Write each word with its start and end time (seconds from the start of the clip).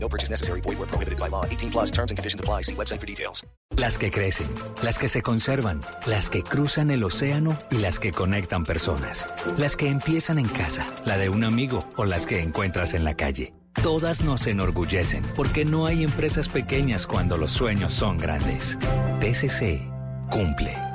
No 0.00 0.08
purchase 0.08 0.30
necessary. 0.30 0.60
Void 0.62 0.78
where 0.78 0.86
prohibited 0.86 1.18
by 1.18 1.28
law. 1.28 1.44
18 1.44 1.70
plus 1.70 1.90
terms 1.90 2.10
and 2.10 2.18
conditions 2.18 2.40
apply. 2.40 2.62
See 2.62 2.74
website 2.74 3.00
for 3.00 3.06
details. 3.06 3.46
Las 3.76 3.98
que 3.98 4.10
crecen, 4.10 4.48
las 4.82 4.98
que 4.98 5.08
se 5.08 5.22
conservan, 5.22 5.80
las 6.06 6.30
que 6.30 6.42
cruzan 6.42 6.90
el 6.90 7.04
océano 7.04 7.56
y 7.70 7.76
las 7.76 7.98
que 7.98 8.10
conectan 8.12 8.64
personas. 8.64 9.26
Las 9.56 9.76
que 9.76 9.88
empiezan 9.88 10.38
en 10.38 10.48
casa, 10.48 10.90
la 11.04 11.16
de 11.16 11.28
un 11.28 11.44
amigo 11.44 11.86
o 11.96 12.04
las 12.04 12.26
que 12.26 12.40
encuentras 12.42 12.94
en 12.94 13.04
la 13.04 13.14
calle. 13.14 13.52
Todas 13.82 14.22
nos 14.22 14.46
enorgullecen 14.48 15.22
porque 15.36 15.64
no 15.64 15.86
hay 15.86 16.02
empresas 16.02 16.48
pequeñas 16.48 17.06
cuando 17.06 17.38
los 17.38 17.52
sueños 17.52 17.92
son 17.92 18.18
grandes. 18.18 18.76
TCC 19.20 19.86
cumple. 20.30 20.87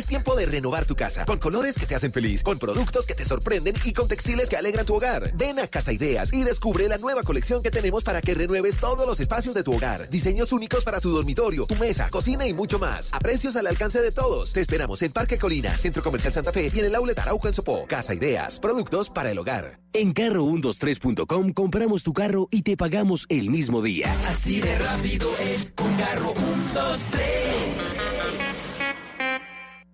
Es 0.00 0.06
tiempo 0.06 0.34
de 0.34 0.46
renovar 0.46 0.86
tu 0.86 0.96
casa 0.96 1.26
con 1.26 1.38
colores 1.38 1.76
que 1.76 1.84
te 1.84 1.94
hacen 1.94 2.10
feliz, 2.10 2.42
con 2.42 2.58
productos 2.58 3.04
que 3.04 3.14
te 3.14 3.26
sorprenden 3.26 3.74
y 3.84 3.92
con 3.92 4.08
textiles 4.08 4.48
que 4.48 4.56
alegran 4.56 4.86
tu 4.86 4.94
hogar. 4.94 5.30
Ven 5.36 5.58
a 5.58 5.66
Casa 5.66 5.92
Ideas 5.92 6.32
y 6.32 6.42
descubre 6.42 6.88
la 6.88 6.96
nueva 6.96 7.22
colección 7.22 7.62
que 7.62 7.70
tenemos 7.70 8.02
para 8.02 8.22
que 8.22 8.32
renueves 8.32 8.78
todos 8.78 9.06
los 9.06 9.20
espacios 9.20 9.54
de 9.54 9.62
tu 9.62 9.74
hogar. 9.74 10.08
Diseños 10.08 10.52
únicos 10.52 10.84
para 10.84 11.00
tu 11.00 11.10
dormitorio, 11.10 11.66
tu 11.66 11.74
mesa, 11.74 12.08
cocina 12.08 12.46
y 12.46 12.54
mucho 12.54 12.78
más. 12.78 13.12
A 13.12 13.18
precios 13.18 13.56
al 13.56 13.66
alcance 13.66 14.00
de 14.00 14.10
todos. 14.10 14.54
Te 14.54 14.62
esperamos 14.62 15.02
en 15.02 15.12
Parque 15.12 15.36
Colina, 15.36 15.76
Centro 15.76 16.02
Comercial 16.02 16.32
Santa 16.32 16.50
Fe 16.50 16.70
y 16.72 16.78
en 16.78 16.86
el 16.86 16.94
Outlet 16.94 17.18
Arauco 17.18 17.48
en 17.48 17.52
Sopó. 17.52 17.84
Casa 17.86 18.14
Ideas, 18.14 18.58
productos 18.58 19.10
para 19.10 19.30
el 19.30 19.38
hogar. 19.38 19.80
En 19.92 20.14
carro123.com 20.14 21.52
compramos 21.52 22.04
tu 22.04 22.14
carro 22.14 22.48
y 22.50 22.62
te 22.62 22.74
pagamos 22.78 23.26
el 23.28 23.50
mismo 23.50 23.82
día. 23.82 24.10
Así 24.26 24.62
de 24.62 24.78
rápido 24.78 25.30
es 25.36 25.72
con 25.72 25.94
carro 25.96 26.32
123. 26.72 27.99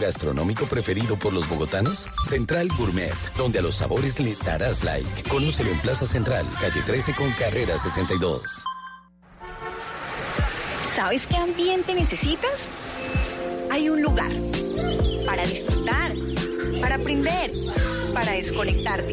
gastronómico 0.00 0.66
preferido 0.66 1.16
por 1.16 1.32
los 1.32 1.48
bogotanos? 1.48 2.08
Central 2.28 2.68
Gourmet, 2.76 3.14
donde 3.36 3.60
a 3.60 3.62
los 3.62 3.76
sabores 3.76 4.18
les 4.18 4.44
harás 4.48 4.82
like. 4.82 5.28
Conócelo 5.28 5.70
en 5.70 5.78
Plaza 5.78 6.06
Central, 6.06 6.44
calle 6.60 6.82
13 6.82 7.14
con 7.14 7.30
carrera 7.32 7.78
62. 7.78 8.64
¿Sabes 10.96 11.26
qué 11.26 11.36
ambiente 11.36 11.94
necesitas? 11.94 12.68
Hay 13.70 13.88
un 13.88 14.02
lugar 14.02 14.32
para 15.24 15.46
disfrutar, 15.46 16.14
para 16.80 16.96
aprender, 16.96 17.52
para 18.12 18.32
desconectarte, 18.32 19.12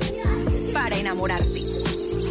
para 0.73 0.97
enamorarte. 0.97 1.61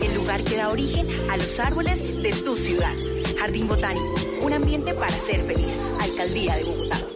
El 0.03 0.15
lugar 0.15 0.43
que 0.43 0.56
da 0.56 0.71
origen 0.71 1.09
a 1.31 1.37
los 1.37 1.59
árboles 1.61 2.00
de 2.00 2.33
tu 2.45 2.56
ciudad. 2.56 2.95
Jardín 3.39 3.69
Botánico, 3.69 4.15
un 4.43 4.53
ambiente 4.53 4.93
para 4.95 5.12
ser 5.21 5.47
feliz. 5.47 5.72
Alcaldía 6.00 6.56
de 6.56 6.65
Bogotá. 6.65 7.16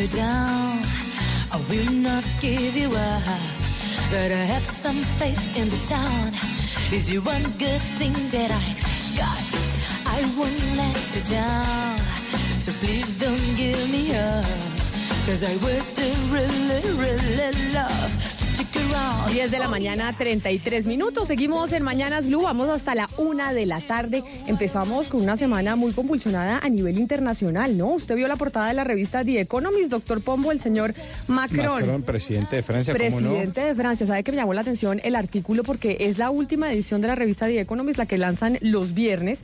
You 0.00 0.06
down. 0.08 0.82
I 1.50 1.56
will 1.68 1.92
not 1.92 2.24
give 2.40 2.76
you 2.76 2.88
up. 2.88 3.22
Gotta 4.12 4.36
have 4.36 4.64
some 4.64 5.00
faith 5.18 5.56
in 5.56 5.68
the 5.68 5.76
sound. 5.76 6.34
Is 6.92 7.10
you 7.12 7.20
one 7.20 7.42
good 7.58 7.80
thing 7.98 8.12
that 8.30 8.50
I've 8.50 8.82
got? 9.16 9.48
I 10.06 10.20
won't 10.38 10.76
let 10.76 11.16
you 11.16 11.22
down. 11.22 11.98
So 12.60 12.70
please 12.80 13.14
don't 13.14 13.56
give 13.56 13.90
me 13.90 14.14
up. 14.14 14.44
Cause 15.26 15.42
I 15.42 15.56
would 15.64 15.88
really, 16.30 16.82
really 16.96 17.72
love. 17.72 18.37
10 18.58 19.52
de 19.52 19.58
la 19.60 19.68
mañana, 19.68 20.12
33 20.12 20.84
minutos. 20.84 21.28
Seguimos 21.28 21.72
en 21.72 21.84
Mañanas 21.84 22.26
Blue. 22.26 22.42
Vamos 22.42 22.68
hasta 22.68 22.96
la 22.96 23.08
una 23.16 23.52
de 23.52 23.66
la 23.66 23.80
tarde. 23.80 24.24
Empezamos 24.48 25.06
con 25.06 25.22
una 25.22 25.36
semana 25.36 25.76
muy 25.76 25.92
convulsionada 25.92 26.58
a 26.58 26.68
nivel 26.68 26.98
internacional, 26.98 27.78
¿no? 27.78 27.90
Usted 27.90 28.16
vio 28.16 28.26
la 28.26 28.34
portada 28.34 28.66
de 28.66 28.74
la 28.74 28.82
revista 28.82 29.24
The 29.24 29.42
Economist, 29.42 29.90
doctor 29.90 30.22
Pombo, 30.22 30.50
el 30.50 30.60
señor 30.60 30.92
Macron. 31.28 31.66
Macron, 31.66 32.02
presidente 32.02 32.56
de 32.56 32.62
Francia, 32.64 32.94
¿cómo 32.94 33.18
Presidente 33.18 33.60
no? 33.60 33.66
de 33.68 33.74
Francia. 33.76 34.06
¿Sabe 34.08 34.24
que 34.24 34.32
me 34.32 34.38
llamó 34.38 34.54
la 34.54 34.62
atención 34.62 35.00
el 35.04 35.14
artículo? 35.14 35.62
Porque 35.62 35.96
es 36.00 36.18
la 36.18 36.30
última 36.30 36.72
edición 36.72 37.00
de 37.00 37.06
la 37.06 37.14
revista 37.14 37.46
The 37.46 37.60
Economist, 37.60 37.96
la 37.96 38.06
que 38.06 38.18
lanzan 38.18 38.58
los 38.60 38.92
viernes. 38.92 39.38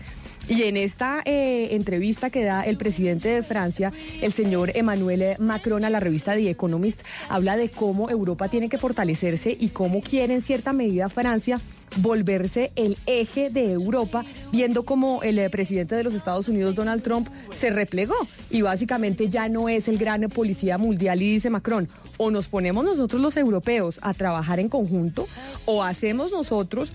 Y 0.48 0.62
en 0.64 0.76
esta 0.76 1.22
eh, 1.24 1.68
entrevista 1.74 2.30
que 2.30 2.44
da 2.44 2.62
el 2.62 2.76
presidente 2.76 3.28
de 3.28 3.42
Francia, 3.42 3.92
el 4.20 4.32
señor 4.32 4.72
Emmanuel 4.74 5.36
Macron 5.38 5.84
a 5.84 5.90
la 5.90 6.00
revista 6.00 6.34
The 6.34 6.50
Economist, 6.50 7.02
habla 7.28 7.56
de 7.56 7.70
cómo 7.70 8.10
Europa 8.10 8.48
tiene 8.48 8.68
que 8.68 8.78
fortalecerse 8.78 9.56
y 9.58 9.68
cómo 9.68 10.02
quiere 10.02 10.34
en 10.34 10.42
cierta 10.42 10.72
medida 10.72 11.08
Francia 11.08 11.60
volverse 11.96 12.72
el 12.76 12.96
eje 13.06 13.50
de 13.50 13.72
Europa, 13.72 14.24
viendo 14.52 14.84
como 14.84 15.22
el 15.22 15.38
eh, 15.38 15.48
presidente 15.50 15.94
de 15.94 16.04
los 16.04 16.14
Estados 16.14 16.48
Unidos, 16.48 16.74
Donald 16.74 17.02
Trump, 17.02 17.28
se 17.54 17.70
replegó. 17.70 18.14
Y 18.50 18.62
básicamente 18.62 19.28
ya 19.28 19.48
no 19.48 19.68
es 19.68 19.88
el 19.88 19.98
gran 19.98 20.22
policía 20.28 20.78
mundial 20.78 21.22
y 21.22 21.32
dice 21.32 21.50
Macron, 21.50 21.88
o 22.16 22.30
nos 22.30 22.48
ponemos 22.48 22.84
nosotros 22.84 23.20
los 23.20 23.36
europeos 23.36 23.98
a 24.02 24.14
trabajar 24.14 24.60
en 24.60 24.68
conjunto 24.68 25.26
o 25.64 25.82
hacemos 25.82 26.32
nosotros 26.32 26.92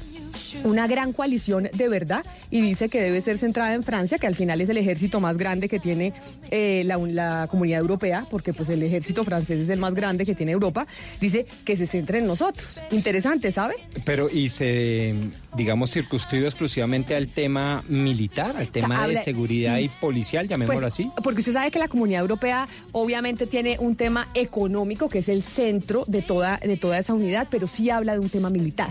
una 0.63 0.88
gran 0.88 1.13
coalición 1.13 1.69
de 1.74 1.88
verdad 1.89 2.25
y 2.51 2.62
dice 2.62 2.89
que 2.89 3.01
debe 3.01 3.21
ser 3.21 3.38
centrada 3.38 3.74
en 3.74 3.83
Francia, 3.83 4.18
que 4.18 4.27
al 4.27 4.36
final 4.36 4.62
es 4.62 4.69
el 4.69 4.77
ejército 4.77 5.19
más 5.19 5.38
grande 5.38 5.69
que 5.69 5.80
tiene 5.80 6.13
eh, 6.51 6.83
la, 6.86 6.97
la, 6.97 7.47
comunidad 7.50 7.80
europea, 7.80 8.25
porque 8.30 8.53
pues 8.53 8.69
el 8.69 8.83
ejército 8.83 9.24
francés 9.24 9.59
es 9.59 9.69
el 9.69 9.80
más 9.80 9.94
grande 9.94 10.25
que 10.25 10.36
tiene 10.36 10.51
Europa, 10.51 10.88
dice 11.19 11.45
que 11.65 11.77
se 11.77 11.88
centre 11.88 12.19
en 12.19 12.27
nosotros. 12.27 12.80
Interesante, 12.91 13.51
¿sabe? 13.51 13.75
Pero 14.06 14.30
y 14.30 14.50
se, 14.50 15.15
digamos, 15.56 15.91
circunscribe 15.91 16.47
exclusivamente 16.47 17.15
al 17.15 17.27
tema 17.27 17.83
militar, 17.88 18.56
al 18.57 18.69
tema 18.69 19.07
de 19.07 19.21
seguridad 19.24 19.77
y 19.77 19.89
policial, 19.89 20.47
llamémoslo 20.47 20.81
pues, 20.81 20.94
así. 20.94 21.12
Porque 21.24 21.42
usted 21.42 21.53
sabe 21.53 21.71
que 21.71 21.80
la 21.80 21.88
comunidad 21.88 22.21
europea 22.21 22.68
obviamente 22.92 23.47
tiene 23.47 23.77
un 23.80 23.95
tema 23.95 24.27
económico 24.33 25.09
que 25.09 25.19
es 25.19 25.30
el 25.30 25.44
centro 25.44 26.03
de 26.07 26.21
toda, 26.21 26.57
de 26.57 26.77
toda 26.77 26.97
esa 27.00 27.13
unidad, 27.13 27.47
pero 27.50 27.68
sí 27.68 27.89
habla 27.89 28.13
de 28.13 28.19
un 28.19 28.30
tema 28.30 28.50
militar. 28.50 28.89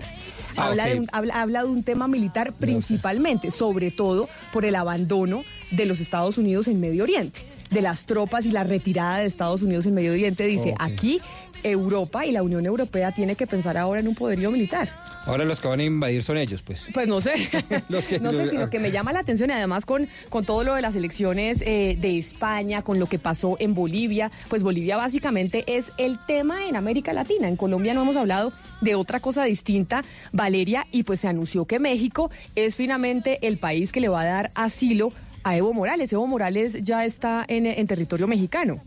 Ah, 0.59 0.67
habla, 0.67 0.85
de 0.87 0.99
un, 0.99 1.07
habla, 1.11 1.41
habla 1.41 1.63
de 1.63 1.69
un 1.69 1.83
tema 1.83 2.07
militar 2.07 2.53
principalmente, 2.53 3.51
sobre 3.51 3.91
todo 3.91 4.29
por 4.51 4.65
el 4.65 4.75
abandono 4.75 5.43
de 5.71 5.85
los 5.85 5.99
Estados 5.99 6.37
Unidos 6.37 6.67
en 6.67 6.79
Medio 6.79 7.03
Oriente, 7.03 7.41
de 7.69 7.81
las 7.81 8.05
tropas 8.05 8.45
y 8.45 8.51
la 8.51 8.63
retirada 8.63 9.19
de 9.19 9.25
Estados 9.25 9.61
Unidos 9.61 9.85
en 9.85 9.93
Medio 9.93 10.11
Oriente. 10.11 10.45
Dice, 10.47 10.75
aquí 10.79 11.21
Europa 11.63 12.25
y 12.25 12.31
la 12.31 12.43
Unión 12.43 12.65
Europea 12.65 13.11
tiene 13.11 13.35
que 13.35 13.47
pensar 13.47 13.77
ahora 13.77 13.99
en 13.99 14.07
un 14.07 14.15
poderío 14.15 14.51
militar. 14.51 14.89
Ahora 15.25 15.45
los 15.45 15.59
que 15.59 15.67
van 15.67 15.79
a 15.79 15.83
invadir 15.83 16.23
son 16.23 16.37
ellos, 16.37 16.61
pues. 16.61 16.85
Pues 16.93 17.07
no 17.07 17.21
sé, 17.21 17.33
Los 17.89 18.07
que- 18.07 18.19
no 18.19 18.31
sé, 18.31 18.49
sino 18.49 18.69
que 18.71 18.79
me 18.79 18.91
llama 18.91 19.13
la 19.13 19.19
atención 19.19 19.49
y 19.49 19.53
además 19.53 19.85
con, 19.85 20.07
con 20.29 20.45
todo 20.45 20.63
lo 20.63 20.75
de 20.75 20.81
las 20.81 20.95
elecciones 20.95 21.61
eh, 21.65 21.97
de 21.99 22.17
España, 22.17 22.81
con 22.81 22.99
lo 22.99 23.05
que 23.07 23.19
pasó 23.19 23.57
en 23.59 23.73
Bolivia, 23.75 24.31
pues 24.47 24.63
Bolivia 24.63 24.97
básicamente 24.97 25.63
es 25.67 25.91
el 25.97 26.17
tema 26.25 26.67
en 26.67 26.75
América 26.75 27.13
Latina. 27.13 27.47
En 27.47 27.57
Colombia 27.57 27.93
no 27.93 28.01
hemos 28.03 28.15
hablado 28.15 28.53
de 28.81 28.95
otra 28.95 29.19
cosa 29.19 29.43
distinta, 29.43 30.03
Valeria, 30.31 30.87
y 30.91 31.03
pues 31.03 31.19
se 31.19 31.27
anunció 31.27 31.65
que 31.65 31.79
México 31.79 32.31
es 32.55 32.75
finalmente 32.75 33.45
el 33.47 33.57
país 33.57 33.91
que 33.91 33.99
le 33.99 34.07
va 34.09 34.21
a 34.21 34.25
dar 34.25 34.51
asilo 34.55 35.11
a 35.43 35.55
Evo 35.57 35.73
Morales. 35.73 36.11
Evo 36.11 36.25
Morales 36.27 36.77
ya 36.81 37.05
está 37.05 37.45
en, 37.47 37.65
en 37.65 37.87
territorio 37.87 38.27
mexicano. 38.27 38.81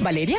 ¿Valeria? 0.00 0.38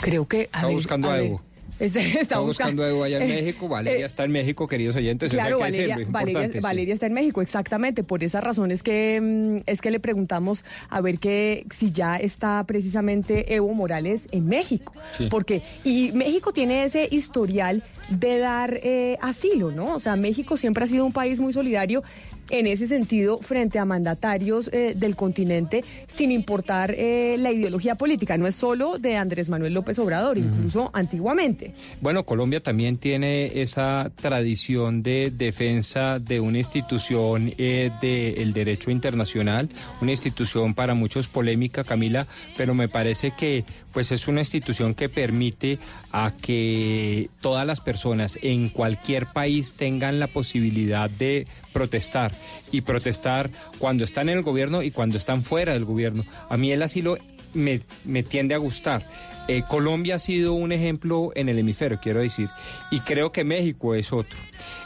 Creo 0.00 0.26
que... 0.26 0.48
a 0.52 0.58
Está 0.58 0.66
ver, 0.66 0.74
buscando 0.74 1.10
a 1.10 1.12
ver. 1.14 1.26
Evo. 1.26 1.42
Está, 1.80 2.00
Está 2.02 2.38
buscando 2.40 2.84
a 2.84 2.90
Evo 2.90 3.04
allá 3.04 3.16
en 3.16 3.30
eh, 3.30 3.42
México. 3.42 3.66
Valeria 3.66 4.02
eh, 4.02 4.06
está 4.06 4.24
en 4.24 4.32
México, 4.32 4.66
queridos 4.68 4.96
oyentes. 4.96 5.30
Claro, 5.30 5.56
que 5.56 5.62
Valeria, 5.62 5.86
decirlo, 5.86 6.02
es 6.02 6.12
Valeria, 6.12 6.52
sí. 6.52 6.60
Valeria 6.60 6.94
está 6.94 7.06
en 7.06 7.14
México, 7.14 7.40
exactamente. 7.40 8.04
Por 8.04 8.22
esa 8.22 8.42
razón 8.42 8.70
es 8.70 8.82
que, 8.82 9.18
mm, 9.18 9.62
es 9.66 9.80
que 9.80 9.90
le 9.90 9.98
preguntamos 9.98 10.62
a 10.90 11.00
ver 11.00 11.18
que 11.18 11.64
si 11.70 11.90
ya 11.90 12.16
está 12.16 12.62
precisamente 12.64 13.54
Evo 13.54 13.72
Morales 13.72 14.28
en 14.30 14.46
México. 14.46 14.92
Sí. 15.16 15.28
Porque, 15.30 15.62
y 15.82 16.12
México 16.12 16.52
tiene 16.52 16.84
ese 16.84 17.08
historial 17.10 17.82
de 18.10 18.38
dar 18.38 18.78
eh, 18.82 19.16
asilo, 19.22 19.70
¿no? 19.70 19.94
O 19.94 20.00
sea, 20.00 20.16
México 20.16 20.58
siempre 20.58 20.84
ha 20.84 20.86
sido 20.86 21.06
un 21.06 21.12
país 21.12 21.40
muy 21.40 21.54
solidario 21.54 22.02
en 22.50 22.66
ese 22.66 22.86
sentido 22.86 23.38
frente 23.40 23.78
a 23.78 23.84
mandatarios 23.84 24.70
eh, 24.72 24.94
del 24.96 25.16
continente 25.16 25.84
sin 26.06 26.30
importar 26.30 26.94
eh, 26.96 27.36
la 27.38 27.52
ideología 27.52 27.94
política. 27.94 28.36
No 28.36 28.46
es 28.46 28.54
solo 28.54 28.98
de 28.98 29.16
Andrés 29.16 29.48
Manuel 29.48 29.74
López 29.74 29.98
Obrador, 29.98 30.38
incluso 30.38 30.90
antiguamente. 30.92 31.72
Bueno, 32.00 32.24
Colombia 32.24 32.60
también 32.62 32.98
tiene 32.98 33.60
esa 33.62 34.10
tradición 34.20 35.02
de 35.02 35.30
defensa 35.30 36.18
de 36.18 36.40
una 36.40 36.58
institución 36.58 37.52
eh, 37.58 37.90
del 38.00 38.52
derecho 38.52 38.90
internacional, 38.90 39.68
una 40.00 40.10
institución 40.10 40.74
para 40.74 40.94
muchos 40.94 41.28
polémica, 41.28 41.84
Camila, 41.84 42.26
pero 42.56 42.74
me 42.74 42.88
parece 42.88 43.32
que 43.32 43.64
pues 43.92 44.12
es 44.12 44.28
una 44.28 44.40
institución 44.40 44.94
que 44.94 45.08
permite 45.08 45.78
a 46.12 46.32
que 46.40 47.30
todas 47.40 47.66
las 47.66 47.80
personas 47.80 48.38
en 48.42 48.68
cualquier 48.68 49.26
país 49.26 49.74
tengan 49.74 50.20
la 50.20 50.26
posibilidad 50.26 51.10
de 51.10 51.46
protestar 51.72 52.32
y 52.72 52.82
protestar 52.82 53.50
cuando 53.78 54.04
están 54.04 54.28
en 54.28 54.38
el 54.38 54.42
gobierno 54.42 54.82
y 54.82 54.90
cuando 54.90 55.18
están 55.18 55.42
fuera 55.42 55.72
del 55.72 55.84
gobierno. 55.84 56.24
A 56.48 56.56
mí 56.56 56.70
el 56.72 56.82
asilo 56.82 57.18
me, 57.54 58.22
tiende 58.22 58.54
a 58.54 58.58
gustar. 58.58 59.02
Eh, 59.48 59.62
Colombia 59.66 60.16
ha 60.16 60.18
sido 60.18 60.52
un 60.52 60.70
ejemplo 60.70 61.32
en 61.34 61.48
el 61.48 61.58
hemisferio, 61.58 61.98
quiero 62.00 62.20
decir, 62.20 62.48
y 62.90 63.00
creo 63.00 63.32
que 63.32 63.42
México 63.42 63.94
es 63.94 64.12
otro. 64.12 64.38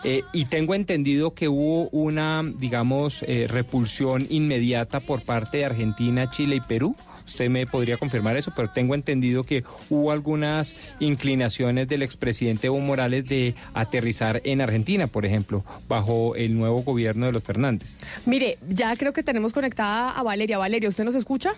Eh, 0.05 0.23
y 0.33 0.47
tengo 0.47 0.75
entendido 0.75 1.35
que 1.35 1.49
hubo 1.49 1.89
una, 1.91 2.43
digamos, 2.43 3.23
eh, 3.27 3.47
repulsión 3.49 4.27
inmediata 4.31 5.01
por 5.01 5.23
parte 5.23 5.59
de 5.59 5.65
Argentina, 5.67 6.31
Chile 6.31 6.57
y 6.57 6.61
Perú. 6.61 6.97
Usted 7.27 7.49
me 7.49 7.67
podría 7.67 7.97
confirmar 7.97 8.37
eso, 8.37 8.53
pero 8.55 8.69
tengo 8.71 8.95
entendido 8.95 9.45
que 9.45 9.65
hubo 9.89 10.13
algunas 10.13 10.77
inclinaciones 11.01 11.89
del 11.89 12.03
expresidente 12.03 12.67
Evo 12.67 12.81
Morales 12.81 13.27
de 13.27 13.55
aterrizar 13.73 14.41
en 14.45 14.61
Argentina, 14.61 15.07
por 15.07 15.25
ejemplo, 15.25 15.65
bajo 15.89 16.37
el 16.37 16.57
nuevo 16.57 16.83
gobierno 16.83 17.27
de 17.27 17.33
los 17.33 17.43
Fernández. 17.43 17.97
Mire, 18.27 18.59
ya 18.69 18.95
creo 18.97 19.13
que 19.13 19.23
tenemos 19.23 19.53
conectada 19.53 20.11
a 20.11 20.23
Valeria. 20.23 20.59
Valeria, 20.59 20.89
¿usted 20.89 21.05
nos 21.05 21.15
escucha? 21.15 21.55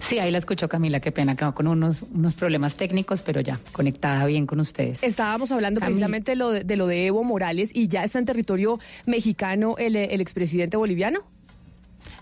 Sí, 0.00 0.18
ahí 0.18 0.30
la 0.30 0.38
escuchó 0.38 0.68
Camila, 0.68 1.00
qué 1.00 1.12
pena, 1.12 1.36
que 1.36 1.44
va 1.44 1.54
con 1.54 1.66
unos, 1.66 2.02
unos 2.02 2.34
problemas 2.34 2.74
técnicos, 2.74 3.22
pero 3.22 3.40
ya, 3.40 3.60
conectada 3.72 4.24
bien 4.26 4.46
con 4.46 4.60
ustedes. 4.60 5.02
Estábamos 5.02 5.52
hablando 5.52 5.80
Camila. 5.80 5.92
precisamente 5.92 6.32
de 6.32 6.36
lo 6.36 6.50
de, 6.50 6.64
de 6.64 6.76
lo 6.76 6.86
de 6.86 7.06
Evo 7.06 7.22
Morales 7.24 7.70
y 7.74 7.88
ya 7.88 8.04
está 8.04 8.18
en 8.18 8.24
territorio 8.24 8.80
mexicano 9.06 9.76
el, 9.78 9.96
el 9.96 10.20
expresidente 10.20 10.76
boliviano. 10.76 11.20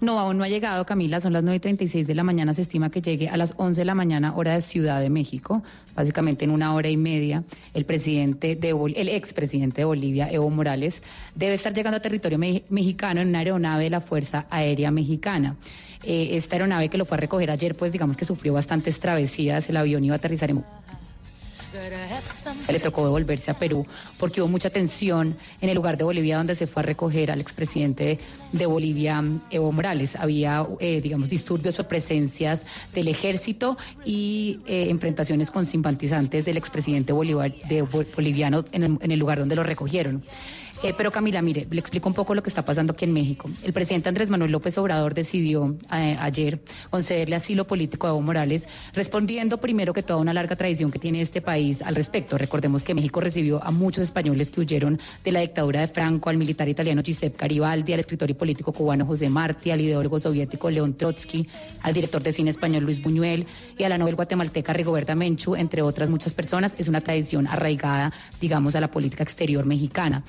No, 0.02 0.18
aún 0.18 0.36
no 0.36 0.42
ha 0.42 0.48
llegado, 0.48 0.84
Camila, 0.84 1.20
son 1.20 1.32
las 1.32 1.44
9.36 1.44 2.06
de 2.06 2.14
la 2.16 2.24
mañana, 2.24 2.52
se 2.54 2.62
estima 2.62 2.90
que 2.90 3.00
llegue 3.00 3.28
a 3.28 3.36
las 3.36 3.54
11 3.56 3.82
de 3.82 3.84
la 3.84 3.94
mañana, 3.94 4.34
hora 4.34 4.54
de 4.54 4.60
Ciudad 4.60 5.00
de 5.00 5.08
México, 5.10 5.62
básicamente 5.94 6.44
en 6.44 6.50
una 6.50 6.74
hora 6.74 6.88
y 6.88 6.96
media, 6.96 7.44
el 7.72 7.84
presidente 7.84 8.56
de 8.56 8.70
el 8.96 9.08
expresidente 9.08 9.82
de 9.82 9.84
Bolivia, 9.84 10.28
Evo 10.28 10.50
Morales, 10.50 11.02
debe 11.36 11.54
estar 11.54 11.72
llegando 11.72 11.98
a 11.98 12.00
territorio 12.02 12.36
me- 12.36 12.64
mexicano 12.68 13.20
en 13.20 13.28
una 13.28 13.38
aeronave 13.38 13.84
de 13.84 13.90
la 13.90 14.00
Fuerza 14.00 14.44
Aérea 14.50 14.90
Mexicana. 14.90 15.54
Eh, 16.02 16.30
esta 16.32 16.56
aeronave 16.56 16.88
que 16.88 16.98
lo 16.98 17.04
fue 17.04 17.16
a 17.16 17.20
recoger 17.20 17.52
ayer, 17.52 17.76
pues 17.76 17.92
digamos 17.92 18.16
que 18.16 18.24
sufrió 18.24 18.52
bastantes 18.54 18.98
travesías, 18.98 19.68
el 19.68 19.76
avión 19.76 20.04
iba 20.04 20.16
a 20.16 20.18
aterrizar 20.18 20.50
en 20.50 20.64
le 22.68 22.78
tocó 22.80 23.04
devolverse 23.04 23.50
a 23.50 23.54
Perú 23.58 23.86
porque 24.18 24.40
hubo 24.40 24.48
mucha 24.48 24.70
tensión 24.70 25.36
en 25.60 25.68
el 25.68 25.74
lugar 25.74 25.96
de 25.96 26.04
Bolivia 26.04 26.36
donde 26.36 26.54
se 26.54 26.66
fue 26.66 26.82
a 26.82 26.86
recoger 26.86 27.30
al 27.30 27.40
expresidente 27.40 28.18
de, 28.52 28.66
Bolivia, 28.66 29.22
Evo 29.50 29.72
Morales. 29.72 30.16
Había, 30.16 30.66
eh, 30.80 31.00
digamos, 31.00 31.28
disturbios 31.28 31.74
por 31.74 31.88
presencias 31.88 32.64
del 32.94 33.08
ejército 33.08 33.76
y 34.04 34.60
eh, 34.66 34.86
enfrentaciones 34.90 35.50
con 35.50 35.66
simpatizantes 35.66 36.44
del 36.44 36.56
expresidente 36.56 37.12
Bolívar, 37.12 37.52
de, 37.68 37.82
Bo- 37.82 38.04
boliviano 38.14 38.64
en 38.72 38.98
el 39.10 39.18
lugar 39.18 39.38
donde 39.38 39.56
lo 39.56 39.62
recogieron. 39.62 40.22
Eh, 40.84 40.94
pero 40.96 41.12
Camila, 41.12 41.40
mire, 41.42 41.68
le 41.70 41.78
explico 41.78 42.08
un 42.08 42.14
poco 42.14 42.34
lo 42.34 42.42
que 42.42 42.48
está 42.48 42.64
pasando 42.64 42.92
aquí 42.92 43.04
en 43.04 43.12
México. 43.12 43.48
El 43.62 43.72
presidente 43.72 44.08
Andrés 44.08 44.30
Manuel 44.30 44.50
López 44.50 44.76
Obrador 44.78 45.14
decidió 45.14 45.76
eh, 45.92 46.16
ayer 46.18 46.60
concederle 46.90 47.36
asilo 47.36 47.68
político 47.68 48.08
a 48.08 48.10
Evo 48.10 48.20
Morales, 48.20 48.66
respondiendo 48.92 49.58
primero 49.58 49.92
que 49.92 50.02
toda 50.02 50.18
una 50.18 50.34
larga 50.34 50.56
tradición 50.56 50.90
que 50.90 50.98
tiene 50.98 51.20
este 51.20 51.40
país 51.40 51.82
al 51.82 51.94
respecto. 51.94 52.36
Recordemos 52.36 52.82
que 52.82 52.94
México 52.94 53.20
recibió 53.20 53.62
a 53.62 53.70
muchos 53.70 54.02
españoles 54.02 54.50
que 54.50 54.60
huyeron 54.60 54.98
de 55.22 55.30
la 55.30 55.38
dictadura 55.38 55.82
de 55.82 55.86
Franco, 55.86 56.30
al 56.30 56.36
militar 56.36 56.68
italiano 56.68 57.00
Giuseppe 57.00 57.36
Garibaldi, 57.38 57.92
al 57.92 58.00
escritor 58.00 58.28
y 58.30 58.34
político 58.34 58.72
cubano 58.72 59.06
José 59.06 59.28
Martí, 59.28 59.70
al 59.70 59.80
ideólogo 59.80 60.18
soviético 60.18 60.68
León 60.68 60.94
Trotsky, 60.94 61.46
al 61.82 61.94
director 61.94 62.24
de 62.24 62.32
cine 62.32 62.50
español 62.50 62.82
Luis 62.82 63.00
Buñuel 63.00 63.46
y 63.78 63.84
a 63.84 63.88
la 63.88 63.98
novel 63.98 64.16
guatemalteca 64.16 64.72
Rigoberta 64.72 65.14
Menchú, 65.14 65.54
entre 65.54 65.82
otras 65.82 66.10
muchas 66.10 66.34
personas. 66.34 66.74
Es 66.76 66.88
una 66.88 67.00
tradición 67.00 67.46
arraigada, 67.46 68.12
digamos, 68.40 68.74
a 68.74 68.80
la 68.80 68.90
política 68.90 69.22
exterior 69.22 69.64
mexicana. 69.64 70.24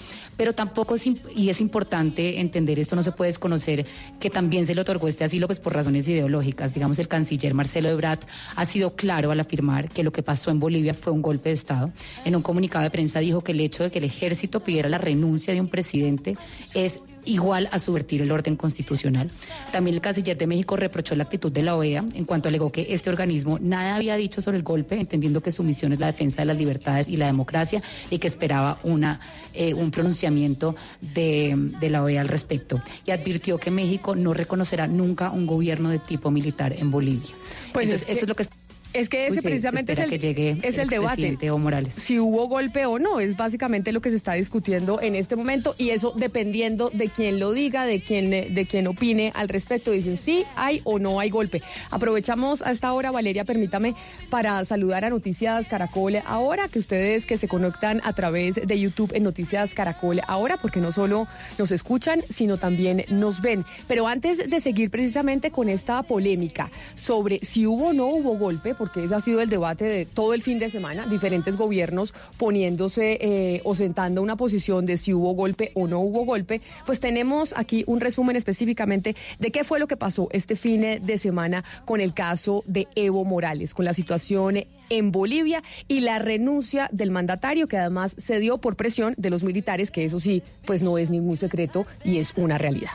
Tampoco 0.52 0.96
es, 0.96 1.08
y 1.08 1.50
es 1.50 1.62
importante 1.62 2.42
entender 2.42 2.78
esto, 2.80 2.98
no 2.98 3.04
se 3.04 3.14
puede 3.14 3.30
desconocer 3.30 3.86
que 4.20 4.30
también 4.30 4.68
se 4.68 4.76
le 4.76 4.82
otorgó 4.82 5.08
este 5.08 5.24
asilo 5.24 5.48
pues 5.48 5.62
por 5.62 5.74
razones 5.74 6.10
ideológicas. 6.10 6.74
Digamos, 6.74 7.00
el 7.00 7.08
canciller 7.08 7.54
Marcelo 7.54 7.88
Ebrard 7.88 8.20
ha 8.58 8.66
sido 8.66 8.96
claro 8.96 9.32
al 9.32 9.40
afirmar 9.40 9.88
que 9.90 10.04
lo 10.04 10.12
que 10.12 10.24
pasó 10.24 10.52
en 10.52 10.60
Bolivia 10.60 10.94
fue 10.94 11.14
un 11.14 11.22
golpe 11.22 11.50
de 11.50 11.54
Estado. 11.54 11.92
En 12.26 12.36
un 12.36 12.42
comunicado 12.42 12.84
de 12.84 12.92
prensa 12.92 13.20
dijo 13.20 13.42
que 13.42 13.54
el 13.54 13.62
hecho 13.62 13.84
de 13.84 13.92
que 13.92 14.00
el 14.00 14.06
ejército 14.06 14.60
pidiera 14.60 14.90
la 14.90 14.98
renuncia 14.98 15.54
de 15.54 15.62
un 15.62 15.70
presidente 15.70 16.36
es 16.74 17.00
igual 17.26 17.70
a 17.72 17.80
subvertir 17.80 18.22
el 18.22 18.32
orden 18.32 18.56
constitucional. 18.56 19.30
También 19.72 19.96
el 19.96 20.02
canciller 20.02 20.38
de 20.38 20.48
México 20.48 20.76
reprochó 20.76 21.16
la 21.16 21.24
actitud 21.24 21.52
de 21.52 21.64
la 21.64 21.76
OEA 21.76 22.04
en 22.14 22.26
cuanto 22.26 22.50
alegó 22.50 22.72
que 22.72 22.88
este 22.90 23.10
organismo 23.10 23.60
nada 23.62 23.96
había 23.96 24.16
dicho 24.16 24.42
sobre 24.42 24.58
el 24.58 24.64
golpe, 24.64 25.00
entendiendo 25.00 25.42
que 25.42 25.52
su 25.52 25.64
misión 25.64 25.94
es 25.94 26.00
la 26.00 26.08
defensa 26.08 26.42
de 26.42 26.46
las 26.46 26.58
libertades 26.58 27.08
y 27.08 27.18
la 27.18 27.26
democracia 27.28 27.82
y 28.10 28.20
que 28.20 28.28
esperaba 28.28 28.78
una, 28.84 29.20
eh, 29.54 29.74
un 29.74 29.92
pronunciamiento 29.92 30.76
de, 31.02 31.54
de 31.80 31.90
la 31.90 32.04
OEA 32.04 32.22
al 32.22 32.28
respecto. 32.28 32.82
Y 33.06 33.12
advirtió 33.12 33.58
que 33.58 33.72
México 33.72 34.16
no 34.16 34.34
reconocerá 34.34 34.88
nunca 34.88 35.32
un 35.32 35.46
gobierno 35.48 35.90
de 35.90 36.00
tipo 36.00 36.32
militar 36.32 36.74
en 36.74 36.92
Bolivia. 36.92 37.32
Pues 37.74 37.86
Entonces, 37.86 38.02
es 38.02 38.06
que- 38.06 38.12
esto 38.14 38.26
es 38.26 38.30
lo 38.30 38.36
que 38.36 38.44
Es 38.94 39.10
que 39.10 39.28
ese 39.28 39.38
Uy, 39.38 39.42
precisamente 39.42 39.94
es 39.94 40.00
el, 40.00 40.10
que 40.10 40.20
llegue 40.20 40.58
es 40.62 40.76
el 40.76 40.82
el 40.82 40.90
debate. 40.90 41.52
Morales. 41.52 41.94
Si 41.94 42.20
hubo 42.20 42.48
golpe 42.48 42.86
o 42.86 43.00
no, 43.00 43.20
es 43.20 43.36
básicamente 43.36 43.92
lo 43.92 44.02
que 44.02 44.10
se 44.10 44.16
está 44.16 44.34
discutiendo 44.34 45.02
en 45.02 45.16
este 45.16 45.36
momento 45.36 45.76
y 45.78 45.90
eso 45.90 46.14
dependiendo 46.16 46.90
de 46.94 47.10
quién 47.10 47.40
lo 47.40 47.52
diga, 47.52 47.86
de 47.86 48.02
quién, 48.02 48.30
de 48.30 48.68
quién 48.70 48.88
opine 48.88 49.32
al 49.36 49.50
respecto. 49.50 49.92
Dicen 49.92 50.18
si 50.18 50.46
hay 50.56 50.82
o 50.84 51.00
no 51.00 51.20
hay 51.20 51.30
golpe. 51.30 51.62
Aprovechamos 51.92 52.62
a 52.62 52.72
esta 52.72 52.94
hora, 52.94 53.12
Valeria, 53.12 53.46
permítame, 53.46 53.96
para 54.30 54.64
saludar 54.66 55.06
a 55.06 55.10
Noticias 55.10 55.68
Caracol 55.68 56.18
ahora, 56.26 56.68
que 56.68 56.80
ustedes 56.80 57.26
que 57.26 57.38
se 57.38 57.48
conectan 57.48 58.02
a 58.04 58.14
través 58.14 58.56
de 58.56 58.80
YouTube 58.80 59.12
en 59.16 59.24
Noticias 59.24 59.74
Caracol 59.74 60.22
ahora, 60.28 60.58
porque 60.58 60.80
no 60.80 60.92
solo 60.92 61.28
nos 61.58 61.72
escuchan, 61.72 62.22
sino 62.30 62.58
también 62.58 63.06
nos 63.10 63.42
ven. 63.42 63.66
Pero 63.88 64.08
antes 64.08 64.50
de 64.50 64.62
seguir 64.62 64.90
precisamente 64.90 65.52
con 65.52 65.70
esta 65.70 66.04
polémica 66.04 66.70
sobre 66.96 67.40
si 67.42 67.66
hubo 67.66 67.88
o 67.88 67.94
no 67.94 68.08
hubo 68.08 68.38
golpe, 68.38 68.76
porque 68.84 69.06
ese 69.06 69.16
ha 69.16 69.22
sido 69.22 69.40
el 69.40 69.48
debate 69.48 69.86
de 69.86 70.06
todo 70.06 70.34
el 70.34 70.42
fin 70.42 70.60
de 70.60 70.70
semana, 70.70 71.06
diferentes 71.06 71.56
gobiernos 71.56 72.14
poniéndose 72.36 73.18
eh, 73.22 73.62
o 73.64 73.76
sentando 73.76 74.22
una 74.22 74.36
posición 74.36 74.86
de 74.86 74.98
si 74.98 75.14
hubo 75.14 75.32
golpe 75.36 75.72
o 75.74 75.88
no 75.88 76.02
hubo 76.02 76.26
golpe, 76.26 76.60
pues 76.86 77.00
tenemos 77.00 77.54
aquí 77.56 77.86
un 77.88 78.02
resumen 78.02 78.36
específicamente 78.36 79.16
de 79.40 79.52
qué 79.52 79.64
fue 79.64 79.80
lo 79.80 79.88
que 79.88 79.96
pasó 79.96 80.28
este 80.32 80.58
fin 80.58 80.82
de 81.02 81.18
semana 81.18 81.64
con 81.86 82.02
el 82.02 82.14
caso 82.14 82.66
de 82.68 82.90
Evo 82.96 83.24
Morales, 83.24 83.74
con 83.74 83.86
la 83.86 83.94
situación 83.94 84.66
en 84.90 85.12
Bolivia 85.14 85.64
y 85.88 86.02
la 86.02 86.20
renuncia 86.20 86.90
del 86.92 87.10
mandatario 87.10 87.70
que 87.70 87.78
además 87.78 88.16
se 88.18 88.38
dio 88.40 88.58
por 88.58 88.76
presión 88.76 89.14
de 89.18 89.30
los 89.30 89.46
militares, 89.46 89.92
que 89.92 90.04
eso 90.04 90.20
sí, 90.20 90.44
pues 90.66 90.84
no 90.84 90.98
es 90.98 91.10
ningún 91.10 91.38
secreto 91.38 91.88
y 92.04 92.18
es 92.18 92.34
una 92.36 92.58
realidad. 92.58 92.92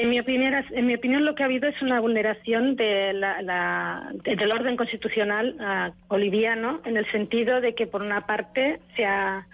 En 0.00 0.10
mi 0.10 0.20
opinión, 0.20 0.54
en 0.70 0.86
mi 0.86 0.94
opinión, 0.94 1.24
lo 1.24 1.34
que 1.34 1.42
ha 1.42 1.46
habido 1.46 1.68
es 1.68 1.82
una 1.82 1.98
vulneración 1.98 2.76
de 2.76 3.12
la, 3.14 3.42
la- 3.42 4.12
de- 4.22 4.36
del 4.36 4.52
orden 4.52 4.76
constitucional 4.76 5.56
ah, 5.58 5.90
boliviano, 6.08 6.80
en 6.84 6.96
el 6.96 7.04
sentido 7.10 7.60
de 7.60 7.74
que, 7.74 7.88
por 7.88 8.02
una 8.02 8.20
parte, 8.24 8.78
se 8.94 9.04
ha, 9.04 9.44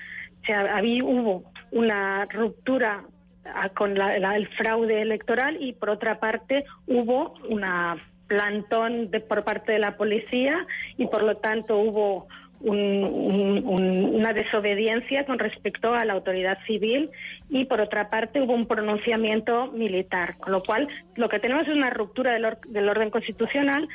se 0.45 0.53
ha- 0.53 0.77
habí- 0.77 1.01
hubo 1.01 1.45
una 1.71 2.27
ruptura 2.27 3.05
ah, 3.47 3.71
con 3.71 3.95
la- 3.99 4.17
el 4.37 4.47
fraude 4.49 5.01
electoral 5.01 5.57
y, 5.61 5.73
por 5.73 5.89
otra 5.89 6.21
parte, 6.21 6.65
hubo 6.87 7.33
una 7.49 7.97
plantón 8.27 9.11
de, 9.11 9.21
por 9.21 9.45
parte 9.45 9.73
de 9.73 9.79
la 9.79 9.97
policía 9.97 10.67
y, 10.99 11.07
por 11.07 11.23
lo 11.23 11.39
tanto, 11.39 11.79
hubo 11.79 12.29
un- 12.64 13.04
un- 13.04 13.62
un- 13.66 14.14
una 14.16 14.33
desobediencia 14.33 15.25
con 15.26 15.38
respecto 15.38 15.92
a 15.94 16.04
la 16.04 16.14
autoridad 16.14 16.59
civil 16.66 17.11
y 17.50 17.66
por 17.66 17.80
otra 17.80 18.11
parte 18.11 18.40
hubo 18.40 18.54
un 18.54 18.66
pronunciamiento 18.66 19.71
militar, 19.73 20.37
con 20.38 20.52
lo 20.52 20.62
cual 20.62 20.88
lo 21.16 21.28
que 21.28 21.38
tenemos 21.40 21.68
es 21.68 21.75
una 21.75 21.90
ruptura 21.90 22.33
del, 22.33 22.44
or- 22.47 22.61
del 22.66 22.88
orden 22.88 23.11
constitucional 23.11 23.88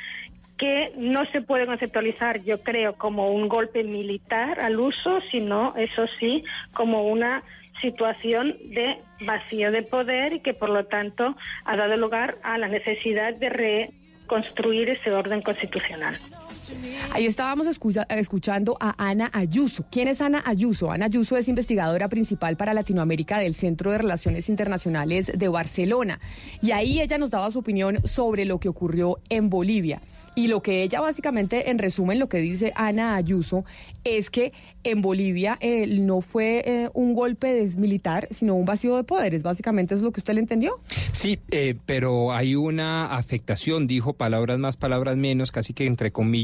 que 0.56 0.92
no 0.96 1.24
se 1.32 1.40
puede 1.40 1.66
conceptualizar, 1.66 2.42
yo 2.44 2.60
creo, 2.62 2.94
como 2.94 3.30
un 3.32 3.48
golpe 3.48 3.82
militar 3.82 4.60
al 4.60 4.78
uso, 4.78 5.20
sino, 5.30 5.74
eso 5.76 6.06
sí, 6.06 6.44
como 6.74 7.04
una 7.08 7.42
situación 7.80 8.54
de 8.66 8.98
vacío 9.22 9.72
de 9.72 9.82
poder 9.82 10.34
y 10.34 10.40
que, 10.40 10.52
por 10.52 10.68
lo 10.68 10.84
tanto, 10.84 11.34
ha 11.64 11.76
dado 11.76 11.96
lugar 11.96 12.36
a 12.42 12.58
la 12.58 12.68
necesidad 12.68 13.32
de 13.34 13.48
reconstruir 13.48 14.90
ese 14.90 15.12
orden 15.12 15.40
constitucional. 15.40 16.18
Ahí 17.12 17.26
estábamos 17.26 17.66
escucha- 17.66 18.06
escuchando 18.10 18.76
a 18.80 18.94
Ana 18.98 19.30
Ayuso. 19.32 19.84
¿Quién 19.90 20.08
es 20.08 20.20
Ana 20.20 20.42
Ayuso? 20.46 20.90
Ana 20.90 21.06
Ayuso 21.06 21.36
es 21.36 21.48
investigadora 21.48 22.08
principal 22.08 22.56
para 22.56 22.74
Latinoamérica 22.74 23.38
del 23.38 23.54
Centro 23.54 23.90
de 23.92 23.98
Relaciones 23.98 24.48
Internacionales 24.48 25.32
de 25.34 25.48
Barcelona. 25.48 26.20
Y 26.62 26.72
ahí 26.72 27.00
ella 27.00 27.18
nos 27.18 27.30
daba 27.30 27.50
su 27.50 27.58
opinión 27.60 27.98
sobre 28.04 28.44
lo 28.44 28.60
que 28.60 28.68
ocurrió 28.68 29.18
en 29.28 29.50
Bolivia. 29.50 30.00
Y 30.36 30.46
lo 30.46 30.62
que 30.62 30.84
ella 30.84 31.00
básicamente, 31.00 31.70
en 31.70 31.78
resumen, 31.78 32.18
lo 32.20 32.28
que 32.28 32.38
dice 32.38 32.72
Ana 32.76 33.16
Ayuso 33.16 33.64
es 34.04 34.30
que 34.30 34.52
en 34.82 35.02
Bolivia 35.02 35.58
eh, 35.60 35.86
no 35.86 36.20
fue 36.22 36.62
eh, 36.64 36.90
un 36.94 37.12
golpe 37.14 37.52
de- 37.52 37.76
militar, 37.76 38.28
sino 38.30 38.54
un 38.54 38.64
vacío 38.64 38.96
de 38.96 39.04
poderes. 39.04 39.42
Básicamente 39.42 39.94
es 39.94 40.00
lo 40.00 40.10
que 40.10 40.20
usted 40.20 40.34
le 40.34 40.40
entendió. 40.40 40.80
Sí, 41.12 41.38
eh, 41.50 41.74
pero 41.84 42.32
hay 42.32 42.54
una 42.54 43.14
afectación, 43.14 43.86
dijo 43.86 44.14
palabras 44.14 44.58
más, 44.58 44.76
palabras 44.76 45.16
menos, 45.16 45.50
casi 45.50 45.74
que 45.74 45.86
entre 45.86 46.10
comillas, 46.12 46.40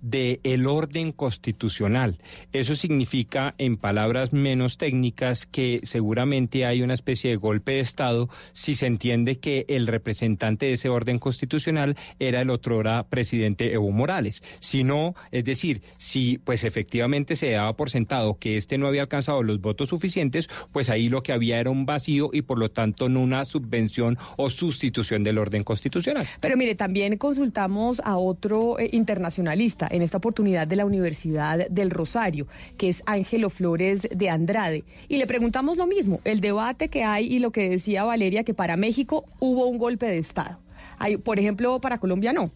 de 0.00 0.40
el 0.42 0.66
orden 0.66 1.12
constitucional. 1.12 2.18
Eso 2.52 2.74
significa, 2.74 3.54
en 3.58 3.76
palabras 3.76 4.32
menos 4.32 4.76
técnicas, 4.78 5.46
que 5.46 5.78
seguramente 5.84 6.66
hay 6.66 6.82
una 6.82 6.94
especie 6.94 7.30
de 7.30 7.36
golpe 7.36 7.72
de 7.72 7.80
Estado 7.80 8.28
si 8.52 8.74
se 8.74 8.86
entiende 8.86 9.36
que 9.36 9.64
el 9.68 9.86
representante 9.86 10.66
de 10.66 10.72
ese 10.72 10.88
orden 10.88 11.18
constitucional 11.20 11.96
era 12.18 12.40
el 12.40 12.50
otrora 12.50 13.04
presidente 13.08 13.72
Evo 13.72 13.92
Morales. 13.92 14.42
Si 14.58 14.82
no, 14.82 15.14
es 15.30 15.44
decir, 15.44 15.82
si 15.96 16.38
pues 16.38 16.64
efectivamente 16.64 16.87
se 17.34 17.50
daba 17.50 17.76
por 17.76 17.90
sentado 17.90 18.38
que 18.38 18.56
este 18.56 18.78
no 18.78 18.86
había 18.86 19.02
alcanzado 19.02 19.42
los 19.42 19.60
votos 19.60 19.88
suficientes, 19.88 20.48
pues 20.72 20.90
ahí 20.90 21.08
lo 21.08 21.22
que 21.22 21.32
había 21.32 21.60
era 21.60 21.70
un 21.70 21.86
vacío 21.86 22.30
y 22.32 22.42
por 22.42 22.58
lo 22.58 22.70
tanto 22.70 23.08
no 23.08 23.20
una 23.20 23.44
subvención 23.44 24.18
o 24.36 24.50
sustitución 24.50 25.24
del 25.24 25.38
orden 25.38 25.64
constitucional. 25.64 26.26
Pero 26.40 26.56
mire, 26.56 26.74
también 26.74 27.16
consultamos 27.16 28.00
a 28.04 28.16
otro 28.16 28.78
eh, 28.78 28.90
internacionalista, 28.92 29.88
en 29.90 30.02
esta 30.02 30.18
oportunidad 30.18 30.66
de 30.66 30.76
la 30.76 30.84
Universidad 30.84 31.68
del 31.68 31.90
Rosario, 31.90 32.46
que 32.76 32.88
es 32.88 33.02
Ángelo 33.06 33.50
Flores 33.50 34.08
de 34.14 34.30
Andrade, 34.30 34.84
y 35.08 35.18
le 35.18 35.26
preguntamos 35.26 35.76
lo 35.76 35.86
mismo, 35.86 36.20
el 36.24 36.40
debate 36.40 36.88
que 36.88 37.04
hay 37.04 37.26
y 37.26 37.38
lo 37.38 37.50
que 37.50 37.68
decía 37.68 38.04
Valeria, 38.04 38.44
que 38.44 38.54
para 38.54 38.76
México 38.76 39.24
hubo 39.40 39.66
un 39.66 39.78
golpe 39.78 40.06
de 40.06 40.18
Estado. 40.18 40.58
Hay, 40.98 41.16
por 41.16 41.38
ejemplo, 41.38 41.80
para 41.80 41.98
Colombia 41.98 42.32
no. 42.32 42.50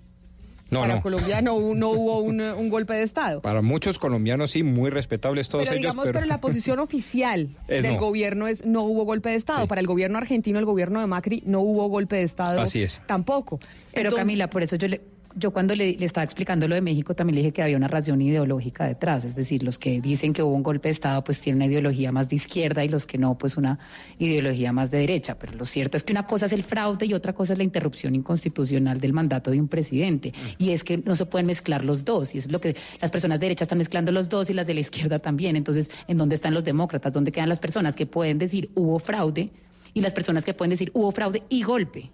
No, 0.73 0.81
para 0.81 0.95
no. 0.97 1.03
Colombia 1.03 1.41
no, 1.43 1.75
no 1.75 1.91
hubo 1.91 2.21
un, 2.21 2.41
un 2.41 2.69
golpe 2.69 2.95
de 2.95 3.03
Estado. 3.03 3.41
Para 3.43 3.63
muchos 3.63 3.99
colombianos 3.99 4.51
sí, 4.51 4.63
muy 4.63 4.91
respetables 4.91 5.49
todos 5.49 5.65
pero 5.65 5.73
ellos, 5.77 5.83
digamos, 5.83 6.05
pero, 6.07 6.15
pero 6.15 6.27
la 6.27 6.41
posición 6.41 6.79
oficial 6.81 7.51
Es 7.69 7.83
del 7.83 7.95
no. 7.95 8.01
gobierno 8.01 8.47
es 8.49 8.65
no 8.65 8.83
hubo 8.83 9.05
golpe 9.05 9.31
de 9.31 9.37
Estado. 9.37 9.67
Para 9.67 9.81
el 9.81 9.87
gobierno 9.87 10.19
argentino, 10.19 10.59
el 10.59 10.65
gobierno 10.65 11.01
de 11.01 11.07
Macri, 11.07 11.43
no 11.47 11.61
hubo 11.61 11.89
golpe 11.89 12.17
de 12.17 12.23
Estado. 12.23 12.61
Así 12.61 12.83
es. 12.83 13.01
Tampoco. 13.07 13.59
Pero 13.93 14.09
Entonces- 14.09 14.19
Camila, 14.19 14.49
por 14.51 14.63
eso 14.63 14.77
yo 14.77 14.89
le, 14.89 15.01
yo 15.35 15.51
cuando 15.51 15.75
le, 15.75 15.97
estaba 16.05 16.25
explicando 16.25 16.69
lo 16.69 16.75
de 16.75 16.81
México 16.81 17.15
también 17.15 17.37
le 17.37 17.41
dije 17.43 17.53
que 17.53 17.63
había 17.63 17.77
una 17.77 17.89
razón 17.89 18.21
ideológica 18.21 18.87
detrás, 18.87 19.25
es 19.25 19.35
decir, 19.35 19.63
los 19.63 19.79
que 19.79 20.01
dicen 20.01 20.33
que 20.33 20.43
hubo 20.43 20.55
un 20.55 20.63
golpe 20.63 20.89
de 20.89 20.93
Estado 20.93 21.23
pues 21.25 21.41
tienen 21.41 21.63
una 21.63 21.67
ideología 21.67 22.13
más 22.13 22.29
de 22.29 22.37
izquierda 22.37 22.85
y 22.85 22.89
los 22.89 23.07
que 23.07 23.19
no 23.19 23.37
pues 23.37 23.57
una 23.57 23.79
ideología 24.19 24.73
más 24.73 24.91
de 24.91 24.99
derecha, 24.99 25.39
pero 25.39 25.55
lo 25.55 25.65
cierto 25.65 25.97
es 25.97 26.05
que 26.05 26.13
una 26.13 26.27
cosa 26.27 26.47
es 26.47 26.53
el 26.53 26.63
fraude 26.63 27.07
y 27.07 27.15
otra 27.15 27.33
cosa 27.33 27.53
es 27.53 27.59
la 27.59 27.65
interrupción 27.65 28.15
inconstitucional 28.15 29.01
del 29.01 29.13
mandato 29.13 29.51
de 29.51 29.61
un 29.61 29.69
presidente. 29.69 30.33
Y 30.59 30.71
es 30.71 30.85
que 30.85 30.99
no 30.99 31.15
se 31.15 31.27
pueden 31.27 31.47
mezclar 31.47 31.85
los 31.85 32.05
dos. 32.05 32.35
Y 32.35 32.39
es 32.39 32.51
lo 32.51 32.61
que 32.61 32.77
las 33.01 33.11
personas 33.11 33.41
de 33.41 33.47
derecha 33.47 33.65
están 33.65 33.79
mezclando 33.79 34.13
los 34.13 34.29
dos 34.29 34.51
y 34.51 34.55
las 34.55 34.67
de 34.67 34.75
la 34.75 34.81
izquierda 34.81 35.19
también, 35.19 35.57
entonces 35.57 35.91
¿en 36.09 36.19
dónde 36.19 36.35
están 36.35 36.55
los 36.55 36.65
demócratas? 36.65 37.13
¿Dónde 37.13 37.33
quedan 37.33 37.49
las 37.49 37.61
personas 37.61 37.97
que 37.97 38.07
pueden 38.07 38.39
decir 38.39 38.71
hubo 38.75 38.99
fraude 38.99 39.51
y 39.95 40.01
las 40.01 40.15
personas 40.15 40.45
que 40.45 40.55
pueden 40.55 40.71
decir 40.71 40.91
hubo 40.95 41.11
fraude 41.11 41.43
y 41.49 41.63
golpe? 41.63 42.11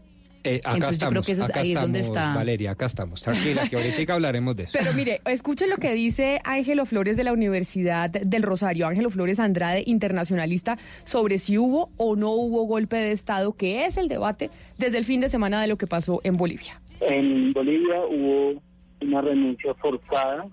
Eh, 0.56 0.60
acá 0.64 0.74
Entonces, 0.74 0.88
yo 0.88 0.92
estamos, 0.92 1.12
creo 1.12 1.22
que 1.22 1.32
eso 1.32 1.44
es- 1.44 1.50
acá 1.50 1.60
ahí 1.60 1.72
es 1.72 1.80
donde 1.80 2.00
está. 2.00 2.34
Valeria, 2.34 2.70
acá 2.72 2.86
estamos. 2.86 3.22
Tranquila, 3.22 3.68
que 3.68 3.76
ahorita 3.76 4.14
hablaremos 4.14 4.56
de 4.56 4.64
eso. 4.64 4.78
Pero 4.78 4.92
mire, 4.94 5.20
escuchen 5.26 5.70
lo 5.70 5.76
que 5.76 5.92
dice 5.94 6.40
Ángelo 6.44 6.86
Flores 6.86 7.16
de 7.16 7.24
la 7.24 7.32
Universidad 7.32 8.10
del 8.10 8.42
Rosario, 8.42 8.86
Ángelo 8.86 9.10
Flores 9.10 9.38
Andrade, 9.40 9.82
internacionalista, 9.86 10.78
sobre 11.04 11.38
si 11.38 11.58
hubo 11.58 11.90
o 11.96 12.16
no 12.16 12.30
hubo 12.30 12.64
golpe 12.64 12.96
de 12.96 13.12
Estado, 13.12 13.52
que 13.54 13.84
es 13.86 13.96
el 13.96 14.08
debate 14.08 14.50
desde 14.78 14.98
el 14.98 15.04
fin 15.04 15.20
de 15.20 15.28
semana 15.28 15.60
de 15.60 15.68
lo 15.68 15.76
que 15.78 15.86
pasó 15.86 16.20
en 16.24 16.36
Bolivia. 16.36 16.80
En 17.00 17.52
Bolivia 17.52 18.00
hubo 18.10 18.60
una 19.00 19.20
renuncia 19.20 19.74
forzada, 19.74 20.46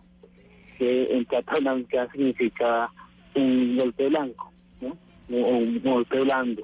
que 0.78 1.04
en 1.16 1.24
catalán 1.26 1.86
significa 2.12 2.90
un 3.36 3.78
golpe 3.78 4.08
blanco, 4.10 4.52
¿no? 4.82 4.90
O 5.32 5.58
un 5.58 5.82
golpe 5.82 6.20
blando. 6.22 6.62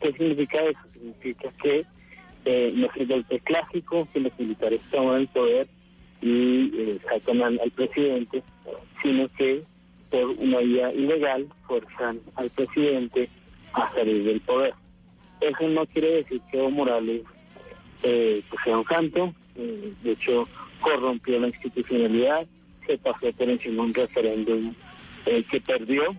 ¿Qué 0.00 0.12
significa 0.12 0.58
eso? 0.58 0.78
Significa 0.92 1.48
que 1.62 1.84
eh, 2.44 2.72
no 2.74 2.86
es 2.86 2.96
el 2.96 3.06
golpe 3.06 3.40
clásico, 3.40 4.08
que 4.12 4.20
los 4.20 4.38
militares 4.38 4.80
toman 4.90 5.20
el 5.20 5.28
poder 5.28 5.66
y 6.20 6.70
eh, 6.74 6.98
sacan 7.08 7.42
al, 7.42 7.70
presidente, 7.72 8.42
sino 9.02 9.28
que 9.36 9.62
por 10.10 10.26
una 10.26 10.58
vía 10.58 10.92
ilegal 10.92 11.48
fuerzan 11.66 12.20
al 12.36 12.50
presidente 12.50 13.28
a 13.72 13.92
salir 13.92 14.24
del 14.24 14.40
poder. 14.40 14.74
Eso 15.40 15.68
no 15.68 15.86
quiere 15.86 16.16
decir 16.16 16.40
que 16.50 16.58
Evo 16.58 16.70
Morales 16.70 17.22
eh, 18.02 18.42
pues 18.48 18.62
sea 18.64 18.78
un 18.78 18.84
santo, 18.86 19.34
eh, 19.56 19.92
de 20.02 20.12
hecho 20.12 20.48
corrompió 20.80 21.38
la 21.40 21.48
institucionalidad, 21.48 22.46
se 22.86 22.98
pasó 22.98 23.32
por 23.32 23.48
encima 23.48 23.84
un 23.84 23.94
referéndum 23.94 24.74
eh, 25.26 25.44
que 25.50 25.60
perdió, 25.60 26.14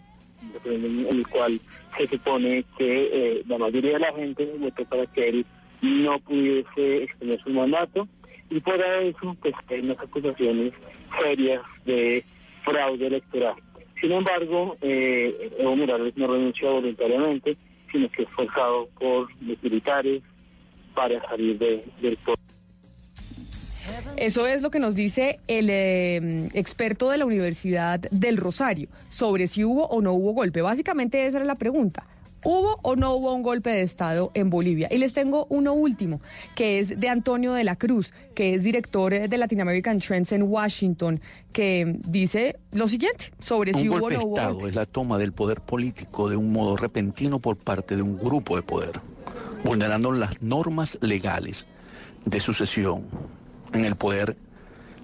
en 0.65 1.07
el 1.09 1.27
cual 1.27 1.59
se 1.97 2.07
supone 2.07 2.65
que 2.77 3.09
eh, 3.11 3.43
la 3.47 3.57
mayoría 3.57 3.93
de 3.93 3.99
la 3.99 4.13
gente 4.13 4.45
votó 4.57 4.85
para 4.85 5.05
que 5.07 5.29
él 5.29 5.45
no 5.83 6.19
pudiese 6.19 7.03
extender 7.03 7.39
su 7.43 7.49
mandato 7.51 8.07
y 8.49 8.59
por 8.59 8.75
eso 8.81 9.35
pues 9.41 9.53
hay 9.69 9.79
unas 9.81 9.99
acusaciones 9.99 10.73
serias 11.21 11.61
de 11.85 12.23
fraude 12.63 13.07
electoral. 13.07 13.55
Sin 14.01 14.11
embargo, 14.11 14.75
eh, 14.81 15.51
Evo 15.59 15.75
Morales 15.75 16.13
no 16.17 16.27
renunció 16.27 16.73
voluntariamente, 16.73 17.57
sino 17.91 18.09
que 18.11 18.23
es 18.23 18.29
forzado 18.29 18.87
por 18.99 19.27
los 19.41 19.61
militares 19.63 20.21
para 20.95 21.21
salir 21.27 21.57
de- 21.57 21.83
del 22.01 22.17
poder. 22.17 22.39
Eso 24.17 24.45
es 24.47 24.61
lo 24.61 24.71
que 24.71 24.79
nos 24.79 24.95
dice 24.95 25.39
el 25.47 25.69
eh, 25.69 26.49
experto 26.53 27.09
de 27.09 27.17
la 27.17 27.25
Universidad 27.25 27.99
del 28.11 28.37
Rosario 28.37 28.87
sobre 29.09 29.47
si 29.47 29.63
hubo 29.65 29.85
o 29.87 30.01
no 30.01 30.13
hubo 30.13 30.31
golpe. 30.33 30.61
Básicamente 30.61 31.25
esa 31.27 31.37
era 31.37 31.45
la 31.45 31.55
pregunta. 31.55 32.05
¿Hubo 32.43 32.79
o 32.81 32.95
no 32.95 33.13
hubo 33.13 33.33
un 33.33 33.43
golpe 33.43 33.69
de 33.69 33.81
Estado 33.81 34.31
en 34.33 34.49
Bolivia? 34.49 34.87
Y 34.91 34.97
les 34.97 35.13
tengo 35.13 35.47
uno 35.49 35.73
último, 35.73 36.21
que 36.55 36.79
es 36.79 36.99
de 36.99 37.09
Antonio 37.09 37.53
de 37.53 37.63
la 37.63 37.75
Cruz, 37.75 38.13
que 38.35 38.55
es 38.55 38.63
director 38.63 39.13
de 39.27 39.37
Latin 39.37 39.61
American 39.61 39.99
Trends 39.99 40.31
en 40.31 40.43
Washington, 40.43 41.21
que 41.51 41.99
dice 42.05 42.57
lo 42.71 42.87
siguiente 42.87 43.31
sobre 43.39 43.73
si 43.73 43.87
un 43.87 43.89
hubo 43.89 43.97
o 43.97 43.99
golpe 44.01 44.15
no 44.15 44.19
de 44.19 44.25
hubo 44.25 44.35
Estado 44.35 44.53
golpe. 44.55 44.69
es 44.69 44.75
la 44.75 44.85
toma 44.85 45.17
del 45.17 45.31
poder 45.31 45.61
político 45.61 46.29
de 46.29 46.35
un 46.35 46.51
modo 46.51 46.75
repentino 46.75 47.39
por 47.39 47.57
parte 47.57 47.95
de 47.95 48.01
un 48.01 48.17
grupo 48.17 48.55
de 48.55 48.61
poder, 48.61 48.99
vulnerando 49.63 50.11
las 50.11 50.41
normas 50.41 50.97
legales 51.01 51.65
de 52.25 52.39
sucesión 52.39 53.05
en 53.73 53.85
el 53.85 53.95
poder 53.95 54.35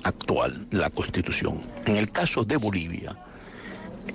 actual, 0.04 0.68
la 0.72 0.90
Constitución. 0.90 1.62
En 1.86 1.98
el 1.98 2.12
caso 2.12 2.44
de 2.44 2.58
Bolivia, 2.58 3.18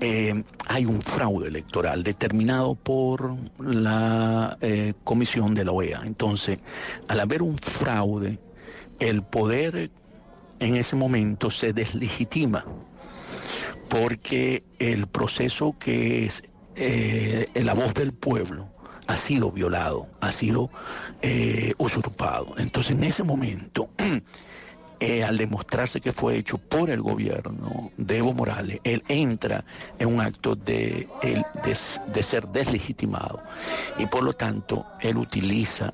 eh, 0.01 0.45
hay 0.67 0.87
un 0.87 1.03
fraude 1.03 1.49
electoral 1.49 2.03
determinado 2.03 2.75
por 2.75 3.37
la 3.59 4.57
eh, 4.61 4.95
Comisión 5.05 5.55
de 5.55 5.65
la 5.65 5.73
OEA. 5.73 6.03
Entonces, 6.05 6.59
al 7.09 7.21
haber 7.21 7.43
un 7.43 7.59
fraude, 7.59 8.39
el 8.99 9.23
poder 9.23 9.91
en 10.61 10.77
ese 10.77 10.97
momento 10.97 11.51
se 11.51 11.73
deslegitima 11.73 12.65
porque 13.89 14.65
el 14.79 15.07
proceso 15.07 15.77
que 15.79 16.25
es 16.25 16.43
eh, 16.77 17.47
la 17.55 17.75
voz 17.75 17.95
del 17.95 18.13
pueblo 18.13 18.69
ha 19.07 19.17
sido 19.17 19.53
violado, 19.53 20.09
ha 20.21 20.33
sido 20.33 20.71
usurpado. 21.79 22.55
Entonces, 22.57 22.93
en 22.93 23.05
ese 23.05 23.23
momento, 23.23 23.91
eh, 25.07 25.23
al 25.23 25.37
demostrarse 25.37 26.01
que 26.01 26.15
fue 26.15 26.39
hecho 26.39 26.57
por 26.57 26.89
el 26.89 27.03
gobierno 27.03 27.91
de 27.99 28.17
Evo 28.17 28.33
Morales, 28.33 28.81
él 28.85 29.05
entra 29.09 29.63
en 29.99 30.09
un 30.09 30.23
acto 30.23 30.55
de, 30.55 31.07
de 31.63 32.23
ser 32.23 32.49
deslegitimado 32.49 33.43
y 33.99 34.07
por 34.07 34.23
lo 34.23 34.33
tanto 34.33 34.87
él 35.03 35.19
utiliza 35.19 35.93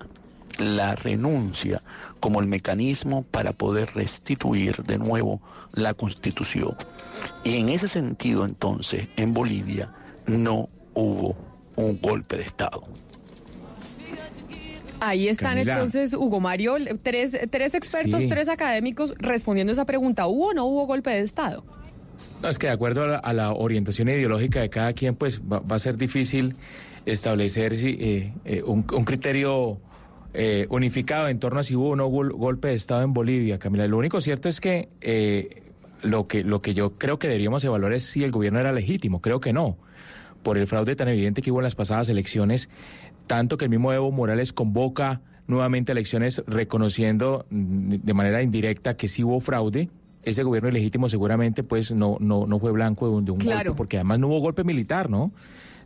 la 0.59 0.95
renuncia 0.95 1.83
como 2.21 2.41
el 2.41 2.47
mecanismo 2.47 3.25
para 3.25 3.53
poder 3.53 3.93
restituir 3.97 4.77
de 4.85 4.99
nuevo 4.99 5.41
la 5.73 5.93
constitución. 5.93 6.77
Y 7.43 7.57
en 7.57 7.69
ese 7.69 7.89
sentido 7.89 8.45
entonces 8.45 9.09
en 9.17 9.35
Bolivia 9.35 9.93
no 10.27 10.69
hubo 10.95 11.37
un 11.75 12.01
golpe 12.01 12.37
de 12.37 12.45
Estado. 12.45 12.85
Ahí 15.01 15.29
están 15.29 15.53
Camila. 15.55 15.75
entonces, 15.75 16.15
Hugo 16.15 16.41
Mario, 16.41 16.75
tres, 17.03 17.37
tres 17.51 17.75
expertos, 17.75 18.23
Sí. 18.23 18.29
tres 18.29 18.49
académicos 18.49 19.15
respondiendo 19.19 19.73
esa 19.73 19.85
pregunta. 19.85 20.27
¿Hubo 20.27 20.49
o 20.49 20.53
no 20.55 20.67
hubo 20.67 20.87
golpe 20.87 21.11
de 21.11 21.21
Estado? 21.21 21.65
No, 22.43 22.49
es 22.49 22.59
que 22.59 22.69
de 22.69 22.73
acuerdo 22.73 23.03
a 23.03 23.07
la, 23.07 23.17
a 23.19 23.33
la 23.33 23.53
orientación 23.53 24.09
ideológica 24.09 24.61
de 24.61 24.71
cada 24.71 24.93
quien, 24.93 25.15
pues 25.15 25.41
va, 25.43 25.61
va 25.61 25.77
a 25.77 25.79
ser 25.79 25.97
difícil 25.97 26.55
establecer 27.07 27.77
si, 27.77 27.97
eh, 28.01 28.33
eh, 28.45 28.63
un, 28.65 28.85
un 28.95 29.05
criterio 29.05 29.79
eh, 30.33 30.67
unificado 30.71 31.29
en 31.29 31.39
torno 31.39 31.61
a 31.61 31.63
si 31.63 31.75
hubo 31.75 31.91
o 31.91 31.97
no 31.97 32.07
gol- 32.09 32.33
golpe 32.33 32.69
de 32.69 32.75
Estado 32.75 33.03
en 33.03 33.13
Bolivia, 33.13 33.59
Camila. 33.59 33.87
Lo 33.89 33.99
único 33.99 34.21
cierto 34.21 34.49
es 34.49 34.61
que 34.61 34.89
eh, 35.01 35.63
lo 36.03 36.25
que 36.25 36.45
lo 36.45 36.63
que 36.63 36.73
yo 36.73 36.93
creo 36.99 37.19
que 37.19 37.27
deberíamos 37.29 37.65
evaluar 37.65 37.93
es 37.93 38.05
si 38.05 38.23
el 38.25 38.31
gobierno 38.31 38.59
era 38.61 38.73
legítimo. 38.73 39.21
Creo 39.21 39.41
que 39.41 39.53
no, 39.53 39.77
por 40.43 40.57
el 40.57 40.67
fraude 40.67 40.95
tan 40.97 41.09
evidente 41.09 41.43
que 41.43 41.51
hubo 41.51 41.61
en 41.61 41.65
las 41.65 41.75
pasadas 41.75 42.09
elecciones, 42.09 42.69
tanto 43.31 43.57
que 43.57 43.67
el 43.67 43.71
mismo 43.71 43.93
Evo 43.93 44.11
Morales 44.11 44.53
convoca 44.53 45.21
nuevamente 45.47 45.93
elecciones 45.93 46.43
reconociendo 46.49 47.47
mm, 47.51 47.95
de 48.03 48.13
manera 48.13 48.43
indirecta 48.43 48.97
que 48.97 49.07
sí 49.07 49.23
hubo 49.23 49.39
fraude. 49.41 49.89
Ese 50.25 50.43
gobierno 50.43 50.69
ilegítimo 50.69 51.09
seguramente 51.09 51.63
pues 51.63 51.93
no, 51.93 52.17
no, 52.19 52.49
no 52.49 52.59
fue 52.59 52.73
blanco 52.73 53.07
de 53.09 53.15
un, 53.15 53.25
de 53.25 53.31
un 53.31 53.39
Claro. 53.39 53.71
golpe, 53.71 53.77
porque 53.79 53.97
además 53.99 54.19
no 54.19 54.27
hubo 54.27 54.41
golpe 54.41 54.65
militar, 54.65 55.09
¿no? 55.09 55.31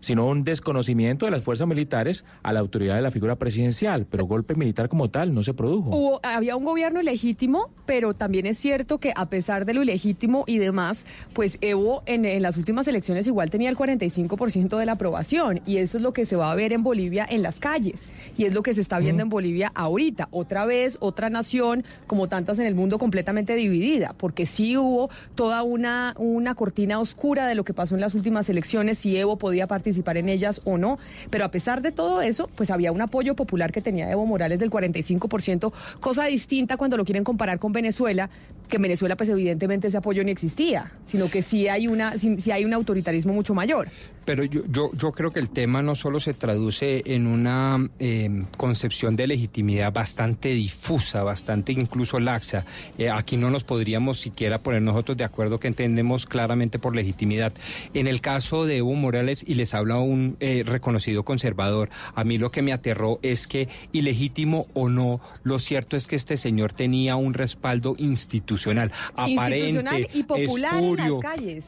Sino 0.04 0.26
un 0.26 0.44
desconocimiento 0.44 1.24
de 1.24 1.30
las 1.30 1.42
fuerzas 1.42 1.66
militares 1.66 2.26
a 2.42 2.52
la 2.52 2.60
autoridad 2.60 2.94
de 2.94 3.00
la 3.00 3.10
figura 3.10 3.36
presidencial, 3.36 4.04
pero 4.04 4.26
golpe 4.26 4.54
militar 4.54 4.90
como 4.90 5.08
tal 5.08 5.32
no 5.32 5.42
se 5.42 5.54
produjo. 5.54 5.96
Hubo, 5.96 6.20
había 6.22 6.56
un 6.56 6.64
gobierno 6.64 7.00
ilegítimo, 7.00 7.70
pero 7.86 8.12
también 8.12 8.44
es 8.44 8.58
cierto 8.58 8.98
que 8.98 9.14
a 9.16 9.30
pesar 9.30 9.64
de 9.64 9.72
lo 9.72 9.82
ilegítimo 9.82 10.44
y 10.46 10.58
demás, 10.58 11.06
pues 11.32 11.56
Evo 11.62 12.02
en, 12.04 12.26
en 12.26 12.42
las 12.42 12.58
últimas 12.58 12.86
elecciones 12.86 13.26
igual 13.26 13.48
tenía 13.48 13.70
el 13.70 13.78
45% 13.78 14.76
de 14.76 14.84
la 14.84 14.92
aprobación 14.92 15.62
y 15.64 15.78
eso 15.78 15.96
es 15.96 16.02
lo 16.02 16.12
que 16.12 16.26
se 16.26 16.36
va 16.36 16.52
a 16.52 16.54
ver 16.54 16.74
en 16.74 16.82
Bolivia 16.82 17.26
en 17.26 17.42
las 17.42 17.58
calles 17.58 18.04
y 18.36 18.44
es 18.44 18.52
lo 18.52 18.62
que 18.62 18.74
se 18.74 18.82
está 18.82 18.98
viendo 18.98 19.22
en 19.22 19.30
Bolivia 19.30 19.72
ahorita. 19.74 20.28
Otra 20.32 20.66
vez, 20.66 20.98
otra 21.00 21.30
nación, 21.30 21.84
como 22.06 22.28
tantas 22.28 22.58
en 22.58 22.66
el 22.66 22.74
mundo, 22.74 22.98
completamente 22.98 23.54
dividida, 23.54 24.14
porque 24.18 24.44
sí 24.44 24.76
hubo 24.76 25.08
toda 25.34 25.62
una, 25.62 26.14
una 26.18 26.54
cortina 26.54 26.98
oscura 27.00 27.46
de 27.46 27.54
lo 27.54 27.64
que 27.64 27.72
pasó 27.72 27.94
en 27.94 28.00
las 28.00 28.14
últimas 28.14 28.48
elecciones, 28.48 28.98
si 28.98 29.16
Evo 29.16 29.38
podía 29.38 29.66
participar 29.94 30.16
en 30.16 30.28
ellas 30.28 30.60
o 30.64 30.76
no, 30.76 30.98
pero 31.30 31.44
a 31.44 31.50
pesar 31.50 31.80
de 31.80 31.92
todo 31.92 32.20
eso, 32.20 32.50
pues 32.56 32.70
había 32.70 32.90
un 32.90 33.00
apoyo 33.00 33.36
popular 33.36 33.70
que 33.70 33.80
tenía 33.80 34.10
Evo 34.10 34.26
Morales 34.26 34.58
del 34.58 34.70
45%, 34.70 35.72
cosa 36.00 36.24
distinta 36.24 36.76
cuando 36.76 36.96
lo 36.96 37.04
quieren 37.04 37.22
comparar 37.22 37.58
con 37.60 37.72
Venezuela, 37.72 38.28
que 38.68 38.76
en 38.76 38.82
Venezuela 38.82 39.16
pues 39.16 39.28
evidentemente 39.28 39.88
ese 39.88 39.98
apoyo 39.98 40.24
ni 40.24 40.32
existía, 40.32 40.92
sino 41.04 41.28
que 41.28 41.42
sí 41.42 41.68
hay 41.68 41.86
una 41.86 42.18
sí, 42.18 42.36
sí 42.40 42.50
hay 42.50 42.64
un 42.64 42.72
autoritarismo 42.72 43.32
mucho 43.32 43.54
mayor. 43.54 43.88
Pero 44.24 44.44
yo, 44.44 44.62
yo, 44.68 44.90
yo 44.94 45.12
creo 45.12 45.30
que 45.30 45.40
el 45.40 45.50
tema 45.50 45.82
no 45.82 45.94
solo 45.94 46.20
se 46.20 46.34
traduce 46.34 47.02
en 47.06 47.26
una 47.26 47.88
eh, 47.98 48.44
concepción 48.56 49.16
de 49.16 49.26
legitimidad 49.26 49.92
bastante 49.92 50.50
difusa, 50.50 51.22
bastante 51.22 51.72
incluso 51.72 52.18
laxa. 52.18 52.64
Eh, 52.98 53.10
aquí 53.10 53.36
no 53.36 53.50
nos 53.50 53.64
podríamos 53.64 54.18
siquiera 54.20 54.58
poner 54.58 54.82
nosotros 54.82 55.16
de 55.16 55.24
acuerdo 55.24 55.58
que 55.58 55.68
entendemos 55.68 56.26
claramente 56.26 56.78
por 56.78 56.96
legitimidad. 56.96 57.52
En 57.92 58.06
el 58.06 58.20
caso 58.20 58.64
de 58.64 58.78
Evo 58.78 58.94
Morales, 58.94 59.44
y 59.46 59.54
les 59.54 59.74
habla 59.74 59.98
un 59.98 60.36
eh, 60.40 60.62
reconocido 60.64 61.24
conservador, 61.24 61.90
a 62.14 62.24
mí 62.24 62.38
lo 62.38 62.50
que 62.50 62.62
me 62.62 62.72
aterró 62.72 63.18
es 63.22 63.46
que, 63.46 63.68
ilegítimo 63.92 64.66
o 64.74 64.88
no, 64.88 65.20
lo 65.42 65.58
cierto 65.58 65.96
es 65.96 66.06
que 66.06 66.16
este 66.16 66.36
señor 66.36 66.72
tenía 66.72 67.16
un 67.16 67.34
respaldo 67.34 67.94
institucional, 67.98 68.92
aparente, 69.16 69.68
Institucional 69.68 70.08
y 70.12 70.22
popular 70.22 70.82
en 70.82 70.96
las 70.96 71.20
calles. 71.20 71.66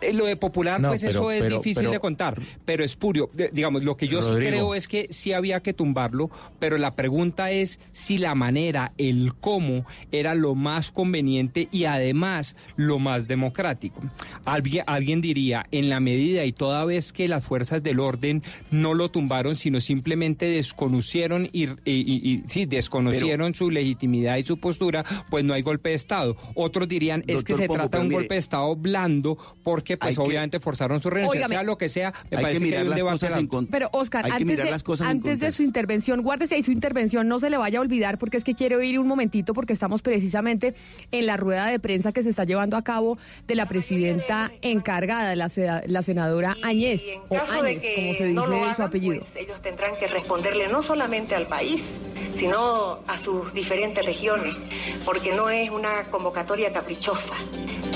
Eh, 0.00 0.12
Lo 0.12 0.26
de 0.26 0.36
popular, 0.36 0.80
No, 0.80 0.88
pues 0.88 1.02
pero- 1.02 1.10
eso 1.12 1.30
es 1.30 1.42
pero- 1.42 1.56
difícil 1.58 1.82
pero- 1.82 1.90
de 1.92 2.00
contar, 2.00 2.40
pero 2.64 2.84
espurio. 2.84 3.30
Digamos, 3.52 3.82
lo 3.84 3.96
que 3.96 4.08
yo 4.08 4.22
sí 4.22 4.34
creo 4.36 4.74
es 4.74 4.88
que 4.88 5.06
sí 5.10 5.32
había 5.32 5.60
que 5.60 5.72
tumbarlo, 5.72 6.30
pero 6.58 6.78
la 6.78 6.94
pregunta 6.94 7.50
es 7.50 7.78
si 7.92 8.18
la 8.18 8.34
manera, 8.34 8.92
el 8.98 9.34
cómo, 9.40 9.84
era 10.12 10.34
lo 10.34 10.54
más 10.54 10.90
conveniente 10.92 11.68
y 11.70 11.84
además 11.84 12.56
lo 12.76 12.98
más 12.98 13.28
democrático. 13.28 14.00
Alguien, 14.44 14.84
alguien 14.86 15.20
diría, 15.20 15.66
en 15.70 15.88
la 15.88 16.00
medida 16.00 16.44
y 16.44 16.52
toda 16.52 16.84
vez 16.84 17.12
que 17.12 17.28
las 17.28 17.44
fuerzas 17.44 17.82
del 17.82 18.00
orden 18.00 18.42
no 18.70 18.94
lo 18.94 19.10
tumbaron, 19.10 19.56
sino 19.56 19.80
simplemente 19.80 20.46
desconocieron 20.46 21.48
y, 21.52 21.64
y- 21.68 21.74
y- 21.84 22.30
y- 22.30 22.42
sí, 22.48 22.66
desconocieron 22.66 23.54
su 23.54 23.70
legitimidad 23.70 24.36
y 24.38 24.42
su 24.44 24.58
postura, 24.58 25.04
pues 25.28 25.44
no 25.44 25.54
hay 25.54 25.62
golpe 25.62 25.90
de 25.90 25.94
Estado. 25.96 26.36
Otros 26.54 26.88
dirían, 26.88 27.22
es 27.26 27.44
que 27.44 27.54
se 27.54 27.66
Pombo, 27.66 27.74
trata 27.82 27.98
de 27.98 28.02
un 28.02 28.08
mire, 28.08 28.20
golpe 28.20 28.34
de 28.34 28.40
Estado 28.40 28.76
blando, 28.76 29.36
porque 29.62 29.89
pues 29.96 30.10
hay 30.10 30.14
que- 30.16 30.20
obviamente 30.28 30.60
forzaron 30.60 31.00
su 31.00 31.10
renuncia, 31.10 31.38
Óigame. 31.38 31.54
sea 31.54 31.62
lo 31.62 31.78
que 31.78 31.88
sea, 31.88 32.12
me 32.30 32.36
Hay 32.38 32.42
parece 32.42 32.58
que 32.60 32.64
mirar 32.64 32.78
hay 32.80 32.84
un 32.84 32.90
las 32.90 32.96
debate 32.96 33.14
cosas 33.16 33.30
en 33.30 33.34
largo. 33.36 33.48
con- 33.50 33.66
Pero 33.66 33.88
Oscar, 33.92 34.24
Hay 34.24 34.30
que 34.30 34.34
antes, 34.36 34.46
mirar 34.46 34.64
de, 34.66 34.70
las 34.72 34.82
cosas 34.82 35.04
en 35.06 35.10
antes 35.12 35.24
de 35.24 35.30
contexto. 35.32 35.56
su 35.56 35.62
intervención, 35.62 36.22
guárdese 36.22 36.54
ahí 36.54 36.62
su 36.62 36.72
intervención, 36.72 37.28
no 37.28 37.38
se 37.40 37.50
le 37.50 37.56
vaya 37.56 37.78
a 37.78 37.82
olvidar 37.82 38.18
porque 38.18 38.36
es 38.36 38.44
que 38.44 38.54
quiero 38.54 38.78
oír 38.78 38.98
un 38.98 39.06
momentito 39.06 39.54
porque 39.54 39.72
estamos 39.72 40.02
precisamente 40.02 40.74
en 41.12 41.26
la 41.26 41.36
rueda 41.36 41.66
de 41.66 41.78
prensa 41.78 42.12
que 42.12 42.22
se 42.22 42.28
está 42.30 42.44
llevando 42.44 42.76
a 42.76 42.82
cabo 42.82 43.18
de 43.46 43.54
la 43.54 43.66
presidenta 43.68 44.50
encargada, 44.62 45.34
la, 45.36 45.48
se- 45.48 45.66
la 45.86 46.02
senadora 46.02 46.56
Añez, 46.62 47.02
o 47.28 47.34
caso 47.34 47.62
de 47.62 47.70
Áñez, 47.70 47.82
que 47.82 47.94
como 47.94 48.14
se 48.14 48.32
no 48.32 48.42
dice 48.42 48.52
lo 48.52 48.58
su 48.60 48.64
hagan, 48.70 48.86
apellido. 48.88 49.18
pues 49.18 49.36
ellos 49.36 49.60
tendrán 49.62 49.92
que 49.98 50.06
responderle 50.08 50.68
no 50.68 50.82
solamente 50.82 51.34
al 51.34 51.46
país, 51.46 51.82
sino 52.34 53.00
a 53.06 53.18
sus 53.18 53.52
diferentes 53.52 54.04
regiones, 54.04 54.54
porque 55.04 55.32
no 55.34 55.50
es 55.50 55.70
una 55.70 56.02
convocatoria 56.10 56.72
caprichosa. 56.72 57.34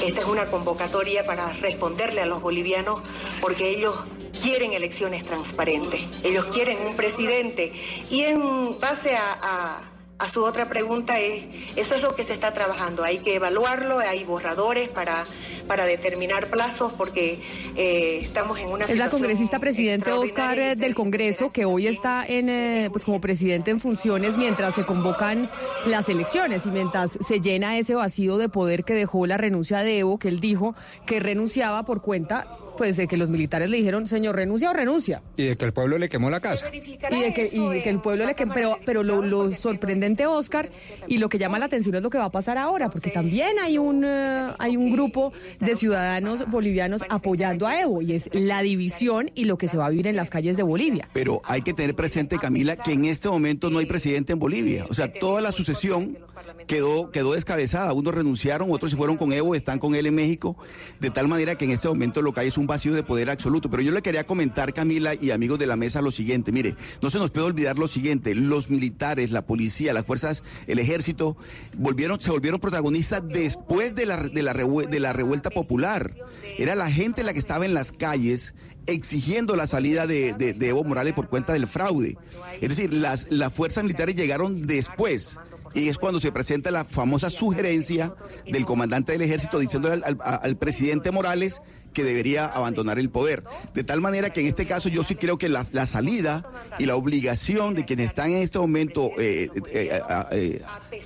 Esta 0.04 0.20
es 0.20 0.26
una 0.26 0.44
convocatoria 0.46 1.24
para 1.24 1.46
responderle 1.84 2.22
a 2.22 2.26
los 2.26 2.40
bolivianos, 2.40 3.00
porque 3.42 3.68
ellos 3.68 3.94
quieren 4.42 4.72
elecciones 4.72 5.22
transparentes, 5.24 6.24
ellos 6.24 6.46
quieren 6.46 6.78
un 6.86 6.96
presidente. 6.96 7.72
Y 8.10 8.22
en 8.22 8.78
base 8.80 9.14
a, 9.16 9.32
a- 9.42 9.90
a 10.18 10.28
su 10.28 10.44
otra 10.44 10.68
pregunta, 10.68 11.18
es, 11.18 11.44
eso 11.76 11.94
es 11.94 12.02
lo 12.02 12.14
que 12.14 12.24
se 12.24 12.32
está 12.32 12.52
trabajando. 12.52 13.04
Hay 13.04 13.18
que 13.18 13.34
evaluarlo, 13.34 13.98
hay 13.98 14.24
borradores 14.24 14.88
para, 14.88 15.24
para 15.66 15.84
determinar 15.86 16.48
plazos 16.48 16.92
porque 16.92 17.40
eh, 17.76 18.18
estamos 18.20 18.58
en 18.58 18.68
una 18.68 18.84
Es 18.84 18.96
la 18.96 19.10
congresista 19.10 19.58
presidente 19.58 20.12
Oscar 20.12 20.58
eh, 20.58 20.76
del 20.76 20.94
Congreso 20.94 21.50
que 21.50 21.64
hoy 21.64 21.86
está 21.86 22.24
en, 22.26 22.48
eh, 22.48 22.88
pues 22.92 23.04
como 23.04 23.20
presidente 23.20 23.70
en 23.70 23.80
funciones 23.80 24.36
mientras 24.36 24.74
se 24.74 24.84
convocan 24.84 25.50
las 25.86 26.08
elecciones 26.08 26.64
y 26.66 26.68
mientras 26.68 27.18
se 27.20 27.40
llena 27.40 27.78
ese 27.78 27.94
vacío 27.94 28.38
de 28.38 28.48
poder 28.48 28.84
que 28.84 28.94
dejó 28.94 29.26
la 29.26 29.36
renuncia 29.36 29.78
de 29.78 29.98
Evo, 29.98 30.18
que 30.18 30.28
él 30.28 30.40
dijo 30.40 30.74
que 31.06 31.20
renunciaba 31.20 31.84
por 31.84 32.02
cuenta 32.02 32.46
pues 32.76 32.96
de 32.96 33.06
que 33.06 33.16
los 33.16 33.30
militares 33.30 33.68
le 33.70 33.76
dijeron, 33.76 34.08
señor, 34.08 34.36
renuncia 34.36 34.70
o 34.70 34.72
renuncia. 34.72 35.22
Y 35.36 35.44
de 35.44 35.56
que 35.56 35.64
el 35.64 35.72
pueblo 35.72 35.98
le 35.98 36.08
quemó 36.08 36.30
la 36.30 36.40
casa. 36.40 36.66
Y 36.74 36.80
de 36.80 37.34
que, 37.34 37.48
y 37.52 37.68
de 37.68 37.82
que 37.82 37.90
el 37.90 38.00
pueblo 38.00 38.26
le 38.26 38.34
quemó, 38.34 38.54
pero, 38.54 38.78
pero 38.84 39.02
lo, 39.02 39.22
lo 39.22 39.52
sorprendente, 39.52 40.13
Oscar, 40.26 40.70
y 41.08 41.18
lo 41.18 41.28
que 41.28 41.38
llama 41.38 41.58
la 41.58 41.66
atención 41.66 41.94
es 41.94 42.02
lo 42.02 42.10
que 42.10 42.18
va 42.18 42.26
a 42.26 42.32
pasar 42.32 42.58
ahora, 42.58 42.90
porque 42.90 43.10
también 43.10 43.58
hay 43.60 43.78
un, 43.78 44.04
eh, 44.04 44.52
hay 44.58 44.76
un 44.76 44.92
grupo 44.92 45.32
de 45.60 45.76
ciudadanos 45.76 46.50
bolivianos 46.50 47.02
apoyando 47.08 47.66
a 47.66 47.80
Evo, 47.80 48.02
y 48.02 48.12
es 48.12 48.30
la 48.32 48.62
división 48.62 49.30
y 49.34 49.44
lo 49.44 49.58
que 49.58 49.68
se 49.68 49.76
va 49.76 49.86
a 49.86 49.90
vivir 49.90 50.06
en 50.06 50.16
las 50.16 50.30
calles 50.30 50.56
de 50.56 50.62
Bolivia. 50.62 51.08
Pero 51.12 51.40
hay 51.44 51.62
que 51.62 51.74
tener 51.74 51.94
presente, 51.94 52.38
Camila, 52.38 52.76
que 52.76 52.92
en 52.92 53.04
este 53.04 53.28
momento 53.28 53.70
no 53.70 53.78
hay 53.78 53.86
presidente 53.86 54.32
en 54.32 54.38
Bolivia. 54.38 54.86
O 54.90 54.94
sea, 54.94 55.12
toda 55.12 55.40
la 55.40 55.52
sucesión 55.52 56.18
quedó, 56.66 57.10
quedó 57.10 57.32
descabezada. 57.32 57.92
Unos 57.92 58.14
renunciaron, 58.14 58.70
otros 58.70 58.90
se 58.90 58.96
fueron 58.96 59.16
con 59.16 59.32
Evo, 59.32 59.54
están 59.54 59.78
con 59.78 59.94
él 59.94 60.06
en 60.06 60.14
México, 60.14 60.56
de 61.00 61.10
tal 61.10 61.28
manera 61.28 61.56
que 61.56 61.64
en 61.64 61.70
este 61.70 61.88
momento 61.88 62.22
lo 62.22 62.32
que 62.32 62.40
hay 62.40 62.48
es 62.48 62.58
un 62.58 62.66
vacío 62.66 62.94
de 62.94 63.02
poder 63.02 63.30
absoluto. 63.30 63.70
Pero 63.70 63.82
yo 63.82 63.92
le 63.92 64.02
quería 64.02 64.24
comentar, 64.24 64.72
Camila 64.72 65.14
y 65.14 65.30
amigos 65.30 65.58
de 65.58 65.66
la 65.66 65.76
mesa, 65.76 66.02
lo 66.02 66.10
siguiente. 66.10 66.52
Mire, 66.52 66.74
no 67.02 67.10
se 67.10 67.18
nos 67.18 67.30
puede 67.30 67.46
olvidar 67.46 67.78
lo 67.78 67.88
siguiente. 67.88 68.34
Los 68.34 68.70
militares, 68.70 69.30
la 69.30 69.46
policía, 69.46 69.92
las 69.94 70.04
fuerzas, 70.04 70.42
el 70.66 70.78
ejército, 70.78 71.36
volvieron, 71.78 72.20
se 72.20 72.30
volvieron 72.30 72.60
protagonistas 72.60 73.22
después 73.26 73.94
de 73.94 74.06
la, 74.06 74.16
de 74.16 74.42
la, 74.42 74.52
de 74.52 75.00
la 75.00 75.12
revuelta 75.12 75.50
popular. 75.50 76.14
Era 76.58 76.74
la 76.74 76.90
gente 76.90 77.22
la 77.22 77.32
que 77.32 77.38
estaba 77.38 77.64
en 77.64 77.74
las 77.74 77.92
calles 77.92 78.54
exigiendo 78.86 79.56
la 79.56 79.66
salida 79.66 80.06
de, 80.06 80.34
de, 80.34 80.68
Evo 80.68 80.84
Morales 80.84 81.14
por 81.14 81.28
cuenta 81.28 81.52
del 81.52 81.66
fraude. 81.66 82.16
Es 82.60 82.68
decir, 82.68 82.92
las, 82.92 83.30
las 83.30 83.52
fuerzas 83.52 83.84
militares 83.84 84.16
llegaron 84.16 84.66
después 84.66 85.38
y 85.74 85.88
es 85.88 85.98
cuando 85.98 86.20
se 86.20 86.32
presenta 86.32 86.70
la 86.70 86.84
famosa 86.84 87.30
sugerencia 87.30 88.14
del 88.46 88.64
comandante 88.64 89.12
del 89.12 89.22
ejército 89.22 89.58
diciéndole 89.58 90.02
al, 90.04 90.56
presidente 90.56 91.10
Morales 91.10 91.60
que 91.94 92.04
debería 92.04 92.44
abandonar 92.44 92.98
el 92.98 93.08
poder. 93.08 93.44
De 93.72 93.84
tal 93.84 94.02
manera 94.02 94.30
que 94.30 94.40
en 94.40 94.46
este 94.46 94.66
caso 94.66 94.90
yo 94.90 95.02
sí 95.02 95.14
creo 95.14 95.38
que 95.38 95.48
la, 95.48 95.64
la 95.72 95.86
salida 95.86 96.44
y 96.78 96.84
la 96.84 96.96
obligación 96.96 97.74
de 97.74 97.84
quienes 97.84 98.06
están 98.06 98.32
en 98.32 98.42
este 98.42 98.58
momento 98.58 99.10
eh, 99.18 99.48
eh, 99.72 100.00
eh, 100.32 100.62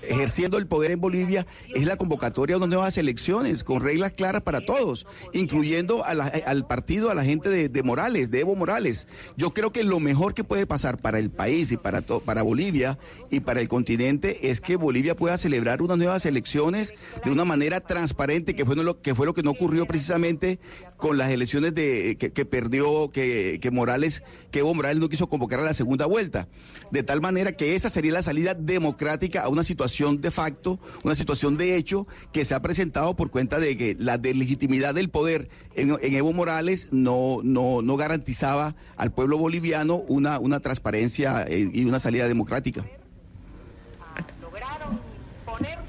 ejerciendo 0.09 0.59
el 0.59 0.67
poder 0.67 0.91
en 0.91 1.01
Bolivia 1.01 1.47
es 1.75 1.85
la 1.85 1.97
convocatoria 1.97 2.55
de 2.55 2.59
unas 2.59 2.71
nuevas 2.71 2.99
elecciones 2.99 3.63
con 3.63 3.81
reglas 3.81 4.13
claras 4.13 4.43
para 4.43 4.61
todos, 4.61 5.07
incluyendo 5.33 6.05
a 6.05 6.09
al 6.09 6.67
partido, 6.67 7.11
a 7.11 7.15
la 7.15 7.25
gente 7.25 7.49
de, 7.51 7.69
de, 7.69 7.83
Morales, 7.83 8.31
de 8.31 8.41
Evo 8.41 8.57
Morales. 8.57 9.07
Yo 9.37 9.53
creo 9.53 9.71
que 9.73 9.85
lo 9.85 10.01
mejor 10.01 10.35
que 10.35 10.43
puede 10.43 10.67
pasar 10.67 10.99
para 10.99 11.19
el 11.19 11.31
país 11.31 11.71
y 11.71 11.77
para, 11.77 12.01
to, 12.01 12.21
para 12.21 12.43
Bolivia 12.43 12.99
y 13.31 13.41
para 13.41 13.61
el 13.61 13.69
continente 13.69 14.51
es 14.51 14.61
que 14.61 14.77
Bolivia 14.77 15.15
pueda 15.15 15.37
celebrar 15.37 15.83
unas 15.83 15.99
nuevas 15.99 16.25
elecciones 16.27 16.95
de 17.25 17.31
una 17.31 17.45
manera 17.45 17.81
transparente, 17.81 18.55
que 18.55 18.65
fue 18.65 18.77
lo 18.77 19.01
que, 19.01 19.15
fue 19.15 19.27
lo 19.27 19.35
que 19.35 19.43
no 19.43 19.51
ocurrió 19.51 19.87
precisamente 19.87 20.59
con 20.97 21.17
las 21.17 21.31
elecciones 21.31 21.75
de 21.75 22.17
que, 22.19 22.33
que 22.33 22.45
perdió, 22.45 23.11
que, 23.11 23.59
que, 23.61 23.71
Morales, 23.71 24.23
que 24.51 24.61
Evo 24.61 24.75
Morales 24.75 24.99
no 24.99 25.09
quiso 25.09 25.29
convocar 25.29 25.61
a 25.61 25.65
la 25.65 25.75
segunda 25.75 26.07
vuelta. 26.07 26.49
De 26.91 27.03
tal 27.03 27.21
manera 27.21 27.53
que 27.53 27.75
esa 27.75 27.91
sería 27.91 28.13
la 28.13 28.23
salida 28.23 28.55
democrática 28.55 29.43
a 29.43 29.49
una 29.49 29.63
situación 29.63 30.21
de 30.21 30.31
facto, 30.31 30.81
una 31.05 31.15
situación 31.15 31.57
de 31.57 31.77
hecho 31.77 32.07
que 32.33 32.45
se 32.45 32.55
ha 32.55 32.63
presentado 32.63 33.17
por 33.17 33.31
cuenta 33.31 33.59
de 33.59 33.77
que 33.77 33.97
la 33.99 34.19
deslegitimidad 34.19 34.95
del 34.95 35.11
poder 35.11 35.49
en, 35.75 35.97
en 36.01 36.15
Evo 36.15 36.33
Morales 36.33 36.89
no, 36.91 37.39
no, 37.43 37.83
no 37.83 37.97
garantizaba 37.97 38.75
al 38.97 39.13
pueblo 39.13 39.39
boliviano 39.39 39.97
una, 39.97 40.39
una 40.39 40.61
transparencia 40.61 41.45
eh, 41.49 41.71
y 41.73 41.85
una 41.85 42.01
salida 42.01 42.29
democrática. 42.29 42.85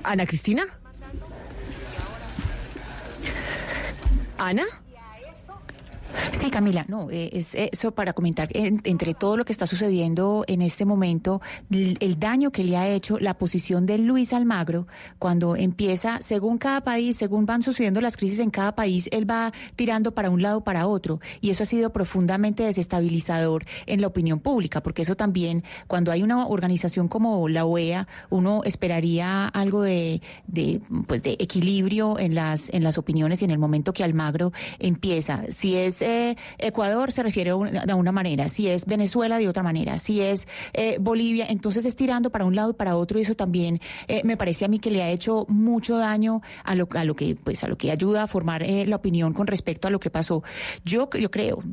Ana 0.04 0.26
Cristina. 0.26 0.79
Ana. 4.40 4.66
Sí, 6.32 6.50
Camila, 6.50 6.86
no, 6.88 7.10
eh, 7.12 7.30
es 7.34 7.56
eso 7.56 7.92
para 7.92 8.14
comentar 8.14 8.48
en, 8.52 8.82
entre 8.84 9.14
todo 9.14 9.38
lo 9.38 9.46
que 9.46 9.52
está 9.52 9.68
sucediendo 9.68 10.44
en 10.48 10.62
este 10.62 10.86
momento, 10.86 11.42
el, 11.72 11.98
el, 12.00 12.20
daño 12.20 12.52
que 12.52 12.64
le 12.64 12.78
ha 12.78 12.88
hecho 12.88 13.20
la 13.20 13.34
posición 13.34 13.86
de 13.86 13.98
Luis 13.98 14.34
Almagro 14.34 14.88
cuando 15.20 15.56
empieza, 15.56 16.20
según 16.22 16.58
cada 16.58 16.82
país, 16.82 17.18
según 17.18 17.46
van 17.46 17.62
sucediendo 17.62 18.02
las 18.02 18.18
crisis 18.18 18.40
en 18.40 18.50
cada 18.50 18.76
país, 18.76 19.10
él 19.12 19.30
va 19.30 19.52
tirando 19.76 20.14
para 20.14 20.30
un 20.30 20.42
lado 20.42 20.62
para 20.62 20.88
otro 20.88 21.20
y 21.42 21.50
eso 21.50 21.64
ha 21.64 21.66
sido 21.66 21.92
profundamente 21.92 22.64
desestabilizador 22.64 23.64
en 23.86 24.02
la 24.02 24.08
opinión 24.08 24.40
pública, 24.40 24.82
porque 24.82 25.02
eso 25.04 25.16
también, 25.16 25.64
cuando 25.88 26.12
hay 26.12 26.24
una 26.24 26.46
organización 26.46 27.08
como 27.08 27.48
la 27.48 27.66
OEA, 27.66 28.08
uno 28.30 28.62
esperaría 28.64 29.48
algo 29.48 29.82
de, 29.82 30.22
de 30.48 30.82
pues 31.08 31.24
de 31.24 31.36
equilibrio 31.40 32.20
en 32.20 32.36
las 32.36 32.70
en 32.74 32.84
las 32.84 32.98
opiniones 32.98 33.42
y 33.42 33.46
en 33.46 33.52
el 33.52 33.60
momento 33.60 33.94
que 33.94 34.04
Almagro 34.04 34.52
empieza, 34.80 35.44
si 35.50 35.76
es 35.76 35.99
eh, 36.02 36.36
Ecuador 36.58 37.12
se 37.12 37.24
refiere 37.24 37.52
de 37.52 37.94
una 37.94 38.12
manera, 38.12 38.50
si 38.50 38.68
es 38.68 38.86
Venezuela 38.86 39.38
de 39.38 39.48
otra 39.48 39.64
manera, 39.64 39.98
si 39.98 40.22
es 40.22 40.48
eh, 40.74 40.98
Bolivia, 41.00 41.46
entonces 41.50 41.86
es 41.86 41.96
tirando 41.96 42.30
para 42.30 42.46
un 42.46 42.56
lado 42.56 42.72
y 42.72 42.74
para 42.74 42.96
otro 42.96 43.20
y 43.20 43.24
eso 43.24 43.36
también 43.36 43.80
eh, 44.08 44.22
me 44.24 44.38
parece 44.38 44.66
a 44.66 44.68
mí 44.68 44.80
que 44.80 44.92
le 44.92 45.04
ha 45.04 45.10
hecho 45.10 45.46
mucho 45.48 45.98
daño 45.98 46.42
a 46.64 46.76
lo, 46.76 46.88
a 46.96 47.04
lo 47.04 47.16
que 47.16 47.36
pues 47.44 47.64
a 47.64 47.68
lo 47.68 47.78
que 47.78 47.92
ayuda 47.92 48.24
a 48.24 48.28
formar 48.28 48.66
la 48.68 48.96
opinión 48.96 49.34
con 49.34 49.48
respecto 49.48 49.88
a 49.88 49.92
lo 49.92 50.00
que 50.00 50.10
pasó. 50.10 50.44
Yo 50.84 51.10
yo 51.18 51.32
creo 51.32 51.64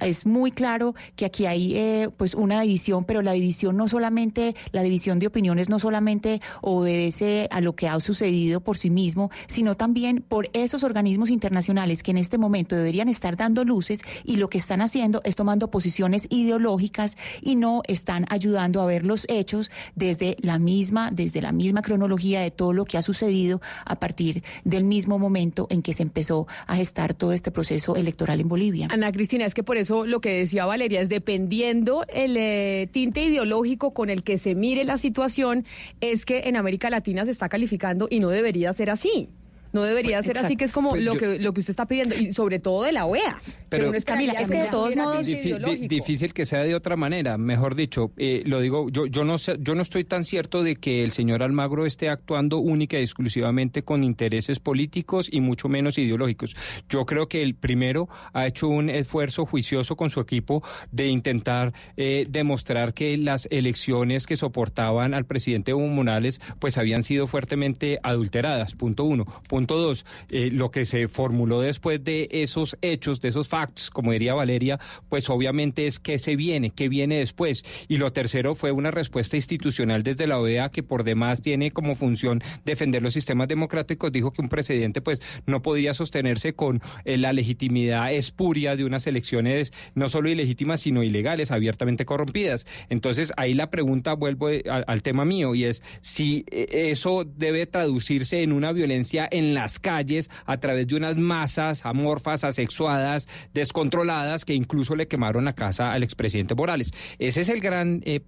es 0.00 0.26
muy 0.26 0.50
claro 0.50 0.94
que 1.16 1.24
aquí 1.24 1.46
hay 1.46 2.08
pues 2.16 2.34
una 2.34 2.60
división, 2.62 3.04
pero 3.04 3.22
la 3.22 3.32
división 3.32 3.76
no 3.76 3.88
solamente 3.88 4.54
la 4.72 4.82
división 4.82 5.18
de 5.18 5.26
opiniones 5.26 5.68
no 5.68 5.78
solamente 5.78 6.40
obedece 6.60 7.48
a 7.50 7.60
lo 7.60 7.74
que 7.74 7.88
ha 7.88 7.98
sucedido 8.00 8.60
por 8.60 8.76
sí 8.76 8.90
mismo, 8.90 9.30
sino 9.46 9.76
también 9.76 10.24
por 10.26 10.48
esos 10.52 10.82
organismos 10.82 11.30
internacionales 11.30 12.02
que 12.02 12.10
en 12.10 12.18
este 12.18 12.38
momento 12.38 12.76
deberían 12.76 13.08
estar 13.08 13.36
dando 13.36 13.64
luces 13.72 14.00
y 14.24 14.36
lo 14.36 14.48
que 14.50 14.58
están 14.58 14.80
haciendo 14.82 15.20
es 15.24 15.34
tomando 15.36 15.70
posiciones 15.70 16.26
ideológicas 16.30 17.16
y 17.40 17.56
no 17.56 17.80
están 17.88 18.26
ayudando 18.28 18.80
a 18.82 18.86
ver 18.86 19.06
los 19.06 19.26
hechos 19.28 19.70
desde 19.94 20.36
la 20.40 20.58
misma, 20.58 21.10
desde 21.10 21.40
la 21.40 21.52
misma 21.52 21.80
cronología 21.82 22.40
de 22.42 22.50
todo 22.50 22.72
lo 22.74 22.84
que 22.84 22.98
ha 22.98 23.02
sucedido 23.02 23.60
a 23.86 23.96
partir 23.96 24.42
del 24.64 24.84
mismo 24.84 25.18
momento 25.18 25.66
en 25.70 25.80
que 25.82 25.92
se 25.94 26.02
empezó 26.02 26.46
a 26.66 26.76
gestar 26.76 27.14
todo 27.14 27.32
este 27.32 27.50
proceso 27.50 27.96
electoral 27.96 28.40
en 28.40 28.48
Bolivia. 28.48 28.88
Ana 28.90 29.10
Cristina, 29.12 29.46
es 29.46 29.54
que 29.54 29.62
por 29.62 29.76
eso 29.78 30.04
lo 30.06 30.20
que 30.20 30.30
decía 30.40 30.66
Valeria 30.66 31.00
es 31.00 31.08
dependiendo 31.08 32.04
el 32.12 32.36
eh, 32.36 32.88
tinte 32.92 33.22
ideológico 33.24 33.92
con 33.94 34.10
el 34.10 34.22
que 34.22 34.36
se 34.38 34.54
mire 34.54 34.84
la 34.84 34.98
situación, 34.98 35.64
es 36.02 36.24
que 36.26 36.40
en 36.40 36.56
América 36.56 36.90
Latina 36.90 37.24
se 37.24 37.30
está 37.30 37.48
calificando 37.48 38.06
y 38.10 38.18
no 38.20 38.28
debería 38.28 38.72
ser 38.74 38.90
así. 38.90 39.28
No 39.72 39.84
debería 39.84 40.18
Pues, 40.18 40.26
ser 40.26 40.44
así, 40.44 40.56
que 40.56 40.64
es 40.66 40.72
como 40.72 40.90
Pues 40.90 41.02
lo 41.02 41.14
yo- 41.14 41.18
que 41.18 41.38
lo 41.38 41.54
que 41.54 41.60
usted 41.60 41.70
está 41.70 41.86
pidiendo, 41.86 42.14
y 42.14 42.34
sobre 42.34 42.58
todo 42.58 42.82
de 42.82 42.92
la 42.92 43.06
OEA. 43.06 43.40
Pero, 43.78 43.94
esperaría 43.94 44.32
Camila, 44.34 44.40
es 44.40 44.50
que 44.50 44.62
de 44.64 44.68
todos 44.68 44.96
modos- 44.96 45.16
crisis 45.16 45.34
Difí- 45.36 45.42
di- 45.42 45.48
ideológico. 45.48 45.86
difícil 45.88 46.34
que 46.34 46.46
sea 46.46 46.60
de 46.62 46.74
otra 46.74 46.96
manera, 46.96 47.38
mejor 47.38 47.74
dicho, 47.74 48.12
eh, 48.16 48.42
lo 48.46 48.60
digo, 48.60 48.88
yo, 48.90 49.06
yo 49.06 49.24
no 49.24 49.38
sé, 49.38 49.56
yo 49.60 49.74
no 49.74 49.82
estoy 49.82 50.04
tan 50.04 50.24
cierto 50.24 50.62
de 50.62 50.76
que 50.76 51.02
el 51.04 51.12
señor 51.12 51.42
Almagro 51.42 51.86
esté 51.86 52.08
actuando 52.08 52.58
única 52.58 52.98
y 52.98 53.02
exclusivamente 53.02 53.82
con 53.82 54.04
intereses 54.04 54.58
políticos 54.60 55.28
y 55.30 55.40
mucho 55.40 55.68
menos 55.68 55.98
ideológicos. 55.98 56.54
Yo 56.88 57.06
creo 57.06 57.28
que 57.28 57.42
el 57.42 57.54
primero 57.54 58.08
ha 58.32 58.46
hecho 58.46 58.68
un 58.68 58.88
esfuerzo 58.90 59.46
juicioso 59.46 59.96
con 59.96 60.10
su 60.10 60.20
equipo 60.20 60.62
de 60.90 61.08
intentar 61.08 61.72
eh, 61.96 62.26
demostrar 62.28 62.94
que 62.94 63.16
las 63.16 63.46
elecciones 63.50 64.26
que 64.26 64.36
soportaban 64.36 65.14
al 65.14 65.24
presidente 65.24 65.70
Evo 65.72 65.86
Morales 65.86 66.40
pues 66.58 66.78
habían 66.78 67.02
sido 67.02 67.26
fuertemente 67.26 67.98
adulteradas, 68.02 68.74
punto 68.74 69.04
uno. 69.04 69.26
Punto 69.48 69.78
dos, 69.78 70.04
eh, 70.30 70.50
lo 70.52 70.70
que 70.70 70.84
se 70.86 71.08
formuló 71.08 71.60
después 71.60 72.02
de 72.04 72.28
esos 72.32 72.76
hechos, 72.82 73.20
de 73.20 73.28
esos 73.28 73.48
facts, 73.62 73.90
como 73.90 74.12
diría 74.12 74.34
Valeria, 74.34 74.80
pues 75.08 75.30
obviamente 75.30 75.86
es 75.86 75.98
qué 75.98 76.18
se 76.18 76.34
viene, 76.36 76.70
qué 76.70 76.88
viene 76.88 77.18
después. 77.18 77.64
Y 77.88 77.98
lo 77.98 78.12
tercero 78.12 78.54
fue 78.54 78.72
una 78.72 78.90
respuesta 78.90 79.36
institucional 79.36 80.02
desde 80.02 80.26
la 80.26 80.38
OEA 80.40 80.70
que 80.70 80.82
por 80.82 81.04
demás 81.04 81.40
tiene 81.42 81.70
como 81.70 81.94
función 81.94 82.42
defender 82.64 83.02
los 83.02 83.14
sistemas 83.14 83.48
democráticos. 83.48 84.10
Dijo 84.12 84.32
que 84.32 84.42
un 84.42 84.48
presidente 84.48 85.00
pues 85.00 85.20
no 85.46 85.62
podía 85.62 85.94
sostenerse 85.94 86.54
con 86.54 86.80
eh, 87.04 87.16
la 87.18 87.32
legitimidad 87.32 88.12
espuria 88.12 88.74
de 88.76 88.84
unas 88.84 89.06
elecciones 89.06 89.72
no 89.94 90.08
solo 90.08 90.28
ilegítimas, 90.28 90.80
sino 90.80 91.02
ilegales, 91.02 91.50
abiertamente 91.50 92.04
corrompidas. 92.04 92.66
Entonces 92.88 93.32
ahí 93.36 93.54
la 93.54 93.70
pregunta, 93.70 94.14
vuelvo 94.14 94.50
eh, 94.50 94.64
a- 94.68 94.78
al 94.86 95.02
tema 95.02 95.24
mío, 95.24 95.54
y 95.54 95.64
es 95.64 95.82
si 96.00 96.44
eh, 96.50 96.90
eso 96.90 97.24
debe 97.24 97.66
traducirse 97.66 98.42
en 98.42 98.52
una 98.52 98.72
violencia 98.72 99.28
en 99.30 99.54
las 99.54 99.78
calles 99.78 100.30
a 100.46 100.58
través 100.58 100.86
de 100.88 100.96
unas 100.96 101.16
masas 101.16 101.84
amorfas, 101.86 102.44
asexuadas, 102.44 103.28
descontroladas, 103.54 104.44
que 104.44 104.54
incluso 104.54 104.96
le 104.96 105.08
quemaron 105.08 105.44
la 105.44 105.54
casa 105.54 105.92
al 105.92 106.02
expresidente 106.02 106.54
Morales. 106.54 106.92
Ese 107.18 107.40
es 107.42 107.48
el 107.48 107.60
gran... 107.60 108.02
eh, 108.04 108.20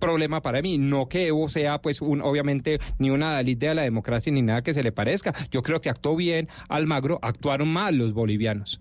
problema 0.00 0.40
para 0.40 0.62
mí. 0.62 0.78
No 0.78 1.08
que 1.08 1.28
Evo 1.28 1.48
sea, 1.48 1.80
pues, 1.80 2.00
un, 2.00 2.20
obviamente, 2.22 2.80
ni 2.98 3.10
una 3.10 3.32
Dalit 3.34 3.60
de 3.60 3.74
la 3.74 3.82
democracia 3.82 4.32
ni 4.32 4.42
nada 4.42 4.62
que 4.62 4.74
se 4.74 4.82
le 4.82 4.90
parezca. 4.90 5.32
Yo 5.52 5.62
creo 5.62 5.80
que 5.80 5.90
actuó 5.90 6.16
bien 6.16 6.48
Almagro, 6.68 7.20
actuaron 7.22 7.68
mal 7.68 7.96
los 7.96 8.12
bolivianos. 8.12 8.80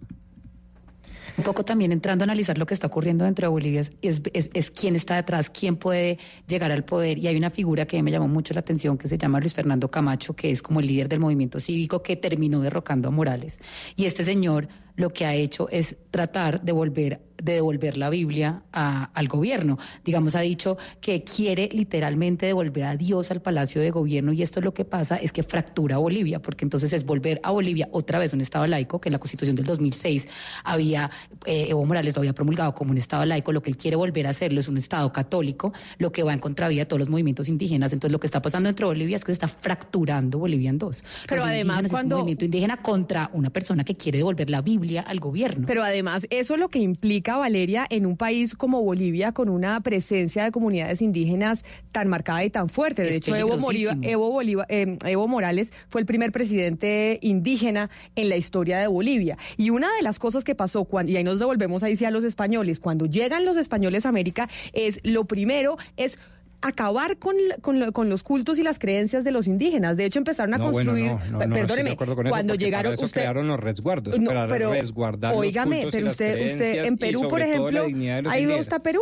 Un 1.38 1.44
poco 1.44 1.64
también 1.64 1.94
entrando 1.94 2.24
a 2.24 2.26
analizar 2.26 2.58
lo 2.58 2.66
que 2.66 2.74
está 2.74 2.88
ocurriendo 2.88 3.24
dentro 3.24 3.46
de 3.46 3.50
Bolivia 3.50 3.80
es, 3.80 3.94
es, 4.02 4.50
es, 4.54 4.72
quién 4.72 4.98
está 4.98 5.16
detrás, 5.16 5.50
quién 5.50 5.78
puede 5.78 6.18
llegar 6.48 6.70
al 6.72 6.84
poder. 6.84 7.18
Y 7.18 7.28
hay 7.28 7.38
una 7.38 7.50
figura 7.50 7.86
que 7.86 8.02
me 8.04 8.12
llamó 8.12 8.28
mucho 8.28 8.54
la 8.54 8.60
atención 8.60 8.98
que 8.98 9.08
se 9.08 9.18
llama 9.18 9.40
Luis 9.40 9.54
Fernando 9.54 9.90
Camacho, 9.90 10.36
que 10.36 10.52
es 10.52 10.62
como 10.62 10.82
el 10.82 10.88
líder 10.88 11.08
del 11.08 11.22
movimiento 11.22 11.62
cívico 11.62 12.04
que 12.04 12.18
terminó 12.18 12.60
derrocando 12.60 13.08
a 13.08 13.12
Morales. 13.12 13.60
Y 13.96 14.04
este 14.04 14.24
señor 14.24 14.68
lo 15.00 15.12
que 15.12 15.26
ha 15.26 15.34
hecho 15.34 15.70
es 15.70 15.96
tratar 16.12 16.62
de 16.62 16.72
volver 16.72 17.30
de 17.44 17.54
devolver 17.54 17.98
la 17.98 18.10
Biblia 18.10 18.64
al 18.72 19.28
gobierno. 19.28 19.78
Digamos, 20.04 20.36
ha 20.36 20.42
dicho 20.42 20.78
que 21.02 21.24
quiere 21.24 21.70
literalmente 21.72 22.46
devolver 22.46 22.84
a 22.84 22.96
Dios 22.96 23.32
al 23.32 23.42
Palacio 23.42 23.82
de 23.82 23.92
Gobierno 23.92 24.34
y 24.34 24.42
esto 24.42 24.60
es 24.60 24.66
lo 24.66 24.74
que 24.74 24.86
pasa 24.86 25.16
es 25.16 25.32
que 25.32 25.44
fractura 25.44 25.98
Bolivia, 25.98 26.42
porque 26.42 26.66
entonces 26.66 26.94
es 26.94 27.06
volver 27.06 27.40
a 27.44 27.52
Bolivia 27.52 27.88
otra 27.92 28.20
vez 28.20 28.34
un 28.34 28.42
Estado 28.42 28.68
laico, 28.68 29.00
que 29.00 29.10
en 29.10 29.14
la 29.14 29.20
Constitución 29.20 29.56
del 29.56 29.66
2006 29.66 30.28
había, 30.64 31.10
eh, 31.46 31.68
Evo 31.70 31.86
Morales 31.86 32.16
lo 32.16 32.22
había 32.22 32.34
promulgado 32.34 32.74
como 32.74 32.92
un 32.92 32.98
Estado 32.98 33.26
laico, 33.26 33.52
lo 33.52 33.62
que 33.62 33.70
él 33.70 33.78
quiere 33.78 33.96
volver 33.96 34.28
a 34.28 34.32
hacerlo 34.32 34.60
es 34.60 34.68
un 34.68 34.78
Estado 34.78 35.12
católico, 35.12 35.74
lo 35.98 36.12
que 36.12 36.24
va 36.24 36.34
en 36.34 36.40
contravía 36.40 36.82
de 36.82 36.86
todos 36.86 37.00
los 37.00 37.10
movimientos 37.10 37.48
indígenas. 37.48 37.94
Entonces 37.94 38.12
lo 38.12 38.20
que 38.20 38.28
está 38.28 38.42
pasando 38.42 38.70
entre 38.70 38.86
Bolivia 38.86 39.16
es 39.16 39.24
que 39.24 39.32
se 39.32 39.34
está 39.34 39.48
fracturando 39.48 40.40
Bolivia 40.40 40.70
en 40.70 40.78
dos. 40.78 41.04
Pero 41.28 41.44
además 41.44 41.88
cuando... 41.90 42.16
un 42.16 42.22
movimiento 42.22 42.46
indígena 42.46 42.78
contra 42.78 43.30
una 43.34 43.50
persona 43.50 43.84
que 43.84 43.96
quiere 43.96 44.18
devolver 44.20 44.50
la 44.50 44.62
Biblia 44.62 44.89
al 44.98 45.20
gobierno. 45.20 45.66
Pero 45.68 45.84
además 45.84 46.26
eso 46.30 46.58
lo 46.58 46.70
que 46.70 46.80
implica 46.80 47.38
Valeria, 47.38 47.86
en 47.90 48.06
un 48.06 48.18
país 48.18 48.56
como 48.56 48.82
Bolivia, 48.82 49.32
con 49.32 49.50
una 49.50 49.80
presencia 49.82 50.44
de 50.44 50.52
comunidades 50.52 51.02
indígenas 51.02 51.66
tan 51.92 52.08
marcada 52.08 52.44
y 52.44 52.50
tan 52.50 52.70
fuerte. 52.70 53.04
De 53.04 53.16
hecho, 53.16 53.36
Evo, 53.36 53.58
Evo, 54.02 54.42
eh, 54.42 54.98
Evo 55.06 55.28
Morales 55.28 55.72
fue 55.90 56.02
el 56.02 56.08
primer 56.08 56.32
presidente 56.32 57.20
indígena 57.22 57.90
en 58.16 58.30
la 58.30 58.38
historia 58.38 58.80
de 58.80 58.88
Bolivia. 58.88 59.38
Y 59.58 59.70
una 59.70 59.94
de 59.96 60.02
las 60.02 60.20
cosas 60.20 60.44
que 60.44 60.56
pasó, 60.56 60.86
cuando, 60.86 61.12
y 61.12 61.18
ahí 61.18 61.24
nos 61.24 61.40
devolvemos 61.40 61.84
ahí 61.84 61.96
sí 61.96 62.06
a 62.06 62.12
los 62.12 62.24
españoles, 62.24 62.80
cuando 62.80 63.06
llegan 63.06 63.46
los 63.46 63.58
españoles 63.58 64.06
a 64.06 64.10
América, 64.10 64.50
es 64.74 65.00
lo 65.04 65.26
primero 65.26 65.78
es 65.98 66.20
acabar 66.62 67.18
con, 67.18 67.36
con, 67.62 68.10
los 68.10 68.24
cultos 68.24 68.60
y 68.60 68.64
las 68.64 68.80
creencias 68.80 69.24
de 69.24 69.32
los 69.32 69.48
indígenas. 69.48 69.98
De 69.98 70.06
hecho, 70.06 70.20
empezaron 70.20 70.54
a 70.54 70.60
construir. 70.60 71.12
perdóneme, 71.38 71.96
cuando 71.96 72.56
llegaron. 72.56 72.96
Para 72.96 73.06
usted, 73.06 73.22
crearon 73.22 73.48
los 73.48 73.60
resguardos. 73.60 74.18
para 74.20 74.46
resguardar 74.48 75.36
oígame, 75.36 75.84
los 75.84 75.86
cultos 75.86 75.92
pero 75.94 76.08
y 76.08 76.10
usted, 76.10 76.36
las 76.40 76.52
usted 76.54 76.86
en 76.86 76.98
Perú, 76.98 77.28
por 77.30 77.42
ejemplo, 77.42 77.86
¿ha 78.30 78.40
ido 78.40 78.60
hasta 78.60 78.80
Perú? 78.80 79.02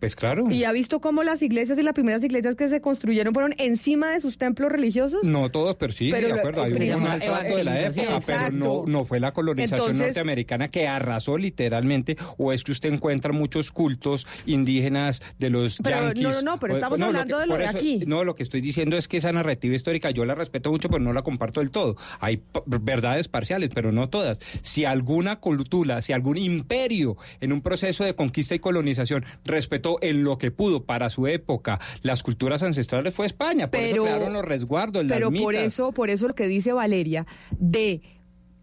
Pues 0.00 0.14
claro. 0.14 0.48
¿Y 0.50 0.64
ha 0.64 0.72
visto 0.72 1.00
cómo 1.00 1.22
las 1.22 1.42
iglesias 1.42 1.78
y 1.78 1.82
las 1.82 1.94
primeras 1.94 2.22
iglesias 2.22 2.54
que 2.54 2.68
se 2.68 2.80
construyeron 2.80 3.34
fueron 3.34 3.54
encima 3.58 4.10
de 4.10 4.20
sus 4.20 4.38
templos 4.38 4.70
religiosos? 4.70 5.24
No 5.24 5.50
todos, 5.50 5.76
pero 5.76 5.92
sí, 5.92 6.10
de 6.10 6.32
acuerdo. 6.32 6.62
Hay 6.62 6.90
un 6.90 7.02
maltrato 7.02 7.56
de 7.56 7.64
la 7.64 7.80
época, 7.80 8.18
pero 8.24 8.50
no, 8.52 8.84
no 8.86 9.04
fue 9.04 9.18
la 9.18 9.32
colonización 9.32 9.98
norteamericana 9.98 10.68
que 10.68 10.86
arrasó 10.86 11.36
literalmente, 11.36 12.16
o 12.36 12.52
es 12.52 12.62
que 12.62 12.72
usted 12.72 12.92
encuentra 12.92 13.32
muchos 13.32 13.72
cultos 13.72 14.26
indígenas 14.46 15.22
de 15.38 15.50
los 15.50 15.78
pero, 15.82 16.02
yanquis. 16.02 16.22
No, 16.22 16.30
no, 16.30 16.42
no, 16.42 16.58
pero 16.58 16.74
estamos 16.74 17.00
hablando 17.00 17.38
de 17.38 17.46
lo 17.46 17.56
de 17.56 17.66
aquí. 17.66 18.04
No, 18.06 18.22
lo 18.22 18.34
que 18.34 18.44
estoy 18.44 18.60
diciendo 18.60 18.96
es 18.96 19.08
que 19.08 19.16
esa 19.16 19.32
narrativa 19.32 19.74
histórica 19.74 20.10
yo 20.10 20.24
la 20.24 20.34
respeto 20.34 20.70
mucho, 20.70 20.88
pero 20.88 21.02
no 21.02 21.12
la 21.12 21.22
comparto 21.22 21.60
del 21.60 21.70
todo. 21.70 21.96
Hay 22.20 22.42
verdades 22.66 23.28
parciales, 23.28 23.70
pero 23.74 23.90
no 23.90 24.08
todas. 24.08 24.40
Si 24.62 24.84
alguna 24.84 25.40
cultura, 25.40 26.02
si 26.02 26.12
algún 26.12 26.36
imperio 26.38 27.16
en 27.40 27.52
un 27.52 27.60
proceso 27.60 28.04
de 28.04 28.14
conquista 28.14 28.54
y 28.54 28.58
colonización 28.60 29.24
respetó 29.44 29.87
en 30.00 30.24
lo 30.24 30.38
que 30.38 30.50
pudo 30.50 30.84
para 30.84 31.10
su 31.10 31.26
época 31.26 31.80
las 32.02 32.22
culturas 32.22 32.62
ancestrales 32.62 33.14
fue 33.14 33.26
España. 33.26 33.70
Por 33.70 33.80
pero, 33.80 34.04
eso 34.04 34.14
crearon 34.14 34.32
los 34.32 34.44
resguardos, 34.44 35.04
las 35.04 35.18
Pero 35.18 35.30
por 35.32 35.54
eso, 35.54 35.92
por 35.92 36.10
eso 36.10 36.28
lo 36.28 36.34
que 36.34 36.48
dice 36.48 36.72
Valeria 36.72 37.26
de 37.58 38.17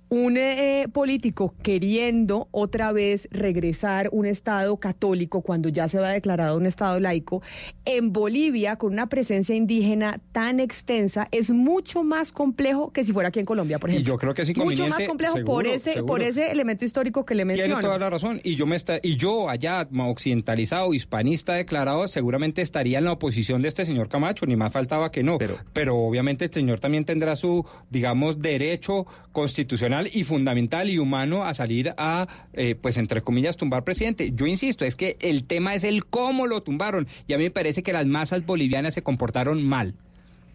un 0.09 0.37
eh, 0.37 0.87
político 0.91 1.55
queriendo 1.63 2.47
otra 2.51 2.91
vez 2.91 3.27
regresar 3.31 4.09
un 4.11 4.25
Estado 4.25 4.77
católico 4.77 5.41
cuando 5.41 5.69
ya 5.69 5.87
se 5.87 5.97
había 5.97 6.11
declarado 6.11 6.57
un 6.57 6.65
Estado 6.65 6.99
laico, 6.99 7.41
en 7.85 8.13
Bolivia, 8.13 8.75
con 8.75 8.93
una 8.93 9.07
presencia 9.07 9.55
indígena 9.55 10.19
tan 10.31 10.59
extensa, 10.59 11.27
es 11.31 11.51
mucho 11.51 12.03
más 12.03 12.31
complejo 12.31 12.91
que 12.91 13.03
si 13.03 13.13
fuera 13.13 13.29
aquí 13.29 13.39
en 13.39 13.45
Colombia, 13.45 13.79
por 13.79 13.89
ejemplo. 13.89 14.07
Y 14.07 14.13
yo 14.13 14.17
creo 14.17 14.33
que 14.33 14.43
es 14.43 14.49
inconveniente. 14.49 14.83
Mucho 14.83 14.95
más 14.95 15.07
complejo 15.07 15.43
por, 15.43 15.65
ese, 15.65 16.03
por 16.03 16.21
ese 16.21 16.51
elemento 16.51 16.85
histórico 16.85 17.25
que 17.25 17.35
le 17.35 17.45
menciono. 17.45 17.75
Tiene 17.75 17.81
toda 17.81 17.99
la 17.99 18.09
razón. 18.09 18.41
Y 18.43 18.55
yo, 18.55 18.65
me 18.65 18.75
está, 18.75 18.99
y 19.01 19.15
yo 19.15 19.49
allá, 19.49 19.87
occidentalizado, 19.97 20.93
hispanista 20.93 21.53
declarado, 21.53 22.07
seguramente 22.07 22.61
estaría 22.61 22.99
en 22.99 23.05
la 23.05 23.13
oposición 23.13 23.61
de 23.61 23.69
este 23.69 23.85
señor 23.85 24.07
Camacho, 24.09 24.45
ni 24.45 24.55
más 24.55 24.71
faltaba 24.71 25.11
que 25.11 25.23
no. 25.23 25.37
Pero, 25.37 25.55
pero 25.73 25.95
obviamente 25.95 26.45
el 26.45 26.53
señor 26.53 26.79
también 26.79 27.05
tendrá 27.05 27.35
su, 27.35 27.65
digamos, 27.89 28.39
derecho 28.39 29.05
constitucional 29.31 29.94
y 30.11 30.23
fundamental 30.23 30.89
y 30.89 30.99
humano 30.99 31.43
a 31.43 31.53
salir 31.53 31.93
a, 31.97 32.27
eh, 32.53 32.75
pues 32.75 32.97
entre 32.97 33.21
comillas, 33.21 33.57
tumbar 33.57 33.83
presidente. 33.83 34.31
Yo 34.35 34.47
insisto, 34.47 34.85
es 34.85 34.95
que 34.95 35.17
el 35.19 35.45
tema 35.45 35.73
es 35.73 35.83
el 35.83 36.05
cómo 36.05 36.47
lo 36.47 36.61
tumbaron 36.61 37.07
y 37.27 37.33
a 37.33 37.37
mí 37.37 37.45
me 37.45 37.51
parece 37.51 37.83
que 37.83 37.93
las 37.93 38.05
masas 38.05 38.45
bolivianas 38.45 38.93
se 38.93 39.01
comportaron 39.01 39.63
mal. 39.63 39.95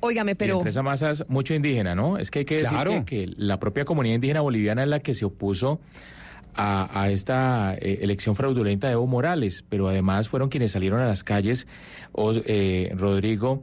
Óigame, 0.00 0.34
pero... 0.34 0.54
Y 0.54 0.58
entre 0.58 0.70
esas 0.70 0.84
masas, 0.84 1.24
mucho 1.28 1.54
indígena, 1.54 1.94
¿no? 1.94 2.18
Es 2.18 2.30
que 2.30 2.40
hay 2.40 2.44
que 2.44 2.56
decir 2.58 2.78
que, 3.04 3.30
la 3.36 3.60
propia 3.60 3.84
comunidad 3.84 4.14
indígena 4.14 4.40
boliviana 4.40 4.82
es 4.82 4.88
la 4.88 5.00
que 5.00 5.14
se 5.14 5.26
opuso 5.26 5.78
a, 6.56 7.08
esta 7.10 7.74
eh, 7.74 8.00
elección 8.02 8.34
fraudulenta 8.34 8.88
de 8.88 8.94
Evo 8.94 9.06
Morales, 9.06 9.64
pero 9.68 9.88
además 9.88 10.28
fueron 10.28 10.48
quienes 10.48 10.72
salieron 10.72 11.00
a 11.00 11.06
las 11.06 11.22
calles, 11.22 11.66
eh, 12.46 12.92
Rodrigo, 12.96 13.62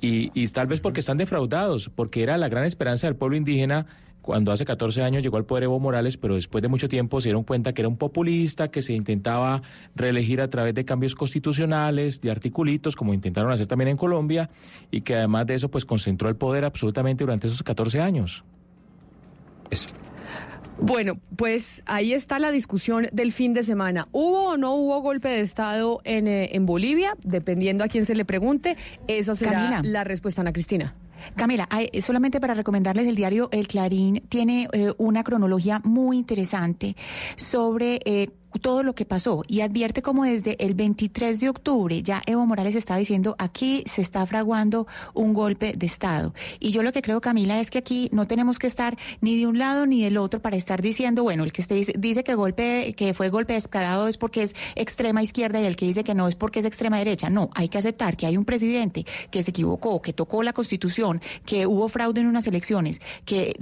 y, 0.00 0.30
y 0.34 0.48
tal 0.48 0.66
vez 0.66 0.80
porque 0.80 1.00
están 1.00 1.18
defraudados, 1.18 1.90
porque 1.94 2.22
era 2.22 2.38
la 2.38 2.48
gran 2.48 2.64
esperanza 2.64 3.06
del 3.06 3.16
pueblo 3.16 3.36
indígena 3.36 3.86
cuando 4.22 4.52
hace 4.52 4.64
14 4.64 5.02
años 5.02 5.22
llegó 5.22 5.36
al 5.36 5.44
poder 5.44 5.64
Evo 5.64 5.78
Morales, 5.80 6.16
pero 6.16 6.34
después 6.34 6.62
de 6.62 6.68
mucho 6.68 6.88
tiempo 6.88 7.20
se 7.20 7.28
dieron 7.28 7.42
cuenta 7.42 7.74
que 7.74 7.82
era 7.82 7.88
un 7.88 7.96
populista, 7.96 8.68
que 8.68 8.80
se 8.80 8.92
intentaba 8.92 9.60
reelegir 9.94 10.40
a 10.40 10.48
través 10.48 10.74
de 10.74 10.84
cambios 10.84 11.14
constitucionales, 11.14 12.20
de 12.20 12.30
articulitos, 12.30 12.96
como 12.96 13.12
intentaron 13.12 13.52
hacer 13.52 13.66
también 13.66 13.88
en 13.88 13.96
Colombia, 13.96 14.48
y 14.90 15.02
que 15.02 15.16
además 15.16 15.46
de 15.46 15.54
eso, 15.54 15.70
pues 15.70 15.84
concentró 15.84 16.28
el 16.28 16.36
poder 16.36 16.64
absolutamente 16.64 17.24
durante 17.24 17.48
esos 17.48 17.62
14 17.62 18.00
años. 18.00 18.44
Eso. 19.70 19.88
Bueno, 20.80 21.20
pues 21.36 21.82
ahí 21.86 22.12
está 22.12 22.38
la 22.38 22.50
discusión 22.50 23.08
del 23.12 23.32
fin 23.32 23.52
de 23.52 23.62
semana. 23.62 24.08
¿Hubo 24.12 24.50
o 24.50 24.56
no 24.56 24.74
hubo 24.74 25.00
golpe 25.00 25.28
de 25.28 25.40
Estado 25.40 26.00
en, 26.04 26.26
eh, 26.26 26.50
en 26.56 26.66
Bolivia? 26.66 27.14
Dependiendo 27.22 27.84
a 27.84 27.88
quién 27.88 28.06
se 28.06 28.14
le 28.14 28.24
pregunte, 28.24 28.76
esa 29.06 29.36
será 29.36 29.82
la 29.82 30.04
respuesta, 30.04 30.40
Ana 30.40 30.52
Cristina. 30.52 30.94
Camila, 31.36 31.68
solamente 32.00 32.40
para 32.40 32.54
recomendarles 32.54 33.06
el 33.06 33.14
diario 33.14 33.48
El 33.52 33.66
Clarín, 33.66 34.22
tiene 34.28 34.68
eh, 34.72 34.92
una 34.98 35.24
cronología 35.24 35.80
muy 35.84 36.18
interesante 36.18 36.96
sobre 37.36 38.00
eh, 38.04 38.28
todo 38.60 38.82
lo 38.82 38.94
que 38.94 39.04
pasó 39.04 39.42
y 39.48 39.60
advierte 39.60 40.02
como 40.02 40.24
desde 40.24 40.62
el 40.64 40.74
23 40.74 41.40
de 41.40 41.48
octubre 41.48 42.02
ya 42.02 42.22
Evo 42.26 42.46
Morales 42.46 42.74
está 42.74 42.96
diciendo 42.96 43.34
aquí 43.38 43.82
se 43.86 44.02
está 44.02 44.24
fraguando 44.26 44.86
un 45.14 45.34
golpe 45.34 45.74
de 45.76 45.86
Estado. 45.86 46.34
Y 46.60 46.70
yo 46.70 46.82
lo 46.82 46.92
que 46.92 47.02
creo, 47.02 47.20
Camila, 47.20 47.60
es 47.60 47.70
que 47.70 47.78
aquí 47.78 48.08
no 48.12 48.26
tenemos 48.26 48.58
que 48.58 48.66
estar 48.66 48.96
ni 49.20 49.38
de 49.38 49.46
un 49.46 49.58
lado 49.58 49.86
ni 49.86 50.02
del 50.02 50.16
otro 50.16 50.40
para 50.40 50.56
estar 50.56 50.82
diciendo, 50.82 51.22
bueno, 51.22 51.44
el 51.44 51.52
que 51.52 51.62
dice, 51.62 51.94
dice 51.98 52.24
que 52.24 52.34
golpe, 52.34 52.94
que 52.96 53.14
fue 53.14 53.28
golpe 53.30 53.54
descarado 53.54 54.08
es 54.08 54.18
porque 54.18 54.42
es 54.42 54.54
extrema 54.74 55.22
izquierda 55.22 55.60
y 55.60 55.66
el 55.66 55.76
que 55.76 55.86
dice 55.86 56.04
que 56.04 56.14
no 56.14 56.28
es 56.28 56.34
porque 56.34 56.60
es 56.60 56.64
extrema 56.64 56.98
derecha. 56.98 57.30
No, 57.30 57.50
hay 57.54 57.68
que 57.68 57.78
aceptar 57.78 58.16
que 58.16 58.26
hay 58.26 58.36
un 58.36 58.44
presidente 58.44 59.04
que 59.30 59.42
se 59.42 59.50
equivocó, 59.50 60.02
que 60.02 60.12
tocó 60.12 60.42
la 60.42 60.52
constitución, 60.52 61.20
que 61.46 61.66
hubo 61.66 61.88
fraude 61.88 62.20
en 62.20 62.26
unas 62.26 62.46
elecciones, 62.46 63.00
que 63.24 63.54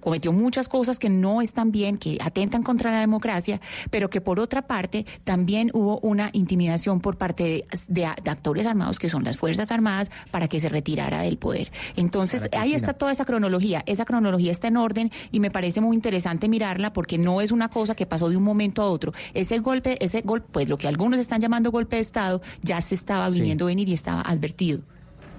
cometió 0.00 0.32
muchas 0.32 0.68
cosas 0.68 0.98
que 0.98 1.08
no 1.08 1.42
están 1.42 1.72
bien, 1.72 1.98
que 1.98 2.18
atentan 2.20 2.62
contra 2.62 2.90
la 2.90 3.00
democracia, 3.00 3.60
pero 3.90 4.05
que 4.10 4.20
por 4.20 4.40
otra 4.40 4.66
parte 4.66 5.06
también 5.24 5.70
hubo 5.72 5.98
una 6.00 6.30
intimidación 6.32 7.00
por 7.00 7.16
parte 7.16 7.66
de, 7.88 8.06
actores 8.06 8.66
armados, 8.66 8.98
que 8.98 9.08
son 9.08 9.24
las 9.24 9.36
Fuerzas 9.36 9.70
Armadas, 9.70 10.10
para 10.30 10.48
que 10.48 10.60
se 10.60 10.68
retirara 10.68 11.20
del 11.22 11.38
poder. 11.38 11.70
Entonces, 11.96 12.48
ahí 12.56 12.74
está 12.74 12.92
toda 12.92 13.12
esa 13.12 13.24
cronología. 13.24 13.82
Esa 13.86 14.04
cronología 14.04 14.52
está 14.52 14.68
en 14.68 14.76
orden 14.76 15.10
y 15.30 15.40
me 15.40 15.50
parece 15.50 15.80
muy 15.80 15.96
interesante 15.96 16.48
mirarla 16.48 16.92
porque 16.92 17.18
no 17.18 17.40
es 17.40 17.52
una 17.52 17.68
cosa 17.68 17.94
que 17.94 18.06
pasó 18.06 18.28
de 18.28 18.36
un 18.36 18.42
momento 18.42 18.82
a 18.82 18.88
otro. 18.88 19.12
Ese 19.34 19.58
golpe, 19.58 19.96
ese 20.04 20.22
golpe, 20.22 20.48
pues 20.52 20.68
lo 20.68 20.78
que 20.78 20.88
algunos 20.88 21.20
están 21.20 21.40
llamando 21.40 21.70
golpe 21.70 21.96
de 21.96 22.02
Estado, 22.02 22.40
ya 22.62 22.80
se 22.80 22.94
estaba 22.94 23.28
viniendo 23.30 23.66
a 23.66 23.68
venir 23.68 23.88
y 23.88 23.92
estaba 23.92 24.20
advertido. 24.22 24.82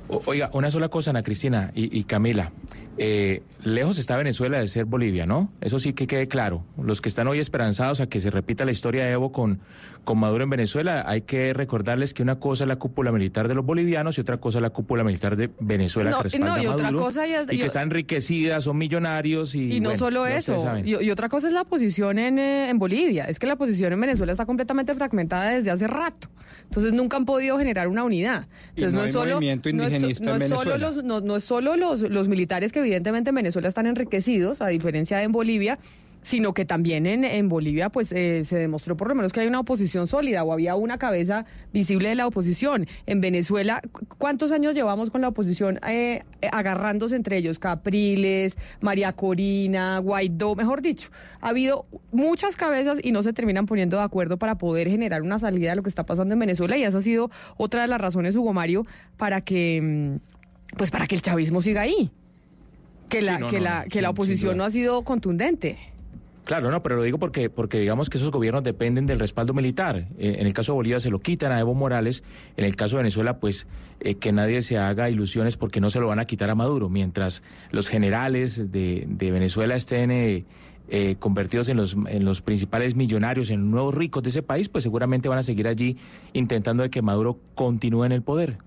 Oiga, 0.09 0.49
una 0.53 0.69
sola 0.71 0.87
cosa, 0.89 1.09
Ana 1.09 1.21
Cristina 1.23 1.71
y, 1.75 1.95
y 1.97 2.03
Camila. 2.05 2.51
Eh, 2.99 3.43
lejos 3.63 3.99
está 3.99 4.17
Venezuela 4.17 4.57
de 4.57 4.67
ser 4.67 4.85
Bolivia, 4.85 5.25
¿no? 5.25 5.51
Eso 5.61 5.77
sí 5.79 5.93
que 5.93 6.07
quede 6.07 6.27
claro. 6.27 6.63
Los 6.81 6.99
que 7.01 7.09
están 7.09 7.27
hoy 7.27 7.39
esperanzados 7.39 7.99
a 7.99 8.07
que 8.07 8.19
se 8.19 8.29
repita 8.31 8.65
la 8.65 8.71
historia 8.71 9.05
de 9.05 9.11
Evo 9.11 9.31
con, 9.31 9.59
con 10.03 10.17
Maduro 10.17 10.45
en 10.45 10.49
Venezuela, 10.49 11.03
hay 11.05 11.21
que 11.21 11.53
recordarles 11.53 12.13
que 12.15 12.23
una 12.23 12.39
cosa 12.39 12.63
es 12.63 12.67
la 12.69 12.77
cúpula 12.77 13.11
militar 13.11 13.47
de 13.47 13.53
los 13.55 13.65
bolivianos 13.65 14.17
y 14.17 14.21
otra 14.21 14.37
cosa 14.37 14.57
es 14.59 14.61
la 14.63 14.71
cúpula 14.71 15.03
militar 15.03 15.35
de 15.35 15.51
Venezuela 15.59 16.09
No, 16.09 16.17
que 16.17 16.23
respalda 16.23 16.55
no, 16.57 16.63
y 16.63 16.65
a 16.65 16.71
otra 16.71 16.83
Maduro 16.85 17.03
cosa 17.03 17.27
ya- 17.27 17.43
y 17.51 17.55
y- 17.55 17.59
que 17.59 17.65
está 17.67 17.83
enriquecida, 17.83 18.61
son 18.61 18.77
millonarios 18.77 19.53
y... 19.53 19.73
Y 19.73 19.79
no 19.79 19.89
bueno, 19.89 19.99
solo 19.99 20.25
eso, 20.25 20.55
y, 20.83 21.03
y 21.03 21.11
otra 21.11 21.29
cosa 21.29 21.49
es 21.49 21.53
la 21.53 21.65
posición 21.65 22.17
en, 22.17 22.39
eh, 22.39 22.69
en 22.69 22.79
Bolivia. 22.79 23.25
Es 23.25 23.37
que 23.37 23.45
la 23.45 23.57
posición 23.57 23.93
en 23.93 24.01
Venezuela 24.01 24.31
está 24.31 24.45
completamente 24.47 24.95
fragmentada 24.95 25.49
desde 25.51 25.69
hace 25.69 25.85
rato. 25.85 26.29
Entonces 26.63 26.91
nunca 26.93 27.15
han 27.15 27.25
podido 27.25 27.57
generar 27.59 27.87
una 27.87 28.03
unidad. 28.03 28.47
Y 28.75 28.83
Entonces 28.83 28.93
no 28.93 29.03
es 29.05 29.13
solo, 29.13 29.35
movimiento 29.35 29.69
no 29.71 29.83
es 29.83 29.93
so- 29.93 29.96
indigenista 29.97 30.25
no 30.31 30.35
en 30.35 30.41
es 30.41 30.49
solo 30.49 30.77
los, 30.77 31.03
no, 31.03 31.21
no 31.21 31.35
es 31.35 31.43
solo 31.43 31.75
los, 31.75 32.01
los 32.01 32.27
militares 32.27 32.71
que 32.71 32.79
evidentemente 32.79 33.29
en 33.29 33.35
Venezuela 33.35 33.67
están 33.67 33.85
enriquecidos, 33.85 34.61
a 34.61 34.67
diferencia 34.67 35.17
de 35.17 35.23
en 35.23 35.31
Bolivia, 35.31 35.79
sino 36.27 36.53
que 36.53 36.65
también 36.65 37.05
en, 37.05 37.23
en 37.23 37.47
Bolivia 37.47 37.87
pues 37.89 38.11
eh, 38.11 38.43
se 38.43 38.57
demostró 38.57 38.97
por 38.97 39.07
lo 39.07 39.15
menos 39.15 39.31
que 39.31 39.39
hay 39.39 39.47
una 39.47 39.61
oposición 39.61 40.07
sólida 40.07 40.43
o 40.43 40.51
había 40.51 40.75
una 40.75 40.97
cabeza 40.97 41.45
visible 41.71 42.09
de 42.09 42.15
la 42.15 42.27
oposición. 42.27 42.85
En 43.05 43.21
Venezuela, 43.21 43.81
¿cu- 43.93 44.05
¿cuántos 44.17 44.51
años 44.51 44.75
llevamos 44.75 45.09
con 45.09 45.21
la 45.21 45.29
oposición 45.29 45.79
eh, 45.87 46.23
agarrándose 46.51 47.15
entre 47.15 47.37
ellos? 47.37 47.59
Capriles, 47.59 48.57
María 48.81 49.13
Corina, 49.13 49.99
Guaidó, 49.99 50.53
mejor 50.55 50.81
dicho, 50.81 51.11
ha 51.39 51.47
habido 51.47 51.85
muchas 52.11 52.57
cabezas 52.57 52.99
y 53.01 53.13
no 53.13 53.23
se 53.23 53.31
terminan 53.31 53.65
poniendo 53.65 53.95
de 53.95 54.03
acuerdo 54.03 54.35
para 54.35 54.57
poder 54.57 54.89
generar 54.89 55.21
una 55.21 55.39
salida 55.39 55.69
de 55.69 55.77
lo 55.77 55.83
que 55.83 55.87
está 55.89 56.05
pasando 56.05 56.33
en 56.33 56.39
Venezuela 56.39 56.77
y 56.77 56.83
esa 56.83 56.97
ha 56.97 57.01
sido 57.01 57.31
otra 57.55 57.83
de 57.83 57.87
las 57.87 58.01
razones, 58.01 58.35
Hugo 58.35 58.51
Mario, 58.51 58.85
para 59.15 59.39
que 59.39 60.17
pues 60.75 60.91
para 60.91 61.07
que 61.07 61.15
el 61.15 61.21
chavismo 61.21 61.61
siga 61.61 61.83
ahí. 61.83 62.11
Que 63.07 63.21
la, 63.21 63.35
Sí, 63.37 63.41
no, 63.43 63.47
que 63.47 63.57
no, 63.59 63.63
la, 63.63 63.85
que 63.85 64.01
la 64.01 64.09
oposición 64.09 64.57
no 64.57 64.65
ha 64.65 64.69
sido 64.71 65.03
contundente. 65.03 65.77
Claro, 66.47 66.71
no, 66.71 66.81
pero 66.81 66.95
lo 66.95 67.03
digo 67.03 67.17
porque, 67.17 67.49
porque 67.49 67.77
digamos 67.77 68.09
que 68.09 68.17
esos 68.17 68.31
gobiernos 68.31 68.63
dependen 68.63 69.05
del 69.05 69.19
respaldo 69.19 69.53
militar. 69.53 70.07
Eh, 70.17 70.37
en 70.39 70.47
el 70.47 70.53
caso 70.53 70.71
de 70.71 70.75
Bolivia 70.77 71.01
se 71.01 71.09
lo 71.09 71.19
quitan 71.19 71.51
a 71.51 71.59
Evo 71.59 71.75
Morales, 71.75 72.23
en 72.55 72.63
el 72.63 72.77
caso 72.77 72.95
de 72.95 73.03
Venezuela, 73.03 73.41
pues 73.41 73.67
eh, 73.99 74.15
que 74.15 74.31
nadie 74.31 74.61
se 74.61 74.77
haga 74.77 75.09
ilusiones 75.09 75.57
porque 75.57 75.81
no 75.81 75.89
se 75.89 75.99
lo 75.99 76.07
van 76.07 76.19
a 76.19 76.25
quitar 76.25 76.49
a 76.49 76.55
Maduro, 76.55 76.87
mientras 76.87 77.43
los 77.71 77.89
generales 77.89 78.71
de, 78.71 79.03
de 79.09 79.31
Venezuela 79.31 79.75
estén 79.75 80.09
eh, 80.09 80.45
eh, 80.89 81.17
convertidos 81.19 81.67
en 81.67 81.75
los, 81.75 81.97
en 82.07 82.23
los 82.23 82.41
principales 82.41 82.95
millonarios, 82.95 83.49
en 83.49 83.69
nuevos 83.69 83.93
ricos 83.93 84.23
de 84.23 84.29
ese 84.29 84.41
país, 84.41 84.69
pues 84.69 84.83
seguramente 84.83 85.27
van 85.27 85.39
a 85.39 85.43
seguir 85.43 85.67
allí 85.67 85.97
intentando 86.31 86.83
de 86.83 86.89
que 86.89 87.01
Maduro 87.01 87.41
continúe 87.55 88.05
en 88.05 88.13
el 88.13 88.21
poder. 88.21 88.59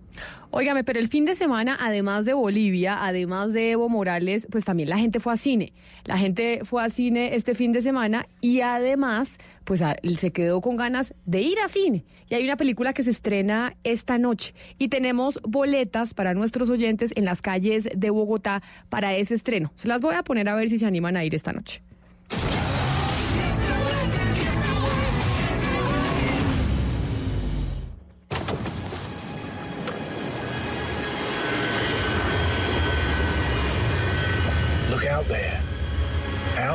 Óigame, 0.52 0.82
pero 0.82 0.98
el 0.98 1.06
fin 1.06 1.24
de 1.26 1.36
semana, 1.36 1.78
además 1.80 2.24
de 2.24 2.32
Bolivia, 2.32 3.04
además 3.04 3.52
de 3.52 3.70
Evo 3.70 3.88
Morales, 3.88 4.48
pues 4.50 4.64
también 4.64 4.88
la 4.88 4.98
gente 4.98 5.20
fue 5.20 5.32
a 5.32 5.36
cine. 5.36 5.72
La 6.04 6.18
gente 6.18 6.60
fue 6.64 6.82
a 6.82 6.90
cine 6.90 7.36
este 7.36 7.54
fin 7.54 7.70
de 7.72 7.82
semana 7.82 8.26
y 8.40 8.60
además, 8.62 9.38
pues 9.64 9.80
a- 9.80 9.96
se 10.18 10.32
quedó 10.32 10.60
con 10.60 10.76
ganas 10.76 11.14
de 11.24 11.40
ir 11.42 11.58
a 11.64 11.68
cine. 11.68 12.04
Y 12.28 12.34
hay 12.34 12.42
una 12.44 12.56
película 12.56 12.92
que 12.92 13.04
se 13.04 13.10
estrena 13.10 13.76
esta 13.84 14.18
noche 14.18 14.52
y 14.76 14.88
tenemos 14.88 15.38
boletas 15.44 16.14
para 16.14 16.34
nuestros 16.34 16.68
oyentes 16.68 17.12
en 17.14 17.26
las 17.26 17.42
calles 17.42 17.88
de 17.94 18.10
Bogotá 18.10 18.60
para 18.88 19.14
ese 19.14 19.34
estreno. 19.36 19.72
Se 19.76 19.86
las 19.86 20.00
voy 20.00 20.16
a 20.16 20.24
poner 20.24 20.48
a 20.48 20.56
ver 20.56 20.68
si 20.68 20.78
se 20.80 20.86
animan 20.86 21.16
a 21.16 21.24
ir 21.24 21.34
esta 21.36 21.52
noche. 21.52 21.80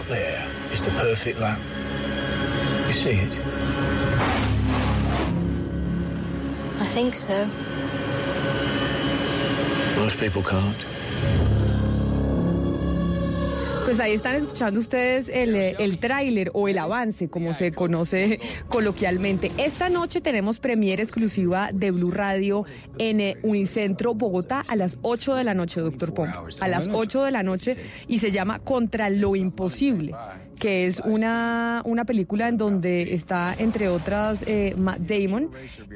Out 0.05 0.09
there 0.11 0.47
is 0.71 0.85
the 0.85 0.91
perfect 0.91 1.39
lamp. 1.39 1.59
You 2.87 2.93
see 2.93 3.09
it? 3.11 3.31
I 6.79 6.85
think 6.85 7.15
so. 7.15 7.45
Most 9.99 10.19
people 10.19 10.43
can't. 10.43 11.64
Pues 13.85 13.99
ahí 13.99 14.13
están 14.13 14.35
escuchando 14.35 14.79
ustedes 14.79 15.29
el, 15.29 15.53
eh, 15.53 15.75
el 15.77 15.99
tráiler 15.99 16.49
o 16.55 16.67
el 16.67 16.79
avance, 16.79 17.29
como 17.29 17.53
se 17.53 17.71
conoce 17.71 18.39
coloquialmente. 18.67 19.51
Esta 19.59 19.89
noche 19.89 20.21
tenemos 20.21 20.59
premiere 20.59 21.03
exclusiva 21.03 21.69
de 21.71 21.91
Blue 21.91 22.09
Radio 22.09 22.65
en 22.97 23.21
eh, 23.21 23.37
Unicentro 23.43 24.15
Bogotá 24.15 24.63
a 24.67 24.75
las 24.75 24.97
8 25.03 25.35
de 25.35 25.43
la 25.43 25.53
noche, 25.53 25.81
doctor 25.81 26.15
Pombo. 26.15 26.47
A 26.61 26.67
las 26.67 26.89
8 26.91 27.25
de 27.25 27.31
la 27.31 27.43
noche 27.43 27.77
y 28.07 28.17
se 28.17 28.31
llama 28.31 28.57
Contra 28.57 29.11
lo 29.11 29.35
Imposible 29.35 30.15
que 30.55 30.85
es 30.85 30.99
una, 30.99 31.81
una 31.85 32.05
película 32.05 32.47
en 32.47 32.57
donde 32.57 33.13
está, 33.13 33.55
entre 33.57 33.89
otras, 33.89 34.43
eh, 34.47 34.73
Matt 34.77 34.99
Damon 34.99 35.51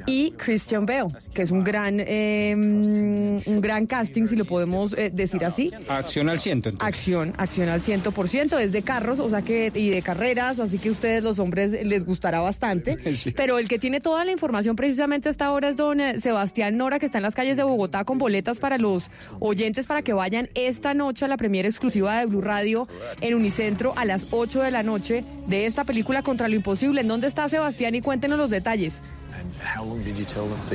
y 0.06 0.32
Christian 0.32 0.84
Bale, 0.84 1.08
que 1.34 1.42
es 1.42 1.50
un 1.50 1.64
gran, 1.64 1.96
eh, 2.00 2.54
mm, 2.56 3.50
un 3.50 3.60
gran 3.60 3.86
casting, 3.86 4.26
si 4.26 4.36
lo 4.36 4.44
podemos 4.44 4.96
eh, 4.96 5.10
decir 5.12 5.44
así. 5.44 5.70
Acción 5.88 6.28
al 6.28 6.40
ciento. 6.40 6.68
entonces. 6.68 6.88
Acción, 6.88 7.34
acción 7.36 7.68
al 7.68 7.82
100%, 7.82 8.58
es 8.58 8.72
de 8.72 8.82
carros, 8.82 9.20
o 9.20 9.28
sea 9.28 9.42
que, 9.42 9.72
y 9.74 9.90
de 9.90 10.02
carreras, 10.02 10.58
así 10.58 10.78
que 10.78 10.90
a 10.90 10.92
ustedes 10.92 11.22
los 11.22 11.38
hombres 11.38 11.72
les 11.84 12.04
gustará 12.04 12.40
bastante. 12.40 12.98
Pero 13.36 13.58
el 13.58 13.68
que 13.68 13.78
tiene 13.78 14.00
toda 14.00 14.24
la 14.24 14.32
información 14.32 14.76
precisamente 14.76 15.28
hasta 15.28 15.46
ahora 15.46 15.68
es 15.68 15.76
don 15.76 16.00
eh, 16.00 16.20
Sebastián 16.20 16.76
Nora, 16.76 16.98
que 16.98 17.06
está 17.06 17.18
en 17.18 17.22
las 17.22 17.34
calles 17.34 17.56
de 17.56 17.62
Bogotá 17.62 18.04
con 18.04 18.18
boletas 18.18 18.58
para 18.58 18.78
los 18.78 19.10
oyentes 19.38 19.86
para 19.86 20.02
que 20.02 20.12
vayan 20.12 20.48
esta 20.54 20.94
noche 20.94 21.24
a 21.24 21.28
la 21.28 21.36
premiere 21.36 21.68
exclusiva 21.68 22.18
de 22.18 22.26
Blue 22.26 22.40
Radio 22.40 22.88
en 23.20 23.34
Unicentro 23.34 23.92
a 23.96 24.04
las 24.04 24.28
8 24.32 24.49
de 24.58 24.72
la 24.72 24.82
noche 24.82 25.24
de 25.46 25.66
esta 25.66 25.84
película 25.84 26.22
Contra 26.22 26.48
lo 26.48 26.56
Imposible. 26.56 27.02
¿En 27.02 27.08
dónde 27.08 27.28
está 27.28 27.48
Sebastián? 27.48 27.94
Y 27.94 28.00
cuéntenos 28.00 28.36
los 28.36 28.50
detalles. 28.50 29.00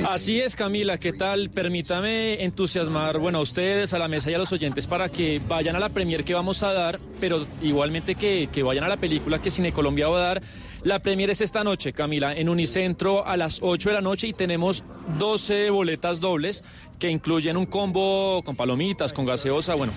Así 0.08 0.40
es, 0.40 0.56
Camila, 0.56 0.98
¿qué 0.98 1.12
tal? 1.12 1.50
Permítame 1.50 2.44
entusiasmar, 2.44 3.20
bueno, 3.20 3.40
a 3.40 3.42
ustedes, 3.42 3.94
a 3.94 4.00
la 4.00 4.08
mesa 4.08 4.32
y 4.32 4.34
a 4.34 4.38
los 4.38 4.52
oyentes 4.54 4.88
para 4.88 5.10
que 5.10 5.42
vayan 5.48 5.76
a 5.76 5.80
la 5.80 5.90
premier 5.90 6.24
que 6.24 6.34
vamos 6.34 6.64
a 6.64 6.72
dar, 6.72 7.00
pero 7.20 7.46
igualmente 7.62 8.16
que, 8.16 8.48
que 8.52 8.64
vayan 8.64 8.86
a 8.86 8.88
la 8.88 8.98
película 8.98 9.40
que 9.40 9.50
Cine 9.50 9.74
Colombia 9.74 10.08
va 10.08 10.18
a 10.18 10.28
dar. 10.28 10.42
La 10.84 11.00
premier 11.00 11.32
es 11.32 11.42
esta 11.42 11.64
noche, 11.64 11.94
Camila, 11.94 12.34
en 12.34 12.48
Unicentro 12.48 13.26
a 13.26 13.36
las 13.38 13.60
8 13.62 13.90
de 13.90 13.96
la 13.96 14.02
noche 14.02 14.28
y 14.28 14.34
tenemos 14.34 14.84
12 15.18 15.70
boletas 15.72 16.22
dobles 16.22 16.64
que 17.00 17.10
incluyen 17.10 17.58
un 17.58 17.66
combo 17.66 18.42
con 18.44 18.56
palomitas, 18.56 19.12
con 19.12 19.26
gaseosa, 19.26 19.76
bueno, 19.76 19.94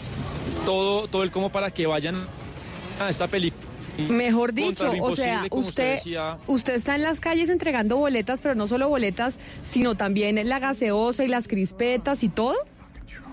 todo, 0.64 1.06
todo 1.06 1.22
el 1.22 1.30
combo 1.30 1.50
para 1.50 1.70
que 1.70 1.86
vayan 1.86 2.16
a 3.00 3.08
esta 3.08 3.28
película. 3.28 3.67
Mejor 4.08 4.52
dicho, 4.54 4.90
o 5.00 5.16
sea, 5.16 5.44
usted 5.50 5.56
usted, 5.56 5.90
decía. 5.94 6.38
usted 6.46 6.74
está 6.74 6.94
en 6.94 7.02
las 7.02 7.18
calles 7.20 7.48
entregando 7.48 7.96
boletas, 7.96 8.40
pero 8.40 8.54
no 8.54 8.68
solo 8.68 8.88
boletas, 8.88 9.36
sino 9.64 9.96
también 9.96 10.48
la 10.48 10.58
gaseosa 10.60 11.24
y 11.24 11.28
las 11.28 11.48
crispetas 11.48 12.22
y 12.22 12.28
todo. 12.28 12.54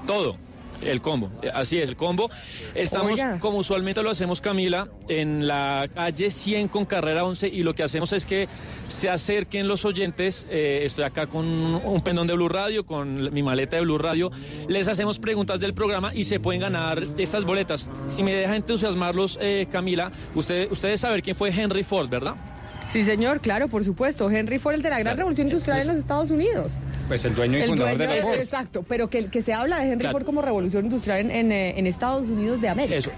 Todo. 0.08 0.38
El 0.82 1.02
combo, 1.02 1.32
así 1.54 1.80
es, 1.80 1.90
el 1.90 1.96
combo. 1.96 2.30
Estamos, 2.74 3.14
Oiga. 3.14 3.40
como 3.40 3.58
usualmente 3.60 4.04
lo 4.04 4.10
hacemos, 4.10 4.42
Camila, 4.42 4.88
en 5.08 5.48
la 5.48 5.90
calle 5.94 6.32
100 6.32 6.68
con 6.68 6.86
carrera 6.86 7.24
11 7.24 7.48
y 7.48 7.64
lo 7.64 7.74
que 7.74 7.84
hacemos 7.84 8.14
es 8.14 8.26
que 8.26 8.48
se 8.88 9.10
acerquen 9.10 9.68
los 9.68 9.86
oyentes. 9.86 10.46
eh, 10.50 10.82
estoy 10.84 11.06
acá 11.06 11.28
con 11.28 11.46
un 11.46 12.02
pendón 12.02 12.28
de 12.28 12.34
Blue 12.34 12.50
Radio, 12.50 12.86
con 12.86 13.34
mi 13.34 13.42
maleta 13.44 13.78
de 13.78 13.82
Blue 13.84 13.98
Radio. 13.98 14.32
Les 14.68 14.88
hacemos 14.88 15.20
preguntas 15.20 15.60
del 15.60 15.74
programa 15.74 16.14
y 16.14 16.24
se 16.26 16.40
pueden 16.40 16.62
ganar 16.62 17.02
estas 17.18 17.46
boletas. 17.46 17.88
Si 18.08 18.24
me 18.24 18.34
deja 18.34 18.56
entusiasmarlos, 18.56 19.40
eh, 19.42 19.68
Camila, 19.72 20.12
usted, 20.36 20.72
ustedes 20.72 21.00
saben 21.00 21.22
quién 21.22 21.36
fue 21.36 21.50
Henry 21.50 21.84
Ford, 21.84 22.10
¿verdad? 22.10 22.36
Sí, 22.92 23.04
señor, 23.04 23.42
claro, 23.42 23.68
por 23.68 23.84
supuesto. 23.84 24.30
Henry 24.30 24.60
Ford, 24.60 24.76
el 24.76 24.82
de 24.82 24.90
la 24.92 25.00
gran 25.00 25.18
revolución 25.18 25.48
industrial 25.48 25.82
en 25.82 25.88
los 25.88 25.98
Estados 25.98 26.30
Unidos. 26.30 26.74
Pues 27.08 27.24
el 27.26 27.36
dueño 27.36 27.58
y 27.60 27.62
El 27.62 27.68
fundador 27.70 27.98
dueño 27.98 28.12
de 28.12 28.18
la 28.20 28.24
Ford. 28.24 28.36
exacto, 28.40 28.84
pero 28.88 29.10
que, 29.10 29.28
que 29.28 29.42
se 29.44 29.54
habla 29.54 29.78
de 29.80 29.86
Henry 29.92 30.00
Claro. 30.00 30.18
Ford 30.18 30.26
como 30.26 30.42
revolución 30.42 30.86
industrial 30.86 31.20
en, 31.20 31.32
en, 31.32 31.52
eh, 31.52 31.74
en 31.78 31.86
Estados 31.88 32.28
Unidos 32.30 32.62
de 32.62 32.70
América. 32.70 32.96
Eso. 32.98 33.12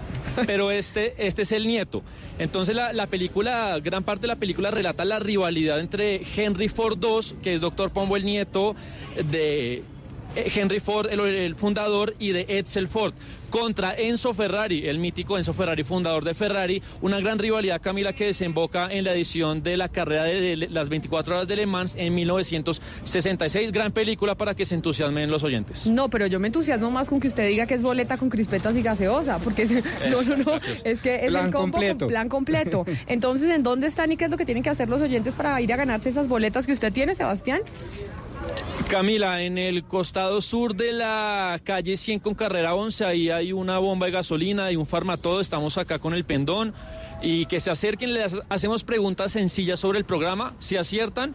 Pero 0.46 0.70
este, 0.70 1.14
este 1.26 1.42
es 1.42 1.52
el 1.52 1.66
nieto. 1.66 2.02
Entonces 2.38 2.76
la, 2.76 2.92
la 2.92 3.06
película, 3.06 3.78
gran 3.80 4.04
parte 4.04 4.22
de 4.22 4.28
la 4.28 4.36
película 4.36 4.70
relata 4.70 5.04
la 5.04 5.18
rivalidad 5.18 5.80
entre 5.80 6.20
Henry 6.36 6.68
Ford 6.68 6.98
II, 7.02 7.36
que 7.42 7.54
es 7.54 7.60
Doctor 7.62 7.90
Pombo 7.90 8.16
el 8.16 8.24
nieto 8.24 8.76
de 9.30 9.82
Henry 10.54 10.80
Ford, 10.80 11.08
el, 11.10 11.20
el 11.20 11.54
fundador, 11.54 12.14
y 12.18 12.30
de 12.32 12.46
Edsel 12.48 12.88
Ford, 12.88 13.12
contra 13.50 13.94
Enzo 13.94 14.34
Ferrari, 14.34 14.86
el 14.88 14.98
mítico 14.98 15.38
Enzo 15.38 15.52
Ferrari, 15.54 15.82
fundador 15.82 16.24
de 16.24 16.34
Ferrari. 16.34 16.82
Una 17.00 17.18
gran 17.20 17.38
rivalidad, 17.38 17.80
Camila, 17.80 18.12
que 18.12 18.26
desemboca 18.26 18.88
en 18.92 19.04
la 19.04 19.12
edición 19.14 19.62
de 19.62 19.76
la 19.76 19.88
carrera 19.88 20.24
de, 20.24 20.56
de 20.56 20.68
las 20.68 20.88
24 20.88 21.34
horas 21.36 21.48
de 21.48 21.56
Le 21.56 21.66
Mans 21.66 21.94
en 21.96 22.14
1966. 22.14 23.72
Gran 23.72 23.92
película 23.92 24.34
para 24.34 24.54
que 24.54 24.64
se 24.64 24.74
entusiasmen 24.74 25.30
los 25.30 25.44
oyentes. 25.44 25.86
No, 25.86 26.08
pero 26.10 26.26
yo 26.26 26.38
me 26.40 26.48
entusiasmo 26.48 26.90
más 26.90 27.08
con 27.08 27.20
que 27.20 27.28
usted 27.28 27.48
diga 27.48 27.66
que 27.66 27.74
es 27.74 27.82
boleta 27.82 28.16
con 28.16 28.28
crispetas 28.30 28.74
y 28.76 28.82
gaseosa, 28.82 29.38
porque 29.38 29.62
es- 29.62 29.70
no, 30.10 30.22
no, 30.22 30.36
no, 30.36 30.52
es 30.84 31.00
que 31.00 31.16
es 31.16 31.28
Plan 31.28 31.46
el 31.46 31.52
combo 31.52 31.72
completo. 31.72 31.98
con 32.00 32.08
plan 32.08 32.28
completo. 32.28 32.86
Entonces, 33.06 33.50
¿en 33.50 33.62
dónde 33.62 33.86
están 33.86 34.12
y 34.12 34.16
qué 34.16 34.24
es 34.26 34.30
lo 34.30 34.36
que 34.36 34.44
tienen 34.44 34.62
que 34.62 34.70
hacer 34.70 34.88
los 34.88 35.00
oyentes 35.00 35.34
para 35.34 35.60
ir 35.60 35.72
a 35.72 35.76
ganarse 35.76 36.08
esas 36.10 36.28
boletas 36.28 36.66
que 36.66 36.72
usted 36.72 36.92
tiene, 36.92 37.14
Sebastián? 37.14 37.60
Camila, 38.88 39.42
en 39.42 39.58
el 39.58 39.84
costado 39.84 40.40
sur 40.40 40.74
de 40.74 40.92
la 40.92 41.60
calle 41.62 41.96
100 41.96 42.20
con 42.20 42.34
carrera 42.34 42.74
11, 42.74 43.04
ahí 43.04 43.30
hay 43.30 43.52
una 43.52 43.78
bomba 43.78 44.06
de 44.06 44.12
gasolina 44.12 44.72
y 44.72 44.76
un 44.76 44.86
farmatodo. 44.86 45.40
Estamos 45.40 45.76
acá 45.76 45.98
con 45.98 46.14
el 46.14 46.24
pendón. 46.24 46.72
Y 47.20 47.46
que 47.46 47.60
se 47.60 47.70
acerquen, 47.70 48.14
les 48.14 48.38
hacemos 48.48 48.84
preguntas 48.84 49.32
sencillas 49.32 49.80
sobre 49.80 49.98
el 49.98 50.04
programa. 50.04 50.54
Si 50.58 50.76
aciertan, 50.76 51.34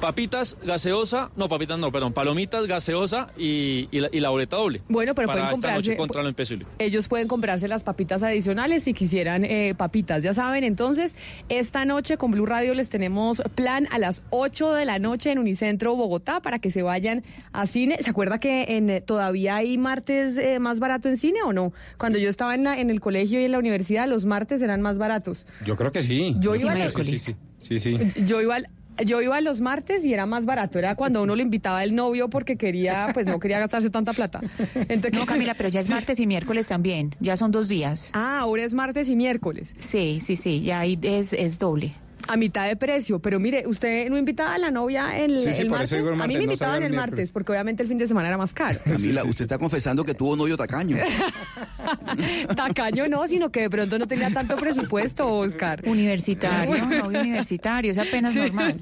papitas, 0.00 0.56
gaseosa, 0.62 1.30
no, 1.36 1.48
papitas 1.48 1.78
no, 1.78 1.90
perdón, 1.90 2.12
palomitas, 2.12 2.66
gaseosa 2.66 3.28
y, 3.38 3.88
y 3.90 4.00
la, 4.00 4.08
y 4.12 4.20
la 4.20 4.28
boleta 4.30 4.56
doble. 4.56 4.82
Bueno, 4.88 5.14
pero 5.14 5.26
para 5.28 5.40
pueden 5.42 5.54
esta 5.54 5.74
noche 5.74 5.92
comprarse- 5.92 5.96
contra 5.96 6.22
lo 6.22 6.28
imposible. 6.28 6.66
Ellos 6.78 7.08
pueden 7.08 7.28
comprarse 7.28 7.66
las 7.68 7.82
papitas 7.82 8.22
adicionales 8.22 8.82
si 8.84 8.92
quisieran 8.94 9.44
eh, 9.44 9.74
papitas, 9.76 10.22
ya 10.22 10.34
saben. 10.34 10.64
Entonces, 10.64 11.16
esta 11.48 11.84
noche 11.84 12.16
con 12.18 12.30
Blue 12.30 12.46
Radio 12.46 12.74
les 12.74 12.88
tenemos 12.90 13.42
plan 13.54 13.88
a 13.90 13.98
las 13.98 14.22
8 14.30 14.74
de 14.74 14.84
la 14.84 14.98
noche 14.98 15.30
en 15.32 15.38
Unicentro 15.38 15.96
Bogotá 15.96 16.40
para 16.40 16.58
que 16.58 16.70
se 16.70 16.82
vayan 16.82 17.24
a 17.52 17.66
cine. 17.66 17.96
¿Se 18.02 18.10
acuerda 18.10 18.38
que 18.38 18.76
en, 18.76 18.90
eh, 18.90 19.00
todavía 19.00 19.56
hay 19.56 19.78
martes 19.78 20.36
eh, 20.38 20.58
más 20.58 20.78
barato 20.78 21.08
en 21.08 21.16
cine 21.16 21.42
o 21.42 21.52
no? 21.52 21.72
Cuando 21.96 22.18
yo 22.18 22.28
estaba 22.28 22.54
en, 22.54 22.64
la- 22.64 22.78
en 22.78 22.90
el 22.90 23.00
colegio 23.00 23.40
y 23.40 23.44
en 23.44 23.52
la 23.52 23.58
universidad, 23.58 24.06
los 24.08 24.24
martes 24.26 24.60
eran 24.62 24.82
más 24.82 24.98
baratos. 24.98 25.46
Yo 25.64 25.76
creo 25.76 25.90
que 25.92 26.02
sí. 26.02 26.34
Yo 26.38 26.54
iba 26.54 26.74
sí, 26.74 26.82
a- 26.82 26.90
sí, 26.90 27.18
sí, 27.18 27.36
sí, 27.58 27.80
sí. 27.80 27.98
Yo 28.26 28.40
iba 28.42 28.56
al- 28.56 28.68
yo 29.04 29.20
iba 29.22 29.40
los 29.40 29.60
martes 29.60 30.04
y 30.04 30.12
era 30.12 30.26
más 30.26 30.46
barato. 30.46 30.78
Era 30.78 30.94
cuando 30.94 31.22
uno 31.22 31.36
le 31.36 31.42
invitaba 31.42 31.82
el 31.84 31.94
novio 31.94 32.28
porque 32.30 32.56
quería, 32.56 33.08
pues 33.14 33.26
no 33.26 33.38
quería 33.38 33.58
gastarse 33.58 33.90
tanta 33.90 34.12
plata. 34.12 34.40
Entonces, 34.74 35.12
No, 35.12 35.26
Camila, 35.26 35.54
pero 35.54 35.68
ya 35.68 35.80
es 35.80 35.88
martes 35.90 36.18
y 36.20 36.26
miércoles 36.26 36.68
también. 36.68 37.14
Ya 37.20 37.36
son 37.36 37.50
dos 37.50 37.68
días. 37.68 38.10
Ah, 38.14 38.40
ahora 38.40 38.64
es 38.64 38.74
martes 38.74 39.08
y 39.08 39.16
miércoles. 39.16 39.74
Sí, 39.78 40.18
sí, 40.20 40.36
sí, 40.36 40.62
ya 40.62 40.80
ahí 40.80 40.98
es, 41.02 41.32
es 41.32 41.58
doble. 41.58 41.92
A 42.28 42.36
mitad 42.36 42.66
de 42.66 42.76
precio, 42.76 43.18
pero 43.20 43.38
mire, 43.38 43.64
usted 43.66 44.08
no 44.10 44.18
invitaba 44.18 44.54
a 44.54 44.58
la 44.58 44.70
novia 44.70 45.16
el, 45.18 45.40
Sí, 45.40 45.54
sí, 45.54 45.60
el 45.62 45.68
por 45.68 45.78
martes. 45.78 45.92
el 45.92 45.98
A 45.98 46.10
mí 46.10 46.16
martes, 46.16 46.28
me 46.28 46.34
no 46.34 46.42
invitaban 46.44 46.82
el 46.82 46.92
martes, 46.92 47.30
porque 47.32 47.52
obviamente 47.52 47.82
el 47.82 47.88
fin 47.88 47.98
de 47.98 48.06
semana 48.06 48.28
era 48.28 48.36
más 48.38 48.52
caro. 48.52 48.80
Camila, 48.84 49.24
usted 49.24 49.42
está 49.42 49.58
confesando 49.58 50.04
que 50.04 50.14
tuvo 50.14 50.34
novio 50.36 50.56
tacaño. 50.56 50.96
Tacaño 52.56 53.08
no, 53.08 53.26
sino 53.28 53.50
que 53.50 53.60
de 53.62 53.70
pronto 53.70 53.98
no 53.98 54.06
tenía 54.06 54.30
tanto 54.30 54.56
presupuesto, 54.56 55.26
Oscar. 55.28 55.82
Universitario, 55.86 56.78
novio 57.02 57.20
universitario, 57.20 57.92
es 57.92 57.98
apenas 57.98 58.32
Sí. 58.32 58.38
normal. 58.40 58.80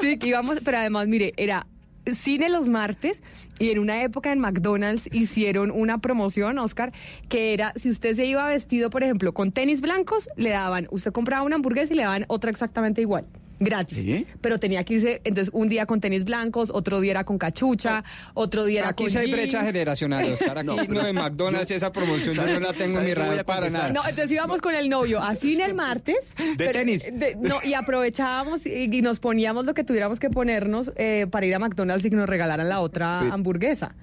Sí, 0.00 0.18
que 0.18 0.26
íbamos, 0.28 0.58
pero 0.64 0.78
además, 0.78 1.06
mire, 1.08 1.32
era 1.36 1.66
cine 2.14 2.48
los 2.48 2.68
martes 2.68 3.22
y 3.58 3.70
en 3.70 3.78
una 3.78 4.02
época 4.02 4.32
en 4.32 4.38
McDonald's 4.38 5.08
hicieron 5.12 5.70
una 5.70 5.98
promoción, 5.98 6.58
Oscar, 6.58 6.92
que 7.28 7.52
era 7.52 7.72
si 7.76 7.90
usted 7.90 8.16
se 8.16 8.26
iba 8.26 8.46
vestido, 8.46 8.90
por 8.90 9.02
ejemplo, 9.02 9.32
con 9.32 9.52
tenis 9.52 9.80
blancos, 9.80 10.28
le 10.36 10.50
daban, 10.50 10.88
usted 10.90 11.12
compraba 11.12 11.42
una 11.42 11.56
hamburguesa 11.56 11.92
y 11.92 11.96
le 11.96 12.02
daban 12.02 12.24
otra 12.28 12.50
exactamente 12.50 13.00
igual. 13.00 13.26
Gratis. 13.60 14.24
Pero 14.40 14.58
tenía 14.58 14.82
que 14.84 14.94
irse, 14.94 15.20
entonces, 15.24 15.52
un 15.54 15.68
día 15.68 15.84
con 15.86 16.00
tenis 16.00 16.24
blancos, 16.24 16.70
otro 16.72 16.98
día 17.00 17.10
era 17.12 17.24
con 17.24 17.38
cachucha, 17.38 18.02
otro 18.34 18.64
día 18.64 18.80
era 18.80 18.88
Aquí 18.88 19.04
con 19.04 19.12
sí 19.12 19.18
hay 19.18 19.30
brecha 19.30 19.62
generacional, 19.64 20.32
Oscar. 20.32 20.58
Aquí 20.58 20.66
no, 20.88 21.04
de 21.04 21.12
McDonald's 21.12 21.70
esa 21.70 21.92
promoción 21.92 22.34
yo 22.34 22.58
no 22.58 22.60
la 22.60 22.72
tengo 22.72 22.98
en 22.98 23.04
mi 23.06 23.14
radar 23.14 23.44
para 23.44 23.68
nada. 23.70 23.92
No, 23.92 24.00
entonces 24.00 24.32
íbamos 24.32 24.60
con 24.62 24.74
el 24.74 24.88
novio 24.88 25.22
a 25.22 25.34
cine 25.36 25.64
el 25.66 25.74
martes. 25.74 26.34
De 26.56 26.68
tenis. 26.68 27.04
de- 27.04 27.36
no, 27.38 27.58
y 27.62 27.74
aprovechábamos 27.74 28.64
y, 28.66 28.84
y 28.90 29.02
nos 29.02 29.20
poníamos 29.20 29.64
lo 29.66 29.74
que 29.74 29.84
tuviéramos 29.84 30.18
que 30.18 30.30
ponernos 30.30 30.92
eh, 30.96 31.26
para 31.30 31.44
ir 31.46 31.54
a 31.54 31.58
McDonald's 31.58 32.04
y 32.06 32.10
que 32.10 32.16
nos 32.16 32.28
regalaran 32.28 32.68
la 32.68 32.80
otra 32.80 33.20
hamburguesa. 33.20 33.94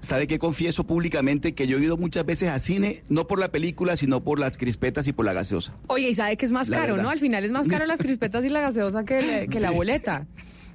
¿Sabe 0.00 0.26
qué 0.26 0.38
confieso 0.38 0.86
públicamente? 0.86 1.54
Que 1.54 1.66
yo 1.66 1.76
he 1.78 1.82
ido 1.82 1.96
muchas 1.96 2.24
veces 2.24 2.48
a 2.50 2.58
cine, 2.58 3.02
no 3.08 3.26
por 3.26 3.38
la 3.40 3.48
película, 3.50 3.96
sino 3.96 4.22
por 4.22 4.38
las 4.38 4.56
crispetas 4.56 5.06
y 5.08 5.12
por 5.12 5.24
la 5.26 5.32
gaseosa. 5.32 5.74
Oye, 5.88 6.08
y 6.10 6.14
sabe 6.14 6.36
que 6.36 6.46
es 6.46 6.52
más 6.52 6.68
La 6.68 6.78
caro, 6.78 6.94
verdad. 6.94 7.04
¿no? 7.04 7.10
Al 7.10 7.18
final 7.18 7.44
es 7.44 7.50
más 7.50 7.66
caro 7.68 7.84
las 7.86 7.98
crispetas 7.98 8.44
y 8.44 8.48
la 8.48 8.60
gaseosa 8.60 9.04
que, 9.04 9.20
le- 9.20 9.48
que 9.48 9.60
la 9.60 9.70
boleta. 9.70 10.26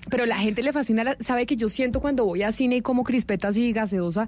Pero 0.10 0.26
la 0.26 0.38
gente 0.38 0.62
le 0.64 0.74
fascina, 0.74 1.04
la- 1.06 1.18
sabe 1.22 1.46
que 1.46 1.56
yo 1.56 1.70
siento 1.70 2.02
cuando 2.02 2.26
voy 2.26 2.44
a 2.44 2.52
cine 2.52 2.76
y 2.78 2.82
como 2.82 3.04
crispetas 3.06 3.56
y 3.56 3.72
gaseosa 3.72 4.28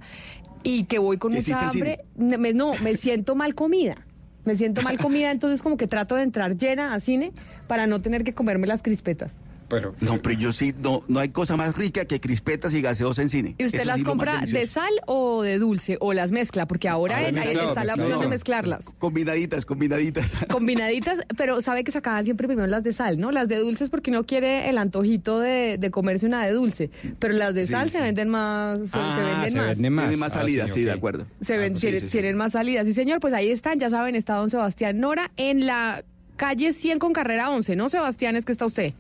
y 0.64 0.86
que 0.86 0.98
voy 1.00 1.18
con 1.18 1.32
¿Qué 1.34 1.40
mucha 1.40 1.60
hambre, 1.70 2.06
me- 2.16 2.54
no, 2.54 2.72
me 2.82 2.96
siento 2.96 3.36
mal 3.36 3.54
comida. 3.54 3.98
Me 4.46 4.56
siento 4.56 4.82
mal 4.84 4.98
comida, 4.98 5.32
entonces 5.32 5.62
como 5.62 5.76
que 5.76 5.88
trato 5.88 6.16
de 6.16 6.22
entrar 6.24 6.56
llena 6.56 6.94
a 6.94 7.00
cine 7.02 7.34
para 7.68 7.88
no 7.88 8.02
tener 8.02 8.24
que 8.24 8.34
comerme 8.34 8.68
las 8.68 8.82
crispetas. 8.84 9.32
Pero, 9.68 9.96
No, 10.02 10.22
pero 10.22 10.40
yo 10.40 10.52
sí, 10.52 10.74
no, 10.80 11.04
no 11.08 11.20
hay 11.20 11.30
cosa 11.30 11.58
más 11.58 11.76
rica 11.76 12.06
que 12.06 12.20
crispetas 12.20 12.74
y 12.76 12.82
gaseosa 12.82 13.22
en 13.24 13.30
cine. 13.30 13.56
¿Y 13.58 13.66
usted 13.66 13.80
Eso 13.80 13.88
las 13.88 13.98
sí, 14.00 14.04
compra 14.06 14.42
de 14.46 14.68
sal 14.68 14.92
o 15.08 15.42
de 15.42 15.58
dulce 15.58 15.98
o 16.02 16.14
las 16.14 16.32
mezcla? 16.32 16.68
Porque 16.68 16.88
ahora 16.88 17.16
Ahora 17.18 17.30
en- 17.30 17.38
ahí 17.40 17.46
mezclado, 17.48 17.70
está 17.70 17.84
la 17.84 17.94
opción 17.96 18.20
de 18.20 18.28
mezclarlas. 18.28 18.86
Combinaditas, 19.00 19.66
combinaditas. 19.66 20.36
Combinaditas, 20.52 21.22
pero 21.36 21.62
sabe 21.62 21.84
que 21.84 21.92
sacaban 21.92 22.24
siempre 22.26 22.48
primero 22.48 22.68
las 22.68 22.84
de 22.84 22.94
sal, 22.94 23.18
¿no? 23.20 23.32
Las 23.32 23.48
de 23.48 23.58
dulces 23.58 23.90
porque 23.90 24.12
no 24.12 24.26
quiere 24.26 24.70
el 24.70 24.78
antojito 24.78 25.40
de, 25.40 25.78
de 25.80 25.92
comerse 25.92 26.28
una 26.28 26.46
de 26.46 26.52
dulce. 26.54 26.92
Pero 27.20 27.34
las 27.34 27.56
de 27.56 27.64
Sí, 27.64 27.72
sal 27.72 27.90
sí. 27.90 27.98
se 27.98 28.04
venden 28.04 28.30
más, 28.30 28.80
se, 28.82 28.88
se 28.90 28.98
Ah, 29.00 29.18
venden 29.42 29.52
se 29.52 29.58
más. 29.58 29.68
venden 29.70 29.94
más. 29.94 30.06
Tiene 30.06 30.18
más 30.18 30.36
Ah, 30.36 30.40
salidas, 30.40 30.68
sí, 30.72 30.80
sí, 30.82 30.86
de 30.86 30.92
acuerdo. 30.92 31.26
Se 31.42 31.58
ven, 31.58 31.74
Ah, 31.74 31.76
sí, 31.76 31.82
tienen, 31.82 32.00
sí, 32.02 32.06
sí, 32.06 32.12
tienen 32.12 32.32
sí. 32.34 32.38
más 32.38 32.52
salidas. 32.52 32.86
Sí, 32.86 32.94
señor, 32.94 33.20
pues 33.20 33.34
ahí 33.34 33.50
están, 33.50 33.80
ya 33.80 33.90
saben, 33.90 34.16
está 34.16 34.36
don 34.36 34.50
Sebastián 34.50 35.00
Nora 35.00 35.32
en 35.38 35.66
la 35.66 36.04
calle 36.36 36.74
100 36.74 37.00
con 37.00 37.14
carrera 37.14 37.50
11, 37.50 37.76
¿no, 37.76 37.90
Sebastián? 37.90 38.36
Es 38.36 38.46
que 38.46 38.52
está 38.52 38.66
usted. 38.66 38.94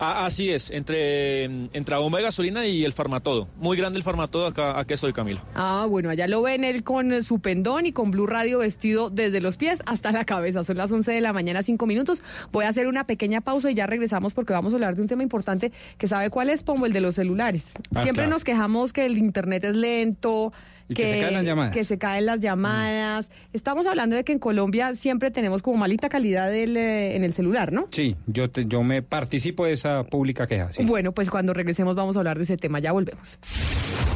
Ah, 0.00 0.26
así 0.26 0.50
es, 0.50 0.70
entre, 0.70 1.44
entre 1.44 1.94
la 1.94 1.98
bomba 1.98 2.18
de 2.18 2.24
gasolina 2.24 2.66
y 2.66 2.84
el 2.84 2.92
farmatodo. 2.92 3.48
Muy 3.56 3.76
grande 3.76 3.98
el 3.98 4.04
farmatodo, 4.04 4.46
acá, 4.46 4.78
acá 4.78 4.94
estoy, 4.94 5.12
Camila. 5.12 5.42
Ah, 5.54 5.86
bueno, 5.88 6.08
allá 6.10 6.28
lo 6.28 6.40
ven 6.42 6.62
él 6.62 6.84
con 6.84 7.22
su 7.24 7.40
pendón 7.40 7.86
y 7.86 7.92
con 7.92 8.10
Blue 8.12 8.26
Radio 8.26 8.58
vestido 8.58 9.10
desde 9.10 9.40
los 9.40 9.56
pies 9.56 9.82
hasta 9.86 10.12
la 10.12 10.24
cabeza. 10.24 10.62
Son 10.62 10.76
las 10.76 10.92
11 10.92 11.10
de 11.12 11.20
la 11.20 11.32
mañana, 11.32 11.62
5 11.62 11.84
minutos. 11.86 12.22
Voy 12.52 12.64
a 12.64 12.68
hacer 12.68 12.86
una 12.86 13.04
pequeña 13.04 13.40
pausa 13.40 13.70
y 13.70 13.74
ya 13.74 13.86
regresamos 13.86 14.34
porque 14.34 14.52
vamos 14.52 14.72
a 14.72 14.76
hablar 14.76 14.94
de 14.94 15.02
un 15.02 15.08
tema 15.08 15.22
importante 15.24 15.72
que 15.98 16.06
sabe 16.06 16.30
cuál 16.30 16.50
es, 16.50 16.62
como 16.62 16.86
el 16.86 16.92
de 16.92 17.00
los 17.00 17.16
celulares. 17.16 17.74
Ah, 17.94 18.02
Siempre 18.02 18.24
claro. 18.24 18.30
nos 18.30 18.44
quejamos 18.44 18.92
que 18.92 19.04
el 19.04 19.18
internet 19.18 19.64
es 19.64 19.74
lento. 19.74 20.52
Y 20.88 20.94
que 20.94 21.06
se 21.06 21.20
caen 21.20 21.34
las 21.34 21.44
llamadas. 21.44 21.74
que 21.74 21.84
se 21.84 21.98
caen 21.98 22.26
las 22.26 22.40
llamadas. 22.40 23.30
Estamos 23.52 23.86
hablando 23.86 24.16
de 24.16 24.24
que 24.24 24.32
en 24.32 24.38
Colombia 24.38 24.94
siempre 24.94 25.30
tenemos 25.30 25.60
como 25.62 25.76
malita 25.76 26.08
calidad 26.08 26.50
del, 26.50 26.76
eh, 26.76 27.14
en 27.16 27.24
el 27.24 27.34
celular, 27.34 27.72
¿no? 27.72 27.86
Sí, 27.90 28.16
yo, 28.26 28.48
te- 28.50 28.66
yo 28.66 28.82
me 28.82 29.02
participo 29.02 29.66
de 29.66 29.72
esa 29.74 30.04
pública 30.04 30.46
queja. 30.46 30.72
sí. 30.72 30.84
Bueno, 30.84 31.12
pues 31.12 31.28
cuando 31.30 31.52
regresemos 31.52 31.94
vamos 31.94 32.16
a 32.16 32.20
hablar 32.20 32.38
de 32.38 32.44
ese 32.44 32.56
tema. 32.56 32.78
Ya 32.78 32.92
volvemos. 32.92 33.38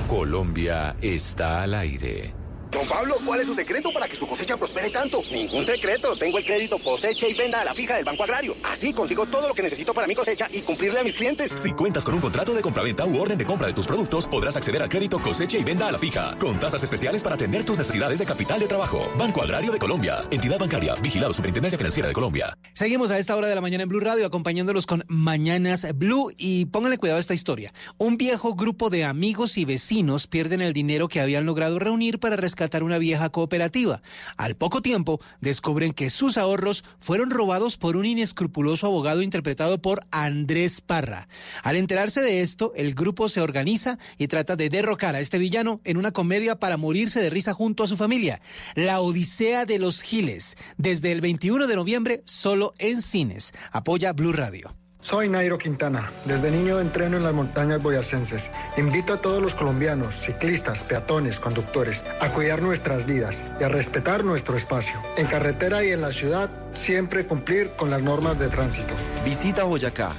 Colombia 0.08 0.96
está 1.02 1.62
al 1.62 1.74
aire. 1.74 2.32
Don 2.72 2.86
Pablo, 2.88 3.16
¿cuál 3.22 3.38
es 3.38 3.46
su 3.46 3.52
secreto 3.52 3.92
para 3.92 4.08
que 4.08 4.16
su 4.16 4.26
cosecha 4.26 4.56
prospere 4.56 4.88
tanto? 4.88 5.22
Ningún 5.30 5.62
secreto. 5.62 6.16
Tengo 6.16 6.38
el 6.38 6.44
crédito 6.44 6.78
cosecha 6.78 7.28
y 7.28 7.34
venda 7.34 7.60
a 7.60 7.64
la 7.64 7.74
fija 7.74 7.96
del 7.96 8.04
Banco 8.04 8.22
Agrario. 8.22 8.56
Así 8.62 8.94
consigo 8.94 9.26
todo 9.26 9.46
lo 9.46 9.52
que 9.52 9.62
necesito 9.62 9.92
para 9.92 10.06
mi 10.06 10.14
cosecha 10.14 10.48
y 10.50 10.62
cumplirle 10.62 11.00
a 11.00 11.04
mis 11.04 11.14
clientes. 11.14 11.52
Si 11.54 11.72
cuentas 11.72 12.02
con 12.02 12.14
un 12.14 12.22
contrato 12.22 12.54
de 12.54 12.62
compraventa 12.62 13.04
u 13.04 13.20
orden 13.20 13.36
de 13.36 13.44
compra 13.44 13.66
de 13.66 13.74
tus 13.74 13.86
productos, 13.86 14.26
podrás 14.26 14.56
acceder 14.56 14.82
al 14.82 14.88
crédito 14.88 15.18
cosecha 15.18 15.58
y 15.58 15.64
venda 15.64 15.88
a 15.88 15.92
la 15.92 15.98
fija, 15.98 16.34
con 16.38 16.58
tasas 16.58 16.82
especiales 16.82 17.22
para 17.22 17.34
atender 17.34 17.62
tus 17.62 17.76
necesidades 17.76 18.18
de 18.18 18.24
capital 18.24 18.58
de 18.58 18.66
trabajo. 18.66 19.06
Banco 19.18 19.42
Agrario 19.42 19.70
de 19.70 19.78
Colombia, 19.78 20.24
entidad 20.30 20.58
bancaria, 20.58 20.94
vigilado 20.94 21.34
Superintendencia 21.34 21.76
Financiera 21.76 22.08
de 22.08 22.14
Colombia. 22.14 22.56
Seguimos 22.72 23.10
a 23.10 23.18
esta 23.18 23.36
hora 23.36 23.48
de 23.48 23.54
la 23.54 23.60
mañana 23.60 23.82
en 23.82 23.90
Blue 23.90 24.00
Radio 24.00 24.24
acompañándolos 24.24 24.86
con 24.86 25.04
Mañanas 25.08 25.86
Blue 25.94 26.32
y 26.38 26.64
pónganle 26.66 26.96
cuidado 26.96 27.18
a 27.18 27.20
esta 27.20 27.34
historia. 27.34 27.70
Un 27.98 28.16
viejo 28.16 28.54
grupo 28.54 28.88
de 28.88 29.04
amigos 29.04 29.58
y 29.58 29.66
vecinos 29.66 30.26
pierden 30.26 30.62
el 30.62 30.72
dinero 30.72 31.08
que 31.08 31.20
habían 31.20 31.44
logrado 31.44 31.78
reunir 31.78 32.18
para 32.18 32.36
rescatar 32.36 32.61
una 32.82 32.98
vieja 32.98 33.30
cooperativa. 33.30 34.02
Al 34.36 34.56
poco 34.56 34.82
tiempo 34.82 35.20
descubren 35.40 35.92
que 35.92 36.10
sus 36.10 36.36
ahorros 36.36 36.84
fueron 37.00 37.30
robados 37.30 37.76
por 37.76 37.96
un 37.96 38.06
inescrupuloso 38.06 38.86
abogado 38.86 39.22
interpretado 39.22 39.80
por 39.82 40.06
Andrés 40.10 40.80
Parra. 40.80 41.28
Al 41.62 41.76
enterarse 41.76 42.20
de 42.20 42.42
esto, 42.42 42.72
el 42.76 42.94
grupo 42.94 43.28
se 43.28 43.40
organiza 43.40 43.98
y 44.18 44.28
trata 44.28 44.56
de 44.56 44.68
derrocar 44.68 45.14
a 45.14 45.20
este 45.20 45.38
villano 45.38 45.80
en 45.84 45.96
una 45.96 46.12
comedia 46.12 46.58
para 46.58 46.76
morirse 46.76 47.20
de 47.20 47.30
risa 47.30 47.52
junto 47.54 47.82
a 47.82 47.88
su 47.88 47.96
familia. 47.96 48.40
La 48.74 49.00
Odisea 49.00 49.66
de 49.66 49.78
los 49.78 50.02
Giles, 50.02 50.56
desde 50.76 51.12
el 51.12 51.20
21 51.20 51.66
de 51.66 51.76
noviembre 51.76 52.22
solo 52.24 52.74
en 52.78 53.02
cines. 53.02 53.52
Apoya 53.72 54.12
Blue 54.12 54.32
Radio. 54.32 54.81
Soy 55.02 55.28
Nairo 55.28 55.58
Quintana. 55.58 56.12
Desde 56.24 56.52
niño 56.52 56.78
entreno 56.78 57.16
en 57.16 57.24
las 57.24 57.34
montañas 57.34 57.82
boyacenses. 57.82 58.50
Invito 58.76 59.14
a 59.14 59.20
todos 59.20 59.42
los 59.42 59.52
colombianos, 59.52 60.14
ciclistas, 60.14 60.84
peatones, 60.84 61.40
conductores, 61.40 62.04
a 62.20 62.30
cuidar 62.30 62.62
nuestras 62.62 63.04
vidas 63.04 63.42
y 63.60 63.64
a 63.64 63.68
respetar 63.68 64.24
nuestro 64.24 64.56
espacio. 64.56 64.94
En 65.16 65.26
carretera 65.26 65.84
y 65.84 65.90
en 65.90 66.02
la 66.02 66.12
ciudad, 66.12 66.48
siempre 66.74 67.26
cumplir 67.26 67.72
con 67.76 67.90
las 67.90 68.00
normas 68.00 68.38
de 68.38 68.46
tránsito. 68.46 68.94
Visita 69.24 69.64
Boyacá. 69.64 70.12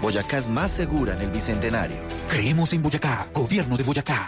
Boyacá 0.00 0.38
es 0.38 0.48
más 0.48 0.70
segura 0.70 1.12
en 1.12 1.20
el 1.20 1.30
Bicentenario. 1.30 1.98
Creemos 2.30 2.72
en 2.72 2.82
Boyacá, 2.82 3.28
gobierno 3.34 3.76
de 3.76 3.84
Boyacá. 3.84 4.26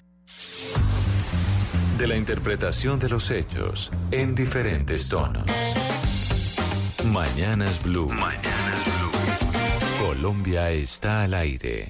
De 1.96 2.06
la 2.06 2.16
interpretación 2.16 2.98
de 2.98 3.08
los 3.08 3.30
hechos 3.30 3.90
en 4.10 4.34
diferentes 4.34 5.08
tonos. 5.08 5.46
Mañanas 7.06 7.82
Blue. 7.82 8.10
Mañanas 8.10 8.84
Blue. 8.84 9.21
Colombia 10.12 10.70
está 10.70 11.22
al 11.22 11.32
aire. 11.32 11.86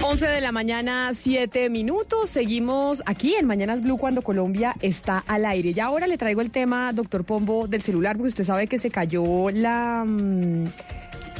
11 0.00 0.26
de 0.26 0.40
la 0.40 0.50
mañana, 0.50 1.10
7 1.12 1.68
minutos. 1.68 2.30
Seguimos 2.30 3.02
aquí 3.04 3.34
en 3.34 3.46
Mañanas 3.46 3.82
Blue 3.82 3.98
cuando 3.98 4.22
Colombia 4.22 4.74
está 4.80 5.18
al 5.18 5.44
aire. 5.44 5.74
Ya 5.74 5.84
ahora 5.84 6.06
le 6.06 6.16
traigo 6.16 6.40
el 6.40 6.50
tema, 6.50 6.94
doctor 6.94 7.24
Pombo, 7.24 7.68
del 7.68 7.82
celular, 7.82 8.16
porque 8.16 8.30
usted 8.30 8.44
sabe 8.44 8.66
que 8.66 8.78
se 8.78 8.90
cayó 8.90 9.50
la, 9.50 10.04
mm, 10.06 10.64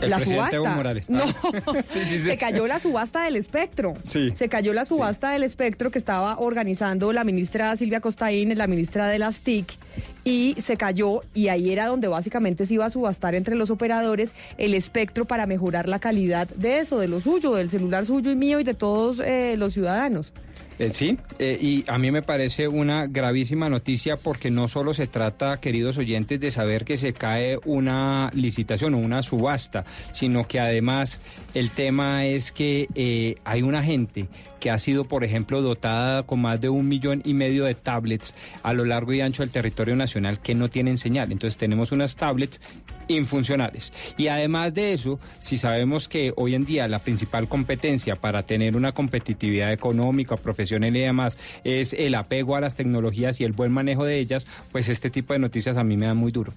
El 0.03 0.11
la 0.11 0.21
subasta. 0.21 0.57
Evo 0.57 0.67
Morales. 0.67 1.09
No. 1.09 1.23
Sí, 1.89 2.05
sí, 2.05 2.19
sí. 2.19 2.23
se 2.23 2.39
cayó 2.39 2.67
la 2.67 2.79
subasta 2.79 3.25
del 3.25 3.37
espectro. 3.37 3.95
Sí. 4.05 4.33
Se 4.37 4.49
cayó 4.49 4.73
la 4.73 4.85
subasta 4.85 5.31
del 5.31 5.43
espectro 5.43 5.91
que 5.91 5.99
estaba 5.99 6.39
organizando 6.39 7.13
la 7.13 7.25
ministra 7.25 7.77
Silvia 7.77 8.01
Costaín, 8.01 8.57
la 8.57 8.67
ministra 8.67 9.09
de 9.09 9.19
las 9.19 9.41
TIC, 9.41 9.73
y 10.25 10.57
se 10.61 10.77
cayó 10.77 11.21
y 11.35 11.49
ahí 11.49 11.71
era 11.71 11.87
donde 11.87 12.09
básicamente 12.09 12.67
se 12.67 12.75
iba 12.75 12.87
a 12.87 12.91
subastar 12.91 13.35
entre 13.35 13.57
los 13.57 13.71
operadores 13.71 14.33
el 14.59 14.75
espectro 14.75 15.25
para 15.25 15.47
mejorar 15.47 15.89
la 15.89 15.99
calidad 15.99 16.49
de 16.49 16.79
eso, 16.79 16.99
de 16.99 17.09
lo 17.09 17.21
suyo, 17.21 17.55
del 17.55 17.71
celular 17.71 18.07
suyo 18.07 18.31
y 18.31 18.37
mío 18.37 18.61
y 18.61 18.65
de 18.65 18.75
todos 18.75 19.21
eh, 19.21 19.57
los 19.57 19.75
ciudadanos. 19.75 20.33
Eh, 20.83 20.91
sí, 20.93 21.17
eh, 21.39 21.57
y 21.61 21.85
a 21.87 21.97
mí 21.97 22.11
me 22.11 22.23
parece 22.23 22.67
una 22.67 23.07
gravísima 23.07 23.69
noticia 23.69 24.17
porque 24.17 24.51
no 24.51 24.67
solo 24.67 24.95
se 24.95 25.07
trata, 25.07 25.61
queridos 25.61 25.97
oyentes, 25.97 26.41
de 26.41 26.51
saber 26.51 26.85
que 26.85 26.97
se 26.97 27.13
cae 27.13 27.57
una 27.65 28.33
licitación 28.35 28.95
o 28.95 28.99
una 28.99 29.23
subasta, 29.23 29.85
sino 30.11 30.49
que 30.49 30.59
además 30.59 31.21
el 31.55 31.71
tema 31.71 32.27
es 32.27 32.51
que 32.51 32.89
eh, 32.97 33.37
hay 33.45 33.63
una 33.63 33.85
gente 33.85 34.27
que 34.59 34.71
ha 34.71 34.79
sido, 34.79 35.05
por 35.05 35.23
ejemplo, 35.23 35.63
dotada 35.63 36.25
con 36.25 36.41
más 36.41 36.61
de 36.61 36.69
un 36.69 36.89
millón 36.89 37.23
y 37.25 37.33
medio 37.33 37.65
de 37.65 37.77
tablets 37.77 38.35
a 38.65 38.73
lo 38.73 38.85
largo 38.85 39.13
y 39.13 39.21
ancho 39.21 39.45
del 39.45 39.51
territorio 39.51 39.95
nacional 39.95 40.41
que 40.41 40.57
no 40.57 40.69
tienen 40.69 40.99
señal. 40.99 41.31
Entonces 41.31 41.59
tenemos 41.59 41.93
unas 41.93 42.17
tablets 42.17 42.61
infuncionales. 43.17 43.93
Y 44.17 44.29
además 44.29 44.75
de 44.75 44.93
eso, 44.93 45.19
si 45.39 45.57
sabemos 45.57 46.09
que 46.09 46.33
hoy 46.37 46.55
en 46.55 46.65
día 46.65 46.89
la 46.89 46.99
principal 46.99 47.49
competencia 47.49 48.17
para 48.17 48.43
tener 48.43 48.77
una 48.77 48.93
competitividad 48.93 49.73
económica, 49.73 50.37
profesional 50.37 50.95
y 50.97 51.01
demás 51.01 51.39
es 51.65 51.93
el 51.93 52.15
apego 52.15 52.57
a 52.57 52.61
las 52.61 52.75
tecnologías 52.75 53.41
y 53.41 53.45
el 53.45 53.53
buen 53.53 53.73
manejo 53.73 54.05
de 54.05 54.19
ellas, 54.19 54.47
pues 54.71 54.89
este 54.89 55.11
tipo 55.11 55.33
de 55.33 55.39
noticias 55.39 55.77
a 55.77 55.85
mí 55.85 55.97
me 55.97 56.07
da 56.07 56.15
muy 56.15 56.33
duro. 56.33 56.53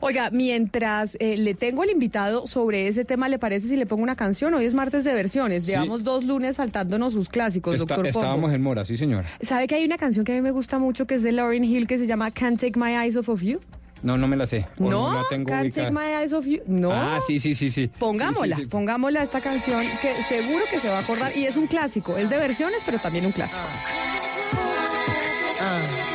Oiga, 0.00 0.30
mientras 0.30 1.16
eh, 1.20 1.36
le 1.36 1.54
tengo 1.54 1.84
el 1.84 1.90
invitado 1.90 2.46
sobre 2.46 2.88
ese 2.88 3.04
tema, 3.04 3.28
¿le 3.28 3.38
parece 3.38 3.68
si 3.68 3.76
le 3.76 3.86
pongo 3.86 4.02
una 4.02 4.16
canción? 4.16 4.54
Hoy 4.54 4.64
es 4.64 4.74
martes 4.74 5.04
de 5.04 5.12
versiones, 5.14 5.64
Sí. 5.64 5.70
llevamos 5.72 6.04
dos 6.04 6.24
lunes 6.24 6.56
saltándonos 6.56 7.12
sus 7.12 7.28
clásicos, 7.28 7.74
Está- 7.74 7.94
doctor 7.94 8.06
estábamos 8.06 8.52
en 8.52 8.62
mora, 8.62 8.84
sí 8.84 8.96
señora. 8.96 9.28
¿Sabe 9.42 9.66
que 9.66 9.74
hay 9.74 9.84
una 9.84 9.98
canción 9.98 10.24
que 10.24 10.32
a 10.32 10.34
mí 10.34 10.42
me 10.42 10.50
gusta 10.50 10.78
mucho 10.78 11.06
que 11.06 11.14
es 11.16 11.22
de 11.22 11.32
Lauryn 11.32 11.64
Hill 11.64 11.86
que 11.86 11.98
se 11.98 12.06
llama 12.06 12.30
Can't 12.30 12.60
Take 12.60 12.78
My 12.78 12.92
Eyes 12.96 13.16
Off 13.16 13.28
of 13.28 13.42
You? 13.42 13.60
No, 14.02 14.16
no 14.16 14.26
me 14.28 14.36
la 14.36 14.46
sé. 14.46 14.66
o 14.78 14.88
No, 14.90 15.12
la 15.14 15.22
tengo 15.28 15.50
Can't 15.50 15.64
ubicada. 15.64 15.88
Take 15.88 15.98
My 15.98 16.14
Eyes 16.22 16.32
Off 16.32 16.46
You. 16.46 16.60
No. 16.66 16.92
Ah, 16.92 17.20
sí, 17.26 17.40
sí, 17.40 17.54
sí, 17.54 17.70
sí. 17.70 17.88
Pongámosla, 17.98 18.54
Sí, 18.56 18.62
sí, 18.62 18.66
sí. 18.66 18.70
pongámosla 18.70 19.22
esta 19.24 19.40
canción 19.40 19.82
que 20.00 20.12
seguro 20.14 20.64
que 20.70 20.78
se 20.80 20.88
va 20.88 20.98
a 20.98 21.00
acordar 21.00 21.36
y 21.36 21.44
es 21.46 21.56
un 21.56 21.66
clásico, 21.66 22.14
es 22.16 22.30
de 22.30 22.36
versiones 22.38 22.82
pero 22.86 22.98
también 23.00 23.26
un 23.26 23.32
clásico. 23.32 23.62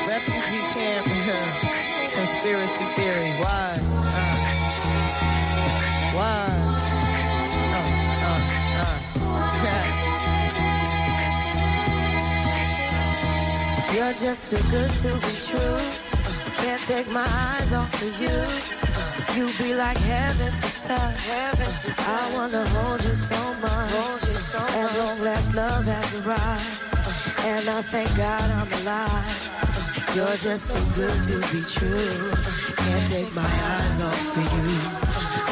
Refugee 0.08 0.62
camp, 0.74 1.08
conspiracy 2.16 2.86
theory. 2.96 3.32
Why? 3.40 3.80
Uh, 6.14 6.18
why? 6.18 6.48
You're 13.94 14.14
just 14.14 14.50
too 14.50 14.58
good 14.72 14.90
to 14.90 15.14
be 15.22 15.34
true. 15.46 16.13
Can't 16.56 16.84
take 16.84 17.10
my 17.10 17.28
eyes 17.28 17.74
off 17.74 18.02
of 18.02 18.14
you. 18.22 18.38
You 19.36 19.52
be 19.58 19.74
like 19.74 19.98
heaven 19.98 20.52
to 20.52 20.88
touch. 20.88 21.26
Heaven 21.26 21.72
to 21.82 21.88
touch. 21.92 22.08
I 22.08 22.32
wanna 22.36 22.66
hold 22.70 23.04
you 23.04 23.16
so 23.16 23.54
much. 23.56 23.90
Hold 23.92 24.22
you 24.30 24.36
so 24.36 24.60
At 24.60 25.00
long 25.00 25.20
last, 25.22 25.54
love 25.56 25.86
has 25.86 26.14
arrived. 26.16 26.78
And 27.46 27.70
I 27.70 27.82
thank 27.82 28.16
God 28.16 28.50
I'm 28.52 28.72
alive. 28.82 29.64
You're 30.16 30.38
just 30.38 30.72
too 30.72 30.86
good 30.96 31.24
to 31.24 31.40
be 31.52 31.64
true. 31.64 32.32
Can't 32.78 33.08
take 33.10 33.34
my 33.34 33.42
eyes 33.42 34.04
off 34.04 34.38
of 34.38 34.54
you. 34.54 34.80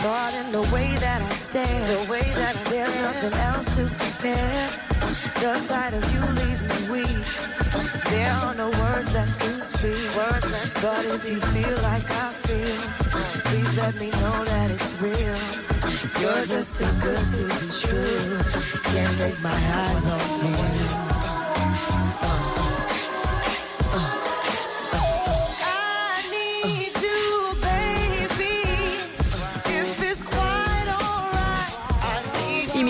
Thought 0.02 0.34
in 0.36 0.52
the 0.52 0.62
way 0.74 0.95
that 0.97 1.22
I 1.22 1.34
stare. 1.34 1.97
The 1.97 2.12
way 2.12 2.22
that 2.22 2.56
I 2.56 2.64
There's 2.70 2.95
nothing 2.95 3.34
else 3.34 3.76
to 3.76 3.84
compare. 3.86 4.70
The 5.42 5.58
sight 5.58 5.92
of 5.96 6.14
you 6.14 6.22
leaves 6.46 6.62
me 6.62 6.92
weak. 6.92 7.26
There 8.12 8.32
are 8.32 8.54
no 8.54 8.70
words 8.70 9.12
left 9.16 9.42
to 9.42 9.60
speak. 9.64 10.16
Words 10.16 10.52
left 10.52 10.82
but 10.84 11.04
if 11.04 11.28
you 11.28 11.39
feel 11.39 11.78
like 11.82 12.08
I 12.12 12.32
feel, 12.46 12.78
please 13.46 13.76
let 13.76 13.96
me 13.96 14.12
know 14.12 14.46
that 14.46 14.70
it's 14.70 14.94
real. 15.02 15.39
You're 16.22 16.46
just 16.46 16.78
too 16.78 16.92
good 17.02 17.26
to 17.26 17.44
be 17.60 17.72
true. 17.72 18.82
Can't 18.84 19.18
take 19.18 19.42
my 19.42 19.50
eyes 19.50 20.08
off 20.12 21.08
you. 21.08 21.11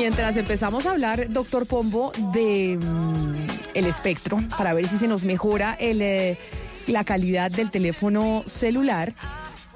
Mientras 0.01 0.35
empezamos 0.35 0.87
a 0.87 0.91
hablar, 0.91 1.29
doctor 1.29 1.67
Pombo, 1.67 2.11
de 2.33 2.75
mm, 2.75 3.35
el 3.75 3.85
espectro, 3.85 4.39
para 4.57 4.73
ver 4.73 4.87
si 4.87 4.97
se 4.97 5.07
nos 5.07 5.25
mejora 5.25 5.77
eh, 5.79 6.39
la 6.87 7.03
calidad 7.03 7.51
del 7.51 7.69
teléfono 7.69 8.43
celular, 8.47 9.13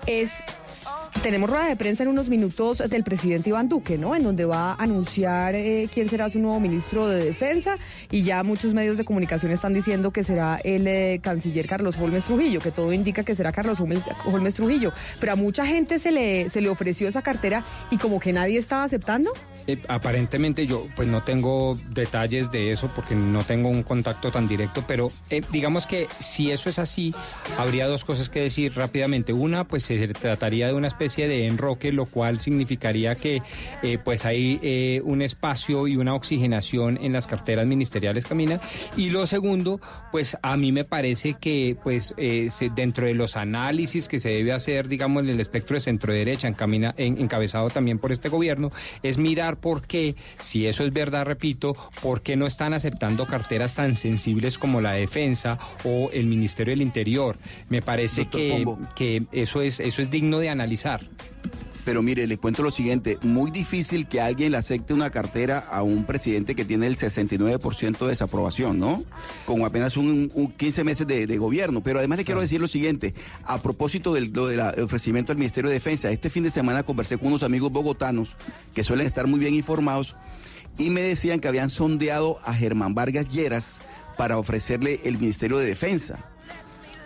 es 0.07 0.31
tenemos 1.21 1.47
rueda 1.47 1.67
de 1.67 1.75
prensa 1.75 2.01
en 2.01 2.09
unos 2.09 2.27
minutos 2.29 2.79
del 2.89 3.03
presidente 3.03 3.49
Iván 3.49 3.69
Duque, 3.69 3.99
¿no? 3.99 4.15
En 4.15 4.23
donde 4.23 4.45
va 4.45 4.71
a 4.71 4.75
anunciar 4.81 5.53
eh, 5.53 5.87
quién 5.93 6.09
será 6.09 6.27
su 6.31 6.39
nuevo 6.39 6.59
ministro 6.59 7.07
de 7.07 7.23
Defensa 7.23 7.77
y 8.09 8.23
ya 8.23 8.41
muchos 8.41 8.73
medios 8.73 8.97
de 8.97 9.05
comunicación 9.05 9.51
están 9.51 9.73
diciendo 9.73 10.09
que 10.09 10.23
será 10.23 10.57
el 10.63 10.87
eh, 10.87 11.19
canciller 11.21 11.67
Carlos 11.67 11.99
Holmes 11.99 12.25
Trujillo, 12.25 12.61
que 12.61 12.71
todo 12.71 12.91
indica 12.93 13.23
que 13.23 13.35
será 13.35 13.51
Carlos 13.51 13.79
Holmes 13.79 14.55
Trujillo. 14.55 14.91
Pero 15.19 15.33
a 15.33 15.35
mucha 15.35 15.67
gente 15.67 15.99
se 15.99 16.11
le, 16.11 16.49
se 16.49 16.61
le 16.61 16.69
ofreció 16.69 17.07
esa 17.07 17.21
cartera 17.21 17.63
y 17.91 17.97
como 17.97 18.19
que 18.19 18.33
nadie 18.33 18.57
estaba 18.57 18.85
aceptando. 18.85 19.31
Eh, 19.67 19.79
aparentemente 19.87 20.67
yo 20.67 20.87
pues 20.95 21.07
no 21.07 21.23
tengo 21.23 21.77
detalles 21.89 22.51
de 22.51 22.71
eso 22.71 22.89
porque 22.95 23.15
no 23.15 23.43
tengo 23.43 23.69
un 23.69 23.83
contacto 23.83 24.31
tan 24.31 24.47
directo, 24.47 24.83
pero 24.87 25.09
eh, 25.29 25.41
digamos 25.51 25.85
que 25.87 26.07
si 26.19 26.51
eso 26.51 26.69
es 26.69 26.77
así, 26.79 27.13
habría 27.57 27.87
dos 27.87 28.03
cosas 28.03 28.29
que 28.29 28.41
decir 28.41 28.73
rápidamente. 28.75 29.33
Una, 29.33 29.63
pues 29.63 29.83
se 29.83 30.07
trataría 30.09 30.67
de 30.67 30.73
una 30.73 30.87
especie 30.87 31.27
de 31.27 31.47
enroque, 31.47 31.91
lo 31.91 32.05
cual 32.05 32.39
significaría 32.39 33.15
que 33.15 33.41
eh, 33.81 33.97
pues 34.03 34.25
hay 34.25 35.01
un 35.03 35.21
espacio 35.21 35.87
y 35.87 35.95
una 35.97 36.13
oxigenación 36.13 36.97
en 37.01 37.13
las 37.13 37.27
carteras 37.27 37.65
ministeriales, 37.65 38.25
Camina. 38.25 38.59
Y 38.95 39.09
lo 39.09 39.25
segundo, 39.27 39.79
pues 40.11 40.37
a 40.41 40.57
mí 40.57 40.71
me 40.71 40.83
parece 40.83 41.33
que 41.33 41.75
pues 41.83 42.13
se- 42.15 42.69
dentro 42.75 43.05
de 43.07 43.13
los 43.13 43.35
análisis 43.35 44.07
que 44.07 44.19
se 44.19 44.29
debe 44.29 44.51
hacer, 44.53 44.87
digamos, 44.87 45.23
en 45.25 45.31
el 45.33 45.39
espectro 45.39 45.75
de 45.75 45.81
centro-derecha, 45.81 46.47
encamina- 46.47 46.93
en- 46.97 47.17
encabezado 47.19 47.69
también 47.69 47.99
por 47.99 48.11
este 48.11 48.29
gobierno, 48.29 48.69
es 49.03 49.17
mirar 49.17 49.54
por 49.55 49.85
qué, 49.85 50.15
si 50.41 50.67
eso 50.67 50.83
es 50.83 50.93
verdad, 50.93 51.25
repito, 51.25 51.75
por 52.01 52.21
qué 52.21 52.35
no 52.35 52.45
están 52.45 52.73
aceptando 52.73 53.25
carteras 53.25 53.73
tan 53.73 53.95
sensibles 53.95 54.57
como 54.57 54.81
la 54.81 54.93
defensa 54.93 55.59
o 55.83 56.09
el 56.11 56.27
Ministerio 56.27 56.71
del 56.71 56.81
Interior. 56.81 57.37
Me 57.69 57.81
parece 57.81 58.27
que, 58.27 58.65
que 58.95 59.23
eso 59.31 59.61
es, 59.61 59.79
eso 59.79 60.01
es 60.01 60.11
digno 60.11 60.39
de 60.39 60.49
analizar. 60.49 61.07
Pero 61.85 62.01
mire, 62.01 62.27
le 62.27 62.37
cuento 62.37 62.63
lo 62.63 62.71
siguiente, 62.71 63.17
muy 63.21 63.51
difícil 63.51 64.07
que 64.07 64.19
alguien 64.19 64.51
le 64.51 64.57
acepte 64.57 64.93
una 64.93 65.11
cartera 65.11 65.59
a 65.59 65.83
un 65.83 66.03
presidente 66.05 66.55
que 66.55 66.65
tiene 66.65 66.87
el 66.87 66.97
69% 66.97 67.97
de 67.99 68.07
desaprobación, 68.07 68.79
¿no? 68.79 69.03
Con 69.45 69.63
apenas 69.63 69.95
un, 69.95 70.31
un 70.33 70.51
15 70.51 70.83
meses 70.83 71.07
de, 71.07 71.27
de 71.27 71.37
gobierno. 71.37 71.81
Pero 71.81 71.99
además 71.99 72.17
le 72.17 72.25
quiero 72.25 72.41
decir 72.41 72.59
lo 72.59 72.67
siguiente, 72.67 73.13
a 73.43 73.61
propósito 73.61 74.13
del 74.13 74.33
del 74.33 74.59
ofrecimiento 74.83 75.31
del 75.31 75.37
Ministerio 75.37 75.69
de 75.69 75.75
Defensa, 75.75 76.09
este 76.09 76.29
fin 76.29 76.43
de 76.43 76.49
semana 76.49 76.83
conversé 76.83 77.17
con 77.17 77.27
unos 77.27 77.43
amigos 77.43 77.71
bogotanos 77.71 78.35
que 78.73 78.83
suelen 78.83 79.05
estar 79.05 79.27
muy 79.27 79.39
bien 79.39 79.53
informados 79.53 80.17
y 80.77 80.89
me 80.89 81.01
decían 81.01 81.39
que 81.39 81.47
habían 81.47 81.69
sondeado 81.69 82.37
a 82.43 82.53
Germán 82.53 82.95
Vargas 82.95 83.29
Lleras 83.29 83.79
para 84.17 84.37
ofrecerle 84.37 84.99
el 85.03 85.17
Ministerio 85.17 85.57
de 85.57 85.67
Defensa. 85.67 86.31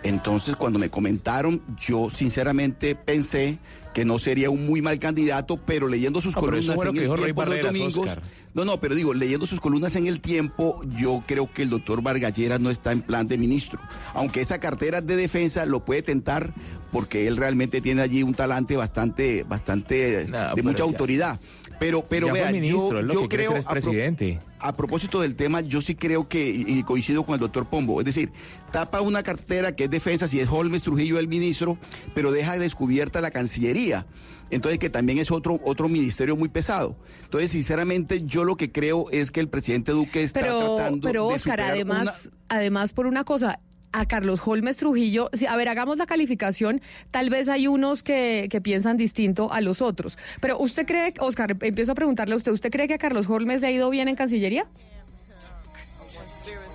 Entonces, 0.02 0.56
cuando 0.56 0.78
me 0.78 0.90
comentaron, 0.90 1.62
yo 1.76 2.08
sinceramente 2.08 2.94
pensé 2.94 3.58
que 3.94 4.04
no 4.04 4.18
sería 4.18 4.50
un 4.50 4.66
muy 4.66 4.82
mal 4.82 4.98
candidato, 4.98 5.56
pero 5.56 5.88
leyendo 5.88 6.20
sus 6.20 6.34
No, 6.36 6.40
columnas 6.42 6.68
en 6.68 6.96
el 6.96 7.12
tiempo 7.18 7.44
los 7.44 7.60
domingos. 7.62 7.96
Oscar. 7.98 8.22
No, 8.54 8.64
no, 8.64 8.80
pero 8.80 8.94
digo, 8.94 9.14
leyendo 9.14 9.46
sus 9.46 9.60
columnas 9.60 9.96
en 9.96 10.06
el 10.06 10.20
tiempo, 10.20 10.80
yo 10.96 11.22
creo 11.26 11.52
que 11.52 11.62
el 11.62 11.70
doctor 11.70 12.02
Vargallera 12.02 12.58
no 12.58 12.70
está 12.70 12.92
en 12.92 13.02
plan 13.02 13.26
de 13.26 13.38
ministro. 13.38 13.80
Aunque 14.14 14.40
esa 14.40 14.58
cartera 14.58 15.00
de 15.00 15.16
defensa 15.16 15.64
lo 15.66 15.84
puede 15.84 16.02
tentar 16.02 16.52
porque 16.92 17.26
él 17.26 17.36
realmente 17.36 17.80
tiene 17.80 18.02
allí 18.02 18.22
un 18.22 18.34
talante 18.34 18.76
bastante, 18.76 19.44
bastante 19.44 20.26
No, 20.28 20.54
de 20.54 20.62
mucha 20.62 20.78
ya- 20.78 20.84
autoridad. 20.84 21.40
Pero, 21.78 22.04
pero 22.04 22.30
vea, 22.32 22.50
ministro, 22.52 23.00
yo, 23.00 23.12
yo 23.22 23.28
creo 23.28 23.54
presidente. 23.62 24.38
A 24.60 24.76
propósito 24.76 25.20
del 25.20 25.36
tema, 25.36 25.60
yo 25.60 25.80
sí 25.80 25.94
creo 25.94 26.28
que, 26.28 26.48
y 26.48 26.82
coincido 26.82 27.24
con 27.24 27.34
el 27.34 27.40
doctor 27.40 27.68
Pombo, 27.68 28.00
es 28.00 28.06
decir, 28.06 28.32
tapa 28.70 29.00
una 29.00 29.22
cartera 29.22 29.74
que 29.74 29.84
es 29.84 29.90
defensa, 29.90 30.28
si 30.28 30.40
es 30.40 30.48
Holmes 30.50 30.82
Trujillo 30.82 31.18
el 31.18 31.28
ministro, 31.28 31.78
pero 32.14 32.32
deja 32.32 32.58
descubierta 32.58 33.20
la 33.20 33.30
Cancillería. 33.30 34.06
Entonces, 34.50 34.78
que 34.80 34.90
también 34.90 35.18
es 35.18 35.30
otro, 35.30 35.60
otro 35.64 35.88
ministerio 35.88 36.36
muy 36.36 36.48
pesado. 36.48 36.96
Entonces, 37.22 37.52
sinceramente, 37.52 38.22
yo 38.22 38.44
lo 38.44 38.56
que 38.56 38.72
creo 38.72 39.06
es 39.12 39.30
que 39.30 39.40
el 39.40 39.48
presidente 39.48 39.92
Duque 39.92 40.24
está 40.24 40.40
Pero, 40.40 40.74
tratando 40.74 41.06
pero 41.06 41.28
de 41.28 41.34
Oscar, 41.34 41.58
superar 41.58 41.70
además, 41.70 42.30
además 42.48 42.92
por 42.92 43.06
una 43.06 43.24
cosa, 43.24 43.60
a 43.92 44.06
Carlos 44.06 44.40
Holmes 44.44 44.76
Trujillo, 44.76 45.30
a 45.48 45.56
ver, 45.56 45.68
hagamos 45.68 45.98
la 45.98 46.06
calificación, 46.06 46.80
tal 47.10 47.30
vez 47.30 47.48
hay 47.48 47.66
unos 47.66 48.02
que, 48.02 48.48
que 48.50 48.60
piensan 48.60 48.96
distinto 48.96 49.52
a 49.52 49.60
los 49.60 49.82
otros, 49.82 50.18
pero 50.40 50.58
usted 50.58 50.86
cree, 50.86 51.14
Oscar, 51.18 51.56
empiezo 51.60 51.92
a 51.92 51.94
preguntarle 51.94 52.34
a 52.34 52.36
usted, 52.36 52.52
¿usted 52.52 52.70
cree 52.70 52.88
que 52.88 52.94
a 52.94 52.98
Carlos 52.98 53.28
Holmes 53.28 53.60
le 53.60 53.68
ha 53.68 53.70
ido 53.70 53.90
bien 53.90 54.08
en 54.08 54.16
Cancillería? 54.16 54.66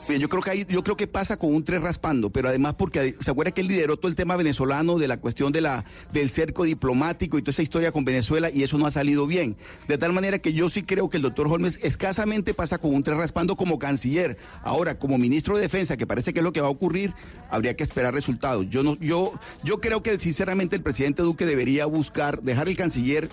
Yo 0.08 0.30
creo 0.30 0.44
que 0.44 0.52
hay, 0.52 0.66
yo 0.70 0.84
creo 0.84 0.96
que 0.96 1.08
pasa 1.08 1.36
con 1.36 1.54
un 1.54 1.64
tres 1.64 1.82
raspando, 1.82 2.30
pero 2.30 2.48
además 2.48 2.76
porque 2.78 3.16
se 3.20 3.32
acuerda 3.32 3.52
que 3.52 3.62
él 3.62 3.68
lideró 3.68 3.98
todo 3.98 4.08
el 4.08 4.16
tema 4.16 4.36
venezolano 4.36 5.00
de 5.00 5.08
la 5.08 5.18
cuestión 5.18 5.52
de 5.52 5.62
la 5.62 5.84
del 6.14 6.30
cerco 6.30 6.64
diplomático 6.64 7.38
y 7.38 7.42
toda 7.42 7.52
esa 7.52 7.64
historia 7.64 7.92
con 7.92 8.06
Venezuela 8.06 8.52
y 8.52 8.64
eso 8.64 8.78
no 8.78 8.86
ha 8.86 8.92
salido 8.92 9.26
bien. 9.26 9.58
De 9.88 9.98
tal 9.98 10.14
manera 10.14 10.40
que 10.40 10.54
yo 10.54 10.70
sí 10.70 10.84
creo 10.84 11.10
que 11.10 11.18
el 11.18 11.24
doctor 11.24 11.48
Holmes 11.48 11.80
escasamente 11.82 12.54
pasa 12.54 12.78
con 12.78 12.94
un 12.94 13.04
tres 13.04 13.18
raspando 13.18 13.56
como 13.56 13.80
canciller. 13.80 14.38
Ahora, 14.62 14.98
como 15.00 15.18
ministro 15.18 15.56
de 15.56 15.64
Defensa, 15.64 15.98
que 15.98 16.06
parece 16.06 16.34
que 16.34 16.40
es 16.40 16.44
lo 16.44 16.54
que 16.54 16.62
va 16.62 16.68
a 16.68 16.72
ocurrir, 16.72 17.14
habría 17.50 17.76
que 17.76 17.84
esperar 17.84 18.14
resultados. 18.14 18.70
Yo 18.70 18.84
no, 18.84 18.96
yo, 19.00 19.34
yo 19.64 19.82
creo 19.82 20.04
que 20.04 20.20
sinceramente 20.20 20.76
el 20.76 20.84
presidente 20.84 21.24
Duque 21.24 21.46
debería 21.46 21.88
buscar 21.88 22.44
dejar 22.44 22.70
el 22.70 22.78
canciller 22.78 23.30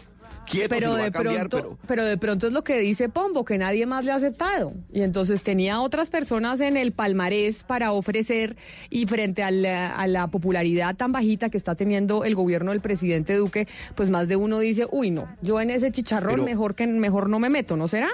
quieto 0.48 0.68
pero 0.70 0.88
lo 0.88 0.92
va 0.94 0.98
de 1.00 1.04
a 1.06 1.10
cambiar, 1.12 1.48
pronto, 1.48 1.76
pero 1.76 1.86
pero... 1.86 2.04
de 2.04 2.16
pronto 2.18 2.46
es 2.46 2.52
lo 2.52 2.64
que 2.64 2.78
dice 2.78 3.08
Pombo, 3.08 3.44
que 3.44 3.58
nadie 3.58 3.86
más 3.86 4.04
le 4.04 4.12
ha 4.12 4.16
aceptado. 4.16 4.72
Y 4.92 5.02
entonces 5.02 5.42
tenía 5.42 5.80
otras 5.80 6.10
personas 6.10 6.60
en 6.60 6.76
el 6.76 6.92
palmarés 6.92 7.62
para 7.62 7.92
ofrecer 7.92 8.56
y 8.90 9.06
frente 9.06 9.42
a 9.42 9.50
la, 9.50 9.94
a 9.94 10.06
la 10.06 10.26
popularidad 10.28 10.96
tan 10.96 11.12
bajita 11.12 11.48
que 11.50 11.56
está 11.58 11.74
teniendo 11.74 12.24
el 12.24 12.34
gobierno 12.34 12.72
del 12.72 12.80
presidente 12.80 13.36
Duque, 13.36 13.68
pues 13.94 14.10
más 14.10 14.28
de 14.28 14.36
uno 14.36 14.58
dice, 14.58 14.86
uy 14.90 15.10
no, 15.10 15.28
yo 15.42 15.60
en 15.60 15.70
ese 15.70 15.90
chicharrón 15.92 16.34
Pero- 16.34 16.44
mejor 16.44 16.74
que 16.74 16.86
mejor 16.86 17.28
no 17.28 17.38
me 17.38 17.48
meto, 17.48 17.76
¿no 17.76 17.88
será? 17.88 18.08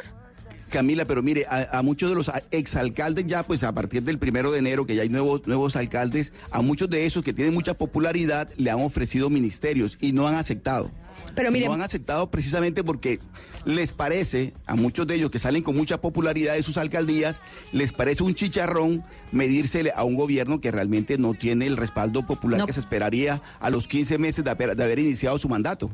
Camila, 0.70 1.06
pero 1.06 1.22
mire, 1.22 1.46
a, 1.48 1.78
a 1.78 1.82
muchos 1.82 2.10
de 2.10 2.14
los 2.14 2.30
exalcaldes 2.50 3.26
ya, 3.26 3.42
pues 3.42 3.64
a 3.64 3.72
partir 3.74 4.02
del 4.02 4.18
primero 4.18 4.52
de 4.52 4.58
enero, 4.58 4.84
que 4.84 4.94
ya 4.94 5.00
hay 5.02 5.08
nuevos, 5.08 5.46
nuevos 5.46 5.76
alcaldes, 5.76 6.34
a 6.50 6.60
muchos 6.60 6.90
de 6.90 7.06
esos 7.06 7.24
que 7.24 7.32
tienen 7.32 7.54
mucha 7.54 7.72
popularidad 7.72 8.50
le 8.58 8.70
han 8.70 8.80
ofrecido 8.82 9.30
ministerios 9.30 9.96
y 9.98 10.12
no 10.12 10.28
han 10.28 10.34
aceptado. 10.34 10.90
Pero 11.38 11.50
no 11.66 11.72
han 11.74 11.82
aceptado 11.82 12.30
precisamente 12.30 12.84
porque 12.84 13.18
les 13.64 13.92
parece, 13.92 14.52
a 14.66 14.74
muchos 14.76 15.06
de 15.06 15.14
ellos 15.14 15.30
que 15.30 15.38
salen 15.38 15.62
con 15.62 15.76
mucha 15.76 16.00
popularidad 16.00 16.54
de 16.54 16.62
sus 16.62 16.76
alcaldías, 16.76 17.40
les 17.72 17.92
parece 17.92 18.22
un 18.22 18.34
chicharrón 18.34 19.04
medírsele 19.32 19.92
a 19.94 20.04
un 20.04 20.16
gobierno 20.16 20.60
que 20.60 20.70
realmente 20.70 21.18
no 21.18 21.34
tiene 21.34 21.66
el 21.66 21.76
respaldo 21.76 22.26
popular 22.26 22.60
No. 22.60 22.66
que 22.66 22.72
se 22.72 22.80
esperaría 22.80 23.40
a 23.60 23.70
los 23.70 23.88
15 23.88 24.18
meses 24.18 24.44
de 24.44 24.50
haber, 24.50 24.76
de 24.76 24.84
haber 24.84 24.98
iniciado 24.98 25.38
su 25.38 25.48
mandato. 25.48 25.90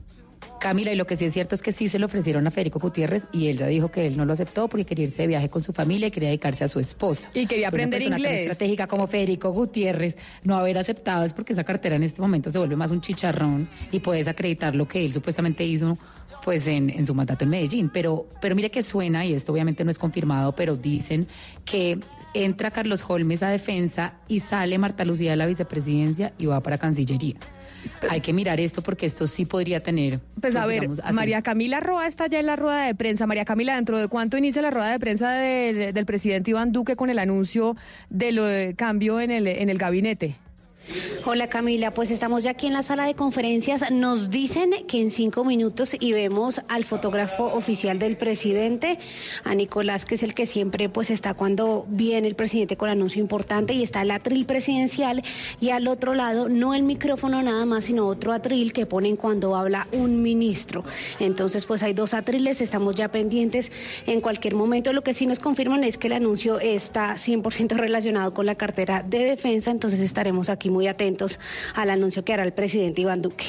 Camila, 0.61 0.93
y 0.93 0.97
lo 0.97 1.07
que 1.07 1.17
sí 1.17 1.25
es 1.25 1.33
cierto 1.33 1.55
es 1.55 1.63
que 1.63 1.73
sí 1.73 1.89
se 1.89 1.99
lo 1.99 2.07
ofrecieron 2.07 2.47
a 2.47 2.51
Federico 2.51 2.79
Gutiérrez 2.79 3.27
y 3.33 3.49
él 3.49 3.59
ya 3.59 3.67
dijo 3.67 3.91
que 3.91 4.07
él 4.07 4.17
no 4.17 4.25
lo 4.25 4.33
aceptó 4.33 4.69
porque 4.69 4.85
quería 4.85 5.05
irse 5.05 5.23
de 5.23 5.29
viaje 5.29 5.49
con 5.49 5.63
su 5.63 5.73
familia 5.73 6.09
y 6.09 6.11
quería 6.11 6.29
dedicarse 6.29 6.65
a 6.65 6.69
su 6.69 6.81
esposa. 6.81 7.31
Y 7.35 7.47
quería 7.47 7.71
Pero 7.71 7.83
una 7.83 7.97
aprender 7.97 8.11
tan 8.11 8.19
inglés. 8.19 8.41
estratégica 8.43 8.87
como 8.87 9.07
Federico 9.07 9.51
Gutiérrez 9.51 10.17
no 10.43 10.57
haber 10.57 10.79
aceptado 10.79 11.25
es 11.25 11.33
porque 11.33 11.53
esa 11.53 11.65
cartera 11.65 11.97
en 11.97 12.03
este 12.03 12.21
momento 12.21 12.51
se 12.51 12.59
vuelve 12.59 12.77
más 12.77 12.91
un 12.91 13.01
chicharrón 13.01 13.69
y 13.93 14.01
puedes 14.01 14.29
acreditar 14.29 14.75
lo 14.75 14.89
que 14.89 15.05
él 15.05 15.13
supuestamente 15.13 15.65
hizo 15.65 15.99
pues 16.43 16.67
en, 16.67 16.91
en 16.91 17.07
su 17.07 17.15
mandato 17.15 17.45
en 17.45 17.51
Medellín. 17.51 17.91
Pero, 17.93 18.27
pero 18.41 18.55
mire 18.55 18.71
que 18.71 18.83
suena, 18.83 19.25
y 19.25 19.35
esto 19.35 19.53
obviamente 19.53 19.85
no 19.85 19.91
es 19.91 19.99
confirmado, 19.99 20.53
pero 20.53 20.77
dicen 20.77 21.27
que 21.65 21.99
entra 22.35 22.71
Carlos 22.71 23.05
Holmes 23.07 23.43
a 23.43 23.49
defensa 23.49 24.19
y 24.29 24.41
sale 24.41 24.79
Marta 24.79 25.05
Lucía 25.05 25.33
de 25.33 25.37
la 25.37 25.47
vicepresidencia 25.47 26.33
y 26.39 26.47
va 26.47 26.61
para 26.61 26.79
Cancillería. 26.79 27.37
Hay 28.09 28.21
que 28.21 28.33
mirar 28.33 28.61
esto 28.61 28.83
porque 28.83 29.07
esto 29.07 29.27
sí 29.27 29.45
podría 29.45 29.81
tener. 29.81 30.21
Pues 30.41 30.57
a 30.57 30.67
ver, 30.67 30.81
digamos, 30.81 31.01
María 31.13 31.43
Camila 31.43 31.81
Roa 31.81 32.07
está 32.07 32.27
ya 32.27 32.41
en 32.41 32.47
la 32.47 32.57
rueda 32.57 32.87
de 32.87 32.95
prensa. 32.95 33.27
María 33.27 33.45
Camila, 33.45 33.75
¿dentro 33.77 33.99
de 33.99 34.09
cuánto 34.09 34.37
inicia 34.37 34.63
la 34.63 34.71
rueda 34.71 34.91
de 34.91 34.99
prensa 34.99 35.33
de- 35.33 35.73
de- 35.75 35.93
del 35.93 36.07
presidente 36.07 36.51
Iván 36.51 36.73
Duque 36.73 36.97
con 36.97 37.11
el 37.11 37.19
anuncio 37.19 37.77
del 38.11 38.75
cambio 38.77 39.21
en 39.21 39.31
el, 39.31 39.47
en 39.47 39.69
el 39.69 39.79
gabinete? 39.79 40.37
Hola 41.27 41.49
Camila, 41.49 41.93
pues 41.93 42.11
estamos 42.11 42.45
ya 42.45 42.51
aquí 42.51 42.67
en 42.67 42.75
la 42.75 42.83
sala 42.83 43.07
de 43.07 43.15
conferencias. 43.15 43.91
Nos 43.91 44.29
dicen 44.29 44.71
que 44.87 45.01
en 45.01 45.11
cinco 45.11 45.43
minutos 45.43 45.97
y 45.99 46.13
vemos 46.13 46.61
al 46.69 46.85
fotógrafo 46.85 47.47
oficial 47.47 47.99
del 47.99 48.19
presidente, 48.19 48.99
a 49.43 49.55
Nicolás, 49.55 50.05
que 50.05 50.17
es 50.17 50.23
el 50.23 50.35
que 50.35 50.45
siempre 50.45 50.91
pues 50.91 51.09
está 51.09 51.33
cuando 51.33 51.87
viene 51.89 52.29
el 52.29 52.35
presidente 52.35 52.77
con 52.77 52.91
anuncio 52.91 53.23
importante 53.23 53.73
y 53.73 53.83
está 53.83 54.03
el 54.03 54.11
atril 54.11 54.45
presidencial 54.45 55.23
y 55.61 55.71
al 55.71 55.89
otro 55.89 56.13
lado 56.13 56.51
no 56.51 56.75
el 56.75 56.83
micrófono 56.83 57.43
nada 57.43 57.65
más, 57.65 57.87
sino 57.87 58.07
otro 58.07 58.35
atril 58.35 58.75
que 58.75 58.85
ponen 58.85 59.17
cuando 59.17 59.57
habla 59.57 59.89
un 59.93 60.21
ministro. 60.21 60.85
Entonces 61.21 61.65
pues 61.65 61.83
hay 61.83 61.95
dos 61.95 62.13
atriles, 62.13 62.61
estamos 62.61 62.97
ya 62.97 63.09
pendientes 63.09 63.73
en 64.07 64.21
cualquier 64.21 64.55
momento. 64.55 64.93
Lo 64.93 65.03
que 65.03 65.15
sí 65.15 65.25
nos 65.25 65.41
confirman 65.41 65.85
es 65.85 65.97
que 65.97 66.09
el 66.09 66.13
anuncio 66.13 66.61
está 66.61 67.15
100% 67.15 67.77
relacionado 67.77 68.35
con 68.35 68.45
la 68.45 68.57
cartera 68.57 69.03
de 69.03 69.25
defensa, 69.25 69.71
entonces 69.71 70.01
estaremos 70.01 70.51
aquí 70.51 70.69
muy 70.75 70.87
atentos 70.89 71.39
al 71.75 71.89
anuncio 71.89 72.23
que 72.25 72.35
hará 72.35 72.43
el 72.45 72.53
presidente 72.53 73.01
Iván 73.01 73.23
Duque. 73.23 73.47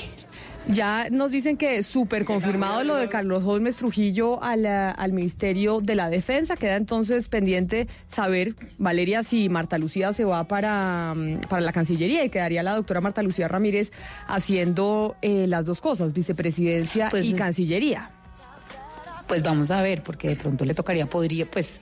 Ya 0.68 1.10
nos 1.12 1.30
dicen 1.30 1.58
que 1.58 1.84
súper 1.84 2.26
confirmado 2.26 2.84
lo 2.84 2.96
de 2.96 3.08
Carlos 3.08 3.44
Holmes 3.46 3.76
Trujillo 3.76 4.42
a 4.42 4.56
la- 4.56 4.90
al 4.90 5.14
Ministerio 5.14 5.80
de 5.80 5.94
la 5.94 6.10
Defensa. 6.10 6.56
Queda 6.56 6.76
entonces 6.76 7.28
pendiente 7.28 7.88
saber, 8.08 8.56
Valeria, 8.80 9.22
si 9.22 9.48
Marta 9.48 9.78
Lucía 9.78 10.12
se 10.14 10.26
va 10.26 10.48
para, 10.48 11.14
mm, 11.16 11.42
para 11.50 11.62
la 11.62 11.72
Cancillería 11.72 12.24
y 12.26 12.32
quedaría 12.32 12.64
la 12.64 12.74
doctora 12.74 13.00
Marta 13.00 13.22
Lucía 13.22 13.48
Ramírez 13.48 13.92
haciendo 14.28 15.16
eh, 15.22 15.46
las 15.48 15.66
dos 15.66 15.82
cosas, 15.82 16.14
vicepresidencia 16.14 17.10
Pues 17.12 17.26
y 17.26 17.34
es- 17.34 17.38
Cancillería. 17.38 18.10
Pues 19.28 19.44
vamos 19.44 19.70
a 19.70 19.82
ver, 19.84 20.02
porque 20.02 20.30
de 20.30 20.36
pronto 20.36 20.66
le 20.66 20.74
tocaría, 20.74 21.06
podría, 21.06 21.46
pues 21.46 21.80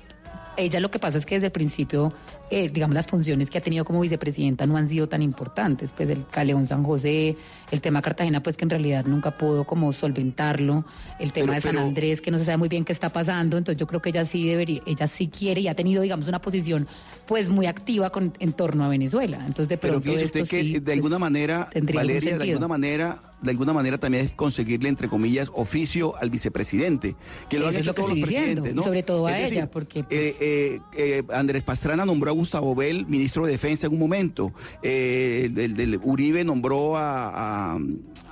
ella 0.57 0.79
lo 0.79 0.91
que 0.91 0.99
pasa 0.99 1.17
es 1.17 1.25
que 1.25 1.35
desde 1.35 1.47
el 1.47 1.51
principio, 1.51 2.13
eh, 2.53 2.69
digamos, 2.69 2.93
las 2.95 3.07
funciones 3.07 3.49
que 3.49 3.57
ha 3.57 3.61
tenido 3.61 3.85
como 3.85 4.01
vicepresidenta 4.01 4.65
no 4.65 4.77
han 4.77 4.87
sido 4.89 5.07
tan 5.09 5.21
importantes. 5.21 5.91
Pues 5.91 6.09
el 6.09 6.25
Caleón 6.27 6.67
San 6.67 6.83
José, 6.83 7.35
el 7.71 7.81
tema 7.81 8.01
Cartagena, 8.01 8.43
pues 8.43 8.57
que 8.57 8.65
en 8.65 8.69
realidad 8.69 9.05
nunca 9.05 9.37
pudo 9.37 9.63
como 9.65 9.91
solventarlo, 9.93 10.85
el 11.19 11.31
tema 11.33 11.45
Pero- 11.47 11.53
de 11.55 11.61
San 11.61 11.71
pero- 11.75 11.83
Andrés, 11.85 12.21
que 12.21 12.31
no 12.31 12.37
se 12.37 12.45
sabe 12.45 12.57
muy 12.57 12.69
bien 12.69 12.85
qué 12.85 12.93
está 12.93 13.09
pasando. 13.09 13.57
Entonces 13.57 13.79
yo 13.79 13.87
creo 13.87 14.01
que 14.01 14.09
ella 14.09 14.25
sí 14.25 14.47
debería, 14.47 14.81
ella 14.85 15.07
sí 15.07 15.27
quiere 15.27 15.61
y 15.61 15.67
ha 15.67 15.75
tenido, 15.75 16.01
digamos, 16.01 16.27
una 16.27 16.39
posición 16.41 16.87
pues 17.25 17.49
muy 17.49 17.65
activa 17.67 18.11
con, 18.11 18.33
en 18.39 18.53
torno 18.53 18.83
a 18.83 18.89
Venezuela. 18.89 19.37
Entonces 19.39 19.69
de 19.69 19.77
Pero 19.77 19.93
pronto 19.93 20.05
fíjese 20.09 20.25
esto 20.25 20.39
usted 20.43 20.57
que 20.57 20.63
sí, 20.63 20.73
de 20.73 20.81
pues, 20.81 20.95
alguna 20.97 21.19
manera, 21.19 21.67
Valeria, 21.93 22.37
de 22.37 22.43
alguna 22.43 22.67
manera, 22.67 23.17
de 23.41 23.51
alguna 23.51 23.73
manera 23.73 23.97
también 23.97 24.25
es 24.25 24.33
conseguirle, 24.33 24.89
entre 24.89 25.07
comillas, 25.07 25.49
oficio 25.53 26.15
al 26.17 26.29
vicepresidente. 26.29 27.15
Que 27.49 27.59
lo 27.59 27.69
Eso 27.69 27.77
han 27.77 27.81
hecho 27.81 27.89
lo 27.91 27.93
que 27.93 28.01
todos 28.01 28.09
los 28.09 28.17
estoy 28.19 28.29
diciendo, 28.29 28.61
presidentes, 28.61 28.71
y 28.73 28.75
¿no? 28.75 28.83
sobre 28.83 29.03
todo 29.03 29.27
a 29.27 29.31
Es 29.33 29.41
decir, 29.43 29.57
ella, 29.59 29.71
porque, 29.71 30.03
pues, 30.03 30.11
eh, 30.19 30.35
eh, 30.39 30.79
eh, 30.97 31.23
Andrés 31.33 31.63
Pastrana 31.63 32.05
nombró 32.05 32.31
a 32.31 32.33
Gustavo 32.43 32.75
Bell 32.75 33.05
ministro 33.07 33.45
de 33.45 33.53
Defensa 33.53 33.87
en 33.87 33.93
un 33.93 33.99
momento. 33.99 34.51
Eh, 34.81 35.43
el, 35.45 35.57
el- 35.57 35.79
el 35.79 35.99
Uribe 36.03 36.43
nombró 36.43 36.97
a, 36.97 37.73
a- 37.75 37.79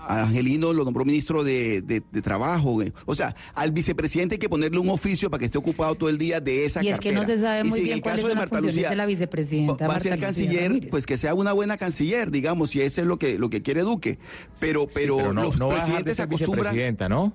a 0.08 0.24
Angelino, 0.24 0.74
lo 0.74 0.84
nombró 0.84 1.06
ministro 1.06 1.44
de, 1.44 1.82
de- 1.82 2.04
de 2.12 2.22
Trabajo. 2.22 2.80
O 3.06 3.16
sea, 3.16 3.34
al 3.56 3.72
vicepresidente 3.72 4.36
hay 4.36 4.40
que 4.40 4.50
ponerle 4.50 4.80
un 4.80 4.90
oficio 4.90 5.30
para 5.30 5.40
que 5.40 5.46
esté 5.46 5.58
ocupado 5.58 5.96
todo 5.96 6.10
el 6.10 6.18
día 6.18 6.40
de 6.42 6.66
esa 6.66 6.84
Y 6.84 6.88
es 6.90 6.96
cartera. 6.96 7.14
que 7.16 7.20
no 7.22 7.26
se 7.26 7.38
sabe 7.42 7.62
Y 7.62 7.64
muy 7.64 7.72
si 7.72 7.78
en 7.80 7.84
bien 7.86 7.96
el 7.98 8.02
cuáles 8.02 8.22
caso 8.22 8.28
de 8.28 8.32
son 8.34 8.40
las 8.40 8.42
Marta 8.52 8.56
funciones 8.58 8.76
Lucía 8.76 8.90
de 8.90 8.96
la 8.98 9.06
vicepresidenta 9.06 9.88
va 9.88 9.96
a 9.96 10.00
ser 10.00 10.20
canciller, 10.20 10.64
Ramírez. 10.70 10.90
pues 10.92 11.06
que 11.06 11.18
sea 11.18 11.34
una 11.36 11.54
buena 11.54 11.78
canciller, 11.78 12.32
digamos, 12.32 12.72
si 12.72 12.82
eso 12.82 13.02
es 13.02 13.08
lo 13.08 13.18
que 13.18 13.40
lo 13.40 13.50
que 13.50 13.62
quiere 13.62 13.82
Duque. 13.82 14.18
Pero 14.60 14.82
Sí, 14.82 14.88
pero, 14.94 15.32
no, 15.34 15.44
los 15.44 15.58
no 15.58 15.70
presidentes 15.70 16.18
ser 16.18 16.26
acostumbran 16.26 16.76
¿no? 17.08 17.34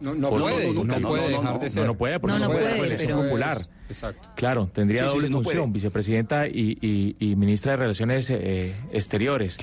No, 0.00 0.14
no 0.14 0.28
puede, 0.30 0.72
no, 0.72 0.84
no, 0.84 1.08
puede 1.08 1.30
no, 1.30 1.42
no, 1.42 1.58
no, 1.58 1.60
ser. 1.70 1.74
No, 1.82 1.86
no 1.86 1.96
puede, 1.96 2.20
porque 2.20 2.34
No, 2.34 2.38
no, 2.38 2.46
no 2.46 2.52
puede, 2.52 2.76
puede, 2.76 3.14
popular. 3.14 3.68
Exacto. 3.88 4.28
Claro, 4.36 4.68
tendría 4.72 5.02
Sí, 5.04 5.08
sí, 5.08 5.14
doble 5.16 5.28
puede. 5.30 5.44
función, 5.44 5.72
vicepresidenta 5.72 6.46
y, 6.46 6.76
y- 6.80 7.16
y 7.18 7.36
ministra 7.36 7.72
de 7.72 7.76
Relaciones 7.78 8.28
eh, 8.30 8.74
Exteriores. 8.92 9.56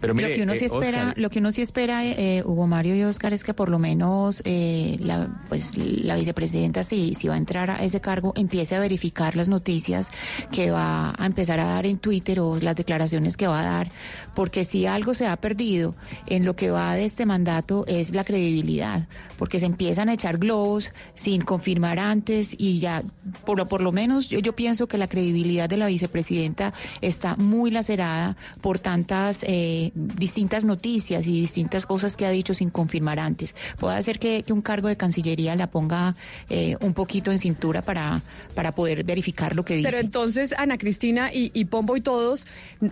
Pero 0.00 0.12
mire, 0.14 0.28
lo 0.30 0.34
que 0.34 0.42
uno 0.42 0.52
eh, 0.52 0.56
sí 0.56 0.64
espera, 0.66 0.98
Oscar, 1.08 1.18
lo 1.18 1.30
que 1.30 1.38
uno 1.38 1.52
sí 1.52 1.62
espera, 1.62 2.04
eh, 2.04 2.42
Hugo 2.44 2.66
Mario 2.66 2.94
y 2.94 3.02
Oscar, 3.04 3.32
es 3.32 3.42
que 3.42 3.54
por 3.54 3.70
lo 3.70 3.78
menos 3.78 4.42
eh, 4.44 4.96
la, 5.00 5.28
pues 5.48 5.76
la 5.78 6.16
vicepresidenta, 6.16 6.82
si, 6.82 7.14
si 7.14 7.28
va 7.28 7.34
a 7.34 7.38
entrar 7.38 7.70
a 7.70 7.82
ese 7.82 8.00
cargo, 8.00 8.32
empiece 8.36 8.74
a 8.74 8.80
verificar 8.80 9.34
las 9.34 9.48
noticias 9.48 10.10
que 10.52 10.70
va 10.70 11.14
a 11.16 11.26
empezar 11.26 11.58
a 11.60 11.64
dar 11.64 11.86
en 11.86 11.98
Twitter 11.98 12.40
o 12.40 12.58
las 12.60 12.76
declaraciones 12.76 13.36
que 13.36 13.46
va 13.46 13.60
a 13.60 13.64
dar, 13.64 13.90
porque 14.34 14.64
si 14.64 14.84
algo 14.84 15.14
se 15.14 15.26
ha 15.26 15.36
perdido 15.36 15.94
en 16.26 16.44
lo 16.44 16.54
que 16.54 16.70
va 16.70 16.94
de 16.96 17.04
este 17.06 17.24
mandato 17.24 17.84
es 17.86 18.14
la 18.14 18.24
credibilidad, 18.24 19.08
porque 19.38 19.58
se 19.58 19.66
empiezan 19.66 20.08
a 20.10 20.14
echar 20.14 20.38
globos 20.38 20.90
sin 21.14 21.42
confirmar 21.42 21.98
antes 21.98 22.54
y 22.58 22.78
ya, 22.78 23.02
por, 23.46 23.56
lo- 23.58 23.63
por 23.66 23.80
lo 23.80 23.92
menos 23.92 24.28
yo, 24.28 24.38
yo 24.38 24.54
pienso 24.54 24.86
que 24.86 24.98
la 24.98 25.08
credibilidad 25.08 25.68
de 25.68 25.76
la 25.76 25.86
vicepresidenta 25.86 26.72
está 27.00 27.36
muy 27.36 27.70
lacerada 27.70 28.36
por 28.60 28.78
tantas 28.78 29.44
eh, 29.46 29.90
distintas 29.94 30.64
noticias 30.64 31.26
y 31.26 31.40
distintas 31.40 31.86
cosas 31.86 32.16
que 32.16 32.26
ha 32.26 32.30
dicho 32.30 32.54
sin 32.54 32.70
confirmar 32.70 33.18
antes. 33.18 33.54
Puede 33.78 34.02
ser 34.02 34.18
que, 34.18 34.42
que 34.42 34.52
un 34.52 34.62
cargo 34.62 34.88
de 34.88 34.96
Cancillería 34.96 35.56
la 35.56 35.68
ponga 35.68 36.14
eh, 36.48 36.76
un 36.80 36.94
poquito 36.94 37.30
en 37.30 37.38
cintura 37.38 37.82
para, 37.82 38.22
para 38.54 38.74
poder 38.74 39.04
verificar 39.04 39.54
lo 39.54 39.64
que 39.64 39.76
dice. 39.76 39.88
Pero 39.88 40.00
entonces, 40.00 40.54
Ana 40.56 40.78
Cristina 40.78 41.32
y, 41.32 41.50
y 41.54 41.64
Pombo 41.66 41.96
y 41.96 42.00
todos, 42.00 42.46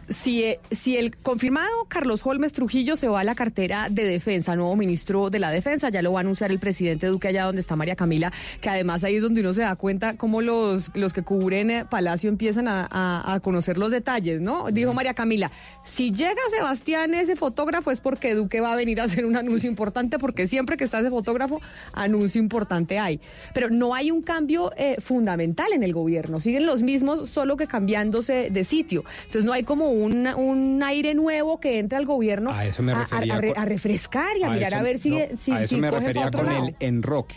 si, 0.08 0.44
eh, 0.44 0.60
si 0.70 0.96
el 0.96 1.16
confirmado 1.16 1.84
Carlos 1.88 2.22
Holmes 2.24 2.52
Trujillo 2.52 2.96
se 2.96 3.08
va 3.08 3.20
a 3.20 3.24
la 3.24 3.34
cartera 3.34 3.88
de 3.90 4.04
defensa, 4.04 4.56
nuevo 4.56 4.76
ministro 4.76 5.30
de 5.30 5.38
la 5.38 5.50
defensa, 5.50 5.88
ya 5.90 6.02
lo 6.02 6.12
va 6.12 6.20
a 6.20 6.22
anunciar 6.22 6.50
el 6.50 6.58
presidente 6.58 7.06
Duque 7.06 7.28
allá 7.28 7.44
donde 7.44 7.60
está 7.60 7.76
María 7.76 7.96
Camila, 7.96 8.32
que 8.60 8.68
además 8.68 9.04
ahí 9.04 9.16
es 9.16 9.22
donde 9.22 9.40
uno 9.40 9.52
se 9.52 9.62
da 9.62 9.76
cuenta 9.76 10.16
cómo 10.16 10.40
los 10.40 10.61
los, 10.62 10.90
los 10.94 11.12
que 11.12 11.22
cubren 11.22 11.70
eh, 11.70 11.84
Palacio 11.88 12.28
empiezan 12.28 12.68
a, 12.68 12.86
a- 12.90 13.34
a 13.34 13.40
conocer 13.40 13.78
los 13.78 13.90
detalles, 13.90 14.40
¿no? 14.40 14.66
Dijo 14.70 14.92
María 14.94 15.14
Camila, 15.14 15.50
si 15.84 16.12
llega 16.12 16.40
Sebastián, 16.54 17.14
ese 17.14 17.36
fotógrafo, 17.36 17.90
es 17.90 18.00
porque 18.00 18.34
Duque 18.34 18.60
va 18.60 18.72
a 18.72 18.76
venir 18.76 19.00
a 19.00 19.04
hacer 19.04 19.26
un 19.26 19.36
anuncio 19.36 19.68
importante, 19.68 20.18
porque 20.18 20.46
siempre 20.46 20.76
que 20.76 20.84
está 20.84 21.00
ese 21.00 21.10
fotógrafo, 21.10 21.60
anuncio 21.92 22.40
importante 22.40 22.98
hay. 22.98 23.20
Pero 23.54 23.70
no 23.70 23.94
hay 23.94 24.10
un 24.10 24.22
cambio 24.22 24.72
eh, 24.76 24.96
fundamental 25.00 25.72
en 25.72 25.82
el 25.82 25.92
gobierno, 25.92 26.40
siguen 26.40 26.66
los 26.66 26.82
mismos, 26.82 27.28
solo 27.28 27.56
que 27.56 27.66
cambiándose 27.66 28.50
de 28.50 28.64
sitio. 28.64 29.04
Entonces 29.26 29.44
no 29.44 29.52
hay 29.52 29.64
como 29.64 29.90
un, 29.90 30.26
un 30.28 30.82
aire 30.82 31.14
nuevo 31.14 31.58
que 31.60 31.78
entre 31.78 31.98
al 31.98 32.06
gobierno 32.06 32.50
A 32.52 32.64
eso 32.66 32.82
me 32.82 32.92
a- 32.92 33.00
refería 33.00 33.34
a, 33.36 33.40
re- 33.40 33.52
con- 33.54 33.62
a 33.62 33.64
refrescar 33.66 34.36
y 34.38 34.42
a, 34.44 34.50
mirar 34.50 34.72
eso- 34.72 34.76
a 34.80 34.82
ver 34.82 34.98
si, 34.98 35.10
no, 35.10 35.18
si, 35.38 35.50
a 35.52 35.62
eso 35.62 35.74
si 35.74 35.80
me 35.80 35.90
refería 35.90 36.30
con 36.30 36.46
lado. 36.46 36.66
el 36.68 36.76
enroque. 36.80 37.34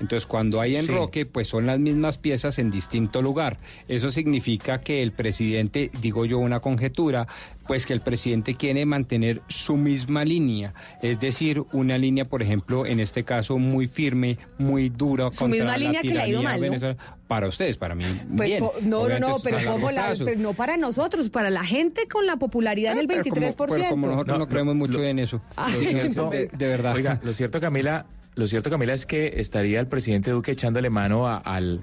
Entonces, 0.00 0.26
cuando 0.26 0.60
hay 0.60 0.72
Sí. 0.74 0.78
enroque, 0.88 1.26
pues 1.26 1.48
son 1.48 1.66
las 1.66 1.78
mismas 1.78 2.18
piezas 2.18 2.58
en 2.58 2.70
distinto 2.70 3.20
lugar. 3.22 3.58
Eso 3.88 4.10
significa 4.10 4.80
que 4.80 5.02
el 5.02 5.12
presidente, 5.12 5.90
digo 6.00 6.24
yo 6.24 6.38
una 6.38 6.60
conjetura, 6.60 7.26
pues 7.66 7.84
que 7.84 7.92
el 7.92 8.00
presidente 8.00 8.54
quiere 8.54 8.86
mantener 8.86 9.42
su 9.48 9.76
misma 9.76 10.24
línea, 10.24 10.72
es 11.02 11.20
decir, 11.20 11.62
una 11.72 11.98
línea, 11.98 12.24
por 12.24 12.42
ejemplo, 12.42 12.86
en 12.86 12.98
este 13.00 13.24
caso 13.24 13.58
muy 13.58 13.86
firme, 13.88 14.38
muy 14.56 14.88
dura 14.88 15.30
Su 15.32 15.40
contra 15.40 15.48
misma 15.48 15.70
la 15.72 15.78
línea 15.78 16.00
que 16.00 16.08
le 16.08 16.20
ha 16.20 16.28
ido 16.28 16.40
tiranía 16.40 16.48
mal, 16.48 16.60
¿no? 16.60 16.66
venezolana. 16.66 16.98
Para 17.28 17.46
ustedes, 17.46 17.76
para 17.76 17.94
mí, 17.94 18.04
Pues, 18.34 18.48
bien. 18.48 18.60
po- 18.60 18.72
no, 18.80 18.88
no, 18.88 19.00
Obviamente 19.02 19.28
no, 19.28 19.36
pero, 19.44 19.56
es 19.58 19.62
a 19.62 19.66
largo 19.66 19.80
¿cómo 19.80 19.92
la- 19.92 20.06
plazo. 20.06 20.24
pero 20.24 20.40
no 20.40 20.54
para 20.54 20.76
nosotros, 20.78 21.28
para 21.28 21.50
la 21.50 21.62
gente 21.66 22.02
con 22.10 22.24
la 22.24 22.36
popularidad 22.36 22.94
del 22.96 23.04
Ah, 23.04 23.08
Pero 23.08 23.22
como- 23.24 23.34
23%. 23.34 23.76
pero 23.82 23.90
como 23.90 24.06
nosotros 24.06 24.38
no, 24.38 24.48
creemos 24.48 24.74
mucho 24.76 25.04
en 25.04 25.18
eso. 25.18 25.42
Ay, 25.56 26.08
Lo 26.14 26.24
no. 26.24 26.30
de, 26.30 26.46
de 26.46 26.66
verdad. 26.66 26.94
Oiga, 26.94 27.20
lo 27.22 27.32
cierto, 27.34 27.60
Camila, 27.60 28.06
lo 28.38 28.46
cierto, 28.46 28.70
Camila, 28.70 28.94
es 28.94 29.04
que 29.06 29.34
estaría 29.36 29.80
el 29.80 29.86
presidente 29.86 30.30
Duque 30.30 30.52
echándole 30.52 30.88
mano 30.90 31.26
a- 31.28 31.36
al, 31.38 31.80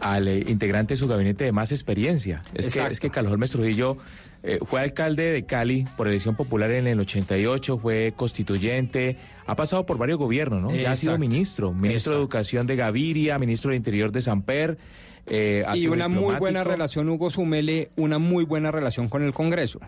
al 0.00 0.28
eh, 0.28 0.44
integrante 0.48 0.94
de 0.94 0.98
su 0.98 1.06
gabinete 1.08 1.44
de 1.44 1.52
más 1.52 1.72
experiencia. 1.72 2.42
Es 2.54 2.70
que, 2.70 2.86
es 2.86 3.00
que 3.00 3.10
Carlos 3.10 3.32
Holmes 3.32 3.50
Trujillo 3.50 3.98
eh, 4.42 4.58
fue 4.64 4.80
alcalde 4.80 5.24
de 5.32 5.44
Cali 5.44 5.86
por 5.96 6.08
elección 6.08 6.34
popular 6.36 6.70
en 6.70 6.86
el 6.86 6.98
88, 7.00 7.76
fue 7.78 8.14
constituyente, 8.16 9.16
ha 9.46 9.54
pasado 9.56 9.84
por 9.84 9.98
varios 9.98 10.18
gobiernos, 10.18 10.62
¿no? 10.62 10.74
Ya 10.74 10.92
ha 10.92 10.96
sido 10.96 11.18
ministro, 11.18 11.72
ministro 11.74 12.12
de. 12.12 12.18
Educación 12.20 12.66
de 12.66 12.76
Gaviria, 12.76 13.38
ministro 13.38 13.72
de 13.72 13.76
Interior 13.76 14.12
de 14.12 14.22
Samper. 14.22 14.78
eh, 15.26 15.64
ha 15.66 15.76
y 15.76 15.80
sido 15.80 15.92
una 15.92 16.08
muy 16.08 16.34
buena 16.36 16.64
relación, 16.64 17.08
Hugo 17.10 17.30
Sumele, 17.30 17.90
una 17.96 18.18
muy 18.18 18.44
buena 18.44 18.70
relación 18.70 19.08
con 19.10 19.22
el 19.22 19.34
Congreso. 19.34 19.80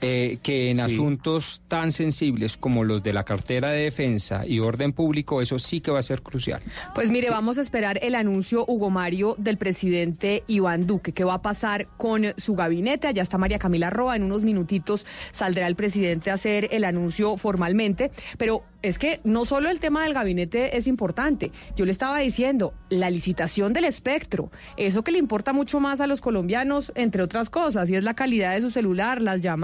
Eh, 0.00 0.38
que 0.42 0.70
en 0.70 0.76
Sí. 0.76 0.82
asuntos 0.82 1.62
tan 1.66 1.90
sensibles 1.90 2.58
como 2.58 2.84
los 2.84 3.02
de 3.02 3.14
la 3.14 3.24
cartera 3.24 3.70
de 3.70 3.84
defensa 3.84 4.46
y 4.46 4.58
orden 4.58 4.92
público, 4.92 5.40
eso 5.40 5.58
sí 5.58 5.80
que 5.80 5.90
va 5.90 5.98
a 6.00 6.02
ser 6.02 6.20
crucial. 6.20 6.60
Pues 6.94 7.10
mire, 7.10 7.30
vamos 7.30 7.56
a 7.56 7.62
esperar 7.62 7.98
el 8.02 8.14
anuncio, 8.14 8.64
Hugo 8.68 8.90
Mario, 8.90 9.34
del 9.38 9.56
presidente 9.56 10.42
Iván 10.46 10.86
Duque. 10.86 11.12
¿Qué 11.12 11.24
va 11.24 11.34
a 11.34 11.42
pasar 11.42 11.86
con 11.96 12.34
su 12.36 12.54
gabinete? 12.54 13.06
Allá 13.06 13.22
está 13.22 13.38
María 13.38 13.58
Camila 13.58 13.88
Roa. 13.88 14.16
En 14.16 14.24
unos 14.24 14.42
minutitos 14.42 15.06
saldrá 15.32 15.66
el 15.68 15.76
presidente 15.76 16.30
a 16.30 16.34
hacer 16.34 16.68
el 16.72 16.84
anuncio 16.84 17.36
formalmente. 17.38 18.10
Pero 18.36 18.62
es 18.82 18.98
que 18.98 19.20
no 19.24 19.46
solo 19.46 19.70
el 19.70 19.80
tema 19.80 20.02
del 20.04 20.12
gabinete 20.12 20.76
es 20.76 20.86
importante. 20.86 21.50
Yo 21.76 21.86
le 21.86 21.92
estaba 21.92 22.18
diciendo, 22.18 22.74
la 22.90 23.08
licitación 23.08 23.72
del 23.72 23.84
espectro, 23.84 24.50
eso 24.76 25.02
que 25.02 25.12
le 25.12 25.18
importa 25.18 25.54
mucho 25.54 25.80
más 25.80 26.02
a 26.02 26.06
los 26.06 26.20
colombianos, 26.20 26.92
entre 26.94 27.22
otras 27.22 27.48
cosas, 27.48 27.88
y 27.88 27.96
es 27.96 28.04
la 28.04 28.12
calidad 28.12 28.54
de 28.54 28.60
su 28.60 28.70
celular, 28.70 29.22
las 29.22 29.40
llamadas, 29.40 29.63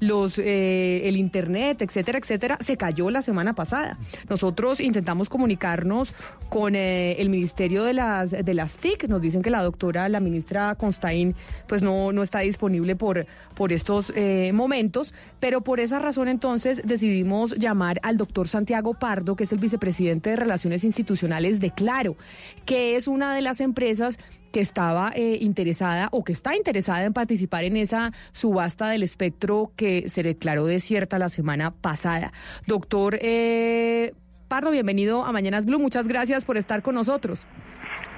los, 0.00 0.38
eh, 0.38 1.02
el 1.04 1.16
internet, 1.16 1.82
etcétera, 1.82 2.18
etcétera, 2.18 2.58
se 2.60 2.76
cayó 2.76 3.10
la 3.10 3.22
semana 3.22 3.54
pasada. 3.54 3.98
Nosotros 4.28 4.80
intentamos 4.80 5.28
comunicarnos 5.28 6.14
con 6.48 6.74
eh, 6.74 7.16
el 7.18 7.28
Ministerio 7.28 7.84
de 7.84 7.94
las, 7.94 8.30
de 8.30 8.54
las 8.54 8.76
TIC. 8.76 9.08
Nos 9.08 9.20
dicen 9.20 9.42
que 9.42 9.50
la 9.50 9.62
doctora, 9.62 10.08
la 10.08 10.20
ministra 10.20 10.74
Constaín, 10.74 11.34
pues 11.66 11.82
no, 11.82 12.12
no 12.12 12.22
está 12.22 12.40
disponible 12.40 12.96
por, 12.96 13.26
por 13.54 13.72
estos 13.72 14.12
eh, 14.14 14.52
momentos, 14.52 15.14
pero 15.40 15.60
por 15.60 15.80
esa 15.80 15.98
razón 15.98 16.28
entonces 16.28 16.82
decidimos 16.84 17.54
llamar 17.56 18.00
al 18.02 18.16
doctor 18.16 18.48
Santiago 18.48 18.94
Pardo, 18.94 19.36
que 19.36 19.44
es 19.44 19.52
el 19.52 19.58
vicepresidente 19.58 20.30
de 20.30 20.36
Relaciones 20.36 20.84
Institucionales 20.84 21.60
de 21.60 21.70
Claro, 21.70 22.16
que 22.64 22.96
es 22.96 23.08
una 23.08 23.34
de 23.34 23.42
las 23.42 23.60
empresas 23.60 24.18
que 24.56 24.62
estaba 24.62 25.12
eh, 25.14 25.36
interesada 25.42 26.08
o 26.12 26.24
que 26.24 26.32
está 26.32 26.56
interesada 26.56 27.04
en 27.04 27.12
participar 27.12 27.64
en 27.64 27.76
esa 27.76 28.12
subasta 28.32 28.88
del 28.88 29.02
espectro 29.02 29.70
que 29.76 30.08
se 30.08 30.22
declaró 30.22 30.64
desierta 30.64 31.18
la 31.18 31.28
semana 31.28 31.72
pasada. 31.72 32.32
Doctor 32.66 33.18
eh, 33.20 34.14
Pardo, 34.48 34.70
bienvenido 34.70 35.26
a 35.26 35.32
Mañanas 35.32 35.66
Blue. 35.66 35.78
Muchas 35.78 36.08
gracias 36.08 36.46
por 36.46 36.56
estar 36.56 36.80
con 36.80 36.94
nosotros. 36.94 37.46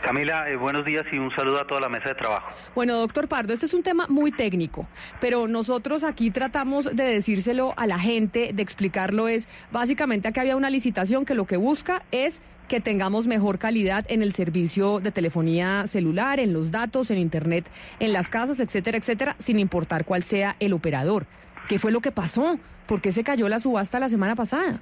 Camila, 0.04 0.48
eh, 0.48 0.54
buenos 0.54 0.84
días 0.84 1.02
y 1.10 1.18
un 1.18 1.32
saludo 1.32 1.60
a 1.60 1.66
toda 1.66 1.80
la 1.80 1.88
mesa 1.88 2.10
de 2.10 2.14
trabajo. 2.14 2.52
Bueno, 2.72 2.94
doctor 2.98 3.26
Pardo, 3.26 3.52
este 3.52 3.66
es 3.66 3.74
un 3.74 3.82
tema 3.82 4.06
muy 4.08 4.30
técnico, 4.30 4.86
pero 5.20 5.48
nosotros 5.48 6.04
aquí 6.04 6.30
tratamos 6.30 6.94
de 6.94 7.02
decírselo 7.02 7.74
a 7.76 7.88
la 7.88 7.98
gente, 7.98 8.52
de 8.54 8.62
explicarlo 8.62 9.26
es, 9.26 9.48
básicamente 9.72 10.28
aquí 10.28 10.38
había 10.38 10.54
una 10.54 10.70
licitación 10.70 11.24
que 11.24 11.34
lo 11.34 11.46
que 11.46 11.56
busca 11.56 12.04
es 12.12 12.42
que 12.68 12.80
tengamos 12.80 13.26
mejor 13.26 13.58
calidad 13.58 14.04
en 14.08 14.22
el 14.22 14.32
servicio 14.32 15.00
de 15.00 15.10
telefonía 15.10 15.86
celular, 15.86 16.38
en 16.38 16.52
los 16.52 16.70
datos, 16.70 17.10
en 17.10 17.18
internet, 17.18 17.68
en 17.98 18.12
las 18.12 18.28
casas, 18.28 18.60
etcétera, 18.60 18.98
etcétera, 18.98 19.36
sin 19.38 19.58
importar 19.58 20.04
cuál 20.04 20.22
sea 20.22 20.56
el 20.60 20.72
operador. 20.72 21.26
¿Qué 21.68 21.78
fue 21.78 21.90
lo 21.90 22.00
que 22.00 22.12
pasó? 22.12 22.58
¿Por 22.86 23.00
qué 23.00 23.12
se 23.12 23.24
cayó 23.24 23.48
la 23.48 23.58
subasta 23.58 23.98
la 23.98 24.08
semana 24.08 24.34
pasada? 24.34 24.80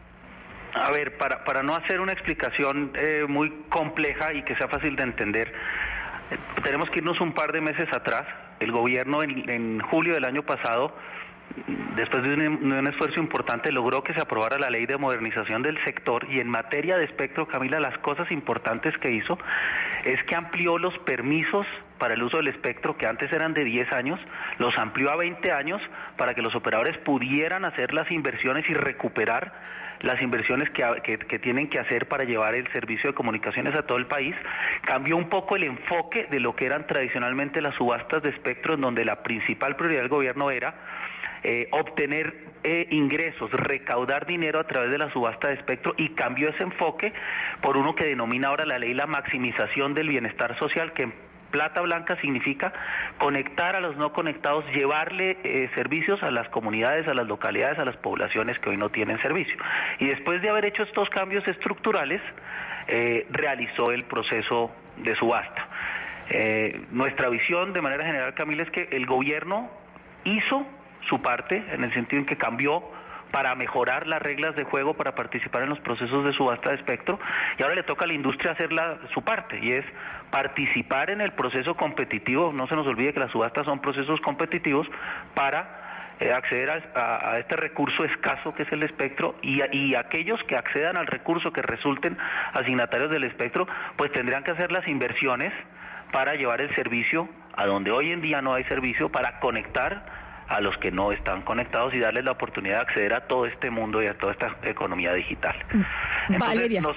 A 0.74 0.90
ver, 0.90 1.16
para, 1.16 1.44
para 1.44 1.62
no 1.62 1.74
hacer 1.74 2.00
una 2.00 2.12
explicación 2.12 2.92
eh, 2.94 3.24
muy 3.26 3.50
compleja 3.70 4.34
y 4.34 4.42
que 4.42 4.54
sea 4.56 4.68
fácil 4.68 4.94
de 4.94 5.04
entender, 5.04 5.52
eh, 6.30 6.36
tenemos 6.62 6.90
que 6.90 6.98
irnos 6.98 7.20
un 7.20 7.32
par 7.32 7.52
de 7.52 7.60
meses 7.60 7.88
atrás. 7.92 8.24
El 8.60 8.72
gobierno 8.72 9.22
en, 9.22 9.80
julio 9.80 10.14
del 10.14 10.24
año 10.24 10.42
pasado, 10.42 10.94
después 11.96 12.22
de 12.22 12.34
un, 12.34 12.68
de 12.70 12.78
un 12.78 12.86
esfuerzo 12.86 13.20
importante, 13.20 13.72
logró 13.72 14.02
que 14.02 14.12
se 14.14 14.20
aprobara 14.20 14.58
la 14.58 14.70
ley 14.70 14.86
de 14.86 14.96
modernización 14.98 15.62
del 15.62 15.82
sector 15.84 16.26
y 16.30 16.40
en 16.40 16.48
materia 16.48 16.96
de 16.98 17.04
espectro, 17.04 17.46
Camila, 17.48 17.80
las 17.80 17.96
cosas 17.98 18.30
importantes 18.30 18.96
que 18.98 19.10
hizo 19.12 19.38
es 20.04 20.22
que 20.24 20.34
amplió 20.34 20.78
los 20.78 20.96
permisos 21.00 21.66
para 21.98 22.14
el 22.14 22.22
uso 22.22 22.36
del 22.36 22.48
espectro 22.48 22.96
que 22.96 23.06
antes 23.06 23.32
eran 23.32 23.54
de 23.54 23.64
10 23.64 23.90
años, 23.92 24.20
los 24.58 24.76
amplió 24.78 25.10
a 25.10 25.16
20 25.16 25.50
años 25.52 25.80
para 26.16 26.34
que 26.34 26.42
los 26.42 26.54
operadores 26.54 26.96
pudieran 26.98 27.64
hacer 27.64 27.94
las 27.94 28.10
inversiones 28.10 28.68
y 28.68 28.74
recuperar 28.74 29.52
las 30.02 30.20
inversiones 30.20 30.68
que, 30.70 30.84
que- 31.02 31.16
que 31.18 31.38
tienen 31.38 31.70
que 31.70 31.78
hacer 31.78 32.06
para 32.06 32.24
llevar 32.24 32.54
el 32.54 32.70
servicio 32.70 33.10
de 33.10 33.14
comunicaciones 33.14 33.74
a 33.74 33.82
todo 33.86 33.96
el 33.96 34.04
país. 34.04 34.36
Cambió 34.82 35.16
un 35.16 35.30
poco 35.30 35.56
el 35.56 35.62
enfoque 35.64 36.26
de 36.30 36.38
lo 36.38 36.54
que 36.54 36.66
eran 36.66 36.86
tradicionalmente 36.86 37.62
las 37.62 37.74
subastas 37.76 38.22
de 38.22 38.28
espectro, 38.28 38.74
en 38.74 38.82
donde 38.82 39.06
la 39.06 39.22
principal 39.22 39.74
prioridad 39.74 40.00
del 40.02 40.10
gobierno 40.10 40.50
era 40.50 40.74
eh, 41.48 41.68
obtener 41.70 42.34
eh, 42.64 42.88
ingresos, 42.90 43.52
recaudar 43.52 44.26
dinero 44.26 44.58
a 44.58 44.64
través 44.64 44.90
de 44.90 44.98
la 44.98 45.12
subasta 45.12 45.46
de 45.46 45.54
espectro 45.54 45.94
y 45.96 46.08
cambió 46.08 46.48
ese 46.48 46.64
enfoque 46.64 47.12
por 47.62 47.76
uno 47.76 47.94
que 47.94 48.04
denomina 48.04 48.48
ahora 48.48 48.66
la 48.66 48.80
ley 48.80 48.94
la 48.94 49.06
maximización 49.06 49.94
del 49.94 50.08
bienestar 50.08 50.58
social, 50.58 50.92
que 50.92 51.08
plata 51.52 51.82
blanca 51.82 52.16
significa 52.20 52.72
conectar 53.18 53.76
a 53.76 53.80
los 53.80 53.96
no 53.96 54.12
conectados, 54.12 54.64
llevarle 54.74 55.38
eh, 55.44 55.70
servicios 55.76 56.20
a 56.24 56.32
las 56.32 56.48
comunidades, 56.48 57.06
a 57.06 57.14
las 57.14 57.28
localidades, 57.28 57.78
a 57.78 57.84
las 57.84 57.96
poblaciones 57.96 58.58
que 58.58 58.70
hoy 58.70 58.76
no 58.76 58.88
tienen 58.88 59.22
servicio. 59.22 59.56
Y 60.00 60.06
después 60.06 60.42
de 60.42 60.48
haber 60.48 60.64
hecho 60.64 60.82
estos 60.82 61.08
cambios 61.10 61.46
estructurales, 61.46 62.20
realizó 63.30 63.92
el 63.92 64.02
proceso 64.04 64.72
de 64.96 65.14
subasta. 65.14 65.68
Nuestra 66.90 67.28
visión 67.28 67.72
de 67.72 67.82
manera 67.82 68.04
general, 68.04 68.34
Camila, 68.34 68.64
es 68.64 68.70
que 68.70 68.88
el 68.90 69.06
gobierno 69.06 69.70
hizo 70.24 70.66
su 71.08 71.20
parte 71.22 71.64
en 71.72 71.84
el 71.84 71.92
sentido 71.94 72.20
en 72.20 72.26
que 72.26 72.36
cambió 72.36 72.82
para 73.32 73.54
mejorar 73.54 74.06
las 74.06 74.22
reglas 74.22 74.54
de 74.56 74.64
juego 74.64 74.94
para 74.94 75.14
participar 75.14 75.62
en 75.62 75.68
los 75.68 75.80
procesos 75.80 76.24
de 76.24 76.32
subasta 76.32 76.70
de 76.70 76.76
espectro 76.76 77.18
y 77.58 77.62
ahora 77.62 77.74
le 77.74 77.82
toca 77.82 78.04
a 78.04 78.06
la 78.08 78.14
industria 78.14 78.52
hacer 78.52 78.72
la- 78.72 78.98
su 79.12 79.22
parte 79.22 79.58
y 79.60 79.72
es 79.72 79.84
participar 80.30 81.10
en 81.10 81.20
el 81.20 81.32
proceso 81.32 81.74
competitivo, 81.76 82.52
no 82.52 82.66
se 82.66 82.76
nos 82.76 82.86
olvide 82.86 83.12
que 83.12 83.20
las 83.20 83.30
subastas 83.32 83.64
son 83.66 83.80
procesos 83.80 84.20
competitivos 84.20 84.86
para 85.34 85.82
eh, 86.20 86.32
acceder 86.32 86.70
a, 86.70 87.32
a- 87.32 87.38
este 87.38 87.56
recurso 87.56 88.04
escaso 88.04 88.54
que 88.54 88.62
es 88.62 88.72
el 88.72 88.82
espectro 88.82 89.34
y, 89.42 89.60
y 89.76 89.94
aquellos 89.94 90.42
que 90.44 90.56
accedan 90.56 90.96
al 90.96 91.06
recurso 91.06 91.52
que 91.52 91.62
resulten 91.62 92.16
asignatarios 92.54 93.10
del 93.10 93.24
espectro 93.24 93.66
pues 93.96 94.12
tendrán 94.12 94.42
que 94.44 94.52
hacer 94.52 94.72
las 94.72 94.86
inversiones 94.88 95.52
para 96.12 96.34
llevar 96.34 96.60
el 96.62 96.74
servicio 96.74 97.28
a 97.56 97.66
donde 97.66 97.90
hoy 97.90 98.12
en 98.12 98.22
día 98.22 98.40
no 98.40 98.54
hay 98.54 98.64
servicio 98.64 99.10
para 99.10 99.40
conectar 99.40 100.25
a 100.48 100.60
los 100.60 100.76
que 100.78 100.90
no 100.90 101.12
están 101.12 101.42
conectados 101.42 101.92
y 101.94 101.98
darles 101.98 102.24
la 102.24 102.32
oportunidad 102.32 102.76
de 102.76 102.82
acceder 102.82 103.14
a 103.14 103.26
todo 103.26 103.46
este 103.46 103.70
mundo 103.70 104.02
y 104.02 104.06
a 104.06 104.16
toda 104.16 104.32
esta 104.32 104.56
economía 104.62 105.12
digital. 105.12 105.56
Entonces, 106.28 106.38
Valeria. 106.38 106.80
nos, 106.80 106.96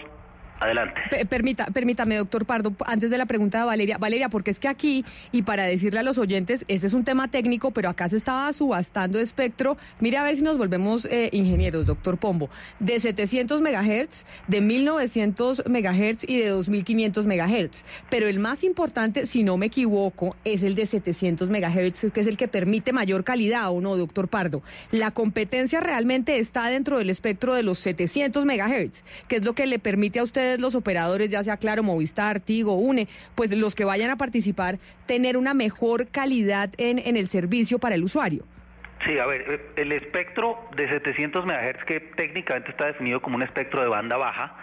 Adelante. 0.59 0.99
Pe- 1.09 1.25
Permita, 1.25 1.67
permítame, 1.67 2.17
doctor 2.17 2.45
Pardo, 2.45 2.73
antes 2.85 3.09
de 3.09 3.17
la 3.17 3.25
pregunta 3.25 3.59
de 3.59 3.65
Valeria. 3.65 3.97
Valeria, 3.97 4.27
porque 4.27 4.51
es 4.51 4.59
que 4.59 4.67
aquí, 4.67 5.05
y 5.31 5.43
para 5.43 5.63
decirle 5.63 5.99
a 5.99 6.03
los 6.03 6.17
oyentes, 6.17 6.65
este 6.67 6.87
es 6.87 6.93
un 6.93 7.05
tema 7.05 7.29
técnico, 7.29 7.71
pero 7.71 7.87
acá 7.87 8.09
se 8.09 8.17
estaba 8.17 8.51
subastando 8.51 9.19
espectro. 9.19 9.77
Mire 10.01 10.17
a 10.17 10.23
ver 10.23 10.35
si 10.35 10.41
nos 10.41 10.57
volvemos 10.57 11.05
eh, 11.05 11.29
ingenieros, 11.31 11.85
doctor 11.85 12.17
Pombo. 12.17 12.49
De 12.79 12.99
700 12.99 13.61
megahertz, 13.61 14.25
de 14.47 14.59
1900 14.59 15.63
megahertz 15.67 16.25
y 16.27 16.37
de 16.39 16.49
2500 16.49 17.25
megahertz. 17.25 17.85
Pero 18.09 18.27
el 18.27 18.39
más 18.39 18.63
importante, 18.65 19.27
si 19.27 19.43
no 19.43 19.55
me 19.55 19.67
equivoco, 19.67 20.35
es 20.43 20.63
el 20.63 20.75
de 20.75 20.85
700 20.87 21.49
megahertz, 21.49 22.11
que 22.11 22.19
es 22.19 22.27
el 22.27 22.35
que 22.35 22.49
permite 22.49 22.91
mayor 22.91 23.23
calidad, 23.23 23.69
¿o 23.71 23.79
no, 23.79 23.95
doctor 23.95 24.27
Pardo? 24.27 24.61
La 24.91 25.11
competencia 25.11 25.79
realmente 25.79 26.39
está 26.39 26.67
dentro 26.67 26.97
del 26.97 27.09
espectro 27.09 27.55
de 27.55 27.63
los 27.63 27.79
700 27.79 28.43
megahertz, 28.45 29.03
que 29.29 29.37
es 29.37 29.45
lo 29.45 29.53
que 29.53 29.65
le 29.65 29.79
permite 29.79 30.19
a 30.19 30.23
ustedes 30.23 30.48
los 30.57 30.75
operadores, 30.75 31.29
ya 31.29 31.43
sea 31.43 31.57
Claro, 31.57 31.83
Movistar, 31.83 32.39
Tigo, 32.39 32.73
UNE, 32.73 33.07
pues 33.35 33.55
los 33.55 33.75
que 33.75 33.85
vayan 33.85 34.09
a 34.09 34.15
participar, 34.15 34.79
tener 35.05 35.37
una 35.37 35.53
mejor 35.53 36.07
calidad 36.07 36.69
en, 36.77 36.99
en 36.99 37.17
el 37.17 37.27
servicio 37.27 37.79
para 37.79 37.95
el 37.95 38.03
usuario. 38.03 38.45
Sí, 39.05 39.17
a 39.17 39.25
ver, 39.25 39.41
eh, 39.47 39.61
el 39.77 39.91
espectro 39.91 40.57
de 40.75 40.89
700 40.89 41.45
MHz, 41.45 41.83
que 41.85 41.99
técnicamente 41.99 42.71
está 42.71 42.87
definido 42.87 43.21
como 43.21 43.35
un 43.35 43.43
espectro 43.43 43.81
de 43.81 43.87
banda 43.87 44.17
baja, 44.17 44.55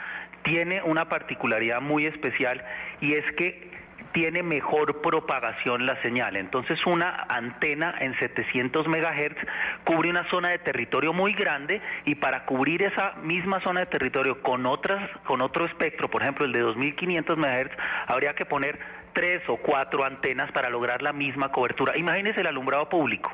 tiene 0.45 0.82
una 0.82 1.09
particularidad 1.09 1.80
muy 1.80 2.07
especial 2.07 2.64
y 3.01 3.14
es 3.14 3.24
que 3.37 3.70
tiene 4.17 4.43
mejor 4.43 5.03
propagación 5.03 5.85
la 5.85 6.01
señal. 6.01 6.37
Entonces 6.37 6.79
una 6.87 7.27
antena 7.29 7.95
en 8.01 8.19
700 8.19 8.89
MHz 8.89 9.37
cubre 9.85 10.09
una 10.09 10.27
zona 10.31 10.49
de 10.49 10.59
territorio 10.59 11.12
muy 11.12 11.35
grande 11.35 11.83
y 12.07 12.14
para 12.14 12.47
cubrir 12.47 12.83
esa 12.83 13.12
misma 13.23 13.61
zona 13.61 13.81
de 13.81 13.87
territorio 13.87 14.41
con 14.41 14.64
otras 14.64 15.07
con 15.25 15.43
otro 15.43 15.67
espectro, 15.67 16.09
por 16.09 16.23
ejemplo 16.23 16.47
el 16.47 16.53
de 16.53 16.61
2500 16.61 17.37
MHz, 17.37 17.77
habría 18.07 18.33
que 18.33 18.47
poner 18.47 18.79
tres 19.12 19.43
o 19.49 19.59
cuatro 19.59 20.03
antenas 20.03 20.51
para 20.51 20.71
lograr 20.71 21.03
la 21.03 21.12
misma 21.12 21.53
cobertura. 21.53 21.95
Imagínese 21.99 22.41
el 22.41 22.47
alumbrado 22.47 22.89
público. 22.89 23.31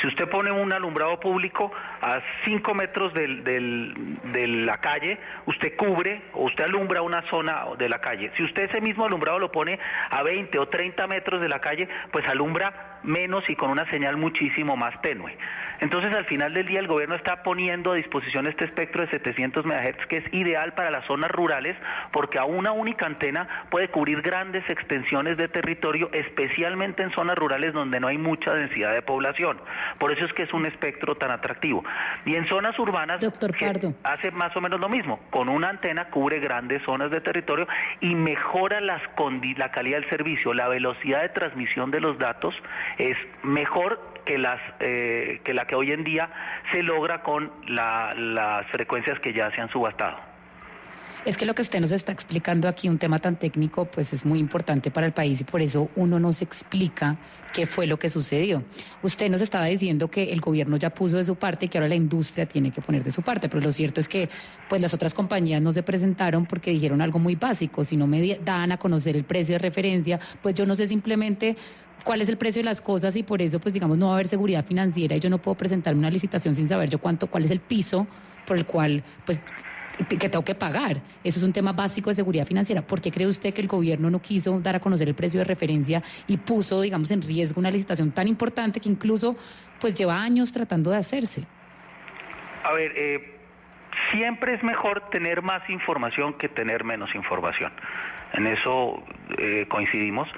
Si 0.00 0.06
usted 0.06 0.28
pone 0.28 0.50
un 0.50 0.72
alumbrado 0.72 1.18
público 1.20 1.72
a 2.00 2.20
5 2.44 2.74
metros 2.74 3.12
del- 3.14 3.42
de 3.44 4.46
la 4.46 4.78
calle, 4.78 5.18
usted 5.46 5.76
cubre 5.76 6.22
o 6.32 6.44
usted 6.44 6.64
alumbra 6.64 7.02
una 7.02 7.22
zona 7.22 7.64
de 7.78 7.88
la 7.88 8.00
calle. 8.00 8.30
Si 8.36 8.42
usted 8.42 8.64
ese 8.64 8.80
mismo 8.80 9.04
alumbrado 9.06 9.38
lo 9.38 9.50
pone 9.52 9.78
a 10.10 10.22
20 10.22 10.58
o 10.58 10.68
30 10.68 11.06
metros 11.06 11.40
de 11.40 11.48
la 11.48 11.60
calle, 11.60 11.88
pues 12.12 12.26
alumbra 12.28 12.98
menos 13.02 13.48
y 13.48 13.56
con 13.56 13.70
una 13.70 13.86
señal 13.90 14.16
muchísimo 14.18 14.76
más 14.76 15.00
tenue. 15.02 15.36
Entonces, 15.80 16.14
al 16.14 16.26
final 16.26 16.52
del 16.52 16.66
día, 16.66 16.78
el 16.80 16.86
gobierno 16.86 17.14
está 17.14 17.42
poniendo 17.42 17.92
a 17.92 17.94
disposición 17.94 18.46
este 18.46 18.66
espectro 18.66 19.00
de 19.00 19.08
700 19.08 19.64
MHz 19.64 20.06
que 20.08 20.18
es 20.18 20.34
ideal 20.34 20.74
para 20.74 20.90
las 20.90 21.06
zonas 21.06 21.30
rurales 21.30 21.74
porque 22.12 22.38
a 22.38 22.44
una 22.44 22.72
única 22.72 23.06
antena 23.06 23.64
puede 23.70 23.88
cubrir 23.88 24.20
grandes 24.20 24.68
extensiones 24.68 25.38
de 25.38 25.48
territorio, 25.48 26.10
especialmente 26.12 27.02
en 27.02 27.10
zonas 27.12 27.36
rurales 27.38 27.72
donde 27.72 27.98
no 28.00 28.08
hay 28.08 28.18
mucha 28.18 28.52
densidad 28.52 28.92
de 28.92 29.00
población. 29.00 29.58
Por 29.98 30.12
eso 30.12 30.24
es 30.24 30.32
que 30.32 30.42
es 30.44 30.52
un 30.52 30.66
espectro 30.66 31.14
tan 31.16 31.30
atractivo. 31.30 31.84
Y 32.24 32.34
en 32.36 32.46
zonas 32.46 32.78
urbanas 32.78 33.20
que 33.20 33.28
hace 34.04 34.30
más 34.30 34.56
o 34.56 34.60
menos 34.60 34.80
lo 34.80 34.88
mismo. 34.88 35.20
Con 35.30 35.48
una 35.48 35.68
antena 35.68 36.06
cubre 36.06 36.40
grandes 36.40 36.82
zonas 36.82 37.10
de 37.10 37.20
territorio 37.20 37.66
y 38.00 38.14
mejora 38.14 38.80
las 38.80 39.02
la 39.56 39.70
calidad 39.70 39.98
del 40.00 40.08
servicio. 40.10 40.54
La 40.54 40.68
velocidad 40.68 41.22
de 41.22 41.28
transmisión 41.30 41.90
de 41.90 42.00
los 42.00 42.18
datos 42.18 42.54
es 42.98 43.16
mejor 43.42 44.00
que 44.24 44.38
las 44.38 44.60
eh, 44.80 45.40
que 45.44 45.54
la 45.54 45.66
que 45.66 45.74
hoy 45.74 45.92
en 45.92 46.04
día 46.04 46.28
se 46.72 46.82
logra 46.82 47.22
con 47.22 47.50
la- 47.66 48.14
las 48.14 48.66
frecuencias 48.68 49.18
que 49.20 49.32
ya 49.32 49.50
se 49.52 49.60
han 49.60 49.68
subastado. 49.70 50.29
Es 51.26 51.36
que 51.36 51.44
lo 51.44 51.54
que 51.54 51.60
usted 51.60 51.80
nos 51.80 51.92
está 51.92 52.12
explicando 52.12 52.66
aquí, 52.66 52.88
un 52.88 52.96
tema 52.96 53.18
tan 53.18 53.38
técnico, 53.38 53.84
pues 53.84 54.14
es 54.14 54.24
muy 54.24 54.38
importante 54.38 54.90
para 54.90 55.06
el 55.06 55.12
país 55.12 55.38
y 55.42 55.44
por 55.44 55.60
eso 55.60 55.90
uno 55.94 56.18
nos 56.18 56.40
explica 56.40 57.18
qué 57.52 57.66
fue 57.66 57.86
lo 57.86 57.98
que 57.98 58.08
sucedió. 58.08 58.64
Usted 59.02 59.28
nos 59.28 59.42
estaba 59.42 59.66
diciendo 59.66 60.08
que 60.08 60.32
el 60.32 60.40
gobierno 60.40 60.78
ya 60.78 60.88
puso 60.88 61.18
de 61.18 61.24
su 61.24 61.36
parte 61.36 61.66
y 61.66 61.68
que 61.68 61.76
ahora 61.76 61.90
la 61.90 61.94
industria 61.94 62.46
tiene 62.46 62.70
que 62.70 62.80
poner 62.80 63.04
de 63.04 63.10
su 63.10 63.20
parte, 63.20 63.50
pero 63.50 63.62
lo 63.62 63.70
cierto 63.70 64.00
es 64.00 64.08
que 64.08 64.30
pues 64.70 64.80
las 64.80 64.94
otras 64.94 65.12
compañías 65.12 65.60
no 65.60 65.72
se 65.72 65.82
presentaron 65.82 66.46
porque 66.46 66.70
dijeron 66.70 67.02
algo 67.02 67.18
muy 67.18 67.34
básico, 67.34 67.84
si 67.84 67.98
no 67.98 68.06
me 68.06 68.38
dan 68.42 68.72
a 68.72 68.78
conocer 68.78 69.14
el 69.14 69.24
precio 69.24 69.56
de 69.56 69.58
referencia, 69.58 70.18
pues 70.40 70.54
yo 70.54 70.64
no 70.64 70.74
sé 70.74 70.86
simplemente 70.86 71.54
cuál 72.02 72.22
es 72.22 72.30
el 72.30 72.38
precio 72.38 72.60
de 72.60 72.64
las 72.64 72.80
cosas 72.80 73.14
y 73.16 73.24
por 73.24 73.42
eso 73.42 73.60
pues 73.60 73.74
digamos 73.74 73.98
no 73.98 74.06
va 74.06 74.12
a 74.12 74.14
haber 74.14 74.26
seguridad 74.26 74.64
financiera 74.64 75.16
y 75.16 75.20
yo 75.20 75.28
no 75.28 75.36
puedo 75.36 75.54
presentar 75.54 75.94
una 75.94 76.10
licitación 76.10 76.56
sin 76.56 76.66
saber 76.66 76.88
yo 76.88 76.98
cuánto 76.98 77.26
cuál 77.26 77.44
es 77.44 77.50
el 77.50 77.60
piso 77.60 78.06
por 78.46 78.56
el 78.56 78.64
cual 78.64 79.04
pues 79.26 79.42
que 80.04 80.28
tengo 80.28 80.44
que 80.44 80.54
pagar. 80.54 81.00
Eso 81.24 81.38
es 81.38 81.42
un 81.42 81.52
tema 81.52 81.72
básico 81.72 82.10
de 82.10 82.16
seguridad 82.16 82.46
financiera. 82.46 82.82
¿Por 82.82 83.00
qué 83.00 83.10
cree 83.10 83.26
usted 83.26 83.52
que 83.52 83.60
el 83.60 83.68
gobierno 83.68 84.10
no 84.10 84.20
quiso 84.20 84.60
dar 84.60 84.76
a 84.76 84.80
conocer 84.80 85.08
el 85.08 85.14
precio 85.14 85.38
de 85.38 85.44
referencia 85.44 86.02
y 86.26 86.36
puso, 86.36 86.80
digamos, 86.80 87.10
en 87.10 87.22
riesgo 87.22 87.60
una 87.60 87.70
licitación 87.70 88.12
tan 88.12 88.28
importante 88.28 88.80
que 88.80 88.88
incluso 88.88 89.36
pues 89.80 89.94
lleva 89.94 90.20
años 90.20 90.52
tratando 90.52 90.90
de 90.90 90.96
hacerse? 90.96 91.44
A 92.64 92.72
ver, 92.72 92.92
eh, 92.94 93.38
siempre 94.12 94.54
es 94.54 94.62
mejor 94.62 95.08
tener 95.10 95.42
más 95.42 95.68
información 95.70 96.34
que 96.34 96.48
tener 96.48 96.84
menos 96.84 97.14
información. 97.14 97.72
En 98.32 98.46
eso 98.46 99.02
eh, 99.38 99.66
coincidimos. 99.68 100.28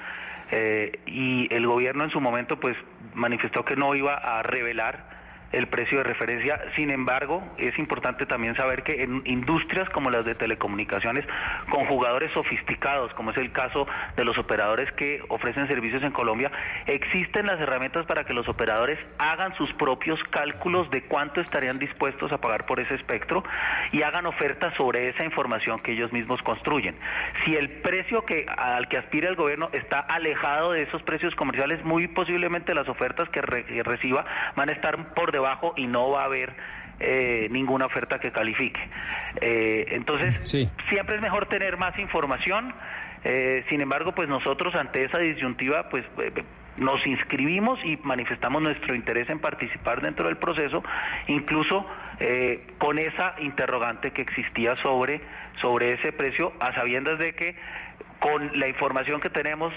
Eh, 0.54 1.00
y 1.06 1.52
el 1.52 1.66
gobierno 1.66 2.04
en 2.04 2.10
su 2.10 2.20
momento 2.20 2.60
pues 2.60 2.76
manifestó 3.14 3.64
que 3.64 3.74
no 3.74 3.94
iba 3.94 4.14
a 4.14 4.42
revelar 4.42 5.21
el 5.52 5.66
precio 5.68 5.98
de 5.98 6.04
referencia. 6.04 6.60
Sin 6.74 6.90
embargo, 6.90 7.42
es 7.58 7.78
importante 7.78 8.26
también 8.26 8.56
saber 8.56 8.82
que 8.82 9.02
en 9.02 9.22
industrias 9.26 9.88
como 9.90 10.10
las 10.10 10.24
de 10.24 10.34
telecomunicaciones, 10.34 11.26
con 11.68 11.86
jugadores 11.86 12.32
sofisticados, 12.32 13.12
como 13.14 13.30
es 13.30 13.36
el 13.36 13.52
caso 13.52 13.86
de 14.16 14.24
los 14.24 14.38
operadores 14.38 14.90
que 14.92 15.22
ofrecen 15.28 15.68
servicios 15.68 16.02
en 16.02 16.10
Colombia, 16.10 16.50
existen 16.86 17.46
las 17.46 17.60
herramientas 17.60 18.06
para 18.06 18.24
que 18.24 18.32
los 18.32 18.48
operadores 18.48 18.98
hagan 19.18 19.54
sus 19.56 19.72
propios 19.74 20.22
cálculos 20.24 20.90
de 20.90 21.02
cuánto 21.02 21.40
estarían 21.40 21.78
dispuestos 21.78 22.32
a 22.32 22.38
pagar 22.38 22.66
por 22.66 22.80
ese 22.80 22.94
espectro 22.94 23.44
y 23.92 24.02
hagan 24.02 24.26
ofertas 24.26 24.74
sobre 24.76 25.08
esa 25.08 25.24
información 25.24 25.80
que 25.80 25.92
ellos 25.92 26.12
mismos 26.12 26.42
construyen. 26.42 26.96
Si 27.44 27.54
el 27.54 27.68
precio 27.82 28.24
que 28.24 28.46
al 28.56 28.88
que 28.88 28.96
aspira 28.96 29.28
el 29.28 29.36
gobierno 29.36 29.68
está 29.72 30.00
alejado 30.00 30.72
de 30.72 30.82
esos 30.82 31.02
precios 31.02 31.34
comerciales, 31.34 31.84
muy 31.84 32.08
posiblemente 32.08 32.74
las 32.74 32.88
ofertas 32.88 33.28
que, 33.28 33.40
que 33.40 33.82
reciba 33.82 34.24
van 34.56 34.70
a 34.70 34.72
estar 34.72 35.14
por 35.14 35.30
debajo 35.32 35.41
y 35.76 35.86
no 35.86 36.10
va 36.10 36.22
a 36.22 36.24
haber 36.26 36.54
eh, 37.00 37.48
ninguna 37.50 37.86
oferta 37.86 38.18
que 38.18 38.30
califique. 38.30 38.80
Eh, 39.40 39.86
entonces, 39.90 40.48
siempre 40.88 41.16
es 41.16 41.22
mejor 41.22 41.46
tener 41.46 41.76
más 41.76 41.98
información. 41.98 42.74
eh, 43.24 43.64
sin 43.68 43.80
embargo, 43.80 44.12
pues 44.12 44.28
nosotros 44.28 44.74
ante 44.74 45.04
esa 45.04 45.18
disyuntiva, 45.18 45.88
pues 45.88 46.04
eh, 46.18 46.44
nos 46.76 47.06
inscribimos 47.06 47.78
y 47.84 47.98
manifestamos 48.02 48.62
nuestro 48.62 48.94
interés 48.94 49.28
en 49.30 49.38
participar 49.38 50.00
dentro 50.00 50.26
del 50.26 50.38
proceso, 50.38 50.82
incluso 51.26 51.86
eh, 52.20 52.66
con 52.78 52.98
esa 52.98 53.34
interrogante 53.40 54.12
que 54.12 54.22
existía 54.22 54.76
sobre, 54.76 55.20
sobre 55.60 55.92
ese 55.92 56.12
precio, 56.12 56.52
a 56.60 56.74
sabiendas 56.74 57.18
de 57.18 57.34
que 57.34 57.56
con 58.20 58.58
la 58.58 58.68
información 58.68 59.20
que 59.20 59.30
tenemos 59.30 59.72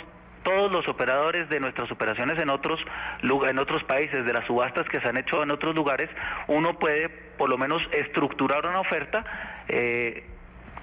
todos 0.46 0.72
los 0.72 0.88
operadores 0.88 1.50
de 1.50 1.60
nuestras 1.60 1.92
operaciones 1.92 2.40
en 2.40 2.50
otros 2.50 2.80
en 3.22 3.60
otros 3.60 3.84
países, 3.84 4.26
de 4.26 4.32
las 4.32 4.46
subastas 4.46 4.88
que 4.88 5.02
se 5.02 5.10
han 5.10 5.18
hecho 5.18 5.44
en 5.44 5.52
otros 5.52 5.76
lugares, 5.76 6.10
uno 6.48 6.80
puede 6.80 7.10
por 7.10 7.50
lo 7.50 7.58
menos 7.58 7.82
estructurar 7.92 8.66
una 8.66 8.80
oferta 8.80 9.26
eh, 9.68 10.24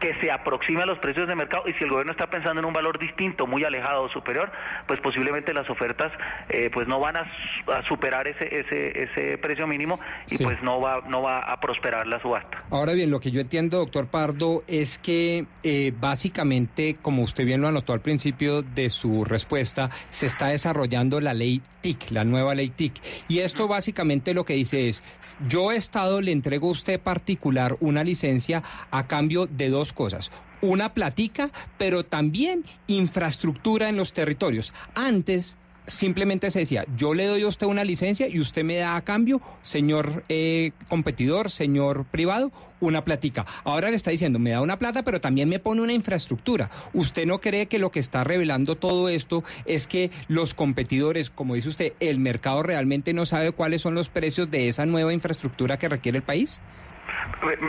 que 0.02 0.14
se 0.20 0.32
aproxime 0.32 0.82
a 0.82 0.86
los 0.86 0.98
precios 0.98 1.28
de 1.28 1.36
mercado 1.36 1.62
y 1.68 1.72
si 1.74 1.84
el 1.84 1.90
gobierno 1.90 2.10
está 2.10 2.26
pensando 2.28 2.58
en 2.60 2.66
un 2.66 2.72
valor 2.72 2.98
distinto, 2.98 3.46
muy 3.46 3.62
alejado 3.62 4.02
o 4.02 4.08
superior, 4.08 4.50
pues 4.88 5.00
posiblemente 5.00 5.54
las 5.54 5.70
ofertas 5.70 6.10
eh, 6.48 6.70
pues 6.74 6.88
no 6.88 6.98
van 6.98 7.16
a, 7.18 7.24
su- 7.64 7.70
a 7.72 7.82
superar 7.86 8.26
ese, 8.26 8.44
ese, 8.58 9.04
ese 9.04 9.38
precio 9.38 9.66
mínimo 9.68 10.00
y 10.28 10.36
Sí. 10.38 10.44
pues 10.44 10.60
no 10.62 10.80
va, 10.80 11.02
no 11.08 11.22
va 11.22 11.38
a 11.40 11.60
prosperar 11.60 12.08
la 12.08 12.20
subasta. 12.20 12.64
Ahora 12.70 12.94
bien, 12.94 13.10
lo 13.12 13.20
que 13.20 13.30
yo 13.30 13.40
entiendo, 13.40 13.78
doctor 13.78 14.08
Pardo, 14.08 14.64
es 14.66 14.98
que 14.98 15.46
eh, 15.62 15.92
básicamente, 16.00 16.96
como 17.00 17.22
usted 17.22 17.44
bien 17.44 17.60
lo 17.60 17.68
anotó 17.68 17.92
al 17.92 18.00
principio 18.00 18.62
de 18.62 18.90
su 18.90 19.24
respuesta, 19.24 19.90
se 20.10 20.26
está 20.26 20.48
desarrollando 20.48 21.20
la 21.20 21.34
ley 21.34 21.62
TIC, 21.80 22.10
la 22.10 22.24
nueva 22.24 22.54
ley 22.54 22.70
TIC. 22.70 22.94
Y 23.28 23.38
esto 23.40 23.68
básicamente 23.68 24.34
lo 24.34 24.44
que 24.44 24.54
dice 24.54 24.88
es, 24.88 25.02
yo 25.48 25.70
Estado 25.72 26.20
le 26.20 26.32
entrego 26.32 26.68
a 26.68 26.72
usted 26.72 27.00
particular 27.00 27.76
una 27.80 28.02
licencia 28.04 28.62
a 28.90 29.06
cambio 29.06 29.46
de 29.46 29.68
dos 29.68 29.91
cosas 29.92 30.30
una 30.62 30.94
platica, 30.94 31.50
pero 31.76 32.04
también 32.04 32.64
infraestructura 32.86 33.88
en 33.88 33.96
los 33.96 34.14
territorios. 34.14 34.72
Antes 34.94 35.58
simplemente 35.88 36.52
se 36.52 36.60
decía, 36.60 36.84
yo 36.96 37.12
le 37.12 37.26
doy 37.26 37.42
a 37.42 37.48
usted 37.48 37.66
una 37.66 37.82
licencia 37.82 38.28
y 38.28 38.38
usted 38.38 38.62
me 38.62 38.76
da 38.76 38.94
a 38.94 39.02
cambio, 39.02 39.42
señor 39.62 40.24
eh, 40.28 40.70
competidor, 40.88 41.50
señor 41.50 42.04
privado, 42.04 42.52
una 42.78 43.04
platica. 43.04 43.44
Ahora 43.64 43.90
le 43.90 43.96
está 43.96 44.12
diciendo, 44.12 44.38
me 44.38 44.50
da 44.50 44.60
una 44.60 44.78
plata, 44.78 45.02
pero 45.02 45.20
también 45.20 45.48
me 45.48 45.58
pone 45.58 45.82
una 45.82 45.92
infraestructura. 45.92 46.70
¿Usted 46.94 47.26
no 47.26 47.40
cree 47.40 47.66
que 47.66 47.80
lo 47.80 47.90
que 47.90 47.98
está 47.98 48.22
revelando 48.22 48.76
todo 48.76 49.08
esto 49.08 49.42
es 49.64 49.88
que 49.88 50.12
los 50.28 50.54
competidores, 50.54 51.30
como 51.30 51.56
dice 51.56 51.70
usted, 51.70 51.92
el 51.98 52.20
mercado 52.20 52.62
realmente 52.62 53.12
no 53.12 53.26
sabe 53.26 53.50
cuáles 53.50 53.82
son 53.82 53.96
los 53.96 54.08
precios 54.08 54.50
de 54.52 54.68
esa 54.68 54.86
nueva 54.86 55.12
infraestructura 55.12 55.78
que 55.78 55.88
requiere 55.88 56.18
el 56.18 56.24
país? 56.24 56.60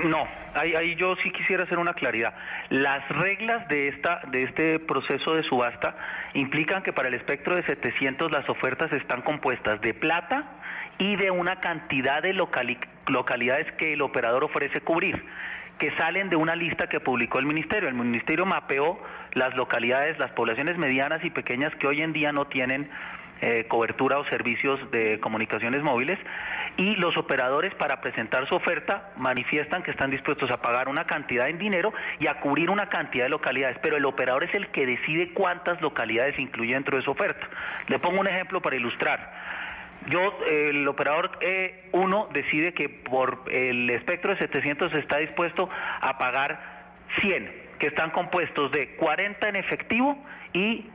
No, 0.06 0.28
ahí, 0.54 0.76
ahí 0.76 0.96
yo 0.96 1.16
sí 1.18 1.32
quisiera 1.32 1.64
hacer 1.64 1.80
una 1.80 1.94
claridad. 1.94 2.34
Las 2.70 3.08
reglas 3.10 3.68
de, 3.68 3.88
esta, 3.88 4.22
de 4.28 4.44
este 4.44 4.80
proceso 4.80 5.36
de 5.36 5.44
subasta 5.44 5.96
implican 6.34 6.84
que 6.84 6.94
para 6.94 7.08
el 7.08 7.14
espectro 7.16 7.56
de 7.56 7.64
700 7.64 8.32
las 8.32 8.48
ofertas 8.50 8.92
están 8.94 9.22
compuestas 9.22 9.82
de 9.82 9.94
plata 9.94 10.44
y 11.00 11.16
de 11.16 11.32
una 11.32 11.60
cantidad 11.60 12.22
de 12.22 12.34
locali- 12.34 12.80
localidades 13.08 13.72
que 13.74 13.94
el 13.94 14.02
operador 14.02 14.44
ofrece 14.44 14.82
cubrir 14.82 15.24
que 15.80 15.90
salen 15.98 16.30
de 16.30 16.36
una 16.36 16.56
lista 16.56 16.88
que 16.88 17.00
publicó 17.00 17.40
el 17.40 17.46
ministerio. 17.48 17.90
El 17.90 17.96
ministerio 17.96 18.46
mapeó 18.46 19.02
las 19.34 19.56
localidades, 19.56 20.20
las 20.20 20.32
poblaciones 20.32 20.78
medianas 20.78 21.26
y 21.26 21.32
pequeñas 21.32 21.74
que 21.76 21.88
hoy 21.88 22.04
en 22.04 22.14
día 22.14 22.32
no 22.32 22.46
tienen 22.46 22.90
eh, 23.46 23.66
cobertura 23.68 24.20
o 24.20 24.26
servicios 24.28 24.80
de 24.92 25.20
comunicaciones 25.20 25.84
móviles 25.84 26.18
y 26.78 26.96
los 26.96 27.18
operadores 27.18 27.76
para 27.76 28.00
presentar 28.00 28.48
su 28.48 28.56
oferta 28.56 29.12
manifiestan 29.18 29.84
que 29.84 29.92
están 29.92 30.12
dispuestos 30.12 30.50
a 30.50 30.62
pagar 30.62 30.88
una 30.88 31.04
cantidad 31.04 31.50
en 31.50 31.58
dinero 31.58 31.92
y 32.22 32.28
a 32.28 32.36
cubrir 32.40 32.70
una 32.70 32.88
cantidad 32.88 33.26
de 33.26 33.30
localidades, 33.30 33.78
pero 33.82 33.98
el 33.98 34.06
operador 34.06 34.46
es 34.46 34.56
el 34.56 34.70
que 34.70 34.86
decide 34.86 35.34
cuántas 35.34 35.82
localidades 35.82 36.40
incluye 36.40 36.74
dentro 36.74 36.96
de 36.96 37.04
su 37.04 37.12
oferta. 37.12 37.46
Le 37.88 38.00
pongo 38.00 38.22
un 38.22 38.28
ejemplo 38.28 38.62
para 38.62 38.78
ilustrar. 38.78 39.34
Yo, 40.08 40.40
el 40.50 40.88
operador 40.88 41.38
1 41.92 42.30
decide 42.32 42.74
que 42.74 42.88
por 42.88 43.44
el 43.52 43.90
espectro 43.90 44.32
de 44.32 44.38
700 44.38 44.94
está 44.94 45.18
dispuesto 45.18 45.70
a 46.00 46.18
pagar 46.18 46.62
100, 47.20 47.52
que 47.78 47.88
están 47.88 48.12
compuestos 48.12 48.72
de 48.72 48.96
40 48.96 49.50
en 49.50 49.58
efectivo 49.58 50.18
y 50.54 50.86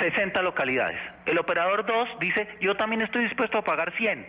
60 0.00 0.42
localidades. 0.42 0.98
El 1.26 1.38
operador 1.38 1.84
2 1.86 2.18
dice, 2.20 2.48
yo 2.60 2.76
también 2.76 3.02
estoy 3.02 3.24
dispuesto 3.24 3.58
a 3.58 3.62
pagar 3.62 3.92
100, 3.96 4.26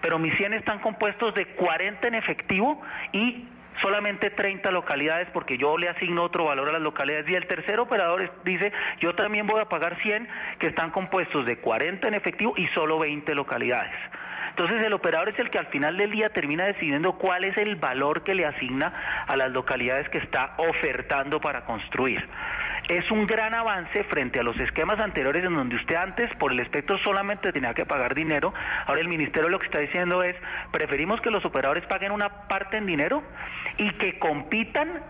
pero 0.00 0.18
mis 0.18 0.34
100 0.36 0.54
están 0.54 0.78
compuestos 0.80 1.34
de 1.34 1.46
40 1.46 2.08
en 2.08 2.14
efectivo 2.14 2.80
y 3.12 3.46
solamente 3.80 4.30
30 4.30 4.70
localidades 4.70 5.28
porque 5.32 5.56
yo 5.56 5.78
le 5.78 5.88
asigno 5.88 6.22
otro 6.22 6.44
valor 6.44 6.68
a 6.68 6.72
las 6.72 6.82
localidades. 6.82 7.28
Y 7.28 7.34
el 7.34 7.46
tercer 7.46 7.80
operador 7.80 8.30
dice, 8.44 8.72
yo 9.00 9.14
también 9.14 9.46
voy 9.46 9.60
a 9.60 9.66
pagar 9.66 10.00
100 10.02 10.28
que 10.58 10.66
están 10.66 10.90
compuestos 10.90 11.46
de 11.46 11.56
40 11.58 12.08
en 12.08 12.14
efectivo 12.14 12.54
y 12.56 12.66
solo 12.68 12.98
20 12.98 13.34
localidades. 13.34 13.94
Entonces 14.52 14.84
el 14.84 14.92
operador 14.92 15.30
es 15.30 15.38
el 15.38 15.48
que 15.48 15.58
al 15.58 15.68
final 15.68 15.96
del 15.96 16.10
día 16.10 16.28
termina 16.28 16.66
decidiendo 16.66 17.14
cuál 17.14 17.44
es 17.44 17.56
el 17.56 17.76
valor 17.76 18.22
que 18.22 18.34
le 18.34 18.44
asigna 18.44 19.24
a 19.26 19.34
las 19.34 19.50
localidades 19.50 20.10
que 20.10 20.18
está 20.18 20.52
ofertando 20.58 21.40
para 21.40 21.64
construir. 21.64 22.28
Es 22.88 23.10
un 23.10 23.26
gran 23.26 23.54
avance 23.54 24.04
frente 24.04 24.40
a 24.40 24.42
los 24.42 24.58
esquemas 24.60 25.00
anteriores 25.00 25.42
en 25.44 25.54
donde 25.54 25.76
usted 25.76 25.94
antes 25.94 26.30
por 26.34 26.52
el 26.52 26.60
espectro 26.60 26.98
solamente 26.98 27.50
tenía 27.50 27.72
que 27.72 27.86
pagar 27.86 28.14
dinero. 28.14 28.52
Ahora 28.86 29.00
el 29.00 29.08
ministerio 29.08 29.48
lo 29.48 29.58
que 29.58 29.66
está 29.66 29.78
diciendo 29.78 30.22
es, 30.22 30.36
preferimos 30.70 31.20
que 31.22 31.30
los 31.30 31.44
operadores 31.46 31.86
paguen 31.86 32.12
una 32.12 32.28
parte 32.48 32.76
en 32.76 32.84
dinero 32.84 33.22
y 33.78 33.90
que 33.92 34.18
compitan 34.18 35.00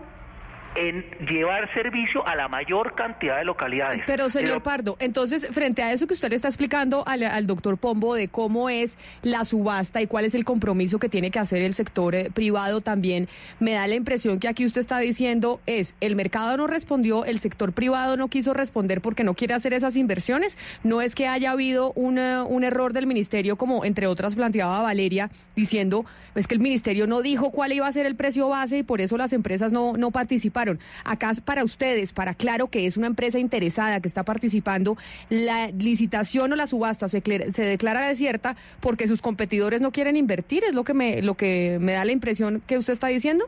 en 0.75 1.05
llevar 1.27 1.71
servicio 1.73 2.25
a 2.27 2.35
la 2.35 2.47
mayor 2.47 2.95
cantidad 2.95 3.37
de 3.37 3.45
localidades. 3.45 4.01
Pero, 4.07 4.29
señor 4.29 4.49
Pero- 4.51 4.63
Pardo, 4.63 4.95
entonces, 4.99 5.47
frente 5.51 5.83
a 5.83 5.91
eso 5.91 6.07
que 6.07 6.13
usted 6.13 6.29
le 6.29 6.35
está 6.35 6.47
explicando 6.47 7.03
al, 7.07 7.23
al 7.23 7.45
doctor 7.47 7.77
Pombo 7.77 8.15
de 8.15 8.27
cómo 8.27 8.69
es 8.69 8.97
la 9.21 9.45
subasta 9.45 10.01
y 10.01 10.07
cuál 10.07 10.25
es 10.25 10.35
el 10.35 10.45
compromiso 10.45 10.99
que 10.99 11.09
tiene 11.09 11.31
que 11.31 11.39
hacer 11.39 11.61
el 11.61 11.73
sector 11.73 12.15
eh, 12.15 12.29
privado 12.33 12.81
también, 12.81 13.27
me 13.59 13.73
da 13.73 13.85
la 13.87 13.95
impresión 13.95 14.39
que 14.39 14.47
aquí 14.47 14.65
usted 14.65 14.81
está 14.81 14.99
diciendo 14.99 15.59
es, 15.65 15.95
el 16.01 16.15
mercado 16.15 16.57
no 16.57 16.65
respondió, 16.67 17.25
el 17.25 17.39
sector 17.39 17.73
privado 17.73 18.17
no 18.17 18.27
quiso 18.27 18.53
responder 18.53 19.01
porque 19.01 19.23
no 19.23 19.33
quiere 19.35 19.53
hacer 19.53 19.73
esas 19.73 19.95
inversiones. 19.95 20.57
No 20.83 21.01
es 21.01 21.13
que 21.15 21.27
haya 21.27 21.51
habido 21.51 21.91
una- 21.93 22.43
un 22.43 22.63
error 22.63 22.93
del 22.93 23.05
ministerio, 23.07 23.57
como 23.57 23.85
entre 23.85 24.07
otras 24.07 24.35
planteaba 24.35 24.81
Valeria, 24.81 25.29
diciendo, 25.55 26.05
es 26.35 26.47
que 26.47 26.55
el 26.55 26.61
ministerio 26.61 27.05
no 27.05 27.21
dijo 27.21 27.51
cuál 27.51 27.73
iba 27.73 27.85
a 27.85 27.91
ser 27.93 28.05
el 28.05 28.15
precio 28.15 28.47
base 28.49 28.79
y 28.79 28.83
por 28.83 29.01
eso 29.01 29.17
las 29.17 29.33
empresas 29.33 29.71
no, 29.71 29.93
no 29.93 30.09
participaron. 30.09 30.62
Acá 31.03 31.31
para 31.45 31.63
ustedes, 31.63 32.13
para 32.13 32.33
claro 32.33 32.67
que 32.67 32.85
es 32.85 32.97
una 32.97 33.07
empresa 33.07 33.39
interesada 33.39 34.01
que 34.01 34.07
está 34.07 34.23
participando, 34.23 34.97
la 35.29 35.67
licitación 35.67 36.51
o 36.53 36.55
la 36.55 36.67
subasta 36.67 37.07
se, 37.07 37.21
se 37.21 37.63
declara 37.63 38.07
desierta 38.07 38.55
porque 38.79 39.07
sus 39.07 39.21
competidores 39.21 39.81
no 39.81 39.91
quieren 39.91 40.15
invertir, 40.15 40.63
es 40.63 40.73
lo 40.73 40.83
que 40.83 40.93
me, 40.93 41.21
lo 41.21 41.35
que 41.35 41.77
me 41.79 41.93
da 41.93 42.05
la 42.05 42.11
impresión 42.11 42.61
que 42.67 42.77
usted 42.77 42.93
está 42.93 43.07
diciendo. 43.07 43.45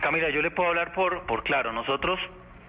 Camila, 0.00 0.30
yo 0.30 0.42
le 0.42 0.50
puedo 0.50 0.68
hablar 0.68 0.92
por, 0.94 1.26
por 1.26 1.42
claro. 1.42 1.72
Nosotros 1.72 2.18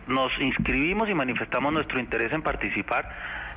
nos 0.07 0.31
inscribimos 0.39 1.09
y 1.09 1.13
manifestamos 1.13 1.73
nuestro 1.73 1.99
interés 1.99 2.31
en 2.31 2.41
participar 2.41 3.09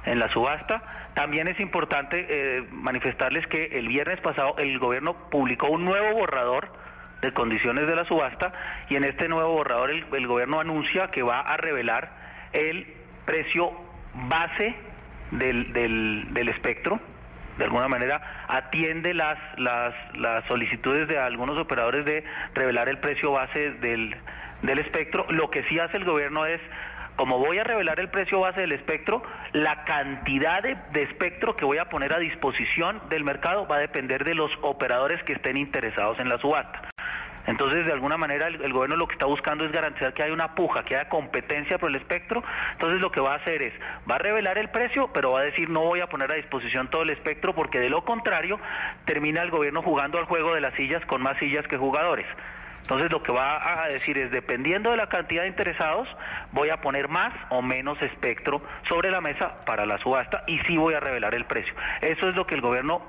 en 0.05 0.19
la 0.19 0.31
subasta. 0.33 1.11
También 1.15 1.49
es 1.49 1.61
importante 1.61 2.27
eh, 2.29 2.65
manifestarles 2.71 3.47
que 3.47 3.67
el 3.79 3.89
viernes 3.89 4.21
pasado 4.21 4.57
el 4.59 4.79
gobierno 4.79 5.15
publicó 5.31 5.69
un 5.69 5.85
nuevo 5.85 6.15
borrador 6.15 6.73
de 7.21 7.33
condiciones 7.33 7.87
de 7.87 7.97
la 7.97 8.05
subasta 8.05 8.53
y 8.89 8.97
en 8.97 9.05
este 9.05 9.29
nuevo 9.29 9.53
borrador 9.53 9.91
el, 9.91 10.27
gobierno 10.27 10.61
anuncia 10.61 11.09
que 11.09 11.23
va 11.23 11.41
a 11.41 11.57
revelar 11.57 12.11
el 12.53 12.87
precio 13.25 13.73
base 14.29 14.75
del, 15.31 15.73
del, 15.73 16.33
del 16.33 16.49
espectro 16.49 17.01
de 17.61 17.67
alguna 17.67 17.89
manera 17.89 18.47
atiende 18.49 19.13
las, 19.13 19.39
las, 19.59 19.95
las 20.17 20.45
solicitudes 20.47 21.09
de 21.09 21.19
algunos 21.19 21.59
operadores 21.59 22.07
de 22.07 22.25
revelar 22.55 22.89
el 22.89 22.99
precio 22.99 23.33
base 23.33 23.73
del, 23.73 24.17
del 24.63 24.79
espectro. 24.79 25.27
Lo 25.29 25.51
que 25.51 25.63
sí 25.65 25.79
hace 25.79 25.99
el 25.99 26.07
gobierno 26.07 26.47
es, 26.47 26.61
como 27.21 27.37
voy 27.37 27.59
a 27.59 27.65
revelar 27.65 28.01
el 28.01 28.09
precio 28.09 28.41
base 28.41 28.63
del 28.63 28.73
espectro, 28.73 29.23
la 29.53 29.85
cantidad 29.85 30.63
de, 30.63 31.03
espectro 31.03 31.55
que 31.55 31.67
voy 31.67 31.77
a 31.77 31.85
poner 31.91 32.15
a 32.15 32.19
disposición 32.19 32.99
del 33.11 33.25
mercado 33.25 33.67
va 33.67 33.77
a 33.77 33.79
depender 33.79 34.25
de 34.25 34.35
los 34.35 34.51
operadores 34.63 35.23
que 35.25 35.35
estén 35.35 35.59
interesados 35.59 36.19
en 36.19 36.31
la 36.31 36.39
subasta. 36.39 36.81
Entonces, 37.47 37.85
de 37.85 37.93
alguna 37.93 38.17
manera, 38.17 38.47
el, 38.47 38.63
el 38.63 38.73
gobierno 38.73 38.97
lo 38.97 39.07
que 39.07 39.13
está 39.13 39.27
buscando 39.27 39.67
es 39.67 39.71
garantizar 39.71 40.15
que 40.15 40.23
haya 40.23 40.33
una 40.33 40.55
puja, 40.55 40.83
que 40.83 40.97
haya 40.97 41.11
competencia 41.11 41.77
por 41.77 41.91
el 41.91 41.97
espectro. 41.97 42.43
Entonces, 42.73 43.03
lo 43.03 43.13
que 43.13 43.21
va 43.21 43.35
a 43.35 43.37
hacer 43.37 43.61
es, 43.61 43.75
va 44.11 44.15
a 44.15 44.19
revelar 44.19 44.57
el 44.57 44.71
precio, 44.71 45.11
pero 45.13 45.33
va 45.33 45.41
a 45.41 45.45
decir, 45.45 45.69
no 45.69 45.81
voy 45.81 46.01
a 46.01 46.07
poner 46.07 46.33
a 46.33 46.37
disposición 46.37 46.89
todo 46.89 47.03
el 47.03 47.11
espectro, 47.11 47.55
porque 47.55 47.81
de 47.81 47.91
lo 47.91 48.03
contrario, 48.03 48.59
termina 49.05 49.43
el 49.43 49.51
gobierno 49.51 49.83
jugando 49.83 50.19
al 50.19 50.25
juego 50.25 50.55
de 50.55 50.63
las 50.63 50.73
sillas 50.73 51.05
con 51.05 51.21
más 51.21 51.37
sillas 51.37 51.67
que 51.69 51.77
jugadores. 51.77 52.27
Entonces 52.83 53.11
lo 53.11 53.23
que 53.23 53.33
va 53.33 53.83
a 53.83 53.89
decir 53.89 54.19
es, 54.19 54.31
dependiendo 54.31 54.91
de 54.91 54.97
la 54.97 55.09
cantidad 55.09 55.43
de 55.43 55.49
interesados, 55.49 56.09
voy 56.53 56.71
a 56.71 56.81
poner 56.81 57.09
más 57.09 57.33
o 57.51 57.63
menos 57.63 58.01
espectro 58.03 58.63
sobre 58.89 59.11
la 59.11 59.21
mesa 59.21 59.61
para 59.65 59.87
la 59.87 59.99
subasta 59.99 60.43
y 60.47 60.59
sí 60.61 60.77
voy 60.77 60.95
a 60.95 61.01
revelar 61.01 61.35
el 61.35 61.45
precio. 61.45 61.75
Eso 62.01 62.29
es 62.29 62.35
lo 62.35 62.47
que 62.47 62.55
el 62.55 62.61
gobierno 62.61 63.03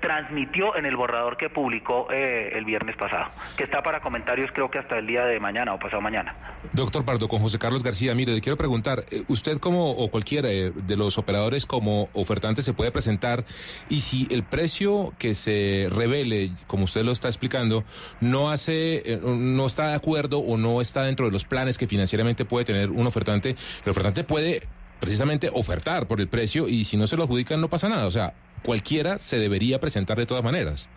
transmitió 0.00 0.76
en 0.76 0.84
el 0.86 0.96
borrador 0.96 1.36
que 1.36 1.48
publicó 1.48 2.08
eh, 2.10 2.50
el 2.54 2.64
viernes 2.64 2.96
pasado, 2.96 3.30
que 3.56 3.64
está 3.64 3.82
para 3.82 4.00
comentarios 4.00 4.50
creo 4.52 4.70
que 4.70 4.78
hasta 4.78 4.98
el 4.98 5.06
día 5.06 5.24
de 5.24 5.38
mañana 5.40 5.74
o 5.74 5.78
pasado 5.78 6.00
mañana. 6.00 6.34
Doctor 6.72 7.04
Pardo, 7.04 7.28
con 7.28 7.40
José 7.40 7.58
Carlos 7.58 7.82
García, 7.82 8.14
mire, 8.14 8.32
le 8.32 8.40
quiero 8.40 8.56
preguntar, 8.56 9.04
eh, 9.10 9.22
usted 9.28 9.58
como 9.58 9.90
o 9.90 10.10
cualquiera 10.10 10.50
eh, 10.50 10.72
de 10.74 10.96
los 10.96 11.18
operadores 11.18 11.66
como 11.66 12.08
ofertante 12.12 12.62
se 12.62 12.74
puede 12.74 12.90
presentar 12.90 13.44
y 13.88 14.00
si 14.00 14.26
el 14.30 14.42
precio 14.42 15.12
que 15.18 15.34
se 15.34 15.88
revele, 15.90 16.50
como 16.66 16.84
usted 16.84 17.04
lo 17.04 17.12
está 17.12 17.28
explicando, 17.28 17.84
no 18.20 18.50
hace, 18.50 19.12
eh, 19.12 19.20
no 19.22 19.66
está 19.66 19.88
de 19.88 19.94
acuerdo 19.94 20.38
o 20.38 20.56
no 20.56 20.80
está 20.80 21.02
dentro 21.02 21.26
de 21.26 21.32
los 21.32 21.44
planes 21.44 21.78
que 21.78 21.86
financieramente 21.86 22.44
puede 22.44 22.64
tener 22.64 22.90
un 22.90 23.06
ofertante, 23.06 23.56
el 23.84 23.90
ofertante 23.90 24.24
puede 24.24 24.62
precisamente 25.02 25.50
ofertar 25.52 26.06
por 26.06 26.20
el 26.20 26.28
precio 26.28 26.68
y 26.68 26.84
si 26.84 26.96
no 26.96 27.08
se 27.08 27.16
lo 27.16 27.24
adjudican 27.24 27.60
no 27.60 27.68
pasa 27.68 27.88
nada, 27.88 28.06
o 28.06 28.10
sea, 28.12 28.34
cualquiera 28.62 29.18
se 29.18 29.36
debería 29.36 29.80
presentar 29.80 30.16
de 30.16 30.26
todas 30.26 30.44
maneras. 30.44 30.88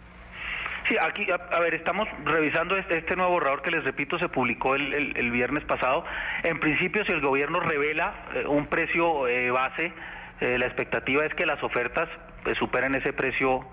Sí, 0.88 0.96
aquí, 1.02 1.26
a, 1.32 1.60
ver, 1.60 1.74
estamos 1.74 2.08
revisando 2.24 2.78
este, 2.78 3.00
este 3.00 3.16
nuevo 3.16 3.32
borrador 3.32 3.64
que 3.64 3.72
les 3.72 3.84
repito 3.84 4.20
se 4.20 4.30
publicó 4.30 4.76
el, 4.76 5.32
viernes 5.32 5.64
pasado. 5.64 6.06
En 6.44 6.60
principio, 6.60 7.04
si 7.04 7.14
el 7.14 7.22
gobierno 7.22 7.60
revela 7.60 8.14
eh, 8.36 8.46
un 8.46 8.68
precio 8.68 9.28
eh, 9.28 9.50
base, 9.50 9.92
eh, 10.40 10.60
la 10.60 10.68
expectativa 10.68 11.26
es 11.26 11.34
que 11.34 11.48
las 11.48 11.64
ofertas 11.64 12.08
pues, 12.44 12.60
superen 12.60 12.94
ese 12.94 13.12
precio 13.12 13.66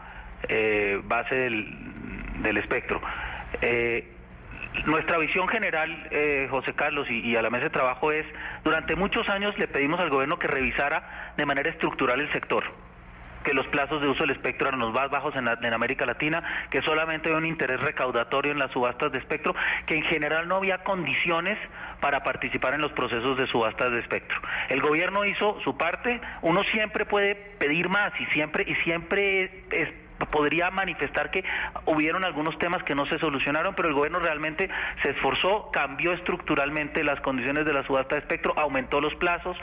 eh, 0.48 0.98
base 1.04 1.34
del 1.34 2.56
espectro. 2.56 3.02
Nuestra 4.86 5.18
visión 5.18 5.48
general, 5.48 6.08
eh, 6.10 6.46
José 6.50 6.72
Carlos, 6.74 7.08
y, 7.10 7.20
y 7.20 7.36
a 7.36 7.42
la 7.42 7.50
mesa 7.50 7.64
de 7.64 7.70
trabajo 7.70 8.10
es, 8.10 8.24
durante 8.64 8.96
muchos 8.96 9.28
años 9.28 9.56
le 9.58 9.68
pedimos 9.68 10.00
al 10.00 10.08
gobierno 10.10 10.38
que 10.38 10.46
revisara 10.48 11.32
de 11.36 11.44
manera 11.46 11.70
estructural 11.70 12.20
el 12.20 12.32
sector 12.32 12.64
que 13.44 13.54
los 13.54 13.66
plazos 13.66 14.00
de 14.00 14.06
uso 14.06 14.20
del 14.22 14.30
espectro 14.30 14.68
eran 14.68 14.78
los 14.78 14.92
más 14.92 15.10
bajos 15.10 15.34
en, 15.34 15.46
la- 15.46 15.58
en 15.60 15.72
América 15.74 16.06
Latina, 16.06 16.44
que 16.70 16.80
solamente 16.82 17.26
había 17.28 17.38
un 17.38 17.46
interés 17.46 17.80
recaudatorio 17.80 18.52
en 18.52 18.60
las 18.60 18.70
subastas 18.70 19.10
de 19.10 19.18
espectro, 19.18 19.52
que 19.84 19.96
en 19.96 20.04
general 20.04 20.46
no 20.46 20.54
había 20.58 20.84
condiciones 20.84 21.58
para 22.00 22.22
participar 22.22 22.74
en 22.74 22.80
los 22.80 22.92
procesos 22.92 23.36
de 23.36 23.48
subastas 23.48 23.90
de 23.90 23.98
espectro. 23.98 24.40
El 24.68 24.80
gobierno 24.80 25.24
hizo 25.24 25.58
su 25.64 25.76
parte, 25.76 26.20
uno 26.42 26.62
siempre 26.62 27.04
puede 27.04 27.34
pedir 27.34 27.88
más 27.88 28.12
y 28.20 28.26
siempre 28.26 28.62
y 28.64 28.76
siempre 28.76 29.50
es 29.72 29.88
podría 30.26 30.70
manifestar 30.70 31.30
que 31.30 31.44
hubieron 31.86 32.24
algunos 32.24 32.58
temas 32.58 32.82
que 32.82 32.94
no 32.94 33.06
se 33.06 33.18
solucionaron, 33.18 33.74
pero 33.74 33.88
el 33.88 33.94
gobierno 33.94 34.18
realmente 34.18 34.68
se 35.02 35.10
esforzó, 35.10 35.70
cambió 35.72 36.12
estructuralmente 36.12 37.04
las 37.04 37.20
condiciones 37.20 37.64
de 37.64 37.72
la 37.72 37.84
subasta 37.84 38.14
de 38.14 38.20
espectro, 38.20 38.54
aumentó 38.56 39.00
los 39.00 39.14
plazos. 39.16 39.56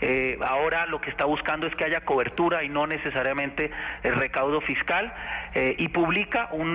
Eh, 0.00 0.38
ahora 0.46 0.86
lo 0.86 1.00
que 1.00 1.10
está 1.10 1.24
buscando 1.24 1.66
es 1.66 1.74
que 1.74 1.84
haya 1.84 2.02
cobertura 2.02 2.64
y 2.64 2.68
no 2.68 2.86
necesariamente 2.86 3.70
el 4.02 4.14
recaudo 4.14 4.60
fiscal 4.60 5.12
eh, 5.54 5.76
y 5.78 5.88
publica 5.88 6.48
un, 6.52 6.74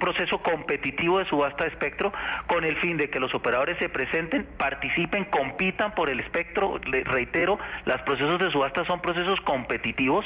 proceso 0.00 0.38
competitivo 0.38 1.18
de 1.18 1.24
subasta 1.24 1.64
de 1.64 1.70
espectro 1.70 2.12
con 2.46 2.64
el 2.64 2.76
fin 2.76 2.96
de 2.96 3.10
que 3.10 3.18
los 3.18 3.34
operadores 3.34 3.76
se 3.78 3.88
presenten, 3.88 4.46
participen, 4.56 5.24
compitan 5.24 5.94
por 5.94 6.10
el 6.10 6.20
espectro. 6.20 6.78
Reitero, 6.82 7.58
los 7.84 8.00
procesos 8.02 8.38
de 8.38 8.50
subasta 8.50 8.84
son 8.84 9.00
procesos 9.00 9.40
competitivos, 9.40 10.24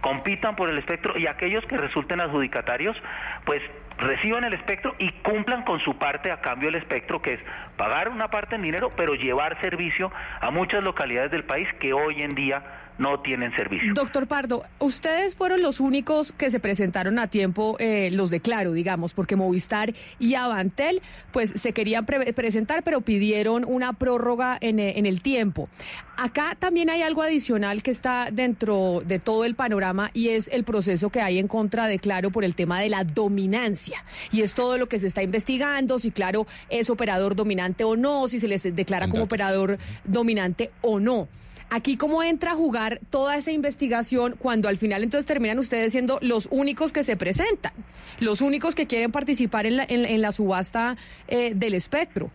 compitan 0.00 0.54
por 0.54 0.68
el 0.68 0.78
espectro 0.78 1.16
y 1.18 1.26
aquellos 1.26 1.51
que 1.60 1.76
resulten 1.76 2.20
adjudicatarios, 2.20 2.96
pues 3.44 3.62
reciban 3.98 4.44
el 4.44 4.54
espectro 4.54 4.94
y 4.98 5.10
cumplan 5.22 5.62
con 5.64 5.80
su 5.80 5.98
parte 5.98 6.30
a 6.32 6.40
cambio 6.40 6.70
del 6.70 6.80
espectro, 6.80 7.20
que 7.20 7.34
es 7.34 7.40
pagar 7.76 8.08
una 8.08 8.28
parte 8.28 8.56
en 8.56 8.62
dinero, 8.62 8.92
pero 8.96 9.14
llevar 9.14 9.60
servicio 9.60 10.10
a 10.40 10.50
muchas 10.50 10.82
localidades 10.82 11.30
del 11.30 11.44
país 11.44 11.68
que 11.80 11.92
hoy 11.92 12.22
en 12.22 12.34
día 12.34 12.62
no 12.98 13.20
tienen 13.20 13.54
servicio. 13.54 13.94
Doctor 13.94 14.26
Pardo, 14.26 14.64
ustedes 14.78 15.36
fueron 15.36 15.62
los 15.62 15.80
únicos 15.80 16.32
que 16.32 16.50
se 16.50 16.60
presentaron 16.60 17.18
a 17.18 17.28
tiempo, 17.28 17.76
eh, 17.78 18.10
los 18.12 18.30
declaro, 18.30 18.72
digamos, 18.72 19.14
porque 19.14 19.36
Movistar 19.36 19.94
y 20.18 20.34
Avantel, 20.34 21.02
pues 21.32 21.52
se 21.56 21.72
querían 21.72 22.06
presentar, 22.06 22.82
pero 22.82 23.00
pidieron 23.00 23.64
una 23.66 23.92
prórroga 23.92 24.58
en, 24.60 24.78
eh, 24.78 24.98
en, 24.98 25.06
el 25.06 25.22
tiempo. 25.22 25.68
Acá 26.16 26.56
también 26.58 26.90
hay 26.90 27.02
algo 27.02 27.22
adicional 27.22 27.82
que 27.82 27.90
está 27.90 28.28
dentro 28.30 29.02
de 29.04 29.18
todo 29.18 29.44
el 29.44 29.54
panorama 29.54 30.10
y 30.14 30.28
es 30.28 30.48
el 30.48 30.64
proceso 30.64 31.10
que 31.10 31.20
hay 31.20 31.38
en 31.38 31.48
contra 31.48 31.86
de 31.86 31.98
Claro 31.98 32.30
por 32.30 32.44
el 32.44 32.54
tema 32.54 32.80
de 32.80 32.88
la 32.88 33.04
dominancia. 33.04 34.04
Y 34.30 34.42
es 34.42 34.54
todo 34.54 34.78
lo 34.78 34.88
que 34.88 34.98
se 34.98 35.06
está 35.06 35.22
investigando, 35.22 35.98
si 35.98 36.10
Claro 36.10 36.46
es 36.68 36.90
operador 36.90 37.34
dominante 37.34 37.84
o 37.84 37.96
no, 37.96 38.28
si 38.28 38.38
se 38.38 38.48
les 38.48 38.62
declara 38.62 39.08
como 39.08 39.24
operador 39.24 39.78
dominante 40.04 40.70
o 40.82 41.00
no. 41.00 41.28
Aquí 41.74 41.96
cómo 41.96 42.22
entra 42.22 42.50
a 42.50 42.54
jugar 42.54 42.98
toda 43.08 43.34
esa 43.34 43.50
investigación 43.50 44.34
cuando 44.38 44.68
al 44.68 44.76
final 44.76 45.02
entonces 45.02 45.24
terminan 45.24 45.58
ustedes 45.58 45.92
siendo 45.92 46.18
los 46.20 46.46
únicos 46.50 46.92
que 46.92 47.02
se 47.02 47.16
presentan, 47.16 47.72
los 48.20 48.42
únicos 48.42 48.74
que 48.74 48.86
quieren 48.86 49.10
participar 49.10 49.64
en 49.64 49.78
la, 49.78 49.86
en, 49.88 50.20
la 50.20 50.32
subasta 50.32 50.96
eh, 51.28 51.52
del 51.54 51.72
espectro. 51.72 52.30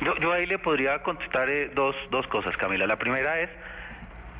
Yo, 0.00 0.14
yo, 0.22 0.32
ahí 0.32 0.46
le 0.46 0.60
podría 0.60 1.02
contestar 1.02 1.50
eh, 1.50 1.72
dos, 1.74 1.96
dos 2.12 2.24
cosas, 2.28 2.56
Camila. 2.56 2.86
La 2.86 3.00
primera 3.00 3.40
es, 3.40 3.50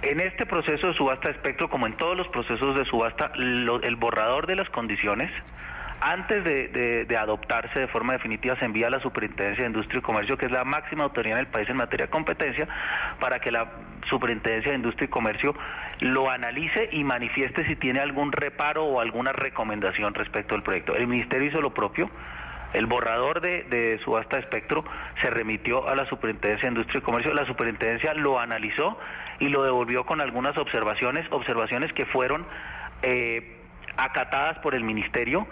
en 0.02 0.20
este 0.20 0.46
proceso 0.46 0.86
de 0.86 0.94
subasta 0.94 1.26
de 1.26 1.34
espectro, 1.34 1.68
como 1.68 1.88
en 1.88 1.96
todos 1.96 2.16
los 2.16 2.28
procesos 2.28 2.76
de 2.76 2.84
subasta, 2.84 3.32
el 3.34 3.96
borrador 3.96 4.46
de 4.46 4.54
las 4.54 4.70
condiciones 4.70 5.32
antes 6.00 6.44
de, 6.44 7.16
adoptarse 7.18 7.78
de 7.78 7.86
forma 7.88 8.14
definitiva, 8.14 8.56
se 8.56 8.64
envía 8.64 8.86
a 8.86 8.90
la 8.90 9.00
Superintendencia 9.00 9.64
de 9.64 9.68
Industria 9.68 9.98
y 9.98 10.02
Comercio, 10.02 10.38
que 10.38 10.46
es 10.46 10.52
la 10.52 10.64
máxima 10.64 11.04
autoridad 11.04 11.38
en 11.38 11.46
el 11.46 11.50
país 11.50 11.68
en 11.68 11.76
materia 11.76 12.06
de 12.06 12.10
competencia, 12.10 12.66
para 13.20 13.38
que 13.40 13.50
la 13.50 13.70
Superintendencia 14.08 14.72
de 14.72 14.78
Industria 14.78 15.06
y 15.06 15.08
Comercio 15.08 15.54
lo 16.00 16.30
analice 16.30 16.88
y 16.92 17.04
manifieste 17.04 17.66
si 17.66 17.76
tiene 17.76 18.00
algún 18.00 18.32
reparo 18.32 18.84
o 18.84 19.00
alguna 19.00 19.32
recomendación 19.32 20.14
respecto 20.14 20.54
al 20.54 20.62
proyecto. 20.62 20.96
El 20.96 21.06
Ministerio 21.06 21.48
hizo 21.48 21.60
lo 21.60 21.74
propio. 21.74 22.10
El 22.72 22.86
borrador 22.86 23.40
de, 23.40 23.64
de, 23.64 23.98
subasta 24.04 24.36
de 24.36 24.42
espectro 24.42 24.84
se 25.20 25.28
remitió 25.28 25.88
a 25.88 25.96
la 25.96 26.06
Superintendencia 26.06 26.68
de 26.68 26.74
Industria 26.76 27.00
y 27.00 27.02
Comercio. 27.02 27.34
La 27.34 27.44
Superintendencia 27.44 28.14
lo 28.14 28.38
analizó 28.38 28.98
y 29.38 29.48
lo 29.48 29.64
devolvió 29.64 30.04
con 30.04 30.20
algunas 30.20 30.56
observaciones, 30.56 31.26
observaciones 31.30 31.92
que 31.92 32.06
fueron 32.06 32.46
eh, 33.02 33.59
acatadas 33.96 34.58
por 34.58 34.74
el 34.74 34.84
Ministerio 34.84 35.46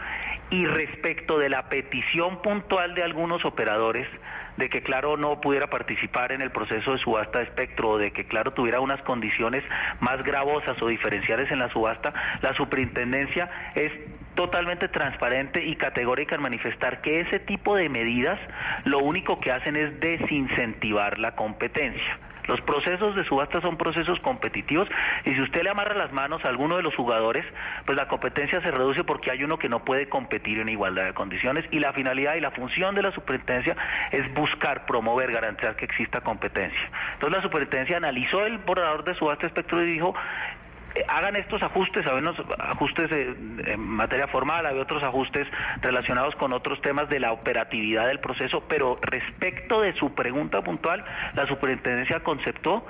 y 0.50 0.66
respecto 0.66 1.38
de 1.38 1.48
la 1.48 1.68
petición 1.68 2.40
puntual 2.42 2.94
de 2.94 3.02
algunos 3.02 3.44
operadores 3.44 4.08
de 4.56 4.68
que 4.68 4.82
Claro 4.82 5.16
no 5.16 5.40
pudiera 5.40 5.68
participar 5.68 6.32
en 6.32 6.40
el 6.40 6.50
proceso 6.50 6.92
de 6.92 6.98
subasta 6.98 7.38
de 7.38 7.44
espectro 7.44 7.90
o 7.90 7.98
de 7.98 8.10
que 8.10 8.26
Claro 8.26 8.52
tuviera 8.52 8.80
unas 8.80 9.00
condiciones 9.02 9.62
más 10.00 10.22
gravosas 10.22 10.80
o 10.82 10.88
diferenciales 10.88 11.50
en 11.50 11.60
la 11.60 11.70
subasta, 11.70 12.12
la 12.42 12.54
superintendencia 12.54 13.48
es 13.74 13.92
totalmente 14.34 14.88
transparente 14.88 15.64
y 15.64 15.76
categórica 15.76 16.34
en 16.34 16.42
manifestar 16.42 17.00
que 17.00 17.20
ese 17.20 17.40
tipo 17.40 17.74
de 17.76 17.88
medidas 17.88 18.38
lo 18.84 19.00
único 19.00 19.36
que 19.36 19.50
hacen 19.50 19.76
es 19.76 19.98
desincentivar 20.00 21.18
la 21.18 21.34
competencia. 21.34 22.18
Los 22.48 22.60
procesos 22.62 23.14
de 23.14 23.24
subasta 23.24 23.60
son 23.60 23.76
procesos 23.76 24.18
competitivos 24.20 24.88
y 25.24 25.34
si 25.34 25.40
usted 25.40 25.62
le 25.62 25.70
amarra 25.70 25.94
las 25.94 26.12
manos 26.12 26.44
a 26.44 26.48
alguno 26.48 26.76
de 26.76 26.82
los 26.82 26.94
jugadores, 26.96 27.44
pues 27.84 27.96
la 27.96 28.08
competencia 28.08 28.60
se 28.62 28.70
reduce 28.70 29.04
porque 29.04 29.30
hay 29.30 29.44
uno 29.44 29.58
que 29.58 29.68
no 29.68 29.84
puede 29.84 30.08
competir 30.08 30.58
en 30.58 30.68
igualdad 30.70 31.04
de 31.04 31.14
condiciones 31.14 31.66
y 31.70 31.78
la 31.78 31.92
finalidad 31.92 32.34
y 32.36 32.40
la 32.40 32.50
función 32.50 32.94
de 32.94 33.02
la 33.02 33.12
superintendencia 33.12 33.76
es 34.10 34.32
buscar, 34.32 34.86
promover, 34.86 35.30
garantizar 35.30 35.76
que 35.76 35.84
exista 35.84 36.22
competencia. 36.22 36.90
Entonces 37.14 37.36
la 37.36 37.42
superintendencia 37.42 37.98
analizó 37.98 38.46
el 38.46 38.58
borrador 38.58 39.04
de 39.04 39.14
subasta 39.14 39.46
espectro 39.46 39.82
y 39.82 39.92
dijo, 39.92 40.14
hagan 41.08 41.36
estos 41.36 41.62
ajustes, 41.62 42.04
sabemos 42.04 42.36
ajustes 42.58 43.10
en 43.10 43.80
materia 43.80 44.26
formal, 44.28 44.66
hay 44.66 44.78
otros 44.78 45.02
ajustes 45.02 45.46
relacionados 45.80 46.34
con 46.36 46.52
otros 46.52 46.80
temas 46.80 47.08
de 47.08 47.20
la 47.20 47.32
operatividad 47.32 48.06
del 48.06 48.20
proceso, 48.20 48.64
pero 48.68 48.98
respecto 49.02 49.80
de 49.80 49.92
su 49.94 50.14
pregunta 50.14 50.62
puntual, 50.62 51.04
la 51.34 51.46
superintendencia 51.46 52.20
conceptó 52.20 52.86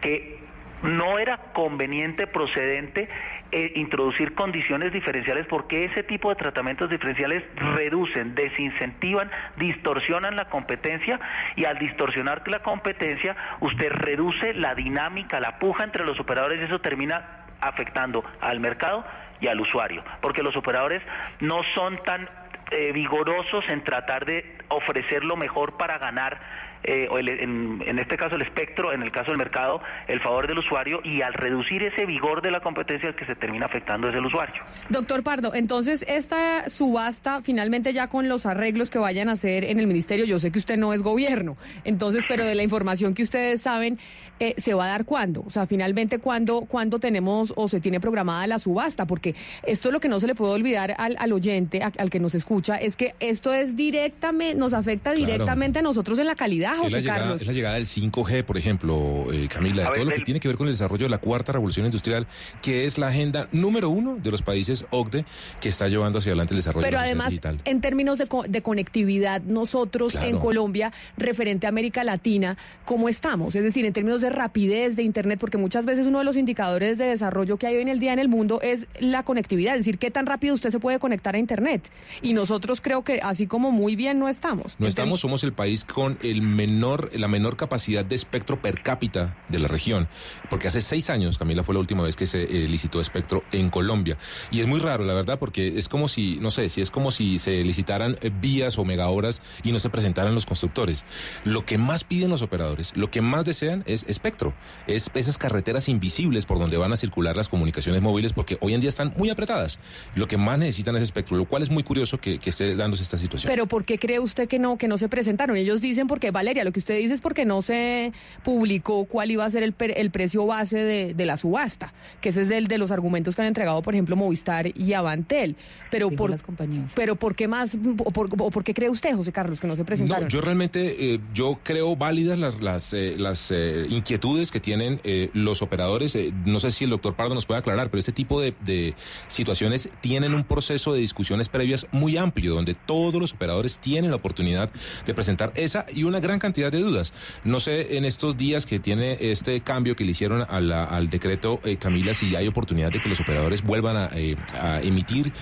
que 0.00 0.40
no 0.82 1.18
era 1.18 1.38
conveniente, 1.52 2.26
procedente, 2.26 3.08
eh, 3.52 3.72
introducir 3.76 4.34
condiciones 4.34 4.92
diferenciales 4.92 5.46
porque 5.46 5.84
ese 5.84 6.02
tipo 6.02 6.30
de 6.30 6.36
tratamientos 6.36 6.90
diferenciales 6.90 7.44
reducen, 7.54 8.34
desincentivan, 8.34 9.30
distorsionan 9.58 10.36
la 10.36 10.46
competencia 10.46 11.20
y 11.54 11.66
al 11.66 11.78
distorsionar 11.78 12.42
la 12.48 12.60
competencia 12.60 13.36
usted 13.60 13.90
reduce 13.90 14.54
la 14.54 14.74
dinámica, 14.74 15.38
la 15.38 15.58
puja 15.58 15.84
entre 15.84 16.04
los 16.04 16.18
operadores 16.18 16.60
y 16.60 16.64
eso 16.64 16.80
termina 16.80 17.41
afectando 17.62 18.24
al 18.40 18.60
mercado 18.60 19.04
y 19.40 19.48
al 19.48 19.60
usuario, 19.60 20.04
porque 20.20 20.42
los 20.42 20.56
operadores 20.56 21.02
no 21.40 21.62
son 21.74 22.02
tan 22.04 22.28
eh, 22.70 22.92
vigorosos 22.92 23.68
en 23.68 23.82
tratar 23.84 24.24
de 24.24 24.58
ofrecer 24.68 25.24
lo 25.24 25.36
mejor 25.36 25.76
para 25.76 25.98
ganar 25.98 26.40
eh, 26.84 27.08
en, 27.10 27.98
este 27.98 28.16
caso 28.16 28.36
el 28.36 28.42
espectro, 28.42 28.92
en 28.92 29.02
el 29.02 29.12
caso 29.12 29.30
del 29.30 29.38
mercado, 29.38 29.80
el 30.08 30.20
favor 30.20 30.46
del 30.48 30.58
usuario 30.58 31.00
y 31.04 31.22
al 31.22 31.34
reducir 31.34 31.82
ese 31.82 32.06
vigor 32.06 32.42
de 32.42 32.50
la 32.50 32.60
competencia 32.60 33.08
el 33.08 33.14
que 33.14 33.24
se 33.24 33.34
termina 33.34 33.66
afectando 33.66 34.08
es 34.08 34.14
el 34.14 34.26
usuario. 34.26 34.62
Doctor 34.88 35.22
Pardo, 35.22 35.54
entonces 35.54 36.04
esta 36.08 36.68
subasta 36.68 37.40
finalmente 37.42 37.92
ya 37.92 38.08
con 38.08 38.28
los 38.28 38.46
arreglos 38.46 38.90
que 38.90 38.98
vayan 38.98 39.28
a 39.28 39.32
hacer 39.32 39.64
en 39.64 39.78
el 39.78 39.86
ministerio, 39.86 40.24
yo 40.24 40.38
sé 40.38 40.50
que 40.50 40.58
usted 40.58 40.76
no 40.76 40.92
es 40.92 41.02
gobierno, 41.02 41.56
entonces, 41.84 42.24
pero 42.28 42.44
de 42.44 42.54
la 42.54 42.62
información 42.62 43.14
que 43.14 43.22
ustedes 43.22 43.62
saben, 43.62 43.98
eh, 44.40 44.54
¿se 44.56 44.74
va 44.74 44.86
a 44.86 44.88
dar 44.88 45.04
cuándo? 45.04 45.44
O 45.46 45.50
sea, 45.50 45.66
finalmente, 45.66 46.18
¿cuándo, 46.18 46.62
¿cuándo 46.62 46.98
tenemos 46.98 47.52
o 47.56 47.68
se 47.68 47.80
tiene 47.80 48.00
programada 48.00 48.46
la 48.46 48.58
subasta? 48.58 49.06
Porque 49.06 49.34
esto 49.62 49.88
es 49.88 49.92
lo 49.92 50.00
que 50.00 50.08
no 50.08 50.18
se 50.18 50.26
le 50.26 50.34
puede 50.34 50.52
olvidar 50.52 50.94
al, 50.98 51.16
al 51.18 51.32
oyente, 51.32 51.80
al 51.82 52.10
que 52.10 52.18
nos 52.18 52.34
escucha, 52.34 52.76
es 52.76 52.96
que 52.96 53.14
esto 53.20 53.52
es 53.52 53.76
directamente, 53.76 54.56
nos 54.56 54.74
afecta 54.74 55.12
directamente 55.12 55.78
a 55.78 55.82
nosotros 55.82 56.18
en 56.18 56.26
la 56.26 56.34
calidad 56.34 56.71
es 56.86 56.92
la 56.92 57.00
llegada, 57.00 57.34
Es 57.34 57.46
la 57.46 57.52
llegada 57.52 57.74
del 57.76 57.86
5G, 57.86 58.44
por 58.44 58.56
ejemplo, 58.58 59.26
eh, 59.32 59.48
Camila, 59.48 59.92
todo 59.92 60.04
lo 60.04 60.10
que 60.10 60.20
tiene 60.20 60.40
que 60.40 60.48
ver 60.48 60.56
con 60.56 60.66
el 60.68 60.74
desarrollo 60.74 61.06
de 61.06 61.10
la 61.10 61.18
cuarta 61.18 61.52
revolución 61.52 61.86
industrial, 61.86 62.26
que 62.62 62.84
es 62.84 62.98
la 62.98 63.08
agenda 63.08 63.48
número 63.52 63.90
uno 63.90 64.16
de 64.22 64.30
los 64.30 64.42
países 64.42 64.84
OCDE 64.90 65.24
que 65.60 65.68
está 65.68 65.88
llevando 65.88 66.18
hacia 66.18 66.30
adelante 66.30 66.54
el 66.54 66.58
desarrollo 66.58 66.84
Pero 66.84 66.98
de 66.98 67.02
la 67.02 67.06
además, 67.06 67.28
digital. 67.30 67.60
en 67.64 67.80
términos 67.80 68.18
de, 68.18 68.28
de 68.48 68.62
conectividad, 68.62 69.42
nosotros 69.42 70.14
en 70.16 70.38
Colombia, 70.38 70.92
referente 71.16 71.66
a 71.66 71.68
América 71.68 72.04
Latina, 72.04 72.56
¿cómo 72.84 73.08
estamos? 73.08 73.54
Es 73.54 73.62
decir, 73.62 73.84
en 73.84 73.92
términos 73.92 74.20
de 74.20 74.30
rapidez 74.30 74.96
de 74.96 75.02
Internet, 75.02 75.38
porque 75.40 75.58
muchas 75.58 75.84
veces 75.84 76.06
uno 76.06 76.18
de 76.18 76.24
los 76.24 76.36
indicadores 76.36 76.98
de 76.98 77.04
desarrollo 77.06 77.56
que 77.56 77.66
hay 77.66 77.76
hoy 77.76 77.82
en 77.82 77.88
el 77.88 77.98
día 77.98 78.12
en 78.12 78.18
el 78.18 78.28
mundo 78.28 78.60
es 78.62 78.86
la 78.98 79.22
conectividad, 79.22 79.74
es 79.74 79.80
decir, 79.80 79.98
qué 79.98 80.10
tan 80.10 80.26
rápido 80.26 80.54
usted 80.54 80.70
se 80.70 80.78
puede 80.78 80.98
conectar 80.98 81.34
a 81.34 81.38
Internet. 81.38 81.82
Y 82.22 82.32
nosotros 82.32 82.80
creo 82.80 83.02
que 83.04 83.20
así 83.22 83.46
como 83.46 83.70
muy 83.70 83.96
bien 83.96 84.18
no 84.18 84.28
estamos. 84.28 84.76
No 84.78 84.86
estamos, 84.86 85.20
somos 85.20 85.44
el 85.44 85.52
país 85.52 85.84
con 85.84 86.18
el 86.22 86.42
menor, 86.66 87.10
la 87.14 87.26
menor 87.26 87.56
capacidad 87.56 88.04
de 88.04 88.14
espectro 88.14 88.60
per 88.60 88.82
cápita 88.82 89.36
de 89.48 89.58
la 89.58 89.68
región, 89.68 90.08
porque 90.48 90.68
hace 90.68 90.80
seis 90.80 91.10
años, 91.10 91.38
Camila, 91.38 91.64
fue 91.64 91.74
la 91.74 91.80
última 91.80 92.04
vez 92.04 92.14
que 92.14 92.26
se 92.26 92.44
eh, 92.44 92.68
licitó 92.68 93.00
espectro 93.00 93.42
en 93.50 93.68
Colombia. 93.68 94.16
Y 94.50 94.60
es 94.60 94.66
muy 94.66 94.78
raro, 94.78 95.04
la 95.04 95.14
verdad, 95.14 95.38
porque 95.38 95.78
es 95.78 95.88
como 95.88 96.06
si, 96.06 96.38
no 96.40 96.50
sé, 96.50 96.68
si 96.68 96.80
es 96.80 96.90
como 96.90 97.10
si 97.10 97.38
se 97.38 97.64
licitaran 97.64 98.16
eh, 98.20 98.30
vías 98.32 98.78
o 98.78 98.84
megahoras 98.84 99.42
y 99.64 99.72
no 99.72 99.80
se 99.80 99.90
presentaran 99.90 100.34
los 100.34 100.46
constructores. 100.46 101.04
Lo 101.44 101.66
que 101.66 101.78
más 101.78 102.04
piden 102.04 102.30
los 102.30 102.42
operadores, 102.42 102.92
lo 102.96 103.10
que 103.10 103.22
más 103.22 103.44
desean 103.44 103.82
es 103.86 104.04
espectro, 104.08 104.54
es 104.86 105.10
esas 105.14 105.38
carreteras 105.38 105.88
invisibles 105.88 106.46
por 106.46 106.58
donde 106.58 106.76
van 106.76 106.92
a 106.92 106.96
circular 106.96 107.36
las 107.36 107.48
comunicaciones 107.48 108.02
móviles, 108.02 108.32
porque 108.32 108.56
hoy 108.60 108.74
en 108.74 108.80
día 108.80 108.90
están 108.90 109.12
muy 109.16 109.30
apretadas. 109.30 109.80
Lo 110.14 110.28
que 110.28 110.36
más 110.36 110.58
necesitan 110.58 110.94
es 110.96 111.02
espectro, 111.02 111.36
lo 111.36 111.46
cual 111.46 111.62
es 111.62 111.70
muy 111.70 111.82
curioso 111.82 112.18
que, 112.18 112.38
que 112.38 112.50
esté 112.50 112.76
dándose 112.76 113.02
esta 113.02 113.18
situación. 113.18 113.50
Pero 113.50 113.66
¿por 113.66 113.84
qué 113.84 113.98
cree 113.98 114.20
usted 114.20 114.48
que 114.48 114.60
no, 114.60 114.78
que 114.78 114.86
no 114.86 114.98
se 114.98 115.08
presentaron? 115.08 115.56
Ellos 115.56 115.80
dicen 115.80 116.06
porque, 116.06 116.30
Valeria, 116.52 116.64
lo 116.64 116.72
que 116.72 116.80
usted 116.80 116.98
dice 116.98 117.14
es 117.14 117.22
porque 117.22 117.46
no 117.46 117.62
se 117.62 118.12
publicó 118.44 119.06
cuál 119.06 119.30
iba 119.30 119.42
a 119.42 119.48
ser 119.48 119.62
el, 119.62 119.72
per- 119.72 119.94
el 119.96 120.10
precio 120.10 120.44
base 120.44 120.84
de, 120.84 121.14
de 121.14 121.24
la 121.24 121.38
subasta, 121.38 121.94
que 122.20 122.28
ese 122.28 122.42
es 122.42 122.50
el 122.50 122.66
de 122.68 122.76
los 122.76 122.90
argumentos 122.90 123.34
que 123.34 123.40
han 123.40 123.48
entregado, 123.48 123.80
por 123.80 123.94
ejemplo, 123.94 124.16
Movistar 124.16 124.66
y 124.78 124.92
Avantel. 124.92 125.56
Pero 125.90 126.10
por, 126.10 126.28
las 126.30 126.42
compañías. 126.42 126.92
pero 126.94 127.16
¿por 127.16 127.34
qué 127.34 127.48
más, 127.48 127.78
o 128.04 128.10
por, 128.10 128.28
o 128.38 128.50
por 128.50 128.64
qué 128.64 128.74
cree 128.74 128.90
usted, 128.90 129.14
José 129.14 129.32
Carlos, 129.32 129.60
que 129.62 129.66
no 129.66 129.76
se 129.76 129.84
presentaron? 129.86 130.24
No, 130.24 130.28
yo 130.28 130.42
realmente, 130.42 131.14
eh, 131.14 131.20
yo 131.32 131.58
creo 131.62 131.96
válidas 131.96 132.38
las, 132.38 132.60
las, 132.60 132.92
eh, 132.92 133.14
las 133.16 133.50
eh, 133.50 133.86
inquietudes 133.88 134.50
que 134.50 134.60
tienen 134.60 135.00
eh, 135.04 135.30
los 135.32 135.62
operadores. 135.62 136.14
Eh, 136.16 136.34
no 136.44 136.58
sé 136.60 136.70
si 136.70 136.84
el 136.84 136.90
doctor 136.90 137.14
Pardo 137.14 137.34
nos 137.34 137.46
puede 137.46 137.60
aclarar, 137.60 137.88
pero 137.88 137.98
este 138.00 138.12
tipo 138.12 138.42
de, 138.42 138.52
de 138.62 138.94
situaciones 139.28 139.88
tienen 140.02 140.34
un 140.34 140.44
proceso 140.44 140.92
de 140.92 141.00
discusiones 141.00 141.48
previas 141.48 141.86
muy 141.92 142.18
amplio, 142.18 142.54
donde 142.54 142.74
todos 142.74 143.14
los 143.14 143.32
operadores 143.32 143.78
tienen 143.78 144.10
la 144.10 144.16
oportunidad 144.18 144.70
de 145.06 145.14
presentar 145.14 145.52
esa 145.54 145.86
y 145.94 146.04
una 146.04 146.20
gran 146.20 146.38
cantidad 146.42 146.70
de 146.70 146.80
dudas. 146.80 147.12
No 147.44 147.60
sé 147.60 147.96
en 147.96 148.04
estos 148.04 148.36
días 148.36 148.66
que 148.66 148.78
tiene 148.78 149.16
este 149.20 149.60
cambio 149.62 149.96
que 149.96 150.04
le 150.04 150.10
hicieron 150.10 150.44
al 150.48 151.08
decreto, 151.08 151.60
eh, 151.64 151.76
Camila, 151.76 152.12
si 152.12 152.36
hay 152.36 152.48
oportunidad 152.48 152.90
de 152.90 153.00
que 153.00 153.08
los 153.08 153.20
operadores 153.20 153.62
vuelvan 153.62 153.96
a, 153.96 154.10
eh, 154.14 154.36
emitir 154.82 155.32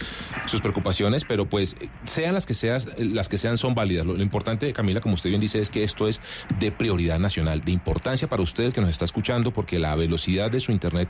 sus 0.47 0.61
preocupaciones, 0.61 1.25
pero 1.25 1.47
pues 1.47 1.77
sean 2.05 2.35
las 2.35 2.47
que 2.47 2.55
sean, 2.55 2.81
las 2.99 3.29
que 3.29 3.39
sean 3.39 3.59
son 3.59 3.75
válidas. 3.75 4.07
Lo, 4.07 4.15
lo 4.15 4.23
importante, 4.23 4.73
Camila, 4.73 5.01
como 5.01 5.15
usted 5.15 5.31
bien 5.31 5.41
dice, 5.41 5.61
es 5.61 5.71
que 5.71 5.83
esto 5.83 6.07
es 6.07 6.21
de 6.59 6.71
prioridad 6.71 7.19
nacional, 7.19 7.65
de 7.65 7.73
importancia 7.73 8.29
para 8.29 8.43
usted 8.43 8.65
el 8.65 8.73
que 8.73 8.81
nos 8.81 8.91
está 8.91 9.07
escuchando, 9.07 9.53
porque 9.53 9.79
la 9.79 9.95
velocidad 9.97 10.51
de 10.51 10.61
su 10.61 10.71
internet 10.71 11.09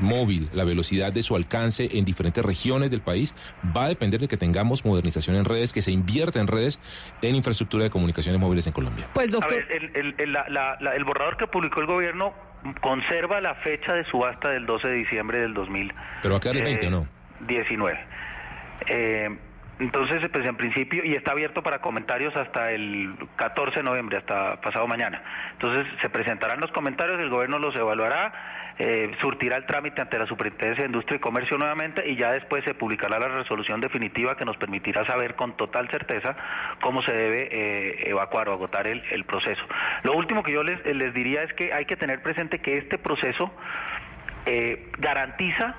móvil, 0.00 0.48
la 0.52 0.64
velocidad 0.64 1.12
de 1.12 1.22
su 1.22 1.34
alcance 1.34 1.88
en 1.92 2.04
diferentes 2.04 2.44
regiones 2.44 2.90
del 2.90 3.00
país 3.00 3.34
va 3.76 3.86
a 3.86 3.88
depender 3.88 4.20
de 4.20 4.28
que 4.28 4.36
tengamos 4.36 4.84
modernización 4.84 5.36
en 5.36 5.44
redes, 5.44 5.72
que 5.72 5.82
se 5.82 5.90
invierta 5.90 6.40
en 6.40 6.46
redes, 6.46 6.78
en 7.22 7.34
infraestructura 7.34 7.84
de 7.84 7.90
comunicaciones 7.90 8.40
móviles 8.40 8.66
en 8.66 8.72
Colombia. 8.72 9.08
Pues 9.12 9.31
A 9.40 9.46
ver, 9.48 9.66
el, 9.70 9.90
el- 9.96 10.14
el- 10.18 10.32
la- 10.32 10.46
la- 10.48 10.76
la- 10.80 10.94
el 10.94 11.04
borrador 11.04 11.36
que 11.36 11.46
publicó 11.46 11.80
el 11.80 11.86
gobierno 11.86 12.34
conserva 12.80 13.40
la 13.40 13.54
fecha 13.56 13.92
de 13.94 14.04
subasta 14.04 14.50
del 14.50 14.66
12 14.66 14.88
de 14.88 14.94
diciembre 14.94 15.40
del 15.40 15.54
2000. 15.54 15.92
Pero 16.22 16.34
va 16.34 16.38
a 16.38 16.40
quedar 16.40 16.56
el 16.56 16.62
20 16.62 16.86
o 16.86 16.90
no. 16.90 17.06
19. 17.40 17.98
Eh, 18.86 19.36
entonces, 19.80 20.22
pues 20.32 20.44
en 20.46 20.56
principio, 20.56 21.04
y 21.04 21.14
está 21.14 21.32
abierto 21.32 21.62
para 21.62 21.80
comentarios 21.80 22.36
hasta 22.36 22.70
el 22.70 23.14
14 23.36 23.78
de 23.78 23.82
noviembre, 23.82 24.18
hasta 24.18 24.60
pasado 24.60 24.86
mañana. 24.86 25.22
Entonces, 25.52 25.86
se 26.00 26.08
presentarán 26.10 26.60
los 26.60 26.70
comentarios, 26.70 27.18
el 27.20 27.30
gobierno 27.30 27.58
los 27.58 27.74
evaluará, 27.74 28.32
eh, 28.78 29.10
surtirá 29.20 29.56
el 29.56 29.66
trámite 29.66 30.00
ante 30.00 30.18
la 30.18 30.26
Superintendencia 30.26 30.82
de 30.84 30.88
Industria 30.88 31.16
y 31.16 31.20
Comercio 31.20 31.58
nuevamente 31.58 32.08
y 32.08 32.16
ya 32.16 32.32
después 32.32 32.64
se 32.64 32.74
publicará 32.74 33.18
la 33.18 33.28
resolución 33.28 33.80
definitiva 33.80 34.36
que 34.36 34.44
nos 34.44 34.56
permitirá 34.56 35.04
saber 35.06 35.34
con 35.34 35.56
total 35.56 35.88
certeza 35.90 36.36
cómo 36.80 37.02
se 37.02 37.12
debe 37.12 37.48
eh, 37.50 38.10
evacuar 38.10 38.48
o 38.48 38.52
agotar 38.52 38.86
el, 38.86 39.02
el 39.10 39.24
proceso. 39.24 39.62
Lo 40.02 40.14
último 40.14 40.42
que 40.42 40.52
yo 40.52 40.62
les, 40.62 40.82
diría 41.14 41.42
es 41.42 41.52
que 41.54 41.72
hay 41.72 41.84
que 41.84 41.96
tener 41.96 42.22
presente 42.22 42.60
que 42.60 42.78
este 42.78 42.98
proceso 42.98 43.52
eh, 44.46 44.90
garantiza 44.98 45.74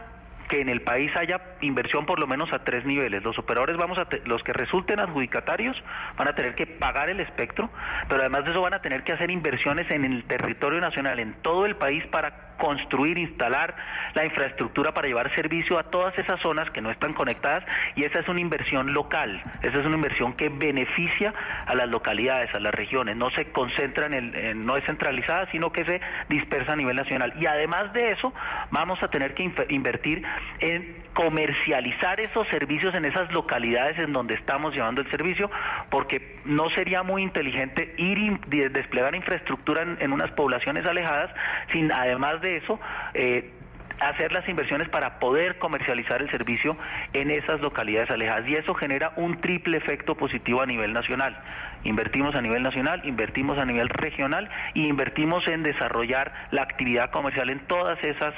que 0.50 0.60
en 0.62 0.68
el 0.70 0.82
país 0.82 1.10
haya 1.16 1.42
inversión 1.62 2.06
por 2.06 2.20
lo 2.20 2.28
menos 2.28 2.52
a 2.52 2.64
tres 2.64 2.86
niveles. 2.86 3.24
Los 3.24 3.40
operadores 3.40 3.78
vamos 3.78 3.98
a 3.98 4.06
te- 4.06 4.22
los 4.26 4.44
que 4.44 4.52
resulten 4.54 5.00
adjudicatarios 5.00 5.82
van 6.18 6.28
a 6.28 6.36
tener 6.36 6.54
que 6.54 6.68
pagar 6.68 7.10
el 7.10 7.22
espectro, 7.22 7.70
pero 8.10 8.20
además 8.22 8.44
de 8.46 8.52
eso 8.52 8.62
van 8.62 8.74
a 8.74 8.82
tener 8.82 9.04
que 9.04 9.14
hacer 9.14 9.32
inversiones 9.32 9.90
en 9.90 10.04
el 10.06 10.26
territorio 10.26 10.82
nacional, 10.82 11.20
en 11.20 11.34
todo 11.42 11.66
el 11.66 11.78
país 11.78 12.06
para 12.08 12.53
construir, 12.58 13.18
instalar 13.18 13.76
la 14.14 14.26
infraestructura 14.26 14.94
para 14.94 15.08
llevar 15.08 15.34
servicio 15.36 15.78
a 15.80 15.84
todas 15.84 16.18
esas 16.18 16.40
zonas 16.42 16.70
que 16.72 16.82
no 16.82 16.92
están 16.92 17.14
conectadas 17.14 17.64
y 17.96 18.04
esa 18.04 18.20
es 18.20 18.28
una 18.28 18.40
inversión 18.42 18.94
local, 18.94 19.42
esa 19.62 19.80
es 19.80 19.86
una 19.86 19.96
inversión 19.96 20.34
que 20.34 20.50
beneficia 20.50 21.34
a 21.66 21.76
las 21.76 21.90
localidades, 21.90 22.54
a 22.56 22.60
las 22.60 22.74
regiones, 22.74 23.16
no 23.16 23.30
se 23.32 23.52
concentra 23.52 24.06
en 24.06 24.14
el, 24.14 24.36
en- 24.36 24.66
no 24.66 24.78
es 24.78 24.84
centralizada, 24.86 25.48
sino 25.52 25.72
que 25.72 25.86
se 25.86 26.02
dispersa 26.30 26.74
a 26.74 26.76
nivel 26.76 26.96
nacional. 26.96 27.34
Y 27.40 27.46
además 27.46 27.92
de 27.94 28.12
eso, 28.12 28.34
vamos 28.72 29.02
a 29.04 29.08
tener 29.10 29.34
que 29.34 29.50
invertir 29.70 30.24
en 30.60 31.04
comercializar 31.14 32.20
esos 32.20 32.48
servicios 32.48 32.94
en 32.96 33.06
esas 33.06 33.32
localidades 33.34 33.98
en 34.00 34.14
donde 34.14 34.34
estamos 34.36 34.74
llevando 34.74 35.02
el 35.02 35.10
servicio, 35.12 35.50
porque 35.90 36.38
no 36.46 36.70
sería 36.72 37.04
muy 37.04 37.22
inteligente 37.24 37.94
ir 37.98 38.18
y 38.18 38.38
de- 38.48 38.70
desplegar 38.70 39.14
infraestructura 39.16 39.82
en, 39.84 39.98
en 40.00 40.12
unas 40.14 40.32
poblaciones 40.32 40.86
alejadas, 40.86 41.32
sin 41.72 41.92
además 41.92 42.42
de 42.44 42.58
eso 42.58 42.80
eh, 43.16 43.52
hacer 44.00 44.32
las 44.32 44.48
inversiones 44.48 44.90
para 44.90 45.20
poder 45.20 45.58
comercializar 45.58 46.22
el 46.22 46.30
servicio 46.30 46.78
en 47.14 47.32
esas 47.32 47.62
localidades 47.62 48.10
alejadas 48.12 48.48
y 48.48 48.56
eso 48.56 48.74
genera 48.74 49.14
un 49.16 49.40
triple 49.40 49.78
efecto 49.78 50.16
positivo 50.16 50.62
a 50.62 50.66
nivel 50.66 50.94
nacional. 50.94 51.38
Invertimos 51.84 52.36
a 52.36 52.42
nivel 52.42 52.64
nacional, 52.64 53.02
invertimos 53.06 53.58
a 53.58 53.66
nivel 53.66 53.90
regional 53.90 54.50
y 54.74 54.88
invertimos 54.88 55.48
en 55.48 55.64
desarrollar 55.64 56.34
la 56.52 56.64
actividad 56.64 57.12
comercial 57.12 57.50
en 57.50 57.60
todas 57.68 58.02
esas 58.04 58.34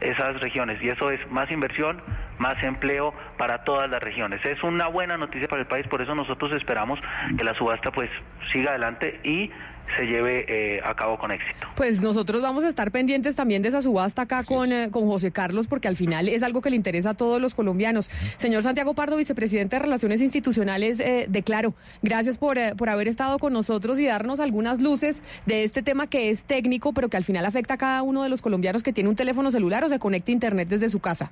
esas 0.00 0.40
regiones 0.40 0.80
y 0.80 0.88
eso 0.90 1.10
es 1.10 1.20
más 1.28 1.50
inversión, 1.50 2.00
más 2.38 2.62
empleo 2.62 3.12
para 3.36 3.64
todas 3.64 3.90
las 3.90 4.00
regiones. 4.00 4.44
Es 4.44 4.62
una 4.62 4.86
buena 4.86 5.16
noticia 5.16 5.48
para 5.48 5.62
el 5.62 5.66
país, 5.66 5.88
por 5.88 6.00
eso 6.00 6.14
nosotros 6.14 6.52
esperamos 6.52 7.00
que 7.36 7.42
la 7.42 7.54
subasta 7.54 7.90
pues 7.90 8.08
siga 8.52 8.70
adelante 8.70 9.18
y 9.24 9.50
se 9.96 10.04
lleve 10.04 10.44
eh, 10.48 10.80
a 10.84 10.94
cabo 10.94 11.18
con 11.18 11.30
éxito. 11.30 11.66
Pues 11.74 12.00
nosotros 12.00 12.42
vamos 12.42 12.64
a 12.64 12.68
estar 12.68 12.90
pendientes 12.90 13.36
también 13.36 13.62
de 13.62 13.68
esa 13.68 13.82
subasta 13.82 14.22
acá 14.22 14.42
con, 14.42 14.72
eh, 14.72 14.90
con 14.90 15.06
José 15.06 15.30
Carlos, 15.30 15.66
porque 15.66 15.88
al 15.88 15.96
final 15.96 16.28
es 16.28 16.42
algo 16.42 16.60
que 16.60 16.70
le 16.70 16.76
interesa 16.76 17.10
a 17.10 17.14
todos 17.14 17.40
los 17.40 17.54
colombianos. 17.54 18.10
Señor 18.36 18.62
Santiago 18.62 18.94
Pardo, 18.94 19.16
vicepresidente 19.16 19.76
de 19.76 19.80
Relaciones 19.80 20.22
Institucionales 20.22 21.00
eh, 21.00 21.26
de 21.28 21.42
Claro, 21.42 21.74
gracias 22.02 22.38
por, 22.38 22.58
eh, 22.58 22.74
por 22.76 22.90
haber 22.90 23.08
estado 23.08 23.38
con 23.38 23.52
nosotros 23.52 23.98
y 23.98 24.06
darnos 24.06 24.40
algunas 24.40 24.80
luces 24.80 25.22
de 25.46 25.64
este 25.64 25.82
tema 25.82 26.06
que 26.06 26.30
es 26.30 26.44
técnico, 26.44 26.92
pero 26.92 27.08
que 27.08 27.16
al 27.16 27.24
final 27.24 27.46
afecta 27.46 27.74
a 27.74 27.78
cada 27.78 28.02
uno 28.02 28.22
de 28.22 28.28
los 28.28 28.42
colombianos 28.42 28.82
que 28.82 28.92
tiene 28.92 29.08
un 29.08 29.16
teléfono 29.16 29.50
celular 29.50 29.84
o 29.84 29.88
se 29.88 29.98
conecta 29.98 30.30
a 30.30 30.34
Internet 30.34 30.68
desde 30.68 30.90
su 30.90 31.00
casa. 31.00 31.30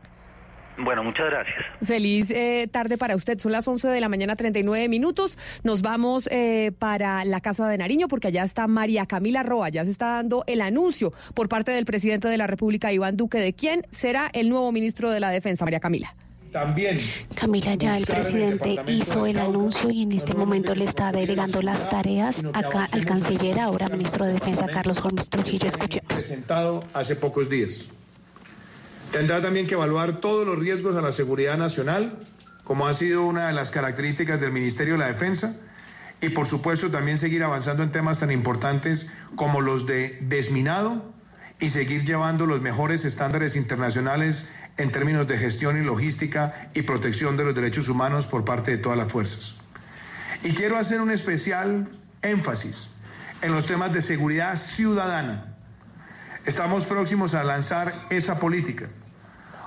Bueno, 0.78 1.02
muchas 1.02 1.26
gracias. 1.30 1.56
Feliz 1.82 2.30
eh, 2.30 2.68
tarde 2.70 2.98
para 2.98 3.16
usted. 3.16 3.38
Son 3.38 3.52
las 3.52 3.66
11 3.66 3.88
de 3.88 4.00
la 4.00 4.08
mañana, 4.08 4.36
39 4.36 4.88
minutos. 4.88 5.38
Nos 5.62 5.82
vamos 5.82 6.28
eh, 6.30 6.72
para 6.78 7.24
la 7.24 7.40
Casa 7.40 7.66
de 7.68 7.78
Nariño 7.78 8.08
porque 8.08 8.28
allá 8.28 8.44
está 8.44 8.66
María 8.66 9.06
Camila 9.06 9.42
Roa. 9.42 9.68
Ya 9.70 9.84
se 9.84 9.90
está 9.90 10.12
dando 10.12 10.44
el 10.46 10.60
anuncio 10.60 11.12
por 11.34 11.48
parte 11.48 11.72
del 11.72 11.84
presidente 11.84 12.28
de 12.28 12.36
la 12.36 12.46
República, 12.46 12.92
Iván 12.92 13.16
Duque, 13.16 13.38
de 13.38 13.54
quién 13.54 13.86
será 13.90 14.30
el 14.32 14.48
nuevo 14.48 14.70
ministro 14.72 15.10
de 15.10 15.20
la 15.20 15.30
Defensa, 15.30 15.64
María 15.64 15.80
Camila. 15.80 16.14
También. 16.52 16.98
Camila, 17.34 17.74
ya 17.74 17.96
el 17.96 18.06
presidente 18.06 18.76
hizo 18.86 19.26
el 19.26 19.38
anuncio 19.38 19.90
y 19.90 20.04
en 20.04 20.12
este 20.12 20.32
momento 20.32 20.74
le 20.74 20.84
está 20.84 21.12
delegando 21.12 21.60
las 21.60 21.88
tareas 21.88 22.42
acá 22.54 22.86
al 22.92 23.04
canciller, 23.04 23.60
ahora 23.60 23.88
ministro 23.88 24.26
de 24.26 24.34
Defensa, 24.34 24.66
Carlos 24.66 25.04
Holmes 25.04 25.28
Trujillo. 25.28 25.66
Escuchemos. 25.66 26.08
presentado 26.08 26.84
hace 26.94 27.16
pocos 27.16 27.50
días. 27.50 27.90
Tendrá 29.16 29.40
también 29.40 29.66
que 29.66 29.72
evaluar 29.72 30.20
todos 30.20 30.46
los 30.46 30.58
riesgos 30.58 30.94
a 30.94 31.00
la 31.00 31.10
seguridad 31.10 31.56
nacional, 31.56 32.18
como 32.64 32.86
ha 32.86 32.92
sido 32.92 33.24
una 33.24 33.46
de 33.46 33.54
las 33.54 33.70
características 33.70 34.38
del 34.42 34.52
Ministerio 34.52 34.92
de 34.92 34.98
la 34.98 35.06
Defensa, 35.06 35.56
y 36.20 36.28
por 36.28 36.46
supuesto 36.46 36.90
también 36.90 37.16
seguir 37.16 37.42
avanzando 37.42 37.82
en 37.82 37.92
temas 37.92 38.20
tan 38.20 38.30
importantes 38.30 39.10
como 39.34 39.62
los 39.62 39.86
de 39.86 40.18
desminado 40.20 41.14
y 41.58 41.70
seguir 41.70 42.04
llevando 42.04 42.44
los 42.44 42.60
mejores 42.60 43.06
estándares 43.06 43.56
internacionales 43.56 44.50
en 44.76 44.92
términos 44.92 45.26
de 45.26 45.38
gestión 45.38 45.80
y 45.80 45.82
logística 45.82 46.70
y 46.74 46.82
protección 46.82 47.38
de 47.38 47.46
los 47.46 47.54
derechos 47.54 47.88
humanos 47.88 48.26
por 48.26 48.44
parte 48.44 48.72
de 48.72 48.76
todas 48.76 48.98
las 48.98 49.10
fuerzas. 49.10 49.54
Y 50.42 50.50
quiero 50.50 50.76
hacer 50.76 51.00
un 51.00 51.10
especial 51.10 51.88
énfasis 52.20 52.90
en 53.40 53.52
los 53.52 53.64
temas 53.64 53.94
de 53.94 54.02
seguridad 54.02 54.58
ciudadana. 54.58 55.56
Estamos 56.44 56.84
próximos 56.84 57.32
a 57.32 57.44
lanzar 57.44 57.94
esa 58.10 58.38
política, 58.38 58.90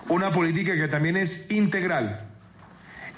una 0.09 0.31
política 0.31 0.75
que 0.75 0.87
también 0.87 1.17
es 1.17 1.49
integral 1.49 2.27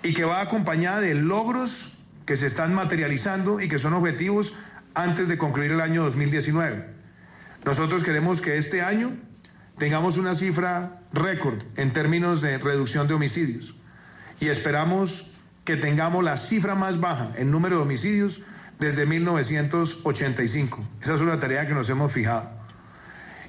y 0.03 0.13
que 0.13 0.25
va 0.25 0.41
acompañada 0.41 1.01
de 1.01 1.15
logros 1.15 1.99
que 2.25 2.37
se 2.37 2.47
están 2.47 2.73
materializando 2.73 3.59
y 3.59 3.67
que 3.67 3.79
son 3.79 3.93
objetivos 3.93 4.53
antes 4.93 5.27
de 5.27 5.37
concluir 5.37 5.71
el 5.71 5.81
año 5.81 6.03
2019. 6.03 6.85
Nosotros 7.65 8.03
queremos 8.03 8.41
que 8.41 8.57
este 8.57 8.81
año 8.81 9.15
tengamos 9.77 10.17
una 10.17 10.35
cifra 10.35 11.01
récord 11.13 11.59
en 11.77 11.93
términos 11.93 12.41
de 12.41 12.57
reducción 12.57 13.07
de 13.07 13.13
homicidios 13.13 13.73
y 14.39 14.47
esperamos 14.47 15.31
que 15.65 15.77
tengamos 15.77 16.23
la 16.23 16.37
cifra 16.37 16.75
más 16.75 16.99
baja 16.99 17.31
en 17.37 17.51
número 17.51 17.77
de 17.77 17.81
homicidios 17.83 18.41
desde 18.79 19.05
1985. 19.05 20.83
Esa 21.01 21.15
es 21.15 21.21
una 21.21 21.39
tarea 21.39 21.67
que 21.67 21.73
nos 21.73 21.89
hemos 21.89 22.11
fijado. 22.11 22.49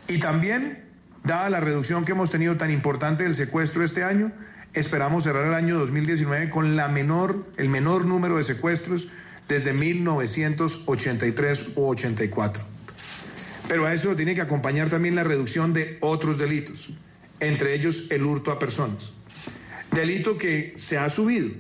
Y 0.07 0.19
también, 0.19 0.92
dada 1.25 1.51
la 1.51 1.61
reducción 1.61 2.05
que 2.05 2.13
hemos 2.13 2.31
tenido 2.31 2.57
tan 2.57 2.71
importante 2.71 3.25
del 3.25 3.35
secuestro 3.35 3.85
este 3.85 4.03
año, 4.03 4.33
esperamos 4.75 5.25
cerrar 5.25 5.47
el 5.47 5.55
año 5.55 5.79
2019 5.79 6.51
con 6.51 6.77
la 6.77 6.89
menor, 6.89 7.47
el 7.57 7.69
menor 7.69 8.05
número 8.05 8.37
de 8.37 8.45
secuestros 8.45 9.09
desde 9.49 9.73
1983 9.73 11.73
o 11.77 11.89
84. 11.89 12.63
Pero 13.69 13.87
a 13.87 13.95
eso 13.95 14.15
tiene 14.17 14.35
que 14.35 14.41
acompañar 14.41 14.91
también 14.91 15.15
la 15.15 15.25
reducción 15.25 15.73
de 15.73 15.99
otros 16.01 16.39
delitos, 16.39 16.91
entre 17.41 17.75
ellos 17.75 18.11
el 18.11 18.25
hurto 18.25 18.51
a 18.51 18.59
personas. 18.59 19.13
Delito 19.93 20.39
que 20.39 20.73
se 20.77 20.97
ha 20.97 21.11
subido 21.11 21.51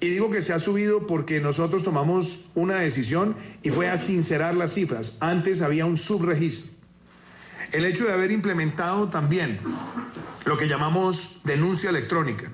Y 0.00 0.08
digo 0.08 0.30
que 0.30 0.40
se 0.40 0.54
ha 0.54 0.58
subido 0.58 1.06
porque 1.06 1.40
nosotros 1.40 1.84
tomamos 1.84 2.48
una 2.54 2.76
decisión 2.76 3.36
y 3.62 3.70
fue 3.70 3.88
a 3.88 3.98
sincerar 3.98 4.56
las 4.56 4.72
cifras. 4.72 5.18
Antes 5.20 5.62
había 5.62 5.86
un 5.86 5.96
subregistro. 5.96 6.71
El 7.72 7.84
hecho 7.86 8.06
de 8.06 8.12
haber 8.12 8.30
implementado 8.30 9.08
también 9.08 9.58
lo 10.44 10.58
que 10.58 10.68
llamamos 10.68 11.40
denuncia 11.44 11.90
electrónica 11.90 12.50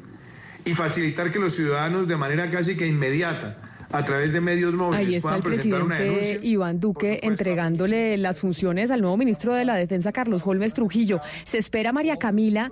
y 0.64 0.74
facilitar 0.74 1.32
que 1.32 1.38
los 1.38 1.54
ciudadanos 1.54 2.06
de 2.06 2.16
manera 2.16 2.50
casi 2.50 2.76
que 2.76 2.86
inmediata 2.86 3.56
a 3.90 4.04
través 4.04 4.32
de 4.32 4.40
medios 4.40 4.74
móviles 4.74 5.06
Ahí 5.06 5.14
está 5.14 5.22
puedan 5.22 5.38
el 5.38 5.42
presentar 5.42 5.82
una 5.82 5.96
denuncia. 5.96 6.20
presidente 6.20 6.46
Iván 6.46 6.80
Duque 6.80 7.20
entregándole 7.22 8.16
las 8.18 8.38
funciones 8.38 8.90
al 8.90 9.00
nuevo 9.00 9.16
ministro 9.16 9.54
de 9.54 9.64
la 9.64 9.74
Defensa, 9.76 10.12
Carlos 10.12 10.42
Holmes 10.44 10.74
Trujillo. 10.74 11.20
Se 11.44 11.58
espera, 11.58 11.92
María 11.92 12.18
Camila, 12.18 12.70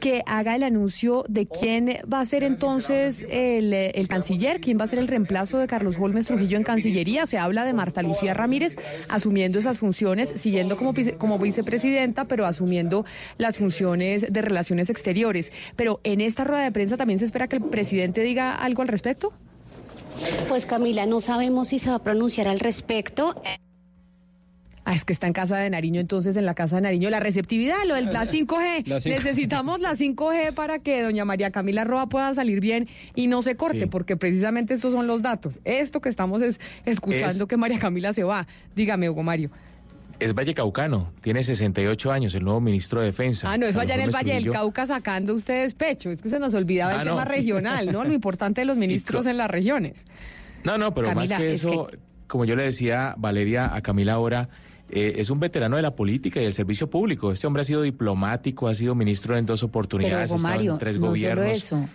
que 0.00 0.22
haga 0.26 0.54
el 0.56 0.62
anuncio 0.62 1.24
de 1.28 1.46
quién 1.46 1.98
va 2.12 2.20
a 2.20 2.24
ser 2.24 2.42
entonces 2.42 3.26
el, 3.30 3.72
el 3.72 4.08
canciller, 4.08 4.60
quién 4.60 4.78
va 4.78 4.84
a 4.84 4.86
ser 4.88 4.98
el 4.98 5.08
reemplazo 5.08 5.58
de 5.58 5.66
Carlos 5.66 5.96
Holmes 5.98 6.26
Trujillo 6.26 6.56
en 6.56 6.62
Cancillería. 6.64 7.26
Se 7.26 7.38
habla 7.38 7.64
de 7.64 7.72
Marta 7.72 8.02
Lucía 8.02 8.34
Ramírez 8.34 8.76
asumiendo 9.08 9.58
esas 9.58 9.78
funciones, 9.78 10.32
siguiendo 10.36 10.76
como, 10.76 10.92
vice- 10.92 11.16
como 11.16 11.38
vicepresidenta, 11.38 12.26
pero 12.26 12.46
asumiendo 12.46 13.04
las 13.38 13.58
funciones 13.58 14.32
de 14.32 14.42
relaciones 14.42 14.90
exteriores. 14.90 15.52
Pero 15.76 16.00
en 16.04 16.20
esta 16.20 16.44
rueda 16.44 16.62
de 16.64 16.72
prensa 16.72 16.96
también 16.96 17.18
se 17.18 17.24
espera 17.24 17.48
que 17.48 17.56
el 17.56 17.62
presidente 17.62 18.20
diga 18.22 18.54
algo 18.54 18.82
al 18.82 18.88
respecto. 18.88 19.32
Pues 20.48 20.66
Camila, 20.66 21.06
no 21.06 21.20
sabemos 21.20 21.68
si 21.68 21.78
se 21.78 21.90
va 21.90 21.96
a 21.96 22.02
pronunciar 22.02 22.48
al 22.48 22.58
respecto. 22.60 23.40
Ah, 24.90 24.94
es 24.94 25.04
que 25.04 25.12
está 25.12 25.26
en 25.26 25.34
casa 25.34 25.58
de 25.58 25.68
Nariño, 25.68 26.00
entonces 26.00 26.34
en 26.38 26.46
la 26.46 26.54
casa 26.54 26.76
de 26.76 26.82
Nariño. 26.82 27.10
La 27.10 27.20
receptividad, 27.20 27.76
lo 27.86 27.94
del 27.94 28.06
la 28.06 28.24
5G. 28.26 28.86
La 28.86 29.00
cinco- 29.00 29.16
Necesitamos 29.16 29.80
la 29.80 29.94
5G 29.94 30.54
para 30.54 30.78
que 30.78 31.02
doña 31.02 31.26
María 31.26 31.50
Camila 31.50 31.84
Roa 31.84 32.06
pueda 32.08 32.32
salir 32.32 32.60
bien 32.60 32.88
y 33.14 33.26
no 33.26 33.42
se 33.42 33.54
corte, 33.54 33.80
Sí. 33.80 33.86
porque 33.86 34.16
precisamente 34.16 34.72
estos 34.72 34.94
son 34.94 35.06
los 35.06 35.20
datos. 35.20 35.60
Esto 35.64 36.00
que 36.00 36.08
estamos 36.08 36.40
es 36.40 36.58
escuchando 36.86 37.26
Es- 37.26 37.44
que 37.44 37.58
María 37.58 37.78
Camila 37.78 38.14
se 38.14 38.24
va. 38.24 38.46
Dígame, 38.74 39.10
Hugo 39.10 39.22
Mario. 39.22 39.50
Es 40.20 40.32
Vallecaucano, 40.34 41.12
tiene 41.20 41.42
68 41.44 42.10
años, 42.10 42.34
el 42.34 42.42
nuevo 42.44 42.60
ministro 42.62 43.00
de 43.00 43.06
Defensa. 43.08 43.52
Ah, 43.52 43.58
no, 43.58 43.66
eso 43.66 43.80
allá 43.80 43.94
en 43.94 44.00
el 44.00 44.10
Valle 44.10 44.34
del. 44.34 44.50
Cauca 44.50 44.86
sacando 44.86 45.34
ustedes 45.34 45.74
pecho. 45.74 46.10
Es 46.10 46.22
que 46.22 46.30
se 46.30 46.38
nos 46.38 46.54
olvidaba 46.54 46.94
el 46.94 47.00
Ah, 47.00 47.04
tema 47.04 47.24
regional, 47.26 47.92
¿no? 47.92 48.04
Lo 48.04 48.12
importante 48.14 48.62
de 48.62 48.64
los 48.64 48.78
ministros 48.78 49.26
en 49.26 49.36
las 49.36 49.50
regiones. 49.50 50.06
No, 50.64 50.78
no, 50.78 50.94
pero 50.94 51.08
Camila, 51.08 51.20
más 51.36 51.38
que 51.38 51.52
es 51.52 51.62
eso, 51.62 51.88
como 52.26 52.46
yo 52.46 52.56
le 52.56 52.62
decía 52.64 53.14
Valeria 53.18 53.72
a 53.74 53.80
Camila 53.82 54.14
ahora, 54.14 54.48
eh, 54.90 55.14
es 55.16 55.30
un 55.30 55.40
veterano 55.40 55.76
de 55.76 55.82
la 55.82 55.94
política 55.94 56.40
y 56.40 56.44
del 56.44 56.52
servicio 56.54 56.88
público. 56.88 57.32
Este 57.32 57.46
hombre 57.46 57.62
ha 57.62 57.64
sido 57.64 57.82
diplomático, 57.82 58.68
ha 58.68 58.74
sido 58.74 58.94
ministro 58.94 59.36
en 59.36 59.46
dos 59.46 59.60
Pero 59.60 59.68
oportunidades, 59.68 60.30
estado 60.32 60.42
Mario, 60.54 60.72
en 60.72 60.78
tres 60.78 60.98
no 60.98 61.06
gobiernos. 61.08 61.58
solo 61.60 61.82
eso. 61.82 61.88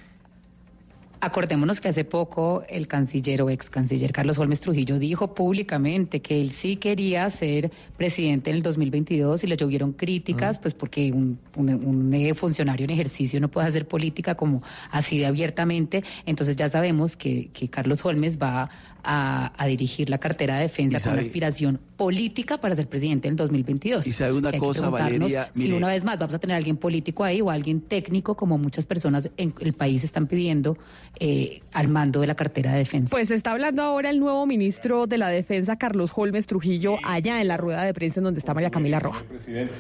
Acordémonos 1.25 1.79
que 1.79 1.87
hace 1.87 2.03
poco 2.03 2.63
el 2.67 2.89
canciller 2.89 3.41
o 3.43 3.49
ex 3.49 3.69
canciller 3.69 4.11
Carlos 4.11 4.37
Holmes 4.39 4.59
Trujillo 4.59 4.99
dijo 4.99 5.33
públicamente 5.33 6.19
que 6.21 6.41
él 6.41 6.51
sí 6.51 6.75
quería 6.75 7.29
ser 7.29 7.71
presidente 7.95 8.49
en 8.49 8.57
el 8.57 8.61
2022 8.61 9.41
y 9.45 9.47
le 9.47 9.55
llovieron 9.55 9.93
críticas, 9.93 10.59
pues 10.59 10.73
porque 10.73 11.13
un, 11.13 11.39
un- 11.55 11.69
un, 11.85 12.13
eh, 12.13 12.33
funcionario 12.35 12.83
en 12.83 12.89
ejercicio 12.89 13.39
no 13.39 13.47
puede 13.47 13.67
hacer 13.67 13.87
política 13.87 14.35
como 14.35 14.63
así 14.91 15.17
de 15.17 15.25
abiertamente. 15.27 16.03
Entonces 16.25 16.57
ya 16.57 16.67
sabemos 16.67 17.15
que, 17.15 17.47
que 17.53 17.69
Carlos 17.69 18.03
Holmes 18.03 18.37
va 18.37 18.69
a, 19.03 19.51
a 19.61 19.67
dirigir 19.67 20.09
la 20.09 20.17
cartera 20.17 20.55
de 20.55 20.63
defensa 20.63 20.97
con 20.99 21.11
sabe- 21.11 21.21
aspiración 21.21 21.79
política 21.97 22.59
para 22.59 22.75
ser 22.75 22.87
presidente 22.87 23.27
en 23.27 23.33
el 23.33 23.37
2022. 23.37 24.07
Y 24.07 24.11
sabe 24.13 24.33
una 24.33 24.49
Que 24.49 24.55
hay 24.55 24.59
que 24.61 24.65
cosa, 24.65 24.89
Valeria, 24.89 25.49
si 25.53 25.59
mire- 25.59 25.73
una 25.77 25.87
vez 25.87 26.03
más 26.03 26.17
vamos 26.19 26.33
a 26.35 26.39
tener 26.39 26.53
a 26.55 26.57
alguien 26.57 26.77
político 26.77 27.23
ahí 27.23 27.41
o 27.41 27.49
alguien 27.49 27.81
técnico, 27.81 28.35
como 28.35 28.57
muchas 28.57 28.85
personas 28.85 29.29
en 29.37 29.53
el 29.59 29.73
país 29.73 30.03
están 30.03 30.27
pidiendo 30.27 30.77
eh, 31.19 31.61
al 31.73 31.87
mando 31.89 32.21
de 32.21 32.27
la 32.27 32.35
cartera 32.35 32.71
de 32.71 32.79
defensa. 32.79 33.09
Pues 33.11 33.29
está 33.31 33.51
hablando 33.51 33.83
ahora 33.83 34.09
el 34.09 34.19
nuevo 34.19 34.45
ministro 34.45 35.05
de 35.07 35.17
la 35.17 35.29
Defensa, 35.29 35.77
Carlos 35.77 36.11
Holmes 36.15 36.47
Trujillo, 36.47 36.97
allá 37.03 37.41
en 37.41 37.47
la 37.49 37.57
rueda 37.57 37.83
de 37.83 37.93
prensa 37.93 38.19
en 38.19 38.25
donde 38.25 38.39
está 38.39 38.53
María 38.53 38.69
Camila 38.71 38.99
Roja. 38.99 39.23
presidente, 39.23 39.73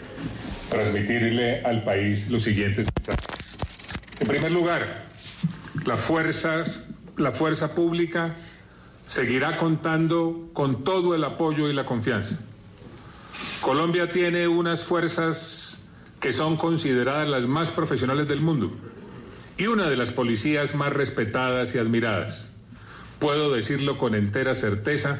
transmitirle 0.69 1.61
al 1.61 1.83
país 1.83 2.29
los 2.29 2.43
siguientes 2.43 2.87
mensajes. 2.95 3.87
En 4.19 4.27
primer 4.27 4.51
lugar, 4.51 4.81
las 5.85 5.99
fuerzas, 6.01 6.83
la 7.17 7.31
fuerza 7.31 7.73
pública 7.75 8.35
seguirá 9.07 9.57
contando 9.57 10.49
con 10.53 10.83
todo 10.83 11.15
el 11.15 11.23
apoyo 11.23 11.69
y 11.69 11.73
la 11.73 11.85
confianza. 11.85 12.39
Colombia 13.61 14.11
tiene 14.11 14.47
unas 14.47 14.83
fuerzas 14.83 15.79
que 16.19 16.31
son 16.31 16.57
consideradas 16.57 17.29
las 17.29 17.43
más 17.43 17.71
profesionales 17.71 18.27
del 18.27 18.41
mundo 18.41 18.71
y 19.57 19.67
una 19.67 19.89
de 19.89 19.97
las 19.97 20.11
policías 20.11 20.75
más 20.75 20.93
respetadas 20.93 21.75
y 21.75 21.77
admiradas. 21.77 22.49
Puedo 23.19 23.53
decirlo 23.53 23.97
con 23.97 24.15
entera 24.15 24.55
certeza 24.55 25.19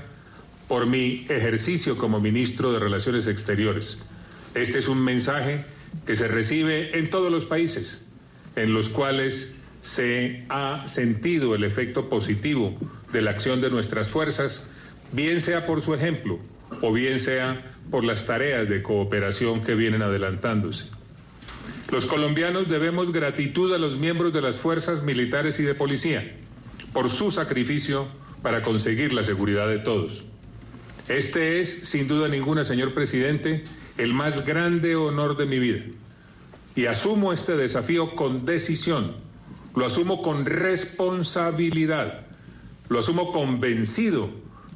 por 0.68 0.86
mi 0.86 1.26
ejercicio 1.30 1.98
como 1.98 2.20
ministro 2.20 2.74
de 2.74 2.80
Relaciones 2.80 3.28
Exteriores. 3.28 3.98
Este 4.56 4.80
es 4.80 4.88
un 4.88 5.04
mensaje 5.04 5.66
que 6.06 6.16
se 6.16 6.28
recibe 6.28 6.98
en 6.98 7.10
todos 7.10 7.32
los 7.32 7.46
países 7.46 8.04
en 8.56 8.74
los 8.74 8.90
cuales 8.90 9.56
se 9.84 10.46
ha 10.48 10.88
sentido 10.88 11.56
el 11.56 11.66
efecto 11.66 12.10
positivo 12.10 12.74
de 13.12 13.22
la 13.22 13.32
acción 13.32 13.60
de 13.60 13.70
nuestras 13.70 14.10
fuerzas, 14.10 14.66
bien 15.12 15.42
sea 15.42 15.66
por 15.66 15.82
su 15.82 15.94
ejemplo 15.94 16.40
o 16.82 16.92
bien 16.94 17.20
sea 17.20 17.76
por 17.92 18.06
las 18.06 18.26
tareas 18.26 18.70
de 18.70 18.82
cooperación 18.82 19.62
que 19.62 19.76
vienen 19.76 20.02
adelantándose. 20.02 20.88
Los 21.92 22.06
colombianos 22.06 22.70
debemos 22.70 23.12
gratitud 23.12 23.74
a 23.74 23.78
los 23.78 23.98
miembros 23.98 24.34
de 24.34 24.42
las 24.42 24.58
fuerzas 24.58 25.04
militares 25.04 25.60
y 25.60 25.64
de 25.64 25.76
policía 25.76 26.34
por 26.94 27.10
su 27.10 27.30
sacrificio 27.30 28.08
para 28.42 28.64
conseguir 28.64 29.12
la 29.12 29.26
seguridad 29.26 29.68
de 29.68 29.80
todos. 29.80 30.24
Este 31.10 31.60
es, 31.60 31.90
sin 31.90 32.08
duda 32.08 32.30
ninguna, 32.30 32.64
señor 32.64 32.94
presidente, 32.94 33.66
el 33.98 34.14
más 34.14 34.46
grande 34.46 34.96
honor 34.96 35.36
de 35.36 35.46
mi 35.46 35.60
vida. 35.60 35.82
Y 36.74 36.86
asumo 36.86 37.34
este 37.34 37.58
desafío 37.58 38.16
con 38.16 38.46
decisión, 38.46 39.14
lo 39.76 39.86
asumo 39.86 40.22
con 40.22 40.46
responsabilidad, 40.46 42.26
lo 42.90 43.00
asumo 43.00 43.32
convencido 43.32 44.30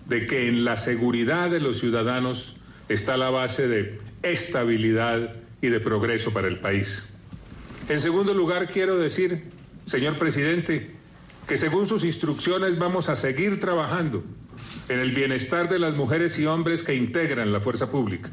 de 0.07 0.25
que 0.25 0.47
en 0.47 0.65
la 0.65 0.77
seguridad 0.77 1.49
de 1.49 1.59
los 1.59 1.79
ciudadanos 1.79 2.55
está 2.89 3.17
la 3.17 3.29
base 3.29 3.67
de 3.67 3.99
estabilidad 4.23 5.33
y 5.61 5.67
de 5.67 5.79
progreso 5.79 6.31
para 6.31 6.47
el 6.47 6.59
país. 6.59 7.09
En 7.89 8.01
segundo 8.01 8.33
lugar, 8.33 8.69
quiero 8.69 8.97
decir, 8.97 9.43
señor 9.85 10.17
presidente, 10.17 10.91
que 11.47 11.57
según 11.57 11.87
sus 11.87 12.03
instrucciones 12.03 12.77
vamos 12.77 13.09
a 13.09 13.15
seguir 13.15 13.59
trabajando 13.59 14.23
en 14.89 14.99
el 14.99 15.11
bienestar 15.11 15.69
de 15.69 15.79
las 15.79 15.95
mujeres 15.95 16.37
y 16.39 16.45
hombres 16.45 16.83
que 16.83 16.95
integran 16.95 17.53
la 17.53 17.61
fuerza 17.61 17.91
pública. 17.91 18.29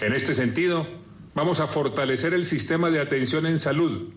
En 0.00 0.12
este 0.12 0.34
sentido, 0.34 0.86
vamos 1.34 1.60
a 1.60 1.66
fortalecer 1.66 2.34
el 2.34 2.44
sistema 2.44 2.90
de 2.90 3.00
atención 3.00 3.46
en 3.46 3.58
salud 3.58 4.10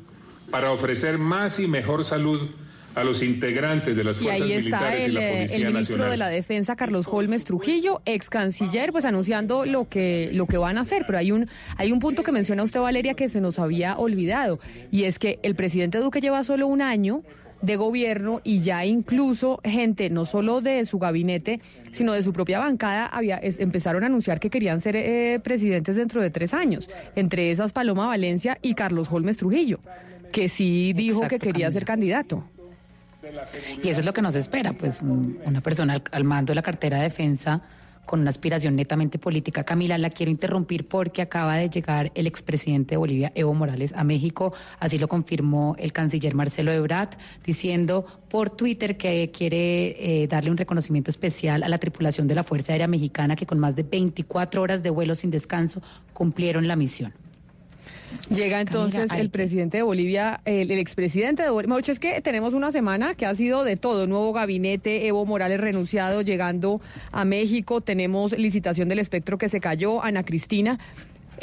para 0.52 0.72
ofrecer 0.72 1.18
más 1.18 1.60
y 1.60 1.68
mejor 1.68 2.06
salud 2.06 2.49
a 2.95 3.03
los 3.03 3.24
integrantes 3.24 3.95
de 3.95 4.03
las 4.03 4.18
Y 4.22 4.26
fuerzas 4.26 4.41
ahí 4.44 4.53
está 4.53 4.78
militares 4.80 5.07
y 5.07 5.11
la 5.11 5.22
eh, 5.22 5.32
Policía 5.38 5.56
el 5.57 5.74
ministro 5.74 5.95
Nacional. 5.98 6.11
de 6.11 6.18
la 6.18 6.28
Defensa, 6.30 6.76
Carlos 6.76 7.07
Holmes 7.10 7.44
Trujillo, 7.44 8.02
ex 8.06 8.30
canciller, 8.30 8.91
pues 8.91 9.06
anunciando 9.06 9.65
lo 9.65 9.88
que, 9.90 10.30
lo 10.34 10.45
que 10.45 10.57
van 10.57 10.78
a 10.78 10.82
hacer. 10.82 11.03
Pero 11.07 11.18
hay 11.18 11.32
un, 11.32 11.48
hay 11.78 11.91
un 11.91 11.98
punto 11.99 12.22
que 12.22 12.32
menciona 12.32 12.61
usted, 12.61 12.80
Valeria, 12.82 13.15
que 13.15 13.30
se 13.30 13.41
nos 13.41 13.57
había 13.57 13.98
olvidado, 13.98 14.60
y 14.91 15.06
es 15.06 15.18
que 15.18 15.40
el 15.41 15.56
presidente 15.56 15.98
Duque 15.98 16.22
lleva 16.22 16.44
solo 16.44 16.68
un 16.68 16.84
año 16.84 17.24
de 17.64 17.78
gobierno 17.78 18.41
y 18.44 18.60
ya 18.60 18.86
incluso 18.86 19.60
gente, 19.64 20.10
no 20.11 20.26
solo 20.28 20.60
de 20.61 20.86
su 20.86 20.99
gabinete, 20.99 21.61
sino 21.94 22.11
de 22.14 22.22
su 22.22 22.32
propia 22.34 22.60
bancada, 22.60 23.06
había, 23.07 23.38
es- 23.38 23.57
empezaron 23.60 24.03
a 24.03 24.07
anunciar 24.07 24.40
que 24.41 24.49
querían 24.52 24.82
ser 24.82 24.98
eh, 24.98 25.40
presidentes 25.41 25.95
dentro 25.95 26.22
de 26.22 26.30
tres 26.30 26.53
años. 26.53 26.90
Entre 27.15 27.52
esas, 27.52 27.72
Paloma 27.72 28.06
Valencia 28.06 28.60
y 28.61 28.74
Carlos 28.76 29.07
Holmes 29.10 29.38
Trujillo, 29.38 29.80
que 30.34 30.49
sí 30.49 30.91
dijo 30.93 31.22
que 31.30 31.39
quería 31.39 31.68
Camila. 31.68 31.72
ser 31.72 31.85
candidato. 31.85 32.43
Y 33.81 33.88
eso 33.88 34.01
es 34.01 34.05
lo 34.05 34.14
que 34.14 34.22
nos 34.22 34.35
espera, 34.35 34.73
pues 34.73 35.01
un- 35.01 35.39
una 35.45 35.61
persona 35.61 35.93
al, 35.93 36.03
al 36.11 36.23
mando 36.26 36.51
de 36.51 36.55
la 36.55 36.61
cartera 36.61 36.97
de 36.97 37.03
defensa 37.03 37.61
con 38.05 38.19
una 38.19 38.30
aspiración 38.31 38.76
netamente 38.76 39.18
política. 39.18 39.64
Camila, 39.64 39.97
la 39.97 40.10
quiero 40.10 40.30
interrumpir 40.30 40.89
porque 40.89 41.22
acaba 41.22 41.55
de 41.55 41.69
llegar 41.69 42.11
el 42.15 42.27
expresidente 42.27 42.95
de 42.95 42.97
Bolivia, 42.97 43.31
Evo 43.34 43.53
Morales, 43.53 43.93
a 43.95 44.03
México. 44.03 44.53
Así 44.77 44.99
lo 44.99 45.07
confirmó 45.07 45.77
el 45.80 45.93
canciller 45.93 46.35
Marcelo 46.35 46.73
Ebrard, 46.73 47.11
diciendo 47.45 48.05
por 48.27 48.49
Twitter 48.49 48.97
que 48.97 49.31
quiere 49.31 50.23
eh, 50.23 50.27
darle 50.27 50.51
un 50.51 50.57
reconocimiento 50.57 51.10
especial 51.11 51.64
a 51.64 51.69
la 51.69 51.77
tripulación 51.77 52.27
de 52.27 52.35
la 52.35 52.43
Fuerza 52.43 52.73
Aérea 52.73 52.88
Mexicana 52.89 53.38
que 53.38 53.45
con 53.45 53.57
más 53.57 53.73
de 53.77 53.84
24 53.84 54.61
horas 54.61 54.84
de 54.84 54.89
vuelo 54.89 55.15
sin 55.15 55.31
descanso 55.31 55.81
cumplieron 56.11 56.68
la 56.68 56.76
misión. 56.76 57.14
Llega 58.30 58.61
entonces 58.61 59.11
el 59.11 59.30
presidente 59.30 59.77
de 59.77 59.84
Bolivia, 59.84 60.41
el, 60.45 60.72
el 60.72 60.80
expresidente 60.80 61.44
de 61.44 61.49
Bolivia. 61.49 61.76
Mejor 61.76 61.90
es 61.90 61.99
que 61.99 62.22
tenemos 62.22 62.53
una 62.53 62.72
semana 62.72 63.15
que 63.15 63.26
ha 63.26 63.35
sido 63.35 63.64
de 63.64 63.77
todo. 63.77 64.07
Nuevo 64.07 64.34
gabinete, 64.34 65.07
Evo 65.07 65.26
Morales 65.26 65.60
renunciado, 65.60 66.22
llegando 66.22 66.81
a 67.11 67.26
México. 67.26 67.81
Tenemos 67.81 68.38
licitación 68.38 68.90
del 68.90 68.99
espectro 68.99 69.38
que 69.38 69.49
se 69.49 69.60
cayó, 69.60 70.03
Ana 70.03 70.23
Cristina. 70.23 70.80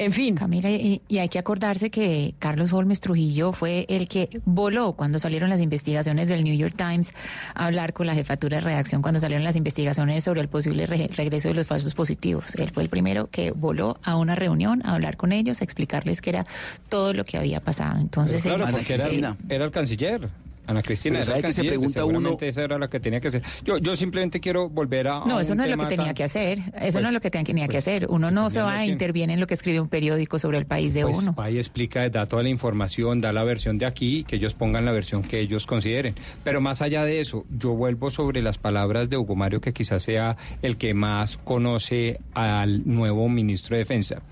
En 0.01 0.13
fin. 0.13 0.35
Camila, 0.35 0.71
y, 0.71 1.03
y 1.09 1.19
hay 1.19 1.29
que 1.29 1.39
acordarse 1.39 1.91
que 1.91 2.35
Carlos 2.39 2.73
Holmes 2.73 3.01
Trujillo 3.01 3.53
fue 3.53 3.85
el 3.89 4.09
que 4.09 4.31
voló 4.47 4.95
cuando 4.95 5.19
salieron 5.19 5.51
las 5.51 5.61
investigaciones 5.61 6.27
del 6.27 6.43
New 6.43 6.57
York 6.57 6.75
Times 6.77 7.13
a 7.55 7.67
hablar 7.67 7.93
con 7.93 8.07
la 8.07 8.15
jefatura 8.15 8.57
de 8.57 8.61
redacción 8.63 9.03
cuando 9.03 9.21
salieron 9.21 9.45
las 9.45 9.57
investigaciones 9.57 10.25
sobre 10.25 10.41
el 10.41 10.49
posible 10.49 10.87
re- 10.87 11.11
regreso 11.15 11.49
de 11.49 11.55
los 11.55 11.67
falsos 11.67 11.95
positivos. 11.95 12.55
Él 12.55 12.71
fue 12.71 12.83
el 12.83 12.89
primero 12.89 13.29
que 13.31 13.51
voló 13.51 13.99
a 14.03 14.17
una 14.17 14.35
reunión 14.35 14.81
a 14.87 14.95
hablar 14.95 15.19
con 15.19 15.33
ellos, 15.33 15.61
a 15.61 15.65
explicarles 15.65 16.21
que 16.23 16.31
era 16.31 16.47
todo 16.89 17.13
lo 17.13 17.25
que 17.27 17.37
había 17.37 17.61
pasado. 17.61 18.01
Entonces, 18.01 18.43
Claro, 18.43 18.65
él- 18.67 18.73
porque 18.73 18.95
era, 18.95 19.07
sí. 19.07 19.21
era 19.51 19.65
el 19.67 19.71
canciller. 19.71 20.29
Ana 20.71 20.83
Cristina 20.83 21.15
Pero 21.21 21.25
¿sabe 21.27 21.43
que 21.43 21.53
se 21.53 21.65
pregunta 21.65 22.01
seguramente 22.01 22.49
esa 22.49 22.63
era 22.65 22.79
la 22.79 22.89
que 22.89 23.01
tenía 23.01 23.21
que 23.21 23.29
hacer. 23.29 23.43
Yo, 23.65 23.79
yo 23.79 23.97
simplemente 23.97 24.41
quiero 24.41 24.69
volver 24.69 25.09
a. 25.09 25.21
No, 25.27 25.39
a 25.39 25.43
eso 25.43 25.55
no 25.55 25.65
es 25.65 25.71
lo 25.71 25.77
que 25.77 25.87
tenía 25.87 26.07
tan- 26.07 26.15
que 26.15 26.25
hacer. 26.25 26.59
Eso 26.59 26.73
Pues, 26.75 26.95
no 27.03 27.09
es 27.09 27.13
lo 27.15 27.21
que 27.21 27.31
tenía 27.31 27.69
que 27.69 27.79
hacer. 27.79 28.07
Uno 28.09 28.31
no 28.31 28.51
se 28.51 28.61
va 28.63 28.77
a 28.79 28.87
interviene 28.87 29.35
en 29.35 29.41
lo 29.41 29.47
que 29.47 29.55
escribe 29.55 29.81
un 29.81 29.89
periódico 29.89 30.39
sobre 30.39 30.59
el 30.59 30.67
país 30.67 30.95
de 30.95 31.03
Pues 31.03 31.19
uno. 31.19 31.35
y 31.51 31.59
explica, 31.59 32.09
da 32.09 32.27
toda 32.27 32.43
la 32.43 32.49
información, 32.49 33.21
da 33.21 33.33
la 33.33 33.45
versión 33.45 33.79
de 33.79 33.87
aquí, 33.87 34.25
que 34.25 34.37
ellos 34.37 34.55
pongan 34.55 34.85
la 34.85 34.93
versión 34.93 35.23
que 35.23 35.41
ellos 35.41 35.67
consideren. 35.67 36.15
Pero 36.45 36.61
más 36.61 36.83
allá 36.83 37.05
de 37.05 37.21
eso, 37.21 37.45
yo 37.51 37.71
vuelvo 37.73 38.11
sobre 38.11 38.41
las 38.43 38.59
palabras 38.59 39.11
de 39.11 39.17
Hugo 39.17 39.35
Mario, 39.37 39.61
que 39.61 39.73
quizás 39.73 40.03
sea 40.03 40.37
el 40.63 40.77
que 40.77 40.95
más 40.95 41.37
conoce 41.39 42.21
al 42.35 42.83
nuevo 42.87 43.29
ministro 43.29 43.75
de 43.77 43.81
Defensa. 43.83 44.23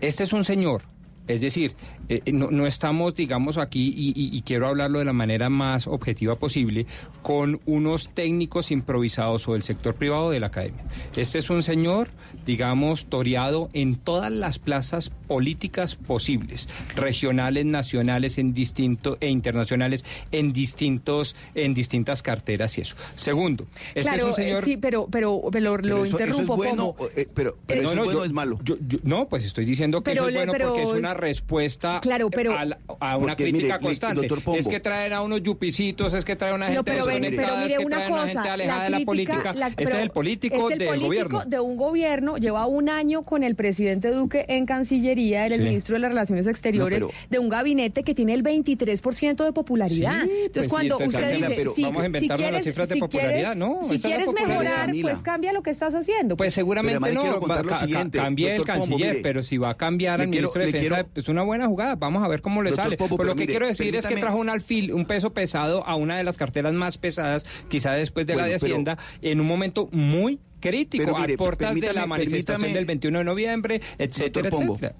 Este 0.00 0.24
es 0.24 0.32
un 0.32 0.44
señor. 0.44 0.82
Es 1.26 1.40
decir, 1.40 1.74
eh, 2.10 2.32
no, 2.32 2.50
no 2.50 2.66
estamos, 2.66 3.14
digamos, 3.14 3.56
aquí, 3.56 3.94
y, 3.96 4.08
y- 4.10 4.36
y 4.36 4.42
quiero 4.42 4.66
hablarlo 4.68 4.98
de 4.98 5.04
la 5.06 5.12
manera 5.12 5.48
más 5.48 5.86
objetiva 5.86 6.34
posible, 6.36 6.84
con 7.22 7.60
unos 7.66 8.08
técnicos 8.10 8.70
improvisados 8.70 9.46
o 9.48 9.52
del 9.54 9.62
sector 9.62 9.94
privado 9.94 10.26
o 10.26 10.30
de 10.30 10.40
la 10.40 10.48
academia. 10.48 10.82
Este 11.16 11.38
es 11.38 11.48
un 11.50 11.62
señor, 11.62 12.08
digamos, 12.44 13.06
toreado 13.06 13.70
en 13.72 13.96
todas 13.96 14.30
las 14.32 14.58
plazas 14.58 15.10
políticas 15.28 15.94
posibles, 15.96 16.68
regionales, 16.96 17.64
nacionales, 17.64 18.38
en 18.38 18.52
distinto, 18.54 19.16
e 19.20 19.28
internacionales, 19.28 20.04
en 20.32 20.52
distintos, 20.52 21.36
en 21.54 21.74
distintas 21.74 22.22
carteras 22.22 22.76
y 22.78 22.80
eso. 22.82 22.96
Segundo, 23.14 23.66
este 23.94 24.02
claro, 24.02 24.16
es 24.16 24.24
un 24.24 24.30
eh, 24.30 24.34
señor. 24.34 24.64
sí, 24.64 24.76
pero, 24.76 25.06
pero, 25.10 25.40
pero 25.52 25.76
lo, 25.76 25.82
Pero 25.82 26.04
eso- 26.04 26.04
eso 26.04 26.16
es 26.16 26.28
interrumpo. 26.30 26.56
bueno, 26.56 26.94
eh, 27.16 27.28
pero, 27.32 27.56
pero 27.66 27.82
eso 27.82 27.90
es 27.92 27.96
bueno 27.98 28.12
yo- 28.12 28.20
o 28.20 28.24
es 28.24 28.32
malo. 28.32 28.58
yo- 28.64 28.76
yo- 28.86 28.98
no, 29.04 29.28
pues 29.28 29.44
estoy 29.44 29.64
diciendo 29.64 30.00
que 30.02 30.10
Pero 30.10 30.22
eso 30.22 30.28
es 30.30 30.34
bueno 30.34 30.52
pero 30.52 30.68
porque 30.68 30.82
es- 30.82 30.88
una 30.88 31.14
respuesta 31.14 31.99
Claro, 32.00 32.30
pero- 32.30 32.56
a, 32.56 32.64
la- 32.64 32.78
a 33.00 33.16
una 33.16 33.28
Porque, 33.34 33.44
crítica 33.44 33.78
mire, 33.78 33.86
constante. 33.86 34.28
Es 34.58 34.68
que 34.68 34.80
traen 34.80 35.12
a 35.12 35.22
unos 35.22 35.42
yupicitos, 35.42 36.14
es 36.14 36.24
que 36.24 36.36
traen 36.36 36.52
a 36.52 36.56
una 36.56 36.66
gente 36.66 36.78
No, 36.78 36.84
pero, 36.84 37.06
ven, 37.06 37.20
pero 37.22 37.30
desconectada, 37.30 37.60
mire 37.62 37.72
es 37.74 37.78
que 37.78 37.84
una 37.86 37.96
traen 37.96 38.12
a 38.12 38.14
una 38.14 38.28
gente 38.28 38.48
alejada 38.48 38.84
de 38.84 38.90
la 38.90 39.00
política. 39.00 39.52
la- 39.54 39.68
este 39.68 39.82
es 39.84 39.90
el 39.94 40.10
político 40.10 40.56
es 40.68 40.72
el 40.72 40.78
del 40.78 40.88
político 40.88 41.06
gobierno. 41.06 41.44
de 41.46 41.60
un 41.60 41.76
gobierno, 41.76 42.36
lleva 42.38 42.66
un 42.66 42.88
año 42.88 43.22
con 43.22 43.42
el 43.42 43.54
presidente 43.54 44.10
Duque 44.10 44.44
en 44.48 44.66
Cancillería, 44.66 45.46
era 45.46 45.54
el 45.54 45.60
Sí. 45.62 45.66
ministro 45.68 45.94
de 45.94 46.00
las 46.00 46.10
Relaciones 46.10 46.46
Exteriores, 46.46 47.00
No, 47.00 47.08
pero- 47.08 47.18
de 47.30 47.38
un 47.38 47.48
gabinete 47.48 48.02
que 48.02 48.14
tiene 48.14 48.34
el 48.34 48.42
23% 48.42 49.44
de 49.44 49.52
popularidad. 49.52 50.22
Sí, 50.24 50.30
Entonces, 50.30 50.50
pues 50.52 50.64
sí, 50.64 50.70
cuando 50.70 50.94
entonces, 50.96 51.14
usted 51.20 51.28
Camila, 51.30 51.48
dice, 51.48 51.58
pero 51.60 51.74
si, 51.74 51.82
vamos 51.82 51.96
a 51.96 52.00
si 52.00 52.06
inventarnos 52.06 52.40
las 52.40 52.48
quieres, 52.50 52.64
cifras 52.64 52.88
de 52.88 52.94
si 52.94 53.00
popularidad, 53.00 53.32
quieres- 53.52 53.56
no, 53.56 53.78
si 53.84 54.00
quieres 54.00 54.32
mejorar, 54.32 54.90
pues 55.02 55.18
cambia 55.18 55.52
lo 55.52 55.62
que 55.62 55.70
estás 55.70 55.94
haciendo. 55.94 56.36
Pues 56.36 56.54
seguramente 56.54 56.96
además 56.96 57.10
le 57.10 57.14
no, 57.14 58.10
cambie 58.10 58.54
el 58.56 58.64
canciller, 58.64 59.18
pero 59.22 59.42
si 59.42 59.58
va 59.58 59.70
a 59.70 59.76
cambiar 59.76 60.20
al 60.20 60.28
ministro 60.28 60.60
de 60.64 60.72
Defensa, 60.72 61.02
es 61.14 61.28
una 61.28 61.42
buena 61.42 61.66
jugada, 61.66 61.89
vamos 61.96 62.22
a 62.22 62.28
ver 62.28 62.40
cómo 62.40 62.62
le 62.62 62.70
Doctor 62.70 62.84
sale. 62.84 62.96
Pero 62.96 63.24
lo 63.24 63.34
que 63.34 63.46
quiero 63.46 63.66
decir 63.66 63.94
es 63.94 64.06
que 64.06 64.16
trajo 64.16 64.38
un 64.38 64.48
alfil, 64.48 64.92
un 64.92 65.06
peso 65.06 65.32
pesado 65.32 65.86
a 65.86 65.94
una 65.96 66.16
de 66.16 66.24
las 66.24 66.36
carteras 66.36 66.72
más 66.72 66.98
pesadas, 66.98 67.46
quizá 67.68 67.92
después 67.92 68.26
de 68.26 68.36
la 68.36 68.44
de 68.44 68.58
pero- 68.58 68.66
Hacienda, 68.66 68.98
en 69.22 69.40
un 69.40 69.46
momento 69.46 69.88
muy 69.92 70.38
crítico, 70.60 71.16
mire, 71.18 71.34
a 71.34 71.36
portas 71.36 71.74
de 71.74 71.92
la 71.92 72.06
manifestación 72.06 72.72
del 72.72 72.84
21 72.84 73.18
de 73.18 73.24
noviembre, 73.24 73.80
etcétera, 73.98 74.48
etcétera. 74.48 74.94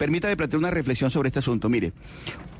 Permítame 0.00 0.34
plantear 0.34 0.60
una 0.60 0.70
reflexión 0.70 1.10
sobre 1.10 1.26
este 1.26 1.40
asunto. 1.40 1.68
Mire, 1.68 1.92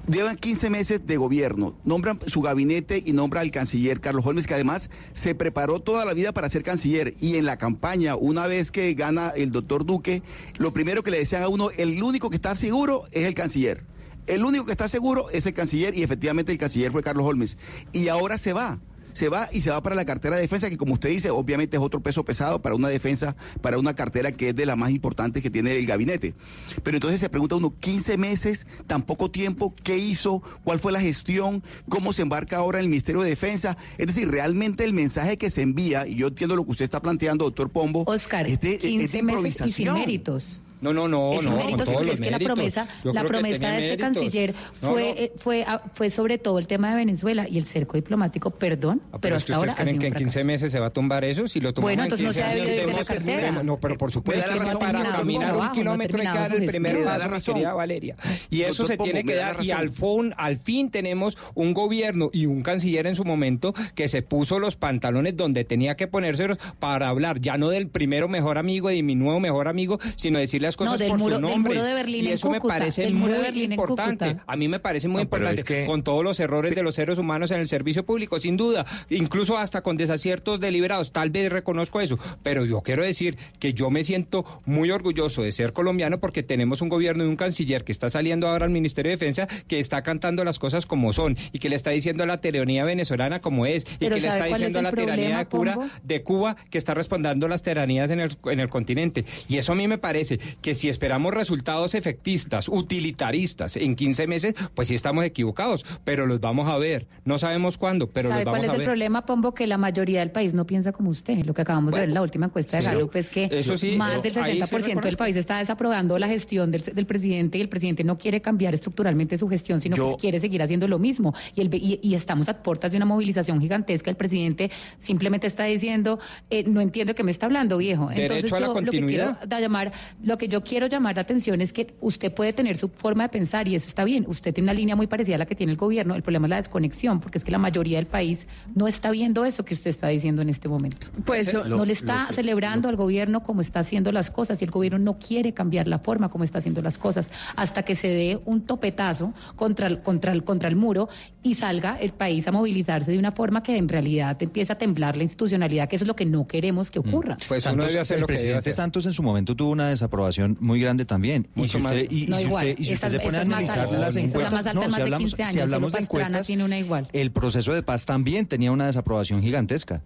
llevan 0.07 0.37
15 0.37 0.69
meses 0.69 1.07
de 1.07 1.17
gobierno, 1.17 1.75
nombran 1.85 2.21
su 2.27 2.43
gabinete 2.43 3.03
y 3.03 3.15
nombra 3.15 3.41
al 3.41 3.51
canciller 3.51 3.99
Carlos 3.99 4.27
Holmes, 4.27 4.47
que 4.47 4.53
además 4.53 4.91
se 5.15 5.35
preparó 5.35 5.81
toda 5.81 6.05
la 6.05 6.13
vida 6.13 6.33
para 6.33 6.51
ser 6.51 6.63
canciller. 6.63 7.15
Y 7.19 7.37
en 7.37 7.47
la 7.47 7.57
campaña, 7.57 8.15
una 8.15 8.47
vez 8.47 8.71
que 8.71 8.93
gana 8.93 9.31
el 9.35 9.53
doctor 9.53 9.87
Duque, 9.87 10.23
lo 10.59 10.75
primero 10.75 11.03
que 11.03 11.13
le 11.13 11.19
decían 11.19 11.43
a 11.43 11.49
uno, 11.49 11.71
el 11.79 12.03
único 12.03 12.29
que 12.29 12.37
está 12.37 12.55
seguro 12.55 13.05
es 13.11 13.25
el 13.25 13.33
canciller. 13.33 13.85
El 14.27 14.45
único 14.45 14.67
que 14.67 14.73
está 14.73 14.87
seguro 14.87 15.31
es 15.31 15.47
el 15.47 15.55
canciller 15.55 15.97
y 15.97 16.03
efectivamente 16.03 16.53
el 16.53 16.59
canciller 16.59 16.93
fue 16.93 17.03
Carlos 17.03 17.25
Holmes. 17.25 17.57
Y 17.95 18.09
ahora 18.09 18.37
se 18.37 18.53
va. 18.53 18.81
Se 19.13 19.29
va 19.29 19.49
y 19.53 19.61
se 19.61 19.71
va 19.71 19.83
para 19.83 19.95
la 19.95 20.05
cartera 20.05 20.37
de 20.37 20.43
defensa, 20.43 20.71
que 20.71 20.77
como 20.77 20.95
usted 20.95 21.11
dice, 21.11 21.31
obviamente 21.31 21.77
es 21.77 21.83
otro 21.83 22.01
peso 22.01 22.25
pesado 22.25 22.63
para 22.63 22.75
una 22.75 22.89
defensa, 22.89 23.37
para 23.61 23.79
una 23.79 23.95
cartera 23.95 24.33
que 24.33 24.51
es 24.51 24.57
de 24.57 24.67
las 24.67 24.77
más 24.77 24.91
importantes 24.91 25.43
que 25.43 25.51
tiene 25.51 25.77
el 25.77 25.87
gabinete. 25.87 26.35
Pero 26.83 26.97
entonces 26.97 27.21
se 27.21 27.29
pregunta 27.29 27.57
uno, 27.57 27.75
15 27.79 28.19
meses, 28.19 28.67
tan 28.87 29.03
poco 29.03 29.31
tiempo, 29.31 29.75
¿qué 29.83 29.99
hizo? 29.99 30.43
¿Cuál 30.65 30.79
fue 30.79 30.93
la 30.93 31.01
gestión? 31.01 31.63
¿Cómo 31.89 32.13
se 32.13 32.23
embarca 32.23 32.57
ahora 32.57 32.79
en 32.79 32.85
el 32.85 32.91
Ministerio 32.91 33.23
de 33.23 33.31
Defensa? 33.31 33.77
Es 33.99 34.07
decir, 34.07 34.31
realmente 34.31 34.85
el 34.85 34.93
mensaje 34.93 35.39
que 35.39 35.51
se 35.51 35.63
envía, 35.63 36.07
y 36.07 36.17
yo 36.17 36.29
entiendo 36.29 36.57
lo 36.57 36.65
que 36.65 36.73
usted 36.73 36.85
está 36.85 37.01
planteando, 37.01 37.45
doctor 37.45 37.71
Pombo, 37.71 38.05
Oscar, 38.07 38.47
es 38.47 38.61
de, 38.61 38.75
es 38.75 38.83
de 38.83 38.89
15 38.89 39.23
meses 39.23 39.61
y 39.67 39.73
sin 39.73 39.93
méritos. 39.93 40.61
No, 40.81 40.93
no, 40.93 41.09
no, 41.09 41.33
es 41.35 41.43
no, 41.43 41.51
un 41.51 41.57
con 41.57 41.65
mérito 41.67 41.85
todos 41.85 41.95
porque 41.95 42.07
los 42.07 42.15
es 42.15 42.21
que 42.21 42.31
la 42.31 42.39
méritos. 42.39 42.55
promesa, 42.55 42.89
Yo 43.05 43.13
la 43.13 43.25
promesa 43.25 43.71
de 43.73 43.79
este 43.79 43.97
méritos. 43.97 44.01
canciller 44.23 44.55
fue, 44.81 44.89
no. 44.89 44.99
eh, 44.99 45.33
fue, 45.37 45.65
ah, 45.67 45.83
fue 45.93 46.11
sobre 46.11 46.39
todo 46.39 46.59
el 46.59 46.67
tema 46.67 46.91
de 46.91 46.97
Venezuela 46.97 47.47
y 47.49 47.59
el 47.59 47.67
cerco 47.67 47.97
diplomático, 47.97 48.51
perdón, 48.51 49.03
Ah, 49.13 49.19
pero 49.21 49.37
es 49.37 49.45
que 49.45 49.53
hasta 49.53 49.57
ahora 49.57 49.73
ustedes 49.73 49.85
creen 49.89 49.99
que 50.01 50.07
en 50.09 50.15
15 50.15 50.31
fracaso. 50.31 50.47
meses 50.47 50.73
se 50.73 50.81
va 50.81 50.87
a 50.87 50.91
tumbar 50.91 51.25
eso 51.25 51.47
si 51.49 51.61
lo 51.61 51.73
Bueno, 51.75 52.03
en 52.03 52.07
entonces 52.13 52.27
no 52.27 52.33
15 52.33 52.41
se 52.41 52.47
ha 52.47 52.55
debido 52.55 52.75
ir 52.75 52.87
de 52.87 52.93
la 52.99 53.05
cartera. 53.05 53.63
No, 53.63 53.79
pero 53.79 53.99
por 53.99 54.13
supuesto 54.13 54.51
que 54.53 54.59
razón, 54.59 54.79
para 54.79 55.03
caminar 55.03 55.57
un 55.57 55.71
kilómetro 55.73 56.19
hay 56.21 56.27
que 56.27 56.33
dar 56.39 56.55
el 56.55 56.67
primer 56.67 57.05
paso, 57.05 57.53
querida 57.55 57.75
Valeria. 57.75 58.17
Y 58.49 58.63
eso 58.63 58.87
se 58.87 58.97
tiene 58.97 59.25
que 59.25 59.35
dar 59.35 59.57
y 59.63 59.71
al, 59.73 59.91
fin, 59.91 60.33
al 60.37 60.57
fin 60.59 60.91
tenemos 60.91 61.37
un 61.55 61.75
gobierno 61.75 62.31
y 62.33 62.47
un 62.47 62.63
canciller 62.63 63.07
en 63.07 63.15
su 63.17 63.25
momento 63.25 63.75
que 63.95 64.09
se 64.09 64.23
puso 64.23 64.59
los 64.59 64.77
pantalones 64.77 65.37
donde 65.37 65.65
tenía 65.65 65.97
que 65.97 66.07
ponérselos 66.09 66.59
para 66.79 67.09
hablar 67.09 67.41
ya 67.41 67.59
no 67.59 67.69
del 67.69 67.89
primero 67.89 68.29
mejor 68.29 68.57
amigo 68.57 68.91
y 68.91 68.97
de 68.97 69.03
mi 69.03 69.15
nuevo 69.15 69.41
mejor 69.41 69.69
amigo, 69.69 69.99
sino 70.17 70.39
decir 70.39 70.61
las 70.71 70.77
cosas 70.77 70.93
No, 70.95 70.99
del 70.99 71.09
por 71.09 71.19
muro- 71.19 71.37
su 71.37 71.43
del 71.43 71.51
nombre. 71.51 71.75
muro 71.75 71.85
de 71.85 71.95
Berlín 71.95 72.25
y 72.25 72.29
en 72.29 72.35
eso 72.35 72.49
me 72.51 72.61
parece 72.61 73.11
muy 73.11 73.33
importante. 73.65 74.37
A 74.47 74.57
mí 74.57 74.69
me 74.69 74.79
parece 74.81 75.09
muy 75.09 75.17
No, 75.17 75.23
importante 75.23 75.61
es 75.61 75.65
que- 75.65 75.87
con 75.87 76.03
todos 76.03 76.23
los 76.25 76.39
errores 76.41 76.75
de 76.75 76.83
los 76.83 76.95
seres 76.95 77.19
humanos 77.19 77.51
en 77.51 77.61
el 77.61 77.69
servicio 77.69 78.05
público, 78.05 78.39
sin 78.39 78.57
duda, 78.57 78.87
incluso 79.09 79.59
hasta 79.59 79.83
con 79.83 79.97
desaciertos 79.97 80.61
deliberados, 80.61 81.13
tal 81.13 81.31
vez 81.31 81.51
reconozco 81.51 82.01
eso, 82.01 82.19
pero 82.43 82.65
yo 82.65 82.81
quiero 82.83 83.03
decir 83.03 83.37
que 83.59 83.75
yo 83.75 83.91
me 83.91 84.05
siento 84.05 84.45
muy 84.65 84.91
orgulloso 84.91 85.43
de 85.43 85.53
ser 85.53 85.73
colombiano 85.73 86.21
porque 86.21 86.43
tenemos 86.43 86.83
un 86.83 86.89
gobierno 86.89 87.25
y 87.25 87.27
un 87.27 87.37
canciller 87.37 87.85
que 87.85 87.93
está 87.93 88.11
saliendo 88.11 88.49
ahora 88.49 88.65
al 88.67 88.71
Ministerio 88.71 89.11
de 89.11 89.17
Defensa 89.17 89.49
que 89.67 89.81
está 89.81 90.03
cantando 90.03 90.45
las 90.45 90.59
cosas 90.59 90.87
como 90.87 91.13
son 91.13 91.37
y 91.53 91.59
que 91.59 91.69
le 91.69 91.77
está 91.77 91.91
diciendo 91.91 92.23
a 92.23 92.27
la 92.27 92.41
tiranía 92.41 92.85
venezolana 92.85 93.41
como 93.41 93.67
es 93.67 93.85
y 93.85 93.97
Pero 93.99 94.15
que 94.17 94.21
le 94.23 94.29
¿sabe 94.29 94.41
está 94.41 94.47
es 94.47 94.53
diciendo 94.59 94.79
a 94.79 94.83
la 94.83 94.93
tiranía 94.93 95.39
de, 95.39 95.47
Cura- 95.47 95.91
de 96.03 96.23
Cuba 96.23 96.57
que 96.71 96.79
está 96.79 96.95
respondiendo 96.95 97.47
a 97.47 97.49
las 97.49 97.63
tiranías 97.63 98.11
en 98.11 98.21
el, 98.21 98.37
en 98.47 98.61
el 98.61 98.69
continente. 98.69 99.25
Y 99.49 99.57
eso 99.59 99.73
a 99.73 99.75
mí 99.75 99.89
me 99.89 99.99
parece 99.99 100.39
que 100.63 100.75
si 100.75 100.89
esperamos 100.89 101.33
resultados 101.35 101.95
efectistas, 101.95 102.69
utilitaristas 102.69 103.77
en 103.77 103.97
15 103.97 104.27
meses, 104.27 104.55
pues 104.75 104.89
sí 104.89 104.95
estamos 104.95 105.25
equivocados, 105.25 105.85
pero 106.05 106.27
los 106.27 106.41
vamos 106.41 106.69
a 106.69 106.77
ver. 106.79 107.07
No 107.25 107.39
sabemos 107.39 107.79
cuándo, 107.79 108.09
pero 108.09 108.29
¿Sabe 108.29 108.41
los 108.45 108.53
vamos 108.53 108.59
cuál 108.59 108.65
es 108.67 108.71
a 108.71 108.75
el 108.75 108.79
ver. 108.81 108.87
problema, 108.87 109.25
Pombo? 109.27 109.55
Que 109.55 109.67
la 109.67 109.79
mayoría 109.79 110.21
del 110.21 110.31
país 110.31 110.55
no 110.55 110.67
piensa 110.67 110.93
como 110.93 111.11
usted. 111.11 111.45
Lo 111.45 111.55
que 111.55 111.63
acabamos 111.63 111.93
de 111.95 112.01
ver 112.01 112.09
en 112.09 112.15
la 112.15 112.23
última 112.23 112.47
encuesta 112.47 112.79
de. 112.79 112.85
Gallup 112.85 113.15
es 113.17 113.31
que 113.31 113.49
Eso 113.51 113.77
sí, 113.77 113.97
más 113.97 114.17
yo- 114.17 114.23
del 114.23 114.39
ahí 114.39 114.53
sí 114.55 114.61
60% 114.61 115.01
del 115.03 115.17
país 115.17 115.37
está 115.37 115.59
desaprobando 115.59 116.19
la 116.19 116.29
gestión 116.29 116.71
del, 116.71 116.83
del 116.83 117.07
presidente 117.07 117.59
y 117.59 117.61
el 117.61 117.69
presidente 117.69 118.05
no 118.05 118.19
quiere 118.19 118.41
cambiar 118.41 118.75
estructuralmente 118.75 119.37
su 119.39 119.49
gestión, 119.49 119.81
sino 119.81 119.97
Yo- 119.97 120.11
que 120.13 120.21
quiere 120.21 120.41
seguir 120.41 120.63
haciendo 120.63 120.87
lo 120.89 120.99
mismo. 120.99 121.35
Y, 121.55 121.61
el, 121.63 121.75
y, 121.75 122.01
y 122.03 122.15
estamos 122.15 122.49
a 122.49 122.63
puertas 122.63 122.91
de 122.91 122.97
una 122.97 123.07
movilización 123.07 123.61
gigantesca. 123.61 124.11
El 124.11 124.17
presidente 124.17 124.71
simplemente 124.99 125.47
está 125.47 125.65
diciendo, 125.65 126.19
eh, 126.51 126.65
no 126.67 126.81
entiendo 126.81 127.15
que 127.15 127.23
me 127.23 127.31
está 127.31 127.47
hablando, 127.47 127.79
viejo. 127.79 128.09
Derecho 128.09 128.35
Entonces 128.35 128.53
a 128.53 128.61
la 128.61 128.67
yo 128.67 128.75
lo 128.75 128.75
que 128.75 128.91
quiero 128.91 129.07
continuidad. 129.27 129.49
da- 129.49 129.61
llamar, 129.61 129.93
lo 130.23 130.39
que 130.39 130.49
yo 130.51 130.63
quiero 130.63 130.87
llamar 130.87 131.15
la 131.15 131.23
atención 131.23 131.61
es 131.61 131.73
que 131.73 131.95
usted 132.01 132.33
puede 132.35 132.53
tener 132.53 132.77
su 132.77 132.89
forma 132.89 133.25
de 133.25 133.29
pensar 133.31 133.67
y 133.69 133.75
eso 133.75 133.89
está 133.89 134.05
bien. 134.05 134.25
Usted 134.29 134.53
tiene 134.53 134.67
una 134.67 134.75
línea 134.75 134.97
muy 134.97 135.07
parecida 135.07 135.37
a 135.37 135.39
la 135.39 135.47
que 135.47 135.55
tiene 135.55 135.73
el 135.73 135.79
gobierno. 135.79 136.15
El 136.15 136.23
problema 136.23 136.47
es 136.47 136.51
la 136.51 136.57
desconexión, 136.57 137.21
porque 137.21 137.39
es 137.39 137.45
que 137.45 137.51
la 137.51 137.59
mayoría 137.59 137.99
del 137.99 138.07
país 138.07 138.47
no 138.75 138.87
está 138.87 139.11
viendo 139.11 139.45
eso 139.45 139.65
que 139.65 139.75
usted 139.75 139.91
está 139.91 140.09
diciendo 140.09 140.43
en 140.43 140.51
este 140.51 140.69
momento. 140.69 141.09
Pues 141.25 141.55
no 141.55 141.85
le 141.85 141.93
está 141.93 142.29
celebrando 142.31 142.89
al 142.89 142.97
gobierno 142.97 143.43
como 143.43 143.61
está 143.61 143.81
haciendo 143.81 144.13
las 144.13 144.31
cosas 144.31 144.61
y 144.61 144.65
el 144.65 144.71
gobierno 144.71 144.99
no 144.99 145.19
quiere 145.19 145.55
cambiar 145.55 145.87
la 145.87 145.99
forma 145.99 146.29
como 146.29 146.45
está 146.45 146.59
haciendo 146.59 146.83
las 146.83 146.99
cosas 146.99 147.31
hasta 147.57 147.83
que 147.83 147.95
se 147.95 148.09
dé 148.09 148.41
un 148.45 148.63
topetazo 148.63 149.33
contra 149.57 149.87
el, 149.87 150.03
contra 150.03 150.33
el, 150.33 150.45
contra 150.45 150.69
el 150.69 150.77
muro 150.77 151.09
y 151.43 151.55
salga 151.55 151.97
el 151.97 152.13
país 152.13 152.47
a 152.49 152.53
movilizarse 152.53 153.13
de 153.13 153.19
una 153.19 153.33
forma 153.33 153.63
que 153.63 153.77
en 153.77 153.89
realidad 153.89 154.37
empiece 154.43 154.73
a 154.73 154.79
temblar 154.79 155.17
la 155.17 155.23
institucionalidad, 155.23 155.89
que 155.89 155.97
eso 155.97 156.05
es 156.05 156.09
lo 156.09 156.17
que 156.17 156.27
no 156.27 156.47
queremos 156.47 156.91
que 156.91 156.99
ocurra. 156.99 157.37
Pues 157.49 157.65
uno 157.65 157.73
Santos, 157.73 157.89
debe 157.89 158.01
hacer 158.01 158.17
el 158.17 158.21
lo 158.23 158.27
que 158.27 158.33
debe 158.33 158.43
presidente 158.43 158.71
hacer. 158.71 158.73
Santos 158.75 159.07
en 159.07 159.13
su 159.13 159.23
momento 159.23 159.55
tuvo 159.55 159.71
una 159.71 159.89
desaprobación 159.89 160.40
muy 160.61 160.81
grande 160.81 161.05
también. 161.05 161.49
Y 161.55 161.69
si 161.69 161.77
usted, 161.79 162.11
y 162.11 162.27
si 162.27 162.43
igual. 162.43 162.67
usted, 162.69 162.79
y 162.79 162.85
si 162.87 162.93
Esta- 162.93 163.07
usted 163.09 163.19
se 163.19 163.25
pone 163.25 163.39
a 163.39 163.41
analizar 163.43 163.79
alta. 163.81 163.99
las 163.99 164.09
Esta 164.09 164.09
es 164.09 164.15
la 164.15 164.21
encuestas, 164.29 164.67
alta 164.67 164.73
no, 164.75 164.91
si 164.91 164.97
de 164.97 165.03
hablamos, 165.03 165.31
15 165.31 165.37
si 165.37 165.43
años, 165.43 165.63
hablamos 165.65 165.93
solo 165.93 166.01
de 166.03 166.07
Pastrana 166.09 166.25
encuestas, 166.27 166.47
tiene 166.47 166.65
una 166.65 166.79
igual. 166.79 167.09
el 167.13 167.31
proceso 167.33 167.73
de 167.73 167.83
paz 167.83 168.07
también 168.07 168.47
tenía 168.47 168.73
una 168.73 168.87
desaprobación 168.87 169.43
gigantesca. 169.43 170.03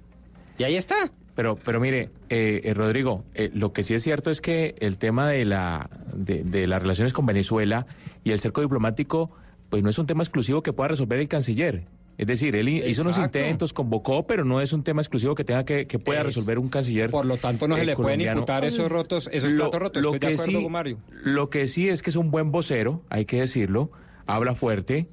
Y 0.58 0.62
ahí 0.64 0.76
está. 0.76 0.94
Pero, 1.34 1.56
pero 1.56 1.80
mire, 1.80 2.10
eh, 2.28 2.60
eh, 2.62 2.74
Rodrigo, 2.74 3.24
eh, 3.34 3.50
lo 3.52 3.72
que 3.72 3.82
sí 3.82 3.92
es 3.94 4.02
cierto 4.04 4.30
es 4.30 4.40
que 4.40 4.76
el 4.78 4.98
tema 4.98 5.28
de 5.28 5.44
la, 5.44 5.90
de, 6.14 6.44
de 6.44 6.68
las 6.68 6.80
relaciones 6.80 7.12
con 7.12 7.26
Venezuela 7.26 7.86
y 8.22 8.30
el 8.30 8.38
cerco 8.38 8.60
diplomático, 8.60 9.32
pues 9.68 9.82
no 9.82 9.90
es 9.90 9.98
un 9.98 10.06
tema 10.06 10.22
exclusivo 10.22 10.62
que 10.62 10.72
pueda 10.72 10.88
resolver 10.88 11.18
el 11.18 11.26
canciller. 11.26 11.86
Es 12.16 12.26
decir, 12.28 12.54
él 12.54 12.68
hizo 12.68 13.02
unos 13.02 13.18
intentos, 13.18 13.72
convocó, 13.72 14.24
pero 14.26 14.44
no 14.44 14.60
es 14.60 14.72
un 14.72 14.84
tema 14.84 15.00
exclusivo 15.02 15.34
que 15.34 15.42
tenga 15.42 15.64
que, 15.64 15.86
que 15.86 15.98
pueda 15.98 16.20
Es- 16.20 16.26
resolver 16.26 16.58
un 16.60 16.68
canciller. 16.68 17.10
Por 17.10 17.26
lo 17.26 17.36
tanto, 17.38 17.66
no 17.66 17.74
se 17.76 17.82
eh, 17.82 17.86
le 17.86 17.96
pueden 17.96 18.20
imputar 18.20 18.64
esos 18.64 18.88
rotos, 18.90 19.28
esos 19.32 19.50
platos 19.52 19.80
rotos. 19.80 20.02
Estoy 20.04 20.18
de 20.20 20.26
que 20.28 20.34
acuerdo 20.34 20.58
sí- 20.58 20.62
con 20.62 20.72
Mario. 20.72 20.98
Lo 21.24 21.50
que 21.50 21.66
sí 21.66 21.88
es 21.88 22.02
que 22.02 22.10
es 22.10 22.16
un 22.16 22.30
buen 22.30 22.52
vocero, 22.52 23.02
hay 23.10 23.24
que 23.24 23.40
decirlo, 23.40 23.90
habla 24.26 24.54
fuerte, 24.54 25.08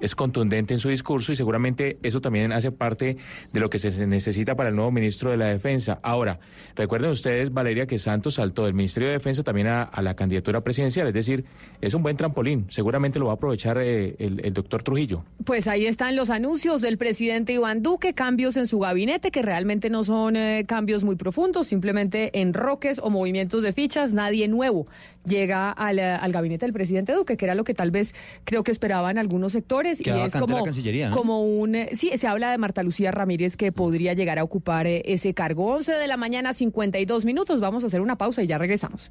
es 0.00 0.14
contundente 0.14 0.74
en 0.74 0.80
su 0.80 0.88
discurso 0.88 1.32
y 1.32 1.36
seguramente 1.36 1.98
eso 2.02 2.20
también 2.20 2.52
hace 2.52 2.72
parte 2.72 3.16
de 3.52 3.60
lo 3.60 3.70
que 3.70 3.78
se 3.78 4.06
necesita 4.06 4.54
para 4.54 4.70
el 4.70 4.76
nuevo 4.76 4.90
ministro 4.90 5.30
de 5.30 5.36
la 5.36 5.46
Defensa. 5.46 6.00
Ahora, 6.02 6.40
recuerden 6.76 7.10
ustedes, 7.10 7.52
Valeria, 7.52 7.86
que 7.86 7.98
Santos 7.98 8.34
saltó 8.34 8.64
del 8.64 8.74
Ministerio 8.74 9.08
de 9.08 9.14
Defensa 9.14 9.42
también 9.42 9.68
a, 9.68 9.90
la 10.02 10.14
candidatura 10.14 10.62
presidencial, 10.62 11.08
es 11.08 11.14
decir, 11.14 11.44
es 11.80 11.92
un 11.94 12.02
buen 12.02 12.16
trampolín, 12.16 12.66
seguramente 12.68 13.18
lo 13.18 13.26
va 13.26 13.32
a 13.32 13.34
aprovechar 13.34 13.78
eh, 13.78 14.14
el, 14.18 14.40
el 14.44 14.52
doctor 14.52 14.82
Trujillo. 14.82 15.24
Pues 15.44 15.66
ahí 15.66 15.86
están 15.86 16.14
los 16.14 16.30
anuncios 16.30 16.80
del 16.80 16.98
presidente 16.98 17.52
Iván 17.52 17.82
Duque, 17.82 18.14
cambios 18.14 18.56
en 18.56 18.66
su 18.66 18.78
gabinete 18.78 19.30
que 19.30 19.42
realmente 19.42 19.90
no 19.90 20.04
son 20.04 20.36
eh, 20.36 20.64
cambios 20.66 21.04
muy 21.04 21.16
profundos, 21.16 21.66
simplemente 21.66 22.40
enroques 22.40 23.00
o 23.00 23.10
movimientos 23.10 23.62
de 23.62 23.72
fichas, 23.72 24.12
nadie 24.12 24.48
nuevo 24.48 24.86
llega 25.28 25.70
al, 25.70 25.98
al 25.98 26.32
gabinete 26.32 26.66
del 26.66 26.72
presidente 26.72 27.12
Duque, 27.12 27.36
que 27.36 27.44
era 27.44 27.54
lo 27.54 27.64
que 27.64 27.74
tal 27.74 27.90
vez 27.90 28.14
creo 28.44 28.62
que 28.62 28.70
esperaban 28.70 29.18
algunos 29.18 29.52
sectores 29.52 30.00
Queda 30.00 30.24
y 30.24 30.26
es 30.26 30.34
como, 30.34 30.64
Cancillería, 30.64 31.10
¿no? 31.10 31.16
como 31.16 31.42
un 31.44 31.74
eh, 31.74 31.90
sí, 31.94 32.10
se 32.16 32.26
habla 32.26 32.50
de 32.50 32.58
Marta 32.58 32.82
Lucía 32.82 33.10
Ramírez 33.10 33.56
que 33.56 33.72
podría 33.72 34.14
llegar 34.14 34.38
a 34.38 34.44
ocupar 34.44 34.86
eh, 34.86 35.02
ese 35.04 35.34
cargo. 35.34 35.66
11 35.74 35.92
de 35.92 36.06
la 36.06 36.16
mañana, 36.16 36.54
52 36.54 37.24
minutos. 37.24 37.60
Vamos 37.60 37.84
a 37.84 37.88
hacer 37.88 38.00
una 38.00 38.16
pausa 38.16 38.42
y 38.42 38.46
ya 38.46 38.58
regresamos. 38.58 39.10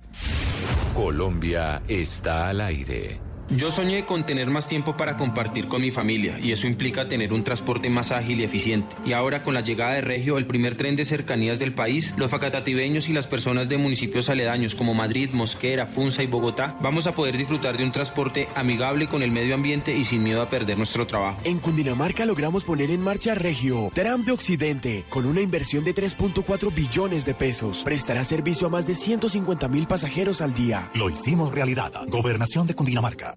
Colombia 0.94 1.82
está 1.88 2.50
al 2.50 2.62
aire. 2.62 3.27
Yo 3.50 3.72
soñé 3.72 4.06
con 4.06 4.26
tener 4.26 4.50
más 4.50 4.68
tiempo 4.68 4.98
para 4.98 5.16
compartir 5.16 5.70
con 5.70 5.82
mi 5.82 5.90
familia 5.90 6.38
y 6.38 6.52
eso 6.52 6.68
implica 6.68 7.08
tener 7.08 7.32
un 7.32 7.46
transporte 7.46 7.90
más 7.90 8.12
ágil 8.12 8.42
y 8.42 8.44
eficiente. 8.44 8.94
Y 9.06 9.14
ahora 9.14 9.42
con 9.42 9.54
la 9.54 9.62
llegada 9.62 9.94
de 9.94 10.02
Regio, 10.02 10.38
el 10.38 10.46
primer 10.46 10.76
tren 10.76 10.98
de 10.98 11.06
cercanías 11.06 11.58
del 11.58 11.74
país, 11.74 12.14
los 12.18 12.30
facatativeños 12.30 13.08
y 13.08 13.14
las 13.14 13.26
personas 13.26 13.70
de 13.70 13.78
municipios 13.78 14.30
aledaños 14.30 14.76
como 14.76 14.94
Madrid, 14.94 15.30
Mosquera, 15.32 15.88
Funza 15.88 16.24
y 16.24 16.28
Bogotá, 16.28 16.76
vamos 16.82 17.08
a 17.08 17.14
poder 17.14 17.38
disfrutar 17.38 17.78
de 17.78 17.86
un 17.86 17.94
transporte 17.94 18.50
amigable 18.54 19.08
con 19.08 19.24
el 19.24 19.32
medio 19.32 19.56
ambiente 19.56 19.96
y 19.96 20.04
sin 20.04 20.24
miedo 20.24 20.42
a 20.42 20.50
perder 20.50 20.78
nuestro 20.78 21.08
trabajo. 21.08 21.40
En 21.46 21.60
Cundinamarca 21.60 22.26
logramos 22.26 22.66
poner 22.66 22.92
en 22.92 23.02
marcha 23.02 23.34
Regio, 23.34 23.92
Tram 23.94 24.26
de 24.26 24.34
Occidente, 24.34 25.06
con 25.08 25.26
una 25.26 25.40
inversión 25.40 25.86
de 25.86 25.96
3.4 25.96 26.74
billones 26.74 27.26
de 27.26 27.34
pesos. 27.34 27.82
Prestará 27.86 28.26
servicio 28.26 28.68
a 28.68 28.70
más 28.70 28.86
de 28.86 28.96
150 28.96 29.70
mil 29.70 29.88
pasajeros 29.88 30.42
al 30.42 30.54
día. 30.54 30.92
Lo 30.94 31.10
hicimos 31.10 31.54
realidad. 31.54 31.94
Gobernación 32.10 32.68
de 32.68 32.74
Cundinamarca. 32.74 33.37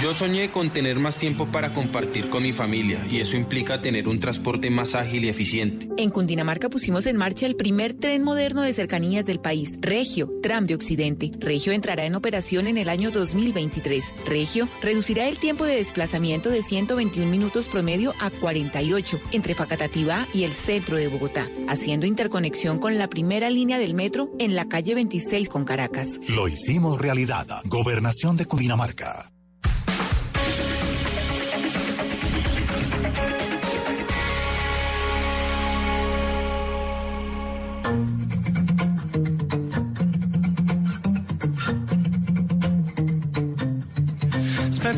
Yo 0.00 0.12
soñé 0.12 0.50
con 0.50 0.70
tener 0.70 0.98
más 0.98 1.16
tiempo 1.16 1.46
para 1.46 1.74
compartir 1.74 2.28
con 2.28 2.42
mi 2.42 2.52
familia 2.52 3.06
y 3.10 3.20
eso 3.20 3.36
implica 3.36 3.80
tener 3.80 4.08
un 4.08 4.18
transporte 4.18 4.70
más 4.70 4.94
ágil 4.94 5.24
y 5.24 5.28
eficiente. 5.28 5.88
En 5.96 6.10
Cundinamarca 6.10 6.68
pusimos 6.68 7.06
en 7.06 7.16
marcha 7.16 7.46
el 7.46 7.56
primer 7.56 7.92
tren 7.92 8.22
moderno 8.22 8.62
de 8.62 8.72
cercanías 8.72 9.24
del 9.24 9.38
país, 9.38 9.78
Regio, 9.80 10.30
Tram 10.42 10.66
de 10.66 10.74
Occidente. 10.74 11.32
Regio 11.38 11.72
entrará 11.72 12.04
en 12.04 12.14
operación 12.14 12.66
en 12.66 12.78
el 12.78 12.88
año 12.88 13.10
2023. 13.10 14.14
Regio 14.26 14.68
reducirá 14.80 15.28
el 15.28 15.38
tiempo 15.38 15.66
de 15.66 15.76
desplazamiento 15.76 16.48
de 16.48 16.62
121 16.62 17.30
minutos 17.30 17.68
promedio 17.68 18.14
a 18.18 18.30
48 18.30 19.20
entre 19.32 19.54
Facatativá 19.54 20.26
y 20.32 20.44
el 20.44 20.54
centro 20.54 20.96
de 20.96 21.08
Bogotá, 21.08 21.46
haciendo 21.68 22.06
interconexión 22.06 22.78
con 22.78 22.98
la 22.98 23.08
primera 23.08 23.50
línea 23.50 23.78
del 23.78 23.94
metro 23.94 24.30
en 24.38 24.56
la 24.56 24.68
calle 24.68 24.94
26 24.94 25.48
con 25.48 25.64
Caracas. 25.64 26.18
Lo 26.28 26.48
hicimos 26.48 27.00
realidad. 27.00 27.46
Gobernación 27.66 28.36
de 28.36 28.46
Cundinamarca. 28.46 29.31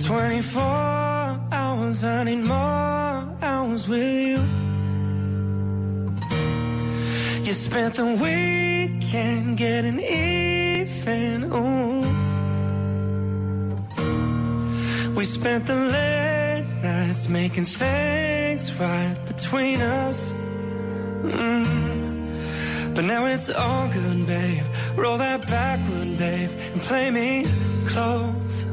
24 0.05 0.60
hours, 0.62 2.05
I 2.05 2.24
need 2.24 2.44
more 2.44 3.26
hours 3.40 3.89
with 3.89 4.02
you. 4.02 4.39
You 7.43 7.52
spent 7.55 7.94
the 7.94 8.05
weekend 8.22 9.56
getting 9.56 10.01
even, 10.01 11.44
ooh. 11.44 12.02
We 15.16 15.24
spent 15.24 15.66
the 15.66 15.76
late 15.76 16.66
nights 16.82 17.26
making 17.31 17.64
things 17.64 18.74
right 18.74 19.16
between 19.26 19.81
us. 19.81 20.35
Mm. 21.22 22.94
But 22.94 23.05
now 23.06 23.24
it's 23.24 23.48
all 23.48 23.89
good, 23.89 24.26
babe. 24.26 24.64
Roll 24.97 25.16
that 25.16 25.47
backward, 25.48 26.18
babe, 26.18 26.51
and 26.74 26.82
play 26.82 27.10
me 27.10 27.47
close. 27.86 28.66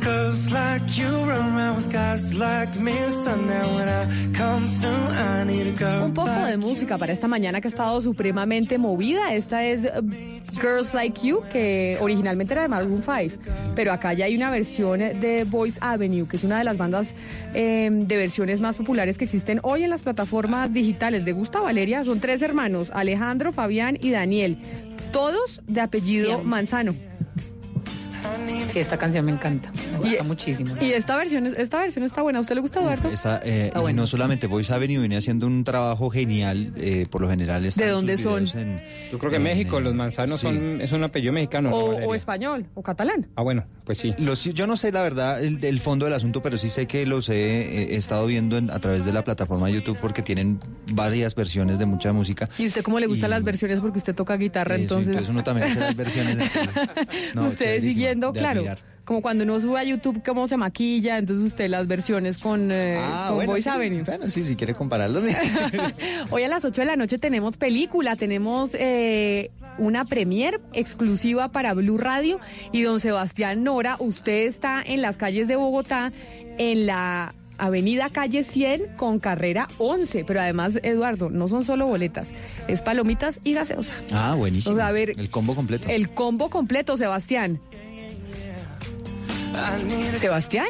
Cause 0.00 0.06
girls 0.06 0.50
like 0.50 0.96
you 0.96 1.08
run 1.08 1.54
around 1.54 1.76
with 1.76 1.92
guys 1.92 2.32
like 2.32 2.74
me. 2.80 2.94
Sundown 3.10 3.74
when 3.74 3.88
I 3.88 4.06
come 4.32 4.66
through, 4.66 4.92
I 4.92 5.44
need 5.44 5.66
a 5.66 5.72
girl. 5.72 6.04
Un 6.04 6.14
poco 6.14 6.30
de 6.30 6.56
música 6.56 6.96
para 6.96 7.12
esta 7.12 7.28
mañana 7.28 7.60
que 7.60 7.68
ha 7.68 7.70
estado 7.70 8.00
supremamente 8.00 8.78
movida. 8.78 9.34
Esta 9.34 9.62
es 9.64 9.84
uh, 9.84 10.02
Girls 10.60 10.94
Like 10.94 11.26
You, 11.26 11.42
que 11.52 11.98
originalmente 12.00 12.54
era 12.54 12.62
de 12.62 12.68
Maroon 12.68 13.02
5, 13.02 13.36
pero 13.74 13.92
acá 13.92 14.14
ya 14.14 14.24
hay 14.24 14.36
una 14.36 14.50
versión 14.50 15.00
de 15.00 15.44
Boys 15.44 15.76
Avenue, 15.80 16.26
que 16.26 16.36
es 16.36 16.44
una 16.44 16.58
de 16.58 16.64
las 16.64 16.78
bandas 16.78 17.14
eh, 17.54 17.90
de 17.92 18.16
versiones 18.16 18.60
más 18.60 18.76
populares 18.76 19.18
que 19.18 19.24
existen 19.24 19.60
hoy 19.62 19.82
en 19.82 19.90
las 19.90 20.02
plataformas 20.02 20.72
digitales. 20.72 21.24
De 21.24 21.32
Gusta 21.32 21.60
Valeria 21.60 22.04
son 22.04 22.20
tres 22.20 22.40
hermanos, 22.42 22.90
Alejandro, 22.94 23.52
Fabián 23.52 23.98
y 24.00 24.10
Daniel, 24.10 24.56
todos 25.12 25.60
de 25.66 25.80
apellido 25.82 26.42
Manzano. 26.42 27.09
Sí, 28.68 28.78
esta 28.78 28.96
canción 28.96 29.24
me 29.24 29.32
encanta. 29.32 29.70
Me 29.92 29.98
gusta 29.98 30.22
muchísimo. 30.24 30.74
Y 30.80 30.92
esta 30.92 31.16
versión, 31.16 31.46
es- 31.46 31.58
esta 31.58 31.78
versión 31.80 32.04
está 32.04 32.22
buena. 32.22 32.38
¿A 32.38 32.42
usted 32.42 32.54
le 32.54 32.60
gusta, 32.60 32.80
Eduardo? 32.80 33.08
Esa, 33.10 33.40
eh, 33.42 33.66
Está 33.74 33.92
no 33.92 34.06
solamente 34.06 34.46
Voice 34.46 34.72
Avenue 34.72 35.00
viene 35.00 35.16
haciendo 35.16 35.46
un 35.46 35.64
trabajo 35.64 36.08
genial, 36.10 36.72
eh, 36.76 37.06
por 37.10 37.20
lo 37.20 37.28
general 37.28 37.64
están 37.66 37.84
¿De 37.86 37.90
dónde 37.90 38.16
son? 38.16 38.46
en- 38.54 38.80
Yo 39.10 39.18
creo 39.18 39.30
que 39.30 39.36
en, 39.36 39.42
México, 39.42 39.80
los 39.80 39.94
manzanos 39.94 40.38
sí. 40.40 40.46
son, 40.46 40.80
es 40.80 40.92
un 40.92 41.02
apellido 41.02 41.32
mexicano. 41.32 41.70
¿no, 41.70 41.76
O, 41.76 41.94
o 42.10 42.14
español, 42.14 42.66
o 42.74 42.82
catalán. 42.82 43.26
Ah, 43.34 43.42
bueno, 43.42 43.64
pues 43.90 43.98
sí. 43.98 44.14
Los, 44.18 44.44
yo 44.44 44.68
no 44.68 44.76
sé 44.76 44.92
la 44.92 45.02
verdad 45.02 45.42
el, 45.42 45.64
el 45.64 45.80
fondo 45.80 46.04
del 46.04 46.14
asunto, 46.14 46.42
pero 46.42 46.58
sí 46.58 46.68
sé 46.68 46.86
que 46.86 47.04
los 47.06 47.28
he, 47.28 47.92
he 47.92 47.96
estado 47.96 48.24
viendo 48.26 48.56
en- 48.56 48.70
a 48.70 48.78
través 48.78 49.04
de 49.04 49.12
la 49.12 49.24
plataforma 49.24 49.66
de 49.66 49.72
YouTube 49.72 49.98
porque 50.00 50.22
tienen 50.22 50.60
varias 50.92 51.34
versiones 51.34 51.80
de 51.80 51.86
mucha 51.86 52.12
música. 52.12 52.48
¿Y 52.56 52.66
usted 52.68 52.82
cómo 52.84 53.00
le 53.00 53.08
gustan 53.08 53.30
las 53.30 53.42
versiones? 53.42 53.80
Porque 53.80 53.98
usted 53.98 54.14
toca 54.14 54.36
guitarra, 54.36 54.76
Eso, 54.76 54.82
entonces... 54.82 55.08
entonces 55.08 55.30
uno 55.30 55.42
también 55.42 55.70
hace 55.72 55.80
las 55.80 55.96
versiones. 55.96 56.38
No, 57.34 57.46
usted 57.46 57.80
siguiendo, 57.80 58.30
de 58.32 58.38
claro. 58.38 58.60
admirar. 58.60 58.78
Como 59.04 59.22
cuando 59.22 59.42
uno 59.42 59.58
sube 59.58 59.80
a 59.80 59.82
YouTube 59.82 60.22
cómo 60.24 60.46
se 60.46 60.56
maquilla, 60.56 61.18
entonces 61.18 61.46
usted 61.46 61.68
las 61.68 61.88
versiones 61.88 62.38
con, 62.38 62.70
eh, 62.70 62.98
Ah, 63.00 63.24
con 63.28 63.36
bueno, 63.38 63.52
Voice 63.52 63.64
sí, 63.64 63.68
Avenue. 63.74 64.04
Bueno, 64.04 64.30
sí, 64.30 64.44
si 64.44 64.54
quiere 64.54 64.74
compararlos. 64.74 65.24
sí. 65.24 65.34
Hoy 66.30 66.44
a 66.44 66.48
las 66.48 66.64
8 66.64 66.82
de 66.82 66.86
la 66.86 66.94
noche 66.96 67.18
tenemos 67.18 67.56
película, 67.56 68.14
tenemos 68.14 68.70
eh, 68.74 69.50
una 69.80 70.04
premier 70.04 70.60
exclusiva 70.72 71.48
para 71.48 71.74
Blue 71.74 71.98
Radio 71.98 72.38
y 72.70 72.82
don 72.82 73.00
Sebastián 73.00 73.64
Nora, 73.64 73.96
usted 73.98 74.46
está 74.46 74.82
en 74.84 75.02
las 75.02 75.16
calles 75.16 75.48
de 75.48 75.56
Bogotá, 75.56 76.12
en 76.58 76.86
la 76.86 77.34
Avenida 77.58 78.10
Calle 78.10 78.44
100 78.44 78.96
con 78.96 79.18
carrera 79.18 79.68
11, 79.78 80.24
pero 80.24 80.40
además, 80.40 80.78
Eduardo, 80.82 81.30
no 81.30 81.48
son 81.48 81.64
solo 81.64 81.86
boletas, 81.86 82.28
es 82.68 82.82
palomitas 82.82 83.40
y 83.42 83.54
gaseosa. 83.54 83.92
Ah, 84.12 84.34
buenísimo. 84.36 84.74
O 84.74 84.78
sea, 84.78 84.88
a 84.88 84.92
ver, 84.92 85.10
el 85.10 85.30
combo 85.30 85.54
completo. 85.54 85.88
El 85.88 86.10
combo 86.10 86.50
completo, 86.50 86.96
Sebastián. 86.96 87.60
¿Sebastián? 90.18 90.68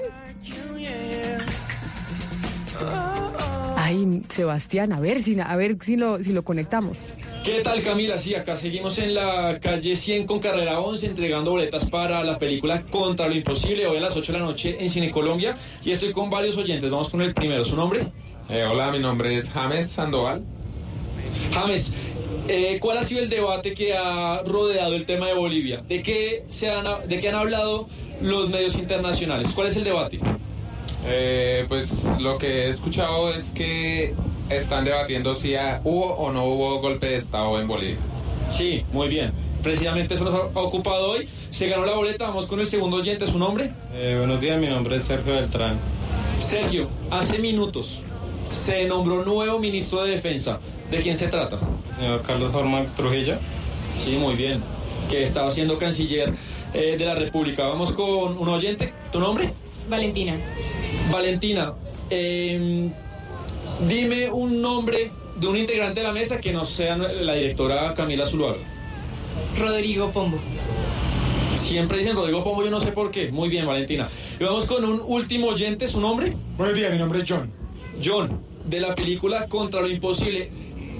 Ay, 3.76 4.22
Sebastián, 4.28 4.92
a 4.92 5.00
ver 5.00 5.22
si, 5.22 5.38
a 5.38 5.56
ver 5.56 5.76
si 5.80 5.96
lo, 5.96 6.22
si 6.22 6.32
lo 6.32 6.44
conectamos. 6.44 6.98
¿Qué 7.44 7.62
tal 7.62 7.80
Camila? 7.80 8.18
Sí, 8.18 8.34
acá 8.34 8.54
seguimos 8.54 8.98
en 8.98 9.14
la 9.14 9.58
calle 9.60 9.96
100 9.96 10.26
con 10.26 10.40
carrera 10.40 10.78
11 10.78 11.06
entregando 11.06 11.52
boletas 11.52 11.88
para 11.88 12.22
la 12.22 12.38
película 12.38 12.82
Contra 12.82 13.28
lo 13.28 13.34
Imposible 13.34 13.86
hoy 13.86 13.96
a 13.96 14.00
las 14.00 14.14
8 14.14 14.32
de 14.32 14.38
la 14.38 14.44
noche 14.44 14.76
en 14.78 14.90
Cine 14.90 15.10
Colombia 15.10 15.56
y 15.82 15.90
estoy 15.90 16.12
con 16.12 16.28
varios 16.28 16.58
oyentes. 16.58 16.90
Vamos 16.90 17.08
con 17.08 17.22
el 17.22 17.32
primero. 17.32 17.64
¿Su 17.64 17.76
nombre? 17.76 18.08
Eh, 18.50 18.62
hola, 18.64 18.90
mi 18.90 18.98
nombre 18.98 19.34
es 19.34 19.50
James 19.50 19.88
Sandoval. 19.88 20.42
James, 21.54 21.94
eh, 22.46 22.76
¿cuál 22.78 22.98
ha 22.98 23.04
sido 23.04 23.22
el 23.22 23.30
debate 23.30 23.72
que 23.72 23.96
ha 23.96 24.42
rodeado 24.42 24.94
el 24.94 25.06
tema 25.06 25.28
de 25.28 25.34
Bolivia? 25.34 25.82
¿De 25.88 26.02
qué, 26.02 26.44
se 26.48 26.68
han, 26.68 26.84
¿De 27.08 27.20
qué 27.20 27.30
han 27.30 27.36
hablado 27.36 27.88
los 28.20 28.50
medios 28.50 28.76
internacionales? 28.76 29.52
¿Cuál 29.54 29.68
es 29.68 29.76
el 29.76 29.84
debate? 29.84 30.20
Eh, 31.06 31.64
pues 31.68 32.04
lo 32.18 32.36
que 32.36 32.66
he 32.66 32.68
escuchado 32.68 33.32
es 33.32 33.44
que 33.52 34.14
están 34.50 34.84
debatiendo 34.84 35.34
si 35.34 35.54
hubo 35.84 36.14
o 36.14 36.32
no 36.32 36.44
hubo 36.44 36.80
golpe 36.80 37.08
de 37.08 37.16
Estado 37.16 37.60
en 37.60 37.68
Bolivia. 37.68 37.98
Sí, 38.50 38.84
muy 38.92 39.08
bien. 39.08 39.32
Precisamente 39.62 40.14
eso 40.14 40.24
nos 40.24 40.34
ha 40.34 40.60
ocupado 40.60 41.12
hoy. 41.12 41.28
Se 41.50 41.68
ganó 41.68 41.84
la 41.84 41.94
boleta, 41.94 42.26
vamos 42.26 42.46
con 42.46 42.60
el 42.60 42.66
segundo 42.66 42.96
oyente, 42.96 43.26
¿su 43.26 43.38
nombre? 43.38 43.70
buenos 44.16 44.40
días, 44.40 44.60
mi 44.60 44.66
nombre 44.66 44.96
es 44.96 45.04
Sergio 45.04 45.34
Beltrán. 45.34 45.78
Sergio, 46.40 46.88
hace 47.10 47.38
minutos 47.38 48.02
se 48.50 48.84
nombró 48.86 49.24
nuevo 49.24 49.58
ministro 49.58 50.02
de 50.04 50.12
Defensa. 50.12 50.58
¿De 50.90 50.98
quién 50.98 51.16
se 51.16 51.28
trata? 51.28 51.58
Señor 51.96 52.22
Carlos 52.22 52.52
Horman 52.52 52.92
Trujillo. 52.96 53.36
Sí, 54.02 54.16
muy 54.16 54.34
bien. 54.34 54.60
Que 55.08 55.22
estaba 55.22 55.50
siendo 55.50 55.78
canciller 55.78 56.34
eh, 56.74 56.96
de 56.98 57.04
la 57.04 57.14
República. 57.14 57.64
Vamos 57.64 57.92
con 57.92 58.38
un 58.38 58.48
oyente. 58.48 58.92
¿Tu 59.12 59.20
nombre? 59.20 59.52
Valentina. 59.88 60.34
Valentina, 61.10 61.74
eh, 62.08 62.90
dime 63.88 64.30
un 64.30 64.60
nombre 64.60 65.10
de 65.36 65.46
un 65.46 65.56
integrante 65.56 66.00
de 66.00 66.06
la 66.06 66.12
mesa 66.12 66.40
que 66.40 66.52
no 66.52 66.64
sea 66.64 66.96
la 66.96 67.34
directora 67.34 67.94
Camila 67.94 68.26
Zuluaga. 68.26 68.58
Rodrigo 69.58 70.10
Pombo. 70.10 70.38
Siempre 71.58 71.98
dicen 71.98 72.16
Rodrigo 72.16 72.42
Pombo, 72.42 72.64
yo 72.64 72.70
no 72.70 72.80
sé 72.80 72.92
por 72.92 73.10
qué. 73.10 73.30
Muy 73.30 73.48
bien, 73.48 73.66
Valentina. 73.66 74.08
Y 74.38 74.44
vamos 74.44 74.64
con 74.64 74.84
un 74.84 75.00
último 75.04 75.48
oyente, 75.48 75.86
¿su 75.88 76.00
nombre? 76.00 76.34
Buenos 76.56 76.76
días, 76.76 76.92
mi 76.92 76.98
nombre 76.98 77.20
es 77.20 77.24
John. 77.28 77.50
John, 78.02 78.40
de 78.64 78.80
la 78.80 78.94
película 78.94 79.46
Contra 79.46 79.80
lo 79.80 79.88
Imposible. 79.88 80.50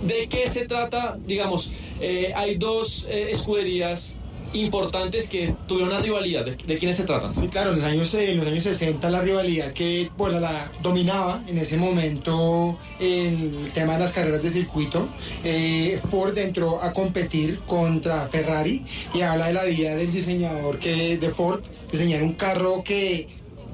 ¿De 0.02 0.28
qué 0.28 0.48
se 0.48 0.66
trata? 0.66 1.18
Digamos, 1.26 1.70
eh, 2.00 2.32
hay 2.34 2.54
dos 2.54 3.06
eh, 3.10 3.28
escuderías 3.30 4.16
importantes 4.52 5.28
que 5.28 5.54
tuvieron 5.66 5.92
una 5.94 6.00
rivalidad. 6.02 6.44
¿De, 6.44 6.56
de 6.56 6.78
quiénes 6.78 6.96
se 6.96 7.04
tratan? 7.04 7.34
Sí, 7.34 7.48
claro, 7.48 7.70
en 7.72 7.76
los 7.78 7.84
años, 7.86 8.14
en 8.14 8.36
los 8.38 8.46
años 8.46 8.64
60 8.64 9.10
la 9.10 9.20
rivalidad 9.20 9.72
que 9.72 10.10
bueno, 10.16 10.40
la 10.40 10.70
dominaba 10.82 11.42
en 11.46 11.58
ese 11.58 11.76
momento 11.76 12.78
en 12.98 13.56
el 13.64 13.72
tema 13.72 13.94
de 13.94 14.00
las 14.00 14.12
carreras 14.12 14.42
de 14.42 14.50
circuito. 14.50 15.08
eh, 15.44 16.00
Ford 16.10 16.36
entró 16.38 16.82
a 16.82 16.92
competir 16.92 17.58
contra 17.66 18.26
Ferrari 18.28 18.82
y 19.14 19.20
habla 19.22 19.46
de 19.46 19.52
la 19.52 19.64
vida 19.64 19.94
del 19.96 20.12
diseñador 20.12 20.78
que 20.78 21.16
de 21.18 21.30
Ford, 21.30 21.60
diseñar 21.90 22.22
un 22.22 22.32
carro 22.34 22.82
que 22.84 23.28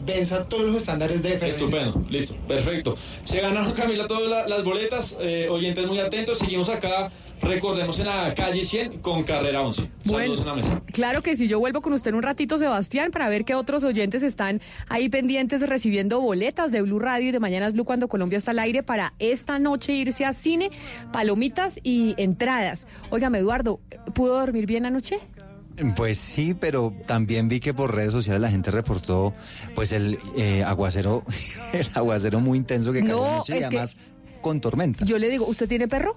venza 0.05 0.45
todos 0.49 0.63
los 0.65 0.77
estándares 0.77 1.21
de 1.23 1.31
Ferrari. 1.31 1.51
Estupendo, 1.51 2.05
listo, 2.09 2.37
perfecto. 2.47 2.97
Se 3.25 3.41
ganaron, 3.41 3.73
Camila, 3.73 4.07
todas 4.07 4.29
la- 4.31 4.47
las 4.47 4.63
boletas. 4.63 5.17
eh, 5.21 5.49
oyentes 5.51 5.85
muy 5.87 5.99
atentos. 5.99 6.39
Seguimos 6.39 6.69
acá, 6.69 7.11
recordemos, 7.41 7.99
en 7.99 8.07
la 8.07 8.35
calle 8.35 8.65
100 8.65 8.99
con 8.99 9.25
carrera 9.25 9.63
11. 9.63 9.91
Saludos 10.05 10.41
en 10.41 10.47
la 10.47 10.55
mesa. 10.55 10.83
Claro 10.93 11.23
que 11.23 11.37
sí, 11.37 11.49
yo 11.49 11.59
vuelvo 11.59 11.83
con 11.83 11.93
usted 11.93 12.11
en 12.11 12.17
un 12.17 12.23
ratito, 12.23 12.59
Sebastián, 12.59 13.11
para 13.11 13.29
ver 13.29 13.45
qué 13.45 13.55
otros 13.55 13.85
oyentes 13.85 14.23
están 14.23 14.61
ahí 14.89 15.09
pendientes 15.09 15.67
recibiendo 15.69 16.21
boletas 16.21 16.73
de 16.73 16.83
Blue 16.83 16.99
Radio 16.99 17.29
y 17.29 17.33
de 17.33 17.41
Mañanas 17.41 17.73
Blue 17.73 17.85
cuando 17.85 18.09
Colombia 18.09 18.39
está 18.39 18.53
al 18.53 18.59
aire 18.59 18.83
para 18.83 19.15
esta 19.19 19.59
noche 19.59 19.93
irse 19.93 20.25
a 20.25 20.33
cine, 20.33 20.71
palomitas 21.13 21.79
y 21.83 22.15
entradas. 22.19 22.87
Óigame, 23.11 23.39
Eduardo, 23.39 23.81
¿pudo 24.15 24.39
dormir 24.39 24.67
bien 24.67 24.87
anoche? 24.87 25.21
Pues 25.95 26.17
sí, 26.19 26.55
pero 26.55 26.95
también 27.07 27.49
vi 27.49 27.61
que 27.61 27.75
por 27.75 27.95
redes 27.95 28.13
sociales 28.13 28.41
la 28.41 28.51
gente 28.51 28.71
reportó 28.71 29.35
pues 29.75 29.93
el 29.93 30.19
eh, 30.37 30.65
aguacero, 30.65 31.23
el 31.73 31.87
aguacero 31.95 32.41
muy 32.41 32.59
intenso 32.59 32.93
que 32.93 33.01
cayó 33.01 33.17
No, 33.17 33.25
anoche 33.27 33.59
y 33.59 33.63
además 33.63 33.97
con 34.41 34.61
tormenta. 34.61 35.05
Yo 35.05 35.19
le 35.19 35.29
digo, 35.29 35.47
¿usted 35.47 35.69
tiene 35.69 35.89
perro? 35.89 36.15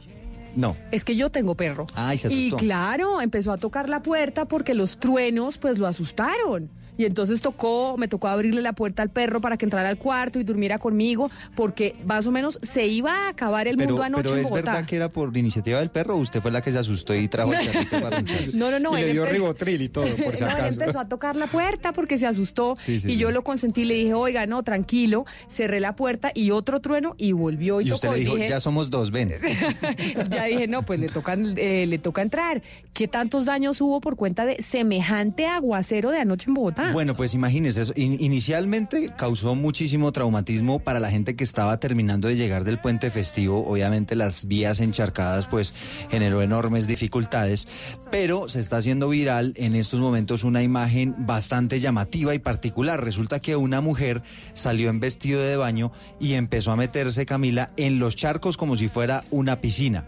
No. 0.59 0.75
Es 0.91 1.05
que 1.05 1.15
yo 1.15 1.29
tengo 1.29 1.55
perro. 1.55 1.87
Ay, 1.95 2.17
se 2.17 2.27
Y 2.33 2.47
asustó. 2.49 2.57
claro, 2.57 3.21
empezó 3.21 3.51
a 3.53 3.57
tocar 3.57 3.87
la 3.87 4.01
puerta 4.01 4.45
porque 4.45 4.73
los 4.73 4.97
truenos 4.99 5.57
pues 5.57 5.77
lo 5.77 5.87
asustaron. 5.87 6.69
Y 6.99 7.05
entonces 7.05 7.39
tocó, 7.41 7.95
me 7.97 8.09
tocó 8.09 8.27
abrirle 8.27 8.61
la 8.61 8.73
puerta 8.73 9.01
al 9.01 9.09
perro 9.09 9.39
para 9.39 9.55
que 9.55 9.63
entrara 9.65 9.87
al 9.87 9.97
cuarto 9.97 10.37
y 10.37 10.43
durmiera 10.43 10.79
conmigo, 10.79 11.31
porque 11.55 11.95
más 12.05 12.27
o 12.27 12.31
menos 12.31 12.59
se 12.61 12.87
iba 12.87 13.13
a 13.27 13.29
acabar 13.29 13.69
el 13.69 13.77
Pero, 13.77 13.91
mundo 13.91 14.03
anoche 14.03 14.23
pero 14.23 14.35
en 14.35 14.41
es 14.41 14.49
Bogotá. 14.49 14.71
verdad 14.71 14.85
que 14.85 14.95
era 14.97 15.07
por 15.09 15.35
iniciativa 15.37 15.79
del 15.79 15.91
perro 15.91 16.15
o 16.15 16.17
usted 16.17 16.41
fue 16.41 16.51
la 16.51 16.61
que 16.61 16.73
se 16.73 16.77
asustó 16.77 17.15
y 17.15 17.29
trajo 17.29 17.53
el 17.53 17.65
perrito 17.71 18.01
para? 18.01 18.21
No, 18.55 18.69
no, 18.69 18.79
no. 18.79 18.97
Y 18.97 19.01
le 19.01 19.07
él 19.07 19.13
dio 19.13 19.25
empe- 19.25 19.29
ribotril 19.31 19.81
y 19.81 19.87
todo, 19.87 20.03
por 20.23 20.35
si 20.35 20.43
No, 20.43 20.49
él 20.49 20.55
acaso. 20.57 20.81
empezó 20.81 20.99
a 20.99 21.07
tocar 21.07 21.37
la 21.37 21.47
puerta 21.47 21.93
porque 21.93 22.17
se 22.17 22.27
asustó 22.27 22.75
Sí, 22.75 22.99
sí, 22.99 23.11
y 23.11 23.13
sí. 23.13 23.17
yo 23.17 23.31
lo 23.31 23.43
consentí, 23.45 23.85
le 23.85 23.93
dije, 23.93 24.13
oiga, 24.13 24.45
no, 24.45 24.61
tranquilo, 24.63 25.25
cerré 25.47 25.79
la 25.79 25.95
puerta 25.95 26.31
y 26.35 26.51
otro 26.51 26.81
trueno 26.81 27.15
y 27.17 27.31
volvió 27.31 27.79
y, 27.79 27.87
Y 27.87 27.91
usted 27.93 28.09
le 28.11 28.19
dijo, 28.19 28.35
dije, 28.35 28.49
ya 28.49 28.59
somos 28.59 28.89
dos, 28.89 29.11
ven. 29.11 29.33
ya 30.29 30.43
dije, 30.45 30.67
no, 30.67 30.81
pues 30.81 30.99
le 30.99 31.07
toca, 31.07 31.33
eh, 31.55 31.85
le 31.87 31.97
toca 31.97 32.21
entrar. 32.21 32.61
¿Qué 32.93 33.07
tantos 33.07 33.45
daños 33.45 33.79
hubo 33.79 34.01
por 34.01 34.17
cuenta 34.17 34.45
de 34.45 34.61
semejante 34.61 35.45
aguacero 35.47 36.11
de 36.11 36.19
anoche 36.19 36.45
en 36.49 36.55
Bogotá? 36.55 36.88
Bueno, 36.93 37.15
pues 37.15 37.33
imagínese, 37.33 37.81
eso. 37.81 37.93
In- 37.95 38.17
inicialmente 38.19 39.11
causó 39.15 39.55
muchísimo 39.55 40.11
traumatismo 40.11 40.79
para 40.79 40.99
la 40.99 41.09
gente 41.11 41.35
que 41.35 41.43
estaba 41.43 41.79
terminando 41.79 42.27
de 42.27 42.35
llegar 42.35 42.63
del 42.63 42.79
puente 42.79 43.09
festivo. 43.11 43.67
Obviamente 43.67 44.15
las 44.15 44.45
vías 44.45 44.79
encharcadas 44.79 45.45
pues 45.45 45.73
generó 46.09 46.41
enormes 46.41 46.87
dificultades, 46.87 47.67
pero 48.11 48.49
se 48.49 48.59
está 48.59 48.77
haciendo 48.77 49.09
viral 49.09 49.53
en 49.55 49.75
estos 49.75 49.99
momentos 49.99 50.43
una 50.43 50.63
imagen 50.63 51.15
bastante 51.19 51.79
llamativa 51.79 52.33
y 52.33 52.39
particular. 52.39 53.03
Resulta 53.03 53.39
que 53.39 53.55
una 53.55 53.81
mujer 53.81 54.21
salió 54.53 54.89
en 54.89 54.99
vestido 54.99 55.41
de 55.41 55.57
baño 55.57 55.91
y 56.19 56.33
empezó 56.33 56.71
a 56.71 56.75
meterse, 56.75 57.25
Camila, 57.25 57.71
en 57.77 57.99
los 57.99 58.15
charcos 58.15 58.57
como 58.57 58.75
si 58.75 58.87
fuera 58.89 59.23
una 59.31 59.61
piscina. 59.61 60.05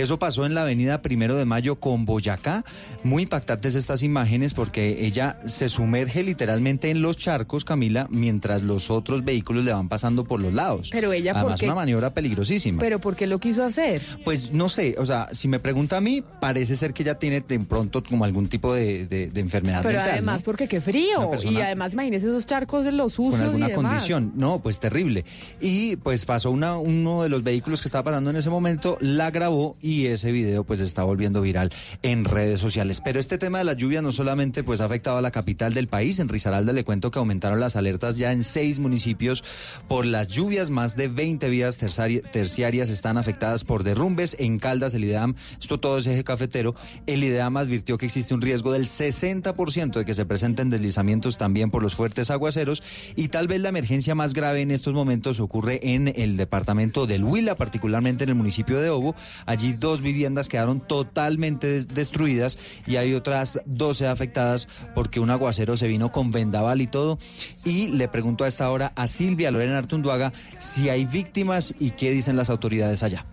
Eso 0.00 0.18
pasó 0.18 0.46
en 0.46 0.54
la 0.54 0.62
avenida 0.62 1.02
Primero 1.02 1.36
de 1.36 1.44
Mayo 1.44 1.76
con 1.76 2.04
Boyacá. 2.04 2.64
Muy 3.04 3.22
impactantes 3.24 3.74
estas 3.74 4.02
imágenes 4.02 4.54
porque 4.54 5.04
ella 5.06 5.38
se 5.46 5.68
sumerge 5.68 6.22
literalmente 6.22 6.90
en 6.90 7.02
los 7.02 7.16
charcos, 7.16 7.64
Camila, 7.64 8.06
mientras 8.10 8.62
los 8.62 8.90
otros 8.90 9.24
vehículos 9.24 9.64
le 9.64 9.72
van 9.72 9.88
pasando 9.88 10.24
por 10.24 10.40
los 10.40 10.52
lados. 10.52 10.88
Pero 10.92 11.12
ella, 11.12 11.32
¿por 11.32 11.42
Además, 11.42 11.62
una 11.62 11.74
maniobra 11.74 12.12
peligrosísima. 12.14 12.80
Pero 12.80 12.98
¿por 13.00 13.16
qué 13.16 13.26
lo 13.26 13.38
quiso 13.38 13.64
hacer? 13.64 14.02
Pues 14.24 14.52
no 14.52 14.68
sé, 14.68 14.94
o 14.98 15.06
sea, 15.06 15.28
si 15.32 15.48
me 15.48 15.58
pregunta 15.60 15.96
a 15.96 16.00
mí, 16.00 16.22
parece 16.40 16.76
ser 16.76 16.92
que 16.92 17.02
ella 17.02 17.18
tiene 17.18 17.40
de 17.40 17.58
pronto 17.60 18.02
como 18.02 18.24
algún 18.24 18.48
tipo 18.48 18.74
de, 18.74 19.06
de- 19.06 19.30
de 19.30 19.40
enfermedad 19.40 19.82
Pero 19.82 19.94
mental. 19.96 20.12
además 20.12 20.40
¿no? 20.40 20.44
porque 20.44 20.68
qué 20.68 20.80
frío. 20.80 21.30
Persona- 21.30 21.58
Y 21.58 21.62
además 21.62 21.92
imagínese 21.94 22.26
esos 22.26 22.46
charcos 22.46 22.84
de 22.84 22.92
los 22.92 23.14
sucios 23.14 23.36
con 23.36 23.42
alguna 23.42 23.66
y 23.66 23.70
demás. 23.70 23.84
condición. 23.92 24.32
No, 24.36 24.60
pues 24.60 24.78
terrible. 24.80 25.24
Y 25.60 25.96
pues 25.96 26.24
pasó 26.24 26.50
una, 26.50 26.76
uno 26.78 27.22
de 27.22 27.28
los 27.28 27.42
vehículos 27.42 27.80
que 27.80 27.88
estaba 27.88 28.04
pasando 28.04 28.30
en 28.30 28.36
ese 28.36 28.50
momento, 28.50 28.98
la 29.00 29.30
grabó 29.30 29.76
y 29.80 29.89
ese 30.06 30.32
video 30.32 30.64
pues 30.64 30.80
está 30.80 31.02
volviendo 31.02 31.40
viral 31.40 31.72
en 32.02 32.24
redes 32.24 32.60
sociales. 32.60 33.00
Pero 33.04 33.20
este 33.20 33.38
tema 33.38 33.58
de 33.58 33.64
las 33.64 33.76
lluvias 33.76 34.02
no 34.02 34.12
solamente 34.12 34.62
pues 34.62 34.80
ha 34.80 34.84
afectado 34.84 35.18
a 35.18 35.22
la 35.22 35.30
capital 35.30 35.74
del 35.74 35.88
país, 35.88 36.18
en 36.18 36.28
Risaralda 36.28 36.72
le 36.72 36.84
cuento 36.84 37.10
que 37.10 37.18
aumentaron 37.18 37.60
las 37.60 37.76
alertas 37.76 38.16
ya 38.16 38.32
en 38.32 38.44
seis 38.44 38.78
municipios 38.78 39.44
por 39.88 40.06
las 40.06 40.28
lluvias, 40.28 40.70
más 40.70 40.96
de 40.96 41.08
20 41.08 41.48
vías 41.50 41.76
terciarias 41.76 42.90
están 42.90 43.18
afectadas 43.18 43.64
por 43.64 43.84
derrumbes, 43.84 44.36
en 44.38 44.58
Caldas 44.58 44.94
el 44.94 45.04
IDEAM, 45.04 45.34
esto 45.60 45.80
todo 45.80 45.98
es 45.98 46.06
eje 46.06 46.24
cafetero, 46.24 46.74
el 47.06 47.24
IDEAM 47.24 47.56
advirtió 47.56 47.98
que 47.98 48.06
existe 48.06 48.34
un 48.34 48.40
riesgo 48.40 48.72
del 48.72 48.86
60% 48.86 49.92
de 49.92 50.04
que 50.04 50.14
se 50.14 50.26
presenten 50.26 50.70
deslizamientos 50.70 51.38
también 51.38 51.70
por 51.70 51.82
los 51.82 51.94
fuertes 51.94 52.30
aguaceros 52.30 52.82
y 53.16 53.28
tal 53.28 53.48
vez 53.48 53.60
la 53.60 53.70
emergencia 53.70 54.14
más 54.14 54.32
grave 54.32 54.62
en 54.62 54.70
estos 54.70 54.94
momentos 54.94 55.40
ocurre 55.40 55.80
en 55.82 56.12
el 56.16 56.36
departamento 56.36 57.06
del 57.06 57.24
Huila, 57.24 57.54
particularmente 57.54 58.24
en 58.24 58.30
el 58.30 58.36
municipio 58.36 58.80
de 58.80 58.90
Obo. 58.90 59.14
Allí 59.46 59.69
dos 59.72 60.00
viviendas 60.00 60.48
quedaron 60.48 60.80
totalmente 60.80 61.66
des- 61.68 61.88
destruidas 61.88 62.58
y 62.86 62.96
hay 62.96 63.14
otras 63.14 63.60
12 63.66 64.06
afectadas 64.06 64.68
porque 64.94 65.20
un 65.20 65.30
aguacero 65.30 65.76
se 65.76 65.88
vino 65.88 66.12
con 66.12 66.30
vendaval 66.30 66.80
y 66.80 66.86
todo. 66.86 67.18
Y 67.64 67.88
le 67.88 68.08
pregunto 68.08 68.44
a 68.44 68.48
esta 68.48 68.70
hora 68.70 68.92
a 68.96 69.06
Silvia 69.06 69.50
Lorena 69.50 69.78
Artunduaga 69.78 70.32
si 70.58 70.88
hay 70.88 71.04
víctimas 71.04 71.74
y 71.78 71.90
qué 71.92 72.10
dicen 72.10 72.36
las 72.36 72.50
autoridades 72.50 73.02
allá. 73.02 73.26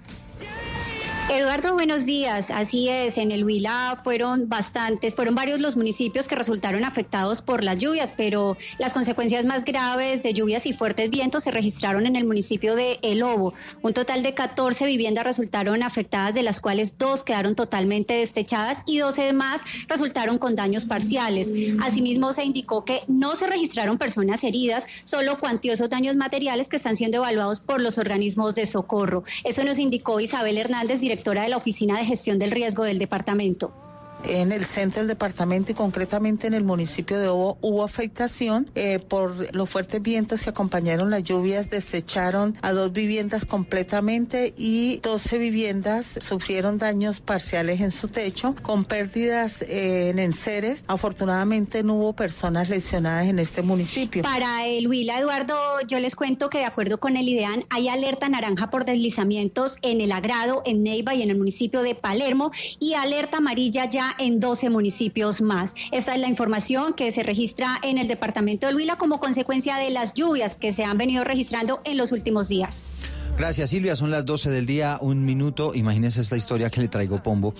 Eduardo, 1.29 1.73
buenos 1.73 2.05
días. 2.05 2.51
Así 2.51 2.87
es, 2.87 3.17
en 3.17 3.31
el 3.31 3.43
Huila 3.43 3.99
fueron 4.01 4.47
bastantes, 4.47 5.13
fueron 5.13 5.35
varios 5.35 5.59
los 5.59 5.75
municipios 5.75 6.25
que 6.25 6.35
resultaron 6.35 6.85
afectados 6.85 7.41
por 7.41 7.65
las 7.65 7.77
lluvias, 7.77 8.13
pero 8.15 8.55
las 8.79 8.93
consecuencias 8.93 9.43
más 9.43 9.65
graves 9.65 10.23
de 10.23 10.33
lluvias 10.33 10.65
y 10.65 10.71
fuertes 10.71 11.09
vientos 11.09 11.43
se 11.43 11.51
registraron 11.51 12.05
en 12.05 12.15
el 12.15 12.23
municipio 12.23 12.75
de 12.75 12.99
El 13.01 13.23
Obo. 13.23 13.53
Un 13.81 13.93
total 13.93 14.23
de 14.23 14.35
14 14.35 14.85
viviendas 14.85 15.25
resultaron 15.25 15.83
afectadas, 15.83 16.33
de 16.33 16.43
las 16.43 16.61
cuales 16.61 16.97
dos 16.97 17.25
quedaron 17.25 17.55
totalmente 17.55 18.13
destechadas 18.13 18.77
y 18.85 18.99
12 18.99 19.33
más 19.33 19.59
resultaron 19.89 20.37
con 20.37 20.55
daños 20.55 20.85
parciales. 20.85 21.49
Asimismo, 21.83 22.31
se 22.31 22.45
indicó 22.45 22.85
que 22.85 23.01
no 23.07 23.35
se 23.35 23.47
registraron 23.47 23.97
personas 23.97 24.45
heridas, 24.45 24.85
solo 25.03 25.41
cuantiosos 25.41 25.89
daños 25.89 26.15
materiales 26.15 26.69
que 26.69 26.77
están 26.77 26.95
siendo 26.95 27.17
evaluados 27.17 27.59
por 27.59 27.81
los 27.81 27.97
organismos 27.97 28.55
de 28.55 28.65
socorro. 28.65 29.25
Eso 29.43 29.65
nos 29.65 29.77
indicó 29.77 30.21
Isabel 30.21 30.57
Hernández, 30.57 31.01
directora 31.01 31.16
de 31.43 31.49
la 31.49 31.57
Oficina 31.57 31.97
de 31.97 32.05
Gestión 32.05 32.39
del 32.39 32.51
Riesgo 32.51 32.83
del 32.83 32.99
departamento. 32.99 33.86
En 34.23 34.51
el 34.51 34.65
centro 34.65 35.01
del 35.01 35.07
departamento 35.07 35.71
y 35.71 35.75
concretamente 35.75 36.47
en 36.47 36.53
el 36.53 36.63
municipio 36.63 37.19
de 37.19 37.27
Obo 37.27 37.57
hubo 37.61 37.83
afectación 37.83 38.69
eh, 38.75 38.99
por 38.99 39.55
los 39.55 39.69
fuertes 39.69 40.01
vientos 40.01 40.41
que 40.41 40.49
acompañaron 40.49 41.09
las 41.09 41.23
lluvias, 41.23 41.69
desecharon 41.69 42.57
a 42.61 42.71
dos 42.71 42.91
viviendas 42.91 43.45
completamente 43.45 44.53
y 44.57 44.97
12 45.03 45.37
viviendas 45.37 46.19
sufrieron 46.21 46.77
daños 46.77 47.21
parciales 47.21 47.81
en 47.81 47.91
su 47.91 48.07
techo 48.07 48.55
con 48.61 48.85
pérdidas 48.85 49.61
eh, 49.61 50.09
en 50.09 50.19
enseres. 50.19 50.83
Afortunadamente 50.87 51.83
no 51.83 51.95
hubo 51.95 52.13
personas 52.13 52.69
lesionadas 52.69 53.27
en 53.27 53.39
este 53.39 53.61
municipio. 53.61 54.23
Para 54.23 54.65
el 54.65 54.87
Huila, 54.87 55.19
Eduardo, 55.19 55.55
yo 55.87 55.99
les 55.99 56.15
cuento 56.15 56.49
que 56.49 56.59
de 56.59 56.65
acuerdo 56.65 56.99
con 56.99 57.17
el 57.17 57.27
IDEAN 57.27 57.65
hay 57.69 57.87
alerta 57.87 58.29
naranja 58.29 58.69
por 58.69 58.85
deslizamientos 58.85 59.77
en 59.81 60.01
el 60.01 60.11
Agrado, 60.11 60.63
en 60.65 60.83
Neiva 60.83 61.13
y 61.13 61.21
en 61.21 61.29
el 61.29 61.37
municipio 61.37 61.81
de 61.81 61.95
Palermo 61.95 62.51
y 62.79 62.93
alerta 62.93 63.37
amarilla 63.37 63.85
ya 63.85 64.06
en 64.19 64.39
12 64.39 64.69
municipios 64.69 65.41
más. 65.41 65.73
Esta 65.91 66.13
es 66.13 66.21
la 66.21 66.27
información 66.27 66.93
que 66.93 67.11
se 67.11 67.23
registra 67.23 67.79
en 67.83 67.97
el 67.97 68.07
departamento 68.07 68.67
del 68.67 68.75
Huila 68.75 68.97
como 68.97 69.19
consecuencia 69.19 69.77
de 69.77 69.89
las 69.89 70.13
lluvias 70.13 70.57
que 70.57 70.73
se 70.73 70.83
han 70.83 70.97
venido 70.97 71.23
registrando 71.23 71.81
en 71.83 71.97
los 71.97 72.11
últimos 72.11 72.47
días. 72.49 72.93
Gracias 73.37 73.69
Silvia, 73.69 73.95
son 73.95 74.09
las 74.09 74.25
12 74.25 74.49
del 74.49 74.65
día, 74.65 74.97
un 74.99 75.23
minuto, 75.23 75.75
imagínense 75.75 76.21
esta 76.21 76.35
historia 76.35 76.71
que 76.71 76.81
le 76.81 76.87
traigo 76.87 77.21
Pombo. 77.21 77.53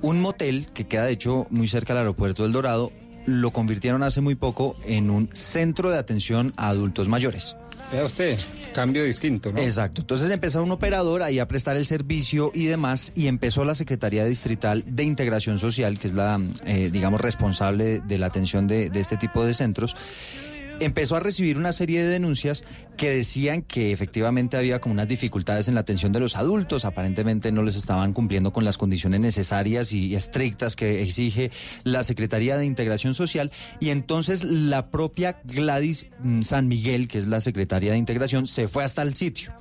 Un 0.00 0.20
motel 0.20 0.66
que 0.74 0.88
queda 0.88 1.04
de 1.04 1.12
hecho 1.12 1.46
muy 1.50 1.68
cerca 1.68 1.92
del 1.92 2.00
aeropuerto 2.00 2.42
del 2.42 2.50
Dorado, 2.50 2.90
lo 3.24 3.52
convirtieron 3.52 4.02
hace 4.02 4.20
muy 4.20 4.34
poco 4.34 4.74
en 4.84 5.10
un 5.10 5.30
centro 5.32 5.90
de 5.90 5.98
atención 5.98 6.52
a 6.56 6.68
adultos 6.68 7.08
mayores. 7.08 7.56
Vea 7.92 8.06
usted, 8.06 8.38
cambio 8.72 9.04
distinto, 9.04 9.52
¿no? 9.52 9.60
Exacto. 9.60 10.00
Entonces 10.00 10.30
empezó 10.30 10.62
un 10.62 10.70
operador 10.70 11.22
ahí 11.22 11.38
a 11.38 11.46
prestar 11.46 11.76
el 11.76 11.84
servicio 11.84 12.50
y 12.54 12.64
demás, 12.64 13.12
y 13.14 13.26
empezó 13.26 13.66
la 13.66 13.74
Secretaría 13.74 14.24
Distrital 14.24 14.82
de 14.86 15.02
Integración 15.02 15.58
Social, 15.58 15.98
que 15.98 16.06
es 16.08 16.14
la, 16.14 16.40
eh, 16.64 16.88
digamos, 16.90 17.20
responsable 17.20 18.00
de 18.00 18.18
la 18.18 18.26
atención 18.26 18.66
de, 18.66 18.88
de 18.88 19.00
este 19.00 19.18
tipo 19.18 19.44
de 19.44 19.52
centros 19.52 19.94
empezó 20.84 21.16
a 21.16 21.20
recibir 21.20 21.58
una 21.58 21.72
serie 21.72 22.02
de 22.02 22.08
denuncias 22.08 22.64
que 22.96 23.10
decían 23.10 23.62
que 23.62 23.92
efectivamente 23.92 24.56
había 24.56 24.80
como 24.80 24.92
unas 24.92 25.08
dificultades 25.08 25.68
en 25.68 25.74
la 25.74 25.80
atención 25.80 26.12
de 26.12 26.20
los 26.20 26.36
adultos, 26.36 26.84
aparentemente 26.84 27.52
no 27.52 27.62
les 27.62 27.76
estaban 27.76 28.12
cumpliendo 28.12 28.52
con 28.52 28.64
las 28.64 28.78
condiciones 28.78 29.20
necesarias 29.20 29.92
y 29.92 30.14
estrictas 30.14 30.76
que 30.76 31.02
exige 31.02 31.50
la 31.84 32.04
Secretaría 32.04 32.56
de 32.56 32.66
Integración 32.66 33.14
Social 33.14 33.50
y 33.80 33.90
entonces 33.90 34.44
la 34.44 34.90
propia 34.90 35.40
Gladys 35.44 36.06
mm, 36.20 36.42
San 36.42 36.68
Miguel, 36.68 37.08
que 37.08 37.18
es 37.18 37.26
la 37.26 37.40
Secretaría 37.40 37.92
de 37.92 37.98
Integración, 37.98 38.46
se 38.46 38.68
fue 38.68 38.84
hasta 38.84 39.02
el 39.02 39.14
sitio. 39.14 39.52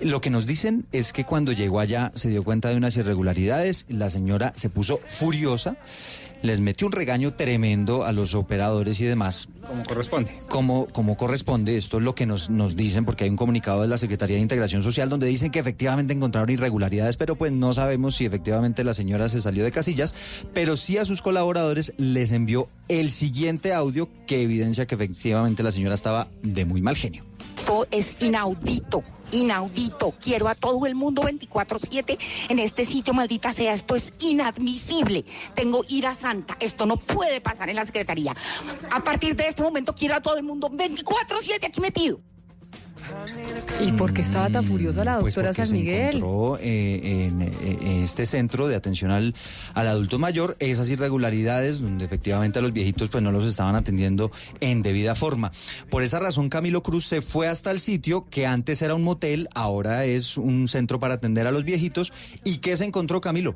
Lo 0.00 0.20
que 0.20 0.30
nos 0.30 0.46
dicen 0.46 0.86
es 0.90 1.12
que 1.12 1.24
cuando 1.24 1.52
llegó 1.52 1.78
allá 1.78 2.12
se 2.14 2.28
dio 2.28 2.42
cuenta 2.42 2.70
de 2.70 2.76
unas 2.76 2.96
irregularidades, 2.96 3.84
la 3.88 4.10
señora 4.10 4.52
se 4.56 4.70
puso 4.70 5.00
furiosa, 5.06 5.76
les 6.42 6.60
metió 6.60 6.86
un 6.86 6.92
regaño 6.92 7.34
tremendo 7.34 8.04
a 8.04 8.12
los 8.12 8.34
operadores 8.34 9.00
y 9.00 9.04
demás. 9.04 9.48
Como 9.66 9.84
corresponde. 9.84 10.32
Como, 10.48 10.86
como 10.86 11.16
corresponde, 11.16 11.76
esto 11.76 11.98
es 11.98 12.04
lo 12.04 12.14
que 12.14 12.26
nos, 12.26 12.50
nos 12.50 12.76
dicen, 12.76 13.04
porque 13.04 13.24
hay 13.24 13.30
un 13.30 13.36
comunicado 13.36 13.82
de 13.82 13.88
la 13.88 13.98
Secretaría 13.98 14.36
de 14.36 14.42
Integración 14.42 14.82
Social 14.82 15.08
donde 15.08 15.26
dicen 15.26 15.50
que 15.50 15.60
efectivamente 15.60 16.12
encontraron 16.12 16.50
irregularidades, 16.50 17.16
pero 17.16 17.36
pues 17.36 17.52
no 17.52 17.72
sabemos 17.72 18.16
si 18.16 18.26
efectivamente 18.26 18.84
la 18.84 18.94
señora 18.94 19.28
se 19.28 19.40
salió 19.40 19.64
de 19.64 19.72
casillas, 19.72 20.14
pero 20.52 20.76
sí 20.76 20.98
a 20.98 21.04
sus 21.04 21.22
colaboradores 21.22 21.94
les 21.96 22.32
envió 22.32 22.68
el 22.88 23.10
siguiente 23.10 23.72
audio 23.72 24.08
que 24.26 24.42
evidencia 24.42 24.86
que 24.86 24.94
efectivamente 24.94 25.62
la 25.62 25.72
señora 25.72 25.94
estaba 25.94 26.28
de 26.42 26.64
muy 26.64 26.82
mal 26.82 26.96
genio. 26.96 27.24
Esto 27.56 27.86
es 27.90 28.16
inaudito 28.20 29.04
inaudito. 29.32 30.14
Quiero 30.20 30.48
a 30.48 30.54
todo 30.54 30.86
el 30.86 30.94
mundo 30.94 31.22
24/7 31.22 32.18
en 32.48 32.58
este 32.58 32.84
sitio, 32.84 33.12
maldita 33.14 33.52
sea. 33.52 33.74
Esto 33.74 33.96
es 33.96 34.12
inadmisible. 34.20 35.24
Tengo 35.54 35.84
ira 35.88 36.14
santa. 36.14 36.56
Esto 36.60 36.86
no 36.86 36.96
puede 36.96 37.40
pasar 37.40 37.68
en 37.70 37.76
la 37.76 37.86
Secretaría. 37.86 38.34
A 38.90 39.02
partir 39.02 39.34
de 39.34 39.48
este 39.48 39.62
momento 39.62 39.94
quiero 39.94 40.14
a 40.14 40.20
todo 40.20 40.36
el 40.36 40.42
mundo 40.42 40.68
24/7 40.70 41.66
aquí 41.66 41.80
metido. 41.80 42.20
¿Y 43.80 43.92
por 43.92 44.12
qué 44.12 44.22
estaba 44.22 44.48
tan 44.48 44.64
furiosa 44.64 45.04
la 45.04 45.18
Pues 45.18 45.34
doctora 45.34 45.52
San 45.52 45.66
se 45.66 45.74
Miguel? 45.74 46.16
encontró 46.16 46.58
eh, 46.60 47.26
en, 47.30 47.42
eh, 47.42 47.52
en 47.60 48.02
este 48.02 48.26
centro 48.26 48.68
de 48.68 48.76
atención 48.76 49.10
al, 49.10 49.34
al 49.74 49.88
adulto 49.88 50.18
mayor 50.18 50.56
esas 50.60 50.88
irregularidades 50.88 51.80
donde 51.80 52.04
efectivamente 52.04 52.58
a 52.58 52.62
los 52.62 52.72
viejitos 52.72 53.08
pues 53.08 53.22
no 53.22 53.32
los 53.32 53.44
estaban 53.44 53.74
atendiendo 53.74 54.30
en 54.60 54.82
debida 54.82 55.14
forma. 55.14 55.50
Por 55.90 56.02
esa 56.04 56.20
razón 56.20 56.48
Camilo 56.48 56.82
Cruz 56.82 57.06
se 57.06 57.22
fue 57.22 57.48
hasta 57.48 57.70
el 57.70 57.80
sitio 57.80 58.26
que 58.30 58.46
antes 58.46 58.80
era 58.82 58.94
un 58.94 59.02
motel, 59.02 59.48
ahora 59.54 60.04
es 60.04 60.36
un 60.36 60.68
centro 60.68 61.00
para 61.00 61.14
atender 61.14 61.46
a 61.46 61.52
los 61.52 61.64
viejitos. 61.64 62.12
¿Y 62.44 62.58
qué 62.58 62.76
se 62.76 62.84
encontró 62.84 63.20
Camilo? 63.20 63.54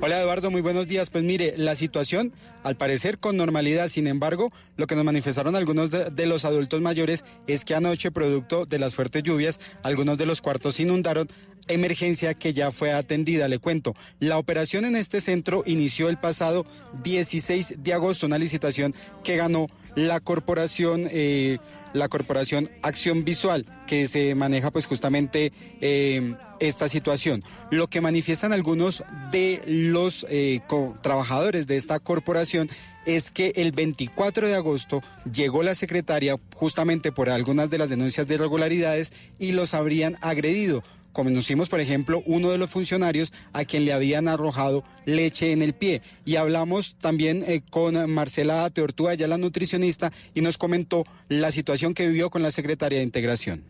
Hola 0.00 0.20
Eduardo, 0.20 0.50
muy 0.50 0.60
buenos 0.60 0.86
días. 0.88 1.10
Pues 1.10 1.24
mire, 1.24 1.54
la 1.56 1.74
situación 1.74 2.32
al 2.64 2.76
parecer 2.76 3.18
con 3.18 3.36
normalidad, 3.36 3.88
sin 3.88 4.06
embargo, 4.06 4.52
lo 4.76 4.86
que 4.86 4.94
nos 4.94 5.04
manifestaron 5.04 5.56
algunos 5.56 5.90
de, 5.90 6.10
de, 6.10 6.26
los 6.26 6.44
adultos 6.44 6.80
mayores 6.80 7.24
es 7.46 7.64
que 7.64 7.74
anoche, 7.74 8.10
producto 8.10 8.66
de 8.66 8.78
las 8.78 8.94
fuertes 8.94 9.22
lluvias, 9.22 9.60
algunos 9.82 10.18
de 10.18 10.26
los 10.26 10.42
cuartos 10.42 10.76
se 10.76 10.82
inundaron. 10.82 11.28
Emergencia 11.68 12.34
que 12.34 12.52
ya 12.52 12.70
fue 12.70 12.92
atendida, 12.92 13.48
le 13.48 13.58
cuento. 13.58 13.94
La 14.20 14.38
operación 14.38 14.84
en 14.84 14.96
este 14.96 15.20
centro 15.20 15.62
inició 15.66 16.08
el 16.08 16.18
pasado 16.18 16.66
16 17.02 17.76
de 17.78 17.92
agosto, 17.92 18.26
una 18.26 18.38
licitación 18.38 18.94
que 19.24 19.36
ganó 19.36 19.68
la 19.94 20.20
corporación. 20.20 21.08
Eh, 21.10 21.58
la 21.96 22.08
corporación 22.08 22.70
Acción 22.82 23.24
Visual, 23.24 23.64
que 23.86 24.06
se 24.06 24.34
maneja 24.34 24.70
pues 24.70 24.86
justamente 24.86 25.52
eh, 25.80 26.34
esta 26.60 26.88
situación. 26.88 27.42
Lo 27.70 27.88
que 27.88 28.00
manifiestan 28.00 28.52
algunos 28.52 29.02
de 29.32 29.62
los 29.66 30.26
eh, 30.28 30.60
trabajadores 31.02 31.66
de 31.66 31.76
esta 31.76 31.98
corporación 31.98 32.68
es 33.06 33.30
que 33.30 33.52
el 33.56 33.72
24 33.72 34.48
de 34.48 34.56
agosto 34.56 35.02
llegó 35.32 35.62
la 35.62 35.74
secretaria 35.74 36.36
justamente 36.54 37.12
por 37.12 37.30
algunas 37.30 37.70
de 37.70 37.78
las 37.78 37.88
denuncias 37.88 38.26
de 38.26 38.34
irregularidades 38.34 39.12
y 39.38 39.52
los 39.52 39.74
habrían 39.74 40.16
agredido. 40.20 40.82
Conocimos, 41.16 41.70
por 41.70 41.80
ejemplo, 41.80 42.22
uno 42.26 42.50
de 42.50 42.58
los 42.58 42.70
funcionarios 42.70 43.32
a 43.54 43.64
quien 43.64 43.86
le 43.86 43.94
habían 43.94 44.28
arrojado 44.28 44.84
leche 45.06 45.52
en 45.52 45.62
el 45.62 45.72
pie. 45.72 46.02
Y 46.26 46.36
hablamos 46.36 46.94
también 47.00 47.42
eh, 47.48 47.62
con 47.70 48.10
Marcela 48.12 48.68
Teortúa, 48.68 49.14
ya 49.14 49.26
la 49.26 49.38
nutricionista, 49.38 50.12
y 50.34 50.42
nos 50.42 50.58
comentó 50.58 51.04
la 51.30 51.52
situación 51.52 51.94
que 51.94 52.06
vivió 52.06 52.28
con 52.28 52.42
la 52.42 52.50
secretaria 52.50 52.98
de 52.98 53.04
Integración. 53.04 53.64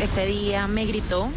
Ese 0.00 0.24
día 0.24 0.66
me 0.68 0.86
gritó, 0.86 1.28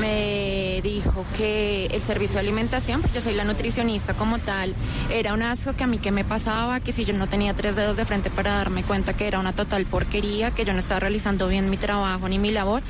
me 0.00 0.80
dijo 0.80 1.26
que 1.36 1.86
el 1.86 2.00
servicio 2.00 2.34
de 2.34 2.40
alimentación, 2.42 3.02
porque 3.02 3.16
yo 3.16 3.20
soy 3.20 3.34
la 3.34 3.42
nutricionista 3.42 4.14
como 4.14 4.38
tal, 4.38 4.76
era 5.10 5.34
un 5.34 5.42
asco 5.42 5.74
que 5.74 5.82
a 5.82 5.88
mí 5.88 5.98
que 5.98 6.12
me 6.12 6.24
pasaba, 6.24 6.78
que 6.78 6.92
si 6.92 7.04
yo 7.04 7.14
no 7.14 7.28
tenía 7.28 7.52
tres 7.52 7.74
dedos 7.74 7.96
de 7.96 8.04
frente 8.04 8.30
para 8.30 8.52
darme 8.52 8.84
cuenta 8.84 9.12
que 9.16 9.26
era 9.26 9.40
una 9.40 9.56
total 9.56 9.86
porquería, 9.86 10.52
que 10.52 10.64
yo 10.64 10.72
no 10.72 10.78
estaba 10.78 11.00
realizando 11.00 11.48
bien 11.48 11.68
mi 11.68 11.78
trabajo 11.78 12.28
ni 12.28 12.38
mi 12.38 12.52
labor. 12.52 12.84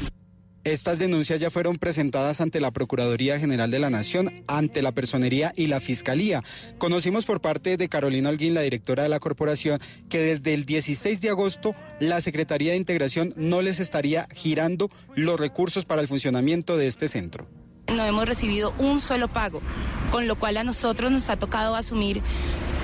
Estas 0.64 0.98
denuncias 0.98 1.40
ya 1.40 1.51
fueron 1.51 1.78
presentadas 1.78 2.40
ante 2.40 2.60
la 2.60 2.70
Procuraduría 2.70 3.39
General 3.39 3.70
de 3.70 3.78
la 3.78 3.90
Nación, 3.90 4.44
ante 4.47 4.82
la 4.82 4.93
Personería 4.93 5.52
y 5.56 5.68
la 5.68 5.80
Fiscalía. 5.80 6.43
Conocimos 6.78 7.24
por 7.24 7.40
parte 7.40 7.76
de 7.76 7.89
Carolina 7.89 8.28
Holguín, 8.28 8.55
la 8.55 8.60
directora 8.60 9.05
de 9.05 9.09
la 9.09 9.20
corporación, 9.20 9.80
que 10.09 10.18
desde 10.18 10.55
el 10.55 10.66
16 10.66 11.20
de 11.20 11.30
agosto 11.30 11.74
la 12.01 12.20
Secretaría 12.20 12.72
de 12.72 12.78
Integración 12.78 13.32
no 13.36 13.62
les 13.62 13.80
estaría 13.80 14.28
girando 14.35 14.90
los 15.14 15.40
recursos 15.40 15.85
para 15.85 16.02
el 16.02 16.09
funcionamiento 16.09 16.76
de 16.76 16.89
este 16.89 17.09
centro. 17.09 17.47
No 17.94 18.05
hemos 18.05 18.28
recibido 18.28 18.74
un 18.78 19.01
solo 19.01 19.28
pago, 19.28 19.62
con 20.10 20.26
lo 20.26 20.39
cual 20.39 20.59
a 20.59 20.64
nosotros 20.64 21.10
nos 21.10 21.30
ha 21.30 21.39
tocado 21.39 21.74
asumir 21.74 22.20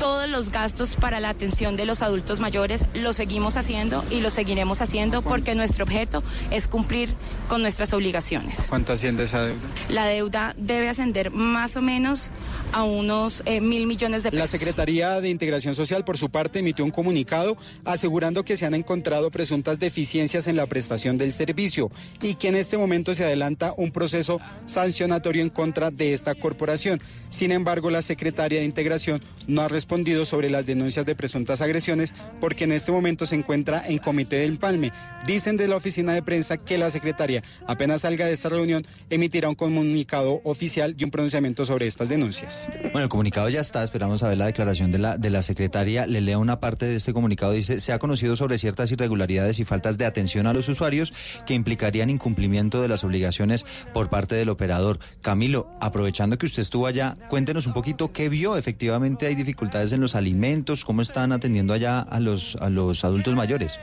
todos 0.04 0.28
los 0.28 0.50
gastos 0.50 0.96
para 0.96 1.18
la 1.18 1.30
atención 1.30 1.76
de 1.76 1.86
los 1.86 2.02
adultos 2.02 2.38
mayores 2.38 2.84
lo 2.92 3.14
seguimos 3.14 3.56
haciendo 3.56 4.04
y 4.10 4.20
lo 4.20 4.28
seguiremos 4.28 4.82
haciendo 4.82 5.22
porque 5.22 5.54
nuestro 5.54 5.84
objeto 5.84 6.22
es 6.50 6.68
cumplir 6.68 7.14
con 7.48 7.62
nuestras 7.62 7.94
obligaciones. 7.94 8.66
¿Cuánto 8.68 8.92
asciende 8.92 9.24
esa 9.24 9.46
deuda? 9.46 9.62
La 9.88 10.04
deuda 10.04 10.54
debe 10.58 10.90
ascender 10.90 11.30
más 11.30 11.78
o 11.78 11.80
menos 11.80 12.28
a 12.72 12.82
unos 12.82 13.42
eh, 13.46 13.62
mil 13.62 13.86
millones 13.86 14.24
de 14.24 14.30
pesos. 14.30 14.40
La 14.40 14.46
Secretaría 14.46 15.22
de 15.22 15.30
Integración 15.30 15.74
Social, 15.74 16.04
por 16.04 16.18
su 16.18 16.28
parte, 16.28 16.58
emitió 16.58 16.84
un 16.84 16.90
comunicado 16.90 17.56
asegurando 17.86 18.44
que 18.44 18.58
se 18.58 18.66
han 18.66 18.74
encontrado 18.74 19.30
presuntas 19.30 19.78
deficiencias 19.78 20.46
en 20.48 20.56
la 20.56 20.66
prestación 20.66 21.16
del 21.16 21.32
servicio 21.32 21.90
y 22.20 22.34
que 22.34 22.48
en 22.48 22.56
este 22.56 22.76
momento 22.76 23.14
se 23.14 23.24
adelanta 23.24 23.72
un 23.78 23.90
proceso 23.90 24.38
sancionatorio 24.66 25.40
en 25.40 25.48
contra 25.48 25.90
de 25.90 26.12
esta 26.12 26.34
corporación. 26.34 27.00
Sin 27.30 27.52
embargo, 27.52 27.88
la 27.88 28.02
Secretaría 28.02 28.58
de 28.58 28.66
Integración 28.66 29.22
no 29.46 29.62
ha 29.62 29.68
respondido 29.68 29.93
sobre 30.24 30.50
las 30.50 30.66
denuncias 30.66 31.06
de 31.06 31.14
presuntas 31.14 31.60
agresiones 31.60 32.12
porque 32.40 32.64
en 32.64 32.72
este 32.72 32.90
momento 32.90 33.26
se 33.26 33.36
encuentra 33.36 33.86
en 33.86 33.98
comité 33.98 34.36
del 34.36 34.50
empalme. 34.50 34.90
Dicen 35.24 35.56
de 35.56 35.68
la 35.68 35.76
oficina 35.76 36.12
de 36.12 36.22
prensa 36.22 36.56
que 36.56 36.78
la 36.78 36.90
secretaria, 36.90 37.44
apenas 37.68 38.00
salga 38.00 38.26
de 38.26 38.32
esta 38.32 38.48
reunión, 38.48 38.84
emitirá 39.08 39.48
un 39.48 39.54
comunicado 39.54 40.40
oficial 40.42 40.96
y 40.98 41.04
un 41.04 41.12
pronunciamiento 41.12 41.64
sobre 41.64 41.86
estas 41.86 42.08
denuncias. 42.08 42.68
Bueno, 42.92 43.04
el 43.04 43.08
comunicado 43.08 43.48
ya 43.48 43.60
está, 43.60 43.84
esperamos 43.84 44.24
a 44.24 44.28
ver 44.28 44.36
la 44.36 44.46
declaración 44.46 44.90
de 44.90 44.98
la, 44.98 45.16
de 45.16 45.30
la 45.30 45.42
secretaria. 45.42 46.06
Le 46.06 46.20
leo 46.20 46.40
una 46.40 46.58
parte 46.58 46.86
de 46.86 46.96
este 46.96 47.12
comunicado, 47.12 47.52
dice, 47.52 47.78
se 47.78 47.92
ha 47.92 48.00
conocido 48.00 48.34
sobre 48.34 48.58
ciertas 48.58 48.90
irregularidades 48.90 49.60
y 49.60 49.64
faltas 49.64 49.96
de 49.96 50.06
atención 50.06 50.48
a 50.48 50.52
los 50.52 50.68
usuarios 50.68 51.12
que 51.46 51.54
implicarían 51.54 52.10
incumplimiento 52.10 52.82
de 52.82 52.88
las 52.88 53.04
obligaciones 53.04 53.64
por 53.92 54.10
parte 54.10 54.34
del 54.34 54.48
operador. 54.48 54.98
Camilo, 55.20 55.70
aprovechando 55.80 56.36
que 56.36 56.46
usted 56.46 56.62
estuvo 56.62 56.88
allá, 56.88 57.16
cuéntenos 57.30 57.68
un 57.68 57.74
poquito 57.74 58.12
qué 58.12 58.28
vio. 58.28 58.56
Efectivamente 58.56 59.28
hay 59.28 59.36
dificultades 59.36 59.73
en 59.74 60.00
los 60.00 60.14
alimentos, 60.14 60.84
cómo 60.84 61.02
están 61.02 61.32
atendiendo 61.32 61.74
allá 61.74 62.00
a 62.00 62.20
los, 62.20 62.56
a 62.56 62.70
los 62.70 63.04
adultos 63.04 63.34
mayores. 63.34 63.80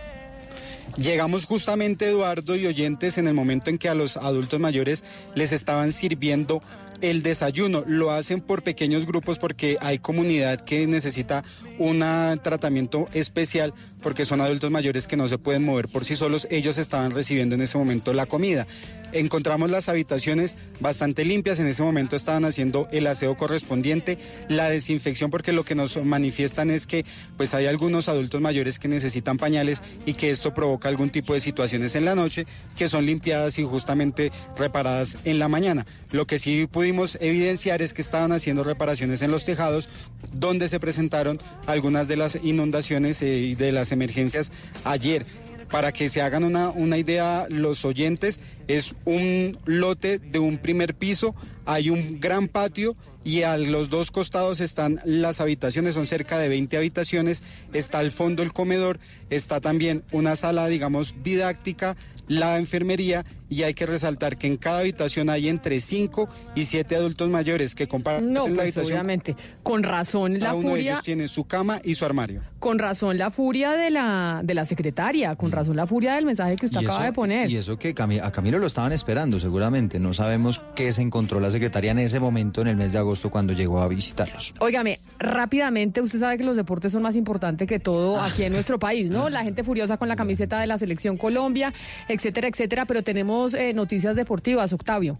Llegamos 0.98 1.46
justamente, 1.46 2.10
Eduardo 2.10 2.56
y 2.56 2.66
oyentes, 2.66 3.18
en 3.18 3.28
el 3.28 3.34
momento 3.34 3.70
en 3.70 3.78
que 3.78 3.90
a 3.90 3.96
los 3.96 4.18
adultos 4.18 4.60
mayores 4.60 5.04
les 5.36 5.52
estaban 5.52 5.92
sirviendo 5.92 6.62
el 7.02 7.24
desayuno. 7.24 7.84
Lo 7.86 8.12
hacen 8.12 8.42
por 8.42 8.64
pequeños 8.64 9.06
grupos 9.06 9.38
porque 9.38 9.78
hay 9.82 10.00
comunidad 10.00 10.62
que 10.62 10.88
necesita 10.88 11.44
un 11.82 12.00
tratamiento 12.44 13.08
especial 13.14 13.74
porque 14.02 14.26
son 14.26 14.42
adultos 14.42 14.72
mayores 14.72 15.08
que 15.08 15.18
no 15.18 15.28
se 15.28 15.38
pueden 15.38 15.64
mover 15.64 15.88
por 15.88 16.06
sí 16.06 16.16
solos. 16.16 16.48
Ellos 16.50 16.78
estaban 16.78 17.12
recibiendo 17.12 17.56
en 17.56 17.62
ese 17.62 17.78
momento 17.78 18.14
la 18.14 18.26
comida. 18.26 18.68
Encontramos 19.14 19.70
las 19.70 19.90
habitaciones 19.90 20.56
bastante 20.80 21.26
limpias, 21.26 21.60
en 21.60 21.68
ese 21.68 21.84
momento 21.84 22.16
estaban 22.16 22.46
haciendo 22.46 22.88
el 22.94 23.08
aseo 23.08 23.36
correspondiente, 23.36 24.18
la 24.48 24.70
desinfección, 24.70 25.30
porque 25.30 25.52
lo 25.52 25.66
que 25.66 25.76
nos 25.76 26.02
manifiestan 26.02 26.70
es 26.70 26.88
que 26.88 27.06
pues 27.36 27.54
hay 27.54 27.66
algunos 27.66 28.08
adultos 28.08 28.40
mayores 28.40 28.80
que 28.80 28.88
necesitan 28.88 29.38
pañales 29.38 29.84
y 30.06 30.14
que 30.14 30.32
esto 30.32 30.54
provoca 30.54 30.88
algún 30.88 31.10
tipo 31.10 31.34
de 31.34 31.42
situaciones 31.42 31.96
en 31.96 32.06
la 32.06 32.16
noche 32.16 32.46
que 32.78 32.88
son 32.88 33.06
limpiadas 33.06 33.60
y 33.60 33.64
justamente 33.64 34.32
reparadas 34.58 35.18
en 35.26 35.40
la 35.40 35.50
mañana. 35.50 35.86
Lo 36.12 36.26
que 36.26 36.40
sí 36.40 36.68
pudimos 36.72 37.18
evidenciar 37.20 37.82
es 37.82 37.94
que 37.94 38.02
estaban 38.02 38.32
haciendo 38.32 38.64
reparaciones 38.64 39.22
en 39.22 39.32
los 39.32 39.44
tejados 39.44 39.90
donde 40.32 40.70
se 40.70 40.80
presentaron 40.80 41.38
algunas 41.72 42.08
de 42.08 42.18
las 42.18 42.38
inundaciones 42.44 43.22
eh, 43.22 43.38
y 43.38 43.56
de 43.56 43.72
las 43.72 43.92
emergencias 43.92 44.52
ayer. 44.84 45.26
Para 45.70 45.94
que 45.94 46.10
se 46.10 46.22
hagan 46.22 46.44
una, 46.44 46.70
una 46.70 46.98
idea 46.98 47.48
los 47.50 47.86
oyentes, 47.86 48.42
es 48.78 48.96
un 49.06 49.58
lote 49.66 50.20
de 50.20 50.40
un 50.40 50.58
primer 50.58 50.94
piso, 50.96 51.36
hay 51.66 51.90
un 51.90 52.20
gran 52.20 52.48
patio 52.48 52.96
y 53.24 53.44
a 53.44 53.58
los 53.58 53.90
dos 53.90 54.10
costados 54.12 54.60
están 54.62 55.00
las 55.06 55.42
habitaciones, 55.42 55.94
son 55.96 56.08
cerca 56.08 56.40
de 56.40 56.50
20 56.50 56.76
habitaciones, 56.78 57.44
está 57.74 58.00
al 58.00 58.12
fondo 58.12 58.42
el 58.44 58.52
comedor, 58.54 59.00
está 59.30 59.60
también 59.62 60.04
una 60.12 60.36
sala, 60.36 60.68
digamos, 60.68 61.14
didáctica, 61.24 61.96
la 62.28 62.58
enfermería 62.58 63.26
y 63.50 63.64
hay 63.64 63.74
que 63.74 63.86
resaltar 63.86 64.38
que 64.38 64.48
en 64.48 64.56
cada 64.56 64.80
habitación 64.80 65.30
hay 65.30 65.50
entre 65.50 65.82
5 65.82 66.30
y 66.56 66.64
7 66.64 66.96
adultos 66.96 67.30
mayores 67.30 67.76
que 67.76 67.88
comparten 67.90 68.32
No, 68.32 68.44
la 68.48 68.54
pues 68.54 68.60
habitación. 68.62 68.94
obviamente. 68.94 69.36
Con 69.64 69.84
razón 69.84 70.36
la 70.36 70.40
Cada 70.48 70.54
uno 70.56 70.74
de 70.76 70.80
ellos 70.82 71.02
tiene 71.04 71.28
su 71.28 71.44
cama 71.44 71.82
y 71.84 71.96
su 71.96 72.06
armario. 72.06 72.42
Con 72.60 72.80
razón 72.80 73.18
la 73.18 73.30
furia 73.32 73.72
de 73.72 73.90
la, 73.90 74.40
de 74.46 74.54
la 74.54 74.64
secretaria, 74.64 75.36
con 75.36 75.52
razón 75.52 75.76
la 75.76 75.86
furia 75.86 76.16
del 76.16 76.26
mensaje 76.26 76.56
que 76.56 76.68
usted 76.68 76.78
acaba 76.80 77.00
eso- 77.00 77.06
de 77.08 77.12
poner. 77.12 77.52
Y 77.52 77.58
eso 77.58 77.78
que 77.78 77.94
a 78.24 78.32
Camilo 78.32 78.58
lo 78.62 78.68
estaban 78.68 78.94
esperando, 78.94 79.40
seguramente. 79.40 80.00
No 80.00 80.14
sabemos 80.14 80.62
qué 80.76 80.94
se 80.94 81.02
encontró 81.02 81.40
la 81.40 81.52
secretaria 81.52 81.92
en 81.92 82.00
ese 82.00 82.20
momento, 82.20 82.62
en 82.62 82.68
el 82.68 82.78
mes 82.78 82.94
de 82.94 83.00
agosto, 83.00 83.30
cuando 83.30 83.54
llegó 83.54 83.82
a 83.82 83.88
visitarlos. 83.88 84.54
Óigame, 84.60 85.00
rápidamente, 85.20 86.02
usted 86.02 86.20
sabe 86.20 86.38
que 86.38 86.44
los 86.44 86.56
deportes 86.56 86.92
son 86.92 87.02
más 87.02 87.16
importantes 87.16 87.68
que 87.68 87.80
todo 87.80 88.22
aquí 88.22 88.44
en 88.44 88.54
nuestro 88.54 88.80
país, 88.80 89.10
¿no? 89.10 89.30
La 89.30 89.44
gente 89.44 89.64
furiosa 89.64 89.98
con 89.98 90.08
la 90.08 90.16
camiseta 90.16 90.60
de 90.60 90.68
la 90.68 90.78
selección 90.78 91.18
Colombia, 91.18 91.74
etcétera, 92.08 92.48
etcétera, 92.48 92.86
pero 92.86 93.04
tenemos 93.04 93.54
eh, 93.54 93.74
noticias 93.74 94.16
deportivas, 94.16 94.72
Octavio. 94.74 95.20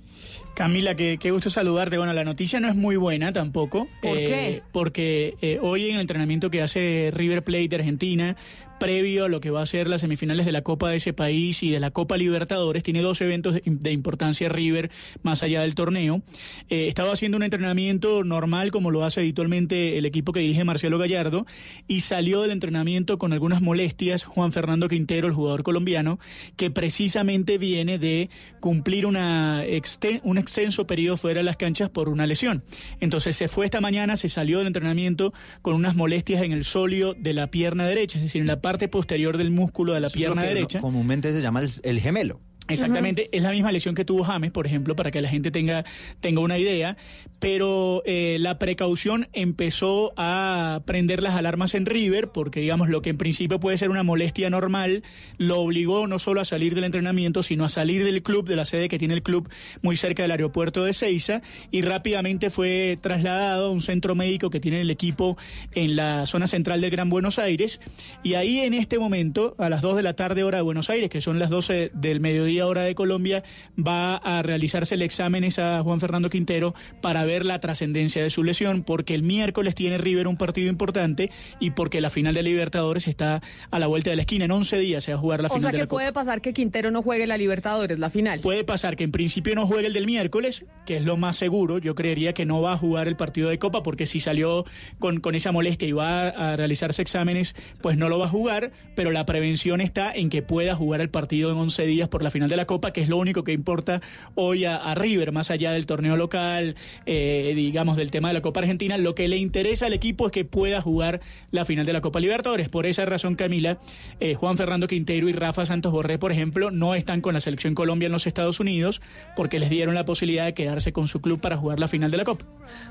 Camila, 0.54 0.96
qué, 0.96 1.18
qué 1.20 1.32
gusto 1.32 1.50
saludarte. 1.50 1.98
Bueno, 1.98 2.14
la 2.14 2.24
noticia 2.24 2.60
no 2.60 2.70
es 2.70 2.76
muy 2.76 2.96
buena 2.96 3.34
tampoco. 3.34 3.88
¿Por 4.02 4.18
eh, 4.18 4.26
qué? 4.26 4.64
Porque 4.72 5.36
eh, 5.42 5.60
hoy 5.62 5.90
en 5.90 5.96
el 5.96 6.02
entrenamiento 6.02 6.50
que 6.50 6.62
hace 6.62 7.12
River 7.14 7.44
Plate 7.44 7.68
de 7.70 7.76
Argentina, 7.78 8.36
previo 8.82 9.26
a 9.26 9.30
lo 9.30 9.42
que 9.42 9.52
va 9.52 9.62
a 9.62 9.66
ser 9.68 9.88
las 9.88 10.02
semifinales 10.02 10.44
de 10.44 10.52
la 10.52 10.64
Copa 10.64 10.90
de 10.90 10.98
ese 10.98 11.14
país 11.14 11.62
y 11.62 11.70
de 11.70 11.80
la 11.80 11.92
Copa 11.92 12.18
Libertadores, 12.18 12.82
tiene 12.82 13.04
dos 13.04 13.22
eventos 13.22 13.60
de, 13.64 13.92
importancia 13.92 14.50
River 14.50 14.90
más 15.22 15.44
allá 15.44 15.62
del 15.62 15.76
torneo. 15.76 16.24
Eh, 16.68 16.88
estaba 16.88 17.12
haciendo 17.14 17.38
un 17.38 17.44
entrenamiento 17.44 18.24
normal 18.24 18.72
como 18.72 18.90
lo 18.90 19.06
hace 19.06 19.20
habitualmente 19.20 20.00
el 20.00 20.08
equipo 20.08 20.34
que 20.34 20.40
dirige 20.40 20.64
Marcelo 20.64 20.98
Gallardo 20.98 21.46
y 21.88 22.02
salió 22.02 22.42
del 22.42 22.50
entrenamiento 22.50 23.20
con 23.20 23.34
algunas 23.34 23.62
molestias 23.62 24.24
Juan 24.24 24.52
Fernando 24.52 24.90
Quintero, 24.90 25.28
el 25.28 25.34
jugador 25.34 25.62
colombiano, 25.62 26.18
que 26.58 26.72
precisamente 26.72 27.60
viene 27.60 28.00
de 28.00 28.32
cumplir 28.60 29.06
una 29.06 29.64
exten- 29.64 30.22
un 30.24 30.40
extenso 30.40 30.88
periodo 30.88 31.18
fuera 31.18 31.42
de 31.42 31.44
las 31.44 31.58
canchas 31.58 31.92
por 31.92 32.10
una 32.10 32.26
lesión. 32.26 32.64
Entonces 33.00 33.38
se 33.38 33.48
fue 33.48 33.66
esta 33.66 33.80
mañana, 33.80 34.18
se 34.18 34.28
salió 34.28 34.58
del 34.58 34.66
entrenamiento 34.66 35.34
con 35.62 35.76
unas 35.76 35.96
molestias 35.96 36.42
en 36.42 36.52
el 36.52 36.66
sóleo 36.66 37.14
de 37.14 37.36
la 37.36 37.52
pierna 37.52 37.86
derecha, 37.86 38.18
es 38.18 38.24
decir, 38.24 38.42
en 38.42 38.48
la 38.48 38.60
parte 38.60 38.71
posterior 38.88 39.38
del 39.38 39.52
músculo 39.52 39.94
de 39.94 40.00
la 40.02 40.08
Eso 40.08 40.14
pierna 40.16 40.44
derecha. 40.44 40.80
Comúnmente 40.80 41.32
se 41.34 41.42
llama 41.42 41.62
el, 41.62 41.70
el 41.84 42.00
gemelo. 42.00 42.40
Exactamente, 42.68 43.28
es 43.32 43.44
la 43.44 43.52
misma 43.52 43.72
lesión 43.72 43.96
que 43.96 44.06
tuvo 44.06 44.24
James, 44.24 44.52
por 44.52 44.66
ejemplo, 44.66 44.96
para 44.96 45.12
que 45.12 45.20
la 45.20 45.30
gente 45.30 45.52
tenga, 45.52 45.84
tenga 46.22 46.42
una 46.42 46.58
idea, 46.58 46.96
pero 47.40 48.02
eh, 48.06 48.38
la 48.40 48.60
precaución 48.60 49.28
empezó 49.34 50.14
a 50.16 50.82
prender 50.86 51.22
las 51.22 51.36
alarmas 51.36 51.74
en 51.74 51.86
River, 51.86 52.30
porque 52.30 52.62
digamos 52.62 52.90
lo 52.90 53.02
que 53.02 53.10
en 53.10 53.18
principio 53.18 53.60
puede 53.60 53.78
ser 53.78 53.90
una 53.90 54.04
molestia 54.04 54.50
normal, 54.50 55.04
lo 55.38 55.60
obligó 55.60 56.08
no 56.08 56.20
solo 56.20 56.40
a 56.40 56.46
salir 56.46 56.76
del 56.76 56.86
entrenamiento, 56.86 57.44
sino 57.44 57.66
a 57.66 57.70
salir 57.70 58.06
del 58.06 58.24
club, 58.24 58.48
de 58.48 58.56
la 58.56 58.66
sede 58.66 58.90
que 58.90 59.00
tiene 59.00 59.16
el 59.16 59.24
club 59.24 59.50
muy 59.82 59.98
cerca 59.98 60.22
del 60.22 60.32
aeropuerto 60.32 60.86
de 60.86 60.94
Ceiza, 60.94 61.42
y 61.72 61.82
rápidamente 61.82 62.50
fue 62.52 62.98
trasladado 63.02 63.68
a 63.68 63.72
un 63.72 63.82
centro 63.82 64.16
médico 64.16 64.50
que 64.50 64.60
tiene 64.60 64.82
el 64.82 64.92
equipo 64.92 65.38
en 65.74 65.96
la 65.96 66.26
zona 66.26 66.48
central 66.48 66.80
del 66.80 66.92
Gran 66.92 67.10
Buenos 67.10 67.38
Aires, 67.38 67.82
y 68.24 68.36
ahí 68.36 68.60
en 68.60 68.74
este 68.74 68.98
momento, 68.98 69.56
a 69.58 69.68
las 69.68 69.82
2 69.82 69.98
de 69.98 70.04
la 70.04 70.14
tarde 70.14 70.44
hora 70.44 70.60
de 70.60 70.64
Buenos 70.64 70.90
Aires, 70.90 71.10
que 71.10 71.22
son 71.22 71.38
las 71.40 71.50
12 71.50 71.92
del 71.94 72.22
mediodía 72.22 72.61
hora 72.68 72.84
de 72.84 72.96
Colombia, 72.96 73.44
va 73.78 74.16
a 74.16 74.42
realizarse 74.42 74.96
el 74.96 75.02
examen 75.02 75.42
a 75.58 75.82
Juan 75.84 76.00
Fernando 76.00 76.30
Quintero 76.30 76.76
para 77.02 77.26
ver 77.26 77.46
la 77.46 77.60
trascendencia 77.60 78.22
de 78.22 78.30
su 78.30 78.44
lesión, 78.44 78.84
porque 78.84 79.16
el 79.16 79.24
miércoles 79.24 79.76
tiene 79.76 79.98
River 79.98 80.28
un 80.28 80.38
partido 80.38 80.70
importante 80.70 81.32
y 81.60 81.72
porque 81.72 82.00
la 82.00 82.10
final 82.10 82.36
de 82.36 82.44
Libertadores 82.44 83.08
está 83.08 83.42
a 83.72 83.80
la 83.80 83.88
vuelta 83.88 84.12
de 84.12 84.16
la 84.16 84.22
esquina. 84.22 84.46
En 84.46 84.52
11 84.52 84.78
días 84.78 85.04
se 85.04 85.14
va 85.14 85.18
a 85.18 85.22
jugar 85.22 85.42
la 85.42 85.48
o 85.48 85.50
final 85.50 85.62
sea 85.62 85.72
de 85.72 85.78
que 85.78 85.88
Copa. 85.88 85.96
puede 85.96 86.14
pasar 86.14 86.42
que 86.42 86.54
Quintero 86.54 86.92
no 86.92 87.02
juegue 87.02 87.26
la 87.28 87.38
Libertadores, 87.38 87.98
la 87.98 88.10
final. 88.10 88.40
Puede 88.42 88.64
pasar 88.64 88.96
que 88.96 89.04
en 89.04 89.12
principio 89.12 89.56
no 89.56 89.66
juegue 89.66 89.88
el 89.88 89.94
del 89.94 90.06
miércoles, 90.06 90.66
que 90.86 90.98
es 90.98 91.06
lo 91.06 91.18
más 91.18 91.38
seguro. 91.38 91.80
Yo 91.80 91.96
creería 91.96 92.34
que 92.34 92.46
no 92.46 92.62
va 92.62 92.74
a 92.74 92.78
jugar 92.78 93.08
el 93.08 93.16
partido 93.16 93.50
de 93.50 93.58
Copa 93.58 93.84
porque 93.84 94.06
si 94.06 94.20
salió 94.20 94.66
con, 95.00 95.20
con 95.22 95.34
esa 95.36 95.52
molestia 95.52 95.88
y 95.88 95.92
va 95.94 96.30
a, 96.30 96.54
a 96.54 96.56
realizarse 96.56 97.02
exámenes, 97.02 97.56
pues 97.82 97.98
no 97.98 98.10
lo 98.10 98.20
va 98.20 98.28
a 98.28 98.30
jugar, 98.30 98.72
pero 98.96 99.12
la 99.12 99.26
prevención 99.26 99.82
está 99.82 100.12
en 100.14 100.30
que 100.30 100.42
pueda 100.42 100.76
jugar 100.76 101.02
el 101.02 101.10
partido 101.10 101.52
en 101.52 101.58
11 101.58 101.86
días 101.86 102.10
por 102.10 102.22
la 102.22 102.32
final 102.32 102.41
de 102.50 102.56
la 102.58 102.66
Copa, 102.66 102.92
que 102.94 103.02
es 103.02 103.10
lo 103.10 103.18
único 103.18 103.44
que 103.44 103.52
importa 103.54 104.02
hoy 104.36 104.66
a, 104.66 104.76
a 104.78 104.96
River, 104.96 105.32
más 105.32 105.52
allá 105.52 105.72
del 105.72 105.86
torneo 105.86 106.16
local, 106.16 106.76
eh, 107.06 107.54
digamos, 107.56 107.98
del 107.98 108.12
tema 108.12 108.30
de 108.30 108.34
la 108.36 108.42
Copa 108.42 108.60
Argentina. 108.62 108.98
Lo 108.98 109.16
que 109.16 109.28
le 109.28 109.38
interesa 109.38 109.86
al 109.88 109.94
equipo 109.94 110.28
es 110.28 110.32
que 110.32 110.46
pueda 110.46 110.82
jugar 110.82 111.22
la 111.52 111.66
final 111.66 111.86
de 111.86 111.94
la 111.94 112.02
Copa 112.02 112.20
Libertadores. 112.20 112.70
Por 112.70 112.86
esa 112.86 113.06
razón, 113.06 113.36
Camila, 113.36 113.78
eh, 114.20 114.36
Juan 114.36 114.58
Fernando 114.58 114.88
Quintero 114.88 115.30
y 115.30 115.34
Rafa 115.34 115.66
Santos 115.66 115.92
Borré, 115.92 116.18
por 116.18 116.32
ejemplo, 116.32 116.72
no 116.72 116.96
están 116.96 117.22
con 117.22 117.34
la 117.34 117.40
selección 117.42 117.76
Colombia 117.76 118.06
en 118.08 118.12
los 118.12 118.28
Estados 118.28 118.60
Unidos 118.60 119.02
porque 119.36 119.60
les 119.60 119.70
dieron 119.70 119.96
la 119.96 120.06
posibilidad 120.06 120.46
de 120.46 120.54
quedarse 120.54 120.92
con 120.94 121.08
su 121.08 121.20
club 121.20 121.40
para 121.40 121.58
jugar 121.58 121.80
la 121.80 121.88
final 121.88 122.12
de 122.12 122.18
la 122.18 122.24
Copa. 122.24 122.46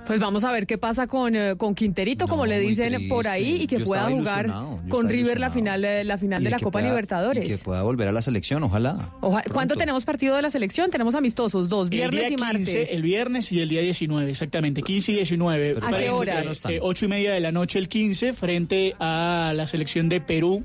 Pues 0.07 0.21
vamos 0.21 0.45
a 0.45 0.53
ver 0.53 0.67
qué 0.67 0.79
pasa 0.79 1.07
con, 1.07 1.35
eh, 1.35 1.55
con 1.57 1.75
Quinterito, 1.75 2.29
como 2.29 2.47
le 2.47 2.59
dicen 2.59 3.09
por 3.09 3.27
ahí, 3.27 3.63
y 3.63 3.67
que 3.67 3.79
Yo 3.79 3.85
pueda 3.85 4.09
jugar 4.11 4.51
con 4.89 5.09
River 5.09 5.41
la 5.41 5.51
final, 5.51 5.83
la 6.07 6.19
final 6.19 6.41
Y 6.41 6.45
de 6.45 6.51
la 6.51 6.59
Copa 6.59 6.71
pueda- 6.73 6.89
Libertadores. 6.89 7.45
Y 7.47 7.49
que 7.49 7.59
pueda 7.59 7.83
volver 7.83 8.09
a 8.09 8.13
la 8.13 8.23
selección, 8.23 8.63
ojalá. 8.63 8.97
Ojalá- 9.21 9.40
¿Cuándo 9.45 9.75
Pronto. 9.75 9.77
tenemos 9.77 10.05
partido 10.05 10.37
de 10.37 10.43
la 10.43 10.51
selección? 10.51 10.91
Tenemos 10.91 11.15
amistosos, 11.15 11.69
dos, 11.69 11.89
viernes 11.89 12.27
el 12.27 12.33
y 12.33 12.37
martes. 12.37 12.67
15, 12.67 12.95
el 12.95 13.03
viernes 13.03 13.53
y 13.53 13.61
el 13.61 13.69
día 13.69 13.81
19, 13.83 14.31
exactamente, 14.31 14.83
15 14.83 15.13
y 15.13 15.15
19. 15.17 15.77
¿A 15.83 15.93
qué 15.93 16.11
horas? 16.11 16.65
Eh, 16.69 16.79
ocho 16.83 17.05
y 17.05 17.09
media 17.09 17.33
de 17.33 17.41
la 17.41 17.53
noche 17.53 17.79
el 17.79 17.89
15 17.89 18.33
frente 18.33 18.95
a 18.99 19.53
la 19.55 19.67
selección 19.67 20.09
de 20.09 20.21
Perú 20.21 20.65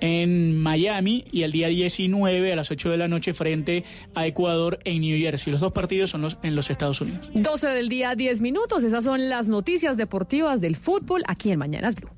en 0.00 0.58
Miami 0.58 1.24
y 1.32 1.42
el 1.42 1.52
día 1.52 1.68
19 1.68 2.52
a 2.52 2.56
las 2.56 2.70
8 2.70 2.90
de 2.90 2.96
la 2.96 3.08
noche 3.08 3.32
frente 3.32 3.84
a 4.14 4.26
Ecuador 4.26 4.78
en 4.84 5.00
New 5.00 5.18
Jersey. 5.18 5.52
Los 5.52 5.60
dos 5.60 5.72
partidos 5.72 6.10
son 6.10 6.22
los, 6.22 6.36
en 6.42 6.54
los 6.54 6.70
Estados 6.70 7.00
Unidos. 7.00 7.28
12 7.34 7.68
del 7.68 7.88
día, 7.88 8.14
10 8.14 8.40
minutos. 8.40 8.84
Esas 8.84 9.04
son 9.04 9.28
las 9.28 9.48
noticias 9.48 9.96
deportivas 9.96 10.60
del 10.60 10.76
fútbol 10.76 11.22
aquí 11.26 11.50
en 11.50 11.58
Mañanas 11.58 11.94
Blue. 11.94 12.10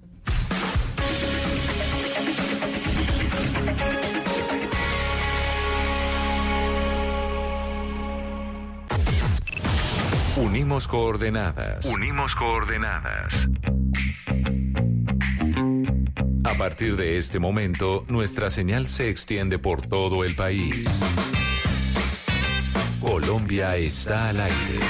Unimos 10.46 10.86
coordenadas. 10.86 11.84
Unimos 11.86 12.36
coordenadas. 12.36 13.48
A 16.44 16.54
partir 16.56 16.96
de 16.96 17.18
este 17.18 17.40
momento, 17.40 18.04
nuestra 18.06 18.48
señal 18.48 18.86
se 18.86 19.10
extiende 19.10 19.58
por 19.58 19.84
todo 19.88 20.22
el 20.22 20.36
país. 20.36 20.86
Colombia 23.00 23.76
está 23.76 24.28
al 24.28 24.40
aire. 24.40 24.80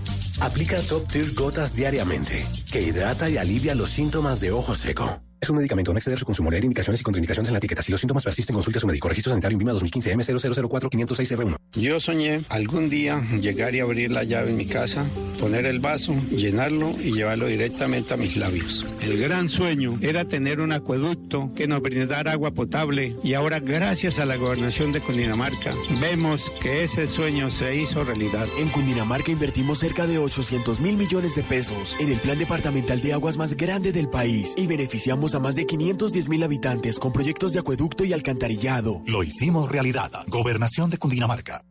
Aplica 0.41 0.81
Top 0.81 1.07
Tier 1.07 1.35
Gotas 1.35 1.75
diariamente, 1.75 2.47
que 2.73 2.81
hidrata 2.81 3.29
y 3.29 3.37
alivia 3.37 3.75
los 3.75 3.91
síntomas 3.91 4.41
de 4.41 4.53
ojo 4.53 4.75
seco. 4.75 5.21
Es 5.45 5.51
un 5.51 5.57
medicamento, 5.57 5.93
no 5.93 5.99
exceder 5.99 6.19
su 6.19 6.25
consumo, 6.25 6.51
leer 6.51 6.65
indicaciones 6.65 7.03
y 7.03 7.05
contraindicaciones 7.05 7.51
en 7.51 7.53
la 7.53 7.59
etiqueta. 7.59 7.83
Si 7.83 7.93
los 7.93 8.01
síntomas 8.01 8.25
persisten, 8.25 8.55
consulte 8.55 8.79
a 8.79 8.81
su 8.81 8.87
médico. 8.87 9.11
Registro 9.11 9.29
sanitario 9.29 9.57
INVIMA 9.57 9.73
2015 9.73 10.17
M0004-506R1. 10.17 11.57
Yo 11.75 12.01
soñé 12.01 12.47
algún 12.49 12.89
día 12.89 13.21
llegar 13.43 13.75
y 13.75 13.81
abrir 13.81 14.11
la 14.11 14.25
llave 14.25 14.49
en 14.49 14.57
mi 14.57 14.65
casa, 14.65 15.05
poner 15.39 15.67
el 15.67 15.81
vaso, 15.81 16.15
llenarlo 16.31 16.95
y 16.99 17.13
llevarlo 17.13 17.47
directamente 17.47 18.15
a 18.15 18.17
mis 18.17 18.39
labios. 18.39 18.87
El 19.03 19.19
gran 19.19 19.51
sueño 19.51 19.99
era 20.01 20.25
tener 20.25 20.63
un 20.63 20.73
acueducto 20.73 21.51
que 21.55 21.67
nos 21.67 21.83
brindara 21.83 22.33
agua 22.33 22.53
potable 22.53 23.15
y 23.23 23.35
ahora 23.35 23.61
gracias 23.61 24.19
a 24.19 24.25
la 24.25 24.37
gobernación 24.37 24.93
de 24.93 25.03
Cundinamarca 25.03 25.75
vemos 26.01 26.51
que 26.63 26.85
ese 26.85 27.07
sueño 27.07 27.51
se 27.51 27.77
hizo 27.77 28.03
realidad. 28.03 28.47
En 28.57 28.71
Cundinamarca 28.71 29.31
invertimos 29.31 29.81
cerca 29.81 30.07
de 30.07 30.17
800 30.17 30.81
mil 30.81 30.97
millones 30.97 31.35
de 31.35 31.43
pesos 31.43 31.95
en 32.01 32.09
el 32.09 32.17
plan 32.17 32.39
departamental 32.39 33.03
de 33.03 33.13
aguas 33.13 33.37
más 33.37 33.55
grande 33.59 33.93
del 33.93 34.09
país 34.09 34.55
y 34.57 34.67
beneficiamos 34.67 35.34
a 35.35 35.41
más 35.41 35.55
de 35.55 35.67
510 35.67 36.29
mil 36.29 36.43
habitantes 36.43 36.99
con 36.99 37.13
proyectos 37.13 37.53
de 37.53 37.61
acueducto 37.61 38.05
y 38.05 38.13
alcantarillado. 38.13 39.03
Lo 39.07 39.23
hicimos 39.23 39.71
realidad. 39.71 40.11
Gobernación 40.29 40.91
de 40.91 40.99
Cundinamarca. 40.99 41.65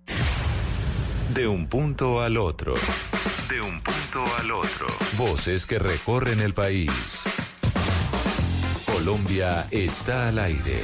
De 1.33 1.47
un 1.47 1.67
punto 1.67 2.21
al 2.21 2.37
otro. 2.37 2.73
De 3.49 3.61
un 3.61 3.81
punto 3.81 4.23
al 4.39 4.51
otro. 4.51 4.87
Voces 5.17 5.65
que 5.65 5.79
recorren 5.79 6.39
el 6.39 6.53
país. 6.53 6.91
Colombia 8.85 9.67
está 9.71 10.27
al 10.27 10.39
aire. 10.39 10.83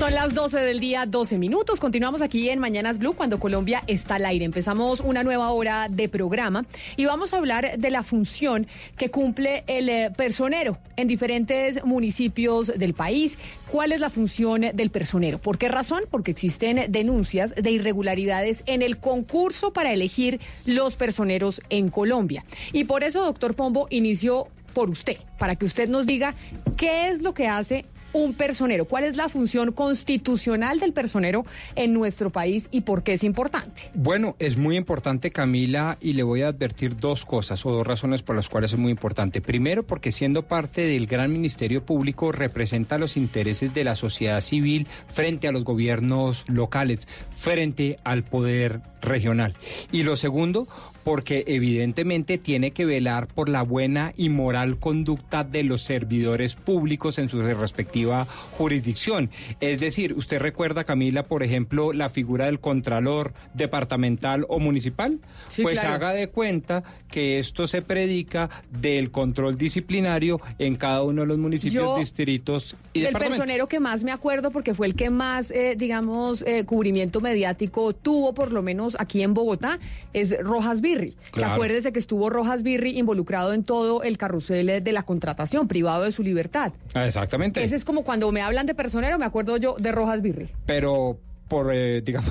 Son 0.00 0.14
las 0.14 0.32
12 0.32 0.60
del 0.60 0.80
día, 0.80 1.04
12 1.04 1.36
minutos. 1.36 1.78
Continuamos 1.78 2.22
aquí 2.22 2.48
en 2.48 2.58
Mañanas 2.58 2.98
Blue 2.98 3.12
cuando 3.12 3.38
Colombia 3.38 3.82
está 3.86 4.14
al 4.14 4.24
aire. 4.24 4.46
Empezamos 4.46 5.00
una 5.00 5.22
nueva 5.22 5.50
hora 5.50 5.88
de 5.90 6.08
programa 6.08 6.64
y 6.96 7.04
vamos 7.04 7.34
a 7.34 7.36
hablar 7.36 7.76
de 7.76 7.90
la 7.90 8.02
función 8.02 8.66
que 8.96 9.10
cumple 9.10 9.62
el 9.66 9.90
eh, 9.90 10.10
personero 10.16 10.78
en 10.96 11.06
diferentes 11.06 11.84
municipios 11.84 12.68
del 12.78 12.94
país. 12.94 13.36
¿Cuál 13.70 13.92
es 13.92 14.00
la 14.00 14.08
función 14.08 14.62
del 14.72 14.88
personero? 14.88 15.36
¿Por 15.38 15.58
qué 15.58 15.68
razón? 15.68 16.04
Porque 16.10 16.30
existen 16.30 16.90
denuncias 16.90 17.54
de 17.54 17.70
irregularidades 17.70 18.62
en 18.64 18.80
el 18.80 18.96
concurso 18.96 19.74
para 19.74 19.92
elegir 19.92 20.40
los 20.64 20.96
personeros 20.96 21.60
en 21.68 21.90
Colombia. 21.90 22.46
Y 22.72 22.84
por 22.84 23.04
eso, 23.04 23.22
doctor 23.22 23.54
Pombo, 23.54 23.86
inició 23.90 24.48
por 24.72 24.88
usted, 24.88 25.18
para 25.38 25.56
que 25.56 25.66
usted 25.66 25.90
nos 25.90 26.06
diga 26.06 26.34
qué 26.78 27.08
es 27.08 27.20
lo 27.20 27.34
que 27.34 27.48
hace 27.48 27.84
un 28.12 28.34
personero? 28.34 28.84
¿Cuál 28.84 29.04
es 29.04 29.16
la 29.16 29.28
función 29.28 29.72
constitucional 29.72 30.80
del 30.80 30.92
personero 30.92 31.44
en 31.76 31.92
nuestro 31.92 32.30
país 32.30 32.68
y 32.70 32.82
por 32.82 33.02
qué 33.02 33.14
es 33.14 33.24
importante? 33.24 33.90
Bueno, 33.94 34.36
es 34.38 34.56
muy 34.56 34.76
importante, 34.76 35.30
Camila, 35.30 35.98
y 36.00 36.14
le 36.14 36.22
voy 36.22 36.42
a 36.42 36.48
advertir 36.48 36.96
dos 36.96 37.24
cosas 37.24 37.64
o 37.66 37.70
dos 37.70 37.86
razones 37.86 38.22
por 38.22 38.36
las 38.36 38.48
cuales 38.48 38.72
es 38.72 38.78
muy 38.78 38.90
importante. 38.90 39.40
Primero, 39.40 39.82
porque 39.82 40.12
siendo 40.12 40.42
parte 40.42 40.82
del 40.82 41.06
gran 41.06 41.32
Ministerio 41.32 41.84
Público 41.84 42.32
representa 42.32 42.98
los 42.98 43.16
intereses 43.16 43.74
de 43.74 43.84
la 43.84 43.96
sociedad 43.96 44.40
civil 44.40 44.86
frente 45.12 45.48
a 45.48 45.52
los 45.52 45.64
gobiernos 45.64 46.44
locales, 46.48 47.08
frente 47.36 47.98
al 48.04 48.24
poder 48.24 48.80
regional. 49.00 49.54
Y 49.92 50.02
lo 50.02 50.16
segundo, 50.16 50.68
porque 51.04 51.44
evidentemente 51.46 52.38
tiene 52.38 52.72
que 52.72 52.84
velar 52.84 53.26
por 53.26 53.48
la 53.48 53.62
buena 53.62 54.12
y 54.16 54.28
moral 54.28 54.78
conducta 54.78 55.44
de 55.44 55.64
los 55.64 55.82
servidores 55.82 56.54
públicos 56.54 57.18
en 57.18 57.28
su 57.28 57.40
respectiva 57.42 58.26
jurisdicción. 58.52 59.30
Es 59.60 59.80
decir, 59.80 60.12
usted 60.14 60.40
recuerda, 60.40 60.84
Camila, 60.84 61.22
por 61.22 61.42
ejemplo, 61.42 61.92
la 61.92 62.10
figura 62.10 62.46
del 62.46 62.60
contralor 62.60 63.32
departamental 63.54 64.46
o 64.48 64.58
municipal. 64.58 65.18
Sí, 65.48 65.62
pues 65.62 65.78
claro. 65.78 65.94
haga 65.94 66.12
de 66.12 66.28
cuenta 66.28 66.82
que 67.10 67.38
esto 67.38 67.66
se 67.66 67.82
predica 67.82 68.50
del 68.70 69.10
control 69.10 69.58
disciplinario 69.58 70.40
en 70.58 70.76
cada 70.76 71.02
uno 71.02 71.22
de 71.22 71.26
los 71.26 71.38
municipios, 71.38 71.84
Yo, 71.84 71.98
distritos 71.98 72.76
y 72.92 73.00
departamentos. 73.00 73.38
personero 73.38 73.68
que 73.68 73.80
más 73.80 74.04
me 74.04 74.12
acuerdo, 74.12 74.50
porque 74.50 74.74
fue 74.74 74.86
el 74.86 74.94
que 74.94 75.10
más, 75.10 75.50
eh, 75.50 75.74
digamos, 75.76 76.42
eh, 76.42 76.64
cubrimiento 76.64 77.20
mediático 77.20 77.92
tuvo, 77.92 78.32
por 78.34 78.52
lo 78.52 78.62
menos 78.62 78.96
aquí 78.98 79.22
en 79.22 79.34
Bogotá, 79.34 79.78
es 80.12 80.38
Rojas 80.40 80.80
Birri. 80.90 81.10
Que 81.12 81.30
Claro. 81.32 81.54
acuérdese 81.54 81.92
que 81.92 81.98
estuvo 81.98 82.30
Rojas 82.30 82.62
Birri 82.62 82.98
involucrado 82.98 83.52
en 83.52 83.64
todo 83.64 84.02
el 84.02 84.18
carrusel 84.18 84.82
de 84.82 84.92
la 84.92 85.02
contratación, 85.04 85.68
privado 85.68 86.04
de 86.04 86.12
su 86.12 86.22
libertad. 86.22 86.72
Ah, 86.94 87.06
Exactamente. 87.06 87.62
Ese 87.62 87.76
es 87.76 87.84
como 87.84 88.02
cuando 88.04 88.30
me 88.32 88.42
hablan 88.42 88.66
de 88.66 88.74
personero, 88.74 89.18
me 89.18 89.24
acuerdo 89.24 89.56
yo 89.56 89.76
de 89.78 89.92
Rojas 89.92 90.22
Birri. 90.22 90.48
Pero 90.66 91.18
por, 91.50 91.74
eh, 91.74 92.00
digamos, 92.00 92.30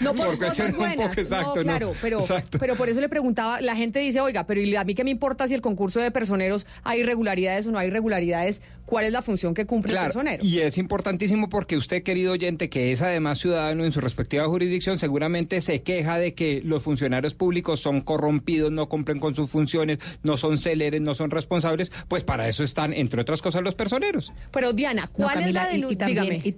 No 0.00 0.14
por, 0.14 0.38
cuestiones 0.38 0.72
un 0.74 0.78
buenas, 0.78 1.08
poco 1.08 1.20
exacto, 1.20 1.56
no, 1.56 1.62
claro, 1.62 1.92
pero, 2.00 2.20
Exacto. 2.20 2.58
pero 2.60 2.76
por 2.76 2.88
eso 2.88 3.00
le 3.00 3.08
preguntaba, 3.08 3.60
la 3.60 3.74
gente 3.76 3.98
dice, 3.98 4.20
oiga, 4.20 4.46
pero 4.46 4.60
¿y 4.62 4.74
a 4.76 4.84
mí 4.84 4.94
qué 4.94 5.02
me 5.04 5.10
importa 5.10 5.48
si 5.48 5.54
el 5.54 5.60
concurso 5.60 5.98
de 6.00 6.10
personeros 6.12 6.66
hay 6.84 7.00
irregularidades 7.00 7.66
o 7.66 7.72
no 7.72 7.78
hay 7.78 7.88
irregularidades? 7.88 8.62
¿Cuál 8.86 9.04
es 9.04 9.12
la 9.12 9.22
función 9.22 9.54
que 9.54 9.66
cumple 9.66 9.92
el 9.92 9.98
personero? 9.98 10.44
y 10.44 10.60
es 10.60 10.78
importantísimo 10.78 11.48
porque 11.48 11.76
usted, 11.76 12.02
querido 12.02 12.32
oyente, 12.32 12.68
que 12.70 12.92
es 12.92 13.02
además 13.02 13.38
ciudadano 13.38 13.84
en 13.84 13.92
su 13.92 14.00
respectiva 14.00 14.46
jurisdicción, 14.46 14.98
seguramente 14.98 15.60
se 15.60 15.82
queja 15.82 16.18
de 16.18 16.34
que 16.34 16.62
los 16.64 16.82
funcionarios 16.82 17.34
públicos 17.34 17.80
son 17.80 18.00
corrompidos, 18.00 18.70
no 18.70 18.88
cumplen 18.88 19.18
con 19.18 19.34
sus 19.34 19.50
funciones, 19.50 19.98
no 20.22 20.36
son 20.36 20.58
céleres, 20.58 21.00
no 21.00 21.14
son 21.14 21.30
responsables, 21.30 21.92
pues 22.08 22.22
para 22.24 22.48
eso 22.48 22.62
están, 22.62 22.92
entre 22.92 23.20
otras 23.20 23.42
cosas, 23.42 23.62
los 23.62 23.74
personeros. 23.74 24.32
Pero 24.52 24.72
Diana, 24.72 25.10
No, 25.16 25.24
¿cuál 25.24 25.42
es 25.44 25.52
la 25.54 25.72
y- 25.74 25.84
y 25.88 25.96
también- 25.96 26.40
y 26.44 26.54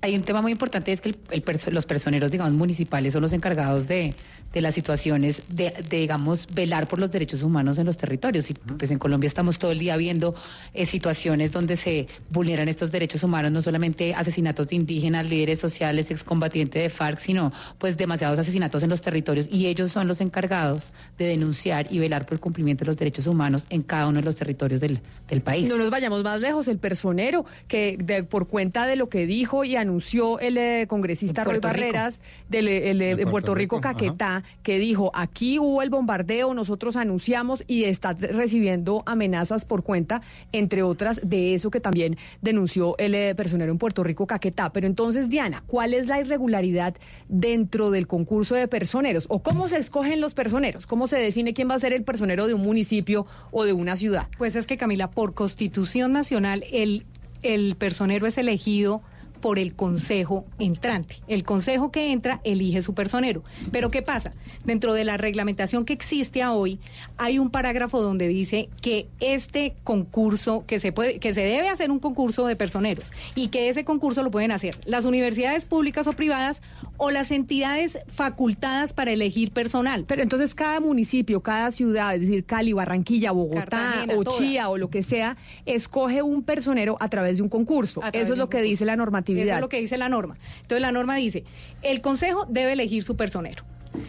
hay 0.00 0.14
un 0.16 0.22
tema 0.22 0.42
muy 0.42 0.52
importante, 0.52 0.92
es 0.92 1.00
que 1.00 1.14
el- 1.30 1.44
los 1.72 1.86
personeros, 1.86 2.30
digamos, 2.30 2.52
municipales 2.54 3.12
son 3.12 3.22
los 3.22 3.32
encargados 3.32 3.88
de, 3.88 4.14
de 4.52 4.60
las 4.62 4.74
situaciones, 4.74 5.42
de, 5.48 5.72
de, 5.90 5.98
digamos, 5.98 6.46
velar 6.54 6.86
por 6.88 6.98
los 6.98 7.10
derechos 7.10 7.42
humanos 7.42 7.76
en 7.78 7.84
los 7.86 7.96
territorios. 7.98 8.50
Y 8.50 8.54
pues 8.54 8.90
en 8.90 8.98
Colombia 8.98 9.26
estamos 9.28 9.58
todo 9.58 9.72
el 9.72 9.78
día 9.78 9.96
viendo 9.96 10.34
eh, 10.72 10.86
situaciones 10.86 11.52
donde 11.52 11.76
se 11.76 12.06
vulneran 12.30 12.68
estos 12.68 12.90
derechos 12.90 13.22
humanos, 13.22 13.52
no 13.52 13.60
solamente 13.60 14.14
asesinatos 14.14 14.68
de 14.68 14.76
indígenas, 14.76 15.28
líderes 15.28 15.58
sociales, 15.60 16.10
excombatientes 16.10 16.82
de 16.82 16.88
FARC, 16.90 17.18
sino 17.18 17.52
pues 17.78 17.96
demasiados 17.96 18.38
asesinatos 18.38 18.82
en 18.82 18.88
los 18.90 19.02
territorios. 19.02 19.48
Y 19.52 19.66
ellos 19.66 19.92
son 19.92 20.08
los 20.08 20.20
encargados 20.20 20.92
de 21.18 21.26
denunciar 21.26 21.86
y 21.90 21.98
velar 21.98 22.24
por 22.24 22.34
el 22.34 22.40
cumplimiento 22.40 22.84
de 22.84 22.86
los 22.86 22.96
derechos 22.96 23.26
humanos 23.26 23.66
en 23.70 23.82
cada 23.82 24.06
uno 24.06 24.20
de 24.20 24.24
los 24.24 24.36
territorios 24.36 24.80
del, 24.80 25.00
del 25.28 25.40
país. 25.42 25.68
No 25.68 25.76
nos 25.76 25.90
vayamos 25.90 26.24
más 26.24 26.40
lejos, 26.40 26.68
el 26.68 26.78
personero, 26.78 27.44
que 27.68 27.98
de- 28.02 28.24
por 28.24 28.48
cuenta 28.48 28.86
de 28.86 28.96
lo 28.96 29.08
que 29.10 29.26
dijo 29.26 29.64
y 29.64 29.76
anunció 29.76 30.38
el 30.40 30.56
eh, 30.56 30.86
congresista 30.88 31.44
Roy. 31.44 31.58
Barreras 31.58 32.20
del 32.48 32.68
eh, 32.68 32.90
el, 32.90 33.02
eh, 33.02 33.06
De 33.08 33.14
Puerto, 33.16 33.30
Puerto 33.30 33.54
Rico, 33.54 33.76
Rico, 33.76 33.88
Caquetá, 33.88 34.37
Que 34.62 34.78
dijo, 34.78 35.10
aquí 35.14 35.58
hubo 35.58 35.82
el 35.82 35.90
bombardeo, 35.90 36.54
nosotros 36.54 36.96
anunciamos 36.96 37.64
y 37.66 37.84
está 37.84 38.12
recibiendo 38.12 39.02
amenazas 39.06 39.64
por 39.64 39.82
cuenta, 39.82 40.22
entre 40.52 40.82
otras 40.82 41.20
de 41.22 41.54
eso 41.54 41.70
que 41.70 41.80
también 41.80 42.16
denunció 42.40 42.96
el 42.98 43.14
eh, 43.14 43.34
personero 43.34 43.72
en 43.72 43.78
Puerto 43.78 44.04
Rico, 44.04 44.26
Caquetá. 44.26 44.70
Pero 44.70 44.86
entonces, 44.86 45.28
Diana, 45.28 45.62
¿cuál 45.66 45.94
es 45.94 46.06
la 46.06 46.20
irregularidad 46.20 46.94
dentro 47.28 47.90
del 47.90 48.06
concurso 48.06 48.54
de 48.54 48.68
personeros? 48.68 49.26
¿O 49.28 49.42
cómo 49.42 49.68
se 49.68 49.78
escogen 49.78 50.20
los 50.20 50.34
personeros? 50.34 50.86
¿Cómo 50.86 51.06
se 51.06 51.18
define 51.18 51.54
quién 51.54 51.70
va 51.70 51.74
a 51.74 51.80
ser 51.80 51.92
el 51.92 52.04
personero 52.04 52.46
de 52.46 52.54
un 52.54 52.62
municipio 52.62 53.26
o 53.50 53.64
de 53.64 53.72
una 53.72 53.96
ciudad? 53.96 54.28
Pues 54.38 54.56
es 54.56 54.66
que, 54.66 54.76
Camila, 54.76 55.10
por 55.10 55.34
Constitución 55.34 56.12
Nacional, 56.12 56.64
el, 56.72 57.04
el 57.42 57.76
personero 57.76 58.26
es 58.26 58.38
elegido 58.38 59.02
por 59.40 59.58
el 59.58 59.74
consejo 59.74 60.44
entrante. 60.58 61.16
El 61.28 61.44
consejo 61.44 61.90
que 61.90 62.12
entra 62.12 62.40
elige 62.44 62.82
su 62.82 62.94
personero. 62.94 63.42
Pero 63.72 63.90
¿qué 63.90 64.02
pasa? 64.02 64.32
Dentro 64.64 64.92
de 64.92 65.04
la 65.04 65.16
reglamentación 65.16 65.84
que 65.84 65.92
existe 65.92 66.42
a 66.42 66.52
hoy, 66.52 66.78
hay 67.16 67.38
un 67.38 67.50
parágrafo 67.50 68.00
donde 68.00 68.28
dice 68.28 68.68
que 68.82 69.06
este 69.20 69.74
concurso, 69.84 70.64
que 70.66 70.78
se 70.78 70.92
puede, 70.92 71.18
que 71.18 71.34
se 71.34 71.42
debe 71.42 71.68
hacer 71.68 71.90
un 71.90 71.98
concurso 71.98 72.46
de 72.46 72.56
personeros 72.56 73.12
y 73.34 73.48
que 73.48 73.68
ese 73.68 73.84
concurso 73.84 74.22
lo 74.22 74.30
pueden 74.30 74.52
hacer 74.52 74.78
las 74.84 75.04
universidades 75.04 75.66
públicas 75.66 76.06
o 76.06 76.12
privadas 76.12 76.62
o 76.96 77.10
las 77.10 77.30
entidades 77.30 77.98
facultadas 78.08 78.92
para 78.92 79.12
elegir 79.12 79.52
personal. 79.52 80.04
Pero 80.06 80.22
entonces 80.22 80.54
cada 80.54 80.80
municipio, 80.80 81.40
cada 81.40 81.70
ciudad, 81.70 82.14
es 82.14 82.22
decir, 82.22 82.44
Cali, 82.44 82.72
Barranquilla, 82.72 83.32
Bogotá 83.32 83.66
Cartagena, 83.66 84.14
o 84.16 84.24
todas. 84.24 84.38
Chía 84.40 84.68
o 84.68 84.76
lo 84.76 84.90
que 84.90 85.02
sea, 85.02 85.36
escoge 85.66 86.22
un 86.22 86.42
personero 86.42 86.96
a 87.00 87.08
través 87.08 87.36
de 87.36 87.42
un 87.42 87.48
concurso. 87.48 88.00
Eso 88.12 88.32
es 88.32 88.38
lo 88.38 88.48
que 88.48 88.58
concurso. 88.58 88.70
dice 88.70 88.84
la 88.84 88.96
normatividad. 89.28 89.46
Eso 89.46 89.54
es 89.56 89.60
lo 89.60 89.68
que 89.68 89.80
dice 89.80 89.98
la 89.98 90.08
norma. 90.08 90.36
Entonces 90.62 90.82
la 90.82 90.92
norma 90.92 91.16
dice, 91.16 91.44
el 91.82 92.00
consejo 92.00 92.46
debe 92.48 92.72
elegir 92.72 93.02
su 93.02 93.16
personero. 93.16 93.64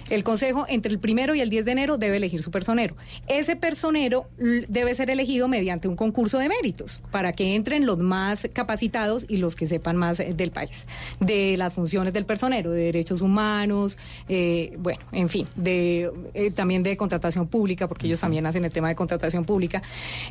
El 0.10 0.24
consejo 0.24 0.66
entre 0.68 0.92
el 0.92 1.00
primero 1.00 1.36
y 1.36 1.42
el 1.42 1.50
10 1.50 1.66
de 1.66 1.72
enero 1.72 1.98
debe 1.98 2.18
elegir 2.18 2.44
su 2.44 2.52
personero. 2.52 2.96
Ese 3.28 3.56
personero 3.56 4.28
debe 4.38 4.94
ser 4.96 5.10
elegido 5.10 5.48
mediante 5.48 5.88
un 5.88 5.96
concurso 5.96 6.38
de 6.38 6.50
méritos 6.50 7.02
para 7.12 7.34
que 7.34 7.56
entren 7.56 7.86
los 7.86 7.98
más 7.98 8.48
capacitados 8.54 9.26
y 9.28 9.38
los 9.38 9.56
que 9.56 9.68
sepan 9.68 9.98
más 9.98 10.20
eh, 10.20 10.34
del 10.34 10.52
país, 10.52 10.86
de 11.20 11.56
las 11.58 11.74
funciones 11.74 12.14
del 12.14 12.26
personero, 12.26 12.72
de 12.72 12.84
derechos 12.84 13.22
humanos, 13.22 13.98
eh, 14.28 14.76
bueno, 14.80 15.00
en 15.12 15.30
fin, 15.30 15.48
de 15.56 16.12
eh, 16.34 16.52
también 16.52 16.84
de 16.84 16.98
contratación 16.98 17.48
pública, 17.48 17.88
porque 17.88 18.08
ellos 18.08 18.20
también 18.20 18.46
hacen 18.46 18.66
el 18.66 18.72
tema 18.72 18.90
de 18.90 18.96
contratación 18.96 19.46
pública. 19.46 19.82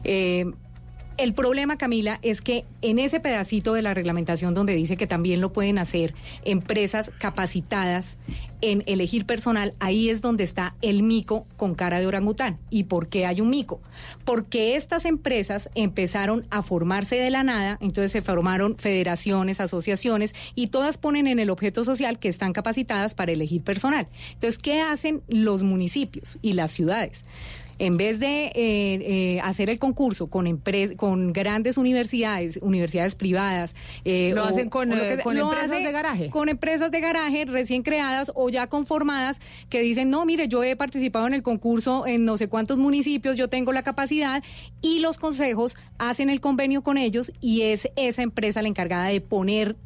Eh, 0.05 0.45
el 1.19 1.35
problema, 1.35 1.77
Camila, 1.77 2.21
es 2.23 2.41
que 2.41 2.65
en 2.81 2.99
ese 3.01 3.19
pedacito 3.19 3.75
de 3.75 3.83
la 3.83 3.93
reglamentación 3.93 4.55
donde 4.55 4.75
dice 4.75 4.97
que 4.97 5.09
también 5.09 5.41
lo 5.41 5.53
pueden 5.53 5.79
hacer 5.79 6.15
empresas 6.45 7.11
capacitadas 7.19 8.19
en 8.61 8.85
elegir 8.87 9.27
personal, 9.27 9.73
ahí 9.81 10.11
es 10.11 10.21
donde 10.21 10.45
está 10.45 10.75
el 10.81 11.03
mico 11.03 11.47
con 11.57 11.75
cara 11.75 12.01
de 12.01 12.07
orangután. 12.07 12.59
¿Y 12.71 12.85
por 12.85 13.09
qué 13.09 13.27
hay 13.27 13.41
un 13.41 13.51
mico? 13.51 13.81
Porque 14.25 14.77
estas 14.77 15.05
empresas 15.05 15.71
empezaron 15.75 16.47
a 16.51 16.63
formarse 16.63 17.17
de 17.17 17.31
la 17.31 17.43
nada, 17.43 17.79
entonces 17.81 18.13
se 18.13 18.23
formaron 18.23 18.77
federaciones, 18.79 19.61
asociaciones, 19.61 20.35
y 20.55 20.69
todas 20.69 20.99
ponen 20.99 21.27
en 21.27 21.41
el 21.41 21.51
objeto 21.51 21.83
social 21.83 22.19
que 22.21 22.29
están 22.29 22.53
capacitadas 22.53 23.15
para 23.15 23.33
elegir 23.33 23.63
personal. 23.63 24.09
Entonces, 24.35 24.59
¿qué 24.59 24.81
hacen 24.81 25.23
los 25.27 25.65
municipios 25.65 26.39
y 26.43 26.53
las 26.53 26.71
ciudades? 26.71 27.25
En 27.79 27.97
vez 27.97 28.19
de 28.21 28.47
eh, 28.47 28.53
eh, 28.57 29.41
hacer 29.43 29.71
el 29.71 29.79
concurso 29.79 30.29
con 30.29 30.49
con 30.97 31.33
grandes 31.33 31.77
universidades, 31.79 32.59
universidades 32.63 33.15
privadas, 33.15 33.75
eh, 34.05 34.33
Lo 34.35 34.43
o- 34.45 34.47
hacen 34.47 34.69
con, 34.71 34.91
o 34.93 34.97
lo 34.97 35.05
eh, 35.05 35.17
que 35.17 35.23
con 35.23 35.35
lo 35.37 35.45
empresas 35.45 35.73
hace 35.73 35.85
de 35.85 35.93
garaje. 35.93 36.31
Con 36.31 36.49
empresas 36.49 36.91
de 36.91 37.01
garaje 37.01 37.45
recién 37.45 37.83
creadas 37.83 38.33
o 38.35 38.49
ya 38.51 38.67
conformadas 38.67 39.41
que 39.69 39.81
dicen, 39.81 40.11
no, 40.11 40.25
mire, 40.25 40.49
yo 40.49 40.63
he 40.65 40.77
participado 40.77 41.27
en 41.27 41.35
el 41.35 41.43
concurso 41.43 42.07
en 42.07 42.25
no 42.25 42.37
sé 42.37 42.49
cuántos 42.49 42.79
municipios, 42.79 43.37
yo 43.37 43.49
tengo 43.49 43.73
la 43.73 43.83
capacidad 43.83 44.43
y 44.83 44.99
los 45.01 45.19
consejos 45.19 45.77
hacen 45.99 46.31
el 46.31 46.41
convenio 46.41 46.83
con 46.83 46.99
ellos 46.99 47.33
y 47.41 47.63
es 47.63 47.89
esa 47.97 48.23
empresa 48.23 48.63
la 48.63 48.69
encargada 48.69 49.07
de 49.07 49.21
poner, 49.21 49.77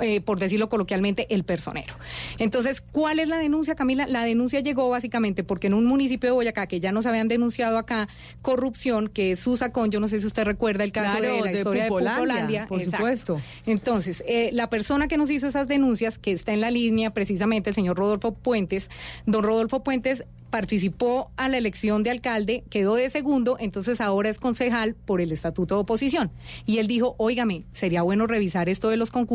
eh, 0.00 0.20
por 0.20 0.38
decirlo 0.38 0.68
coloquialmente, 0.68 1.26
el 1.34 1.44
personero. 1.44 1.94
Entonces, 2.38 2.80
¿cuál 2.80 3.18
es 3.18 3.28
la 3.28 3.38
denuncia, 3.38 3.74
Camila? 3.74 4.06
La 4.06 4.24
denuncia 4.24 4.60
llegó 4.60 4.88
básicamente 4.88 5.44
porque 5.44 5.66
en 5.68 5.74
un 5.74 5.86
municipio 5.86 6.28
de 6.28 6.32
Boyacá, 6.32 6.66
que 6.66 6.80
ya 6.80 6.92
nos 6.92 7.06
habían 7.06 7.28
denunciado 7.28 7.78
acá, 7.78 8.08
corrupción, 8.42 9.08
que 9.08 9.32
es 9.32 9.40
Susacón, 9.40 9.90
yo 9.90 10.00
no 10.00 10.08
sé 10.08 10.18
si 10.18 10.26
usted 10.26 10.44
recuerda 10.44 10.84
el 10.84 10.92
caso 10.92 11.18
Claro, 11.18 11.34
de 11.36 11.40
la 11.40 11.50
de 11.50 11.58
historia 11.58 11.88
Pupolandia, 11.88 12.14
de 12.14 12.20
Pupolandia. 12.20 12.66
por 12.66 12.80
exacto. 12.80 12.96
supuesto. 13.36 13.40
Entonces, 13.66 14.24
eh, 14.26 14.50
la 14.52 14.68
persona 14.70 15.08
que 15.08 15.16
nos 15.16 15.30
hizo 15.30 15.46
esas 15.46 15.68
denuncias, 15.68 16.18
que 16.18 16.32
está 16.32 16.52
en 16.52 16.60
la 16.60 16.70
línea 16.70 17.10
precisamente, 17.10 17.70
el 17.70 17.74
señor 17.74 17.96
Rodolfo 17.96 18.32
Puentes, 18.32 18.90
don 19.26 19.42
Rodolfo 19.42 19.82
Puentes 19.82 20.24
participó 20.50 21.30
a 21.36 21.48
la 21.48 21.58
elección 21.58 22.02
de 22.02 22.10
alcalde, 22.10 22.64
quedó 22.70 22.96
de 22.96 23.08
segundo, 23.08 23.56
entonces 23.60 24.00
ahora 24.00 24.28
es 24.28 24.38
concejal 24.38 24.96
por 24.96 25.20
el 25.20 25.30
estatuto 25.30 25.76
de 25.76 25.82
oposición. 25.82 26.32
Y 26.66 26.78
él 26.78 26.88
dijo, 26.88 27.14
óigame, 27.18 27.62
sería 27.72 28.02
bueno 28.02 28.26
revisar 28.26 28.68
esto 28.68 28.88
de 28.88 28.96
los 28.96 29.12
concursos 29.12 29.29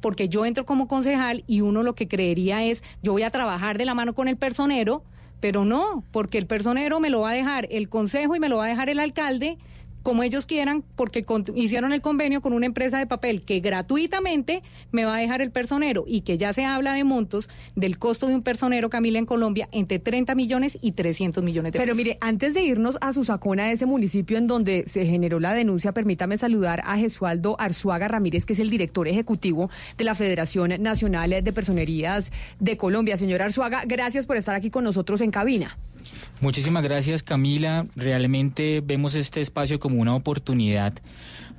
porque 0.00 0.28
yo 0.28 0.44
entro 0.44 0.64
como 0.64 0.88
concejal 0.88 1.44
y 1.46 1.60
uno 1.60 1.82
lo 1.82 1.94
que 1.94 2.08
creería 2.08 2.64
es, 2.64 2.82
yo 3.02 3.12
voy 3.12 3.22
a 3.22 3.30
trabajar 3.30 3.78
de 3.78 3.84
la 3.84 3.94
mano 3.94 4.14
con 4.14 4.28
el 4.28 4.36
personero, 4.36 5.02
pero 5.40 5.64
no, 5.64 6.02
porque 6.10 6.38
el 6.38 6.46
personero 6.46 6.98
me 7.00 7.10
lo 7.10 7.20
va 7.20 7.30
a 7.30 7.34
dejar 7.34 7.68
el 7.70 7.88
consejo 7.88 8.34
y 8.34 8.40
me 8.40 8.48
lo 8.48 8.56
va 8.56 8.64
a 8.64 8.68
dejar 8.68 8.88
el 8.88 8.98
alcalde 8.98 9.58
como 10.06 10.22
ellos 10.22 10.46
quieran, 10.46 10.84
porque 10.94 11.24
con- 11.24 11.42
hicieron 11.56 11.92
el 11.92 12.00
convenio 12.00 12.40
con 12.40 12.52
una 12.52 12.64
empresa 12.64 13.00
de 13.00 13.08
papel 13.08 13.42
que 13.42 13.58
gratuitamente 13.58 14.62
me 14.92 15.04
va 15.04 15.16
a 15.16 15.18
dejar 15.18 15.42
el 15.42 15.50
personero 15.50 16.04
y 16.06 16.20
que 16.20 16.38
ya 16.38 16.52
se 16.52 16.64
habla 16.64 16.92
de 16.94 17.02
montos 17.02 17.50
del 17.74 17.98
costo 17.98 18.28
de 18.28 18.36
un 18.36 18.42
personero, 18.42 18.88
Camila, 18.88 19.18
en 19.18 19.26
Colombia, 19.26 19.68
entre 19.72 19.98
30 19.98 20.36
millones 20.36 20.78
y 20.80 20.92
300 20.92 21.42
millones 21.42 21.72
de 21.72 21.78
Pero 21.80 21.86
pesos. 21.90 21.96
mire, 21.98 22.18
antes 22.20 22.54
de 22.54 22.62
irnos 22.62 22.98
a 23.00 23.12
Susacona, 23.12 23.72
ese 23.72 23.84
municipio 23.84 24.38
en 24.38 24.46
donde 24.46 24.84
se 24.86 25.06
generó 25.06 25.40
la 25.40 25.52
denuncia, 25.54 25.90
permítame 25.90 26.38
saludar 26.38 26.82
a 26.84 26.96
Jesualdo 26.96 27.56
Arzuaga 27.58 28.06
Ramírez, 28.06 28.44
que 28.46 28.52
es 28.52 28.60
el 28.60 28.70
director 28.70 29.08
ejecutivo 29.08 29.70
de 29.98 30.04
la 30.04 30.14
Federación 30.14 30.70
Nacional 30.80 31.30
de 31.42 31.52
Personerías 31.52 32.30
de 32.60 32.76
Colombia. 32.76 33.16
Señor 33.16 33.42
Arzuaga, 33.42 33.82
gracias 33.86 34.24
por 34.24 34.36
estar 34.36 34.54
aquí 34.54 34.70
con 34.70 34.84
nosotros 34.84 35.20
en 35.20 35.32
cabina. 35.32 35.76
Muchísimas 36.40 36.82
gracias 36.82 37.22
Camila. 37.22 37.86
Realmente 37.96 38.82
vemos 38.84 39.14
este 39.14 39.40
espacio 39.40 39.78
como 39.78 40.00
una 40.00 40.14
oportunidad 40.14 40.94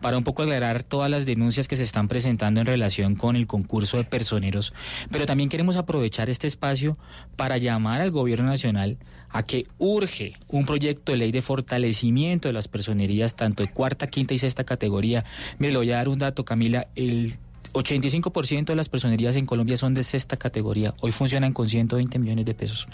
para 0.01 0.17
un 0.17 0.23
poco 0.23 0.43
aclarar 0.43 0.83
todas 0.83 1.09
las 1.09 1.25
denuncias 1.25 1.67
que 1.67 1.75
se 1.75 1.83
están 1.83 2.07
presentando 2.07 2.61
en 2.61 2.67
relación 2.67 3.15
con 3.15 3.35
el 3.35 3.47
concurso 3.47 3.97
de 3.97 4.03
personeros, 4.03 4.73
pero 5.11 5.25
también 5.25 5.49
queremos 5.49 5.75
aprovechar 5.75 6.29
este 6.29 6.47
espacio 6.47 6.97
para 7.35 7.57
llamar 7.57 8.01
al 8.01 8.11
gobierno 8.11 8.47
nacional 8.47 8.97
a 9.29 9.43
que 9.43 9.65
urge 9.77 10.33
un 10.47 10.65
proyecto 10.65 11.11
de 11.11 11.17
ley 11.17 11.31
de 11.31 11.41
fortalecimiento 11.41 12.47
de 12.47 12.53
las 12.53 12.67
personerías 12.67 13.35
tanto 13.35 13.63
de 13.63 13.71
cuarta, 13.71 14.07
quinta 14.07 14.33
y 14.33 14.37
sexta 14.37 14.63
categoría. 14.63 15.25
Mire, 15.59 15.73
le 15.73 15.79
voy 15.79 15.91
a 15.91 15.97
dar 15.97 16.09
un 16.09 16.19
dato, 16.19 16.45
Camila, 16.45 16.87
el 16.95 17.33
85% 17.77 18.65
de 18.65 18.75
las 18.75 18.89
personerías 18.89 19.35
en 19.35 19.45
Colombia 19.45 19.77
son 19.77 19.93
de 19.93 20.03
sexta 20.03 20.37
categoría. 20.37 20.93
Hoy 21.01 21.11
funcionan 21.11 21.53
con 21.53 21.67
120 21.69 22.19
millones 22.19 22.45
de 22.45 22.53
pesos. 22.53 22.87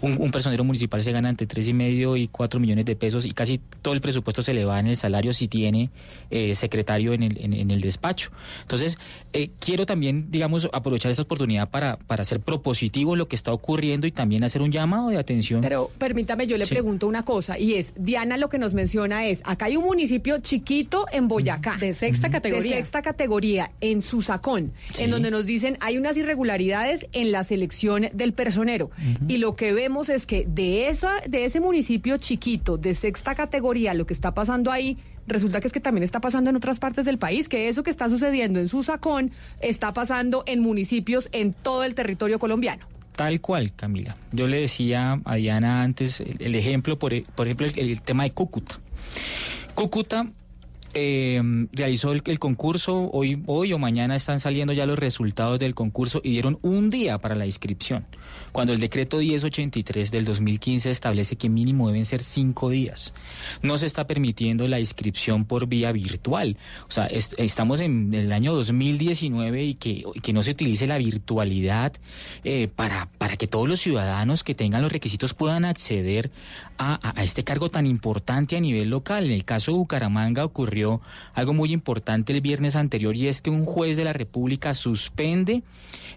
Un, 0.00 0.16
un 0.20 0.30
personero 0.30 0.64
municipal 0.64 1.02
se 1.02 1.12
gana 1.12 1.28
entre 1.28 1.46
tres 1.46 1.68
y 1.68 1.72
medio 1.72 2.16
y 2.16 2.28
4 2.28 2.60
millones 2.60 2.84
de 2.84 2.96
pesos 2.96 3.26
y 3.26 3.32
casi 3.32 3.58
todo 3.82 3.94
el 3.94 4.00
presupuesto 4.00 4.42
se 4.42 4.54
le 4.54 4.64
va 4.64 4.78
en 4.80 4.86
el 4.88 4.96
salario 4.96 5.32
si 5.32 5.48
tiene 5.48 5.90
eh, 6.30 6.54
secretario 6.54 7.12
en 7.12 7.22
el, 7.22 7.38
en, 7.38 7.52
en 7.52 7.70
el 7.70 7.80
despacho. 7.80 8.30
Entonces, 8.62 8.98
eh, 9.32 9.50
quiero 9.58 9.86
también, 9.86 10.30
digamos, 10.30 10.68
aprovechar 10.72 11.10
esta 11.10 11.22
oportunidad 11.22 11.68
para, 11.70 11.96
para 11.98 12.22
hacer 12.22 12.40
propositivo 12.40 13.16
lo 13.16 13.28
que 13.28 13.36
está 13.36 13.52
ocurriendo 13.52 14.06
y 14.06 14.12
también 14.12 14.44
hacer 14.44 14.62
un 14.62 14.70
llamado 14.72 15.08
de 15.10 15.18
atención. 15.18 15.60
Pero 15.60 15.90
permítame, 15.98 16.46
yo 16.46 16.56
le 16.58 16.66
Sí. 16.66 16.70
pregunto 16.74 17.06
una 17.06 17.24
cosa, 17.24 17.58
y 17.58 17.74
es, 17.74 17.92
Diana 17.96 18.36
lo 18.36 18.48
que 18.48 18.58
nos 18.58 18.74
menciona 18.74 19.26
es, 19.26 19.40
acá 19.44 19.66
hay 19.66 19.76
un 19.76 19.84
municipio 19.84 20.38
chiquito 20.38 21.06
en 21.12 21.28
Boyacá. 21.28 21.76
De 21.78 21.92
sexta 21.92 22.28
categoría. 22.30 22.70
De 22.72 22.76
sexta 22.78 23.02
categoría, 23.02 23.70
en 23.80 24.02
Susacón, 24.26 24.72
Sí. 24.92 25.04
en 25.04 25.10
donde 25.12 25.30
nos 25.30 25.46
dicen, 25.46 25.76
hay 25.80 25.98
unas 25.98 26.16
irregularidades 26.16 27.06
en 27.12 27.30
la 27.30 27.44
selección 27.44 28.08
del 28.12 28.32
personero. 28.32 28.90
Y 29.28 29.36
lo 29.38 29.54
que 29.54 29.72
vemos 29.72 30.08
es 30.08 30.26
que 30.26 30.44
de, 30.48 30.88
esa, 30.88 31.20
de 31.28 31.44
ese 31.44 31.60
municipio 31.60 32.16
chiquito, 32.18 32.76
de 32.76 32.94
sexta 32.96 33.34
categoría, 33.36 33.94
lo 33.94 34.06
que 34.06 34.14
está 34.14 34.34
pasando 34.34 34.70
ahí... 34.72 34.96
Resulta 35.28 35.60
que 35.60 35.66
es 35.66 35.72
que 35.72 35.80
también 35.80 36.04
está 36.04 36.20
pasando 36.20 36.50
en 36.50 36.56
otras 36.56 36.78
partes 36.78 37.04
del 37.04 37.18
país, 37.18 37.48
que 37.48 37.68
eso 37.68 37.82
que 37.82 37.90
está 37.90 38.08
sucediendo 38.08 38.60
en 38.60 38.68
Susacón 38.68 39.32
está 39.60 39.92
pasando 39.92 40.44
en 40.46 40.60
municipios 40.60 41.28
en 41.32 41.52
todo 41.52 41.82
el 41.82 41.96
territorio 41.96 42.38
colombiano. 42.38 42.86
Tal 43.16 43.40
cual, 43.40 43.72
Camila. 43.74 44.14
Yo 44.30 44.46
le 44.46 44.60
decía 44.60 45.20
a 45.24 45.34
Diana 45.34 45.82
antes 45.82 46.20
el, 46.20 46.36
el 46.38 46.54
ejemplo, 46.54 46.96
por, 46.96 47.12
por 47.34 47.48
ejemplo, 47.48 47.66
el, 47.66 47.76
el 47.76 48.02
tema 48.02 48.22
de 48.22 48.30
Cúcuta. 48.30 48.78
Cúcuta 49.74 50.28
eh, 50.98 51.42
realizó 51.72 52.12
el, 52.12 52.22
el 52.24 52.38
concurso, 52.38 53.10
hoy, 53.12 53.42
hoy 53.46 53.74
o 53.74 53.78
mañana 53.78 54.16
están 54.16 54.40
saliendo 54.40 54.72
ya 54.72 54.86
los 54.86 54.98
resultados 54.98 55.58
del 55.58 55.74
concurso 55.74 56.22
y 56.24 56.30
dieron 56.30 56.58
un 56.62 56.88
día 56.88 57.18
para 57.18 57.34
la 57.34 57.44
inscripción, 57.44 58.06
cuando 58.56 58.72
el 58.72 58.80
decreto 58.80 59.18
1083 59.18 60.10
del 60.10 60.24
2015 60.24 60.90
establece 60.90 61.36
que 61.36 61.50
mínimo 61.50 61.88
deben 61.88 62.06
ser 62.06 62.22
cinco 62.22 62.70
días. 62.70 63.12
No 63.60 63.76
se 63.76 63.84
está 63.84 64.06
permitiendo 64.06 64.66
la 64.66 64.80
inscripción 64.80 65.44
por 65.44 65.66
vía 65.66 65.92
virtual. 65.92 66.56
O 66.88 66.90
sea, 66.90 67.04
est- 67.04 67.34
estamos 67.36 67.80
en 67.80 68.14
el 68.14 68.32
año 68.32 68.54
2019 68.54 69.62
y 69.62 69.74
que, 69.74 70.04
que 70.22 70.32
no 70.32 70.42
se 70.42 70.52
utilice 70.52 70.86
la 70.86 70.96
virtualidad 70.96 71.92
eh, 72.44 72.68
para, 72.74 73.10
para 73.18 73.36
que 73.36 73.46
todos 73.46 73.68
los 73.68 73.78
ciudadanos 73.78 74.42
que 74.42 74.54
tengan 74.54 74.80
los 74.80 74.90
requisitos 74.90 75.34
puedan 75.34 75.66
acceder 75.66 76.30
a- 76.78 77.12
a 77.14 77.24
este 77.24 77.44
cargo 77.44 77.68
tan 77.68 77.84
importante 77.84 78.56
a 78.56 78.60
nivel 78.60 78.88
local. 78.88 79.26
En 79.26 79.32
el 79.32 79.44
caso 79.44 79.70
de 79.72 79.76
Bucaramanga 79.76 80.46
ocurrió 80.46 81.02
algo 81.34 81.52
muy 81.52 81.72
importante 81.74 82.32
el 82.32 82.40
viernes 82.40 82.74
anterior 82.74 83.14
y 83.16 83.28
es 83.28 83.42
que 83.42 83.50
un 83.50 83.66
juez 83.66 83.98
de 83.98 84.04
la 84.04 84.14
República 84.14 84.74
suspende 84.74 85.62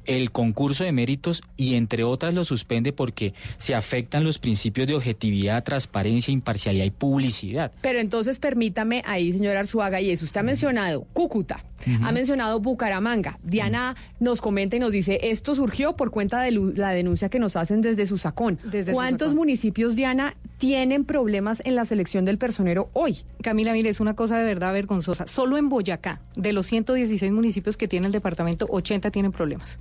el 0.05 0.31
concurso 0.31 0.85
de 0.85 0.93
méritos 0.93 1.43
y 1.57 1.75
entre 1.75 2.05
otras 2.05 2.28
lo 2.33 2.43
suspende 2.43 2.93
porque 2.93 3.33
se 3.57 3.75
afectan 3.75 4.23
los 4.23 4.39
principios 4.39 4.87
de 4.87 4.95
objetividad, 4.95 5.63
transparencia, 5.63 6.31
imparcialidad 6.31 6.85
y 6.85 6.91
publicidad. 6.91 7.71
Pero 7.81 7.99
entonces 7.99 8.39
permítame 8.39 9.01
ahí, 9.05 9.31
señor 9.31 9.57
Arzuaga, 9.57 10.01
y 10.01 10.11
eso 10.11 10.25
usted 10.25 10.39
ha 10.39 10.43
mencionado 10.43 11.05
Cúcuta, 11.13 11.63
ha 12.03 12.11
mencionado 12.11 12.59
Bucaramanga. 12.59 13.39
Diana 13.43 13.95
nos 14.19 14.41
comenta 14.41 14.75
y 14.75 14.79
nos 14.79 14.91
dice, 14.91 15.19
esto 15.23 15.55
surgió 15.55 15.95
por 15.95 16.11
cuenta 16.11 16.41
de 16.41 16.51
la 16.51 16.91
denuncia 16.91 17.29
que 17.29 17.39
nos 17.39 17.55
hacen 17.55 17.81
desde 17.81 18.05
Susacón. 18.05 18.59
Desde 18.63 18.93
¿Cuántos 18.93 19.27
Susacón. 19.27 19.37
municipios, 19.37 19.95
Diana, 19.95 20.35
tienen 20.57 21.05
problemas 21.05 21.61
en 21.65 21.75
la 21.75 21.85
selección 21.85 22.25
del 22.25 22.37
personero 22.37 22.89
hoy? 22.93 23.19
Camila, 23.41 23.73
mire, 23.73 23.89
es 23.89 23.99
una 23.99 24.15
cosa 24.15 24.37
de 24.37 24.43
verdad 24.43 24.73
vergonzosa. 24.73 25.25
Solo 25.27 25.57
en 25.57 25.69
Boyacá, 25.69 26.21
de 26.35 26.53
los 26.53 26.65
116 26.67 27.31
municipios 27.31 27.77
que 27.77 27.87
tiene 27.87 28.07
el 28.07 28.13
departamento, 28.13 28.67
80 28.69 29.11
tienen 29.11 29.31
problemas. 29.31 29.79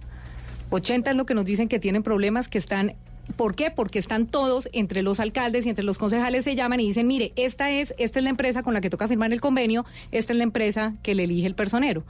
80 0.71 1.11
es 1.11 1.17
lo 1.17 1.27
que 1.27 1.35
nos 1.35 1.45
dicen 1.45 1.69
que 1.69 1.79
tienen 1.79 2.03
problemas, 2.03 2.49
que 2.49 2.59
están... 2.59 2.95
¿Por 3.37 3.55
qué? 3.55 3.71
Porque 3.71 3.99
están 3.99 4.27
todos 4.27 4.71
entre 4.73 5.03
los 5.03 5.21
alcaldes 5.21 5.67
y 5.67 5.69
entre 5.69 5.85
los 5.85 5.99
concejales 5.99 6.45
se 6.45 6.57
llaman 6.57 6.81
y 6.81 6.87
dicen, 6.87 7.07
mire, 7.07 7.33
esta 7.37 7.71
es, 7.71 7.95
esta 7.99 8.19
es 8.21 8.23
la 8.23 8.31
empresa 8.31 8.63
con 8.63 8.73
la 8.73 8.81
que 8.81 8.89
toca 8.89 9.07
firmar 9.07 9.35
el 9.35 9.41
convenio, 9.43 9.85
esta 10.13 10.33
es 10.33 10.39
la 10.39 10.45
empresa 10.45 10.95
que 11.03 11.15
le 11.15 11.25
elige 11.25 11.47
el 11.47 11.55
personero. 11.55 12.05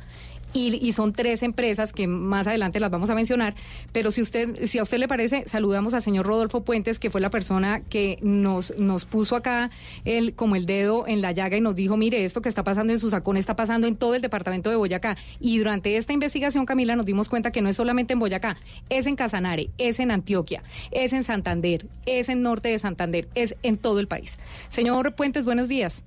Y, 0.54 0.92
son 0.92 1.12
tres 1.12 1.42
empresas 1.42 1.92
que 1.92 2.06
más 2.06 2.46
adelante 2.46 2.80
las 2.80 2.90
vamos 2.90 3.10
a 3.10 3.14
mencionar, 3.14 3.54
pero 3.92 4.10
si 4.10 4.22
usted, 4.22 4.66
si 4.66 4.78
a 4.78 4.82
usted 4.82 4.98
le 4.98 5.06
parece, 5.06 5.44
saludamos 5.46 5.92
al 5.94 6.02
señor 6.02 6.26
Rodolfo 6.26 6.62
Puentes, 6.62 6.98
que 6.98 7.10
fue 7.10 7.20
la 7.20 7.30
persona 7.30 7.80
que 7.80 8.18
nos, 8.22 8.76
nos 8.78 9.04
puso 9.04 9.36
acá 9.36 9.70
el, 10.04 10.34
como 10.34 10.56
el 10.56 10.66
dedo 10.66 11.06
en 11.06 11.20
la 11.20 11.32
llaga 11.32 11.56
y 11.56 11.60
nos 11.60 11.74
dijo, 11.74 11.96
mire, 11.96 12.24
esto 12.24 12.40
que 12.40 12.48
está 12.48 12.64
pasando 12.64 12.92
en 12.92 12.98
Susacón 12.98 13.36
está 13.36 13.56
pasando 13.56 13.86
en 13.86 13.96
todo 13.96 14.14
el 14.14 14.22
departamento 14.22 14.70
de 14.70 14.76
Boyacá. 14.76 15.16
Y 15.38 15.58
durante 15.58 15.96
esta 15.96 16.12
investigación, 16.12 16.66
Camila, 16.66 16.96
nos 16.96 17.06
dimos 17.06 17.28
cuenta 17.28 17.52
que 17.52 17.60
no 17.60 17.68
es 17.68 17.76
solamente 17.76 18.14
en 18.14 18.18
Boyacá, 18.18 18.56
es 18.88 19.06
en 19.06 19.16
Casanare, 19.16 19.70
es 19.78 20.00
en 20.00 20.10
Antioquia, 20.10 20.62
es 20.90 21.12
en 21.12 21.22
Santander, 21.22 21.86
es 22.06 22.28
en 22.28 22.42
norte 22.42 22.70
de 22.70 22.78
Santander, 22.78 23.28
es 23.34 23.54
en 23.62 23.76
todo 23.76 24.00
el 24.00 24.08
país. 24.08 24.38
Señor 24.70 25.14
Puentes, 25.14 25.44
buenos 25.44 25.68
días. 25.68 26.02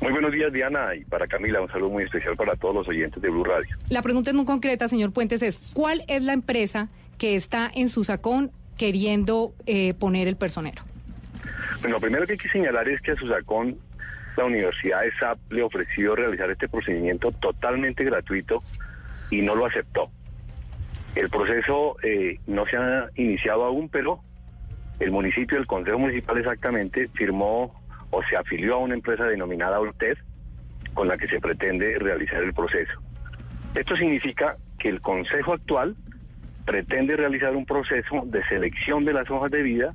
Muy 0.00 0.12
buenos 0.12 0.32
días, 0.32 0.52
Diana, 0.52 0.94
y 0.94 1.04
para 1.04 1.26
Camila, 1.26 1.60
un 1.60 1.68
saludo 1.68 1.90
muy 1.90 2.04
especial 2.04 2.36
para 2.36 2.54
todos 2.56 2.74
los 2.74 2.88
oyentes 2.88 3.22
de 3.22 3.30
Blue 3.30 3.44
Radio. 3.44 3.76
La 3.88 4.02
pregunta 4.02 4.30
es 4.30 4.36
muy 4.36 4.44
concreta, 4.44 4.88
señor 4.88 5.12
Puentes, 5.12 5.42
es 5.42 5.60
¿cuál 5.72 6.04
es 6.08 6.22
la 6.22 6.32
empresa 6.32 6.88
que 7.18 7.36
está 7.36 7.70
en 7.74 7.88
Susacón 7.88 8.50
queriendo 8.76 9.54
eh, 9.66 9.94
poner 9.94 10.28
el 10.28 10.36
personero? 10.36 10.82
Bueno, 11.80 11.96
lo 11.96 12.00
primero 12.00 12.26
que 12.26 12.32
hay 12.32 12.38
que 12.38 12.48
señalar 12.48 12.88
es 12.88 13.00
que 13.00 13.12
a 13.12 13.16
Susacón, 13.16 13.78
la 14.36 14.44
Universidad 14.44 15.02
de 15.02 15.12
SAP 15.18 15.38
le 15.52 15.62
ofreció 15.62 16.16
realizar 16.16 16.50
este 16.50 16.68
procedimiento 16.68 17.30
totalmente 17.32 18.04
gratuito 18.04 18.62
y 19.30 19.42
no 19.42 19.54
lo 19.54 19.66
aceptó. 19.66 20.10
El 21.14 21.30
proceso 21.30 21.96
eh, 22.02 22.40
no 22.46 22.66
se 22.66 22.76
ha 22.76 23.08
iniciado 23.14 23.64
aún, 23.64 23.88
pero 23.88 24.20
el 24.98 25.12
municipio, 25.12 25.58
el 25.58 25.66
Consejo 25.66 25.98
Municipal 25.98 26.38
exactamente, 26.38 27.08
firmó 27.14 27.72
o 28.14 28.22
se 28.22 28.36
afilió 28.36 28.74
a 28.74 28.78
una 28.78 28.94
empresa 28.94 29.24
denominada 29.24 29.80
UTED 29.80 30.16
con 30.94 31.08
la 31.08 31.18
que 31.18 31.26
se 31.26 31.40
pretende 31.40 31.98
realizar 31.98 32.42
el 32.42 32.54
proceso. 32.54 32.92
Esto 33.74 33.96
significa 33.96 34.56
que 34.78 34.88
el 34.88 35.00
Consejo 35.00 35.52
actual 35.52 35.96
pretende 36.64 37.16
realizar 37.16 37.56
un 37.56 37.66
proceso 37.66 38.22
de 38.26 38.44
selección 38.44 39.04
de 39.04 39.14
las 39.14 39.28
hojas 39.30 39.50
de 39.50 39.62
vida 39.62 39.94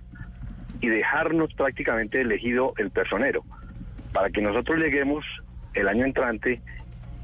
y 0.81 0.89
dejarnos 0.89 1.53
prácticamente 1.53 2.19
elegido 2.19 2.73
el 2.77 2.91
personero, 2.91 3.43
para 4.11 4.29
que 4.29 4.41
nosotros 4.41 4.79
lleguemos 4.79 5.25
el 5.73 5.87
año 5.87 6.05
entrante 6.05 6.61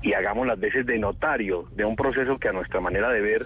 y 0.02 0.14
hagamos 0.14 0.48
las 0.48 0.60
veces 0.60 0.86
de 0.86 0.98
notario 0.98 1.68
de 1.76 1.84
un 1.84 1.96
proceso 1.96 2.38
que 2.38 2.48
a 2.48 2.54
nuestra 2.54 2.80
manera 2.80 3.10
de 3.10 3.22
ver 3.22 3.46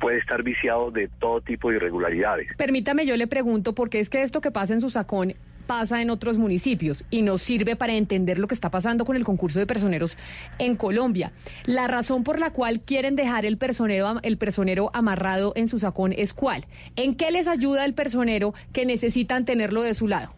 puede 0.00 0.18
estar 0.18 0.42
viciado 0.42 0.90
de 0.90 1.08
todo 1.20 1.40
tipo 1.40 1.70
de 1.70 1.76
irregularidades. 1.76 2.54
Permítame, 2.56 3.06
yo 3.06 3.16
le 3.16 3.26
pregunto, 3.26 3.74
porque 3.74 4.00
es 4.00 4.10
que 4.10 4.22
esto 4.22 4.40
que 4.40 4.50
pasa 4.50 4.74
en 4.74 4.80
Susacón 4.80 5.34
pasa 5.66 6.00
en 6.00 6.10
otros 6.10 6.38
municipios 6.38 7.04
y 7.10 7.22
nos 7.22 7.42
sirve 7.42 7.76
para 7.76 7.94
entender 7.94 8.38
lo 8.38 8.46
que 8.46 8.54
está 8.54 8.70
pasando 8.70 9.04
con 9.04 9.16
el 9.16 9.24
concurso 9.24 9.58
de 9.58 9.66
personeros 9.66 10.16
en 10.58 10.76
Colombia. 10.76 11.32
La 11.64 11.88
razón 11.88 12.24
por 12.24 12.38
la 12.38 12.50
cual 12.50 12.80
quieren 12.80 13.16
dejar 13.16 13.44
el 13.44 13.58
personero, 13.58 14.20
el 14.22 14.38
personero 14.38 14.90
amarrado 14.94 15.52
en 15.56 15.68
Susacón 15.68 16.12
es 16.16 16.32
cuál? 16.32 16.66
¿En 16.96 17.16
qué 17.16 17.30
les 17.30 17.48
ayuda 17.48 17.84
el 17.84 17.94
personero 17.94 18.54
que 18.72 18.86
necesitan 18.86 19.44
tenerlo 19.44 19.82
de 19.82 19.94
su 19.94 20.08
lado? 20.08 20.32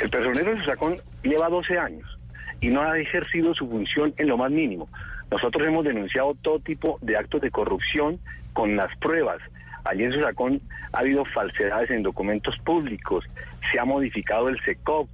El 0.00 0.10
personero 0.10 0.52
de 0.52 0.60
Susacón 0.60 0.96
lleva 1.22 1.48
12 1.48 1.78
años 1.78 2.18
y 2.60 2.68
no 2.68 2.82
ha 2.82 2.98
ejercido 2.98 3.54
su 3.54 3.68
función 3.68 4.14
en 4.16 4.28
lo 4.28 4.36
más 4.36 4.50
mínimo. 4.50 4.88
Nosotros 5.30 5.66
hemos 5.66 5.84
denunciado 5.84 6.34
todo 6.40 6.58
tipo 6.60 6.98
de 7.02 7.16
actos 7.16 7.40
de 7.40 7.50
corrupción 7.50 8.18
con 8.52 8.76
las 8.76 8.94
pruebas. 8.98 9.38
Allí 9.84 10.04
en 10.04 10.12
Susacón 10.12 10.60
ha 10.92 11.00
habido 11.00 11.24
falsedades 11.24 11.90
en 11.90 12.02
documentos 12.02 12.56
públicos, 12.58 13.24
se 13.70 13.78
ha 13.78 13.84
modificado 13.84 14.48
el 14.48 14.60
SECOP, 14.60 15.08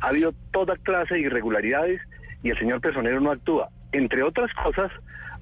ha 0.00 0.08
habido 0.08 0.32
toda 0.50 0.76
clase 0.76 1.14
de 1.14 1.20
irregularidades 1.20 2.00
y 2.42 2.50
el 2.50 2.58
señor 2.58 2.80
personero 2.80 3.20
no 3.20 3.30
actúa. 3.30 3.68
Entre 3.92 4.22
otras 4.22 4.52
cosas, 4.54 4.90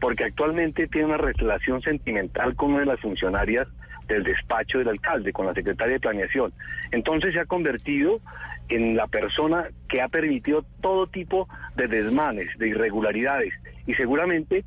porque 0.00 0.24
actualmente 0.24 0.88
tiene 0.88 1.06
una 1.06 1.16
relación 1.16 1.80
sentimental 1.82 2.56
con 2.56 2.70
una 2.72 2.80
de 2.80 2.86
las 2.86 3.00
funcionarias 3.00 3.68
del 4.08 4.24
despacho 4.24 4.78
del 4.78 4.88
alcalde, 4.88 5.32
con 5.32 5.46
la 5.46 5.54
secretaria 5.54 5.94
de 5.94 6.00
planeación. 6.00 6.52
Entonces 6.90 7.32
se 7.32 7.40
ha 7.40 7.46
convertido 7.46 8.20
en 8.68 8.96
la 8.96 9.06
persona 9.06 9.68
que 9.88 10.02
ha 10.02 10.08
permitido 10.08 10.64
todo 10.80 11.06
tipo 11.06 11.48
de 11.76 11.88
desmanes, 11.88 12.48
de 12.58 12.68
irregularidades 12.68 13.54
y 13.86 13.94
seguramente 13.94 14.64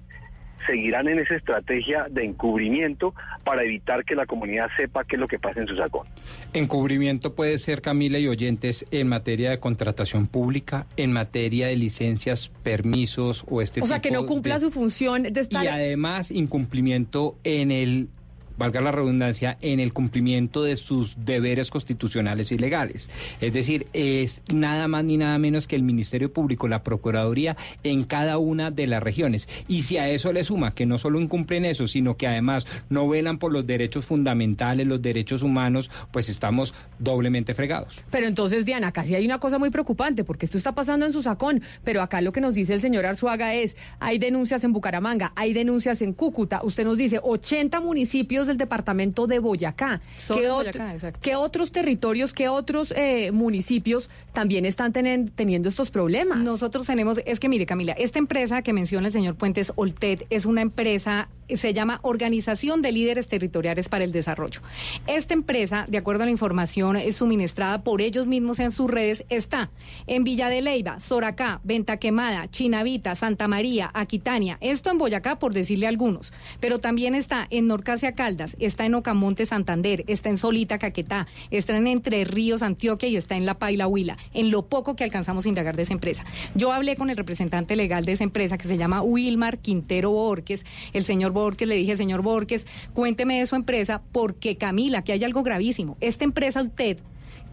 seguirán 0.66 1.08
en 1.08 1.20
esa 1.20 1.36
estrategia 1.36 2.08
de 2.10 2.26
encubrimiento 2.26 3.14
para 3.44 3.64
evitar 3.64 4.04
que 4.06 4.16
la 4.16 4.26
comunidad 4.26 4.68
sepa 4.78 5.04
qué 5.04 5.16
es 5.16 5.20
lo 5.20 5.28
que 5.28 5.40
pasa 5.40 5.62
en 5.62 5.68
su 5.68 5.76
sacón. 5.76 6.08
Encubrimiento 6.54 7.36
puede 7.36 7.58
ser, 7.58 7.82
Camila 7.82 8.18
y 8.20 8.28
oyentes, 8.28 8.86
en 8.92 9.08
materia 9.08 9.50
de 9.52 9.60
contratación 9.60 10.28
pública, 10.28 10.88
en 10.98 11.12
materia 11.12 11.68
de 11.68 11.76
licencias, 11.76 12.50
permisos 12.64 13.44
o 13.50 13.62
este 13.62 13.82
o 13.82 13.86
sea, 13.86 14.00
que 14.02 14.10
tipo 14.10 14.22
no 14.22 14.28
cumpla 14.28 14.56
de- 14.56 14.62
su 14.62 14.72
función 14.72 15.24
de 15.24 15.40
estar... 15.40 15.64
Y 15.64 15.68
además 15.68 16.32
incumplimiento 16.32 17.36
en 17.44 17.72
el, 17.72 18.08
valga 18.58 18.82
la 18.82 18.92
redundancia, 18.92 19.58
en 19.62 19.80
el 19.80 19.94
cumplimiento 19.94 20.64
de 20.64 20.76
sus 20.76 21.16
deberes 21.26 21.70
constitucionales 21.70 22.52
y 22.52 22.58
legales. 22.58 23.10
Es 23.42 23.54
decir, 23.54 23.88
es 23.94 24.42
nada 24.54 24.88
más 24.88 25.04
ni 25.04 25.18
nada 25.18 25.38
menos 25.38 25.68
que 25.68 25.76
el 25.76 25.84
Ministerio 25.84 26.32
Público, 26.32 26.68
la 26.68 26.84
Procuraduría 26.84 27.58
en 27.84 28.04
cada 28.04 28.38
una 28.38 28.72
de 28.72 28.88
las 28.88 29.04
regiones. 29.04 29.48
Y 29.68 29.84
si 29.84 29.98
a 29.98 30.10
eso 30.10 30.34
le 30.34 30.44
suma 30.44 30.74
que 30.74 30.86
no 30.86 30.98
solo 30.98 31.20
incumplen 31.20 31.66
eso, 31.66 31.88
sino 31.88 32.18
que 32.18 32.28
además 32.28 32.66
no 32.90 33.08
velan 33.08 33.38
por 33.38 33.52
los 33.52 33.66
derechos 33.66 34.06
fundamentales, 34.06 34.88
los 34.88 35.02
derechos 35.02 35.42
humanos, 35.42 35.92
pues 36.12 36.30
estamos 36.30 36.74
doblemente 37.00 37.54
fregados. 37.54 38.04
Pero 38.10 38.28
entonces, 38.28 38.66
Diana, 38.66 38.92
casi 38.92 39.16
hay 39.16 39.26
una 39.26 39.40
cosa 39.40 39.60
muy 39.60 39.70
preocupante, 39.70 40.24
porque 40.24 40.46
esto 40.46 40.58
está 40.58 40.74
pasando 40.74 41.06
en 41.06 41.14
Susacón, 41.14 41.62
pero 41.84 42.02
acá 42.02 42.22
lo 42.22 42.32
que 42.32 42.42
nos 42.42 42.54
dice 42.56 42.74
el 42.74 42.82
señor 42.82 43.06
Arzuaga 43.06 43.54
es, 43.54 43.76
hay 44.00 44.18
denuncias 44.18 44.64
en 44.64 44.74
Bucaramanga, 44.74 45.34
hay 45.36 45.54
denuncias 45.54 46.02
en 46.02 46.14
Cúcuta, 46.14 46.62
usted 46.64 46.86
nos 46.86 46.98
dice 46.98 47.20
80 47.22 47.80
municipios 47.82 48.45
del 48.48 48.58
departamento 48.58 49.28
de 49.28 49.40
Boyacá. 49.40 50.02
Solo 50.18 50.40
¿Qué, 50.40 50.46
en 50.46 50.52
ot- 50.52 50.56
Boyacá, 50.58 50.94
exacto. 50.94 51.20
qué 51.22 51.36
otros 51.36 51.72
territorios, 51.72 52.34
qué 52.34 52.50
otros 52.50 52.94
eh, 52.96 53.32
municipios 53.32 54.10
también 54.34 54.66
están 54.66 54.94
tenen- 54.94 55.32
teniendo 55.36 55.70
estos 55.70 55.92
problemas? 55.92 56.38
Nosotros 56.40 56.86
tenemos, 56.88 57.20
es 57.26 57.40
que 57.40 57.50
mire 57.50 57.66
Camila, 57.66 57.94
esta 57.94 58.20
empresa 58.20 58.62
que 58.62 58.74
menciona 58.74 59.08
el 59.08 59.14
señor 59.14 59.36
Puentes, 59.36 59.72
Oltet, 59.76 60.26
es 60.30 60.46
una 60.46 60.62
empresa 60.62 61.30
se 61.50 61.74
llama 61.74 62.00
Organización 62.02 62.82
de 62.82 62.92
Líderes 62.92 63.28
Territoriales 63.28 63.90
para 63.90 64.04
el 64.04 64.12
Desarrollo. 64.12 64.62
Esta 65.08 65.34
empresa, 65.34 65.86
de 65.88 65.98
acuerdo 65.98 66.24
a 66.24 66.26
la 66.26 66.32
información 66.32 66.96
eh, 66.96 67.12
suministrada 67.12 67.84
por 67.84 68.02
ellos 68.02 68.28
mismos 68.28 68.60
en 68.60 68.72
sus 68.72 68.90
redes, 68.90 69.26
está 69.30 69.70
en 70.08 70.24
Villa 70.24 70.50
de 70.50 70.62
Leyva, 70.62 71.00
Soracá, 71.00 71.62
Venta 71.64 71.98
Quemada, 71.98 72.50
Chinavita, 72.50 73.16
Santa 73.16 73.48
María, 73.48 73.92
Aquitania, 73.94 74.58
esto 74.62 74.90
en 74.90 74.98
Boyacá 74.98 75.40
por 75.40 75.54
decirle 75.54 75.88
algunos, 75.88 76.34
pero 76.60 76.80
también 76.80 77.16
está 77.16 77.48
en 77.50 77.68
Norcasia 77.68 78.14
Caldas, 78.14 78.56
está 78.60 78.86
en 78.86 78.96
Ocamonte 78.96 79.46
Santander, 79.46 80.04
está 80.08 80.30
en 80.30 80.38
Solita 80.38 80.80
Caquetá, 80.80 81.28
está 81.52 81.78
en 81.78 81.88
Entre 81.88 82.24
Ríos 82.24 82.64
Antioquia 82.64 83.10
y 83.10 83.18
está 83.18 83.36
en 83.36 83.46
La 83.46 83.60
Paila 83.60 83.88
Huila, 83.88 84.18
en 84.34 84.52
lo 84.52 84.68
poco 84.68 84.96
que 84.96 85.04
alcanzamos 85.04 85.46
a 85.46 85.50
indagar 85.50 85.76
de 85.76 85.84
esa 85.84 85.94
empresa. 85.94 86.26
Yo 86.56 86.72
hablé 86.72 86.96
con 86.96 87.10
el 87.10 87.18
representante 87.18 87.76
legal 87.76 88.06
de 88.06 88.14
esa 88.14 88.24
empresa 88.24 88.58
que 88.58 88.68
se 88.68 88.78
llama 88.78 89.02
Wilmar 89.02 89.60
Quintero 89.60 90.12
Borges, 90.12 90.66
el 90.94 91.06
señor 91.06 91.32
Borges, 91.36 91.68
le 91.68 91.76
dije, 91.76 91.96
señor 91.96 92.24
Borges, 92.24 92.66
cuénteme 92.94 93.38
de 93.38 93.46
su 93.46 93.56
empresa 93.56 94.02
porque 94.12 94.56
Camila, 94.56 95.04
que 95.04 95.12
hay 95.12 95.24
algo 95.24 95.44
gravísimo. 95.44 95.98
Esta 96.02 96.24
empresa 96.24 96.64
usted 96.64 96.98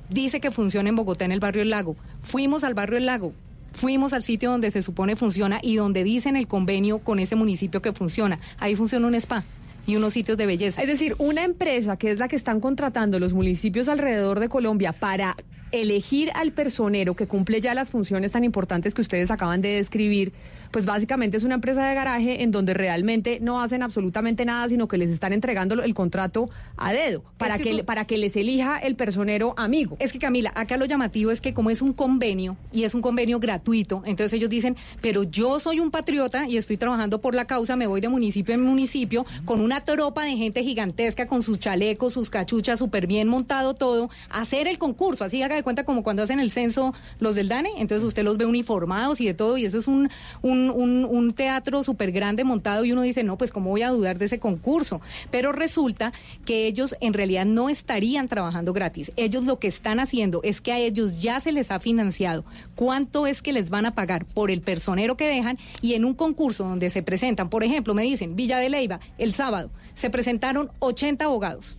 dice 0.08 0.40
que 0.40 0.50
funciona 0.50 0.88
en 0.88 0.96
Bogotá, 0.96 1.26
en 1.26 1.32
el 1.32 1.40
barrio 1.40 1.60
El 1.60 1.68
Lago. 1.68 1.96
Fuimos 2.22 2.64
al 2.64 2.72
barrio 2.72 2.96
El 2.96 3.04
Lago, 3.04 3.34
fuimos 3.72 4.14
al 4.14 4.24
sitio 4.24 4.50
donde 4.50 4.70
se 4.70 4.80
supone 4.80 5.16
funciona 5.16 5.60
y 5.62 5.76
donde 5.76 6.04
dicen 6.04 6.36
el 6.36 6.46
convenio 6.46 7.00
con 7.00 7.18
ese 7.18 7.36
municipio 7.36 7.82
que 7.82 7.92
funciona. 7.92 8.38
Ahí 8.58 8.74
funciona 8.76 9.06
un 9.06 9.14
spa 9.14 9.44
y 9.86 9.96
unos 9.96 10.12
sitios 10.12 10.38
de 10.38 10.46
belleza. 10.46 10.80
Es 10.80 10.88
decir, 10.88 11.14
una 11.18 11.44
empresa 11.44 11.96
que 11.96 12.10
es 12.10 12.18
la 12.18 12.28
que 12.28 12.36
están 12.36 12.60
contratando 12.60 13.18
los 13.18 13.34
municipios 13.34 13.88
alrededor 13.88 14.40
de 14.40 14.48
Colombia 14.48 14.92
para 14.92 15.36
elegir 15.72 16.30
al 16.34 16.52
personero 16.52 17.16
que 17.16 17.26
cumple 17.26 17.60
ya 17.60 17.74
las 17.74 17.90
funciones 17.90 18.32
tan 18.32 18.44
importantes 18.44 18.94
que 18.94 19.00
ustedes 19.00 19.30
acaban 19.30 19.62
de 19.62 19.70
describir, 19.70 20.32
pues 20.72 20.84
básicamente 20.86 21.36
es 21.36 21.44
una 21.44 21.54
empresa 21.54 21.86
de 21.86 21.94
garaje 21.94 22.42
en 22.42 22.50
donde 22.50 22.74
realmente 22.74 23.38
no 23.40 23.60
hacen 23.62 23.82
absolutamente 23.84 24.44
nada, 24.44 24.68
sino 24.68 24.88
que 24.88 24.96
les 24.98 25.10
están 25.10 25.32
entregando 25.32 25.80
el 25.80 25.94
contrato 25.94 26.50
a 26.76 26.92
dedo 26.92 27.22
para 27.38 27.54
Es 27.54 27.58
que, 27.62 27.68
que 27.68 27.74
eso- 27.76 27.84
para 27.84 28.04
que 28.06 28.18
les 28.18 28.34
elija 28.36 28.78
el 28.78 28.96
personero 28.96 29.54
amigo. 29.56 29.96
Es 30.00 30.12
que 30.12 30.18
Camila, 30.18 30.50
acá 30.56 30.76
lo 30.76 30.84
llamativo 30.86 31.30
es 31.30 31.40
que 31.40 31.54
como 31.54 31.70
es 31.70 31.80
un 31.82 31.92
convenio 31.92 32.56
y 32.72 32.82
es 32.84 32.94
un 32.94 33.02
convenio 33.02 33.38
gratuito, 33.38 34.02
entonces 34.06 34.32
ellos 34.32 34.50
dicen, 34.50 34.74
pero 35.00 35.22
yo 35.22 35.60
soy 35.60 35.78
un 35.78 35.90
patriota 35.90 36.48
y 36.48 36.56
estoy 36.56 36.76
trabajando 36.78 37.20
por 37.20 37.34
la 37.34 37.44
causa, 37.44 37.76
me 37.76 37.86
voy 37.86 38.00
de 38.00 38.08
municipio 38.08 38.54
en 38.54 38.62
municipio 38.62 39.24
con 39.44 39.60
una 39.60 39.82
tropa 39.84 40.24
de 40.24 40.36
gente 40.36 40.62
gigantesca 40.64 41.26
con 41.26 41.42
sus 41.42 41.60
chalecos, 41.60 42.14
sus 42.14 42.30
cachuchas, 42.30 42.78
súper 42.78 43.06
bien 43.06 43.28
montado 43.28 43.74
todo, 43.74 44.08
a 44.30 44.40
hacer 44.40 44.66
el 44.68 44.78
concurso, 44.78 45.24
así 45.24 45.42
haga 45.42 45.54
de 45.54 45.62
cuenta 45.62 45.84
como 45.84 46.02
cuando 46.02 46.22
hacen 46.22 46.40
el 46.40 46.50
censo 46.50 46.94
los 47.20 47.34
del 47.34 47.48
DANE, 47.48 47.70
entonces 47.76 48.04
usted 48.06 48.24
los 48.24 48.38
ve 48.38 48.46
uniformados 48.46 49.20
y 49.20 49.26
de 49.26 49.34
todo 49.34 49.58
y 49.58 49.66
eso 49.66 49.78
es 49.78 49.86
un, 49.88 50.08
un, 50.40 50.61
un, 50.70 51.04
un 51.04 51.32
teatro 51.32 51.82
súper 51.82 52.12
grande 52.12 52.44
montado 52.44 52.84
y 52.84 52.92
uno 52.92 53.02
dice, 53.02 53.24
no, 53.24 53.36
pues 53.38 53.50
cómo 53.50 53.70
voy 53.70 53.82
a 53.82 53.90
dudar 53.90 54.18
de 54.18 54.26
ese 54.26 54.38
concurso, 54.38 55.00
pero 55.30 55.52
resulta 55.52 56.12
que 56.44 56.66
ellos 56.66 56.94
en 57.00 57.12
realidad 57.12 57.44
no 57.44 57.68
estarían 57.68 58.28
trabajando 58.28 58.72
gratis. 58.72 59.12
Ellos 59.16 59.44
lo 59.44 59.58
que 59.58 59.68
están 59.68 60.00
haciendo 60.00 60.40
es 60.42 60.60
que 60.60 60.72
a 60.72 60.78
ellos 60.78 61.22
ya 61.22 61.40
se 61.40 61.52
les 61.52 61.70
ha 61.70 61.78
financiado 61.78 62.44
cuánto 62.74 63.26
es 63.26 63.42
que 63.42 63.52
les 63.52 63.70
van 63.70 63.86
a 63.86 63.90
pagar 63.90 64.24
por 64.24 64.50
el 64.50 64.60
personero 64.60 65.16
que 65.16 65.28
dejan 65.28 65.58
y 65.80 65.94
en 65.94 66.04
un 66.04 66.14
concurso 66.14 66.64
donde 66.64 66.90
se 66.90 67.02
presentan, 67.02 67.48
por 67.48 67.64
ejemplo, 67.64 67.94
me 67.94 68.02
dicen, 68.02 68.36
Villa 68.36 68.58
de 68.58 68.68
Leyva, 68.68 69.00
el 69.18 69.34
sábado, 69.34 69.70
se 69.94 70.10
presentaron 70.10 70.70
80 70.78 71.24
abogados, 71.24 71.78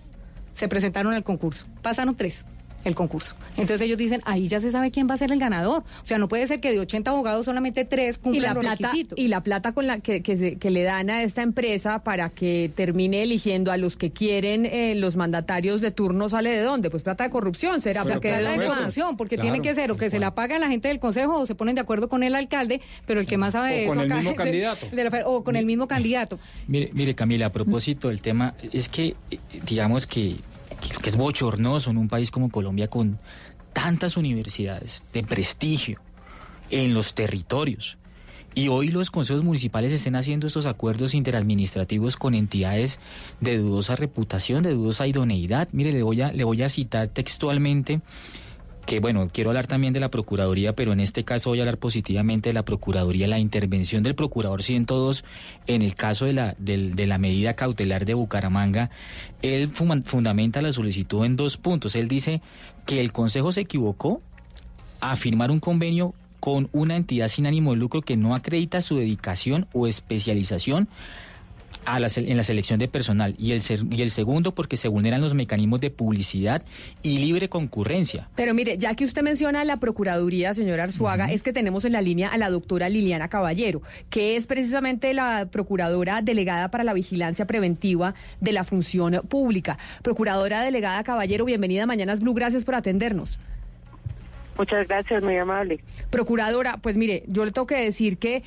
se 0.54 0.68
presentaron 0.68 1.14
al 1.14 1.24
concurso, 1.24 1.66
pasaron 1.82 2.16
tres 2.16 2.46
el 2.84 2.96
concurso. 2.96 3.36
Entonces 3.58 3.82
ellos 3.82 3.98
dicen, 3.98 4.22
ahí 4.26 4.48
ya 4.48 4.60
se 4.60 4.72
sabe 4.72 4.92
quién 4.92 5.08
va 5.10 5.14
a 5.14 5.18
ser 5.18 5.32
el 5.32 5.40
ganador. 5.40 5.84
O 6.02 6.06
sea, 6.06 6.18
no 6.18 6.28
puede 6.28 6.46
ser 6.48 6.60
que 6.60 6.72
de 6.72 6.80
80 6.80 7.12
abogados 7.12 7.46
solamente 7.46 7.86
tres 7.86 8.18
Y 8.18 8.20
cumplan 8.20 8.44
la, 8.44 8.54
los 8.54 8.62
plata, 8.64 8.88
requisitos. 8.88 9.18
y 9.20 9.28
la 9.28 9.42
plata 9.42 9.72
con 9.72 9.88
la 9.88 10.00
que, 10.00 10.22
que, 10.22 10.38
se- 10.38 10.56
que 10.58 10.70
le 10.72 10.84
dan 10.84 11.10
a 11.10 11.24
esta 11.24 11.42
empresa 11.42 12.00
para 12.04 12.30
que 12.30 12.72
termine 12.76 13.24
eligiendo 13.24 13.72
a 13.72 13.78
los 13.78 13.96
que 13.98 14.12
quieren 14.12 14.66
eh, 14.66 14.96
los 14.96 15.16
mandatarios 15.16 15.82
de 15.82 15.92
turno 15.92 16.30
sale 16.30 16.50
de 16.52 16.62
dónde? 16.62 16.90
Pues 16.90 17.04
plata 17.04 17.24
de 17.24 17.30
corrupción, 17.30 17.82
será 17.82 18.04
Pero 18.04 18.16
porque 18.16 18.30
plata 18.30 18.52
de 18.58 18.68
corrupción, 18.68 19.18
porque 19.18 19.36
Claro, 19.36 19.52
tiene 19.52 19.68
que 19.68 19.74
ser 19.74 19.92
o 19.92 19.98
que 19.98 20.10
se 20.10 20.20
la 20.20 20.36
paga 20.36 20.60
la 20.60 20.68
gente 20.68 20.88
del 20.90 21.00
consejo 21.00 21.38
o 21.40 21.46
se 21.46 21.56
ponen 21.56 21.76
de 21.76 21.82
acuerdo 21.82 22.10
con 22.10 22.24
el 22.24 22.36
alcalde, 22.36 22.82
pero 23.06 23.20
el 23.20 23.28
que 23.28 23.38
más 23.38 23.54
sabe 23.54 23.74
O 23.74 23.80
de 23.82 23.88
con 23.88 23.98
eso 23.98 24.02
el 24.04 24.12
acá 24.12 24.16
mismo 24.18 24.32
es 24.32 24.38
candidato. 24.38 24.88
de 24.92 25.04
la- 25.04 25.28
o 25.28 25.44
con 25.44 25.56
el 25.56 25.66
mismo 25.66 25.88
candidato. 25.88 26.40
Mire, 26.68 26.90
mire 26.94 27.16
Camila, 27.16 27.46
a 27.48 27.52
propósito 27.52 28.10
del 28.10 28.22
tema, 28.22 28.56
es 28.72 28.90
que 28.90 29.16
eh, 29.32 29.40
digamos 29.66 30.06
que, 30.08 30.36
que 31.02 31.10
es 31.10 31.18
bochornoso 31.18 31.90
en 31.90 31.98
un 31.98 32.10
país 32.10 32.32
como 32.32 32.50
Colombia 32.50 32.88
con 32.88 33.20
tantas 33.74 34.18
universidades 34.18 35.04
de 35.14 35.24
prestigio 35.24 36.00
en 36.70 36.94
los 36.94 37.14
territorios 37.14 37.98
y 38.56 38.68
hoy 38.68 38.90
los 38.90 39.10
consejos 39.10 39.44
municipales 39.44 39.92
estén 39.92 40.16
haciendo 40.16 40.48
estos 40.48 40.66
acuerdos 40.66 41.14
interadministrativos 41.14 42.18
con 42.18 42.36
entidades 42.36 43.00
de 43.40 43.58
dudosa 43.58 43.96
reputación, 43.96 44.62
de 44.64 44.74
dudosa 44.74 45.08
idoneidad. 45.08 45.70
Mire, 45.72 45.92
le 45.92 46.04
voy 46.04 46.22
a, 46.22 46.32
le 46.32 46.44
voy 46.44 46.62
a 46.62 46.70
citar 46.70 47.08
textualmente 47.08 48.02
que 48.86 49.00
bueno, 49.00 49.30
quiero 49.32 49.50
hablar 49.50 49.66
también 49.68 49.94
de 49.94 50.00
la 50.02 50.10
Procuraduría, 50.10 50.74
pero 50.74 50.92
en 50.92 51.00
este 51.00 51.24
caso 51.24 51.50
voy 51.50 51.60
a 51.60 51.62
hablar 51.62 51.78
positivamente 51.78 52.50
de 52.50 52.54
la 52.54 52.64
Procuraduría, 52.64 53.28
la 53.28 53.40
intervención 53.40 54.04
del 54.04 54.14
Procurador 54.16 54.62
102 54.62 55.24
en 55.68 55.82
el 55.82 55.96
caso 55.96 56.26
de 56.26 56.34
la, 56.34 56.56
del- 56.60 56.96
de 56.96 57.08
la 57.08 57.18
medida 57.18 57.54
cautelar 57.56 58.04
de 58.06 58.14
Bucaramanga. 58.14 58.90
Él 59.42 59.70
fundamenta 60.04 60.62
la 60.62 60.72
solicitud 60.74 61.24
en 61.26 61.38
dos 61.38 61.56
puntos. 61.58 61.96
Él 61.96 62.08
dice 62.10 62.42
que 62.86 63.00
el 63.00 63.14
Consejo 63.14 63.52
se 63.54 63.62
equivocó 63.62 64.22
a 65.00 65.16
firmar 65.16 65.50
un 65.50 65.60
convenio 65.62 66.14
con 66.42 66.68
una 66.74 66.98
entidad 66.98 67.30
sin 67.30 67.46
ánimo 67.48 67.72
de 67.72 67.78
lucro 67.78 68.02
que 68.02 68.18
no 68.18 68.36
acredita 68.36 68.82
su 68.82 68.98
dedicación 68.98 69.66
o 69.72 69.88
especialización 69.88 70.90
a 71.86 72.00
la 72.00 72.08
en 72.16 72.38
la 72.38 72.44
selección 72.44 72.80
de 72.80 72.88
personal 72.88 73.36
y 73.38 73.52
el, 73.52 73.62
ser- 73.62 73.82
y 73.92 74.02
el 74.02 74.10
segundo 74.12 74.54
porque 74.54 74.78
se 74.78 74.88
vulneran 74.88 75.22
los 75.22 75.34
mecanismos 75.34 75.82
de 75.82 75.90
publicidad 75.92 76.64
y 77.02 77.18
libre 77.20 77.50
concurrencia. 77.50 78.30
Pero 78.36 78.54
mire, 78.54 78.78
ya 78.78 78.96
que 78.96 79.04
usted 79.04 79.22
menciona 79.22 79.64
la 79.66 79.78
Procuraduría, 79.78 80.54
señora 80.54 80.84
Arzuaga, 80.84 81.32
es 81.32 81.44
que 81.44 81.54
tenemos 81.54 81.86
en 81.86 81.92
la 81.94 82.02
línea 82.02 82.30
a 82.30 82.38
la 82.38 82.50
doctora 82.50 82.90
Liliana 82.90 83.28
Caballero, 83.28 83.82
que 84.10 84.36
es 84.36 84.48
precisamente 84.48 85.14
la 85.14 85.48
Procuradora 85.52 86.22
Delegada 86.22 86.70
para 86.72 86.84
la 86.84 86.94
Vigilancia 86.94 87.46
Preventiva 87.46 88.14
de 88.40 88.52
la 88.52 88.64
Función 88.64 89.22
Pública. 89.28 89.78
Procuradora 90.02 90.62
Delegada 90.62 91.04
Caballero, 91.04 91.46
bienvenida 91.46 91.84
a 91.84 91.86
Mañanas 91.86 92.20
Blue, 92.22 92.34
gracias 92.34 92.64
por 92.64 92.76
atendernos. 92.76 93.38
Muchas 94.58 94.88
gracias, 94.88 95.24
muy 95.24 95.36
amable. 95.38 95.80
Procuradora, 96.12 96.78
pues 96.78 96.96
mire, 96.96 97.24
yo 97.28 97.44
le 97.44 97.52
tengo 97.52 97.66
que 97.68 97.76
decir 97.76 98.18
que 98.18 98.44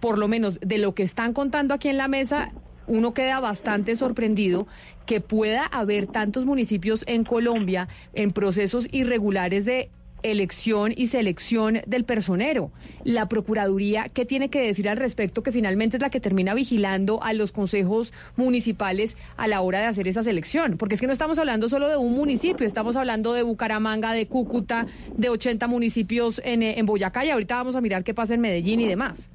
por 0.00 0.16
lo 0.18 0.26
menos 0.28 0.58
de 0.60 0.78
lo 0.78 0.94
que 0.94 1.02
están 1.02 1.34
contando 1.34 1.74
aquí 1.74 1.88
en 1.88 1.98
la 1.98 2.08
mesa, 2.08 2.52
uno 2.90 3.14
queda 3.14 3.40
bastante 3.40 3.94
sorprendido 3.94 4.66
que 5.06 5.20
pueda 5.20 5.64
haber 5.64 6.08
tantos 6.08 6.44
municipios 6.44 7.04
en 7.06 7.24
Colombia 7.24 7.88
en 8.14 8.32
procesos 8.32 8.88
irregulares 8.90 9.64
de 9.64 9.90
elección 10.22 10.92
y 10.94 11.06
selección 11.06 11.80
del 11.86 12.04
personero. 12.04 12.72
La 13.04 13.28
Procuraduría, 13.28 14.08
¿qué 14.12 14.26
tiene 14.26 14.50
que 14.50 14.60
decir 14.60 14.88
al 14.88 14.96
respecto? 14.96 15.42
Que 15.42 15.52
finalmente 15.52 15.96
es 15.96 16.02
la 16.02 16.10
que 16.10 16.20
termina 16.20 16.52
vigilando 16.52 17.22
a 17.22 17.32
los 17.32 17.52
consejos 17.52 18.12
municipales 18.36 19.16
a 19.36 19.46
la 19.46 19.60
hora 19.60 19.80
de 19.80 19.86
hacer 19.86 20.08
esa 20.08 20.22
selección. 20.22 20.76
Porque 20.76 20.96
es 20.96 21.00
que 21.00 21.06
no 21.06 21.12
estamos 21.12 21.38
hablando 21.38 21.68
solo 21.68 21.88
de 21.88 21.96
un 21.96 22.12
municipio, 22.12 22.66
estamos 22.66 22.96
hablando 22.96 23.32
de 23.32 23.44
Bucaramanga, 23.44 24.12
de 24.12 24.26
Cúcuta, 24.26 24.86
de 25.16 25.28
80 25.30 25.66
municipios 25.68 26.42
en, 26.44 26.62
eh, 26.62 26.78
en 26.78 26.86
Boyacá 26.86 27.24
y 27.24 27.30
ahorita 27.30 27.54
vamos 27.54 27.76
a 27.76 27.80
mirar 27.80 28.04
qué 28.04 28.14
pasa 28.14 28.34
en 28.34 28.40
Medellín 28.40 28.80
y 28.80 28.86
demás. 28.86 29.30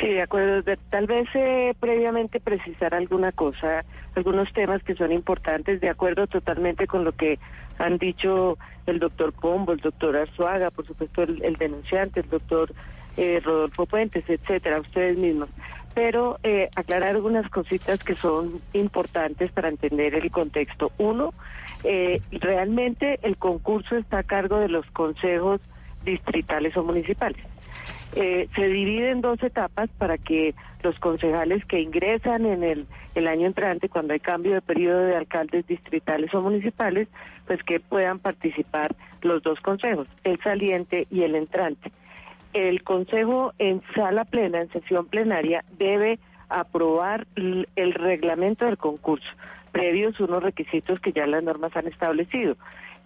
Sí, 0.00 0.08
de 0.08 0.22
acuerdo. 0.22 0.62
Tal 0.90 1.06
vez 1.06 1.28
eh, 1.34 1.74
previamente 1.78 2.40
precisar 2.40 2.94
alguna 2.94 3.30
cosa, 3.32 3.84
algunos 4.16 4.52
temas 4.52 4.82
que 4.82 4.94
son 4.94 5.12
importantes, 5.12 5.80
de 5.80 5.88
acuerdo 5.88 6.26
totalmente 6.26 6.86
con 6.86 7.04
lo 7.04 7.12
que 7.12 7.38
han 7.78 7.98
dicho 7.98 8.58
el 8.86 8.98
doctor 8.98 9.32
Pombo, 9.32 9.72
el 9.72 9.80
doctor 9.80 10.16
Arzuaga, 10.16 10.70
por 10.70 10.86
supuesto 10.86 11.22
el, 11.22 11.42
el 11.44 11.56
denunciante, 11.56 12.20
el 12.20 12.28
doctor 12.28 12.72
eh, 13.16 13.40
Rodolfo 13.44 13.86
Puentes, 13.86 14.28
etcétera, 14.28 14.80
ustedes 14.80 15.16
mismos. 15.16 15.48
Pero 15.94 16.38
eh, 16.42 16.68
aclarar 16.74 17.10
algunas 17.10 17.48
cositas 17.48 18.02
que 18.02 18.14
son 18.14 18.60
importantes 18.72 19.52
para 19.52 19.68
entender 19.68 20.14
el 20.16 20.30
contexto. 20.32 20.90
Uno, 20.98 21.32
eh, 21.84 22.20
realmente 22.32 23.20
el 23.22 23.36
concurso 23.36 23.96
está 23.96 24.18
a 24.18 24.22
cargo 24.24 24.58
de 24.58 24.68
los 24.68 24.86
consejos 24.90 25.60
distritales 26.04 26.76
o 26.76 26.82
municipales. 26.82 27.44
Eh, 28.16 28.48
se 28.54 28.68
divide 28.68 29.10
en 29.10 29.20
dos 29.20 29.42
etapas 29.42 29.90
para 29.98 30.18
que 30.18 30.54
los 30.82 30.98
concejales 31.00 31.64
que 31.64 31.80
ingresan 31.80 32.46
en 32.46 32.62
el, 32.62 33.26
año 33.26 33.46
entrante, 33.46 33.88
cuando 33.88 34.12
hay 34.12 34.20
cambio 34.20 34.54
de 34.54 34.60
periodo 34.60 35.00
de 35.00 35.16
alcaldes 35.16 35.66
distritales 35.66 36.32
o 36.34 36.40
municipales, 36.40 37.08
pues 37.46 37.62
que 37.64 37.80
puedan 37.80 38.20
participar 38.20 38.94
los 39.22 39.42
dos 39.42 39.60
consejos, 39.60 40.06
el 40.22 40.38
saliente 40.42 41.06
y 41.10 41.22
el 41.22 41.34
entrante. 41.34 41.90
El 42.52 42.84
consejo 42.84 43.52
en 43.58 43.82
sala 43.94 44.24
plena, 44.24 44.60
en 44.60 44.70
sesión 44.70 45.06
plenaria, 45.06 45.64
debe 45.76 46.20
aprobar 46.48 47.26
el 47.34 47.94
reglamento 47.94 48.66
del 48.66 48.78
concurso, 48.78 49.28
previos 49.72 50.20
unos 50.20 50.42
requisitos 50.42 51.00
que 51.00 51.12
ya 51.12 51.26
las 51.26 51.42
normas 51.42 51.76
han 51.76 51.88
establecido. 51.88 52.56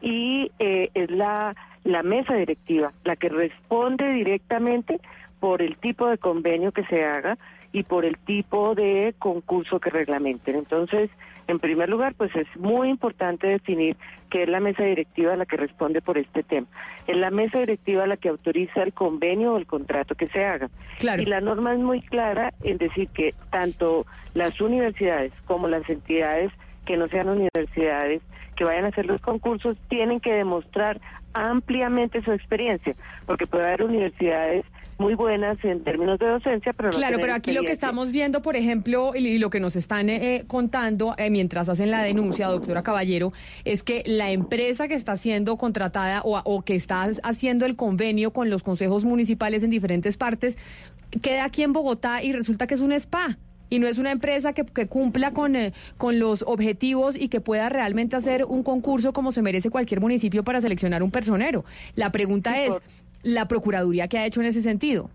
Y 0.01 0.53
eh, 0.59 0.91
es 0.95 1.11
la, 1.11 1.57
la 1.89 2.03
mesa 2.03 2.35
directiva 2.35 2.93
la 3.05 3.17
que 3.17 3.31
responde 3.31 4.13
directamente 4.13 5.01
por 5.41 5.63
el 5.63 5.79
tipo 5.79 6.07
de 6.07 6.19
convenio 6.19 6.71
que 6.71 6.85
se 6.85 7.03
haga 7.03 7.39
y 7.73 7.83
por 7.83 8.05
el 8.05 8.19
tipo 8.19 8.75
de 8.75 9.15
concurso 9.19 9.81
que 9.81 9.89
reglamenten. 9.89 10.57
Entonces, 10.57 11.09
en 11.47 11.59
primer 11.59 11.89
lugar, 11.89 12.15
pues 12.15 12.35
es 12.37 12.47
muy 12.57 12.91
importante 12.91 13.47
definir 13.47 13.97
qué 14.29 14.43
es 14.43 14.51
la 14.51 14.61
mesa 14.61 14.85
directiva 14.85 15.35
la 15.35 15.47
que 15.47 15.57
responde 15.57 16.03
por 16.03 16.19
este 16.19 16.43
tema. 16.43 16.67
Es 17.07 17.17
la 17.17 17.31
mesa 17.31 17.59
directiva 17.59 18.07
la 18.07 18.19
que 18.19 18.29
autoriza 18.29 18.83
el 18.83 18.93
convenio 18.93 19.55
o 19.55 19.57
el 19.57 19.67
contrato 19.67 20.15
que 20.15 20.27
se 20.27 20.45
haga. 20.45 20.69
Y 21.01 21.25
la 21.25 21.41
norma 21.41 21.73
es 21.73 21.79
muy 21.79 22.03
clara 22.03 22.53
en 22.65 22.77
decir 22.77 23.09
que 23.09 23.35
tanto 23.51 24.05
las 24.35 24.61
universidades 24.61 25.33
como 25.47 25.69
las 25.69 25.89
entidades 25.89 26.53
que 26.85 26.99
no 26.99 27.09
sean 27.09 27.31
universidades 27.31 28.21
que 28.59 28.65
vayan 28.65 28.87
a 28.87 28.89
hacer 28.89 29.07
los 29.07 29.21
concursos 29.21 29.77
tienen 29.89 30.19
que 30.19 30.33
demostrar 30.33 31.01
ampliamente 31.33 32.21
su 32.23 32.33
experiencia, 32.33 32.97
porque 33.25 33.47
puede 33.47 33.65
haber 33.65 33.85
universidades 33.85 34.65
muy 34.99 35.15
buenas 35.15 35.65
en 35.65 35.85
términos 35.85 36.19
de 36.19 36.27
docencia, 36.27 36.73
pero 36.73 36.91
no 36.91 36.99
Claro, 36.99 37.19
pero 37.21 37.33
aquí 37.33 37.53
lo 37.53 37.63
que 37.63 37.71
estamos 37.71 38.11
viendo, 38.11 38.43
por 38.43 38.57
ejemplo, 38.57 39.13
y 39.15 39.39
lo 39.39 39.49
que 39.49 39.61
nos 39.61 39.77
están 39.77 40.09
eh, 40.09 40.35
eh, 40.35 40.45
contando 40.49 41.15
eh, 41.19 41.31
mientras 41.31 41.69
hacen 41.69 41.93
la 41.93 42.03
denuncia, 42.03 42.49
doctora 42.49 42.83
Caballero, 42.83 43.33
es 43.65 43.85
que 43.85 44.03
la 44.07 44.33
empresa 44.33 44.89
que 44.89 44.95
está 44.95 45.17
siendo 45.17 45.57
contratada 45.57 46.23
o, 46.25 46.41
o 46.45 46.63
que 46.63 46.75
está 46.75 47.09
haciendo 47.23 47.65
el 47.65 47.77
convenio 47.77 48.33
con 48.33 48.51
los 48.51 48.65
consejos 48.65 49.05
municipales 49.05 49.63
en 49.63 49.71
diferentes 49.71 50.17
partes 50.17 50.59
queda 51.23 51.45
aquí 51.45 51.63
en 51.63 51.73
Bogotá 51.73 52.25
y 52.25 52.33
resulta 52.33 52.67
que 52.67 52.75
es 52.75 52.81
un 52.81 52.91
spa. 52.93 53.39
Y 53.71 53.79
no 53.79 53.87
es 53.87 53.99
una 53.99 54.11
empresa 54.11 54.53
que, 54.53 54.65
que 54.65 54.87
cumpla 54.87 55.33
con, 55.33 55.57
eh, 55.57 55.73
con 55.97 56.19
los 56.19 56.43
objetivos 56.43 57.17
y 57.17 57.29
que 57.29 57.41
pueda 57.41 57.69
realmente 57.69 58.17
hacer 58.17 58.45
un 58.45 58.63
concurso 58.63 59.13
como 59.13 59.33
se 59.33 59.43
merece 59.43 59.71
cualquier 59.71 60.01
municipio 60.01 60.45
para 60.45 60.61
seleccionar 60.61 61.03
un 61.03 61.11
personero. 61.11 61.65
La 61.95 62.11
pregunta 62.13 62.63
es, 62.63 62.81
¿la 63.23 63.49
Procuraduría 63.49 64.09
qué 64.09 64.19
ha 64.19 64.27
hecho 64.27 64.41
en 64.41 64.47
ese 64.47 64.63
sentido? 64.63 65.11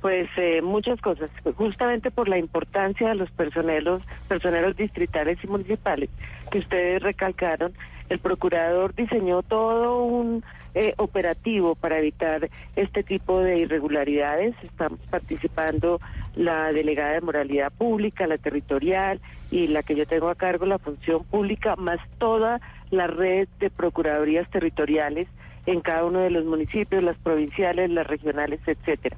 Pues 0.00 0.28
eh, 0.36 0.60
muchas 0.60 1.00
cosas, 1.00 1.30
justamente 1.56 2.10
por 2.10 2.28
la 2.28 2.36
importancia 2.36 3.08
de 3.08 3.14
los 3.14 3.30
personeros, 3.30 4.02
personeros 4.28 4.76
distritales 4.76 5.38
y 5.42 5.46
municipales 5.46 6.10
que 6.50 6.58
ustedes 6.58 7.02
recalcaron, 7.02 7.72
el 8.10 8.18
procurador 8.18 8.94
diseñó 8.94 9.42
todo 9.42 10.04
un 10.04 10.44
eh, 10.74 10.94
operativo 10.96 11.74
para 11.74 11.98
evitar 11.98 12.50
este 12.76 13.02
tipo 13.02 13.40
de 13.40 13.58
irregularidades. 13.58 14.54
Están 14.62 14.96
participando 15.10 16.00
la 16.34 16.72
delegada 16.72 17.12
de 17.12 17.20
moralidad 17.20 17.72
pública, 17.72 18.26
la 18.26 18.38
territorial 18.38 19.20
y 19.50 19.68
la 19.68 19.82
que 19.82 19.94
yo 19.94 20.06
tengo 20.06 20.28
a 20.28 20.34
cargo, 20.34 20.66
la 20.66 20.78
función 20.78 21.24
pública, 21.24 21.76
más 21.76 22.00
toda 22.18 22.60
la 22.90 23.06
red 23.06 23.48
de 23.60 23.70
procuradurías 23.70 24.50
territoriales 24.50 25.28
en 25.66 25.80
cada 25.80 26.04
uno 26.04 26.20
de 26.20 26.30
los 26.30 26.44
municipios, 26.44 27.02
las 27.02 27.16
provinciales, 27.18 27.90
las 27.90 28.06
regionales, 28.06 28.60
etcétera. 28.66 29.16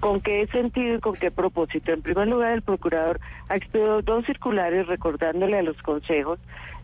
¿Con 0.00 0.20
qué 0.20 0.46
sentido 0.48 0.96
y 0.96 1.00
con 1.00 1.14
qué 1.14 1.30
propósito? 1.30 1.92
En 1.92 2.02
primer 2.02 2.28
lugar, 2.28 2.52
el 2.52 2.62
procurador 2.62 3.18
ha 3.48 3.56
expedido 3.56 4.00
dos 4.02 4.24
circulares 4.26 4.86
recordándole 4.86 5.58
a 5.58 5.62
los 5.62 5.80
consejos 5.82 6.38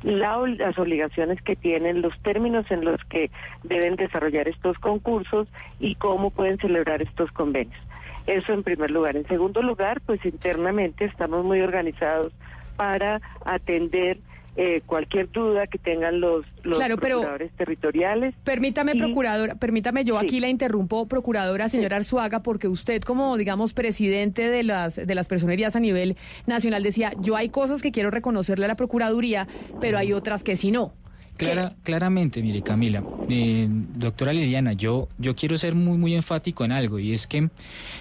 la 0.04 0.38
las 0.46 0.78
obligaciones 0.78 1.40
que 1.42 1.56
tienen, 1.56 2.02
los 2.02 2.16
términos 2.20 2.70
en 2.70 2.84
los 2.84 3.02
que 3.04 3.30
deben 3.62 3.96
desarrollar 3.96 4.48
estos 4.48 4.78
concursos 4.78 5.48
y 5.80 5.94
cómo 5.94 6.30
pueden 6.30 6.58
celebrar 6.58 7.00
estos 7.02 7.32
convenios. 7.32 7.80
Eso 8.26 8.52
en 8.52 8.62
primer 8.62 8.90
lugar. 8.90 9.16
En 9.16 9.26
segundo 9.26 9.62
lugar, 9.62 10.00
pues 10.04 10.24
internamente 10.24 11.06
estamos 11.06 11.44
muy 11.44 11.60
organizados 11.60 12.32
para 12.76 13.20
atender 13.44 14.18
eh, 14.56 14.82
cualquier 14.86 15.30
duda 15.32 15.66
que 15.66 15.78
tengan 15.78 16.20
los, 16.20 16.44
los 16.62 16.78
Claro, 16.78 16.96
pero- 16.98 17.16
procuradores 17.18 17.52
territoriales. 17.56 18.34
Permítame, 18.44 18.94
procuradora, 18.94 19.54
permítame, 19.56 20.04
yo 20.04 20.18
aquí 20.18 20.40
la 20.40 20.48
interrumpo, 20.48 21.06
procuradora 21.08 21.68
señora 21.68 21.96
Arzuaga, 21.96 22.42
porque 22.42 22.68
usted 22.68 23.02
como, 23.02 23.36
digamos, 23.36 23.74
presidente 23.74 24.50
de 24.50 24.62
las, 24.62 24.96
de 24.96 25.14
las 25.14 25.26
personerías 25.28 25.74
a 25.76 25.80
nivel 25.80 26.16
nacional 26.46 26.82
decía, 26.82 27.12
yo 27.20 27.36
hay 27.36 27.48
cosas 27.48 27.82
que 27.82 27.90
quiero 27.92 28.10
reconocerle 28.10 28.64
a 28.64 28.68
la 28.68 28.76
Procuraduría, 28.76 29.46
pero 29.80 29.98
hay 29.98 30.12
otras 30.12 30.44
que 30.44 30.56
sí 30.56 30.70
no. 30.70 30.92
Clara- 31.36 31.72
claramente, 31.82 32.40
mire 32.42 32.62
Camila, 32.62 33.02
eh, 33.28 33.66
doctora 33.68 34.32
Liliana, 34.32 34.72
yo, 34.74 35.08
yo 35.18 35.34
quiero 35.34 35.56
ser 35.58 35.74
muy, 35.74 35.98
muy 35.98 36.14
enfático 36.14 36.64
en 36.64 36.70
algo 36.70 37.00
y 37.00 37.12
es 37.12 37.26
que 37.26 37.48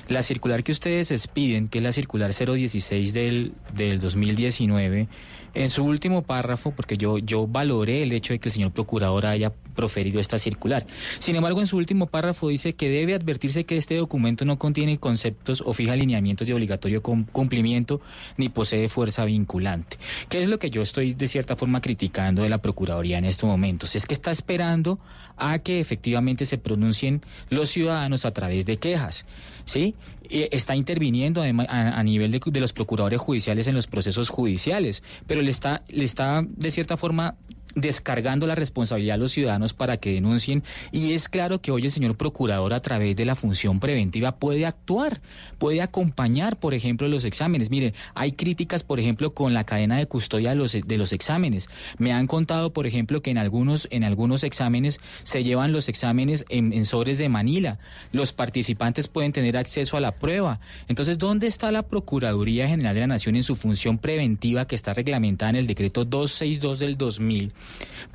la 0.08 0.22
circular 0.22 0.64
que 0.64 0.72
ustedes 0.72 1.10
expiden, 1.10 1.68
que 1.68 1.80
es 1.80 1.84
la 1.84 1.92
circular 1.94 2.30
016 2.32 3.12
del, 3.12 3.54
del 3.76 4.00
2019, 4.00 5.08
en 5.54 5.70
su 5.70 5.84
último 5.84 6.24
párrafo, 6.24 6.72
porque 6.72 6.98
yo, 6.98 7.18
yo 7.20 7.48
valoré 7.48 8.04
el 8.04 8.12
hecho 8.12 8.34
de 8.34 8.40
que 8.40 8.50
el 8.50 8.54
señor 8.54 8.72
procurador 8.72 9.26
haya 9.26 9.52
proferido 9.76 10.20
esta 10.20 10.38
circular. 10.38 10.86
Sin 11.20 11.36
embargo, 11.36 11.60
en 11.60 11.68
su 11.68 11.78
último 11.78 12.06
párrafo 12.08 12.48
dice 12.50 12.74
que 12.74 12.90
debe 12.90 13.16
advertirse 13.16 13.64
que 13.66 13.78
este 13.78 13.96
documento 13.96 14.46
no 14.46 14.58
contiene 14.60 14.98
conceptos 15.00 15.64
o 15.66 15.74
fija 15.74 15.96
lineamientos 15.96 16.48
de 16.48 16.54
obligatorio 16.54 17.02
cum- 17.02 17.26
cumplimiento 17.32 18.02
ni 18.38 18.50
posee 18.50 18.88
fuerza 18.90 19.26
vinculante. 19.26 19.98
¿Qué 20.30 20.42
es 20.42 20.48
lo 20.48 20.60
que 20.60 20.70
yo 20.70 20.82
estoy 20.82 21.14
de 21.14 21.28
cierta 21.28 21.56
forma 21.56 21.82
criticando 21.82 22.44
de 22.44 22.50
la 22.50 22.60
Procuraduría 22.60 23.18
en 23.18 23.26
estos 23.26 23.48
momentos? 23.48 23.96
Es 23.96 24.06
que 24.06 24.14
está 24.14 24.32
esperando 24.32 25.00
a 25.38 25.60
que 25.60 25.80
efectivamente 25.80 26.46
se 26.46 26.58
pronuncien 26.58 27.22
los 27.50 27.70
ciudadanos 27.70 28.26
a 28.26 28.32
través 28.32 28.66
de 28.66 28.78
quejas. 28.78 29.26
¿Sí? 29.66 29.96
Eh, 30.30 30.50
Está 30.52 30.76
interviniendo 30.76 31.42
a, 31.42 32.04
nivel 32.04 32.32
de, 32.32 32.60
los 32.60 32.74
procuradores 32.74 33.20
judiciales 33.20 33.68
en 33.68 33.76
los 33.76 33.88
procesos 33.88 34.30
judiciales, 34.30 35.04
pero 35.28 35.42
le 35.42 35.52
está, 35.52 35.84
le 35.90 36.06
está 36.06 36.46
de 36.48 36.72
cierta 36.72 36.98
forma 36.98 37.36
descargando 37.76 38.46
la 38.46 38.56
responsabilidad 38.56 39.16
a 39.16 39.18
los 39.18 39.32
ciudadanos 39.32 39.74
para 39.74 39.98
que 39.98 40.14
denuncien 40.14 40.64
y 40.92 41.14
es 41.14 41.28
claro 41.28 41.62
que 41.62 41.72
hoy 41.72 41.86
el 41.86 41.92
señor 41.92 42.16
procurador 42.16 42.74
a 42.74 42.82
través 42.82 43.16
de 43.16 43.26
la 43.26 43.36
función 43.36 43.80
preventiva 43.80 44.36
puede 44.36 44.66
actuar, 44.66 45.22
puede 45.58 45.82
acompañar, 45.82 46.58
por 46.58 46.74
ejemplo, 46.74 47.08
los 47.08 47.26
exámenes. 47.26 47.70
Miren, 47.70 47.94
hay 48.14 48.34
críticas, 48.34 48.84
por 48.84 49.00
ejemplo, 49.00 49.34
con 49.34 49.54
la 49.54 49.64
cadena 49.64 49.98
de 49.98 50.06
custodia 50.06 50.52
de 50.52 50.56
los, 50.56 50.74
de 50.74 50.98
los 50.98 51.14
exámenes. 51.14 51.70
Me 51.98 52.14
han 52.14 52.28
contado, 52.28 52.74
por 52.74 52.86
ejemplo, 52.86 53.22
que 53.22 53.32
en 53.32 53.38
algunos, 53.38 53.88
en 53.92 54.04
algunos 54.04 54.44
exámenes 54.44 55.00
se 55.24 55.44
llevan 55.44 55.72
los 55.72 55.90
exámenes 55.90 56.46
en, 56.50 56.74
en 56.74 56.84
de 56.84 57.30
Manila. 57.30 57.80
Los 58.12 58.34
participantes 58.34 59.08
pueden 59.08 59.32
tener 59.32 59.58
acceso 59.58 59.98
a 59.98 60.00
la 60.00 60.12
prueba. 60.24 60.62
Entonces, 60.88 61.18
¿dónde 61.18 61.48
está 61.48 61.70
la 61.70 61.84
Procuraduría 61.84 62.66
General 62.66 62.96
de 62.96 63.02
la 63.02 63.08
Nación 63.08 63.36
en 63.36 63.44
su 63.44 63.56
función 63.56 63.98
preventiva 63.98 64.66
que 64.66 64.74
está 64.76 64.94
reglamentada 64.94 65.50
en 65.50 65.58
el 65.58 65.68
decreto 65.68 66.06
262 66.06 66.80
del 66.80 66.98
2000 66.98 67.52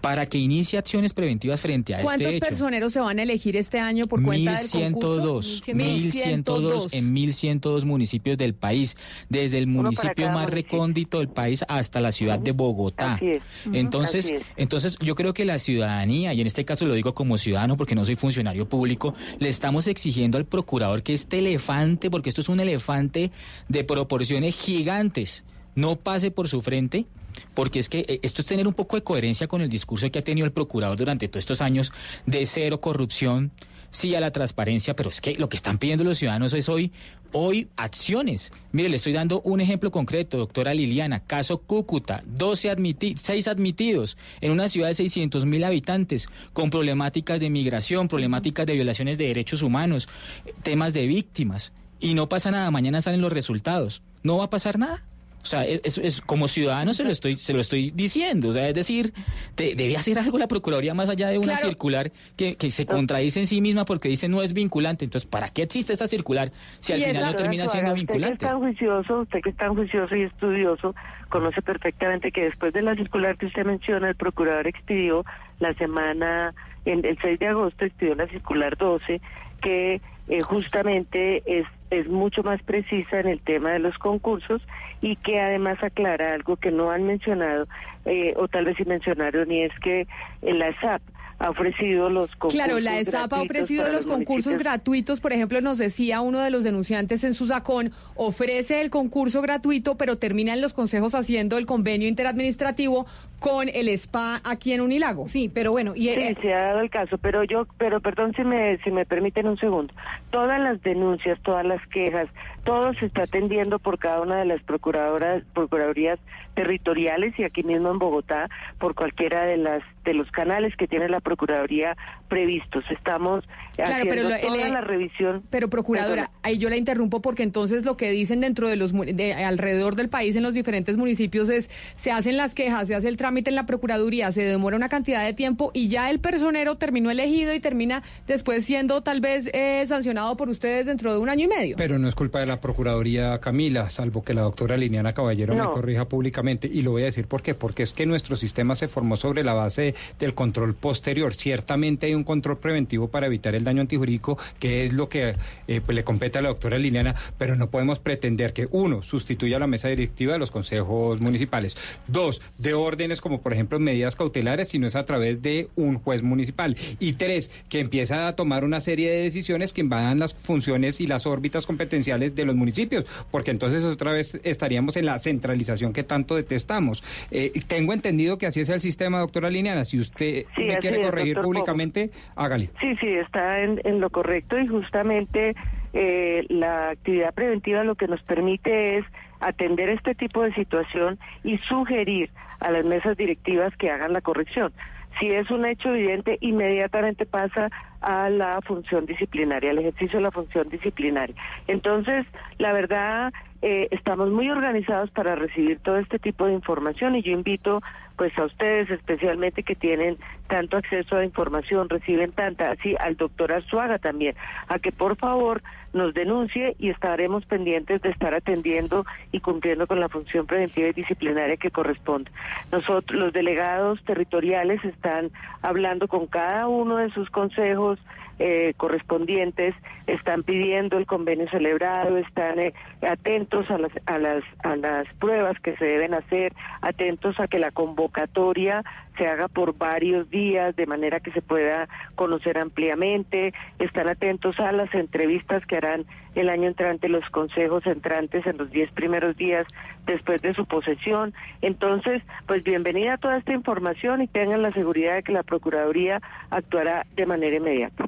para 0.01 0.24
que 0.24 0.39
inicie 0.39 0.78
acciones 0.78 1.12
preventivas 1.12 1.60
frente 1.60 1.94
a 1.94 2.01
¿Cuántos 2.01 2.28
este 2.28 2.39
hecho? 2.39 2.47
personeros 2.47 2.94
se 2.94 3.01
van 3.01 3.18
a 3.18 3.22
elegir 3.24 3.56
este 3.56 3.78
año 3.78 4.06
por 4.06 4.22
cuenta 4.22 4.59
del 4.59 4.70
concurso? 4.70 5.40
1102, 5.43 5.62
1102 5.74 6.94
en 6.94 7.12
1102 7.12 7.85
municipios 7.85 8.39
del 8.39 8.55
país, 8.55 8.97
desde 9.28 9.59
el 9.59 9.66
municipio 9.66 10.28
más 10.28 10.48
municipio. 10.48 10.55
recóndito 10.78 11.18
del 11.18 11.28
país 11.28 11.62
hasta 11.68 12.01
la 12.01 12.10
ciudad 12.10 12.39
de 12.39 12.52
Bogotá. 12.52 13.14
Así 13.16 13.32
es. 13.32 13.43
Ujú. 13.66 13.76
Entonces, 13.76 14.24
Así 14.24 14.35
es. 14.35 14.43
entonces 14.56 14.97
yo 15.01 15.14
creo 15.14 15.35
que 15.35 15.44
la 15.44 15.59
ciudadanía, 15.59 16.32
y 16.32 16.40
en 16.40 16.47
este 16.47 16.64
caso 16.64 16.86
lo 16.86 16.94
digo 16.94 17.12
como 17.12 17.36
ciudadano 17.36 17.76
porque 17.76 17.94
no 17.94 18.06
soy 18.06 18.14
funcionario 18.14 18.66
público, 18.66 19.12
le 19.39 19.51
estamos 19.51 19.86
exigiendo 19.89 20.39
al 20.39 20.47
procurador 20.47 21.02
que 21.02 21.12
este 21.12 21.40
elefante, 21.40 21.88
porque 21.97 22.28
esto 22.28 22.40
es 22.40 22.48
un 22.48 22.60
elefante 22.60 23.31
de 23.69 23.85
proporciones 23.85 24.56
gigantes, 24.56 25.44
no 25.74 25.97
pase 25.97 26.31
por 26.31 26.48
su 26.48 26.60
frente. 26.60 27.06
Porque 27.55 27.78
es 27.78 27.89
que 27.89 28.01
eh, 28.01 28.20
esto 28.23 28.43
es 28.43 28.48
tener 28.48 28.66
un 28.66 28.74
poco 28.74 28.97
de 28.97 29.02
coherencia 29.02 29.47
con 29.47 29.60
el 29.60 29.69
discurso 29.69 30.10
que 30.10 30.19
ha 30.19 30.24
tenido 30.24 30.44
el 30.44 30.52
procurador 30.52 30.97
durante 30.97 31.28
todos 31.28 31.43
estos 31.43 31.60
años 31.60 31.93
de 32.27 32.44
cero 32.47 32.81
corrupción, 32.81 33.52
sí 33.90 34.15
a 34.15 34.20
la 34.20 34.31
transparencia, 34.31 34.94
pero 34.94 35.10
es 35.10 35.20
que 35.20 35.35
lo 35.35 35.48
que 35.48 35.56
están 35.56 35.78
pidiendo 35.78 36.05
los 36.05 36.19
ciudadanos 36.19 36.52
es 36.52 36.69
hoy, 36.69 36.93
hoy 37.32 37.69
acciones. 37.77 38.52
Mire, 38.73 38.89
le 38.89 38.97
estoy 38.97 39.12
dando 39.12 39.40
un 39.43 39.60
ejemplo 39.60 39.90
concreto, 39.90 40.36
doctora 40.36 40.74
Liliana, 40.74 41.20
caso 41.20 41.59
Cúcuta, 41.59 42.23
12 42.27 42.70
admiti 42.70 43.15
6 43.16 43.48
admitidos 43.48 44.16
en 44.40 44.51
una 44.51 44.69
ciudad 44.69 44.89
de 44.89 44.94
600 44.94 45.47
mil 45.47 45.65
habitantes, 45.65 46.28
con 46.52 46.70
problemáticas 46.70 47.40
de 47.40 47.51
migración, 47.51 48.09
problemáticas 48.09 48.66
de 48.66 48.74
violaciones 48.74 49.19
de 49.19 49.27
derechos 49.27 49.62
humanos, 49.62 50.09
eh, 50.44 50.55
temas 50.62 50.93
de 50.93 51.06
víctimas, 51.06 51.73
y 52.01 52.15
no 52.15 52.29
pasa 52.29 52.51
nada, 52.51 52.70
mañana 52.70 53.01
salen 53.01 53.20
los 53.20 53.33
resultados, 53.33 54.03
no 54.23 54.39
va 54.39 54.45
a 54.45 54.51
pasar 54.51 54.79
nada. 54.79 55.03
O 55.41 55.47
sea, 55.47 55.65
es, 55.65 55.97
es- 55.99 56.20
como 56.20 56.49
ciudadano 56.49 56.93
se 56.93 57.05
lo 57.05 57.11
estoy 57.12 57.37
se 57.37 57.55
lo 57.55 57.61
estoy 57.61 57.93
diciendo. 57.93 58.49
O 58.49 58.53
sea, 58.53 58.69
es 58.69 58.75
decir, 58.75 59.15
de- 59.57 59.77
debe 59.77 59.97
hacer 59.97 60.19
algo 60.19 60.37
la 60.37 60.49
Procuraduría 60.49 60.95
más 60.95 61.09
allá 61.09 61.29
de 61.29 61.39
una 61.39 61.53
Claro. 61.55 61.69
circular 61.69 62.11
que, 62.37 62.57
que 62.57 62.70
se 62.73 62.87
contradice 62.87 63.39
en 63.41 63.47
sí 63.47 63.61
misma 63.61 63.85
porque 63.85 64.09
dice 64.09 64.29
no 64.29 64.43
es 64.43 64.53
vinculante. 64.53 65.05
Entonces, 65.05 65.31
¿para 65.31 65.49
qué 65.49 65.62
existe 65.62 65.93
esta 65.93 66.09
circular 66.09 66.51
si 66.81 66.93
al 66.93 67.01
final 67.01 67.23
no 67.25 67.35
termina 67.37 67.62
Doctora 67.65 67.81
siendo 67.83 67.95
vinculante? 67.95 68.35
Usted 68.35 68.39
que 68.39 68.45
es 68.47 68.51
tan 68.51 68.59
juicioso, 68.59 69.20
usted 69.20 69.41
que 69.41 69.51
es 69.51 69.57
tan 69.57 69.75
juicioso 69.77 70.16
y 70.16 70.23
estudioso, 70.23 70.95
conoce 71.29 71.62
perfectamente 71.62 72.33
que 72.33 72.43
después 72.43 72.73
de 72.75 72.83
la 72.83 72.97
circular 72.97 73.39
que 73.39 73.47
usted 73.47 73.65
menciona, 73.65 74.09
el 74.09 74.16
procurador 74.16 74.66
expidió 74.66 75.25
la 75.61 75.73
semana, 75.75 76.53
en 76.85 77.05
el 77.05 77.16
6 77.23 77.39
de 77.39 77.47
agosto 77.47 77.85
expidió 77.85 78.16
la 78.16 78.27
circular 78.27 78.77
12, 78.77 79.20
que 79.62 80.01
eh, 80.28 80.40
justamente 80.40 81.42
es, 81.46 81.66
es 81.90 82.09
mucho 82.09 82.42
más 82.42 82.62
precisa 82.62 83.20
en 83.20 83.28
el 83.28 83.40
tema 83.40 83.72
de 83.72 83.78
los 83.78 83.96
concursos 83.98 84.62
y 85.00 85.16
que 85.16 85.40
además 85.40 85.82
aclara 85.82 86.34
algo 86.34 86.56
que 86.56 86.70
no 86.70 86.90
han 86.90 87.05
mencionado, 87.05 87.66
eh, 88.05 88.34
o 88.36 88.48
tal 88.48 88.66
vez 88.66 88.76
sí 88.76 88.84
mencionaron, 88.84 89.50
y 89.50 89.62
es 89.62 89.72
que 89.80 90.02
eh, 90.42 90.55
la 90.55 90.78
SAP 90.80 91.02
ha 91.38 91.50
ofrecido 91.50 92.10
los 92.10 92.30
concursos. 92.32 92.55
Claro, 92.55 92.80
la 92.80 92.98
ESAP 92.98 93.32
ha 93.32 93.42
ofrecido 93.42 93.88
los 93.90 94.06
concursos 94.06 94.59
gratuitos. 94.59 95.20
Por 95.20 95.32
ejemplo, 95.32 95.60
nos 95.60 95.78
decía 95.78 96.20
uno 96.20 96.40
de 96.40 96.50
los 96.50 96.64
denunciantes 96.64 97.22
en 97.22 97.34
su 97.34 97.46
sacón, 97.46 97.92
ofrece 98.16 98.80
el 98.80 98.90
concurso 98.90 99.40
gratuito, 99.40 99.96
pero 99.96 100.18
termina 100.18 100.52
en 100.52 100.60
los 100.60 100.72
consejos 100.72 101.14
haciendo 101.14 101.56
el 101.56 101.66
convenio 101.66 102.09
interadministrativo 102.09 103.06
con 103.39 103.69
el 103.69 103.97
SPA 103.97 104.40
aquí 104.44 104.73
en 104.73 104.81
Unilago. 104.81 105.28
Sí, 105.28 105.51
pero 105.52 105.70
bueno, 105.70 105.93
y 105.94 106.09
Sí, 106.09 106.36
se 106.43 106.55
ha 106.55 106.62
dado 106.62 106.81
el 106.81 106.90
caso, 106.90 107.19
pero 107.19 107.44
yo, 107.44 107.66
pero 107.78 108.01
perdón 108.01 108.32
si 108.35 108.43
me, 108.43 108.78
si 108.78 108.90
me 108.90 109.06
permiten 109.06 109.47
un 109.47 109.56
segundo. 109.56 109.94
Todas 110.31 110.60
las 110.60 110.82
denuncias, 110.82 111.39
todas 111.43 111.65
las 111.65 111.85
quejas, 111.89 112.28
todo 112.65 112.93
se 112.94 113.06
está 113.06 113.23
atendiendo 113.23 113.78
por 113.78 113.98
cada 113.98 114.20
una 114.20 114.36
de 114.36 114.44
las 114.44 114.62
procuradoras, 114.62 115.43
procuradurías 115.55 116.19
territoriales 116.55 117.39
y 117.39 117.44
aquí 117.44 117.62
mismo 117.62 117.90
en 117.90 117.98
Bogotá 117.98 118.48
por 118.78 118.94
cualquiera 118.94 119.44
de 119.44 119.56
las 119.56 119.82
de 120.05 120.15
los 120.15 120.31
canales 120.31 120.74
que 120.77 120.89
tiene 120.89 121.09
la 121.09 121.20
procuraduría 121.20 121.97
previstos. 122.28 122.85
Estamos 122.90 123.44
Claro, 123.86 124.05
pero 124.09 124.22
lo- 124.24 124.38
toda 124.38 124.66
el- 124.66 124.72
la 124.72 124.80
revisión. 124.80 125.42
Pero 125.50 125.68
procuradora, 125.70 126.30
ahí 126.42 126.59
yo 126.59 126.68
la 126.68 126.76
interrumpo 126.76 127.20
porque 127.22 127.42
entonces 127.42 127.84
lo 127.84 127.96
que 127.96 128.10
dicen 128.10 128.40
dentro 128.40 128.68
de 128.68 128.76
los 128.76 128.92
de 128.92 129.34
alrededor 129.34 129.94
del 129.96 130.09
país 130.09 130.34
en 130.36 130.42
los 130.42 130.55
diferentes 130.55 130.96
municipios 130.96 131.48
es 131.48 131.70
se 131.96 132.10
hacen 132.10 132.36
las 132.36 132.55
quejas, 132.55 132.88
se 132.88 132.94
hace 132.94 133.09
el 133.09 133.16
trámite 133.16 133.50
en 133.50 133.56
la 133.56 133.66
procuraduría, 133.66 134.32
se 134.32 134.42
demora 134.42 134.76
una 134.76 134.88
cantidad 134.88 135.24
de 135.24 135.32
tiempo 135.32 135.70
y 135.74 135.88
ya 135.88 136.10
el 136.10 136.20
personero 136.20 136.76
terminó 136.76 137.10
elegido 137.10 137.55
y 137.55 137.60
termina 137.60 138.02
después 138.26 138.64
siendo 138.64 139.02
tal 139.02 139.20
vez 139.20 139.50
eh, 139.52 139.84
sancionado 139.86 140.36
por 140.36 140.48
ustedes 140.48 140.86
dentro 140.86 141.12
de 141.12 141.18
un 141.18 141.28
año 141.28 141.44
y 141.44 141.48
medio. 141.48 141.76
Pero 141.76 141.98
no 141.98 142.09
es 142.09 142.14
culpa 142.14 142.40
de 142.40 142.46
la 142.46 142.60
Procuraduría 142.60 143.38
Camila, 143.40 143.90
salvo 143.90 144.24
que 144.24 144.34
la 144.34 144.42
doctora 144.42 144.76
Liliana 144.76 145.12
Caballero 145.12 145.55
me 145.55 145.64
corrija 145.64 146.06
públicamente. 146.09 146.68
Y 146.72 146.82
lo 146.82 146.90
voy 146.92 147.02
a 147.02 147.06
decir 147.06 147.26
por 147.26 147.42
qué. 147.42 147.55
Porque 147.55 147.82
es 147.82 147.92
que 147.92 148.06
nuestro 148.06 148.36
sistema 148.36 148.74
se 148.74 148.88
formó 148.88 149.16
sobre 149.16 149.44
la 149.44 149.55
base 149.55 149.94
del 150.18 150.34
control 150.34 150.74
posterior. 150.74 151.34
Ciertamente 151.34 152.06
hay 152.06 152.14
un 152.14 152.24
control 152.24 152.59
preventivo 152.59 153.09
para 153.09 153.26
evitar 153.26 153.55
el 153.55 153.64
daño 153.69 153.82
antijurídico, 153.82 154.39
que 154.59 154.85
es 154.85 154.93
lo 154.93 155.09
que 155.09 155.35
eh, 155.66 155.81
pues, 155.85 155.95
le 155.95 156.05
compete 156.05 156.39
a 156.39 156.43
la 156.43 156.49
doctora 156.49 156.78
Liliana, 156.78 157.15
pero 157.39 157.57
no 157.57 157.70
podemos 157.70 157.99
pretender 157.99 158.53
que, 158.53 158.69
uno, 158.70 159.03
sustituya 159.03 159.59
la 159.59 159.66
mesa 159.66 159.89
directiva 159.89 160.32
de 160.32 160.39
los 160.39 160.51
consejos 160.51 161.20
municipales. 161.20 161.77
Dos, 162.07 162.43
de 162.59 162.74
órdenes 162.74 163.20
como, 163.20 163.40
por 163.40 163.53
ejemplo, 163.53 163.78
medidas 163.78 164.16
cautelares, 164.16 164.69
sino 164.69 164.86
es 164.86 164.97
a 164.97 165.05
través 165.05 165.43
de 165.43 165.69
un 165.77 165.99
juez 165.99 166.23
municipal. 166.23 166.77
Y 166.99 167.15
tres, 167.15 167.51
que 167.69 167.81
empieza 167.81 168.28
a 168.28 168.36
tomar 168.36 168.65
una 168.65 168.81
serie 168.81 169.11
de 169.11 169.23
decisiones 169.23 169.73
que 169.73 169.81
invadan 169.81 170.19
las 170.19 170.35
funciones 170.35 171.01
y 171.01 171.07
las 171.07 171.27
órbitas 171.27 171.66
competenciales 171.66 172.35
de 172.35 172.45
los 172.45 172.55
municipios, 172.55 173.05
porque 173.31 173.51
entonces 173.51 173.85
otra 173.85 174.12
vez 174.12 174.39
estaríamos 174.45 174.97
en 174.97 175.07
la 175.07 175.19
centralización 175.19 175.93
que 175.93 176.03
tanto 176.03 176.35
detestamos. 176.35 177.03
Eh, 177.31 177.53
tengo 177.66 177.93
entendido 177.93 178.39
que 178.39 178.47
así 178.47 178.61
es 178.61 178.69
el 178.69 178.81
sistema, 178.81 179.20
doctora 179.20 179.51
Liliana. 179.51 179.85
Si 179.85 179.99
usted 179.99 180.47
Sí, 180.57 180.65
me 180.65 180.78
quiere 180.78 181.01
es, 181.01 181.07
corregir 181.07 181.40
públicamente, 181.40 182.11
hágale. 182.36 182.70
Sí, 182.81 182.95
sí, 183.01 183.09
está 183.09 183.57
en, 183.59 184.01
lo 184.01 184.10
correcto 184.10 184.59
y 184.59 184.66
justamente 184.66 185.55
eh, 185.93 186.44
la 186.48 186.90
actividad 186.90 187.35
preventiva 187.35 187.85
lo 187.85 187.94
que 187.94 188.09
nos 188.09 188.22
permite 188.22 188.98
es 188.98 189.05
atender 189.40 189.89
este 189.89 190.14
tipo 190.14 190.43
de 190.43 190.52
situación 190.55 191.18
y 191.44 191.59
sugerir 191.59 192.30
a 192.60 192.70
las 192.70 192.85
mesas 192.85 193.16
directivas 193.16 193.76
que 193.76 193.90
hagan 193.90 194.12
la 194.12 194.20
corrección. 194.20 194.72
Si 195.18 195.30
es 195.30 195.51
un 195.51 195.66
hecho 195.66 195.94
evidente, 195.94 196.39
inmediatamente 196.40 197.26
pasa 197.26 197.70
a 198.01 198.30
la 198.30 198.60
función 198.62 199.06
disciplinaria, 199.06 199.70
al 199.70 199.78
ejercicio 199.78 200.18
de 200.18 200.24
la 200.24 200.30
función 200.30 200.68
disciplinaria. 200.68 201.35
Entonces, 201.66 202.26
la 202.59 202.72
verdad, 202.72 203.32
eh, 203.60 203.89
estamos 203.90 204.30
muy 204.30 204.48
organizados 204.51 205.10
para 205.10 205.35
recibir 205.35 205.80
todo 205.80 205.98
este 205.98 206.18
tipo 206.18 206.47
de 206.47 206.52
información 206.52 207.16
y 207.16 207.22
yo 207.22 207.32
invito 207.32 207.82
pues 208.16 208.36
a 208.39 208.44
ustedes 208.44 208.90
especialmente 208.90 209.62
que 209.62 209.74
tienen 209.74 210.16
tanto 210.48 210.76
acceso 210.76 211.16
a 211.16 211.24
información, 211.24 211.89
reciben 211.89 212.32
tanta, 212.32 212.72
así 212.72 212.97
al 212.98 213.16
doctor 213.16 213.52
Arzuaga 213.52 213.98
también, 213.98 214.35
a 214.68 214.78
que 214.78 214.93
por 214.93 215.16
favor 215.16 215.62
nos 215.93 216.14
denuncie 216.14 216.74
y 216.78 216.90
estaremos 216.90 217.47
pendientes 217.47 218.02
de 218.02 218.10
estar 218.10 218.35
atendiendo 218.35 219.06
y 219.32 219.40
cumpliendo 219.40 219.86
con 219.86 220.01
la 220.01 220.09
función 220.09 220.47
preventiva 220.47 220.89
y 220.89 220.93
disciplinaria 220.93 221.56
que 221.56 221.70
corresponde. 221.70 222.30
Nosotros, 222.72 223.18
los 223.18 223.32
delegados 223.32 224.02
territoriales 224.05 224.85
están 224.85 225.30
hablando 225.62 226.09
con 226.09 226.26
cada 226.26 226.68
uno 226.68 226.97
de 226.97 227.10
sus 227.10 227.30
consejos, 227.30 227.98
eh, 228.39 228.74
correspondientes 228.77 229.74
están 230.06 230.43
pidiendo 230.43 230.97
el 230.97 231.06
convenio 231.06 231.48
celebrado, 231.48 232.16
están 232.19 232.59
eh, 232.59 232.73
atentos 233.02 233.70
a 233.70 233.78
las, 233.78 233.93
a, 234.06 234.19
las, 234.19 234.44
a 234.62 234.77
las 234.77 235.06
pruebas 235.15 235.59
que 235.60 235.77
se 235.77 235.85
deben 235.85 236.15
hacer, 236.15 236.52
atentos 236.81 237.39
a 237.40 237.48
que 237.48 237.59
la 237.59 237.70
convocatoria 237.70 238.85
se 239.16 239.27
haga 239.27 239.48
por 239.48 239.77
varios 239.77 240.31
días 240.31 240.74
de 240.77 240.86
manera 240.86 241.20
que 241.20 241.32
se 241.32 241.43
pueda 241.43 241.89
conocer 242.15 242.59
ampliamente, 242.59 243.52
están 243.78 244.09
atentos 244.09 244.59
a 244.60 244.73
las 244.73 244.94
entrevistas 244.94 245.66
que 245.66 245.77
harán 245.77 246.06
el 246.35 246.48
año 246.48 246.69
entrante 246.69 247.09
los 247.09 247.28
consejos 247.31 247.85
entrantes 247.86 248.47
en 248.47 248.56
los 248.59 248.70
diez 248.70 248.90
primeros 248.93 249.36
días 249.36 249.66
después 250.06 250.40
de 250.40 250.55
su 250.55 250.65
posesión. 250.66 251.35
Entonces, 251.62 252.23
pues 252.47 252.62
bienvenida 252.62 253.15
a 253.15 253.19
toda 253.19 253.39
esta 253.39 253.52
información 253.52 254.23
y 254.23 254.28
tengan 254.28 254.62
la 254.62 254.73
seguridad 254.73 255.16
de 255.16 255.23
que 255.24 255.32
la 255.32 255.43
Procuraduría 255.43 256.20
actuará 256.51 257.05
de 257.16 257.27
manera 257.27 257.56
inmediata. 257.56 258.05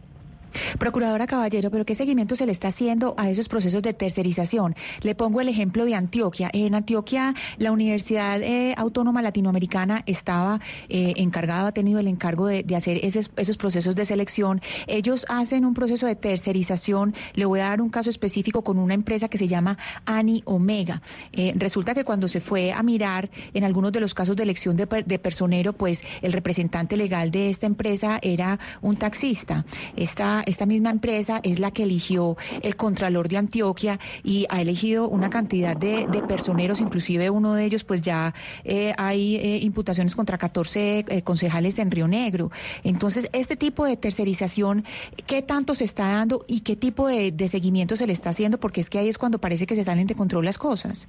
Procuradora 0.78 1.26
Caballero, 1.26 1.70
pero 1.70 1.84
¿qué 1.84 1.94
seguimiento 1.94 2.36
se 2.36 2.46
le 2.46 2.52
está 2.52 2.68
haciendo 2.68 3.14
a 3.16 3.30
esos 3.30 3.48
procesos 3.48 3.82
de 3.82 3.92
tercerización? 3.92 4.74
Le 5.02 5.14
pongo 5.14 5.40
el 5.40 5.48
ejemplo 5.48 5.84
de 5.84 5.94
Antioquia. 5.94 6.50
En 6.52 6.74
Antioquia, 6.74 7.34
la 7.58 7.72
Universidad 7.72 8.42
eh, 8.42 8.74
Autónoma 8.76 9.22
Latinoamericana 9.22 10.02
estaba 10.06 10.60
eh, 10.88 11.14
encargada, 11.16 11.68
ha 11.68 11.72
tenido 11.72 12.00
el 12.00 12.08
encargo 12.08 12.46
de, 12.46 12.64
hacer 12.74 13.00
esos, 13.04 13.30
esos 13.36 13.56
procesos 13.56 13.94
de 13.96 14.04
selección. 14.04 14.60
Ellos 14.86 15.26
hacen 15.28 15.64
un 15.64 15.74
proceso 15.74 16.06
de 16.06 16.16
tercerización. 16.16 17.14
Le 17.34 17.44
voy 17.44 17.60
a 17.60 17.68
dar 17.68 17.80
un 17.80 17.90
caso 17.90 18.10
específico 18.10 18.62
con 18.62 18.78
una 18.78 18.94
empresa 18.94 19.28
que 19.28 19.38
se 19.38 19.48
llama 19.48 19.78
Ani 20.04 20.42
Omega. 20.44 21.02
Eh, 21.32 21.52
resulta 21.56 21.94
que 21.94 22.04
cuando 22.04 22.28
se 22.28 22.40
fue 22.40 22.72
a 22.72 22.82
mirar 22.82 23.30
en 23.54 23.64
algunos 23.64 23.92
de 23.92 24.00
los 24.00 24.14
casos 24.14 24.36
de 24.36 24.42
elección 24.42 24.76
de, 24.76 24.86
de 25.06 25.18
personero, 25.18 25.72
pues 25.72 26.02
el 26.22 26.32
representante 26.32 26.96
legal 26.96 27.30
de 27.30 27.50
esta 27.50 27.66
empresa 27.66 28.18
era 28.22 28.58
un 28.82 28.96
taxista. 28.96 29.64
Esta, 29.96 30.39
esta 30.46 30.66
misma 30.66 30.90
empresa 30.90 31.40
es 31.42 31.58
la 31.58 31.70
que 31.70 31.84
eligió 31.84 32.36
el 32.62 32.76
Contralor 32.76 33.28
de 33.28 33.36
Antioquia 33.36 33.98
y 34.22 34.46
ha 34.50 34.60
elegido 34.60 35.08
una 35.08 35.30
cantidad 35.30 35.76
de, 35.76 36.06
personeros, 36.28 36.80
inclusive 36.80 37.30
uno 37.30 37.54
de 37.54 37.64
ellos, 37.64 37.84
pues 37.84 38.02
ya 38.02 38.34
eh, 38.64 38.92
hay 38.98 39.36
eh, 39.36 39.58
imputaciones 39.62 40.14
contra 40.14 40.38
14 40.38 40.98
eh, 41.08 41.22
concejales 41.22 41.78
en 41.78 41.90
Río 41.90 42.06
Negro. 42.08 42.50
Entonces, 42.84 43.28
este 43.32 43.56
tipo 43.56 43.86
de 43.86 43.96
tercerización, 43.96 44.84
¿qué 45.26 45.42
tanto 45.42 45.74
se 45.74 45.84
está 45.84 46.08
dando 46.08 46.44
y 46.46 46.60
qué 46.60 46.76
tipo 46.76 47.08
de, 47.08 47.32
de 47.32 47.48
seguimiento 47.48 47.96
se 47.96 48.06
le 48.06 48.12
está 48.12 48.30
haciendo? 48.30 48.58
Porque 48.58 48.80
es 48.80 48.90
que 48.90 48.98
ahí 48.98 49.08
es 49.08 49.18
cuando 49.18 49.38
parece 49.38 49.66
que 49.66 49.74
se 49.74 49.84
salen 49.84 50.06
de 50.06 50.14
control 50.14 50.44
las 50.44 50.58
cosas. 50.58 51.08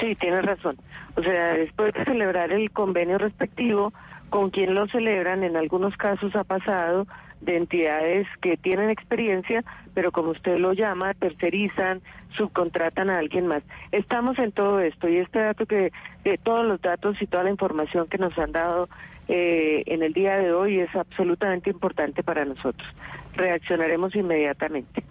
Sí, 0.00 0.16
tienes 0.16 0.44
razón. 0.44 0.76
O 1.16 1.22
sea, 1.22 1.54
después 1.54 1.92
de 1.94 2.04
celebrar 2.04 2.52
el 2.52 2.70
convenio 2.70 3.18
respectivo, 3.18 3.92
con 4.30 4.50
quien 4.50 4.74
lo 4.74 4.86
celebran, 4.88 5.44
en 5.44 5.56
algunos 5.56 5.96
casos 5.96 6.34
ha 6.34 6.44
pasado 6.44 7.06
de 7.42 7.56
entidades 7.56 8.26
que 8.40 8.56
tienen 8.56 8.88
experiencia, 8.90 9.64
pero 9.94 10.12
como 10.12 10.30
usted 10.30 10.58
lo 10.58 10.72
llama, 10.72 11.12
tercerizan, 11.14 12.00
subcontratan 12.36 13.10
a 13.10 13.18
alguien 13.18 13.46
más. 13.46 13.62
Estamos 13.90 14.38
en 14.38 14.52
todo 14.52 14.80
esto 14.80 15.08
y 15.08 15.16
este 15.18 15.40
dato 15.40 15.66
que, 15.66 15.92
todos 16.44 16.64
los 16.64 16.80
datos 16.80 17.20
y 17.20 17.26
toda 17.26 17.42
la 17.44 17.50
información 17.50 18.06
que 18.08 18.18
nos 18.18 18.36
han 18.38 18.52
dado 18.52 18.88
eh, 19.28 19.82
en 19.86 20.02
el 20.02 20.12
día 20.12 20.36
de 20.38 20.52
hoy 20.52 20.78
es 20.80 20.94
absolutamente 20.94 21.70
importante 21.70 22.22
para 22.22 22.44
nosotros. 22.44 22.88
Reaccionaremos 23.34 24.14
inmediatamente. 24.14 25.02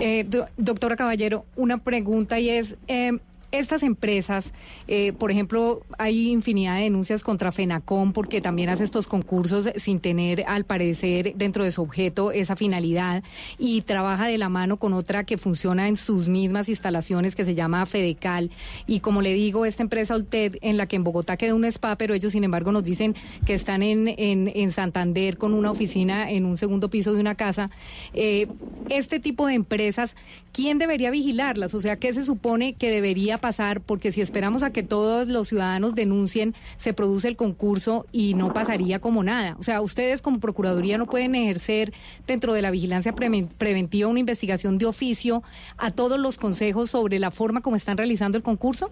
Eh, 0.00 0.24
do- 0.24 0.46
doctora 0.56 0.96
Caballero, 0.96 1.44
una 1.56 1.78
pregunta 1.78 2.38
y 2.40 2.48
es, 2.50 2.76
eh, 2.88 3.18
estas 3.52 3.82
empresas, 3.82 4.52
eh, 4.88 5.12
por 5.12 5.30
ejemplo, 5.30 5.82
hay 5.98 6.30
infinidad 6.30 6.76
de 6.76 6.82
denuncias 6.82 7.22
contra 7.22 7.52
FENACOM 7.52 8.12
porque 8.12 8.40
también 8.40 8.70
hace 8.70 8.84
estos 8.84 9.06
concursos 9.06 9.68
sin 9.76 10.00
tener, 10.00 10.44
al 10.46 10.64
parecer, 10.64 11.34
dentro 11.36 11.64
de 11.64 11.70
su 11.70 11.82
objeto 11.82 12.32
esa 12.32 12.56
finalidad 12.56 13.22
y 13.58 13.82
trabaja 13.82 14.26
de 14.26 14.38
la 14.38 14.48
mano 14.48 14.78
con 14.78 14.94
otra 14.94 15.24
que 15.24 15.38
funciona 15.38 15.88
en 15.88 15.96
sus 15.96 16.28
mismas 16.28 16.68
instalaciones 16.68 17.34
que 17.34 17.44
se 17.44 17.54
llama 17.54 17.84
Fedecal. 17.86 18.50
Y 18.86 19.00
como 19.00 19.22
le 19.22 19.32
digo, 19.34 19.66
esta 19.66 19.82
empresa 19.82 20.14
Olted, 20.14 20.56
en 20.62 20.76
la 20.76 20.86
que 20.86 20.96
en 20.96 21.04
Bogotá 21.04 21.36
queda 21.36 21.54
un 21.54 21.64
spa, 21.66 21.96
pero 21.96 22.14
ellos, 22.14 22.32
sin 22.32 22.44
embargo, 22.44 22.72
nos 22.72 22.84
dicen 22.84 23.14
que 23.46 23.54
están 23.54 23.82
en, 23.82 24.08
en, 24.08 24.50
en 24.54 24.70
Santander 24.70 25.36
con 25.38 25.54
una 25.54 25.70
oficina 25.70 26.30
en 26.30 26.46
un 26.46 26.56
segundo 26.56 26.88
piso 26.88 27.12
de 27.12 27.20
una 27.20 27.34
casa. 27.34 27.70
Eh, 28.14 28.46
este 28.88 29.20
tipo 29.20 29.46
de 29.46 29.54
empresas, 29.54 30.16
¿quién 30.52 30.78
debería 30.78 31.10
vigilarlas? 31.10 31.74
O 31.74 31.80
sea, 31.80 31.96
¿qué 31.96 32.12
se 32.12 32.22
supone 32.22 32.74
que 32.74 32.90
debería 32.90 33.38
pasar, 33.42 33.82
porque 33.82 34.10
si 34.12 34.22
esperamos 34.22 34.62
a 34.62 34.72
que 34.72 34.82
todos 34.82 35.28
los 35.28 35.48
ciudadanos 35.48 35.94
denuncien, 35.94 36.54
se 36.78 36.94
produce 36.94 37.28
el 37.28 37.36
concurso 37.36 38.06
y 38.10 38.32
no 38.32 38.54
pasaría 38.54 38.98
como 39.00 39.22
nada. 39.22 39.56
O 39.58 39.62
sea, 39.62 39.82
ustedes 39.82 40.22
como 40.22 40.40
Procuraduría 40.40 40.96
no 40.96 41.04
pueden 41.04 41.34
ejercer 41.34 41.92
dentro 42.26 42.54
de 42.54 42.62
la 42.62 42.70
vigilancia 42.70 43.12
pre- 43.12 43.48
preventiva 43.58 44.08
una 44.08 44.20
investigación 44.20 44.78
de 44.78 44.86
oficio 44.86 45.42
a 45.76 45.90
todos 45.90 46.18
los 46.18 46.38
consejos 46.38 46.88
sobre 46.88 47.18
la 47.18 47.30
forma 47.30 47.60
como 47.60 47.76
están 47.76 47.98
realizando 47.98 48.38
el 48.38 48.42
concurso. 48.42 48.90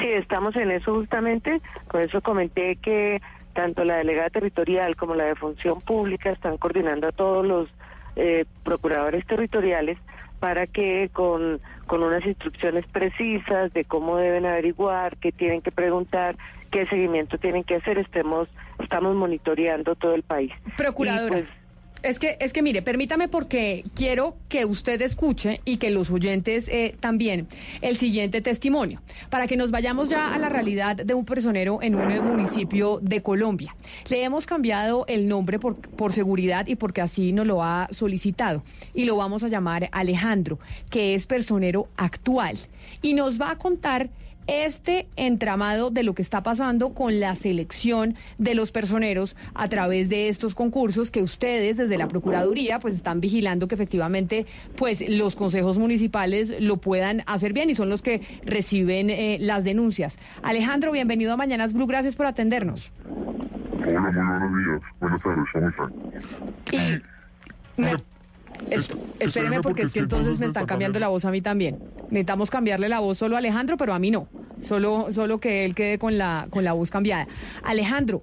Sí, 0.00 0.06
estamos 0.06 0.56
en 0.56 0.70
eso 0.70 0.94
justamente. 0.94 1.60
Con 1.88 2.00
eso 2.00 2.22
comenté 2.22 2.76
que 2.76 3.20
tanto 3.52 3.84
la 3.84 3.96
delegada 3.96 4.30
territorial 4.30 4.96
como 4.96 5.14
la 5.14 5.24
de 5.24 5.34
función 5.34 5.80
pública 5.80 6.30
están 6.30 6.56
coordinando 6.56 7.08
a 7.08 7.12
todos 7.12 7.44
los 7.44 7.68
eh, 8.16 8.44
procuradores 8.62 9.26
territoriales 9.26 9.98
para 10.44 10.66
que 10.66 11.08
con, 11.10 11.58
con 11.86 12.02
unas 12.02 12.22
instrucciones 12.26 12.84
precisas 12.88 13.72
de 13.72 13.86
cómo 13.86 14.18
deben 14.18 14.44
averiguar, 14.44 15.16
qué 15.16 15.32
tienen 15.32 15.62
que 15.62 15.72
preguntar, 15.72 16.36
qué 16.70 16.84
seguimiento 16.84 17.38
tienen 17.38 17.64
que 17.64 17.76
hacer, 17.76 17.96
estemos, 17.96 18.46
estamos 18.78 19.16
monitoreando 19.16 19.94
todo 19.94 20.14
el 20.14 20.22
país. 20.22 20.52
Procuradora. 20.76 21.46
Es 22.04 22.18
que, 22.18 22.36
es 22.38 22.52
que 22.52 22.60
mire, 22.60 22.82
permítame 22.82 23.28
porque 23.28 23.82
quiero 23.94 24.36
que 24.50 24.66
usted 24.66 25.00
escuche 25.00 25.62
y 25.64 25.78
que 25.78 25.88
los 25.88 26.10
oyentes 26.10 26.68
eh, 26.68 26.94
también 27.00 27.48
el 27.80 27.96
siguiente 27.96 28.42
testimonio, 28.42 29.00
para 29.30 29.46
que 29.46 29.56
nos 29.56 29.70
vayamos 29.70 30.10
ya 30.10 30.34
a 30.34 30.38
la 30.38 30.50
realidad 30.50 30.96
de 30.96 31.14
un 31.14 31.24
personero 31.24 31.78
en 31.80 31.94
un 31.94 32.10
eh, 32.10 32.20
municipio 32.20 32.98
de 33.00 33.22
Colombia. 33.22 33.74
Le 34.10 34.22
hemos 34.22 34.44
cambiado 34.44 35.06
el 35.08 35.28
nombre 35.28 35.58
por, 35.58 35.76
por 35.76 36.12
seguridad 36.12 36.66
y 36.66 36.76
porque 36.76 37.00
así 37.00 37.32
nos 37.32 37.46
lo 37.46 37.62
ha 37.62 37.88
solicitado 37.90 38.62
y 38.92 39.06
lo 39.06 39.16
vamos 39.16 39.42
a 39.42 39.48
llamar 39.48 39.88
Alejandro, 39.90 40.58
que 40.90 41.14
es 41.14 41.26
personero 41.26 41.88
actual 41.96 42.58
y 43.00 43.14
nos 43.14 43.40
va 43.40 43.52
a 43.52 43.56
contar 43.56 44.10
este 44.46 45.06
entramado 45.16 45.90
de 45.90 46.02
lo 46.02 46.14
que 46.14 46.22
está 46.22 46.42
pasando 46.42 46.94
con 46.94 47.20
la 47.20 47.34
selección 47.34 48.14
de 48.38 48.54
los 48.54 48.72
personeros 48.72 49.36
a 49.54 49.68
través 49.68 50.08
de 50.08 50.28
estos 50.28 50.54
concursos 50.54 51.10
que 51.10 51.22
ustedes 51.22 51.76
desde 51.76 51.96
la 51.98 52.08
Procuraduría 52.08 52.78
pues 52.80 52.94
están 52.94 53.20
vigilando 53.20 53.68
que 53.68 53.74
efectivamente 53.74 54.46
pues 54.76 55.08
los 55.08 55.36
consejos 55.36 55.78
municipales 55.78 56.54
lo 56.60 56.76
puedan 56.76 57.22
hacer 57.26 57.52
bien 57.52 57.70
y 57.70 57.74
son 57.74 57.88
los 57.88 58.02
que 58.02 58.20
reciben 58.44 59.10
eh, 59.10 59.38
las 59.40 59.64
denuncias. 59.64 60.18
Alejandro, 60.42 60.92
bienvenido 60.92 61.32
a 61.32 61.36
Mañanas 61.36 61.72
Blue, 61.72 61.86
gracias 61.86 62.16
por 62.16 62.26
atendernos. 62.26 62.90
Hola, 63.86 64.00
muy 64.00 64.12
buenos 64.12 64.64
días. 64.64 64.80
Buenas 65.00 65.22
tardes, 65.22 65.44
¿cómo 65.52 65.68
están? 65.68 67.02
Me- 67.76 68.13
es- 68.70 68.90
espéreme 69.18 69.60
porque 69.60 69.82
es 69.82 69.92
que 69.92 70.00
entonces 70.00 70.38
me 70.38 70.46
están 70.46 70.66
cambiando 70.66 70.98
la 70.98 71.08
voz 71.08 71.24
a 71.24 71.30
mí 71.30 71.40
también. 71.40 71.78
Necesitamos 72.10 72.50
cambiarle 72.50 72.88
la 72.88 73.00
voz 73.00 73.18
solo 73.18 73.36
a 73.36 73.38
Alejandro, 73.38 73.76
pero 73.76 73.94
a 73.94 73.98
mí 73.98 74.10
no. 74.10 74.28
Solo, 74.60 75.08
solo 75.10 75.38
que 75.40 75.64
él 75.64 75.74
quede 75.74 75.98
con 75.98 76.16
la, 76.18 76.46
con 76.50 76.64
la 76.64 76.72
voz 76.72 76.90
cambiada. 76.90 77.26
Alejandro, 77.64 78.22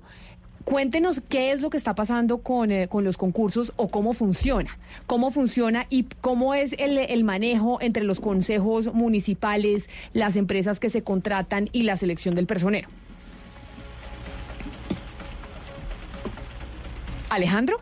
cuéntenos 0.63 1.21
qué 1.27 1.51
es 1.51 1.61
lo 1.61 1.69
que 1.69 1.77
está 1.77 1.93
pasando 1.95 2.39
con, 2.39 2.71
eh, 2.71 2.87
con 2.87 3.03
los 3.03 3.17
concursos 3.17 3.73
o 3.75 3.89
cómo 3.89 4.13
funciona. 4.13 4.77
Cómo 5.07 5.29
funciona 5.31 5.85
y 5.89 6.03
cómo 6.21 6.53
es 6.53 6.73
el, 6.79 6.97
el 6.97 7.23
manejo 7.23 7.79
entre 7.81 8.03
los 8.03 8.19
consejos 8.21 8.93
municipales, 8.93 9.89
las 10.13 10.35
empresas 10.35 10.79
que 10.79 10.89
se 10.89 11.03
contratan 11.03 11.69
y 11.73 11.83
la 11.83 11.97
selección 11.97 12.33
del 12.35 12.45
personero. 12.47 12.87
Alejandro. 17.29 17.77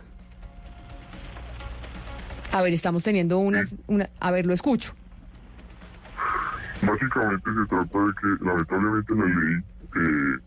A 2.51 2.61
ver, 2.61 2.73
estamos 2.73 3.03
teniendo 3.03 3.37
unas... 3.37 3.75
Una, 3.87 4.09
a 4.19 4.31
ver, 4.31 4.45
lo 4.45 4.53
escucho. 4.53 4.93
Básicamente 6.81 7.51
se 7.53 7.65
trata 7.67 7.99
de 7.99 8.13
que 8.13 8.45
lamentablemente 8.45 9.15
la 9.15 9.25
ley 9.25 9.63
eh, 9.95 10.37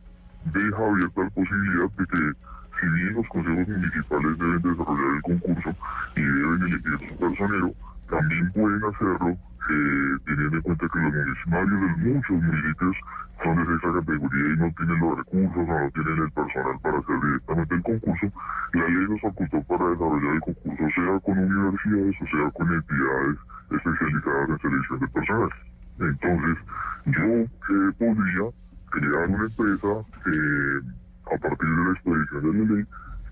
deja 0.54 0.86
abierta 0.86 1.22
la 1.22 1.30
posibilidad 1.30 1.90
de 1.98 2.06
que 2.06 2.32
si 2.80 2.88
bien 2.88 3.14
los 3.14 3.28
consejos 3.28 3.68
municipales 3.68 4.38
deben 4.38 4.62
desarrollar 4.62 5.16
el 5.16 5.22
concurso 5.22 5.76
y 6.16 6.20
deben 6.22 6.62
elegir 6.62 7.08
su 7.08 7.16
personero, 7.16 7.74
también 8.08 8.50
pueden 8.52 8.82
hacerlo 8.84 9.28
eh, 9.30 10.18
teniendo 10.24 10.56
en 10.56 10.62
cuenta 10.62 10.88
que 10.92 10.98
los 10.98 11.12
municipios 11.12 11.70
de 11.70 12.12
muchos 12.12 12.42
municipios 12.42 12.96
son 13.42 13.56
de 13.56 13.74
esa 13.74 13.92
categoría 13.92 14.52
y 14.52 14.56
no 14.56 14.72
tienen 14.76 15.00
los 15.00 15.18
recursos 15.18 15.56
o 15.56 15.80
no 15.80 15.90
tienen 15.90 16.18
el 16.22 16.30
personal 16.32 16.78
para 16.82 16.98
hacer 16.98 17.20
directamente 17.20 17.74
el 17.74 17.82
concurso, 17.82 18.32
la 18.72 18.88
ley 18.88 19.06
nos 19.08 19.20
facultó 19.20 19.62
para 19.62 19.90
desarrollar 19.90 20.34
el 20.34 20.40
concurso 20.42 20.84
sea 20.94 21.20
con 21.20 21.38
universidades 21.38 22.16
o 22.22 22.26
sea 22.26 22.50
con 22.50 22.72
entidades 22.72 23.36
especializadas 23.70 24.48
en 24.48 24.58
selección 24.58 24.98
de 25.00 25.08
personal. 25.08 25.50
Entonces, 25.98 26.58
yo 27.06 27.22
eh, 27.22 27.92
podría 27.98 28.44
crear 28.90 29.28
una 29.28 29.44
empresa 29.44 29.92
eh, 30.26 30.80
a 31.26 31.38
partir 31.38 31.68
de 31.68 31.84
la 31.84 31.90
expedición 31.92 32.42
de 32.42 32.58
la 32.58 32.74
ley 32.74 32.86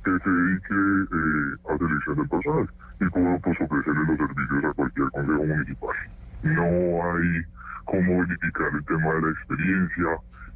que 0.04 0.10
se 0.18 0.30
dedique 0.30 0.74
eh, 1.12 1.72
a 1.72 1.78
selección 1.78 2.16
de 2.16 2.24
personal 2.28 2.70
y 3.00 3.06
puedo 3.06 3.38
pues 3.40 3.60
ofrecerle 3.60 4.04
los 4.06 4.16
servicios 4.16 4.64
a 4.64 4.72
cualquier 4.72 5.10
consejo 5.10 5.44
municipal. 5.44 5.96
No 6.42 6.62
hay 7.12 7.44
cómo 7.84 8.20
verificar 8.20 8.70
el 8.72 8.84
tema 8.84 9.14
de 9.14 9.22
la 9.22 9.30
experiencia, 9.30 10.06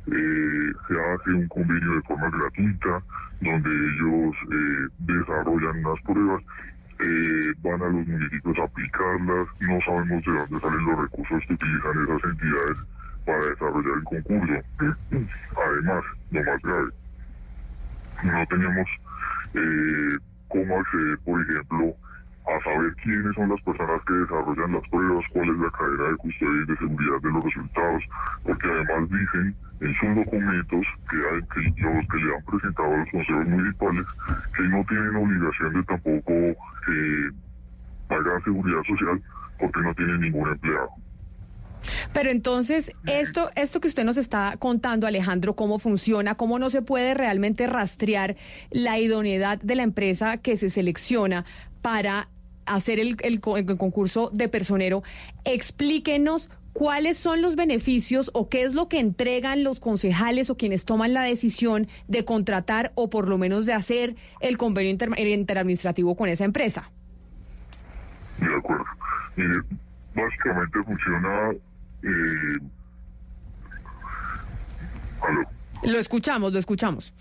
eh, 0.07 0.73
se 0.87 0.95
hace 0.95 1.31
un 1.31 1.49
convenio 1.49 1.95
de 1.95 2.03
forma 2.03 2.31
gratuita 2.31 3.03
donde 3.41 3.71
ellos 3.71 4.37
eh, 4.53 4.89
desarrollan 4.99 5.83
las 5.83 6.01
pruebas 6.03 6.43
eh, 7.01 7.53
van 7.63 7.83
a 7.83 7.89
los 7.89 8.07
municipios 8.07 8.59
a 8.59 8.65
aplicarlas, 8.65 9.49
no 9.61 9.79
sabemos 9.85 10.25
de 10.25 10.33
dónde 10.33 10.61
salen 10.61 10.87
los 10.87 10.99
recursos 11.01 11.43
que 11.47 11.55
utilizan 11.55 12.05
esas 12.05 12.31
entidades 12.31 12.79
para 13.27 13.45
desarrollar 13.47 13.99
el 13.99 14.05
concurso. 14.05 14.55
Además, 15.67 16.05
lo 16.31 16.45
más 16.45 16.63
grave, 16.63 16.91
no 18.25 18.47
tenemos 18.47 18.89
eh, 19.55 20.17
cómo 20.49 20.79
acceder, 20.79 21.19
por 21.25 21.43
ejemplo, 21.43 21.97
a 22.47 22.62
saber 22.62 22.95
quiénes 23.03 23.35
son 23.35 23.49
las 23.49 23.61
personas 23.62 24.03
que 24.07 24.12
desarrollan 24.12 24.73
las 24.73 24.89
pruebas, 24.89 25.25
cuál 25.33 25.49
es 25.49 25.59
la 25.59 25.71
cadena 25.71 26.09
de 26.11 26.16
custodia 26.16 26.62
y 26.62 26.66
de 26.66 26.77
seguridad 26.77 27.21
de 27.23 27.31
los 27.33 27.45
resultados, 27.45 28.03
porque 28.43 28.69
además 28.69 29.11
dicen 29.11 29.57
en 29.81 29.95
sus 29.95 30.15
documentos 30.15 30.87
que, 31.11 31.16
hay, 31.16 31.41
que 31.43 31.83
los 31.83 32.07
que 32.09 32.16
le 32.19 32.37
han 32.37 32.45
presentado 32.45 32.93
a 32.93 32.97
los 32.99 33.11
consejos 33.11 33.47
municipales 33.47 34.07
que 34.57 34.62
no 34.65 34.85
tienen 34.85 35.16
obligación 35.16 35.73
de 35.75 35.83
tampoco 35.85 36.33
eh, 36.33 37.31
pagar 38.09 38.45
seguridad 38.45 38.83
social 38.87 39.23
porque 39.59 39.81
no 39.81 39.95
tienen 39.95 40.21
ningún 40.21 40.49
empleado. 40.49 40.91
Pero 42.12 42.31
entonces, 42.31 42.93
esto, 43.07 43.51
esto 43.57 43.81
que 43.81 43.89
usted 43.89 44.05
nos 44.05 44.16
está 44.16 44.57
contando, 44.59 45.07
Alejandro, 45.07 45.55
cómo 45.55 45.79
funciona, 45.79 46.35
cómo 46.35 46.59
no 46.59 46.71
se 46.71 46.83
puede 46.83 47.15
realmente 47.15 47.66
rastrear 47.66 48.37
la 48.71 48.99
idoneidad 48.99 49.61
de 49.61 49.75
la 49.75 49.83
empresa 49.83 50.39
que 50.39 50.57
se 50.57 50.71
selecciona 50.71 51.45
para 51.83 52.29
hacer 52.66 52.99
el, 53.01 53.16
el 53.23 53.41
co- 53.41 53.57
el 53.57 53.66
concurso 53.77 54.31
de 54.32 54.49
personero, 54.49 55.03
explíquenos 55.45 56.51
cuáles 56.73 57.16
son 57.16 57.41
los 57.41 57.55
beneficios 57.55 58.31
o 58.35 58.49
qué 58.49 58.65
es 58.65 58.74
lo 58.74 58.89
que 58.89 58.99
entregan 58.99 59.62
los 59.62 59.78
concejales 59.78 60.51
o 60.51 60.57
quienes 60.57 60.85
toman 60.85 61.12
la 61.15 61.23
decisión 61.23 61.86
de 62.09 62.24
contratar 62.24 62.91
o 62.97 63.09
por 63.11 63.28
lo 63.28 63.39
menos 63.39 63.65
de 63.66 63.73
hacer 63.74 64.16
el 64.41 64.59
convenio 64.59 64.91
inter- 64.91 65.16
interadministrativo 65.19 66.16
con 66.16 66.28
esa 66.28 66.45
empresa. 66.45 66.91
De 68.39 68.53
acuerdo. 68.57 68.85
Mire, 69.36 69.61
básicamente 70.15 70.82
funciona... 70.85 71.51
Eh, 72.03 72.59
aló. 75.23 75.43
Lo 75.85 75.99
escuchamos, 75.99 76.53
lo 76.53 76.59
escuchamos. 76.59 77.12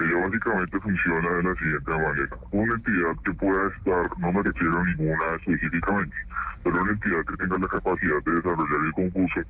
Ella 0.00 0.16
básicamente 0.24 0.78
funciona 0.78 1.30
de 1.30 1.42
la 1.42 1.54
siguiente 1.56 1.90
manera. 1.90 2.36
Una 2.52 2.74
entidad 2.74 3.16
que 3.24 3.32
pueda 3.32 3.68
estar, 3.76 4.18
no 4.18 4.32
me 4.32 4.42
refiero 4.42 4.78
a 4.78 4.84
ninguna 4.84 5.24
específicamente, 5.40 6.16
pero 6.62 6.82
una 6.82 6.92
entidad 6.92 7.24
que 7.24 7.36
tenga 7.36 7.58
la 7.58 7.66
capacidad 7.66 8.22
de 8.24 8.32
desarrollar 8.32 8.84
el 8.86 8.92
concurso 8.92 9.40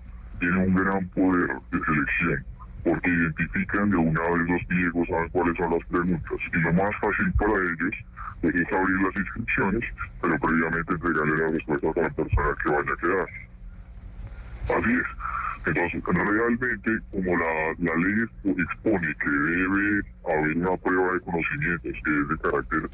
tiene 0.40 0.58
un 0.58 0.74
gran 0.74 1.08
poder 1.08 1.48
de 1.70 1.80
selección, 1.84 2.44
porque 2.82 3.10
identifican 3.10 3.90
de 3.90 3.96
una 3.96 4.20
vez 4.22 4.48
los 4.48 4.64
pliegos, 4.64 5.08
saben 5.08 5.28
cuáles 5.30 5.56
son 5.58 5.70
las 5.70 5.84
preguntas. 5.86 6.38
Y 6.52 6.56
lo 6.56 6.72
más 6.72 6.96
fácil 6.96 7.32
para 7.32 7.52
ellos 7.52 7.94
es 8.42 8.72
abrir 8.72 9.00
las 9.02 9.16
inscripciones, 9.16 9.84
pero 10.22 10.38
previamente 10.38 10.92
entregarle 10.94 11.36
las 11.36 11.52
respuestas 11.52 11.96
a 11.96 12.00
la 12.00 12.10
persona 12.10 12.56
que 12.62 12.68
vaya 12.70 12.92
a 12.92 12.96
quedar. 12.96 13.28
Así 14.78 14.92
es. 14.92 15.17
Entonces, 15.68 16.02
realmente, 16.04 16.90
como 17.10 17.36
la, 17.36 17.74
la 17.78 17.94
ley 17.96 18.24
expone 18.44 19.14
que 19.16 19.30
debe 19.30 20.02
haber 20.24 20.56
una 20.56 20.76
prueba 20.78 21.12
de 21.12 21.20
conocimientos 21.20 21.92
que 22.04 22.20
es 22.20 22.28
de 22.28 22.38
carácter 22.38 22.90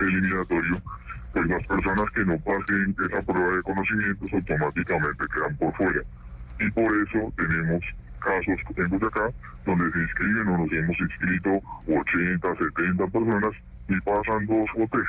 eliminatorio, 0.00 0.82
pues 1.32 1.46
las 1.46 1.66
personas 1.66 2.10
que 2.10 2.24
no 2.24 2.38
pasen 2.40 2.96
esa 3.06 3.22
prueba 3.22 3.56
de 3.56 3.62
conocimientos 3.62 4.32
automáticamente 4.32 5.24
quedan 5.34 5.56
por 5.56 5.74
fuera. 5.76 6.02
Y 6.60 6.70
por 6.70 6.92
eso 6.96 7.32
tenemos 7.36 7.84
casos 8.20 8.60
en 8.76 8.88
Boyacá 8.90 9.30
donde 9.64 9.90
se 9.92 9.98
inscriben 9.98 10.48
o 10.48 10.58
nos 10.58 10.72
hemos 10.72 11.00
inscrito 11.00 11.62
80, 11.86 12.54
70 12.56 13.06
personas 13.06 13.52
y 13.88 14.00
pasan 14.00 14.46
dos 14.46 14.68
o 14.76 14.86
tres. 14.90 15.06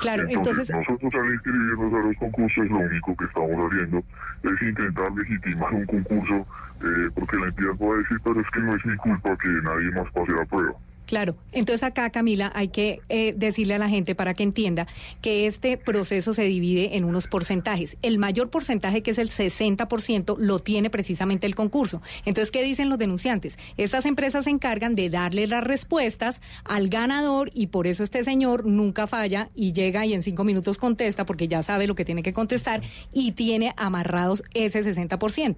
Claro, 0.00 0.24
entonces- 0.28 0.70
nosotros 0.70 1.12
al 1.14 1.32
inscribirnos 1.34 1.92
a 1.92 2.06
los 2.06 2.16
concursos 2.16 2.68
lo 2.70 2.78
único 2.78 3.16
que 3.16 3.24
estamos 3.24 3.72
haciendo 3.72 3.98
es 4.44 4.62
intentar 4.62 5.12
legitimar 5.12 5.74
un 5.74 5.86
concurso 5.86 6.46
eh, 6.80 7.10
porque 7.14 7.36
la 7.36 7.46
entidad 7.46 7.74
puede 7.76 8.02
decir, 8.02 8.18
pero 8.22 8.40
es 8.40 8.50
que 8.50 8.60
no 8.60 8.74
es 8.76 8.86
mi 8.86 8.96
culpa 8.96 9.36
que 9.36 9.48
nadie 9.48 9.90
más 9.90 10.10
pase 10.12 10.30
la 10.32 10.44
prueba. 10.44 10.72
Claro, 11.08 11.36
entonces 11.52 11.84
acá 11.84 12.10
Camila 12.10 12.52
hay 12.54 12.68
que 12.68 13.00
eh, 13.08 13.32
decirle 13.34 13.72
a 13.72 13.78
la 13.78 13.88
gente 13.88 14.14
para 14.14 14.34
que 14.34 14.42
entienda 14.42 14.86
que 15.22 15.46
este 15.46 15.78
proceso 15.78 16.34
se 16.34 16.42
divide 16.42 16.98
en 16.98 17.04
unos 17.04 17.28
porcentajes. 17.28 17.96
El 18.02 18.18
mayor 18.18 18.50
porcentaje, 18.50 19.02
que 19.02 19.12
es 19.12 19.18
el 19.18 19.30
60%, 19.30 20.36
lo 20.36 20.58
tiene 20.58 20.90
precisamente 20.90 21.46
el 21.46 21.54
concurso. 21.54 22.02
Entonces, 22.26 22.50
¿qué 22.50 22.62
dicen 22.62 22.90
los 22.90 22.98
denunciantes? 22.98 23.58
Estas 23.78 24.04
empresas 24.04 24.44
se 24.44 24.50
encargan 24.50 24.94
de 24.96 25.08
darle 25.08 25.46
las 25.46 25.64
respuestas 25.64 26.42
al 26.64 26.90
ganador 26.90 27.50
y 27.54 27.68
por 27.68 27.86
eso 27.86 28.02
este 28.04 28.22
señor 28.22 28.66
nunca 28.66 29.06
falla 29.06 29.48
y 29.54 29.72
llega 29.72 30.04
y 30.04 30.12
en 30.12 30.20
cinco 30.20 30.44
minutos 30.44 30.76
contesta 30.76 31.24
porque 31.24 31.48
ya 31.48 31.62
sabe 31.62 31.86
lo 31.86 31.94
que 31.94 32.04
tiene 32.04 32.22
que 32.22 32.34
contestar 32.34 32.82
y 33.14 33.32
tiene 33.32 33.72
amarrados 33.78 34.42
ese 34.52 34.84
60%. 34.84 35.56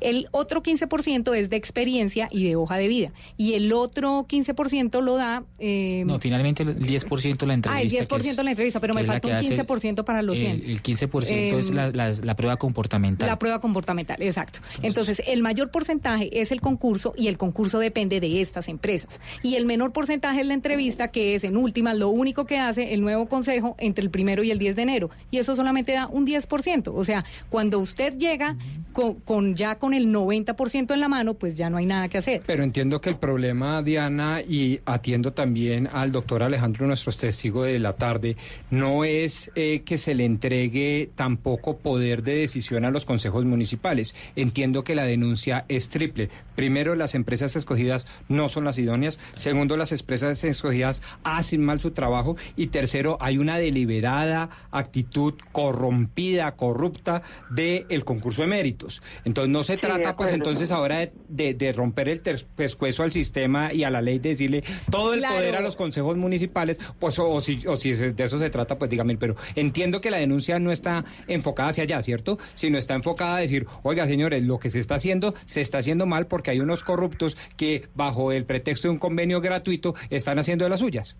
El 0.00 0.26
otro 0.32 0.60
15% 0.60 1.36
es 1.36 1.50
de 1.50 1.56
experiencia 1.56 2.26
y 2.32 2.48
de 2.48 2.56
hoja 2.56 2.78
de 2.78 2.88
vida 2.88 3.12
y 3.36 3.52
el 3.52 3.72
otro 3.72 4.26
15% 4.28 4.87
lo 5.00 5.16
da... 5.16 5.44
eh, 5.58 6.02
No, 6.06 6.18
finalmente 6.18 6.62
el 6.62 6.78
10% 6.80 7.46
la 7.46 7.54
entrevista. 7.54 7.70
Ah, 7.78 7.82
el 7.82 7.90
que 7.90 7.98
10% 8.00 8.28
es- 8.30 8.36
la 8.44 8.50
entrevista, 8.50 8.80
pero 8.80 8.94
me 8.94 9.04
falta 9.04 9.28
un 9.28 9.34
hace 9.34 9.56
15% 9.64 10.04
para 10.04 10.22
los 10.22 10.38
100. 10.38 10.50
El, 10.64 10.70
el 10.70 10.82
15% 10.82 11.58
es 11.58 11.68
Em, 11.68 11.74
la, 11.74 11.90
la- 11.90 12.10
la 12.12 12.36
prueba 12.36 12.56
comportamental. 12.56 13.28
La 13.28 13.38
prueba 13.38 13.60
comportamental, 13.60 14.20
exacto. 14.22 14.60
Entonces, 14.82 15.22
el 15.26 15.42
mayor 15.42 15.70
porcentaje 15.70 16.40
es 16.40 16.50
el 16.52 16.60
concurso 16.60 17.12
y 17.16 17.28
el 17.28 17.36
concurso 17.36 17.78
depende 17.78 18.20
de 18.20 18.40
estas 18.40 18.68
empresas. 18.68 19.20
Y 19.42 19.56
el 19.56 19.66
menor 19.66 19.92
porcentaje 19.92 20.40
es 20.40 20.46
la 20.46 20.54
entrevista, 20.54 21.08
que 21.08 21.34
es 21.34 21.44
en 21.44 21.56
última 21.56 21.94
lo 21.94 22.08
único 22.08 22.44
que 22.46 22.58
hace 22.58 22.94
el 22.94 23.00
nuevo 23.00 23.26
consejo 23.28 23.76
entre 23.78 24.02
el 24.04 24.10
primero 24.10 24.42
y 24.42 24.50
el 24.50 24.58
10 24.58 24.76
de 24.76 24.82
enero. 24.82 25.10
Y 25.30 25.38
eso 25.38 25.54
solamente 25.54 25.92
da 25.92 26.06
un 26.06 26.26
10%. 26.26 26.92
O 26.94 27.04
sea, 27.04 27.24
cuando 27.50 27.78
usted 27.78 28.16
llega 28.16 28.56
con, 28.98 29.14
con 29.20 29.54
ya 29.54 29.76
con 29.78 29.94
el 29.94 30.12
90% 30.12 30.92
en 30.92 30.98
la 30.98 31.08
mano, 31.08 31.34
pues 31.34 31.56
ya 31.56 31.70
no 31.70 31.76
hay 31.76 31.86
nada 31.86 32.08
que 32.08 32.18
hacer. 32.18 32.42
Pero 32.44 32.64
entiendo 32.64 33.00
que 33.00 33.10
el 33.10 33.16
problema, 33.16 33.80
Diana, 33.80 34.40
y 34.40 34.80
atiendo 34.86 35.32
también 35.32 35.88
al 35.92 36.10
doctor 36.10 36.42
Alejandro, 36.42 36.84
nuestro 36.88 37.12
testigo 37.12 37.62
de 37.62 37.78
la 37.78 37.92
tarde, 37.92 38.36
no 38.70 39.04
es 39.04 39.52
eh, 39.54 39.82
que 39.84 39.98
se 39.98 40.16
le 40.16 40.24
entregue 40.24 41.10
tampoco 41.14 41.76
poder 41.76 42.24
de 42.24 42.38
decisión 42.38 42.84
a 42.84 42.90
los 42.90 43.04
consejos 43.04 43.44
municipales. 43.44 44.16
Entiendo 44.34 44.82
que 44.82 44.96
la 44.96 45.04
denuncia 45.04 45.64
es 45.68 45.90
triple. 45.90 46.28
Primero, 46.58 46.96
las 46.96 47.14
empresas 47.14 47.54
escogidas 47.54 48.08
no 48.28 48.48
son 48.48 48.64
las 48.64 48.78
idóneas. 48.78 49.20
Segundo, 49.36 49.76
las 49.76 49.92
empresas 49.92 50.42
escogidas 50.42 51.02
hacen 51.22 51.64
mal 51.64 51.78
su 51.78 51.92
trabajo. 51.92 52.36
Y 52.56 52.66
tercero, 52.66 53.16
hay 53.20 53.38
una 53.38 53.58
deliberada 53.58 54.50
actitud 54.72 55.34
corrompida, 55.52 56.56
corrupta 56.56 57.22
del 57.48 58.04
concurso 58.04 58.42
de 58.42 58.48
méritos. 58.48 59.02
Entonces, 59.24 59.52
no 59.52 59.62
se 59.62 59.74
Sí, 59.74 59.80
de 59.80 59.86
trata, 59.86 60.16
pues, 60.16 60.32
entonces 60.32 60.72
ahora 60.72 60.98
de, 60.98 61.12
de- 61.28 61.54
de 61.54 61.72
romper 61.72 62.08
el 62.08 62.18
pescuezo 62.56 63.04
al 63.04 63.12
sistema 63.12 63.72
y 63.72 63.84
a 63.84 63.90
la 63.90 64.02
ley 64.02 64.18
de 64.18 64.30
decirle 64.30 64.64
todo 64.90 65.12
el 65.14 65.20
Claro. 65.20 65.36
poder 65.36 65.54
a 65.54 65.60
los 65.60 65.76
consejos 65.76 66.16
municipales, 66.16 66.80
pues 66.98 67.20
o, 67.20 67.28
o 67.28 67.40
si, 67.40 67.64
o 67.68 67.76
si 67.76 67.92
de 67.92 68.24
eso 68.24 68.36
se 68.40 68.50
trata, 68.50 68.76
pues 68.78 68.90
dígame, 68.90 69.16
pero 69.16 69.36
entiendo 69.54 70.00
que 70.00 70.10
la 70.10 70.16
denuncia 70.16 70.58
no 70.58 70.72
está 70.72 71.04
enfocada 71.28 71.68
hacia 71.68 71.84
allá, 71.84 72.02
¿cierto? 72.02 72.36
Sino 72.54 72.78
está 72.78 72.94
enfocada 72.94 73.36
a 73.36 73.40
decir, 73.40 73.64
oiga 73.84 74.08
señores, 74.08 74.42
lo 74.42 74.58
que 74.58 74.70
se 74.70 74.80
está 74.80 74.96
haciendo, 74.96 75.34
se 75.44 75.60
está 75.60 75.78
haciendo 75.78 76.04
mal 76.06 76.26
porque 76.26 76.47
hay 76.50 76.60
unos 76.60 76.84
corruptos 76.84 77.36
que 77.56 77.88
bajo 77.94 78.32
el 78.32 78.44
pretexto 78.44 78.88
de 78.88 78.92
un 78.92 78.98
convenio 78.98 79.40
gratuito 79.40 79.94
están 80.10 80.38
haciendo 80.38 80.64
de 80.64 80.70
las 80.70 80.80
suyas. 80.80 81.16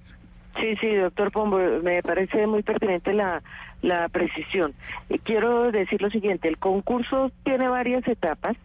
Sí, 0.61 0.75
sí, 0.81 0.95
doctor 0.95 1.31
Pombo, 1.31 1.59
me 1.83 2.03
parece 2.03 2.47
muy 2.47 2.63
pertinente 2.63 3.13
la, 3.13 3.43
la 3.81 4.09
precisión. 4.09 4.75
Y 5.09 5.19
quiero 5.19 5.71
decir 5.71 6.03
lo 6.03 6.11
siguiente, 6.11 6.49
el 6.49 6.59
concurso 6.59 7.31
tiene 7.45 7.69
varias 7.69 8.07
etapas 8.09 8.57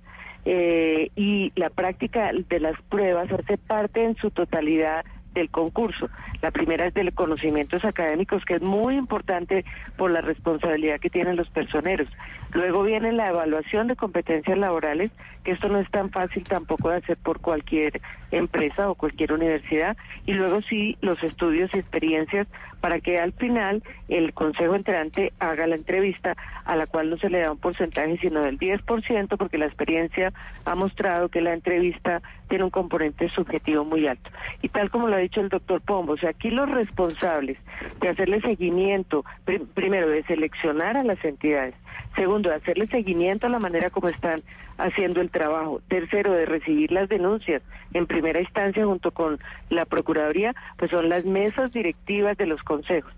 eh, 0.45 1.09
y 1.15 1.51
la 1.55 1.69
práctica 1.69 2.31
de 2.33 2.59
las 2.59 2.81
pruebas 2.89 3.31
hace 3.31 3.57
parte 3.57 4.03
en 4.03 4.15
su 4.15 4.31
totalidad 4.31 5.05
del 5.33 5.49
concurso. 5.49 6.09
La 6.41 6.51
primera 6.51 6.87
es 6.87 6.93
de 6.93 7.11
conocimientos 7.11 7.85
académicos, 7.85 8.45
que 8.45 8.55
es 8.55 8.61
muy 8.61 8.95
importante 8.95 9.65
por 9.97 10.11
la 10.11 10.21
responsabilidad 10.21 10.99
que 10.99 11.09
tienen 11.09 11.35
los 11.35 11.49
personeros. 11.49 12.07
Luego 12.53 12.83
viene 12.83 13.11
la 13.11 13.29
evaluación 13.29 13.87
de 13.87 13.95
competencias 13.95 14.57
laborales, 14.57 15.11
que 15.43 15.51
esto 15.51 15.69
no 15.69 15.79
es 15.79 15.89
tan 15.89 16.11
fácil 16.11 16.43
tampoco 16.43 16.89
de 16.89 16.97
hacer 16.97 17.17
por 17.17 17.39
cualquier 17.39 17.99
empresa 18.31 18.89
o 18.89 18.95
cualquier 18.95 19.33
universidad. 19.33 19.97
Y 20.25 20.33
luego 20.33 20.61
sí 20.61 20.97
los 21.01 21.21
estudios 21.23 21.71
y 21.73 21.79
experiencias 21.79 22.47
para 22.79 22.99
que 22.99 23.17
al 23.17 23.31
final 23.31 23.81
el 24.09 24.33
consejo 24.33 24.75
entrante 24.75 25.31
haga 25.39 25.65
la 25.67 25.75
entrevista 25.75 26.35
a 26.65 26.75
la 26.75 26.85
cual 26.85 27.09
no 27.09 27.17
se 27.17 27.29
le 27.29 27.39
da 27.39 27.51
un 27.51 27.57
porcentaje 27.57 28.17
sino 28.17 28.41
del 28.41 28.59
10% 28.59 29.37
porque 29.37 29.57
la 29.57 29.65
experiencia 29.67 30.33
ha 30.65 30.75
mostrado 30.75 31.29
que 31.29 31.41
la 31.41 31.53
entrevista 31.53 32.21
tiene 32.53 32.65
un 32.65 32.69
componente 32.69 33.29
subjetivo 33.29 33.83
muy 33.83 34.05
alto. 34.05 34.29
Y 34.61 34.69
tal 34.69 34.91
como 34.91 35.07
lo 35.07 35.15
ha 35.15 35.17
dicho 35.17 35.41
el 35.41 35.49
doctor 35.49 35.81
Pombo, 35.81 36.13
o 36.13 36.17
sea, 36.17 36.29
aquí 36.29 36.51
los 36.51 36.69
responsables 36.69 37.57
de 37.99 38.09
hacerle 38.09 38.41
seguimiento, 38.41 39.25
pri- 39.43 39.57
primero 39.73 40.07
de 40.07 40.21
seleccionar 40.25 40.95
a 40.95 41.03
las 41.03 41.17
entidades, 41.25 41.73
segundo 42.15 42.49
de 42.51 42.57
hacerle 42.57 42.85
seguimiento 42.85 43.47
a 43.47 43.49
la 43.49 43.57
manera 43.57 43.89
como 43.89 44.07
están 44.07 44.43
haciendo 44.77 45.19
el 45.19 45.31
trabajo, 45.31 45.81
tercero 45.87 46.31
de 46.31 46.45
recibir 46.45 46.91
las 46.91 47.09
denuncias 47.09 47.63
en 47.95 48.05
primera 48.05 48.39
instancia 48.39 48.85
junto 48.85 49.09
con 49.09 49.39
la 49.71 49.85
Procuraduría, 49.85 50.53
pues 50.77 50.91
son 50.91 51.09
las 51.09 51.25
mesas 51.25 51.73
directivas 51.73 52.37
de 52.37 52.45
los 52.45 52.61
consejos. 52.61 53.11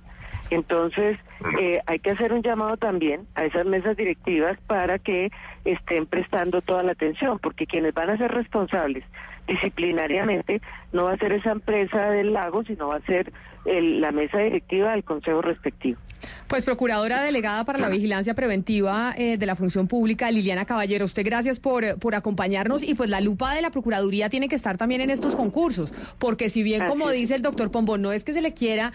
Entonces, 0.49 1.17
eh, 1.59 1.81
hay 1.85 1.99
que 1.99 2.11
hacer 2.11 2.31
un 2.33 2.43
llamado 2.43 2.77
también 2.77 3.27
a 3.35 3.45
esas 3.45 3.65
mesas 3.65 3.97
directivas 3.97 4.57
para 4.67 4.99
que 4.99 5.31
estén 5.63 6.05
prestando 6.05 6.61
toda 6.61 6.83
la 6.83 6.91
atención, 6.91 7.39
porque 7.39 7.65
quienes 7.65 7.93
van 7.93 8.09
a 8.09 8.17
ser 8.17 8.31
responsables 8.31 9.03
disciplinariamente 9.47 10.61
no 10.93 11.05
va 11.05 11.13
a 11.13 11.17
ser 11.17 11.31
esa 11.33 11.51
empresa 11.51 12.09
del 12.09 12.33
lago, 12.33 12.63
sino 12.63 12.87
va 12.89 12.97
a 12.97 13.01
ser 13.01 13.31
el- 13.65 13.99
la 14.01 14.11
mesa 14.11 14.37
directiva 14.39 14.91
del 14.91 15.03
consejo 15.03 15.41
respectivo. 15.41 15.99
Pues 16.47 16.65
procuradora 16.65 17.21
delegada 17.21 17.63
para 17.65 17.77
la 17.79 17.89
vigilancia 17.89 18.33
preventiva 18.33 19.13
eh, 19.17 19.37
de 19.37 19.45
la 19.45 19.55
función 19.55 19.87
pública, 19.87 20.29
Liliana 20.31 20.65
Caballero, 20.65 21.05
usted 21.05 21.23
gracias 21.25 21.59
por, 21.59 21.99
por 21.99 22.15
acompañarnos 22.15 22.83
y 22.83 22.93
pues 22.95 23.09
la 23.09 23.21
lupa 23.21 23.53
de 23.53 23.61
la 23.61 23.69
Procuraduría 23.71 24.29
tiene 24.29 24.47
que 24.47 24.55
estar 24.55 24.77
también 24.77 25.01
en 25.01 25.09
estos 25.09 25.35
concursos, 25.35 25.91
porque 26.19 26.49
si 26.49 26.63
bien 26.63 26.85
como 26.85 27.09
dice 27.09 27.35
el 27.35 27.41
doctor 27.41 27.71
Pombo, 27.71 27.97
no 27.97 28.11
es 28.11 28.23
que 28.23 28.33
se 28.33 28.41
le 28.41 28.53
quiera, 28.53 28.93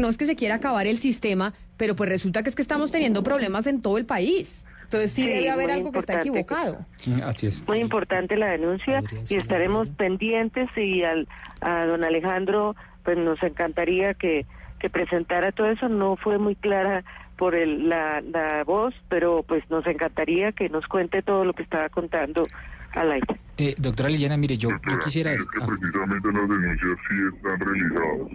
no 0.00 0.08
es 0.08 0.16
que 0.16 0.26
se 0.26 0.36
quiera 0.36 0.56
acabar 0.56 0.86
el 0.86 0.98
sistema, 0.98 1.52
pero 1.76 1.94
pues 1.96 2.08
resulta 2.08 2.42
que 2.42 2.48
es 2.50 2.56
que 2.56 2.62
estamos 2.62 2.90
teniendo 2.90 3.22
problemas 3.22 3.66
en 3.66 3.82
todo 3.82 3.98
el 3.98 4.06
país. 4.06 4.64
Entonces 4.94 5.12
sí, 5.12 5.24
Sí, 5.24 5.28
debe 5.28 5.50
haber 5.50 5.70
algo 5.72 5.90
que 5.90 5.98
está 5.98 6.14
equivocado. 6.20 6.86
Así 7.24 7.48
es. 7.48 7.66
Muy 7.66 7.80
importante 7.80 8.36
la 8.36 8.50
denuncia 8.50 9.02
y 9.28 9.36
estaremos 9.36 9.88
pendientes 9.88 10.68
y 10.76 11.02
al, 11.02 11.26
a 11.60 11.84
don 11.86 12.04
Alejandro 12.04 12.76
pues 13.02 13.18
nos 13.18 13.42
encantaría 13.42 14.14
que, 14.14 14.46
que 14.78 14.88
presentara 14.90 15.50
todo 15.50 15.68
eso. 15.68 15.88
No 15.88 16.16
fue 16.16 16.38
muy 16.38 16.54
clara 16.54 17.02
por 17.36 17.56
el, 17.56 17.88
la, 17.88 18.20
la 18.20 18.62
voz, 18.64 18.94
pero 19.08 19.42
pues 19.42 19.68
nos 19.68 19.84
encantaría 19.86 20.52
que 20.52 20.68
nos 20.68 20.86
cuente 20.86 21.22
todo 21.22 21.44
lo 21.44 21.54
que 21.54 21.64
estaba 21.64 21.88
contando 21.88 22.46
al 22.92 23.10
aire. 23.10 23.26
Eh, 23.58 23.74
doctora 23.76 24.08
Liliana, 24.08 24.36
mire, 24.36 24.56
yo, 24.56 24.70
yo 24.70 24.98
quisiera... 25.00 25.32
Es 25.32 25.44
que 25.46 25.58
precisamente 25.58 26.28
las 26.32 26.48
denuncias 26.48 26.98
sí 27.08 27.14
están 27.34 27.60
realizadas. 27.60 28.32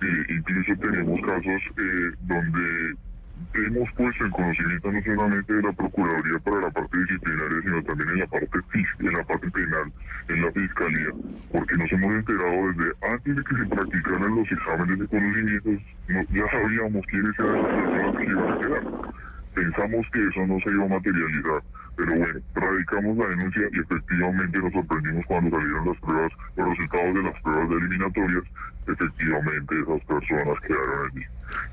Eh, 0.00 0.34
incluso 0.36 0.80
tenemos 0.80 1.20
casos 1.22 1.62
eh, 1.78 2.16
donde 2.20 2.94
hemos 3.54 3.90
puesto 3.92 4.24
en 4.24 4.30
conocimiento 4.32 4.92
no 4.92 5.02
solamente 5.02 5.54
de 5.54 5.62
la 5.62 5.72
Procuraduría 5.72 6.38
para 6.40 6.60
la 6.62 6.70
parte 6.70 6.98
disciplinaria, 6.98 7.60
sino 7.62 7.82
también 7.84 8.08
en 8.10 8.18
la 8.20 8.26
parte 8.26 8.48
en 8.98 9.12
la 9.12 9.24
parte 9.24 9.50
penal, 9.50 9.92
en 10.28 10.42
la 10.42 10.52
Fiscalía, 10.52 11.10
porque 11.52 11.74
nos 11.76 11.92
hemos 11.92 12.12
enterado 12.14 12.72
desde 12.72 12.92
antes 13.12 13.36
de 13.36 13.44
que 13.44 13.56
se 13.56 13.66
practicaran 13.66 14.34
los 14.34 14.52
exámenes 14.52 14.98
de 14.98 15.08
conocimientos, 15.08 15.82
no- 16.08 16.24
ya 16.30 16.50
sabíamos 16.50 17.06
quiénes 17.06 17.38
eran 17.38 17.62
las 17.62 17.66
personas 17.66 18.16
que 18.16 18.24
iban 18.24 18.52
a 18.52 18.58
quedar. 18.58 18.84
Pensamos 19.54 20.06
que 20.12 20.26
eso 20.28 20.46
no 20.46 20.60
se 20.60 20.70
iba 20.70 20.84
a 20.84 20.88
materializar, 20.88 21.62
pero 21.96 22.14
bueno, 22.16 22.40
radicamos 22.54 23.16
la 23.18 23.26
denuncia 23.28 23.62
y 23.72 23.80
efectivamente 23.80 24.58
nos 24.58 24.72
sorprendimos 24.72 25.26
cuando 25.26 25.50
salieron 25.50 25.86
las 25.88 25.98
pruebas, 25.98 26.32
los 26.56 26.68
resultados 26.70 27.14
de 27.14 27.22
las 27.22 27.42
pruebas 27.42 27.68
de 27.70 27.76
eliminatorias, 27.76 28.44
efectivamente 28.92 29.74
esas 29.80 30.04
personas 30.04 30.60
quedaron 30.60 31.10
allí. 31.10 31.24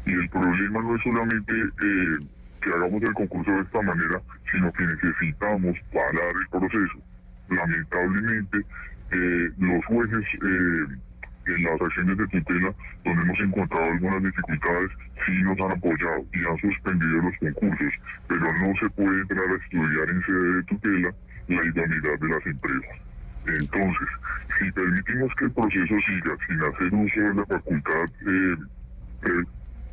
Y 0.05 0.11
el 0.13 0.29
problema 0.29 0.81
no 0.81 0.95
es 0.95 1.03
solamente 1.03 1.53
eh, 1.53 2.19
que 2.61 2.69
hagamos 2.69 3.03
el 3.03 3.13
concurso 3.13 3.51
de 3.51 3.61
esta 3.61 3.81
manera, 3.81 4.21
sino 4.51 4.71
que 4.73 4.83
necesitamos 4.85 5.77
parar 5.93 6.33
el 6.41 6.47
proceso. 6.49 6.99
Lamentablemente, 7.49 8.57
eh, 9.11 9.49
los 9.57 9.85
jueces 9.85 10.25
eh, 10.33 10.85
en 11.47 11.63
las 11.63 11.81
acciones 11.81 12.17
de 12.17 12.27
tutela, 12.27 12.73
donde 13.03 13.21
hemos 13.21 13.39
encontrado 13.39 13.85
algunas 13.85 14.23
dificultades, 14.23 14.91
sí 15.25 15.43
nos 15.43 15.59
han 15.59 15.71
apoyado 15.71 16.25
y 16.33 16.39
han 16.45 16.57
suspendido 16.57 17.21
los 17.21 17.37
concursos, 17.37 17.93
pero 18.27 18.53
no 18.53 18.73
se 18.79 18.89
puede 18.89 19.21
entrar 19.21 19.45
a 19.45 19.63
estudiar 19.63 20.09
en 20.09 20.21
sede 20.23 20.53
de 20.53 20.63
tutela 20.63 21.13
la 21.47 21.65
idoneidad 21.65 22.19
de 22.19 22.27
las 22.29 22.45
empresas. 22.47 23.04
Entonces, 23.47 24.07
si 24.59 24.71
permitimos 24.71 25.31
que 25.37 25.45
el 25.45 25.53
proceso 25.53 25.95
siga 26.07 26.37
sin 26.47 26.61
hacer 26.63 26.93
uso 26.93 27.21
de 27.21 27.33
la 27.35 27.45
facultad 27.45 28.05
eh, 28.27 28.57
pre- 29.21 29.45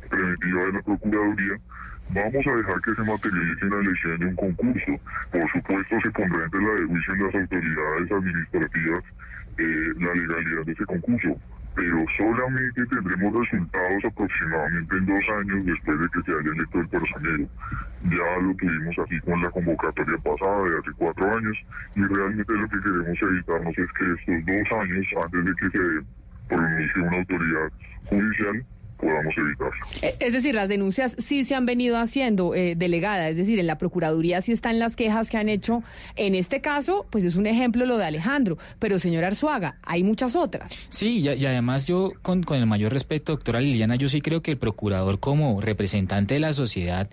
preventiva 0.09 0.63
de 0.65 0.73
la 0.73 0.81
Procuraduría, 0.83 1.57
vamos 2.09 2.47
a 2.47 2.55
dejar 2.57 2.81
que 2.81 2.95
se 2.95 3.03
materialice 3.03 3.65
la 3.65 3.79
elección 3.79 4.19
de 4.19 4.25
un 4.27 4.35
concurso. 4.35 4.91
Por 5.31 5.51
supuesto, 5.51 5.97
se 6.03 6.11
pondrá 6.11 6.45
en 6.45 6.51
tela 6.51 6.73
de 6.75 6.85
juicio 6.87 7.13
en 7.15 7.23
las 7.25 7.35
autoridades 7.35 8.11
administrativas 8.11 9.03
eh, 9.57 9.93
la 9.99 10.13
legalidad 10.15 10.65
de 10.65 10.71
ese 10.73 10.85
concurso, 10.85 11.41
pero 11.75 12.05
solamente 12.17 12.85
tendremos 12.85 13.33
resultados 13.33 14.05
aproximadamente 14.05 14.95
en 14.95 15.05
dos 15.05 15.23
años 15.39 15.65
después 15.65 15.99
de 15.99 16.07
que 16.09 16.21
se 16.21 16.31
haya 16.31 16.51
electo 16.51 16.79
el 16.79 16.87
personero. 16.89 17.47
Ya 18.03 18.41
lo 18.41 18.53
tuvimos 18.55 18.99
aquí 18.99 19.19
con 19.21 19.41
la 19.41 19.49
convocatoria 19.49 20.17
pasada 20.17 20.63
de 20.63 20.77
hace 20.77 20.91
cuatro 20.97 21.37
años 21.37 21.57
y 21.95 22.01
realmente 22.03 22.53
lo 22.53 22.69
que 22.69 22.79
queremos 22.81 23.21
evitarnos 23.21 23.77
es 23.77 23.91
que 23.93 24.05
estos 24.13 24.45
dos 24.45 24.79
años 24.79 25.07
antes 25.23 25.45
de 25.45 25.55
que 25.55 25.69
se 25.69 26.05
pronuncie 26.47 27.01
una 27.01 27.17
autoridad 27.17 27.71
judicial 28.05 28.65
podamos 29.03 29.33
evitarlo. 29.37 29.73
Eh, 30.01 30.15
Es 30.19 30.33
decir, 30.33 30.55
las 30.55 30.69
denuncias 30.69 31.15
sí 31.17 31.43
se 31.43 31.55
han 31.55 31.65
venido 31.65 31.97
haciendo, 31.97 32.55
eh, 32.55 32.75
delegada, 32.75 33.29
es 33.29 33.35
decir, 33.37 33.59
en 33.59 33.67
la 33.67 33.77
Procuraduría 33.77 34.41
sí 34.41 34.51
están 34.51 34.79
las 34.79 34.95
quejas 34.95 35.29
que 35.29 35.37
han 35.37 35.49
hecho. 35.49 35.83
En 36.15 36.35
este 36.35 36.61
caso, 36.61 37.05
pues 37.09 37.23
es 37.23 37.35
un 37.35 37.45
ejemplo 37.45 37.85
lo 37.85 37.97
de 37.97 38.05
Alejandro, 38.05 38.57
pero 38.79 38.99
señor 38.99 39.23
Arzuaga, 39.23 39.77
hay 39.83 40.03
muchas 40.03 40.35
otras. 40.35 40.71
Sí, 40.89 41.19
y, 41.19 41.29
y 41.29 41.45
además 41.45 41.85
yo, 41.85 42.13
con, 42.21 42.43
con 42.43 42.57
el 42.57 42.65
mayor 42.65 42.93
respeto, 42.93 43.33
doctora 43.33 43.61
Liliana, 43.61 43.95
yo 43.95 44.07
sí 44.07 44.21
creo 44.21 44.41
que 44.41 44.51
el 44.51 44.57
procurador 44.57 45.19
como 45.19 45.61
representante 45.61 46.35
de 46.35 46.39
la 46.39 46.53
sociedad, 46.53 47.09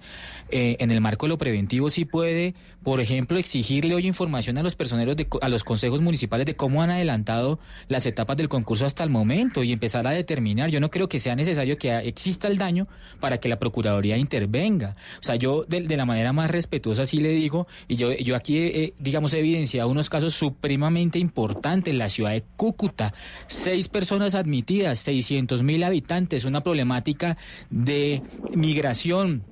eh, 0.51 0.77
en 0.81 0.91
el 0.91 1.01
marco 1.01 1.27
de 1.27 1.31
lo 1.31 1.39
preventivo, 1.39 1.91
sí 1.91 2.05
puede, 2.05 2.55
por 2.83 3.01
ejemplo, 3.01 3.39
exigirle 3.39 3.95
hoy 3.95 4.07
información 4.07 4.57
a 4.59 4.63
los 4.63 4.75
personeros, 4.75 5.17
de, 5.17 5.27
a 5.41 5.49
los 5.49 5.65
consejos 5.65 6.01
municipales 6.01 6.47
de 6.47 6.57
cómo 6.57 6.83
han 6.83 6.91
adelantado 6.91 7.59
las 7.89 8.07
etapas 8.07 8.37
del 8.37 8.49
concurso 8.49 8.87
hasta 8.87 9.05
el 9.05 9.11
momento 9.11 9.63
y 9.63 9.73
empezar 9.73 10.07
a 10.07 10.11
determinar. 10.11 10.71
Yo 10.71 10.81
no 10.81 10.91
creo 10.91 11.09
que 11.09 11.19
sea 11.19 11.37
necesario 11.37 11.77
que 11.77 11.95
exista 11.99 12.49
el 12.49 12.59
daño 12.59 12.89
para 13.21 13.39
que 13.39 13.49
la 13.49 13.59
Procuraduría 13.59 14.17
intervenga. 14.17 14.97
O 15.21 15.23
sea, 15.23 15.37
yo 15.37 15.65
de, 15.65 15.83
de 15.83 15.97
la 15.97 16.07
manera 16.07 16.33
más 16.33 16.51
respetuosa 16.51 17.05
sí 17.05 17.21
le 17.21 17.31
digo, 17.31 17.67
y 17.87 17.97
yo, 17.97 18.13
yo 18.13 18.35
aquí, 18.35 18.95
digamos, 18.99 19.35
he 19.35 19.41
evidenciado 19.41 19.89
unos 19.89 20.09
casos 20.09 20.35
supremamente 20.35 21.19
importantes 21.19 21.93
en 21.93 21.99
la 21.99 22.09
ciudad 22.09 22.31
de 22.31 22.45
Cúcuta. 22.57 23.13
Seis 23.47 23.89
personas 23.89 24.35
admitidas, 24.35 24.99
600 25.01 25.63
mil 25.63 25.85
habitantes, 25.85 26.45
una 26.45 26.63
problemática 26.63 27.37
de 27.69 28.23
migración 28.55 29.45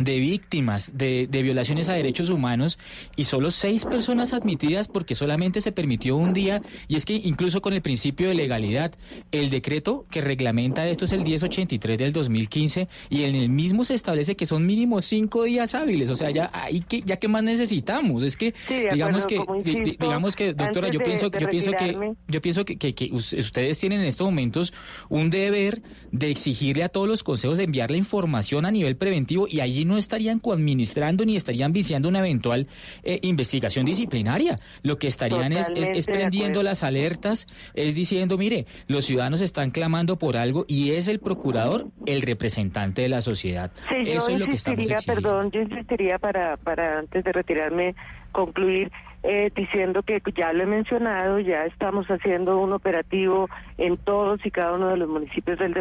de 0.00 0.18
víctimas 0.18 0.92
de, 0.96 1.26
de 1.30 1.42
violaciones 1.42 1.88
a 1.88 1.92
derechos 1.92 2.30
humanos 2.30 2.78
y 3.16 3.24
solo 3.24 3.50
seis 3.50 3.84
personas 3.84 4.32
admitidas 4.32 4.88
porque 4.88 5.14
solamente 5.14 5.60
se 5.60 5.72
permitió 5.72 6.16
un 6.16 6.32
día 6.32 6.62
y 6.88 6.96
es 6.96 7.04
que 7.04 7.14
incluso 7.14 7.60
con 7.60 7.72
el 7.72 7.82
principio 7.82 8.28
de 8.28 8.34
legalidad 8.34 8.92
el 9.30 9.50
decreto 9.50 10.06
que 10.10 10.20
reglamenta 10.20 10.88
esto 10.88 11.04
es 11.04 11.12
el 11.12 11.22
1083 11.22 11.98
del 11.98 12.12
2015 12.12 12.88
y 13.10 13.24
en 13.24 13.34
el 13.34 13.48
mismo 13.50 13.84
se 13.84 13.94
establece 13.94 14.36
que 14.36 14.46
son 14.46 14.64
mínimo 14.66 15.00
cinco 15.00 15.44
días 15.44 15.74
hábiles 15.74 16.08
o 16.10 16.16
sea 16.16 16.30
ya 16.30 16.50
hay 16.52 16.80
que 16.80 17.02
ya 17.02 17.16
que 17.18 17.28
más 17.28 17.42
necesitamos 17.42 18.22
es 18.22 18.36
que 18.36 18.54
Sí, 18.66 18.74
digamos 18.92 19.26
que 19.26 19.36
acuerdo, 19.38 19.70
insisto, 19.70 20.04
digamos 20.06 20.36
que 20.36 20.54
doctora 20.54 20.88
yo 20.88 20.98
de- 20.98 21.04
pienso 21.04 21.30
de 21.30 21.40
yo 21.40 21.48
pienso 21.48 21.70
que 21.72 22.12
yo 22.28 22.40
pienso 22.40 22.64
que, 22.64 22.76
que- 22.78 22.94
que 22.94 23.10
us- 23.12 23.32
ustedes 23.34 23.78
tienen 23.78 24.00
en 24.00 24.06
estos 24.06 24.24
momentos 24.26 24.72
un 25.08 25.28
deber 25.30 25.82
de 26.10 26.30
exigirle 26.30 26.84
a 26.84 26.88
todos 26.88 27.06
los 27.08 27.22
consejos 27.22 27.58
de 27.58 27.64
enviar 27.64 27.90
la 27.90 27.96
información 27.98 28.64
a 28.64 28.70
nivel 28.70 28.96
preventivo 28.96 29.46
y 29.48 29.60
allí 29.60 29.84
no 29.90 29.98
estarían 29.98 30.38
coadministrando 30.38 31.24
ni 31.26 31.36
estarían 31.36 31.72
viciando 31.72 32.08
una 32.08 32.20
eventual 32.20 32.66
eh, 33.02 33.18
investigación 33.22 33.84
disciplinaria. 33.84 34.58
Lo 34.82 34.98
que 34.98 35.08
estarían 35.08 35.52
es, 35.52 35.70
es- 35.76 35.90
es 35.90 36.06
prendiendo 36.06 36.62
las 36.62 36.82
alertas, 36.82 37.46
es 37.74 37.94
diciendo, 37.94 38.38
mire, 38.38 38.64
los 38.86 39.04
ciudadanos 39.04 39.40
están 39.42 39.70
clamando 39.70 40.18
por 40.18 40.36
algo 40.36 40.64
y 40.68 40.92
es 40.92 41.08
el 41.08 41.18
procurador 41.20 41.88
el 42.06 42.22
representante 42.22 43.02
de 43.02 43.08
la 43.10 43.20
sociedad. 43.20 43.70
Sí, 43.88 43.96
yo 44.06 44.12
Eso 44.18 44.30
es 44.30 44.38
lo 44.40 44.46
que 44.46 44.56
estamos 44.56 44.88
exigiendo. 44.88 45.22
perdón, 45.22 45.50
yo 45.50 45.60
insistiría 45.62 46.18
para, 46.18 46.56
para 46.56 46.98
antes 47.00 47.22
de 47.24 47.32
retirarme, 47.32 47.94
concluir 48.32 48.90
eh, 49.22 49.50
diciendo 49.54 50.02
que 50.02 50.22
ya 50.34 50.52
lo 50.52 50.62
he 50.62 50.66
mencionado, 50.66 51.38
ya 51.40 51.66
estamos 51.66 52.06
haciendo 52.06 52.58
un 52.58 52.72
operativo 52.72 53.48
en 53.76 53.96
todos 53.98 54.44
y 54.46 54.50
cada 54.50 54.72
uno 54.72 54.88
de 54.88 54.96
los 54.96 55.08
municipios 55.08 55.58
del 55.58 55.74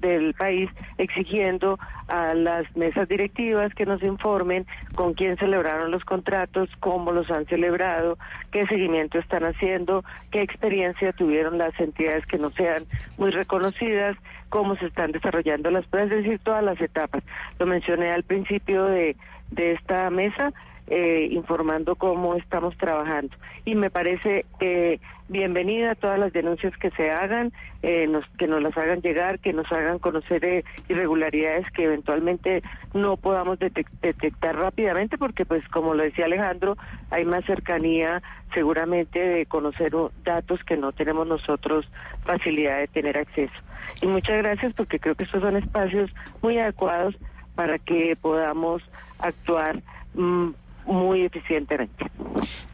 del 0.00 0.34
país, 0.34 0.70
exigiendo 0.98 1.78
a 2.08 2.34
las 2.34 2.74
mesas 2.76 3.08
directivas 3.08 3.74
que 3.74 3.84
nos 3.84 4.02
informen 4.02 4.66
con 4.94 5.14
quién 5.14 5.36
celebraron 5.36 5.90
los 5.90 6.04
contratos, 6.04 6.70
cómo 6.80 7.12
los 7.12 7.30
han 7.30 7.46
celebrado, 7.46 8.16
qué 8.50 8.66
seguimiento 8.66 9.18
están 9.18 9.44
haciendo, 9.44 10.04
qué 10.30 10.42
experiencia 10.42 11.12
tuvieron 11.12 11.58
las 11.58 11.78
entidades 11.80 12.24
que 12.26 12.38
no 12.38 12.50
sean 12.50 12.84
muy 13.18 13.30
reconocidas, 13.30 14.16
cómo 14.48 14.76
se 14.76 14.86
están 14.86 15.12
desarrollando 15.12 15.70
las 15.70 15.86
pruebas, 15.86 16.12
es 16.12 16.24
decir, 16.24 16.38
todas 16.38 16.62
las 16.62 16.80
etapas. 16.80 17.22
Lo 17.58 17.66
mencioné 17.66 18.12
al 18.12 18.22
principio 18.22 18.84
de, 18.86 19.16
de 19.50 19.72
esta 19.72 20.08
mesa, 20.10 20.52
eh, 20.88 21.28
informando 21.30 21.96
cómo 21.96 22.34
estamos 22.36 22.76
trabajando. 22.76 23.36
Y 23.64 23.74
me 23.74 23.90
parece 23.90 24.44
eh, 24.60 24.98
bienvenida 25.28 25.94
todas 25.96 26.18
las 26.18 26.32
denuncias 26.32 26.76
que 26.78 26.90
se 26.92 27.10
hagan, 27.10 27.52
eh, 27.82 28.06
nos- 28.06 28.26
que 28.38 28.46
nos 28.46 28.62
las 28.62 28.76
hagan 28.76 29.00
llegar, 29.02 29.38
que 29.40 29.52
nos 29.52 29.70
hagan 29.72 29.98
conocer 29.98 30.44
eh, 30.44 30.64
irregularidades 30.88 31.68
que 31.72 31.84
eventualmente 31.84 32.62
no 32.94 33.16
podamos 33.16 33.58
detec- 33.58 33.88
detectar 34.02 34.56
rápidamente, 34.56 35.18
porque 35.18 35.44
pues 35.44 35.66
como 35.68 35.94
lo 35.94 36.04
decía 36.04 36.26
Alejandro, 36.26 36.76
hay 37.10 37.24
más 37.24 37.44
cercanía 37.44 38.22
seguramente 38.54 39.18
de 39.18 39.46
conocer 39.46 39.90
datos 40.24 40.62
que 40.64 40.76
no 40.76 40.92
tenemos 40.92 41.26
nosotros 41.26 41.90
facilidad 42.24 42.78
de 42.78 42.88
tener 42.88 43.18
acceso. 43.18 43.52
Y 44.00 44.06
muchas 44.06 44.38
gracias 44.38 44.72
porque 44.74 44.98
creo 45.00 45.14
que 45.14 45.24
estos 45.24 45.42
son 45.42 45.56
espacios 45.56 46.10
muy 46.42 46.58
adecuados 46.58 47.16
para 47.54 47.78
que 47.78 48.16
podamos 48.20 48.82
actuar 49.18 49.82
mm, 50.14 50.50
muy 50.86 51.22
eficientemente. 51.22 52.06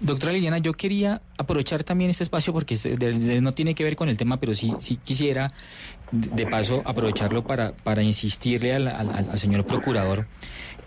Doctora 0.01 0.33
Liliana, 0.33 0.59
yo 0.59 0.73
quería 0.73 1.23
aprovechar 1.39 1.85
también 1.85 2.11
este 2.11 2.25
espacio 2.25 2.53
porque 2.53 2.77
no 3.41 3.53
tiene 3.53 3.75
que 3.75 3.85
ver 3.85 3.97
con 3.97 4.09
el 4.09 4.17
tema, 4.17 4.39
pero 4.39 4.55
sí, 4.55 4.73
sí 4.81 4.99
quisiera, 5.03 5.51
de 6.11 6.47
paso, 6.47 6.83
aprovecharlo 6.85 7.45
para, 7.45 8.03
insistirle 8.03 8.75
al 8.75 9.39
señor 9.39 9.65
procurador 9.65 10.27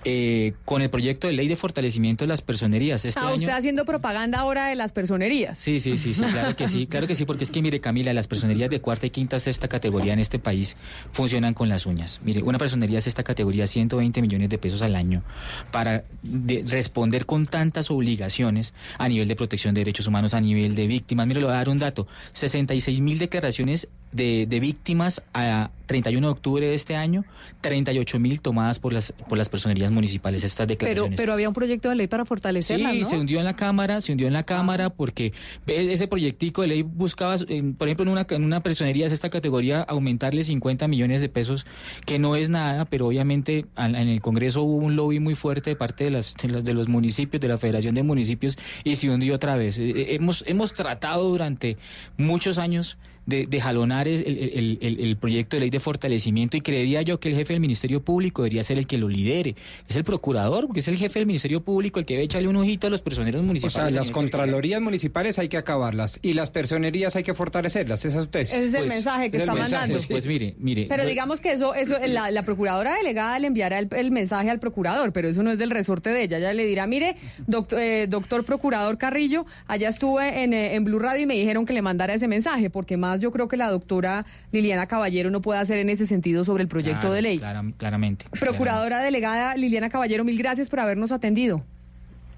eh, 0.07 0.53
con 0.65 0.83
el 0.83 0.91
proyecto 0.91 1.25
de 1.25 1.33
ley 1.33 1.47
de 1.47 1.55
fortalecimiento 1.55 2.23
de 2.23 2.27
las 2.27 2.43
personerías. 2.43 3.03
Este 3.05 3.19
ah, 3.19 3.29
año, 3.29 3.35
usted 3.35 3.49
haciendo 3.49 3.85
propaganda 3.85 4.39
ahora 4.39 4.67
de 4.67 4.75
las 4.75 4.93
personerías. 4.93 5.57
Sí, 5.57 5.79
sí, 5.79 5.97
sí, 5.97 6.13
sí, 6.13 6.21
claro 6.31 6.55
que 6.55 6.67
sí, 6.67 6.85
claro 6.85 7.07
que 7.07 7.15
sí, 7.15 7.25
porque 7.25 7.43
es 7.43 7.49
que 7.49 7.61
mire 7.63 7.81
Camila, 7.81 8.13
las 8.13 8.27
personerías 8.27 8.69
de 8.69 8.79
cuarta 8.79 9.07
y 9.07 9.09
quinta, 9.09 9.39
sexta 9.39 9.67
categoría 9.67 10.13
en 10.13 10.19
este 10.19 10.37
país 10.37 10.77
funcionan 11.11 11.55
con 11.55 11.69
las 11.69 11.87
uñas. 11.87 12.21
Mire, 12.23 12.43
una 12.43 12.59
personería 12.59 13.01
sexta 13.01 13.23
categoría, 13.23 13.65
120 13.65 14.21
millones 14.21 14.49
de 14.49 14.59
pesos 14.59 14.83
al 14.83 14.95
año 14.95 15.23
para 15.71 16.03
de- 16.21 16.63
responder 16.67 17.25
con 17.25 17.47
tantas 17.47 17.89
obligaciones 17.89 18.75
a 18.99 19.09
nivel 19.09 19.27
de 19.27 19.35
protección 19.35 19.73
de 19.73 19.81
derechos 19.81 20.05
humanos, 20.05 20.35
a 20.35 20.41
nivel 20.41 20.75
de 20.75 20.85
víctimas. 20.85 21.25
Mire, 21.25 21.39
le 21.39 21.47
voy 21.47 21.55
a 21.55 21.57
dar 21.57 21.69
un 21.69 21.79
dato, 21.79 22.07
66 22.33 23.01
mil 23.01 23.17
declaraciones 23.17 23.87
de, 24.11 24.45
de 24.47 24.59
víctimas 24.59 25.21
a 25.33 25.71
31 25.87 26.25
de 26.27 26.31
octubre 26.31 26.65
de 26.65 26.73
este 26.73 26.95
año, 26.95 27.25
38 27.61 28.17
mil 28.19 28.41
tomadas 28.41 28.79
por 28.79 28.91
las, 28.93 29.11
por 29.11 29.37
las 29.37 29.49
personerías 29.49 29.91
municipales, 29.91 30.43
estas 30.43 30.65
Pero, 30.65 30.77
declaraciones. 30.79 31.17
pero 31.17 31.33
había 31.33 31.47
un 31.47 31.53
proyecto 31.53 31.89
de 31.89 31.95
ley 31.95 32.07
para 32.07 32.25
fortalecerla, 32.25 32.91
Sí, 32.91 33.01
¿no? 33.01 33.09
se 33.09 33.17
hundió 33.17 33.37
en 33.39 33.45
la 33.45 33.55
Cámara, 33.55 34.01
se 34.01 34.11
hundió 34.11 34.25
en 34.27 34.33
la 34.33 34.43
Cámara 34.43 34.89
porque 34.89 35.33
ese 35.67 36.07
proyectico 36.07 36.61
de 36.63 36.69
ley 36.69 36.81
buscaba, 36.81 37.35
eh, 37.35 37.73
por 37.77 37.87
ejemplo, 37.87 38.03
en 38.03 38.09
una, 38.09 38.25
en 38.29 38.43
una 38.43 38.63
personería 38.63 39.07
de 39.09 39.13
esta 39.13 39.29
categoría, 39.29 39.81
aumentarle 39.81 40.43
50 40.43 40.87
millones 40.87 41.21
de 41.21 41.29
pesos, 41.29 41.65
que 42.05 42.17
no 42.17 42.35
es 42.35 42.49
nada, 42.49 42.85
pero 42.85 43.07
obviamente 43.07 43.65
en 43.77 43.95
el 43.95 44.21
Congreso 44.21 44.63
hubo 44.63 44.77
un 44.77 44.95
lobby 44.95 45.19
muy 45.19 45.35
fuerte 45.35 45.69
de 45.71 45.75
parte 45.75 46.05
de, 46.05 46.09
las, 46.11 46.33
de, 46.41 46.47
las- 46.47 46.63
de 46.63 46.73
los 46.73 46.87
municipios, 46.87 47.39
de 47.41 47.47
la 47.47 47.57
Federación 47.59 47.93
de 47.93 48.01
Municipios, 48.01 48.57
y 48.83 48.95
se 48.95 49.09
hundió 49.09 49.35
otra 49.35 49.55
vez. 49.55 49.77
Eh, 49.77 49.89
eh, 49.89 50.15
hemos, 50.15 50.43
hemos 50.47 50.73
tratado 50.73 51.29
durante 51.29 51.77
muchos 52.17 52.57
años 52.57 52.97
de, 53.25 53.47
de 53.47 53.61
jalonar 53.61 54.07
el, 54.07 54.21
el- 54.25 54.77
el- 54.81 54.99
el 54.99 55.17
proyecto 55.17 55.55
de 55.55 55.61
ley 55.61 55.69
de 55.69 55.79
fortalecimiento 55.79 56.57
y 56.57 56.61
creería 56.61 57.01
yo 57.01 57.19
que 57.19 57.29
el 57.29 57.35
jefe 57.35 57.53
del 57.53 57.59
Ministerio 57.59 58.01
Público 58.03 58.43
debería 58.43 58.63
ser 58.63 58.77
el 58.77 58.85
que 58.87 58.97
lo 58.97 59.09
lidere. 59.09 59.55
Es 59.87 59.95
el 59.95 60.03
procurador, 60.03 60.67
porque 60.67 60.81
es 60.81 60.87
el 60.87 60.97
jefe 60.97 61.19
del 61.19 61.25
Ministerio 61.25 61.61
Público 61.61 61.99
el 61.99 62.05
que 62.05 62.13
debe 62.15 62.25
echarle 62.25 62.47
un 62.47 62.55
ojito 62.57 62.87
a 62.87 62.89
los 62.89 63.01
personeros 63.01 63.41
O 63.41 63.43
municipales. 63.43 63.73
sea, 63.73 63.83
a 63.83 63.91
las 63.91 64.07
nivel 64.07 64.13
contralorías 64.13 64.81
municipales 64.81 65.39
hay 65.39 65.49
que 65.49 65.57
acabarlas 65.57 66.19
y 66.21 66.33
las 66.33 66.49
personerías 66.51 67.15
hay 67.15 67.23
que 67.23 67.33
fortalecerlas. 67.33 68.05
Esa 68.05 68.21
es 68.21 68.29
tesis. 68.29 68.53
Ese 68.55 68.67
es 68.67 68.73
el 68.73 68.81
Pues, 68.81 68.93
mensaje 68.93 69.31
que 69.31 69.37
está 69.37 69.53
mensaje, 69.53 69.71
mandando. 69.73 69.99
sí. 69.99 70.07
Pues 70.09 70.27
mire, 70.27 70.55
mire. 70.59 70.85
Pero 70.87 71.05
digamos 71.05 71.41
que 71.41 71.51
eso, 71.51 71.73
eso 71.73 71.97
la, 72.07 72.31
la 72.31 72.43
procuradora 72.43 72.95
delegada 72.95 73.39
le 73.39 73.47
enviará 73.47 73.79
el, 73.79 73.87
el 73.95 74.11
mensaje 74.11 74.49
al 74.49 74.59
procurador, 74.59 75.11
pero 75.13 75.27
eso 75.29 75.41
no 75.43 75.51
es 75.51 75.57
del 75.59 75.71
resorte 75.71 76.09
de 76.11 76.23
ella. 76.23 76.37
Ella 76.37 76.53
le 76.53 76.65
dirá, 76.65 76.85
mire, 76.87 77.15
doctor, 77.47 77.79
eh, 77.79 78.07
doctor 78.07 78.43
procurador 78.45 78.97
Carrillo, 78.97 79.45
allá 79.67 79.89
estuve 79.89 80.43
en, 80.43 80.53
eh, 80.53 80.75
en 80.75 80.83
Blue 80.83 80.99
Radio 80.99 81.23
y 81.23 81.25
me 81.25 81.35
dijeron 81.35 81.65
que 81.65 81.73
le 81.73 81.81
mandara 81.81 82.13
ese 82.13 82.27
mensaje, 82.27 82.69
porque 82.69 82.97
más 82.97 83.14
yo 83.19 83.31
creo 83.31 83.47
que 83.47 83.57
la 83.57 83.69
doctora 83.69 84.25
Liliana 84.51 84.87
Caballero 84.87 85.29
no 85.31 85.41
puede 85.41 85.59
hacer 85.59 85.77
en 85.79 85.89
ese 85.89 86.05
sentido 86.05 86.43
sobre 86.43 86.63
el 86.63 86.67
proyecto 86.69 87.01
Claro, 87.01 87.13
de 87.15 87.21
ley. 87.21 87.37
clara- 87.39 87.63
claramente. 87.77 88.25
Procuradora 88.39 88.99
delegada 89.01 89.55
Liliana 89.55 89.89
Caballero, 89.89 90.23
mil 90.23 90.37
gracias 90.37 90.69
por 90.69 90.79
habernos 90.79 91.11
atendido. 91.11 91.63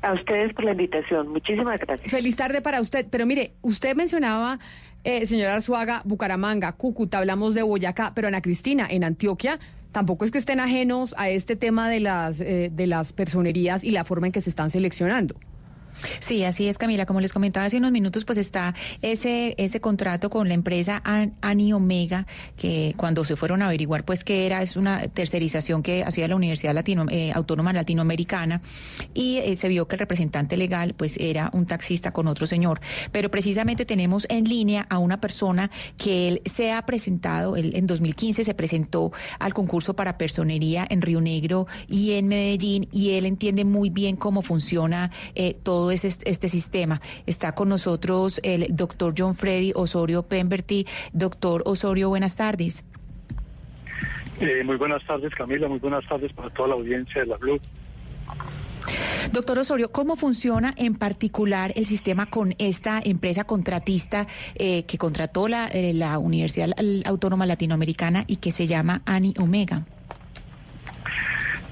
A 0.02 0.14
ustedes 0.14 0.54
por 0.54 0.64
la 0.64 0.72
invitación. 0.72 1.28
Muchísimas 1.30 1.80
gracias. 1.80 2.12
Feliz 2.12 2.36
tarde 2.36 2.62
para 2.62 2.80
usted. 2.82 3.08
Pero 3.10 3.26
mire, 3.26 3.54
usted 3.64 3.96
mencionaba, 3.96 4.60
eh, 5.04 5.26
señora 5.26 5.56
Arzuaga, 5.56 6.02
Bucaramanga, 6.06 6.72
Cúcuta, 6.74 7.18
hablamos 7.18 7.56
de 7.56 7.64
Boyacá, 7.64 8.12
pero 8.14 8.28
Ana 8.28 8.42
Cristina, 8.42 8.88
en 8.90 9.04
Antioquia 9.04 9.60
tampoco 9.92 10.24
es 10.26 10.30
que 10.32 10.38
estén 10.38 10.60
ajenos 10.60 11.16
a 11.18 11.30
este 11.30 11.56
tema 11.56 11.90
de 11.90 12.00
las, 12.00 12.40
eh, 12.42 12.70
de 12.72 12.86
las 12.86 13.12
personerías 13.14 13.84
y 13.84 13.90
la 13.90 14.04
forma 14.04 14.28
en 14.28 14.34
que 14.34 14.42
se 14.42 14.52
están 14.52 14.70
seleccionando. 14.70 15.36
Sí, 16.20 16.44
así 16.44 16.68
es, 16.68 16.78
Camila. 16.78 17.06
Como 17.06 17.20
les 17.22 17.34
comentaba 17.34 17.66
hace 17.66 17.78
unos 17.78 17.92
minutos, 17.92 18.26
pues 18.26 18.38
está 18.38 18.74
ese 19.02 19.56
ese 19.58 19.80
contrato 19.80 20.30
con 20.30 20.48
la 20.48 20.54
empresa 20.54 21.02
An- 21.04 21.34
Ani 21.42 21.74
Omega, 21.74 22.26
que 22.56 22.94
cuando 22.98 23.24
se 23.24 23.36
fueron 23.36 23.62
a 23.62 23.66
averiguar, 23.66 24.06
pues 24.06 24.24
que 24.24 24.46
era, 24.46 24.62
es 24.62 24.76
una 24.76 25.08
tercerización 25.08 25.84
que 25.84 26.04
hacía 26.04 26.28
la 26.28 26.36
Universidad 26.36 26.74
Latino, 26.74 27.06
eh, 27.10 27.32
Autónoma 27.34 27.74
Latinoamericana, 27.74 28.62
y 29.14 29.38
eh, 29.38 29.56
se 29.56 29.68
vio 29.68 29.88
que 29.88 29.96
el 29.96 30.00
representante 30.00 30.58
legal, 30.58 30.94
pues 30.96 31.18
era 31.18 31.50
un 31.54 31.66
taxista 31.66 32.12
con 32.12 32.28
otro 32.28 32.48
señor. 32.48 32.80
Pero 33.12 33.30
precisamente 33.32 33.86
tenemos 33.86 34.26
en 34.30 34.46
línea 34.46 34.86
a 34.90 35.00
una 35.00 35.20
persona 35.20 35.72
que 35.98 36.28
él 36.28 36.42
se 36.46 36.72
ha 36.72 36.86
presentado, 36.86 37.56
él 37.56 37.72
en 37.76 37.88
2015 37.88 38.44
se 38.44 38.54
presentó 38.54 39.12
al 39.40 39.54
concurso 39.54 39.96
para 39.96 40.18
personería 40.18 40.86
en 40.90 41.02
Río 41.02 41.22
Negro 41.22 41.68
y 41.88 42.14
en 42.14 42.28
Medellín, 42.28 42.88
y 42.92 43.12
él 43.12 43.26
entiende 43.26 43.66
muy 43.66 43.90
bien 43.90 44.16
cómo 44.16 44.42
funciona 44.42 45.12
eh, 45.36 45.56
todo 45.64 45.87
ese, 45.92 46.10
este 46.26 46.50
sistema. 46.50 47.02
Está 47.26 47.54
con 47.54 47.70
nosotros 47.70 48.40
el 48.44 48.68
doctor 48.70 49.14
John 49.18 49.36
Freddy 49.36 49.72
Osorio 49.76 50.24
Pemberty. 50.24 50.86
Doctor 51.14 51.64
Osorio, 51.66 52.10
buenas 52.10 52.36
tardes. 52.36 52.86
Eh, 54.40 54.64
muy 54.64 54.78
buenas 54.78 55.06
tardes, 55.06 55.34
Camila. 55.34 55.68
Muy 55.68 55.80
buenas 55.80 56.08
tardes 56.08 56.32
para 56.34 56.50
toda 56.50 56.70
la 56.70 56.76
audiencia 56.76 57.22
de 57.22 57.28
la 57.28 57.38
Blue. 57.38 57.60
Doctor 59.32 59.60
Osorio, 59.60 59.92
¿cómo 59.92 60.16
funciona 60.16 60.74
en 60.78 60.96
particular 60.96 61.74
el 61.76 61.86
sistema 61.86 62.28
con 62.28 62.56
esta 62.60 63.02
empresa 63.04 63.44
contratista 63.44 64.28
eh, 64.56 64.84
que 64.84 64.98
contrató 64.98 65.48
la, 65.48 65.68
eh, 65.68 65.94
la 65.94 66.18
Universidad 66.18 66.70
Autónoma 67.06 67.46
Latinoamericana 67.46 68.24
y 68.28 68.38
que 68.38 68.52
se 68.52 68.68
llama 68.68 69.02
Ani 69.06 69.34
Omega? 69.40 69.86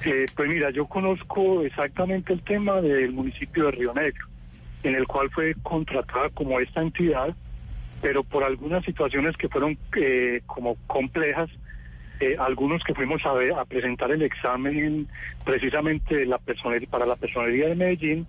Eh, 0.06 0.28
pues 0.36 0.48
mira, 0.48 0.70
yo 0.70 0.86
conozco 0.86 1.64
exactamente 1.64 2.32
el 2.34 2.42
tema 2.44 2.80
del 2.80 3.12
municipio 3.12 3.66
de 3.66 3.72
Río 3.72 3.94
Negro, 3.94 4.26
en 4.84 4.94
el 4.96 5.08
cual 5.08 5.32
fue 5.32 5.56
contratada 5.64 6.30
como 6.30 6.60
esta 6.60 6.82
entidad, 6.82 7.36
pero 8.02 8.24
por 8.24 8.44
algunas 8.44 8.86
situaciones 8.86 9.36
que 9.36 9.50
fueron 9.50 9.78
eh, 9.98 10.42
como 10.46 10.76
complejas, 10.86 11.50
eh, 12.20 12.36
algunos 12.40 12.84
que 12.84 12.94
fuimos 12.94 13.26
a, 13.26 13.34
ver- 13.34 13.54
a 13.54 13.66
presentar 13.66 14.12
el 14.12 14.22
examen 14.22 15.08
precisamente 15.44 16.26
la 16.26 16.38
personería, 16.38 16.88
para 16.90 17.06
la 17.08 17.16
personería 17.16 17.68
de 17.70 17.76
Medellín, 17.76 18.28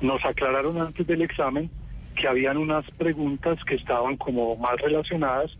nos 0.00 0.24
aclararon 0.24 0.80
antes 0.80 1.06
del 1.06 1.20
examen 1.22 1.68
que 2.16 2.26
habían 2.28 2.56
unas 2.56 2.90
preguntas 2.92 3.62
que 3.64 3.74
estaban 3.74 4.16
como 4.16 4.56
más 4.56 4.76
relacionadas 4.80 5.54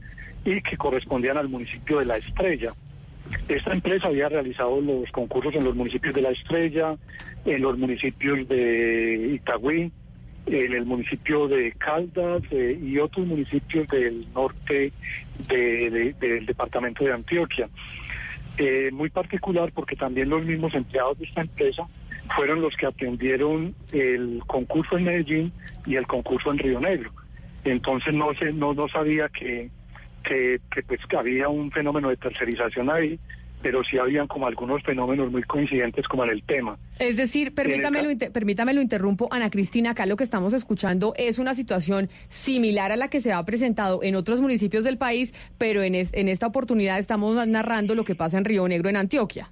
y 0.44 0.60
que 0.62 0.76
correspondían 0.78 1.36
al 1.36 1.48
municipio 1.50 1.98
de 1.98 2.06
La 2.06 2.16
Estrella. 2.16 2.72
Esta 3.48 3.72
empresa 3.72 4.08
había 4.08 4.28
realizado 4.28 4.80
los 4.80 5.10
concursos 5.10 5.54
en 5.54 5.64
los 5.64 5.74
municipios 5.74 6.14
de 6.14 6.22
La 6.22 6.30
Estrella, 6.30 6.96
en 7.44 7.62
los 7.62 7.76
municipios 7.78 8.46
de 8.48 9.32
Itagüí, 9.34 9.90
en 10.46 10.72
el 10.72 10.84
municipio 10.84 11.48
de 11.48 11.72
Caldas 11.72 12.42
eh, 12.50 12.78
y 12.82 12.98
otros 12.98 13.26
municipios 13.26 13.86
del 13.88 14.26
norte 14.34 14.92
de- 15.48 15.90
de- 15.90 16.14
del 16.18 16.46
departamento 16.46 17.04
de 17.04 17.12
Antioquia. 17.12 17.68
Eh, 18.58 18.90
muy 18.92 19.10
particular 19.10 19.70
porque 19.72 19.96
también 19.96 20.28
los 20.28 20.44
mismos 20.44 20.74
empleados 20.74 21.18
de 21.18 21.24
esta 21.26 21.40
empresa 21.42 21.86
fueron 22.36 22.60
los 22.60 22.76
que 22.76 22.86
atendieron 22.86 23.74
el 23.92 24.42
concurso 24.46 24.98
en 24.98 25.04
Medellín 25.04 25.52
y 25.86 25.96
el 25.96 26.06
concurso 26.06 26.50
en 26.50 26.58
Río 26.58 26.80
Negro. 26.80 27.10
Entonces 27.64 28.12
no 28.14 28.32
sé, 28.34 28.52
no, 28.52 28.74
no 28.74 28.88
sabía 28.88 29.28
que, 29.28 29.70
que, 30.22 30.60
que, 30.74 30.82
pues 30.82 31.00
que 31.06 31.16
había 31.16 31.48
un 31.48 31.70
fenómeno 31.70 32.08
de 32.10 32.16
tercerización 32.16 32.90
ahí, 32.90 33.18
pero 33.62 33.84
sí 33.84 33.98
habían 33.98 34.26
como 34.26 34.46
algunos 34.46 34.82
fenómenos 34.82 35.30
muy 35.30 35.42
coincidentes 35.42 36.08
como 36.08 36.24
en 36.24 36.30
el 36.30 36.42
tema. 36.44 36.78
Es 36.98 37.18
decir, 37.18 37.54
permítame 37.54 38.02
lo, 38.02 38.10
inter- 38.10 38.32
permítame 38.32 38.72
lo 38.72 38.80
interrumpo, 38.80 39.28
Ana 39.30 39.50
Cristina, 39.50 39.90
acá 39.90 40.06
lo 40.06 40.16
que 40.16 40.24
estamos 40.24 40.54
escuchando 40.54 41.12
es 41.18 41.38
una 41.38 41.52
situación 41.52 42.08
similar 42.30 42.90
a 42.90 42.96
la 42.96 43.08
que 43.08 43.20
se 43.20 43.32
ha 43.32 43.44
presentado 43.44 44.02
en 44.02 44.14
otros 44.14 44.40
municipios 44.40 44.82
del 44.84 44.96
país, 44.96 45.34
pero 45.58 45.82
en, 45.82 45.94
es- 45.94 46.14
en 46.14 46.28
esta 46.28 46.46
oportunidad 46.46 46.98
estamos 46.98 47.34
narrando 47.46 47.94
lo 47.94 48.04
que 48.04 48.14
pasa 48.14 48.38
en 48.38 48.46
Río 48.46 48.66
Negro, 48.66 48.88
en 48.88 48.96
Antioquia. 48.96 49.50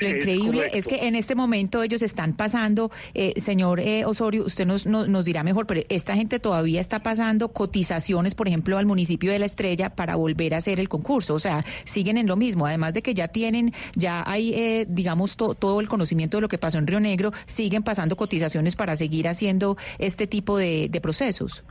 Lo 0.00 0.08
increíble 0.08 0.70
es 0.72 0.86
que 0.86 1.06
en 1.06 1.14
este 1.14 1.34
momento 1.34 1.82
ellos 1.82 2.02
están 2.02 2.34
pasando, 2.34 2.90
eh, 3.14 3.32
señor 3.40 3.80
eh, 3.80 4.04
Osorio, 4.04 4.44
usted 4.44 4.66
nos, 4.66 4.86
nos, 4.86 5.08
nos 5.08 5.24
dirá 5.24 5.42
mejor, 5.42 5.66
pero 5.66 5.80
esta 5.88 6.14
gente 6.14 6.38
todavía 6.38 6.80
está 6.80 7.02
pasando 7.02 7.48
cotizaciones, 7.48 8.34
por 8.34 8.46
ejemplo, 8.48 8.76
al 8.76 8.84
municipio 8.86 9.32
de 9.32 9.38
La 9.38 9.46
Estrella 9.46 9.90
para 9.90 10.16
volver 10.16 10.54
a 10.54 10.58
hacer 10.58 10.80
el 10.80 10.88
concurso. 10.88 11.34
O 11.34 11.38
sea, 11.38 11.64
siguen 11.84 12.18
en 12.18 12.26
lo 12.26 12.36
mismo. 12.36 12.66
Además 12.66 12.92
de 12.92 13.02
que 13.02 13.14
ya 13.14 13.28
tienen, 13.28 13.72
ya 13.94 14.22
hay, 14.26 14.52
eh, 14.54 14.86
digamos, 14.88 15.36
to- 15.36 15.54
todo 15.54 15.80
el 15.80 15.88
conocimiento 15.88 16.36
de 16.36 16.42
lo 16.42 16.48
que 16.48 16.58
pasó 16.58 16.78
en 16.78 16.86
Río 16.86 17.00
Negro, 17.00 17.32
siguen 17.46 17.82
pasando 17.82 18.16
cotizaciones 18.16 18.76
para 18.76 18.96
seguir 18.96 19.28
haciendo 19.28 19.76
este 19.98 20.26
tipo 20.26 20.58
de, 20.58 20.88
de 20.90 21.00
procesos. 21.00 21.64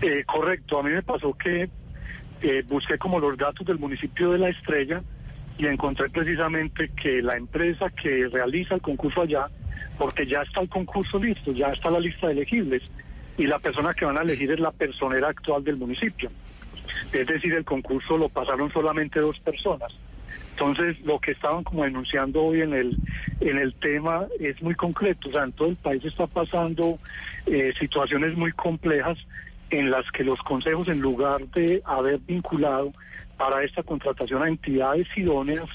Eh, 0.00 0.22
correcto, 0.24 0.78
a 0.78 0.82
mí 0.82 0.90
me 0.90 1.02
pasó 1.02 1.32
que 1.34 1.68
eh, 2.42 2.62
busqué 2.68 2.98
como 2.98 3.18
los 3.18 3.36
datos 3.36 3.66
del 3.66 3.78
municipio 3.78 4.30
de 4.32 4.38
La 4.38 4.48
Estrella 4.48 5.02
y 5.62 5.66
encontré 5.66 6.08
precisamente 6.08 6.90
que 7.00 7.22
la 7.22 7.36
empresa 7.36 7.88
que 7.90 8.28
realiza 8.32 8.74
el 8.74 8.80
concurso 8.80 9.22
allá, 9.22 9.46
porque 9.96 10.26
ya 10.26 10.42
está 10.42 10.60
el 10.60 10.68
concurso 10.68 11.20
listo, 11.20 11.52
ya 11.52 11.68
está 11.68 11.88
la 11.88 12.00
lista 12.00 12.26
de 12.26 12.32
elegibles 12.32 12.82
y 13.38 13.46
la 13.46 13.60
persona 13.60 13.94
que 13.94 14.04
van 14.04 14.18
a 14.18 14.22
elegir 14.22 14.50
es 14.50 14.58
la 14.58 14.72
personera 14.72 15.28
actual 15.28 15.62
del 15.62 15.76
municipio. 15.76 16.28
Es 17.12 17.26
decir, 17.28 17.54
el 17.54 17.64
concurso 17.64 18.18
lo 18.18 18.28
pasaron 18.28 18.72
solamente 18.72 19.20
dos 19.20 19.38
personas. 19.38 19.94
Entonces, 20.50 21.00
lo 21.02 21.20
que 21.20 21.30
estaban 21.30 21.62
como 21.62 21.84
denunciando 21.84 22.42
hoy 22.42 22.62
en 22.62 22.74
el 22.74 22.96
en 23.40 23.58
el 23.58 23.72
tema 23.74 24.26
es 24.40 24.60
muy 24.62 24.74
concreto. 24.74 25.28
O 25.28 25.32
sea, 25.32 25.44
en 25.44 25.52
todo 25.52 25.68
el 25.68 25.76
país 25.76 26.04
está 26.04 26.26
pasando 26.26 26.98
eh, 27.46 27.72
situaciones 27.78 28.36
muy 28.36 28.50
complejas 28.52 29.16
en 29.70 29.90
las 29.92 30.10
que 30.10 30.24
los 30.24 30.40
consejos, 30.40 30.88
en 30.88 31.00
lugar 31.00 31.46
de 31.48 31.82
haber 31.84 32.18
vinculado 32.18 32.92
para 33.42 33.64
esta 33.64 33.82
contratación 33.82 34.40
a 34.44 34.48
entidades 34.48 35.08
idóneas, 35.16 35.68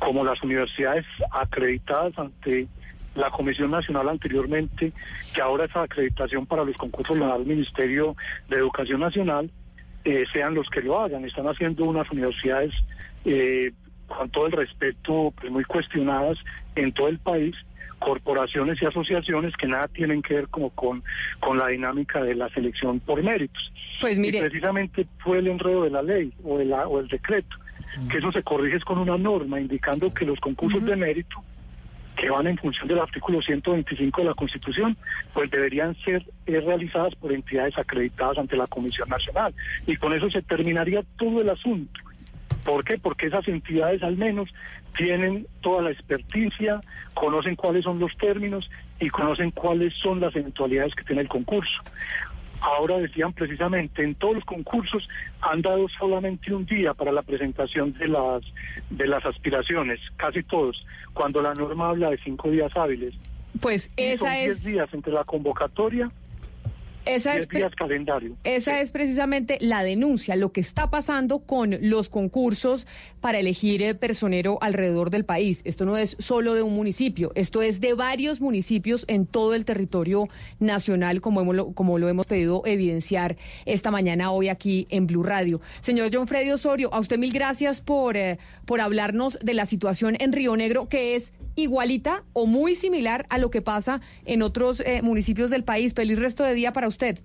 como 0.00 0.24
las 0.24 0.42
universidades 0.42 1.06
acreditadas 1.30 2.18
ante 2.18 2.66
la 3.14 3.30
Comisión 3.30 3.70
Nacional 3.70 4.08
anteriormente, 4.08 4.92
que 5.32 5.40
ahora 5.40 5.66
esa 5.66 5.82
acreditación 5.82 6.46
para 6.46 6.64
los 6.64 6.76
concursos 6.76 7.16
la 7.16 7.28
da 7.28 7.36
el 7.36 7.46
Ministerio 7.46 8.16
de 8.48 8.56
Educación 8.56 8.98
Nacional, 8.98 9.52
eh, 10.04 10.24
sean 10.32 10.54
los 10.54 10.68
que 10.68 10.82
lo 10.82 10.98
hagan. 10.98 11.24
Están 11.24 11.46
haciendo 11.46 11.84
unas 11.84 12.10
universidades, 12.10 12.74
eh, 13.24 13.70
con 14.08 14.28
todo 14.30 14.46
el 14.46 14.52
respeto, 14.52 15.32
pues 15.40 15.52
muy 15.52 15.62
cuestionadas 15.62 16.38
en 16.74 16.90
todo 16.90 17.06
el 17.06 17.20
país, 17.20 17.54
corporaciones 18.00 18.82
y 18.82 18.86
asociaciones 18.86 19.56
que 19.56 19.68
nada 19.68 19.86
tienen 19.88 20.22
que 20.22 20.34
ver 20.34 20.48
como 20.48 20.70
con, 20.70 21.04
con 21.38 21.58
la 21.58 21.68
dinámica 21.68 22.20
de 22.22 22.34
la 22.34 22.48
selección 22.48 22.98
por 22.98 23.22
méritos. 23.22 23.72
Pues 24.00 24.18
mire- 24.18 24.38
Y 24.38 24.40
precisamente 24.40 25.06
fue 25.18 25.38
el 25.38 25.46
enredo 25.46 25.84
de 25.84 25.90
la 25.90 26.02
ley 26.02 26.32
o, 26.42 26.58
de 26.58 26.64
la, 26.64 26.88
o 26.88 26.98
el 26.98 27.06
decreto, 27.08 27.56
que 28.10 28.18
eso 28.18 28.32
se 28.32 28.42
corrige 28.42 28.80
con 28.80 28.98
una 28.98 29.16
norma 29.18 29.60
indicando 29.60 30.12
que 30.12 30.24
los 30.24 30.40
concursos 30.40 30.84
de 30.84 30.96
mérito 30.96 31.42
que 32.16 32.28
van 32.28 32.46
en 32.46 32.58
función 32.58 32.86
del 32.88 32.98
artículo 32.98 33.40
125 33.40 34.20
de 34.20 34.28
la 34.28 34.34
Constitución, 34.34 34.94
pues 35.32 35.50
deberían 35.50 35.94
ser 36.04 36.22
eh, 36.46 36.60
realizadas 36.60 37.14
por 37.14 37.32
entidades 37.32 37.78
acreditadas 37.78 38.36
ante 38.36 38.56
la 38.58 38.66
Comisión 38.66 39.08
Nacional. 39.08 39.54
Y 39.86 39.96
con 39.96 40.12
eso 40.12 40.28
se 40.30 40.42
terminaría 40.42 41.02
todo 41.16 41.40
el 41.40 41.48
asunto. 41.48 41.98
¿Por 42.64 42.84
qué? 42.84 42.98
Porque 42.98 43.28
esas 43.28 43.48
entidades 43.48 44.02
al 44.02 44.18
menos 44.18 44.50
tienen 44.96 45.46
toda 45.60 45.82
la 45.82 45.90
experticia, 45.90 46.80
conocen 47.14 47.56
cuáles 47.56 47.84
son 47.84 47.98
los 47.98 48.16
términos 48.16 48.70
y 48.98 49.08
conocen 49.08 49.50
cuáles 49.50 49.94
son 49.94 50.20
las 50.20 50.34
eventualidades 50.36 50.94
que 50.94 51.04
tiene 51.04 51.22
el 51.22 51.28
concurso. 51.28 51.82
Ahora 52.60 52.98
decían 52.98 53.32
precisamente, 53.32 54.02
en 54.04 54.14
todos 54.14 54.34
los 54.34 54.44
concursos 54.44 55.08
han 55.40 55.62
dado 55.62 55.88
solamente 55.88 56.52
un 56.52 56.66
día 56.66 56.92
para 56.92 57.10
la 57.10 57.22
presentación 57.22 57.94
de 57.94 58.08
las, 58.08 58.42
de 58.90 59.06
las 59.06 59.24
aspiraciones, 59.24 59.98
casi 60.16 60.42
todos, 60.42 60.86
cuando 61.14 61.40
la 61.40 61.54
norma 61.54 61.88
habla 61.88 62.10
de 62.10 62.18
cinco 62.18 62.50
días 62.50 62.76
hábiles. 62.76 63.14
Pues 63.60 63.90
Y 63.96 64.16
son 64.16 64.28
esa 64.28 64.30
diez 64.32 64.58
es... 64.58 64.64
días 64.64 64.88
entre 64.92 65.12
la 65.12 65.24
convocatoria 65.24 66.10
Esa 67.06 67.34
es, 67.36 67.46
pre- 67.46 67.60
días 67.60 67.74
calendario. 67.74 68.36
esa 68.44 68.80
es 68.80 68.92
precisamente 68.92 69.58
la 69.60 69.82
denuncia, 69.82 70.36
lo 70.36 70.52
que 70.52 70.60
está 70.60 70.90
pasando 70.90 71.40
con 71.40 71.76
los 71.80 72.08
concursos 72.10 72.86
para 73.20 73.38
elegir 73.38 73.82
eh, 73.82 73.94
personero 73.94 74.58
alrededor 74.60 75.10
del 75.10 75.24
país. 75.24 75.62
Esto 75.64 75.84
no 75.86 75.96
es 75.96 76.16
solo 76.18 76.54
de 76.54 76.62
un 76.62 76.74
municipio, 76.74 77.32
esto 77.34 77.62
es 77.62 77.80
de 77.80 77.94
varios 77.94 78.40
municipios 78.40 79.04
en 79.08 79.26
todo 79.26 79.54
el 79.54 79.64
territorio 79.64 80.28
nacional, 80.58 81.20
como, 81.20 81.40
hemos, 81.40 81.56
lo- 81.56 81.72
como 81.72 81.98
lo 81.98 82.08
hemos 82.08 82.26
pedido 82.26 82.62
evidenciar 82.66 83.36
esta 83.66 83.90
mañana 83.90 84.30
hoy 84.30 84.48
aquí 84.48 84.86
en 84.90 85.06
Blue 85.06 85.22
Radio. 85.22 85.60
Señor 85.80 86.10
John 86.12 86.26
Freddy 86.28 86.50
Osorio, 86.50 86.92
a 86.92 87.00
usted 87.00 87.18
mil 87.18 87.32
gracias 87.32 87.80
por, 87.80 88.16
eh, 88.16 88.38
por 88.66 88.80
hablarnos 88.80 89.38
de 89.42 89.54
la 89.54 89.66
situación 89.66 90.16
en 90.20 90.32
Río 90.32 90.54
Negro, 90.56 90.88
que 90.88 91.16
es 91.16 91.32
igualita 91.62 92.24
o 92.32 92.46
muy 92.46 92.74
similar 92.74 93.26
a 93.30 93.38
lo 93.38 93.50
que 93.50 93.62
pasa 93.62 94.00
en 94.24 94.42
otros 94.42 94.80
eh, 94.80 95.02
municipios 95.02 95.50
del 95.50 95.64
país. 95.64 95.94
Feliz 95.94 96.18
resto 96.18 96.44
de 96.44 96.54
día 96.54 96.72
para 96.72 96.88
usted. 96.88 97.20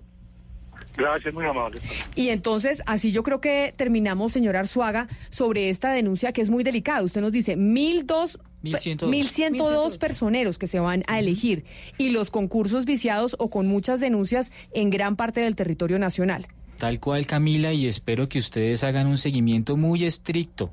Gracias, 0.96 1.34
muy 1.34 1.44
amable. 1.44 1.80
Y 2.14 2.30
entonces, 2.30 2.82
así 2.86 3.12
yo 3.12 3.22
creo 3.22 3.40
que 3.40 3.74
terminamos, 3.76 4.32
señor 4.32 4.56
Arzuaga, 4.56 5.08
sobre 5.30 5.68
esta 5.68 5.92
denuncia 5.92 6.32
que 6.32 6.40
es 6.40 6.50
muy 6.50 6.64
delicada. 6.64 7.02
Usted 7.02 7.20
nos 7.20 7.32
dice, 7.32 7.56
mil 7.56 8.06
dos... 8.06 8.38
1102. 8.62 9.10
1102 9.10 9.98
personeros 9.98 10.58
que 10.58 10.66
se 10.66 10.80
van 10.80 11.04
a 11.06 11.20
elegir 11.20 11.64
y 11.98 12.10
los 12.10 12.32
concursos 12.32 12.84
viciados 12.84 13.36
o 13.38 13.48
con 13.48 13.68
muchas 13.68 14.00
denuncias 14.00 14.50
en 14.72 14.90
gran 14.90 15.14
parte 15.14 15.40
del 15.40 15.54
territorio 15.54 16.00
nacional. 16.00 16.48
Tal 16.78 16.98
cual, 16.98 17.26
Camila, 17.26 17.72
y 17.72 17.86
espero 17.86 18.28
que 18.28 18.40
ustedes 18.40 18.82
hagan 18.82 19.06
un 19.06 19.18
seguimiento 19.18 19.76
muy 19.76 20.04
estricto 20.04 20.72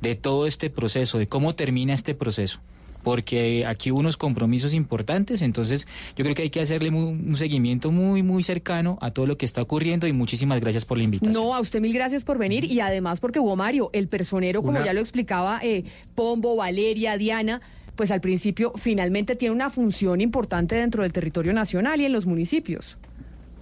de 0.00 0.14
todo 0.14 0.46
este 0.46 0.70
proceso, 0.70 1.18
de 1.18 1.28
cómo 1.28 1.54
termina 1.54 1.92
este 1.92 2.14
proceso. 2.14 2.60
Porque 3.06 3.64
aquí 3.64 3.92
hubo 3.92 4.00
unos 4.00 4.16
compromisos 4.16 4.74
importantes, 4.74 5.40
entonces 5.40 5.86
yo 6.16 6.24
creo 6.24 6.34
que 6.34 6.42
hay 6.42 6.50
que 6.50 6.60
hacerle 6.60 6.90
un 6.90 7.36
seguimiento 7.36 7.92
muy, 7.92 8.24
muy 8.24 8.42
cercano 8.42 8.98
a 9.00 9.12
todo 9.12 9.26
lo 9.26 9.38
que 9.38 9.46
está 9.46 9.62
ocurriendo 9.62 10.08
y 10.08 10.12
muchísimas 10.12 10.60
gracias 10.60 10.84
por 10.84 10.98
la 10.98 11.04
invitación. 11.04 11.32
No, 11.32 11.54
a 11.54 11.60
usted 11.60 11.80
mil 11.80 11.92
gracias 11.92 12.24
por 12.24 12.36
venir 12.36 12.64
y 12.64 12.80
además 12.80 13.20
porque 13.20 13.38
hubo 13.38 13.54
Mario, 13.54 13.90
el 13.92 14.08
personero, 14.08 14.60
como 14.60 14.78
Una- 14.78 14.84
ya 14.84 14.92
lo 14.92 14.98
explicaba 14.98 15.60
eh, 15.62 15.84
Pombo, 16.16 16.56
Valeria, 16.56 17.16
Diana, 17.16 17.60
pues 17.94 18.10
al 18.10 18.20
principio 18.20 18.72
finalmente 18.74 19.36
tiene 19.36 19.54
una 19.54 19.70
función 19.70 20.20
importante 20.20 20.74
dentro 20.74 21.04
del 21.04 21.12
territorio 21.12 21.52
nacional 21.52 22.00
y 22.00 22.06
en 22.06 22.12
los 22.12 22.26
municipios. 22.26 22.98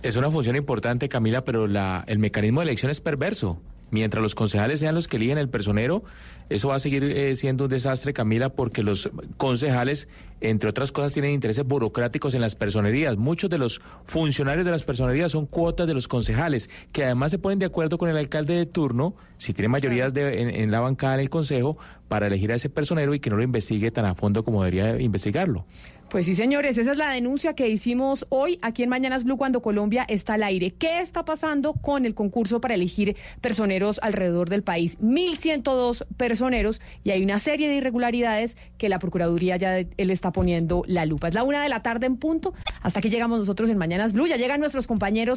Es 0.03 0.17
una 0.17 0.31
función 0.31 0.57
importante, 0.57 1.11
Camila, 1.11 1.45
pero 1.45 1.67
la, 1.67 2.03
el 2.07 2.19
mecanismo 2.19 2.61
de 2.61 2.65
elección 2.65 2.91
es 2.91 3.03
perverso. 3.03 3.61
Mientras 3.91 4.23
los 4.23 4.35
concejales 4.35 4.81
sean 4.81 4.95
los 4.95 5.07
que 5.07 5.19
eligen 5.19 5.37
el 5.39 5.51
personero, 5.51 6.03
eso 6.49 6.69
va 6.69 6.77
a 6.77 6.79
seguir 6.79 7.05
eh, 7.05 7.37
siendo 7.37 7.65
un 7.65 7.71
desastre, 7.71 8.13
Camila, 8.13 8.51
porque 8.51 8.83
los 8.83 9.11
concejales, 9.37 10.09
entre 10.41 10.69
otras 10.71 10.93
cosas, 10.93 11.13
tienen 11.13 11.33
intereses 11.33 11.65
burocráticos 11.65 12.35
en 12.35 12.41
las 12.41 12.55
personerías. 12.55 13.17
Muchos 13.17 13.51
de 13.51 13.59
los 13.59 13.81
funcionarios 14.05 14.65
de 14.65 14.71
las 14.71 14.83
personerías 14.83 15.33
son 15.33 15.47
cuotas 15.47 15.87
de 15.87 15.95
los 15.95 16.09
concejales, 16.09 16.71
que 16.93 17.05
además 17.05 17.31
se 17.31 17.39
ponen 17.39 17.59
de 17.59 17.67
acuerdo 17.67 17.99
con 17.99 18.09
el 18.09 18.17
alcalde 18.17 18.55
de 18.55 18.67
turno, 18.67 19.15
si 19.39 19.53
tiene 19.53 19.69
mayorías 19.69 20.13
de- 20.15 20.43
en, 20.43 20.49
en 20.51 20.71
la 20.71 20.81
bancada 20.81 21.15
en 21.15 21.21
el 21.21 21.31
consejo, 21.31 21.77
para 22.09 22.27
elegir 22.27 22.53
a 22.53 22.55
ese 22.57 22.69
personero 22.69 23.15
y 23.15 23.21
que 23.21 23.31
no 23.31 23.37
lo 23.37 23.43
investigue 23.43 23.91
tan 23.91 24.05
a 24.05 24.15
fondo 24.15 24.45
como 24.45 24.63
debería 24.63 25.01
investigarlo. 25.01 25.65
Pues 26.15 26.27
sí, 26.27 26.37
señores, 26.37 26.79
esa 26.79 26.93
es 26.93 26.97
la 26.97 27.11
denuncia 27.11 27.55
que 27.55 27.69
hicimos 27.69 28.25
hoy 28.29 28.61
aquí 28.63 28.85
en 28.85 28.89
Mañanas 28.89 29.25
Blue 29.25 29.37
cuando 29.37 29.63
Colombia 29.63 30.05
está 30.07 30.35
al 30.35 30.45
aire. 30.45 30.71
¿Qué 30.71 31.01
está 31.01 31.25
pasando 31.25 31.73
con 31.73 32.05
el 32.05 32.15
concurso 32.15 32.61
para 32.61 32.75
elegir 32.75 33.17
personeros 33.41 33.99
alrededor 34.01 34.49
del 34.49 34.63
país? 34.63 34.97
1.102 35.01 36.07
personeros 36.17 36.81
y 37.03 37.11
hay 37.11 37.25
una 37.25 37.41
serie 37.41 37.69
de 37.69 37.75
irregularidades 37.75 38.57
que 38.79 38.89
la 38.89 39.01
Procuraduría 39.01 39.57
ya 39.57 39.79
él 39.79 40.11
está 40.11 40.31
poniendo 40.31 40.85
la 40.87 41.05
lupa. 41.05 41.27
Es 41.27 41.35
la 41.35 41.43
una 41.43 41.61
de 41.61 41.69
la 41.69 41.83
tarde 41.83 42.07
en 42.07 42.17
punto. 42.17 42.55
Hasta 42.81 43.01
aquí 43.01 43.11
llegamos 43.11 43.41
nosotros 43.41 43.69
en 43.69 43.77
Mañanas 43.77 44.13
Blue. 44.13 44.29
Ya 44.29 44.37
llegan 44.37 44.61
nuestros 44.61 44.87
compañeros. 44.87 45.33